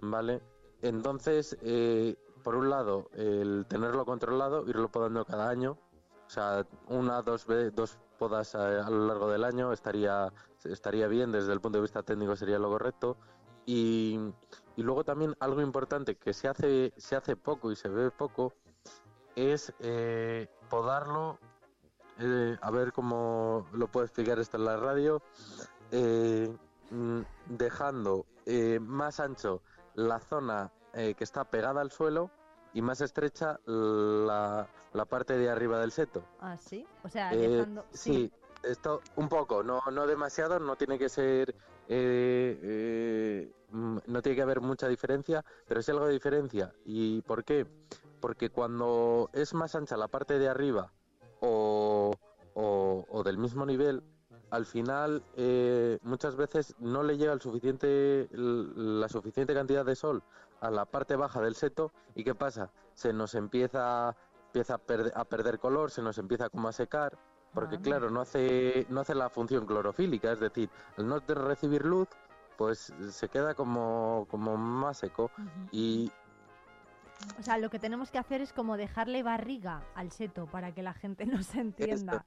¿vale? 0.00 0.42
Entonces, 0.82 1.56
eh, 1.62 2.16
por 2.42 2.54
un 2.54 2.70
lado, 2.70 3.08
el 3.14 3.66
tenerlo 3.68 4.04
controlado, 4.04 4.68
irlo 4.68 4.88
podando 4.88 5.24
cada 5.24 5.48
año, 5.48 5.78
o 6.26 6.30
sea, 6.30 6.66
una, 6.88 7.22
dos, 7.22 7.46
dos 7.74 7.98
podas 8.18 8.54
a, 8.54 8.86
a 8.86 8.90
lo 8.90 9.06
largo 9.06 9.30
del 9.30 9.44
año 9.44 9.72
estaría, 9.72 10.32
estaría 10.64 11.06
bien, 11.06 11.32
desde 11.32 11.52
el 11.52 11.60
punto 11.60 11.78
de 11.78 11.82
vista 11.82 12.02
técnico 12.02 12.36
sería 12.36 12.58
lo 12.58 12.68
correcto. 12.68 13.16
Y, 13.64 14.18
y 14.76 14.82
luego 14.82 15.04
también 15.04 15.36
algo 15.40 15.60
importante 15.60 16.16
que 16.16 16.32
se 16.32 16.48
hace, 16.48 16.92
se 16.96 17.16
hace 17.16 17.36
poco 17.36 17.70
y 17.70 17.76
se 17.76 17.88
ve 17.88 18.10
poco 18.10 18.52
es 19.36 19.72
eh, 19.80 20.48
podarlo, 20.68 21.38
eh, 22.18 22.56
a 22.60 22.70
ver 22.70 22.92
cómo 22.92 23.66
lo 23.72 23.86
puedo 23.88 24.04
explicar 24.04 24.38
esto 24.38 24.56
en 24.56 24.64
la 24.64 24.76
radio, 24.76 25.22
eh, 25.92 26.54
mm, 26.90 27.20
dejando 27.46 28.26
eh, 28.46 28.80
más 28.80 29.20
ancho 29.20 29.62
la 29.94 30.18
zona 30.18 30.72
eh, 30.94 31.14
que 31.14 31.24
está 31.24 31.44
pegada 31.44 31.80
al 31.80 31.90
suelo 31.90 32.30
y 32.74 32.82
más 32.82 33.00
estrecha 33.00 33.58
la, 33.66 34.68
la 34.92 35.04
parte 35.04 35.36
de 35.38 35.48
arriba 35.50 35.78
del 35.80 35.92
seto. 35.92 36.22
Ah, 36.40 36.56
sí. 36.56 36.86
O 37.04 37.08
sea, 37.08 37.32
Eh, 37.32 37.66
sí, 37.92 38.30
esto 38.62 39.00
un 39.16 39.28
poco, 39.28 39.62
no, 39.62 39.80
no 39.92 40.06
demasiado, 40.06 40.58
no 40.58 40.76
tiene 40.76 40.98
que 40.98 41.08
ser, 41.08 41.54
eh, 41.88 42.58
eh, 42.62 43.52
mm, 43.70 43.98
no 44.06 44.22
tiene 44.22 44.36
que 44.36 44.42
haber 44.42 44.60
mucha 44.60 44.88
diferencia, 44.88 45.44
pero 45.66 45.82
sí 45.82 45.90
algo 45.90 46.06
de 46.06 46.12
diferencia. 46.12 46.72
¿Y 46.84 47.22
por 47.22 47.44
qué? 47.44 47.66
Porque 48.20 48.50
cuando 48.50 49.30
es 49.32 49.54
más 49.54 49.74
ancha 49.74 49.96
la 49.96 50.08
parte 50.08 50.38
de 50.38 50.48
arriba 50.48 50.92
o, 51.40 52.12
o- 52.54 53.04
o 53.08 53.22
del 53.22 53.38
mismo 53.38 53.64
nivel, 53.64 54.02
al 54.50 54.64
final 54.66 55.22
eh, 55.36 55.98
muchas 56.02 56.34
veces 56.34 56.74
no 56.78 57.02
le 57.02 57.16
llega 57.18 57.32
el 57.32 57.40
suficiente, 57.40 58.28
la 58.32 59.08
suficiente 59.08 59.54
cantidad 59.54 59.84
de 59.84 59.94
sol 59.94 60.22
a 60.60 60.70
la 60.70 60.84
parte 60.84 61.16
baja 61.16 61.40
del 61.40 61.54
seto 61.54 61.92
y 62.14 62.24
¿qué 62.24 62.34
pasa? 62.34 62.70
Se 62.94 63.12
nos 63.12 63.34
empieza, 63.34 64.14
empieza 64.46 64.74
a, 64.74 65.20
a 65.20 65.24
perder 65.24 65.58
color, 65.58 65.90
se 65.90 66.02
nos 66.02 66.18
empieza 66.18 66.48
como 66.48 66.68
a 66.68 66.72
secar, 66.72 67.18
porque 67.54 67.76
Ah. 67.76 67.82
claro, 67.82 68.10
no 68.10 68.20
hace, 68.20 68.86
no 68.88 69.00
hace 69.00 69.14
la 69.14 69.30
función 69.30 69.66
clorofílica, 69.66 70.32
es 70.32 70.40
decir, 70.40 70.70
al 70.96 71.08
no 71.08 71.18
recibir 71.20 71.84
luz, 71.84 72.08
pues 72.56 72.92
se 73.10 73.28
queda 73.28 73.54
como, 73.54 74.26
como 74.30 74.56
más 74.56 74.98
seco 74.98 75.30
y 75.70 76.10
O 77.38 77.42
sea, 77.42 77.58
lo 77.58 77.70
que 77.70 77.78
tenemos 77.78 78.10
que 78.10 78.18
hacer 78.18 78.40
es 78.40 78.52
como 78.52 78.76
dejarle 78.76 79.22
barriga 79.22 79.82
al 79.94 80.10
seto 80.10 80.46
para 80.46 80.72
que 80.72 80.82
la 80.82 80.94
gente 80.94 81.24
nos 81.26 81.54
entienda. 81.54 82.26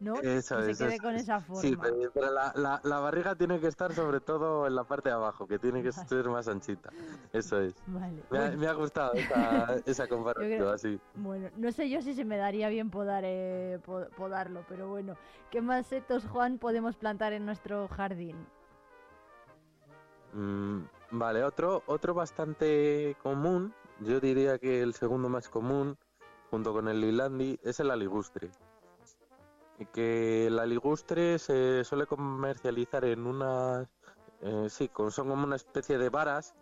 ¿No? 0.00 0.14
Eso 0.14 0.62
se 0.64 0.74
quede 0.76 0.94
eso 0.94 1.02
con 1.02 1.14
es. 1.14 1.22
esa 1.22 1.40
forma. 1.40 1.60
Sí, 1.60 1.76
pero, 1.76 2.10
pero 2.14 2.32
la, 2.32 2.52
la- 2.56 2.80
la 2.82 2.98
barriga 3.00 3.34
tiene 3.34 3.60
que 3.60 3.66
estar 3.66 3.92
sobre 3.94 4.20
todo 4.20 4.66
en 4.66 4.74
la 4.74 4.84
parte 4.84 5.10
de 5.10 5.14
abajo, 5.14 5.46
que 5.46 5.58
tiene 5.58 5.82
que 5.82 5.92
ser 5.92 6.26
más 6.30 6.48
anchita. 6.48 6.90
Eso 7.34 7.60
es. 7.60 7.74
Vale. 7.86 8.22
Me 8.30 8.38
ha, 8.38 8.40
Bueno. 8.46 8.58
me 8.58 8.66
ha 8.66 8.72
gustado 8.72 9.12
esa, 9.12 9.76
esa 9.86 10.08
comparación, 10.08 10.50
creo- 10.58 10.70
así. 10.70 10.98
Bueno, 11.16 11.50
no 11.58 11.70
sé 11.70 11.90
yo 11.90 12.00
si 12.00 12.14
se 12.14 12.24
me 12.24 12.38
daría 12.38 12.70
bien 12.70 12.88
podar, 12.90 13.24
eh, 13.26 13.78
po- 13.84 14.06
podarlo, 14.16 14.64
pero 14.70 14.88
bueno. 14.88 15.16
¿Qué 15.50 15.60
más 15.60 15.86
setos, 15.86 16.24
Juan, 16.26 16.56
podemos 16.58 16.96
plantar 16.96 17.34
en 17.34 17.44
nuestro 17.44 17.86
jardín? 17.88 18.36
Mm, 20.32 20.82
vale, 21.10 21.44
otro, 21.44 21.82
otro 21.86 22.14
bastante 22.14 23.16
común, 23.22 23.74
yo 24.00 24.18
diría 24.20 24.58
que 24.58 24.80
el 24.80 24.94
segundo 24.94 25.28
más 25.28 25.48
común, 25.50 25.98
junto 26.50 26.72
con 26.72 26.88
el 26.88 27.00
lilandi, 27.02 27.58
es 27.62 27.80
el 27.80 27.90
aligustre. 27.90 28.50
Y 29.80 29.86
Que 29.86 30.46
el 30.46 30.58
aligustre 30.58 31.38
se 31.38 31.82
suele 31.82 32.06
comercializar 32.06 33.04
en 33.04 33.26
unas, 33.26 33.88
eh, 34.42 34.66
sí, 34.68 34.90
son 35.10 35.28
como 35.28 35.44
una 35.44 35.56
especie 35.56 35.98
de 35.98 36.08
varas 36.08 36.54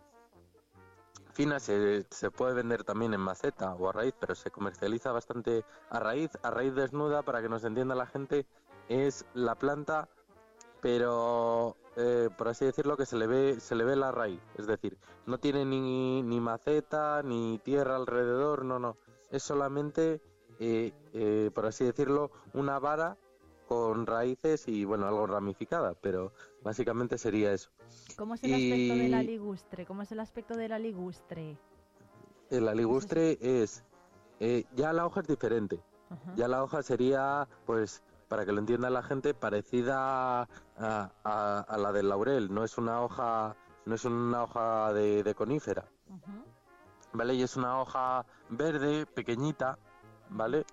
finas, 1.33 1.63
se, 1.63 2.05
se 2.09 2.31
puede 2.31 2.53
vender 2.53 2.83
también 2.83 3.13
en 3.13 3.21
maceta 3.21 3.75
o 3.75 3.89
a 3.89 3.93
raíz, 3.93 4.13
pero 4.19 4.33
se 4.35 4.49
comercializa 4.49 5.11
bastante 5.11 5.63
a 5.89 5.99
raíz, 5.99 6.31
a 6.41 6.49
raíz 6.49 6.73
desnuda, 6.73 7.21
para 7.21 7.41
que 7.41 7.49
nos 7.49 7.63
entienda 7.63 7.93
la 7.93 8.07
gente, 8.07 8.47
es 8.87 9.25
la 9.33 9.55
planta 9.55 10.09
pero 10.81 11.75
eh, 11.97 12.29
por 12.37 12.47
así 12.47 12.65
decirlo 12.65 12.97
que 12.97 13.05
se 13.05 13.17
le 13.17 13.27
ve 13.27 13.59
se 13.59 13.75
le 13.75 13.83
ve 13.83 13.95
la 13.95 14.11
raíz. 14.11 14.41
Es 14.57 14.67
decir 14.67 14.97
no 15.25 15.39
tiene 15.39 15.65
ni, 15.65 16.23
ni 16.23 16.39
maceta 16.39 17.21
ni 17.23 17.59
tierra 17.59 17.95
alrededor 17.95 18.65
no 18.65 18.79
no. 18.79 18.97
Es 19.31 19.43
solamente 19.43 20.21
eh, 20.59 20.93
eh, 21.13 21.51
por 21.53 21.65
así 21.65 21.85
decirlo 21.85 22.31
una 22.53 22.79
vara 22.79 23.17
con 23.67 24.05
raíces 24.05 24.67
y 24.67 24.83
bueno 24.85 25.07
algo 25.07 25.25
ramificada 25.27 25.93
pero 26.01 26.33
básicamente 26.63 27.17
sería 27.17 27.53
eso. 27.53 27.69
¿Cómo 28.17 28.33
es 28.35 28.43
el 28.43 28.53
aspecto 28.53 28.95
de 28.97 29.09
la 29.09 29.23
ligustre? 29.23 29.85
¿Cómo 29.85 30.01
es 30.01 30.11
el 30.11 30.19
aspecto 30.19 30.55
de 30.55 30.67
la 30.69 30.79
ligustre? 30.79 31.57
el 32.49 32.67
aligustre 32.67 33.37
es 33.41 33.83
eh, 34.39 34.65
ya 34.75 34.91
la 34.93 35.05
hoja 35.05 35.21
es 35.21 35.27
diferente. 35.27 35.79
Ya 36.35 36.47
la 36.47 36.63
hoja 36.63 36.81
sería 36.81 37.47
pues 37.65 38.01
para 38.27 38.45
que 38.45 38.51
lo 38.51 38.59
entienda 38.59 38.89
la 38.89 39.03
gente 39.03 39.33
parecida 39.35 40.41
a, 40.41 40.47
a- 41.23 41.65
a 41.67 41.77
la 41.77 41.91
del 41.91 42.09
laurel. 42.09 42.51
No 42.53 42.63
es 42.63 42.77
una 42.77 43.01
hoja 43.01 43.55
no 43.85 43.95
es 43.95 44.05
una 44.05 44.43
hoja 44.43 44.93
de, 44.93 45.23
de 45.23 45.35
conífera. 45.35 45.85
Vale 47.13 47.33
y 47.35 47.41
es 47.43 47.55
una 47.57 47.79
hoja 47.81 48.25
verde 48.49 49.05
pequeñita 49.05 49.77
vale 50.29 50.65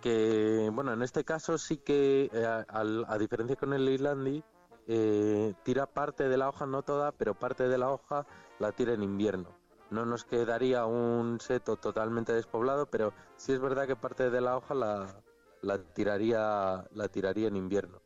que 0.00 0.70
bueno 0.72 0.92
en 0.92 1.02
este 1.02 1.24
caso 1.24 1.58
sí 1.58 1.78
que 1.78 2.30
eh, 2.32 2.64
a, 2.68 3.18
diferencia 3.18 3.56
con 3.56 3.72
el 3.72 3.88
islandi 3.88 4.42
eh, 4.88 5.54
tira 5.62 5.86
parte 5.86 6.28
de 6.28 6.36
la 6.36 6.48
hoja 6.48 6.66
no 6.66 6.82
toda 6.82 7.12
pero 7.12 7.34
parte 7.34 7.68
de 7.68 7.78
la 7.78 7.90
hoja 7.90 8.26
la 8.58 8.72
tira 8.72 8.94
en 8.94 9.02
invierno. 9.02 9.50
No 9.90 10.06
nos 10.06 10.24
quedaría 10.24 10.86
un 10.86 11.38
seto 11.40 11.76
totalmente 11.76 12.32
despoblado 12.32 12.86
pero 12.86 13.12
sí 13.36 13.52
es 13.52 13.60
verdad 13.60 13.86
que 13.86 13.96
parte 13.96 14.30
de 14.30 14.40
la 14.40 14.56
hoja 14.56 14.74
la, 14.74 15.22
la 15.60 15.78
tiraría 15.78 16.84
la 16.92 17.08
tiraría 17.08 17.48
en 17.48 17.56
invierno. 17.56 18.00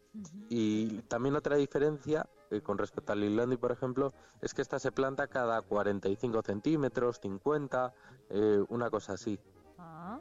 Y 0.49 1.02
también 1.02 1.36
otra 1.36 1.57
diferencia 1.57 2.26
eh, 2.50 2.60
con 2.60 2.78
respecto 2.78 3.12
al 3.12 3.25
Islandi, 3.25 3.57
por 3.57 3.73
ejemplo, 3.73 4.12
es 4.41 4.55
que 4.55 4.62
esta 4.62 4.78
se 4.78 4.92
planta 4.92 5.26
cada 5.26 5.60
45 5.62 6.42
centímetros, 6.42 7.18
50, 7.20 7.92
eh, 8.31 8.65
una 8.68 8.89
cosa 8.91 9.15
así. 9.15 9.39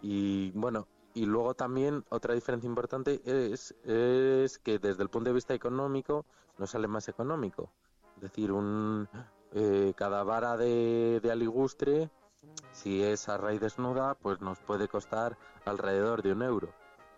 Y 0.02 0.52
bueno, 0.52 0.88
y 1.14 1.26
luego 1.26 1.54
también 1.54 2.04
otra 2.10 2.34
diferencia 2.34 2.68
importante 2.68 3.22
es, 3.26 3.74
es 3.84 4.60
que 4.60 4.80
desde 4.80 5.04
el 5.04 5.10
punto 5.10 5.30
de 5.30 5.36
vista 5.36 5.54
económico 5.54 6.26
nos 6.58 6.72
sale 6.72 6.88
más 6.88 7.08
económico. 7.08 7.72
Es 8.16 8.22
decir, 8.24 8.52
un, 8.52 9.08
eh, 9.52 9.94
cada 9.96 10.24
vara 10.24 10.58
de, 10.58 11.20
de 11.22 11.32
aligustre, 11.32 12.10
si 12.72 13.02
es 13.04 13.30
a 13.30 13.38
raíz 13.38 13.62
desnuda, 13.62 14.16
pues 14.16 14.42
nos 14.42 14.60
puede 14.60 14.88
costar 14.88 15.38
alrededor 15.66 16.22
de 16.22 16.34
un 16.34 16.42
euro. 16.44 16.70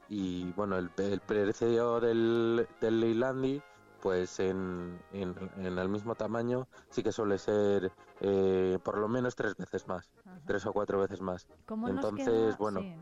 Y 0.10 0.52
bueno, 0.54 0.78
el, 0.78 0.90
el 0.98 1.20
precio 1.20 2.00
del, 2.00 2.68
del 2.80 3.00
Leilandi, 3.00 3.62
pues 4.02 4.40
en, 4.40 5.02
en, 5.12 5.36
en 5.58 5.78
el 5.78 5.90
mismo 5.90 6.16
tamaño, 6.16 6.68
sí 6.90 7.04
que 7.04 7.12
suele 7.12 7.38
ser 7.38 7.92
eh, 8.22 8.78
por 8.84 8.98
lo 9.00 9.08
menos 9.08 9.36
tres 9.36 9.58
veces 9.58 9.88
más, 9.88 10.10
tres 10.48 10.66
o 10.66 10.74
cuatro 10.74 11.00
veces 11.00 11.22
más. 11.22 11.48
¿Cómo 11.66 11.88
Entonces, 11.88 12.28
nos 12.28 12.56
queda? 12.56 12.58
bueno, 12.58 12.80
Sí. 12.82 12.94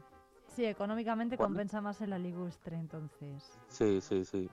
Sí, 0.56 0.66
económicamente 0.66 1.36
¿Cuándo? 1.36 1.56
compensa 1.56 1.82
más 1.82 2.00
el 2.02 2.14
aligustre, 2.14 2.78
entonces. 2.78 3.60
Sí, 3.68 4.00
sí, 4.00 4.24
sí. 4.24 4.50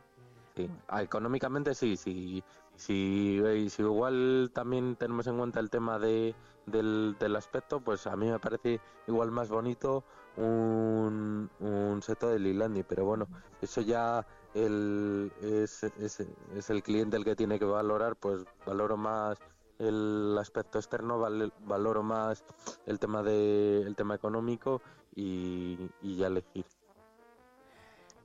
sí. 0.57 0.69
Ah, 0.89 1.03
económicamente 1.03 1.75
sí, 1.75 1.97
sí. 1.97 2.43
Si, 2.75 3.41
eh, 3.45 3.69
si 3.71 3.83
igual 3.83 4.51
también 4.53 4.97
tenemos 4.97 5.27
en 5.29 5.39
cuenta 5.39 5.61
el 5.61 5.71
tema 5.71 5.99
de, 6.01 6.35
del, 6.67 7.15
del 7.21 7.37
aspecto, 7.37 7.81
pues 7.81 8.07
a 8.09 8.17
mí 8.17 8.29
me 8.29 8.41
parece 8.41 8.81
igual 9.07 9.31
más 9.31 9.49
bonito 9.49 10.03
un, 10.37 11.49
un 11.61 12.03
seto 12.03 12.29
de 12.31 12.39
Lilandi, 12.41 12.83
pero 12.83 13.05
bueno, 13.05 13.29
eso 13.61 13.81
ya 13.83 14.27
el, 14.55 15.31
es, 15.41 15.85
es, 15.85 16.21
es 16.21 16.71
el 16.71 16.83
cliente 16.83 17.17
el 17.17 17.25
que 17.25 17.37
tiene 17.37 17.59
que 17.61 17.65
valorar, 17.65 18.17
pues 18.17 18.45
valoro 18.67 18.97
más 18.97 19.39
el 19.83 20.36
aspecto 20.39 20.78
externo, 20.78 21.19
val- 21.19 21.52
valoro 21.67 22.02
más 22.02 22.44
el 22.86 22.99
tema 22.99 23.23
de 23.23 23.83
el 23.83 23.94
tema 23.97 24.15
económico 24.15 24.81
y, 25.15 25.91
y 26.01 26.17
ya 26.17 26.28
elegir. 26.28 26.65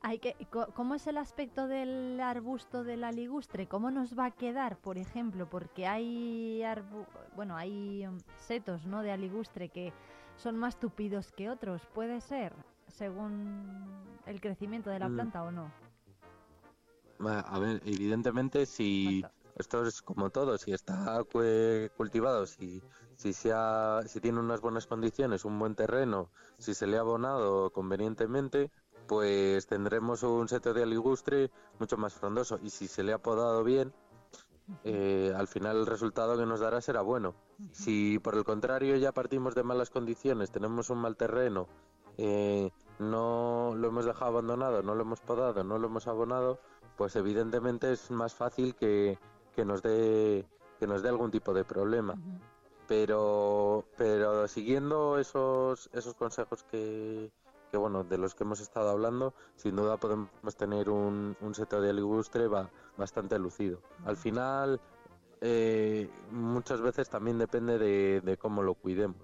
Hay 0.02 0.20
que, 0.20 0.36
¿Cómo 0.76 0.96
es 0.96 1.08
el 1.08 1.18
aspecto 1.18 1.68
del 1.68 2.20
arbusto 2.22 2.84
de 2.84 2.96
la 2.98 3.12
ligustre? 3.12 3.68
¿Cómo 3.68 3.92
nos 3.92 4.18
va 4.18 4.26
a 4.26 4.32
quedar, 4.32 4.78
por 4.78 4.98
ejemplo? 4.98 5.50
Porque 5.50 5.88
hay 5.88 6.62
arbu- 6.62 7.08
bueno, 7.36 7.58
hay 7.58 8.06
mm, 8.08 8.18
setos, 8.38 8.86
¿no? 8.86 9.02
De 9.02 9.12
aligustre 9.12 9.70
que 9.70 9.92
son 10.38 10.56
más 10.56 10.80
tupidos 10.80 11.32
que 11.32 11.50
otros. 11.50 11.82
¿Puede 11.94 12.22
ser? 12.22 12.54
Según 12.88 13.66
el 14.28 14.40
crecimiento 14.40 14.90
de 14.92 15.00
la 15.00 15.10
Mm. 15.10 15.14
planta 15.16 15.44
o 15.44 15.52
no. 15.52 15.72
A 17.20 17.58
ver, 17.60 17.82
evidentemente 17.84 18.68
si 18.68 19.26
esto 19.58 19.86
es 19.86 20.02
como 20.02 20.30
todo, 20.30 20.58
si 20.58 20.72
está 20.74 21.24
cultivado, 21.96 22.46
si, 22.46 22.82
si, 23.16 23.34
se 23.34 23.52
ha- 23.54 24.02
si 24.08 24.20
tiene 24.22 24.40
unas 24.40 24.62
buenas 24.62 24.88
condiciones, 24.88 25.46
un 25.46 25.58
buen 25.60 25.76
terreno, 25.76 26.30
si 26.58 26.74
se 26.74 26.88
le 26.88 26.98
ha 26.98 27.02
abonado 27.02 27.72
convenientemente, 27.72 28.72
pues 29.08 29.66
tendremos 29.68 30.24
un 30.24 30.48
seto 30.48 30.74
de 30.74 30.84
aligustre 30.84 31.52
mucho 31.80 31.98
más 31.98 32.14
frondoso. 32.14 32.60
Y 32.62 32.70
si 32.70 32.88
se 32.88 33.04
le 33.04 33.14
ha 33.14 33.18
podado 33.18 33.64
bien, 33.64 33.94
eh, 34.84 35.34
al 35.36 35.48
final 35.48 35.78
el 35.78 35.86
resultado 35.86 36.38
que 36.38 36.46
nos 36.46 36.60
dará 36.60 36.82
será 36.82 37.02
bueno. 37.02 37.34
Si 37.72 38.20
por 38.20 38.36
el 38.36 38.44
contrario 38.44 38.96
ya 38.98 39.12
partimos 39.12 39.56
de 39.56 39.64
malas 39.64 39.90
condiciones, 39.90 40.52
tenemos 40.52 40.90
un 40.90 41.00
mal 41.00 41.16
terreno, 41.16 41.68
eh, 42.18 42.72
no 43.00 43.74
lo 43.76 43.88
hemos 43.88 44.06
dejado 44.06 44.32
abandonado, 44.32 44.84
no 44.84 44.94
lo 44.96 45.02
hemos 45.04 45.22
podado, 45.22 45.64
no 45.64 45.78
lo 45.78 45.88
hemos 45.88 46.08
abonado, 46.08 46.60
pues 46.98 47.16
evidentemente 47.16 47.92
es 47.94 48.12
más 48.12 48.34
fácil 48.34 48.76
que, 48.76 49.18
que 49.58 49.66
nos 49.66 49.82
dé 49.82 50.48
que 50.80 50.86
nos 50.86 51.02
dé 51.02 51.10
algún 51.10 51.32
tipo 51.32 51.52
de 51.52 51.66
problema. 51.66 52.16
Pero 52.88 53.86
pero 53.98 54.48
siguiendo 54.48 55.18
esos 55.18 55.90
esos 55.94 56.14
consejos 56.14 56.64
que, 56.64 57.32
que 57.72 57.78
bueno 57.78 58.04
de 58.04 58.20
los 58.20 58.36
que 58.36 58.44
hemos 58.44 58.60
estado 58.60 58.90
hablando, 58.92 59.34
sin 59.56 59.76
duda 59.76 59.98
podemos 59.98 60.30
tener 60.56 60.92
un, 60.92 61.36
un 61.42 61.56
seto 61.56 61.82
de 61.82 61.90
aligustre 61.90 62.48
ba- 62.48 62.70
bastante 62.98 63.40
lucido. 63.40 63.80
Al 64.06 64.16
final 64.16 64.80
eh, 65.42 66.08
muchas 66.32 66.82
veces 66.82 67.10
también 67.10 67.40
depende 67.40 67.80
de, 67.80 68.22
de 68.22 68.38
cómo 68.38 68.62
lo 68.62 68.76
cuidemos. 68.76 69.18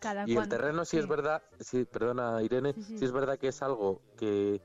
Cada 0.00 0.26
Y 0.26 0.36
el 0.36 0.48
terreno 0.48 0.84
sí, 0.84 0.98
es 0.98 1.06
verdad, 1.06 1.40
sí, 1.60 1.84
perdona 1.84 2.42
Irene, 2.42 2.72
Sí, 2.74 2.82
sí. 2.82 2.98
sí 2.98 3.04
es 3.04 3.12
verdad 3.12 3.38
que 3.38 3.46
es 3.48 3.62
algo 3.62 4.00
que 4.16 4.60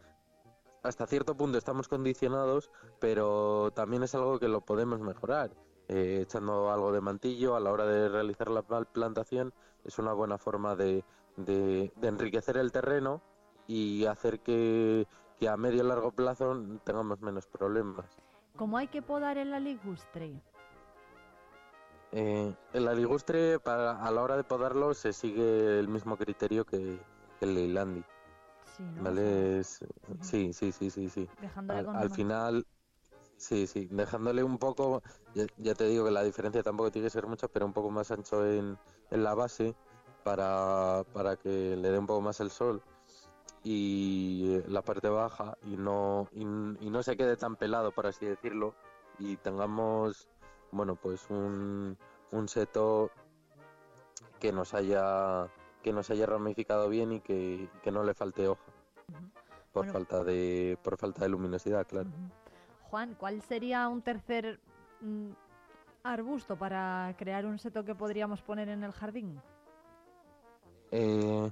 hasta 0.84 1.08
cierto 1.08 1.36
punto 1.36 1.58
estamos 1.58 1.88
condicionados, 1.88 2.72
pero 3.00 3.72
también 3.72 4.04
es 4.04 4.16
algo 4.16 4.40
que 4.40 4.48
lo 4.48 4.62
podemos 4.62 5.00
mejorar. 5.00 5.52
Eh, 5.90 6.20
echando 6.24 6.72
algo 6.72 6.92
de 6.92 7.00
mantillo 7.02 7.56
a 7.56 7.60
la 7.62 7.72
hora 7.72 7.86
de 7.86 8.10
realizar 8.10 8.50
la 8.50 8.62
plantación 8.62 9.54
es 9.86 9.98
una 10.00 10.12
buena 10.12 10.38
forma 10.38 10.76
de, 10.76 11.04
de- 11.38 11.94
de 11.96 12.08
enriquecer 12.08 12.58
el 12.58 12.72
terreno 12.74 13.22
y 13.68 14.06
hacer 14.06 14.42
que, 14.42 15.08
que 15.40 15.48
a 15.48 15.56
medio 15.56 15.84
y 15.84 15.88
largo 15.88 16.12
plazo 16.12 16.62
tengamos 16.84 17.22
menos 17.22 17.48
problemas. 17.48 18.06
¿Cómo 18.58 18.78
hay 18.78 18.88
que 18.88 19.02
podar 19.02 19.38
el 19.38 19.54
aligustre? 19.54 20.42
Eh, 22.12 22.54
el 22.74 22.88
aligustre, 22.88 23.60
para, 23.60 24.04
a 24.04 24.12
la 24.12 24.22
hora 24.24 24.36
de 24.38 24.44
podarlo, 24.44 24.94
se 24.94 25.14
sigue 25.14 25.80
el 25.80 25.88
mismo 25.88 26.18
criterio 26.18 26.66
que, 26.66 27.00
que 27.40 27.46
el 27.46 27.54
leilandi. 27.54 28.04
Sí, 28.76 28.84
¿no? 28.84 29.04
¿Vale? 29.04 29.60
Es- 29.60 29.80
sí, 30.22 30.54
sí, 30.54 30.72
sí, 30.72 30.90
sí, 30.90 31.10
sí. 31.10 31.28
Dejándole 31.42 31.80
Al, 31.80 31.86
con 31.86 31.96
al 31.96 32.06
una- 32.08 32.16
final, 32.16 32.66
sí, 33.38 33.68
sí, 33.68 33.88
dejándole 33.92 34.44
un 34.44 34.58
poco, 34.58 35.02
ya, 35.34 35.46
ya 35.58 35.74
te 35.74 35.86
digo 35.86 36.06
que 36.06 36.12
la 36.12 36.24
diferencia 36.24 36.64
tampoco 36.64 36.92
tiene 36.92 37.08
que 37.08 37.12
ser 37.12 37.26
mucha, 37.28 37.48
pero 37.48 37.66
un 37.66 37.74
poco 37.74 37.90
más 37.90 38.12
ancho 38.12 38.46
en, 38.46 38.78
en 39.12 39.24
la 39.24 39.34
base 39.34 39.76
para, 40.24 41.04
para 41.14 41.36
que 41.38 41.76
le 41.78 41.90
dé 41.92 41.98
un 41.98 42.06
poco 42.08 42.22
más 42.22 42.40
el 42.40 42.52
sol 42.52 42.82
y 43.64 44.56
eh, 44.56 44.64
la 44.68 44.82
parte 44.82 45.10
baja 45.10 45.58
y 45.64 45.76
no, 45.78 46.28
y, 46.34 46.42
y 46.42 46.90
no 46.90 47.02
se 47.04 47.18
quede 47.18 47.36
tan 47.38 47.56
pelado, 47.56 47.92
por 47.92 48.08
así 48.08 48.26
decirlo, 48.26 48.74
y 49.20 49.38
tengamos, 49.38 50.28
bueno, 50.72 50.96
pues 50.96 51.26
un, 51.30 51.98
un 52.32 52.48
seto 52.48 53.10
que 54.40 54.52
nos 54.52 54.74
haya 54.74 55.48
que 55.88 55.94
nos 55.94 56.10
haya 56.10 56.26
ramificado 56.26 56.90
bien 56.90 57.14
y 57.14 57.22
que, 57.22 57.70
que 57.82 57.92
no 57.92 58.04
le 58.04 58.14
falte 58.14 58.46
hoja. 58.46 58.62
Por 59.72 59.86
Bueno. 59.86 59.94
falta 59.94 60.22
de 60.26 60.78
por 60.84 60.98
falta 60.98 61.22
de 61.22 61.30
luminosidad 61.30 61.88
claro. 61.88 62.10
Juan, 62.90 63.16
¿cuál 63.18 63.42
sería 63.42 63.88
un 63.88 64.02
tercer 64.02 64.60
mm, 65.00 65.30
arbusto 66.04 66.58
para 66.58 67.16
crear 67.18 67.46
un 67.46 67.58
seto 67.58 67.86
que 67.86 67.96
podríamos 67.96 68.42
poner 68.42 68.68
en 68.68 68.84
el 68.84 68.92
jardín? 68.92 69.42
Eh, 70.92 71.50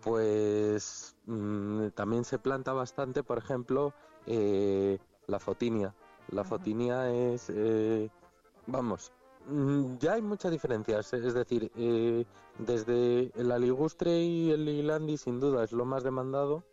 pues 0.00 1.14
mm, 1.26 1.88
también 1.88 2.24
se 2.24 2.38
planta 2.38 2.72
bastante 2.72 3.22
por 3.22 3.36
ejemplo 3.36 3.92
eh, 4.24 4.98
la 5.26 5.38
fotinia. 5.38 5.94
La 6.28 6.42
fotinia 6.42 7.10
es 7.10 7.50
eh, 7.50 8.08
vamos 8.66 9.12
ya 9.98 10.14
hay 10.14 10.22
muchas 10.22 10.50
diferencias 10.50 11.12
es 11.12 11.34
decir 11.34 11.70
eh, 11.76 12.24
desde 12.58 13.30
el 13.34 13.52
aligustre 13.52 14.22
y 14.22 14.50
el 14.50 14.64
lilandi 14.64 15.16
sin 15.16 15.38
duda 15.38 15.64
es 15.64 15.72
lo 15.72 15.84
más 15.84 16.02
demandado 16.02 16.64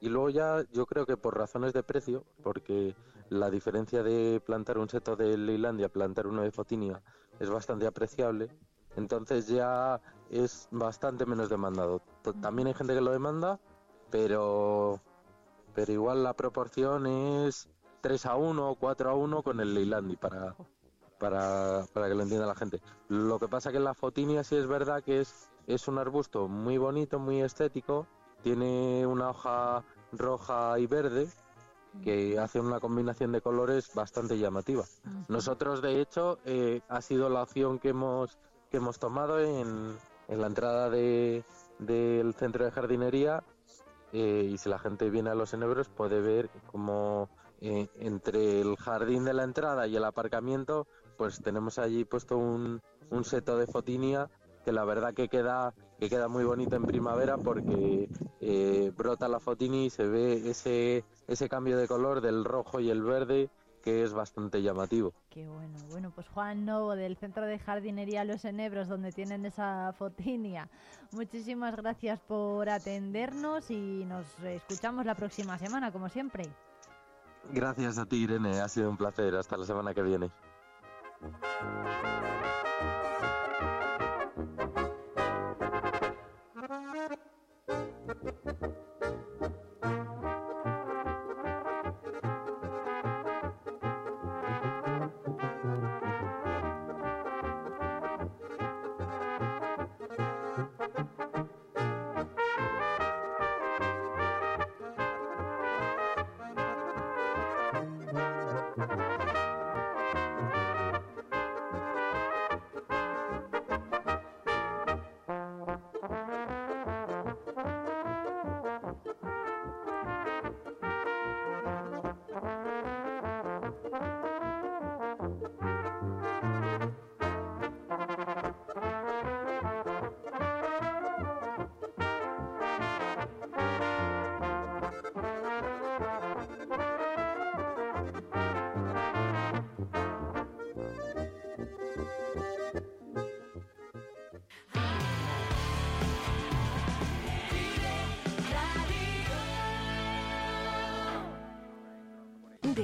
y 0.00 0.08
luego 0.08 0.30
ya 0.30 0.64
yo 0.72 0.86
creo 0.86 1.06
que 1.06 1.16
por 1.16 1.36
razones 1.36 1.72
de 1.72 1.82
precio, 1.82 2.24
porque 2.42 2.94
la 3.30 3.50
diferencia 3.50 4.02
de 4.02 4.40
plantar 4.44 4.78
un 4.78 4.88
seto 4.88 5.16
de 5.16 5.36
Leylandia 5.36 5.86
a 5.86 5.90
plantar 5.90 6.26
uno 6.26 6.42
de 6.42 6.52
Fotinia 6.52 7.02
es 7.40 7.50
bastante 7.50 7.86
apreciable, 7.86 8.48
entonces 8.96 9.48
ya 9.48 10.00
es 10.30 10.68
bastante 10.70 11.26
menos 11.26 11.48
demandado. 11.48 12.02
También 12.40 12.68
hay 12.68 12.74
gente 12.74 12.94
que 12.94 13.00
lo 13.00 13.10
demanda, 13.10 13.58
pero, 14.10 15.00
pero 15.74 15.92
igual 15.92 16.22
la 16.22 16.34
proporción 16.34 17.06
es 17.06 17.68
3 18.00 18.26
a 18.26 18.36
1 18.36 18.70
o 18.70 18.74
4 18.76 19.10
a 19.10 19.14
1 19.14 19.42
con 19.42 19.60
el 19.60 19.74
Leilandi 19.74 20.16
para, 20.16 20.54
para, 21.18 21.84
para 21.92 22.08
que 22.08 22.14
lo 22.14 22.22
entienda 22.22 22.46
la 22.46 22.54
gente. 22.54 22.80
Lo 23.08 23.38
que 23.38 23.48
pasa 23.48 23.72
que 23.72 23.80
la 23.80 23.94
Fotinia 23.94 24.44
sí 24.44 24.56
es 24.56 24.66
verdad 24.66 25.02
que 25.02 25.20
es, 25.20 25.50
es 25.66 25.88
un 25.88 25.98
arbusto 25.98 26.48
muy 26.48 26.78
bonito, 26.78 27.18
muy 27.18 27.42
estético, 27.42 28.06
tiene 28.42 29.06
una 29.06 29.30
hoja 29.30 29.84
roja 30.12 30.78
y 30.78 30.86
verde 30.86 31.28
que 32.02 32.38
hace 32.38 32.60
una 32.60 32.80
combinación 32.80 33.32
de 33.32 33.40
colores 33.40 33.92
bastante 33.94 34.38
llamativa. 34.38 34.84
Nosotros, 35.28 35.82
de 35.82 36.00
hecho, 36.00 36.38
eh, 36.44 36.80
ha 36.88 37.00
sido 37.00 37.28
la 37.28 37.42
opción 37.42 37.78
que 37.78 37.88
hemos, 37.88 38.38
que 38.70 38.76
hemos 38.76 38.98
tomado 38.98 39.40
en, 39.40 39.96
en 40.28 40.40
la 40.40 40.46
entrada 40.46 40.90
de, 40.90 41.44
del 41.78 42.34
centro 42.34 42.64
de 42.64 42.70
jardinería 42.70 43.42
eh, 44.12 44.48
y 44.50 44.58
si 44.58 44.68
la 44.68 44.78
gente 44.78 45.10
viene 45.10 45.30
a 45.30 45.34
los 45.34 45.52
enebros 45.54 45.88
puede 45.88 46.20
ver 46.20 46.48
como 46.70 47.28
eh, 47.60 47.88
entre 47.96 48.60
el 48.60 48.76
jardín 48.76 49.24
de 49.24 49.34
la 49.34 49.44
entrada 49.44 49.86
y 49.86 49.96
el 49.96 50.04
aparcamiento 50.04 50.86
pues 51.18 51.42
tenemos 51.42 51.78
allí 51.78 52.04
puesto 52.04 52.38
un, 52.38 52.80
un 53.10 53.24
seto 53.24 53.58
de 53.58 53.66
fotinia 53.66 54.30
que 54.64 54.72
la 54.72 54.84
verdad 54.84 55.12
que 55.12 55.28
queda 55.28 55.74
que 55.98 56.08
queda 56.08 56.28
muy 56.28 56.44
bonito 56.44 56.76
en 56.76 56.84
primavera 56.84 57.36
porque 57.36 58.08
eh, 58.40 58.92
brota 58.96 59.28
la 59.28 59.40
fotinia 59.40 59.84
y 59.84 59.90
se 59.90 60.06
ve 60.06 60.48
ese 60.48 61.04
ese 61.26 61.48
cambio 61.48 61.76
de 61.76 61.88
color 61.88 62.20
del 62.20 62.44
rojo 62.44 62.80
y 62.80 62.88
el 62.88 63.02
verde 63.02 63.50
que 63.82 64.02
es 64.02 64.12
bastante 64.12 64.60
llamativo. 64.60 65.12
Qué 65.30 65.46
bueno. 65.46 65.78
Bueno, 65.90 66.10
pues 66.14 66.28
Juan 66.28 66.64
Novo 66.64 66.94
del 66.94 67.16
Centro 67.16 67.46
de 67.46 67.58
Jardinería 67.58 68.24
Los 68.24 68.44
Enebros, 68.44 68.88
donde 68.88 69.12
tienen 69.12 69.46
esa 69.46 69.94
fotinia. 69.96 70.68
Muchísimas 71.12 71.76
gracias 71.76 72.20
por 72.20 72.68
atendernos 72.68 73.70
y 73.70 74.04
nos 74.04 74.26
escuchamos 74.44 75.06
la 75.06 75.14
próxima 75.14 75.58
semana, 75.58 75.92
como 75.92 76.08
siempre. 76.08 76.44
Gracias 77.52 77.98
a 77.98 78.04
ti 78.04 78.24
Irene, 78.24 78.60
ha 78.60 78.68
sido 78.68 78.90
un 78.90 78.96
placer. 78.96 79.34
Hasta 79.36 79.56
la 79.56 79.64
semana 79.64 79.94
que 79.94 80.02
viene. 80.02 80.30
Thank 81.20 81.34
you. 88.62 88.87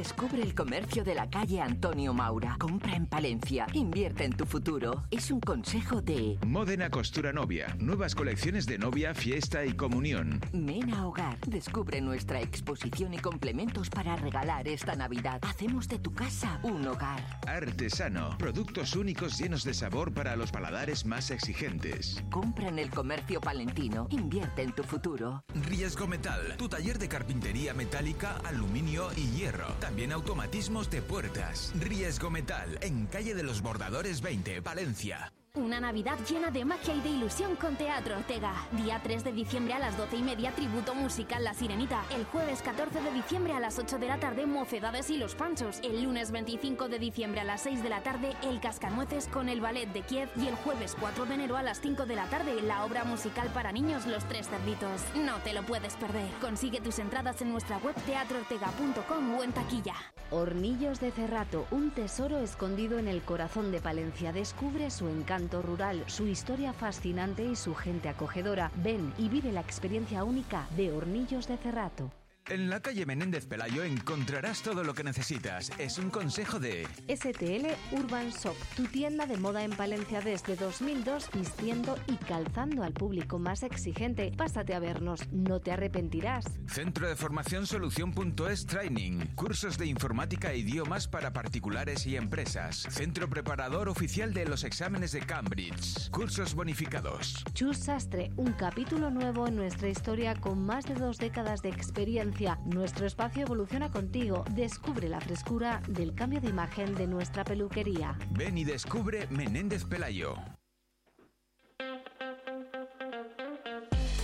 Descubre 0.05 0.42
el 0.42 0.55
comercio 0.55 1.02
de 1.02 1.15
la 1.15 1.31
calle 1.31 1.62
Antonio 1.62 2.12
Maura. 2.12 2.57
Compra 2.58 2.94
en 2.94 3.07
Palencia. 3.07 3.66
Invierte 3.73 4.24
en 4.24 4.34
tu 4.34 4.44
futuro. 4.44 5.02
Es 5.10 5.31
un 5.31 5.41
consejo 5.41 6.02
de 6.02 6.36
Módena 6.47 6.91
Costura 6.91 7.33
Novia. 7.33 7.74
Nuevas 7.78 8.15
colecciones 8.15 8.66
de 8.66 8.76
novia, 8.76 9.15
fiesta 9.15 9.65
y 9.65 9.73
comunión. 9.73 10.42
Mena 10.52 11.07
Hogar. 11.07 11.39
Descubre 11.47 12.02
nuestra 12.02 12.42
exposición 12.42 13.15
y 13.15 13.18
complementos 13.18 13.89
para 13.89 14.15
regalar 14.16 14.68
esta 14.68 14.94
Navidad. 14.94 15.41
Hacemos 15.41 15.89
de 15.89 15.99
tu 15.99 16.12
casa 16.12 16.60
un 16.62 16.86
hogar. 16.86 17.24
Artesano. 17.47 18.36
Productos 18.36 18.97
únicos 18.97 19.39
llenos 19.39 19.65
de 19.65 19.73
sabor 19.73 20.12
para 20.12 20.36
los 20.36 20.52
paladares 20.52 21.07
más 21.07 21.31
exigentes. 21.31 22.23
Compra 22.31 22.68
en 22.68 22.78
el 22.78 22.91
comercio 22.91 23.41
palentino. 23.41 24.07
Invierte 24.10 24.65
en 24.65 24.73
tu 24.73 24.83
futuro. 24.83 25.42
Riesgo 25.66 26.07
Metal. 26.07 26.58
Tu 26.58 26.68
taller 26.68 26.99
de 26.99 27.08
carpintería 27.08 27.73
metálica, 27.73 28.36
aluminio 28.44 29.08
y 29.16 29.31
hierro. 29.31 29.68
También 29.81 29.93
automatismos 30.12 30.90
de 30.90 31.02
puertas. 31.02 31.73
Riesgo 31.78 32.31
Metal. 32.31 32.78
En 32.81 33.06
calle 33.06 33.34
de 33.34 33.42
los 33.42 33.62
Bordadores 33.62 34.20
20, 34.20 34.60
Valencia. 34.60 35.32
Una 35.57 35.78
Navidad 35.78 36.18
llena 36.28 36.50
de 36.50 36.65
magia 36.65 36.97
y 36.97 37.00
de 37.00 37.10
ilusión 37.10 37.55
con 37.55 37.76
Teatro 37.76 38.16
Ortega. 38.16 38.52
Día 38.73 39.00
3 39.00 39.23
de 39.23 39.31
diciembre 39.31 39.73
a 39.73 39.78
las 39.78 39.97
12 39.97 40.16
y 40.16 40.23
media, 40.23 40.50
tributo 40.50 40.97
musical 40.97 41.44
La 41.44 41.55
Sirenita. 41.55 42.02
El 42.12 42.24
jueves 42.24 42.60
14 42.60 43.00
de 43.00 43.12
diciembre 43.12 43.52
a 43.52 43.60
las 43.60 43.78
8 43.78 43.99
de 44.00 44.08
la 44.08 44.18
tarde, 44.18 44.47
Mocedades 44.47 45.10
y 45.10 45.16
los 45.16 45.36
Panchos. 45.36 45.78
El 45.84 46.02
lunes 46.02 46.33
25 46.33 46.89
de 46.89 46.99
diciembre 46.99 47.41
a 47.41 47.44
las 47.44 47.60
6 47.62 47.84
de 47.84 47.89
la 47.89 48.02
tarde, 48.02 48.33
El 48.42 48.58
Cascanueces 48.58 49.28
con 49.28 49.49
el 49.49 49.60
Ballet 49.60 49.86
de 49.92 50.02
Kiev. 50.02 50.28
Y 50.34 50.49
el 50.49 50.57
jueves 50.57 50.97
4 50.99 51.24
de 51.24 51.34
enero 51.34 51.57
a 51.57 51.62
las 51.62 51.81
5 51.81 52.05
de 52.05 52.16
la 52.16 52.26
tarde, 52.26 52.60
la 52.60 52.84
obra 52.84 53.05
musical 53.05 53.49
para 53.55 53.70
niños 53.70 54.07
Los 54.07 54.24
Tres 54.24 54.49
Cerditos. 54.49 55.02
No 55.15 55.36
te 55.44 55.55
lo 55.55 55.62
puedes 55.62 55.94
perder. 55.94 56.26
Consigue 56.41 56.81
tus 56.81 56.99
entradas 56.99 57.41
en 57.42 57.52
nuestra 57.52 57.78
web 57.78 57.94
teatroortega.com 58.07 59.39
o 59.39 59.44
en 59.44 59.52
taquilla. 59.52 59.94
Hornillos 60.33 60.99
de 60.99 61.12
Cerrato, 61.12 61.66
un 61.70 61.92
tesoro 61.92 62.39
escondido 62.39 62.99
en 62.99 63.07
el 63.07 63.23
corazón 63.23 63.70
de 63.70 63.81
Palencia. 63.81 64.33
Descubre 64.33 64.91
su 64.91 65.07
encanto 65.07 65.43
rural, 65.50 66.05
su 66.06 66.26
historia 66.26 66.73
fascinante 66.73 67.44
y 67.44 67.56
su 67.56 67.74
gente 67.74 68.08
acogedora. 68.08 68.70
Ven 68.76 69.12
y 69.18 69.28
vive 69.28 69.52
la 69.52 69.60
experiencia 69.60 70.24
única 70.24 70.66
de 70.76 70.92
Hornillos 70.92 71.48
de 71.48 71.56
Cerrato. 71.56 72.10
En 72.50 72.68
la 72.68 72.81
calle 72.81 73.06
Menéndez 73.06 73.47
Pelayo 73.47 73.84
encontrarás 73.84 74.60
todo 74.60 74.84
lo 74.84 74.92
que 74.92 75.02
necesitas. 75.02 75.73
Es 75.78 75.97
un 75.97 76.10
consejo 76.10 76.60
de 76.60 76.86
STL 77.08 77.68
Urban 77.97 78.28
Shop, 78.28 78.55
tu 78.76 78.84
tienda 78.84 79.24
de 79.24 79.39
moda 79.39 79.64
en 79.64 79.70
Palencia 79.70 80.20
desde 80.20 80.55
2002, 80.55 81.31
vistiendo 81.32 81.98
y 82.06 82.16
calzando 82.16 82.82
al 82.82 82.92
público 82.92 83.39
más 83.39 83.62
exigente. 83.62 84.31
Pásate 84.36 84.74
a 84.74 84.78
vernos, 84.78 85.26
no 85.32 85.60
te 85.60 85.73
arrepentirás. 85.73 86.44
Centro 86.66 87.08
de 87.08 87.16
Formación 87.16 87.66
Solución.es 87.66 88.66
Training. 88.66 89.20
Cursos 89.34 89.78
de 89.78 89.86
informática 89.86 90.52
e 90.52 90.58
idiomas 90.58 91.08
para 91.08 91.32
particulares 91.32 92.06
y 92.06 92.16
empresas. 92.16 92.86
Centro 92.90 93.26
preparador 93.31 93.89
oficial 93.89 94.34
de 94.34 94.44
los 94.44 94.64
exámenes 94.64 95.12
de 95.12 95.20
Cambridge. 95.20 96.10
Cursos 96.10 96.55
bonificados. 96.55 97.42
Chus 97.55 97.78
Sastre, 97.78 98.32
un 98.36 98.52
capítulo 98.52 99.10
nuevo 99.10 99.48
en 99.48 99.56
nuestra 99.56 99.89
historia 99.89 100.34
con 100.34 100.62
más 100.62 100.84
de 100.84 100.94
dos 100.94 101.16
décadas 101.16 101.62
de 101.62 101.70
experiencia. 101.70 102.33
Nuestro 102.64 103.06
espacio 103.06 103.42
evoluciona 103.42 103.90
contigo. 103.90 104.44
Descubre 104.50 105.08
la 105.08 105.20
frescura 105.20 105.80
del 105.88 106.14
cambio 106.14 106.40
de 106.40 106.48
imagen 106.48 106.94
de 106.94 107.06
nuestra 107.06 107.44
peluquería. 107.44 108.18
Ven 108.30 108.58
y 108.58 108.64
descubre 108.64 109.28
Menéndez 109.30 109.84
Pelayo. 109.84 110.34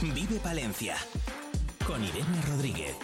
Vive 0.03 0.41
Palencia 0.43 0.97
con 1.87 2.03
Irene 2.03 2.43
Rodríguez. 2.49 2.97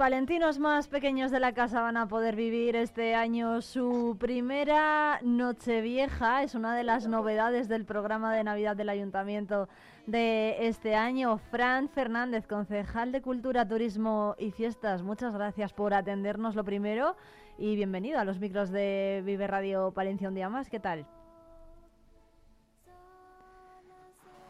Palentinos 0.00 0.58
más 0.58 0.88
pequeños 0.88 1.30
de 1.30 1.40
la 1.40 1.52
casa 1.52 1.82
van 1.82 1.98
a 1.98 2.08
poder 2.08 2.34
vivir 2.34 2.74
este 2.74 3.14
año 3.14 3.60
su 3.60 4.16
primera 4.18 5.20
Nochevieja. 5.22 6.42
Es 6.42 6.54
una 6.54 6.74
de 6.74 6.84
las 6.84 7.06
novedades 7.06 7.68
del 7.68 7.84
programa 7.84 8.34
de 8.34 8.42
Navidad 8.42 8.76
del 8.76 8.88
Ayuntamiento 8.88 9.68
de 10.06 10.68
este 10.68 10.94
año. 10.94 11.36
Fran 11.36 11.90
Fernández, 11.90 12.46
concejal 12.46 13.12
de 13.12 13.20
Cultura, 13.20 13.68
Turismo 13.68 14.36
y 14.38 14.52
Fiestas, 14.52 15.02
muchas 15.02 15.34
gracias 15.34 15.74
por 15.74 15.92
atendernos 15.92 16.54
lo 16.54 16.64
primero 16.64 17.14
y 17.58 17.76
bienvenido 17.76 18.18
a 18.18 18.24
los 18.24 18.40
micros 18.40 18.70
de 18.70 19.22
Vive 19.26 19.48
Radio 19.48 19.92
Palencia 19.92 20.28
un 20.28 20.34
día 20.34 20.48
más. 20.48 20.70
¿Qué 20.70 20.80
tal? 20.80 21.06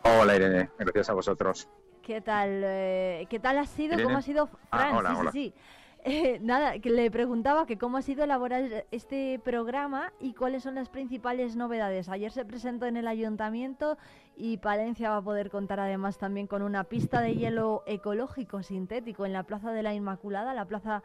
Hola 0.05 0.37
Irene, 0.37 0.71
gracias 0.79 1.11
a 1.11 1.15
vosotros. 1.15 1.69
¿Qué 2.11 2.21
tal? 2.21 2.63
eh, 2.65 3.27
¿Qué 3.31 3.39
tal 3.39 3.57
ha 3.57 3.67
sido? 3.67 3.95
Irene. 3.95 4.03
¿Cómo 4.03 4.19
ha 4.19 4.23
sido? 4.23 4.49
Ah, 4.73 4.79
Fran, 4.79 4.97
hola, 4.97 5.11
sí, 5.11 5.15
sí, 5.15 5.21
hola. 5.21 5.33
sí. 5.33 5.55
Eh, 6.03 6.39
nada, 6.41 6.79
que 6.79 6.89
le 6.89 7.11
preguntaba 7.11 7.67
que 7.67 7.77
cómo 7.77 7.99
ha 7.99 8.03
sido 8.03 8.25
elaborar 8.25 8.87
este 8.91 9.39
programa 9.45 10.15
y 10.19 10.33
cuáles 10.33 10.63
son 10.63 10.75
las 10.75 10.89
principales 10.89 11.57
novedades. 11.57 12.09
Ayer 12.09 12.33
se 12.33 12.47
presentó 12.47 12.87
en 12.87 12.97
el 12.97 13.07
ayuntamiento 13.07 13.99
y 14.35 14.57
Palencia 14.57 15.11
va 15.11 15.19
a 15.19 15.23
poder 15.23 15.51
contar 15.51 15.79
además 15.79 16.17
también 16.17 16.47
con 16.47 16.63
una 16.63 16.85
pista 16.85 17.21
de 17.21 17.37
hielo 17.37 17.83
ecológico 17.87 18.63
sintético 18.63 19.27
en 19.27 19.35
la 19.35 19.43
Plaza 19.43 19.73
de 19.73 19.83
la 19.83 19.93
Inmaculada, 19.93 20.55
la 20.55 20.65
plaza 20.65 21.03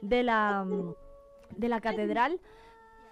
de 0.00 0.22
la, 0.22 0.64
mm, 0.64 0.94
de 1.56 1.68
la 1.68 1.80
Catedral. 1.80 2.38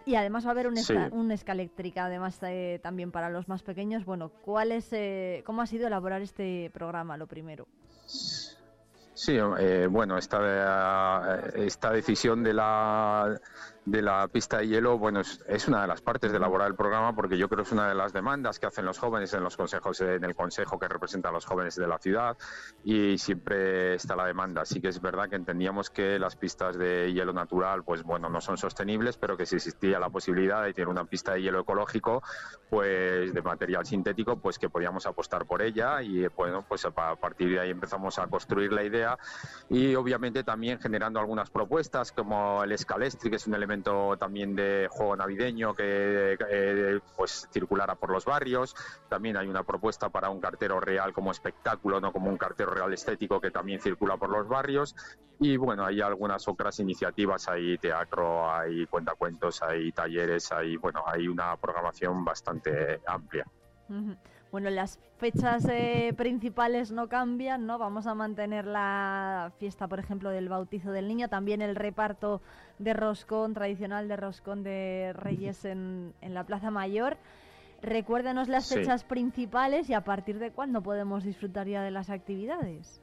Y 0.07 0.17
además 0.17 0.45
va 0.45 0.49
a 0.49 0.53
haber 0.53 0.67
un, 0.67 0.77
esca- 0.77 1.09
Sí. 1.09 1.15
un 1.17 1.31
escaléctrica, 1.33 2.05
además 2.05 2.39
eh, 2.43 2.79
también 2.83 3.11
para 3.11 3.31
los 3.31 3.49
más 3.49 3.63
pequeños. 3.63 4.05
Bueno, 4.05 4.31
¿cuál 4.43 4.73
es, 4.73 4.93
eh, 4.93 5.43
¿cómo 5.47 5.63
ha 5.63 5.67
sido 5.67 5.87
elaborar 5.87 6.21
este 6.21 6.71
programa, 6.75 7.17
lo 7.17 7.27
primero? 7.27 7.67
Sí, 8.07 9.39
eh, 9.59 9.87
bueno, 9.91 10.19
esta, 10.19 11.41
esta 11.55 11.91
decisión 11.93 12.43
de 12.43 12.53
la, 12.53 13.41
de 13.87 14.01
la 14.01 14.27
pista 14.29 14.59
de 14.59 14.69
hielo, 14.69 14.99
bueno, 14.99 15.21
es, 15.21 15.45
es 15.47 15.69
una 15.69 15.83
de 15.83 15.89
las 15.89 16.01
partes 16.01 16.31
de 16.31 16.39
elaborar 16.39 16.69
el 16.69 16.75
programa 16.75 17.15
porque 17.15 17.37
yo 17.37 17.49
creo 17.49 17.59
que 17.59 17.69
es 17.69 17.73
una 17.73 17.89
de 17.89 17.95
las 17.95 18.13
demandas 18.13 18.59
que 18.59 18.67
hacen 18.67 18.87
los 18.87 18.99
jóvenes 18.99 19.35
en 19.35 19.43
los 19.43 19.57
consejos, 19.57 20.01
en 20.01 20.25
el 20.25 20.35
consejo 20.35 20.79
que 20.79 20.89
representa 20.89 21.29
a 21.29 21.33
los 21.33 21.45
jóvenes 21.45 21.77
de 21.77 21.87
la 21.87 21.99
ciudad 21.99 22.37
y 22.83 23.19
siempre 23.19 23.95
está 23.95 24.17
la 24.17 24.27
demanda. 24.27 24.65
Sí 24.65 24.81
que 24.81 24.89
es 24.89 25.01
verdad 25.01 25.29
que 25.29 25.37
entendíamos 25.37 25.91
que 25.91 26.19
las 26.19 26.35
pistas 26.37 26.79
de 26.79 27.13
hielo 27.13 27.35
natural, 27.35 27.85
pues 27.85 28.03
bueno, 28.03 28.31
no 28.31 28.41
son 28.41 28.57
sostenibles, 28.57 29.19
pero 29.19 29.37
que 29.37 29.45
si 29.45 29.57
existía 29.57 29.99
la 29.99 30.09
posibilidad 30.09 30.63
de 30.65 30.73
tener 30.73 30.89
una 30.89 31.05
pista 31.05 31.35
de 31.35 31.43
hielo 31.43 31.61
ecológico, 31.61 32.23
pues 32.71 33.35
de 33.35 33.43
material 33.43 33.85
sintético, 33.85 34.39
pues 34.39 34.59
que 34.59 34.71
podíamos 34.71 35.07
apostar 35.07 35.45
por 35.45 35.61
ella 35.61 36.01
y 36.03 36.27
bueno, 36.29 36.65
pues 36.67 36.87
a 36.87 36.91
partir 36.91 37.51
de 37.51 37.61
ahí 37.61 37.71
empezamos 37.71 38.19
a 38.19 38.27
construir 38.29 38.73
la 38.73 38.83
idea 38.83 39.19
y 39.69 39.95
obviamente 39.95 40.43
también 40.43 40.81
generando 40.81 41.21
algunas 41.21 41.51
propuestas 41.51 42.13
como 42.13 42.65
el 42.65 42.73
escalestri, 42.73 43.29
que 43.29 43.37
es 43.37 43.47
un 43.47 43.55
elemento 43.55 43.74
también 43.83 44.55
de 44.55 44.89
juego 44.91 45.17
navideño 45.17 45.75
que 45.75 46.37
eh, 46.51 47.01
pues 47.17 47.49
circulara 47.53 47.95
por 47.95 48.11
los 48.11 48.25
barrios. 48.25 48.75
También 49.09 49.37
hay 49.37 49.49
una 49.49 49.65
propuesta 49.65 50.09
para 50.09 50.31
un 50.31 50.41
cartero 50.41 50.81
real 50.81 51.13
como 51.13 51.31
espectáculo, 51.31 52.01
no 52.01 52.13
como 52.13 52.31
un 52.31 52.37
cartero 52.37 52.73
real 52.73 52.93
estético 52.93 53.41
que 53.41 53.51
también 53.51 53.81
circula 53.81 54.17
por 54.17 54.31
los 54.31 54.49
barrios. 54.49 54.95
Y 55.41 55.57
bueno, 55.57 55.85
hay 55.85 56.01
algunas 56.01 56.47
otras 56.47 56.79
iniciativas, 56.79 57.49
hay 57.49 57.77
teatro, 57.79 58.51
hay 58.51 58.87
cuentacuentos, 58.87 59.63
hay 59.63 59.91
talleres, 59.93 60.53
hay 60.53 60.77
bueno, 60.77 61.03
hay 61.07 61.27
una 61.27 61.57
programación 61.57 62.25
bastante 62.25 63.01
amplia. 63.07 63.45
Ujú. 63.89 64.17
Bueno, 64.55 64.71
las 64.71 65.01
fechas 65.17 65.67
eh, 65.69 66.15
principales 66.17 66.93
no 66.93 67.09
cambian, 67.09 67.67
¿no? 67.67 67.77
Vamos 67.77 68.07
a 68.07 68.15
mantener 68.15 68.67
la 68.67 69.51
fiesta, 69.59 69.89
por 69.89 69.99
ejemplo, 69.99 70.31
del 70.31 70.49
bautizo 70.49 70.93
del 70.93 71.09
niño, 71.09 71.29
también 71.29 71.61
el 71.61 71.75
reparto 71.75 72.41
de 72.79 72.93
roscón, 72.95 73.53
tradicional 73.53 74.07
de 74.07 74.15
roscón 74.15 74.63
de 74.63 75.13
Reyes 75.13 75.65
en, 75.65 76.15
en 76.21 76.35
la 76.35 76.45
Plaza 76.45 76.71
Mayor. 76.71 77.17
Recuérdenos 77.83 78.47
las 78.47 78.67
Sí. 78.67 78.77
fechas 78.77 79.03
principales 79.03 79.91
y 79.91 79.95
a 79.95 80.05
partir 80.05 80.39
de 80.39 80.53
cuándo 80.53 80.83
podemos 80.83 81.25
disfrutar 81.25 81.67
ya 81.67 81.83
de 81.83 81.91
las 81.91 82.09
actividades. 82.09 83.03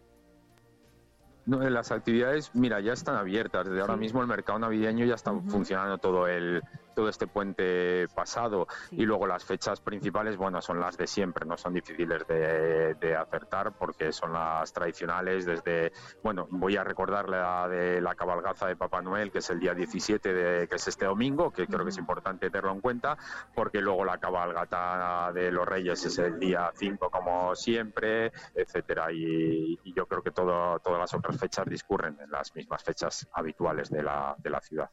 No, 1.45 1.59
las 1.69 1.91
actividades, 1.91 2.55
mira, 2.55 2.79
ya 2.79 2.93
están 2.93 3.17
abiertas. 3.17 3.67
Desde 3.67 3.81
ahora 3.81 3.97
mismo 3.97 4.21
el 4.21 4.27
mercado 4.27 4.57
navideño 4.57 5.03
ya 5.05 5.15
está 5.15 5.33
funcionando 5.33 5.97
todo 5.97 6.27
el, 6.27 6.61
todo 6.93 7.09
este 7.09 7.27
puente 7.27 8.07
pasado 8.13 8.67
y 8.91 9.05
luego 9.05 9.27
las 9.27 9.45
fechas 9.45 9.81
principales, 9.81 10.37
bueno, 10.37 10.61
son 10.61 10.79
las 10.79 10.97
de 10.97 11.07
siempre, 11.07 11.45
no 11.45 11.57
son 11.57 11.73
difíciles 11.73 12.25
de, 12.27 12.95
de 12.95 13.15
acertar 13.15 13.73
porque 13.73 14.11
son 14.11 14.33
las 14.33 14.71
tradicionales 14.73 15.45
desde, 15.45 15.91
bueno, 16.23 16.47
voy 16.49 16.77
a 16.77 16.83
recordar 16.83 17.29
la 17.29 17.67
de 17.67 18.01
la 18.01 18.15
cabalgaza 18.15 18.67
de 18.67 18.75
Papá 18.75 19.01
Noel, 19.01 19.31
que 19.31 19.39
es 19.39 19.49
el 19.49 19.59
día 19.59 19.73
17, 19.73 20.33
de, 20.33 20.67
que 20.67 20.75
es 20.75 20.87
este 20.87 21.05
domingo, 21.05 21.51
que 21.51 21.67
creo 21.67 21.83
que 21.83 21.89
es 21.89 21.97
importante 21.97 22.49
tenerlo 22.49 22.71
en 22.71 22.81
cuenta, 22.81 23.17
porque 23.55 23.81
luego 23.81 24.05
la 24.05 24.17
cabalgata 24.17 25.31
de 25.33 25.51
los 25.51 25.67
Reyes 25.67 26.05
es 26.05 26.17
el 26.19 26.39
día 26.39 26.71
5 26.73 27.09
como 27.09 27.55
siempre, 27.55 28.31
etcétera, 28.53 29.11
y, 29.11 29.79
y 29.83 29.93
yo 29.93 30.05
creo 30.05 30.21
que 30.21 30.31
todo, 30.31 30.79
todas 30.79 30.99
las 30.99 31.13
otras 31.13 31.37
fechas 31.37 31.65
discurren 31.67 32.17
en 32.19 32.31
las 32.31 32.55
mismas 32.55 32.83
fechas 32.83 33.27
habituales 33.33 33.89
de 33.89 34.03
la, 34.03 34.35
de 34.37 34.49
la 34.49 34.61
ciudad. 34.61 34.89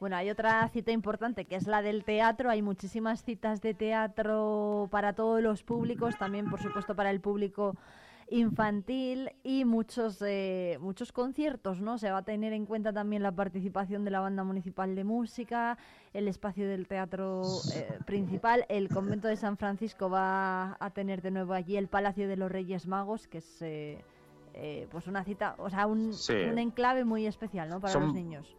Bueno, 0.00 0.16
hay 0.16 0.30
otra 0.30 0.66
cita 0.68 0.92
importante 0.92 1.44
que 1.44 1.56
es 1.56 1.66
la 1.66 1.82
del 1.82 2.04
teatro. 2.04 2.50
Hay 2.50 2.62
muchísimas 2.62 3.22
citas 3.22 3.60
de 3.60 3.74
teatro 3.74 4.88
para 4.90 5.12
todos 5.12 5.42
los 5.42 5.62
públicos, 5.62 6.16
también 6.18 6.48
por 6.50 6.60
supuesto 6.60 6.94
para 6.96 7.10
el 7.10 7.20
público 7.20 7.74
infantil 8.28 9.30
y 9.44 9.64
muchos 9.64 10.20
eh, 10.26 10.78
muchos 10.80 11.12
conciertos, 11.12 11.80
¿no? 11.80 11.96
Se 11.96 12.10
va 12.10 12.18
a 12.18 12.22
tener 12.24 12.52
en 12.52 12.66
cuenta 12.66 12.92
también 12.92 13.22
la 13.22 13.30
participación 13.30 14.04
de 14.04 14.10
la 14.10 14.18
banda 14.20 14.42
municipal 14.42 14.96
de 14.96 15.04
música, 15.04 15.78
el 16.12 16.26
espacio 16.26 16.68
del 16.68 16.88
teatro 16.88 17.42
eh, 17.74 17.98
principal, 18.04 18.64
el 18.68 18.88
convento 18.88 19.28
de 19.28 19.36
San 19.36 19.56
Francisco 19.56 20.10
va 20.10 20.76
a 20.80 20.90
tener 20.90 21.22
de 21.22 21.30
nuevo 21.30 21.52
allí 21.52 21.76
el 21.76 21.86
Palacio 21.86 22.26
de 22.26 22.36
los 22.36 22.50
Reyes 22.50 22.86
Magos, 22.88 23.28
que 23.28 23.38
es 23.38 23.62
eh, 23.62 24.02
eh, 24.54 24.88
pues 24.90 25.06
una 25.06 25.22
cita, 25.22 25.54
o 25.58 25.70
sea, 25.70 25.86
un, 25.86 26.12
Sí. 26.12 26.34
un 26.50 26.58
enclave 26.58 27.04
muy 27.04 27.26
especial, 27.26 27.68
¿no? 27.68 27.80
Para 27.80 27.92
Son- 27.92 28.02
los 28.06 28.14
niños. 28.14 28.56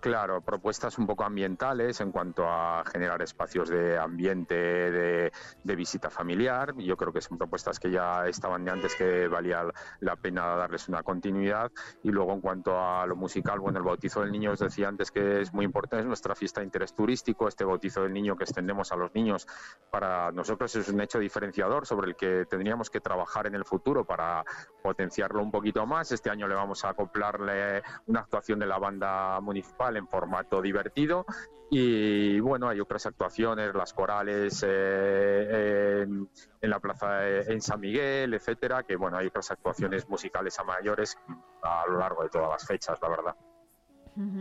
Claro, 0.00 0.40
propuestas 0.40 0.96
un 0.96 1.06
poco 1.06 1.24
ambientales 1.24 2.00
en 2.00 2.10
cuanto 2.10 2.48
a 2.48 2.82
generar 2.90 3.20
espacios 3.20 3.68
de 3.68 3.98
ambiente, 3.98 4.54
de, 4.54 5.30
visita 5.76 6.08
familiar. 6.08 6.74
Yo 6.78 6.96
creo 6.96 7.12
que 7.12 7.20
son 7.20 7.36
propuestas 7.36 7.78
que 7.78 7.90
ya 7.90 8.26
estaban 8.26 8.66
antes 8.68 8.94
que 8.96 9.28
valía 9.28 9.62
la 10.00 10.16
pena 10.16 10.56
darles 10.56 10.88
una 10.88 11.02
continuidad. 11.02 11.70
Y 12.02 12.10
luego 12.10 12.32
en 12.32 12.40
cuanto 12.40 12.78
a 12.78 13.06
lo 13.06 13.14
musical, 13.14 13.60
bueno, 13.60 13.78
el 13.78 13.84
bautizo 13.84 14.22
del 14.22 14.32
niño 14.32 14.52
os 14.52 14.60
decía 14.60 14.88
antes 14.88 15.10
que 15.10 15.42
es 15.42 15.52
muy 15.52 15.66
importante, 15.66 16.00
es 16.00 16.06
nuestra 16.06 16.34
fiesta 16.34 16.60
de 16.60 16.66
interés 16.66 16.94
turístico, 16.94 17.46
este 17.46 17.64
bautizo 17.64 18.02
del 18.02 18.14
niño 18.14 18.36
que 18.36 18.44
extendemos 18.44 18.92
a 18.92 18.96
los 18.96 19.14
niños 19.14 19.46
para 19.90 20.32
nosotros 20.32 20.74
es 20.76 20.88
un 20.88 21.00
hecho 21.02 21.18
diferenciador 21.18 21.86
sobre 21.86 22.08
el 22.08 22.16
que 22.16 22.46
tendríamos 22.46 22.88
que 22.88 23.00
trabajar 23.00 23.46
en 23.46 23.54
el 23.54 23.66
futuro 23.66 24.04
para 24.06 24.44
potenciarlo 24.82 25.42
un 25.42 25.50
poquito 25.50 25.84
más. 25.84 26.10
Este 26.10 26.30
año 26.30 26.48
le 26.48 26.54
vamos 26.54 26.84
a 26.84 26.90
acoplarle 26.90 27.82
una 28.06 28.20
actuación 28.20 28.58
de 28.58 28.66
la 28.66 28.78
banda 28.78 29.40
municipal 29.40 29.89
en 29.96 30.06
formato 30.08 30.60
divertido 30.62 31.24
y 31.70 32.40
bueno, 32.40 32.68
hay 32.68 32.80
otras 32.80 33.06
actuaciones, 33.06 33.72
las 33.74 33.92
corales 33.94 34.64
eh, 34.66 36.02
en, 36.02 36.28
en 36.60 36.70
la 36.70 36.80
plaza 36.80 37.18
de- 37.20 37.52
en 37.52 37.60
San 37.60 37.78
Miguel, 37.80 38.34
etcétera, 38.34 38.82
que 38.82 38.96
bueno, 38.96 39.16
hay 39.18 39.28
otras 39.28 39.50
actuaciones 39.52 40.08
musicales 40.08 40.58
a 40.58 40.64
mayores 40.64 41.16
a 41.62 41.84
lo 41.88 41.98
largo 41.98 42.22
de 42.24 42.28
todas 42.28 42.50
las 42.50 42.66
fechas, 42.66 42.98
la 43.00 43.08
verdad. 43.08 43.36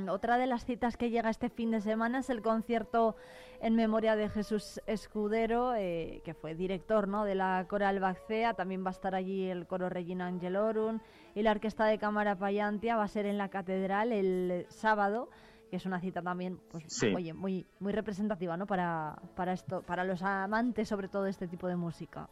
Otra 0.10 0.38
de 0.40 0.48
las 0.48 0.66
citas 0.66 0.98
que 0.98 1.10
llega 1.12 1.30
este 1.30 1.50
fin 1.50 1.70
de 1.72 1.80
semana 1.80 2.20
es 2.20 2.30
el 2.32 2.42
concierto 2.42 3.16
en 3.62 3.76
memoria 3.76 4.16
de 4.16 4.30
Jesús 4.30 4.82
Escudero, 4.88 5.74
eh, 5.76 6.22
que 6.24 6.34
fue 6.34 6.56
director 6.56 7.08
¿no? 7.08 7.26
de 7.26 7.36
la 7.36 7.66
Coral 7.68 8.00
Bacea. 8.00 8.54
También 8.54 8.84
va 8.84 8.90
a 8.90 8.92
estar 8.92 9.16
allí 9.16 9.50
el 9.50 9.68
coro 9.68 9.90
Regina 9.90 10.28
Angelorum 10.28 11.00
y 11.36 11.42
la 11.42 11.52
Orquesta 11.52 11.86
de 11.86 11.98
Cámara 11.98 12.38
Payantia. 12.38 12.96
Va 12.96 13.04
a 13.04 13.08
ser 13.08 13.26
en 13.26 13.38
la 13.38 13.50
Catedral 13.50 14.14
el 14.14 14.66
sábado, 14.70 15.30
que 15.70 15.76
es 15.76 15.86
una 15.86 16.00
cita 16.00 16.22
también 16.22 16.60
pues, 16.72 16.86
Sí. 16.88 17.14
oye, 17.14 17.34
muy, 17.34 17.66
muy 17.80 17.92
representativa 17.92 18.56
¿no? 18.58 18.66
para, 18.66 19.22
para, 19.36 19.54
esto, 19.54 19.82
para 19.82 20.04
los 20.04 20.22
amantes 20.24 20.88
sobre 20.88 21.10
todo 21.10 21.24
de 21.24 21.32
este 21.32 21.48
tipo 21.48 21.68
de 21.68 21.76
música. 21.76 22.30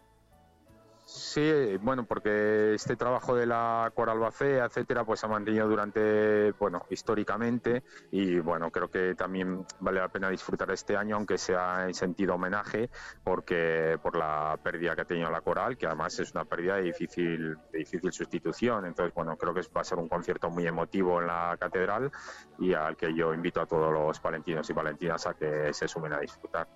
Sí, 1.09 1.77
bueno, 1.77 2.05
porque 2.05 2.73
este 2.73 2.97
trabajo 2.97 3.33
de 3.33 3.45
la 3.45 3.89
Coral 3.95 4.19
Bacea, 4.19 4.65
etcétera, 4.65 5.05
pues 5.05 5.23
ha 5.23 5.29
mantenido 5.29 5.65
durante, 5.65 6.51
bueno, 6.59 6.85
históricamente 6.89 7.81
y 8.11 8.39
bueno, 8.39 8.69
creo 8.71 8.91
que 8.91 9.15
también 9.15 9.65
vale 9.79 10.01
la 10.01 10.09
pena 10.09 10.29
disfrutar 10.29 10.69
este 10.71 10.97
año, 10.97 11.15
aunque 11.15 11.37
sea 11.37 11.85
en 11.87 11.93
sentido 11.93 12.35
homenaje, 12.35 12.89
porque 13.23 13.97
por 14.03 14.17
la 14.17 14.59
pérdida 14.61 14.95
que 14.95 15.01
ha 15.03 15.05
tenido 15.05 15.31
la 15.31 15.39
Coral, 15.39 15.77
que 15.77 15.85
además 15.85 16.19
es 16.19 16.33
una 16.33 16.43
pérdida 16.43 16.75
de 16.75 16.81
difícil, 16.81 17.55
de 17.71 17.79
difícil 17.79 18.11
sustitución. 18.11 18.85
Entonces, 18.85 19.13
bueno, 19.15 19.37
creo 19.37 19.53
que 19.53 19.61
va 19.73 19.79
a 19.79 19.85
ser 19.85 19.99
un 19.99 20.09
concierto 20.09 20.49
muy 20.49 20.67
emotivo 20.67 21.21
en 21.21 21.27
la 21.27 21.55
catedral 21.57 22.11
y 22.59 22.73
al 22.73 22.97
que 22.97 23.15
yo 23.15 23.33
invito 23.33 23.61
a 23.61 23.65
todos 23.65 23.93
los 23.93 24.19
palentinos 24.19 24.69
y 24.69 24.73
palentinas 24.73 25.25
a 25.25 25.35
que 25.35 25.73
se 25.73 25.87
sumen 25.87 26.11
a 26.11 26.19
disfrutar. 26.19 26.67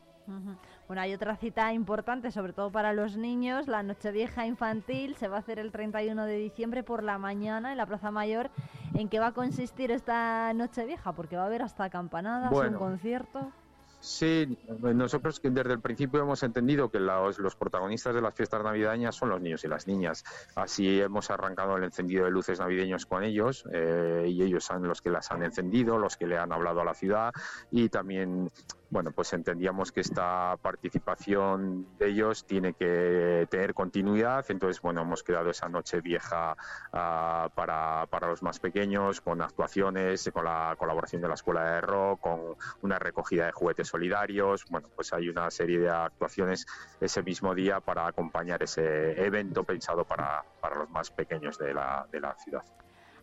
Bueno, 0.91 1.03
hay 1.03 1.13
otra 1.13 1.37
cita 1.37 1.71
importante, 1.71 2.31
sobre 2.31 2.51
todo 2.51 2.69
para 2.69 2.91
los 2.91 3.15
niños, 3.15 3.69
la 3.69 3.81
Nochevieja 3.81 4.45
Infantil. 4.45 5.15
Se 5.15 5.29
va 5.29 5.37
a 5.37 5.39
hacer 5.39 5.57
el 5.57 5.71
31 5.71 6.25
de 6.25 6.35
diciembre 6.35 6.83
por 6.83 7.01
la 7.01 7.17
mañana 7.17 7.71
en 7.71 7.77
la 7.77 7.85
Plaza 7.85 8.11
Mayor. 8.11 8.49
¿En 8.93 9.07
qué 9.07 9.17
va 9.17 9.27
a 9.27 9.31
consistir 9.31 9.89
esta 9.89 10.51
Nochevieja? 10.53 11.13
Porque 11.13 11.37
va 11.37 11.43
a 11.43 11.45
haber 11.45 11.61
hasta 11.61 11.89
campanadas, 11.89 12.51
un 12.51 12.57
Bueno. 12.57 12.77
concierto. 12.77 13.53
Sí, 14.01 14.57
nosotros 14.81 15.39
desde 15.41 15.71
el 15.71 15.79
principio 15.79 16.23
hemos 16.23 16.43
entendido 16.43 16.89
que 16.89 16.99
los, 16.99 17.39
los 17.39 17.55
protagonistas 17.55 18.13
de 18.13 18.21
las 18.21 18.33
fiestas 18.33 18.61
navideñas 18.61 19.15
son 19.15 19.29
los 19.29 19.39
niños 19.39 19.63
y 19.63 19.69
las 19.69 19.87
niñas. 19.87 20.25
Así 20.55 20.99
hemos 20.99 21.29
arrancado 21.29 21.77
el 21.77 21.85
encendido 21.85 22.25
de 22.25 22.31
luces 22.31 22.59
navideños 22.59 23.05
con 23.05 23.23
ellos 23.23 23.63
eh, 23.71 24.25
y 24.27 24.41
ellos 24.41 24.65
son 24.65 24.87
los 24.87 25.01
que 25.01 25.11
las 25.11 25.31
han 25.31 25.43
encendido, 25.43 25.99
los 25.99 26.17
que 26.17 26.25
le 26.27 26.37
han 26.37 26.51
hablado 26.51 26.81
a 26.81 26.83
la 26.83 26.95
ciudad 26.95 27.31
y 27.69 27.89
también, 27.89 28.49
bueno, 28.91 29.11
pues 29.13 29.31
entendíamos 29.31 29.93
que 29.93 30.01
esta 30.01 30.57
participación 30.61 31.87
de 31.97 32.09
ellos 32.09 32.45
tiene 32.45 32.73
que 32.73 33.47
tener 33.49 33.73
continuidad. 33.73 34.45
Entonces, 34.49 34.81
bueno, 34.81 35.01
hemos 35.01 35.23
creado 35.23 35.49
esa 35.49 35.69
noche 35.69 36.01
vieja 36.01 36.57
ah, 36.91 37.49
para, 37.55 38.05
para 38.07 38.27
los 38.27 38.43
más 38.43 38.59
pequeños 38.59 39.21
con 39.21 39.41
actuaciones, 39.41 40.29
con 40.33 40.43
la 40.43 40.75
colaboración 40.77 41.21
de 41.21 41.29
la 41.29 41.35
Escuela 41.35 41.63
de 41.63 41.81
Rock, 41.81 42.19
con 42.19 42.41
una 42.81 42.99
recogida 42.99 43.45
de 43.45 43.53
juguetes 43.53 43.87
solidarios. 43.87 44.65
Bueno, 44.69 44.89
pues 44.93 45.13
hay 45.13 45.29
una 45.29 45.49
serie 45.51 45.79
de 45.79 45.89
actuaciones 45.89 46.67
ese 46.99 47.23
mismo 47.23 47.55
día 47.55 47.79
para 47.79 48.07
acompañar 48.07 48.61
ese 48.61 49.25
evento 49.25 49.63
pensado 49.63 50.03
para, 50.03 50.43
para 50.59 50.75
los 50.75 50.89
más 50.89 51.09
pequeños 51.11 51.57
de 51.57 51.73
la, 51.73 52.05
de 52.11 52.19
la 52.19 52.35
ciudad. 52.35 52.63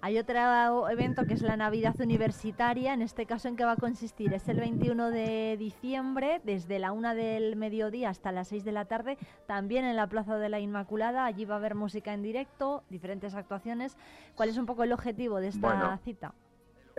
Hay 0.00 0.16
otro 0.16 0.88
evento 0.88 1.26
que 1.26 1.34
es 1.34 1.42
la 1.42 1.56
Navidad 1.56 2.00
Universitaria. 2.00 2.94
En 2.94 3.02
este 3.02 3.26
caso, 3.26 3.48
¿en 3.48 3.56
qué 3.56 3.64
va 3.64 3.72
a 3.72 3.76
consistir? 3.76 4.32
Es 4.32 4.48
el 4.48 4.60
21 4.60 5.10
de 5.10 5.56
diciembre, 5.58 6.40
desde 6.44 6.78
la 6.78 6.92
1 6.92 7.16
del 7.16 7.56
mediodía 7.56 8.10
hasta 8.10 8.30
las 8.30 8.46
6 8.48 8.64
de 8.64 8.70
la 8.72 8.84
tarde, 8.84 9.18
también 9.46 9.84
en 9.84 9.96
la 9.96 10.06
Plaza 10.06 10.38
de 10.38 10.48
la 10.48 10.60
Inmaculada. 10.60 11.24
Allí 11.24 11.44
va 11.44 11.56
a 11.56 11.58
haber 11.58 11.74
música 11.74 12.14
en 12.14 12.22
directo, 12.22 12.84
diferentes 12.90 13.34
actuaciones. 13.34 13.96
¿Cuál 14.36 14.50
es 14.50 14.56
un 14.56 14.66
poco 14.66 14.84
el 14.84 14.92
objetivo 14.92 15.40
de 15.40 15.48
esta 15.48 15.66
Bueno, 15.66 15.98
cita? 16.04 16.32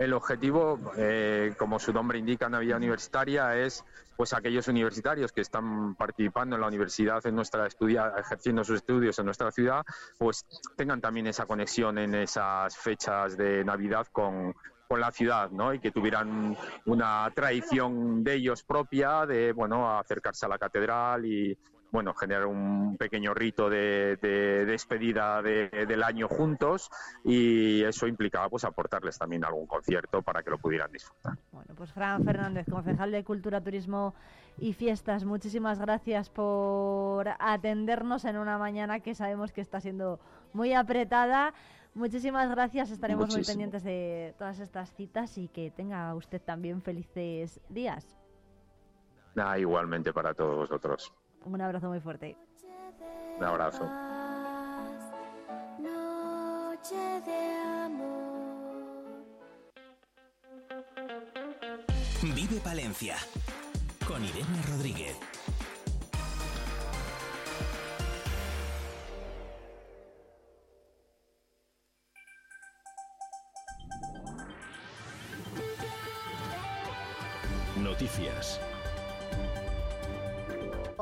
El 0.00 0.14
objetivo, 0.14 0.78
eh, 0.96 1.52
como 1.58 1.78
su 1.78 1.92
nombre 1.92 2.18
indica, 2.18 2.48
Navidad 2.48 2.78
Universitaria, 2.78 3.54
es 3.58 3.84
pues 4.16 4.32
aquellos 4.32 4.66
universitarios 4.66 5.30
que 5.30 5.42
están 5.42 5.94
participando 5.94 6.56
en 6.56 6.62
la 6.62 6.68
universidad, 6.68 7.24
en 7.26 7.34
nuestra 7.34 7.66
estudia, 7.66 8.14
ejerciendo 8.16 8.64
sus 8.64 8.76
estudios 8.76 9.18
en 9.18 9.26
nuestra 9.26 9.50
ciudad, 9.50 9.84
pues 10.16 10.46
tengan 10.74 11.02
también 11.02 11.26
esa 11.26 11.44
conexión 11.44 11.98
en 11.98 12.14
esas 12.14 12.78
fechas 12.78 13.36
de 13.36 13.62
Navidad 13.62 14.06
con, 14.10 14.54
con 14.88 15.00
la 15.00 15.12
ciudad, 15.12 15.50
¿no? 15.50 15.74
Y 15.74 15.80
que 15.80 15.90
tuvieran 15.90 16.56
una 16.86 17.30
tradición 17.34 18.24
de 18.24 18.36
ellos 18.36 18.62
propia, 18.62 19.26
de 19.26 19.52
bueno, 19.52 19.98
acercarse 19.98 20.46
a 20.46 20.48
la 20.48 20.56
catedral 20.56 21.26
y 21.26 21.58
bueno, 21.90 22.14
generar 22.14 22.46
un 22.46 22.96
pequeño 22.96 23.34
rito 23.34 23.68
de, 23.68 24.16
de 24.16 24.64
despedida 24.64 25.42
de- 25.42 25.68
del 25.86 26.02
año 26.02 26.28
juntos 26.28 26.88
y 27.24 27.82
eso 27.82 28.06
implicaba 28.06 28.48
pues 28.48 28.64
aportarles 28.64 29.18
también 29.18 29.44
algún 29.44 29.66
concierto 29.66 30.22
para 30.22 30.42
que 30.42 30.50
lo 30.50 30.58
pudieran 30.58 30.90
disfrutar. 30.92 31.34
Bueno, 31.52 31.74
pues 31.76 31.92
Fran 31.92 32.24
Fernández, 32.24 32.66
concejal 32.70 33.10
de 33.10 33.24
Cultura, 33.24 33.60
Turismo 33.60 34.14
y 34.58 34.72
Fiestas, 34.72 35.24
muchísimas 35.24 35.78
gracias 35.80 36.30
por 36.30 37.28
atendernos 37.38 38.24
en 38.24 38.36
una 38.36 38.56
mañana 38.58 39.00
que 39.00 39.14
sabemos 39.14 39.52
que 39.52 39.60
está 39.60 39.80
siendo 39.80 40.20
muy 40.52 40.72
apretada. 40.74 41.52
Muchísimas 41.94 42.48
gracias, 42.50 42.90
estaremos 42.92 43.30
muy 43.34 43.42
pendientes 43.42 43.82
de 43.82 44.34
todas 44.38 44.60
estas 44.60 44.94
citas 44.94 45.36
y 45.38 45.48
que 45.48 45.72
tenga 45.72 46.14
usted 46.14 46.40
también 46.40 46.82
felices 46.82 47.60
días. 47.68 48.16
Nada, 49.34 49.58
igualmente 49.58 50.12
para 50.12 50.32
todos 50.34 50.56
vosotros. 50.56 51.12
Un 51.44 51.60
abrazo 51.60 51.88
muy 51.88 52.00
fuerte. 52.00 52.36
Un 53.38 53.44
abrazo. 53.44 53.84
Noche 55.78 57.20
de 57.24 57.54
amor. 57.84 58.20
Vive 62.22 62.60
Palencia 62.60 63.16
con 64.06 64.22
Irene 64.22 64.62
Rodríguez. 64.68 65.16
Noticias. 77.78 78.60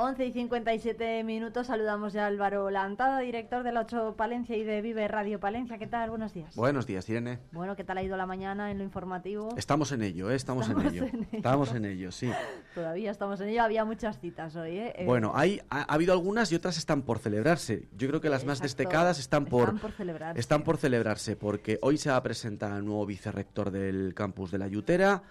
11 0.01 0.27
y 0.27 0.33
57 0.33 1.25
minutos. 1.25 1.67
Saludamos 1.67 2.13
ya 2.13 2.23
a 2.23 2.27
Álvaro 2.29 2.71
Lantada, 2.71 3.19
director 3.19 3.65
de 3.65 3.73
la 3.73 3.81
8 3.81 4.15
Palencia 4.17 4.57
y 4.57 4.63
de 4.63 4.81
Vive 4.81 5.09
Radio 5.09 5.41
Palencia. 5.41 5.77
¿Qué 5.77 5.89
tal? 5.89 6.11
Buenos 6.11 6.33
días. 6.33 6.55
Buenos 6.55 6.87
días, 6.87 7.09
Irene. 7.09 7.41
Bueno, 7.51 7.75
¿qué 7.75 7.83
tal 7.83 7.99
ha 7.99 8.03
ido 8.05 8.17
la 8.17 8.25
mañana 8.25 8.71
en 8.71 8.79
lo 8.79 8.85
informativo? 8.85 9.49
Estamos 9.57 9.91
en 9.91 10.03
ello, 10.03 10.31
¿eh? 10.31 10.37
estamos, 10.37 10.69
en, 10.69 10.81
ello. 10.87 11.07
Estamos 11.33 11.75
en 11.75 11.85
ello, 11.85 12.13
sí. 12.13 12.31
Todavía 12.77 13.11
estamos 13.11 13.41
en 13.41 13.49
ello. 13.49 13.65
Había 13.65 13.85
muchas 13.85 14.21
citas 14.21 14.55
hoy. 14.55 14.79
¿eh? 14.79 15.03
Bueno, 15.05 15.33
hay, 15.35 15.61
ha, 15.69 15.83
habido 15.93 16.13
algunas 16.13 16.53
y 16.53 16.55
otras 16.55 16.79
están 16.79 17.03
por 17.03 17.19
celebrarse. 17.19 17.89
Yo 17.97 18.07
creo 18.07 18.21
que 18.21 18.31
las 18.31 18.45
más 18.45 18.63
destacadas 18.63 19.19
están 19.19 19.47
por, 19.47 19.63
están 19.63 19.79
por 19.81 19.91
celebrarse. 19.91 20.41
Están 20.41 20.63
por 20.63 20.77
celebrarse 20.77 21.35
porque 21.35 21.81
hoy 21.83 21.99
se 21.99 22.11
va 22.11 22.17
a 22.17 22.23
presentar 22.23 22.71
el 22.79 22.85
nuevo 22.85 23.05
vicerrector 23.05 23.73
del 23.73 24.15
campus 24.15 24.53
de 24.53 24.59
la 24.59 24.69
Yutera 24.69 25.25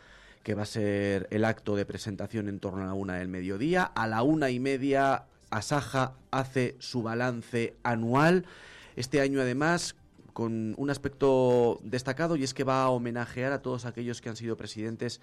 que 0.47 0.55
va 0.55 0.63
a 0.63 0.65
ser 0.65 1.27
el 1.29 1.43
acto 1.43 1.75
de 1.75 1.85
presentación 1.85 2.47
en 2.47 2.61
torno 2.61 2.81
a 2.81 2.85
la 2.85 2.93
una 2.93 3.17
del 3.17 3.27
mediodía. 3.27 3.83
A 3.83 4.07
la 4.07 4.23
una 4.23 4.49
y 4.49 4.61
media 4.61 5.25
Asaja 5.49 6.13
hace 6.31 6.77
su 6.79 7.03
balance 7.03 7.75
anual. 7.83 8.45
Este 8.95 9.19
año, 9.19 9.41
además, 9.41 9.97
con 10.31 10.73
un 10.77 10.89
aspecto 10.89 11.81
destacado 11.83 12.37
y 12.37 12.45
es 12.45 12.53
que 12.53 12.63
va 12.63 12.83
a 12.83 12.89
homenajear 12.91 13.51
a 13.51 13.61
todos 13.61 13.83
aquellos 13.83 14.21
que 14.21 14.29
han 14.29 14.37
sido 14.37 14.55
presidentes 14.55 15.19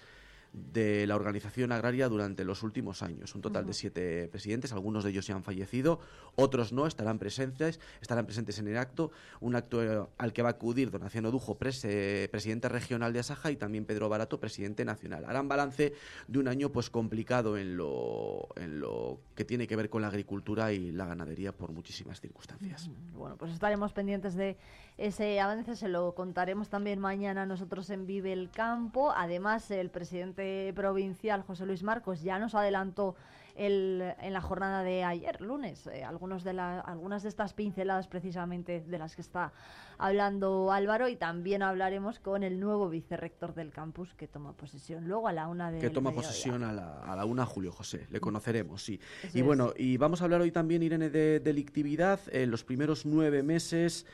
de 0.73 1.05
la 1.07 1.15
organización 1.15 1.71
agraria 1.71 2.07
durante 2.07 2.43
los 2.43 2.63
últimos 2.63 3.03
años. 3.03 3.35
Un 3.35 3.41
total 3.41 3.65
de 3.65 3.73
siete 3.73 4.27
presidentes, 4.29 4.71
algunos 4.71 5.03
de 5.03 5.11
ellos 5.11 5.27
ya 5.27 5.35
han 5.35 5.43
fallecido, 5.43 5.99
otros 6.35 6.71
no, 6.71 6.87
estarán 6.87 7.19
presentes, 7.19 7.79
estarán 8.01 8.25
presentes 8.25 8.59
en 8.59 8.67
el 8.67 8.77
acto, 8.77 9.11
un 9.41 9.55
acto 9.55 9.83
eh, 9.83 10.07
al 10.17 10.33
que 10.33 10.41
va 10.41 10.49
a 10.49 10.51
acudir 10.53 10.91
Donaciano 10.91 11.31
Dujo, 11.31 11.57
eh, 11.83 12.27
presidente 12.31 12.69
regional 12.69 13.13
de 13.13 13.19
Asaja, 13.19 13.51
y 13.51 13.55
también 13.55 13.85
Pedro 13.85 14.09
Barato, 14.09 14.39
presidente 14.39 14.85
nacional. 14.85 15.25
Harán 15.25 15.47
balance 15.47 15.93
de 16.27 16.39
un 16.39 16.47
año 16.47 16.71
pues 16.71 16.89
complicado 16.89 17.57
en 17.57 17.77
lo, 17.77 18.47
en 18.55 18.79
lo 18.79 19.19
que 19.35 19.45
tiene 19.45 19.67
que 19.67 19.75
ver 19.75 19.89
con 19.89 20.01
la 20.01 20.07
agricultura 20.07 20.71
y 20.71 20.91
la 20.91 21.05
ganadería 21.05 21.51
por 21.51 21.71
muchísimas 21.71 22.21
circunstancias. 22.21 22.89
Bueno, 23.13 23.35
pues 23.37 23.51
estaremos 23.51 23.93
pendientes 23.93 24.35
de 24.35 24.57
ese 24.97 25.39
avance, 25.41 25.75
se 25.75 25.89
lo 25.89 26.15
contaremos 26.15 26.69
también 26.69 26.99
mañana 26.99 27.45
nosotros 27.45 27.89
en 27.89 28.05
Vive 28.05 28.31
el 28.31 28.49
Campo. 28.49 29.11
Además, 29.11 29.69
el 29.71 29.89
presidente 29.89 30.44
provincial, 30.75 31.43
José 31.43 31.65
Luis 31.65 31.83
Marcos, 31.83 32.21
ya 32.21 32.39
nos 32.39 32.55
adelantó 32.55 33.15
el, 33.55 34.13
en 34.19 34.33
la 34.33 34.41
jornada 34.41 34.83
de 34.83 35.03
ayer, 35.03 35.39
lunes, 35.41 35.87
eh, 35.87 36.03
algunos 36.03 36.43
de 36.43 36.53
la, 36.53 36.79
algunas 36.81 37.23
de 37.23 37.29
estas 37.29 37.53
pinceladas 37.53 38.07
precisamente 38.07 38.81
de 38.81 38.97
las 38.97 39.15
que 39.15 39.21
está 39.21 39.53
hablando 39.97 40.73
Álvaro 40.73 41.07
y 41.07 41.15
también 41.15 41.63
hablaremos 41.63 42.19
con 42.19 42.43
el 42.43 42.59
nuevo 42.59 42.89
vicerrector 42.89 43.53
del 43.53 43.71
campus 43.71 44.13
que 44.15 44.27
toma 44.27 44.51
posesión 44.53 45.07
luego 45.07 45.29
a 45.29 45.33
la 45.33 45.47
una 45.47 45.71
de 45.71 45.79
Que 45.79 45.89
toma 45.89 46.11
posesión 46.11 46.63
a 46.63 46.73
la, 46.73 46.99
a 47.01 47.15
la, 47.15 47.25
una, 47.25 47.45
Julio 47.45 47.71
José, 47.71 48.07
le 48.09 48.19
conoceremos, 48.19 48.83
sí. 48.83 48.99
y 49.33 49.41
bueno, 49.41 49.73
y 49.77 49.95
vamos 49.97 50.21
a 50.21 50.25
hablar 50.25 50.41
hoy 50.41 50.51
también, 50.51 50.83
Irene, 50.83 51.09
de 51.09 51.39
delictividad. 51.39 52.19
En 52.31 52.51
los 52.51 52.63
primeros 52.63 53.05
nueve 53.05 53.41
meses... 53.43 54.05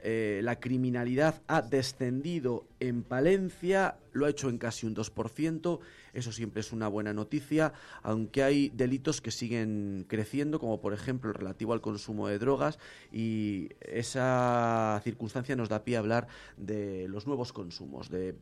Eh, 0.00 0.40
la 0.44 0.60
criminalidad 0.60 1.42
ha 1.48 1.60
descendido 1.60 2.68
en 2.78 3.02
Palencia, 3.02 3.96
lo 4.12 4.26
ha 4.26 4.30
hecho 4.30 4.48
en 4.48 4.58
casi 4.58 4.86
un 4.86 4.94
2%, 4.94 5.80
eso 6.12 6.32
siempre 6.32 6.60
es 6.60 6.72
una 6.72 6.88
buena 6.88 7.12
noticia, 7.12 7.72
aunque 8.02 8.42
hay 8.42 8.70
delitos 8.70 9.20
que 9.20 9.30
siguen 9.30 10.04
creciendo, 10.08 10.58
como 10.58 10.80
por 10.80 10.92
ejemplo 10.92 11.30
el 11.30 11.34
relativo 11.34 11.72
al 11.72 11.80
consumo 11.80 12.28
de 12.28 12.38
drogas, 12.38 12.78
y 13.12 13.70
esa 13.80 15.00
circunstancia 15.04 15.56
nos 15.56 15.68
da 15.68 15.84
pie 15.84 15.96
a 15.96 16.00
hablar 16.00 16.28
de 16.56 17.08
los 17.08 17.26
nuevos 17.26 17.52
consumos, 17.52 18.10
de, 18.10 18.34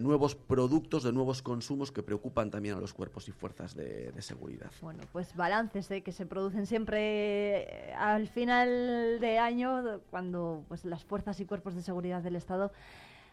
nuevos 0.00 0.34
productos, 0.34 1.02
de 1.02 1.12
nuevos 1.12 1.42
consumos 1.42 1.92
que 1.92 2.02
preocupan 2.02 2.50
también 2.50 2.76
a 2.76 2.80
los 2.80 2.92
cuerpos 2.92 3.28
y 3.28 3.32
fuerzas 3.32 3.74
de, 3.74 4.12
seguridad. 4.20 4.70
Bueno, 4.80 5.02
pues 5.12 5.36
balances 5.36 5.90
¿eh? 5.90 6.02
que 6.02 6.10
se 6.10 6.24
producen 6.24 6.66
siempre 6.66 7.90
eh, 7.90 7.94
al 7.94 8.26
final 8.28 9.18
de 9.20 9.38
año, 9.38 10.00
cuando 10.10 10.64
pues 10.68 10.84
las 10.84 11.04
fuerzas 11.04 11.38
y 11.40 11.44
cuerpos 11.44 11.74
de 11.74 11.82
seguridad 11.82 12.22
del 12.22 12.36
Estado 12.36 12.72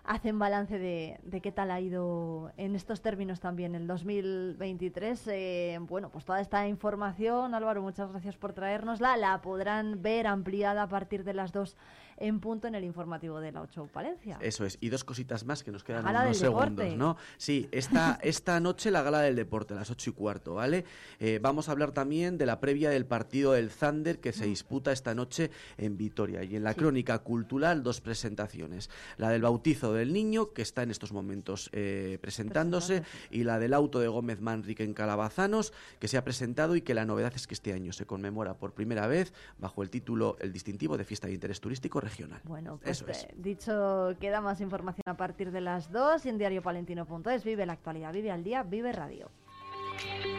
hacen 0.04 0.40
balance 0.40 0.80
de, 0.80 1.20
de, 1.24 1.42
qué 1.42 1.52
tal 1.52 1.72
ha 1.72 1.80
ido 1.80 2.52
en 2.58 2.76
estos 2.76 3.02
términos 3.02 3.40
también 3.40 3.76
el 3.76 3.88
2023. 3.88 5.28
Eh, 5.28 5.78
bueno, 5.82 6.10
pues 6.10 6.26
toda 6.26 6.42
esta 6.42 6.68
información, 6.68 7.54
Álvaro, 7.54 7.82
muchas 7.82 8.10
gracias 8.10 8.36
por 8.36 8.54
traérnosla. 8.54 9.18
La 9.18 9.42
podrán 9.42 10.02
ver 10.02 10.28
ampliada 10.28 10.84
a 10.84 10.88
partir 10.88 11.24
de 11.24 11.34
las 11.34 11.52
dos 11.52 11.78
en 12.22 12.40
punto 12.40 12.68
en 12.68 12.76
el 12.76 12.84
informativo 12.84 13.40
de 13.40 13.52
la 13.52 13.62
8 13.62 13.90
Palencia. 13.92 14.38
Eso 14.42 14.66
es. 14.66 14.78
Y 14.80 14.90
dos 14.90 15.04
cositas 15.04 15.44
más 15.46 15.64
que 15.64 15.72
nos 15.72 15.84
quedan 15.84 16.06
unos 16.06 16.38
segundos, 16.38 16.96
¿no? 16.96 17.18
Sí, 17.38 17.68
esta, 17.72 18.20
esta 18.22 18.60
noche 18.60 18.92
la 18.92 19.02
gala 19.02 19.22
del 19.22 19.36
deporte, 19.36 19.74
a 19.74 19.78
las 19.78 19.90
8 19.90 20.12
y 20.12 20.14
cuarto, 20.14 20.54
¿vale? 20.56 20.86
Eh, 21.20 21.40
vamos 21.42 21.68
a 21.68 21.72
hablar 21.72 21.92
también 21.92 22.38
de 22.38 22.46
la 22.46 22.60
previa 22.60 22.90
del 22.90 23.06
partido 23.06 23.54
del 23.54 23.70
Thunder 23.70 24.20
que 24.20 24.34
se 24.34 24.46
mm. 24.46 24.50
disputa 24.50 24.92
esta 24.92 25.16
noche 25.16 25.50
en 25.78 25.98
Vitoria. 25.98 26.44
Y 26.44 26.56
en 26.56 26.64
la 26.64 26.76
crónica 26.76 27.20
cultural, 27.20 27.84
dos 27.84 28.02
presentaciones. 28.02 28.90
La 29.18 29.30
del 29.30 29.42
bautizo 29.42 29.94
del 29.94 30.14
niño, 30.14 30.54
que 30.54 30.62
está 30.62 30.84
en 30.84 30.92
estos 30.92 31.12
momentos 31.12 31.70
eh, 31.74 32.20
presentándose, 32.22 33.04
y 33.32 33.44
la 33.44 33.58
del 33.58 33.74
auto 33.74 34.00
de 34.00 34.08
Gómez 34.08 34.42
Manrique 34.42 34.84
en 34.84 34.94
Calabazanos, 34.94 35.74
que 36.00 36.08
se 36.08 36.18
ha 36.18 36.24
presentado 36.24 36.76
y 36.76 36.82
que 36.82 36.94
la 36.94 37.06
novedad 37.06 37.34
es 37.36 37.48
que 37.48 37.56
este 37.56 37.74
año 37.74 37.94
se 37.94 38.06
conmemora 38.06 38.56
por 38.58 38.74
primera 38.74 39.08
vez 39.08 39.34
bajo 39.58 39.82
el 39.82 39.90
título 39.90 40.38
El 40.40 40.54
distintivo 40.54 40.98
de 40.98 41.04
fiesta 41.04 41.28
de 41.28 41.34
interés 41.34 41.60
turístico 41.60 42.00
bueno, 42.44 42.80
pues 42.84 43.02
eh, 43.04 43.34
dicho, 43.36 44.16
queda 44.20 44.42
más 44.42 44.62
información 44.62 45.04
a 45.06 45.16
partir 45.16 45.52
de 45.52 45.62
las 45.62 45.92
2 45.92 46.26
y 46.26 46.30
en 46.30 46.38
diariopalentino.es. 46.38 47.44
Vive 47.44 47.66
la 47.66 47.74
actualidad, 47.74 48.14
vive 48.14 48.32
al 48.32 48.44
día, 48.44 48.64
vive 48.64 48.92
radio. 48.92 49.30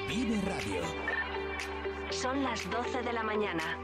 Vive 0.09 0.41
radio. 0.43 0.83
Son 2.11 2.43
las 2.43 2.69
12 2.71 3.03
de 3.03 3.13
la 3.13 3.23
mañana. 3.23 3.79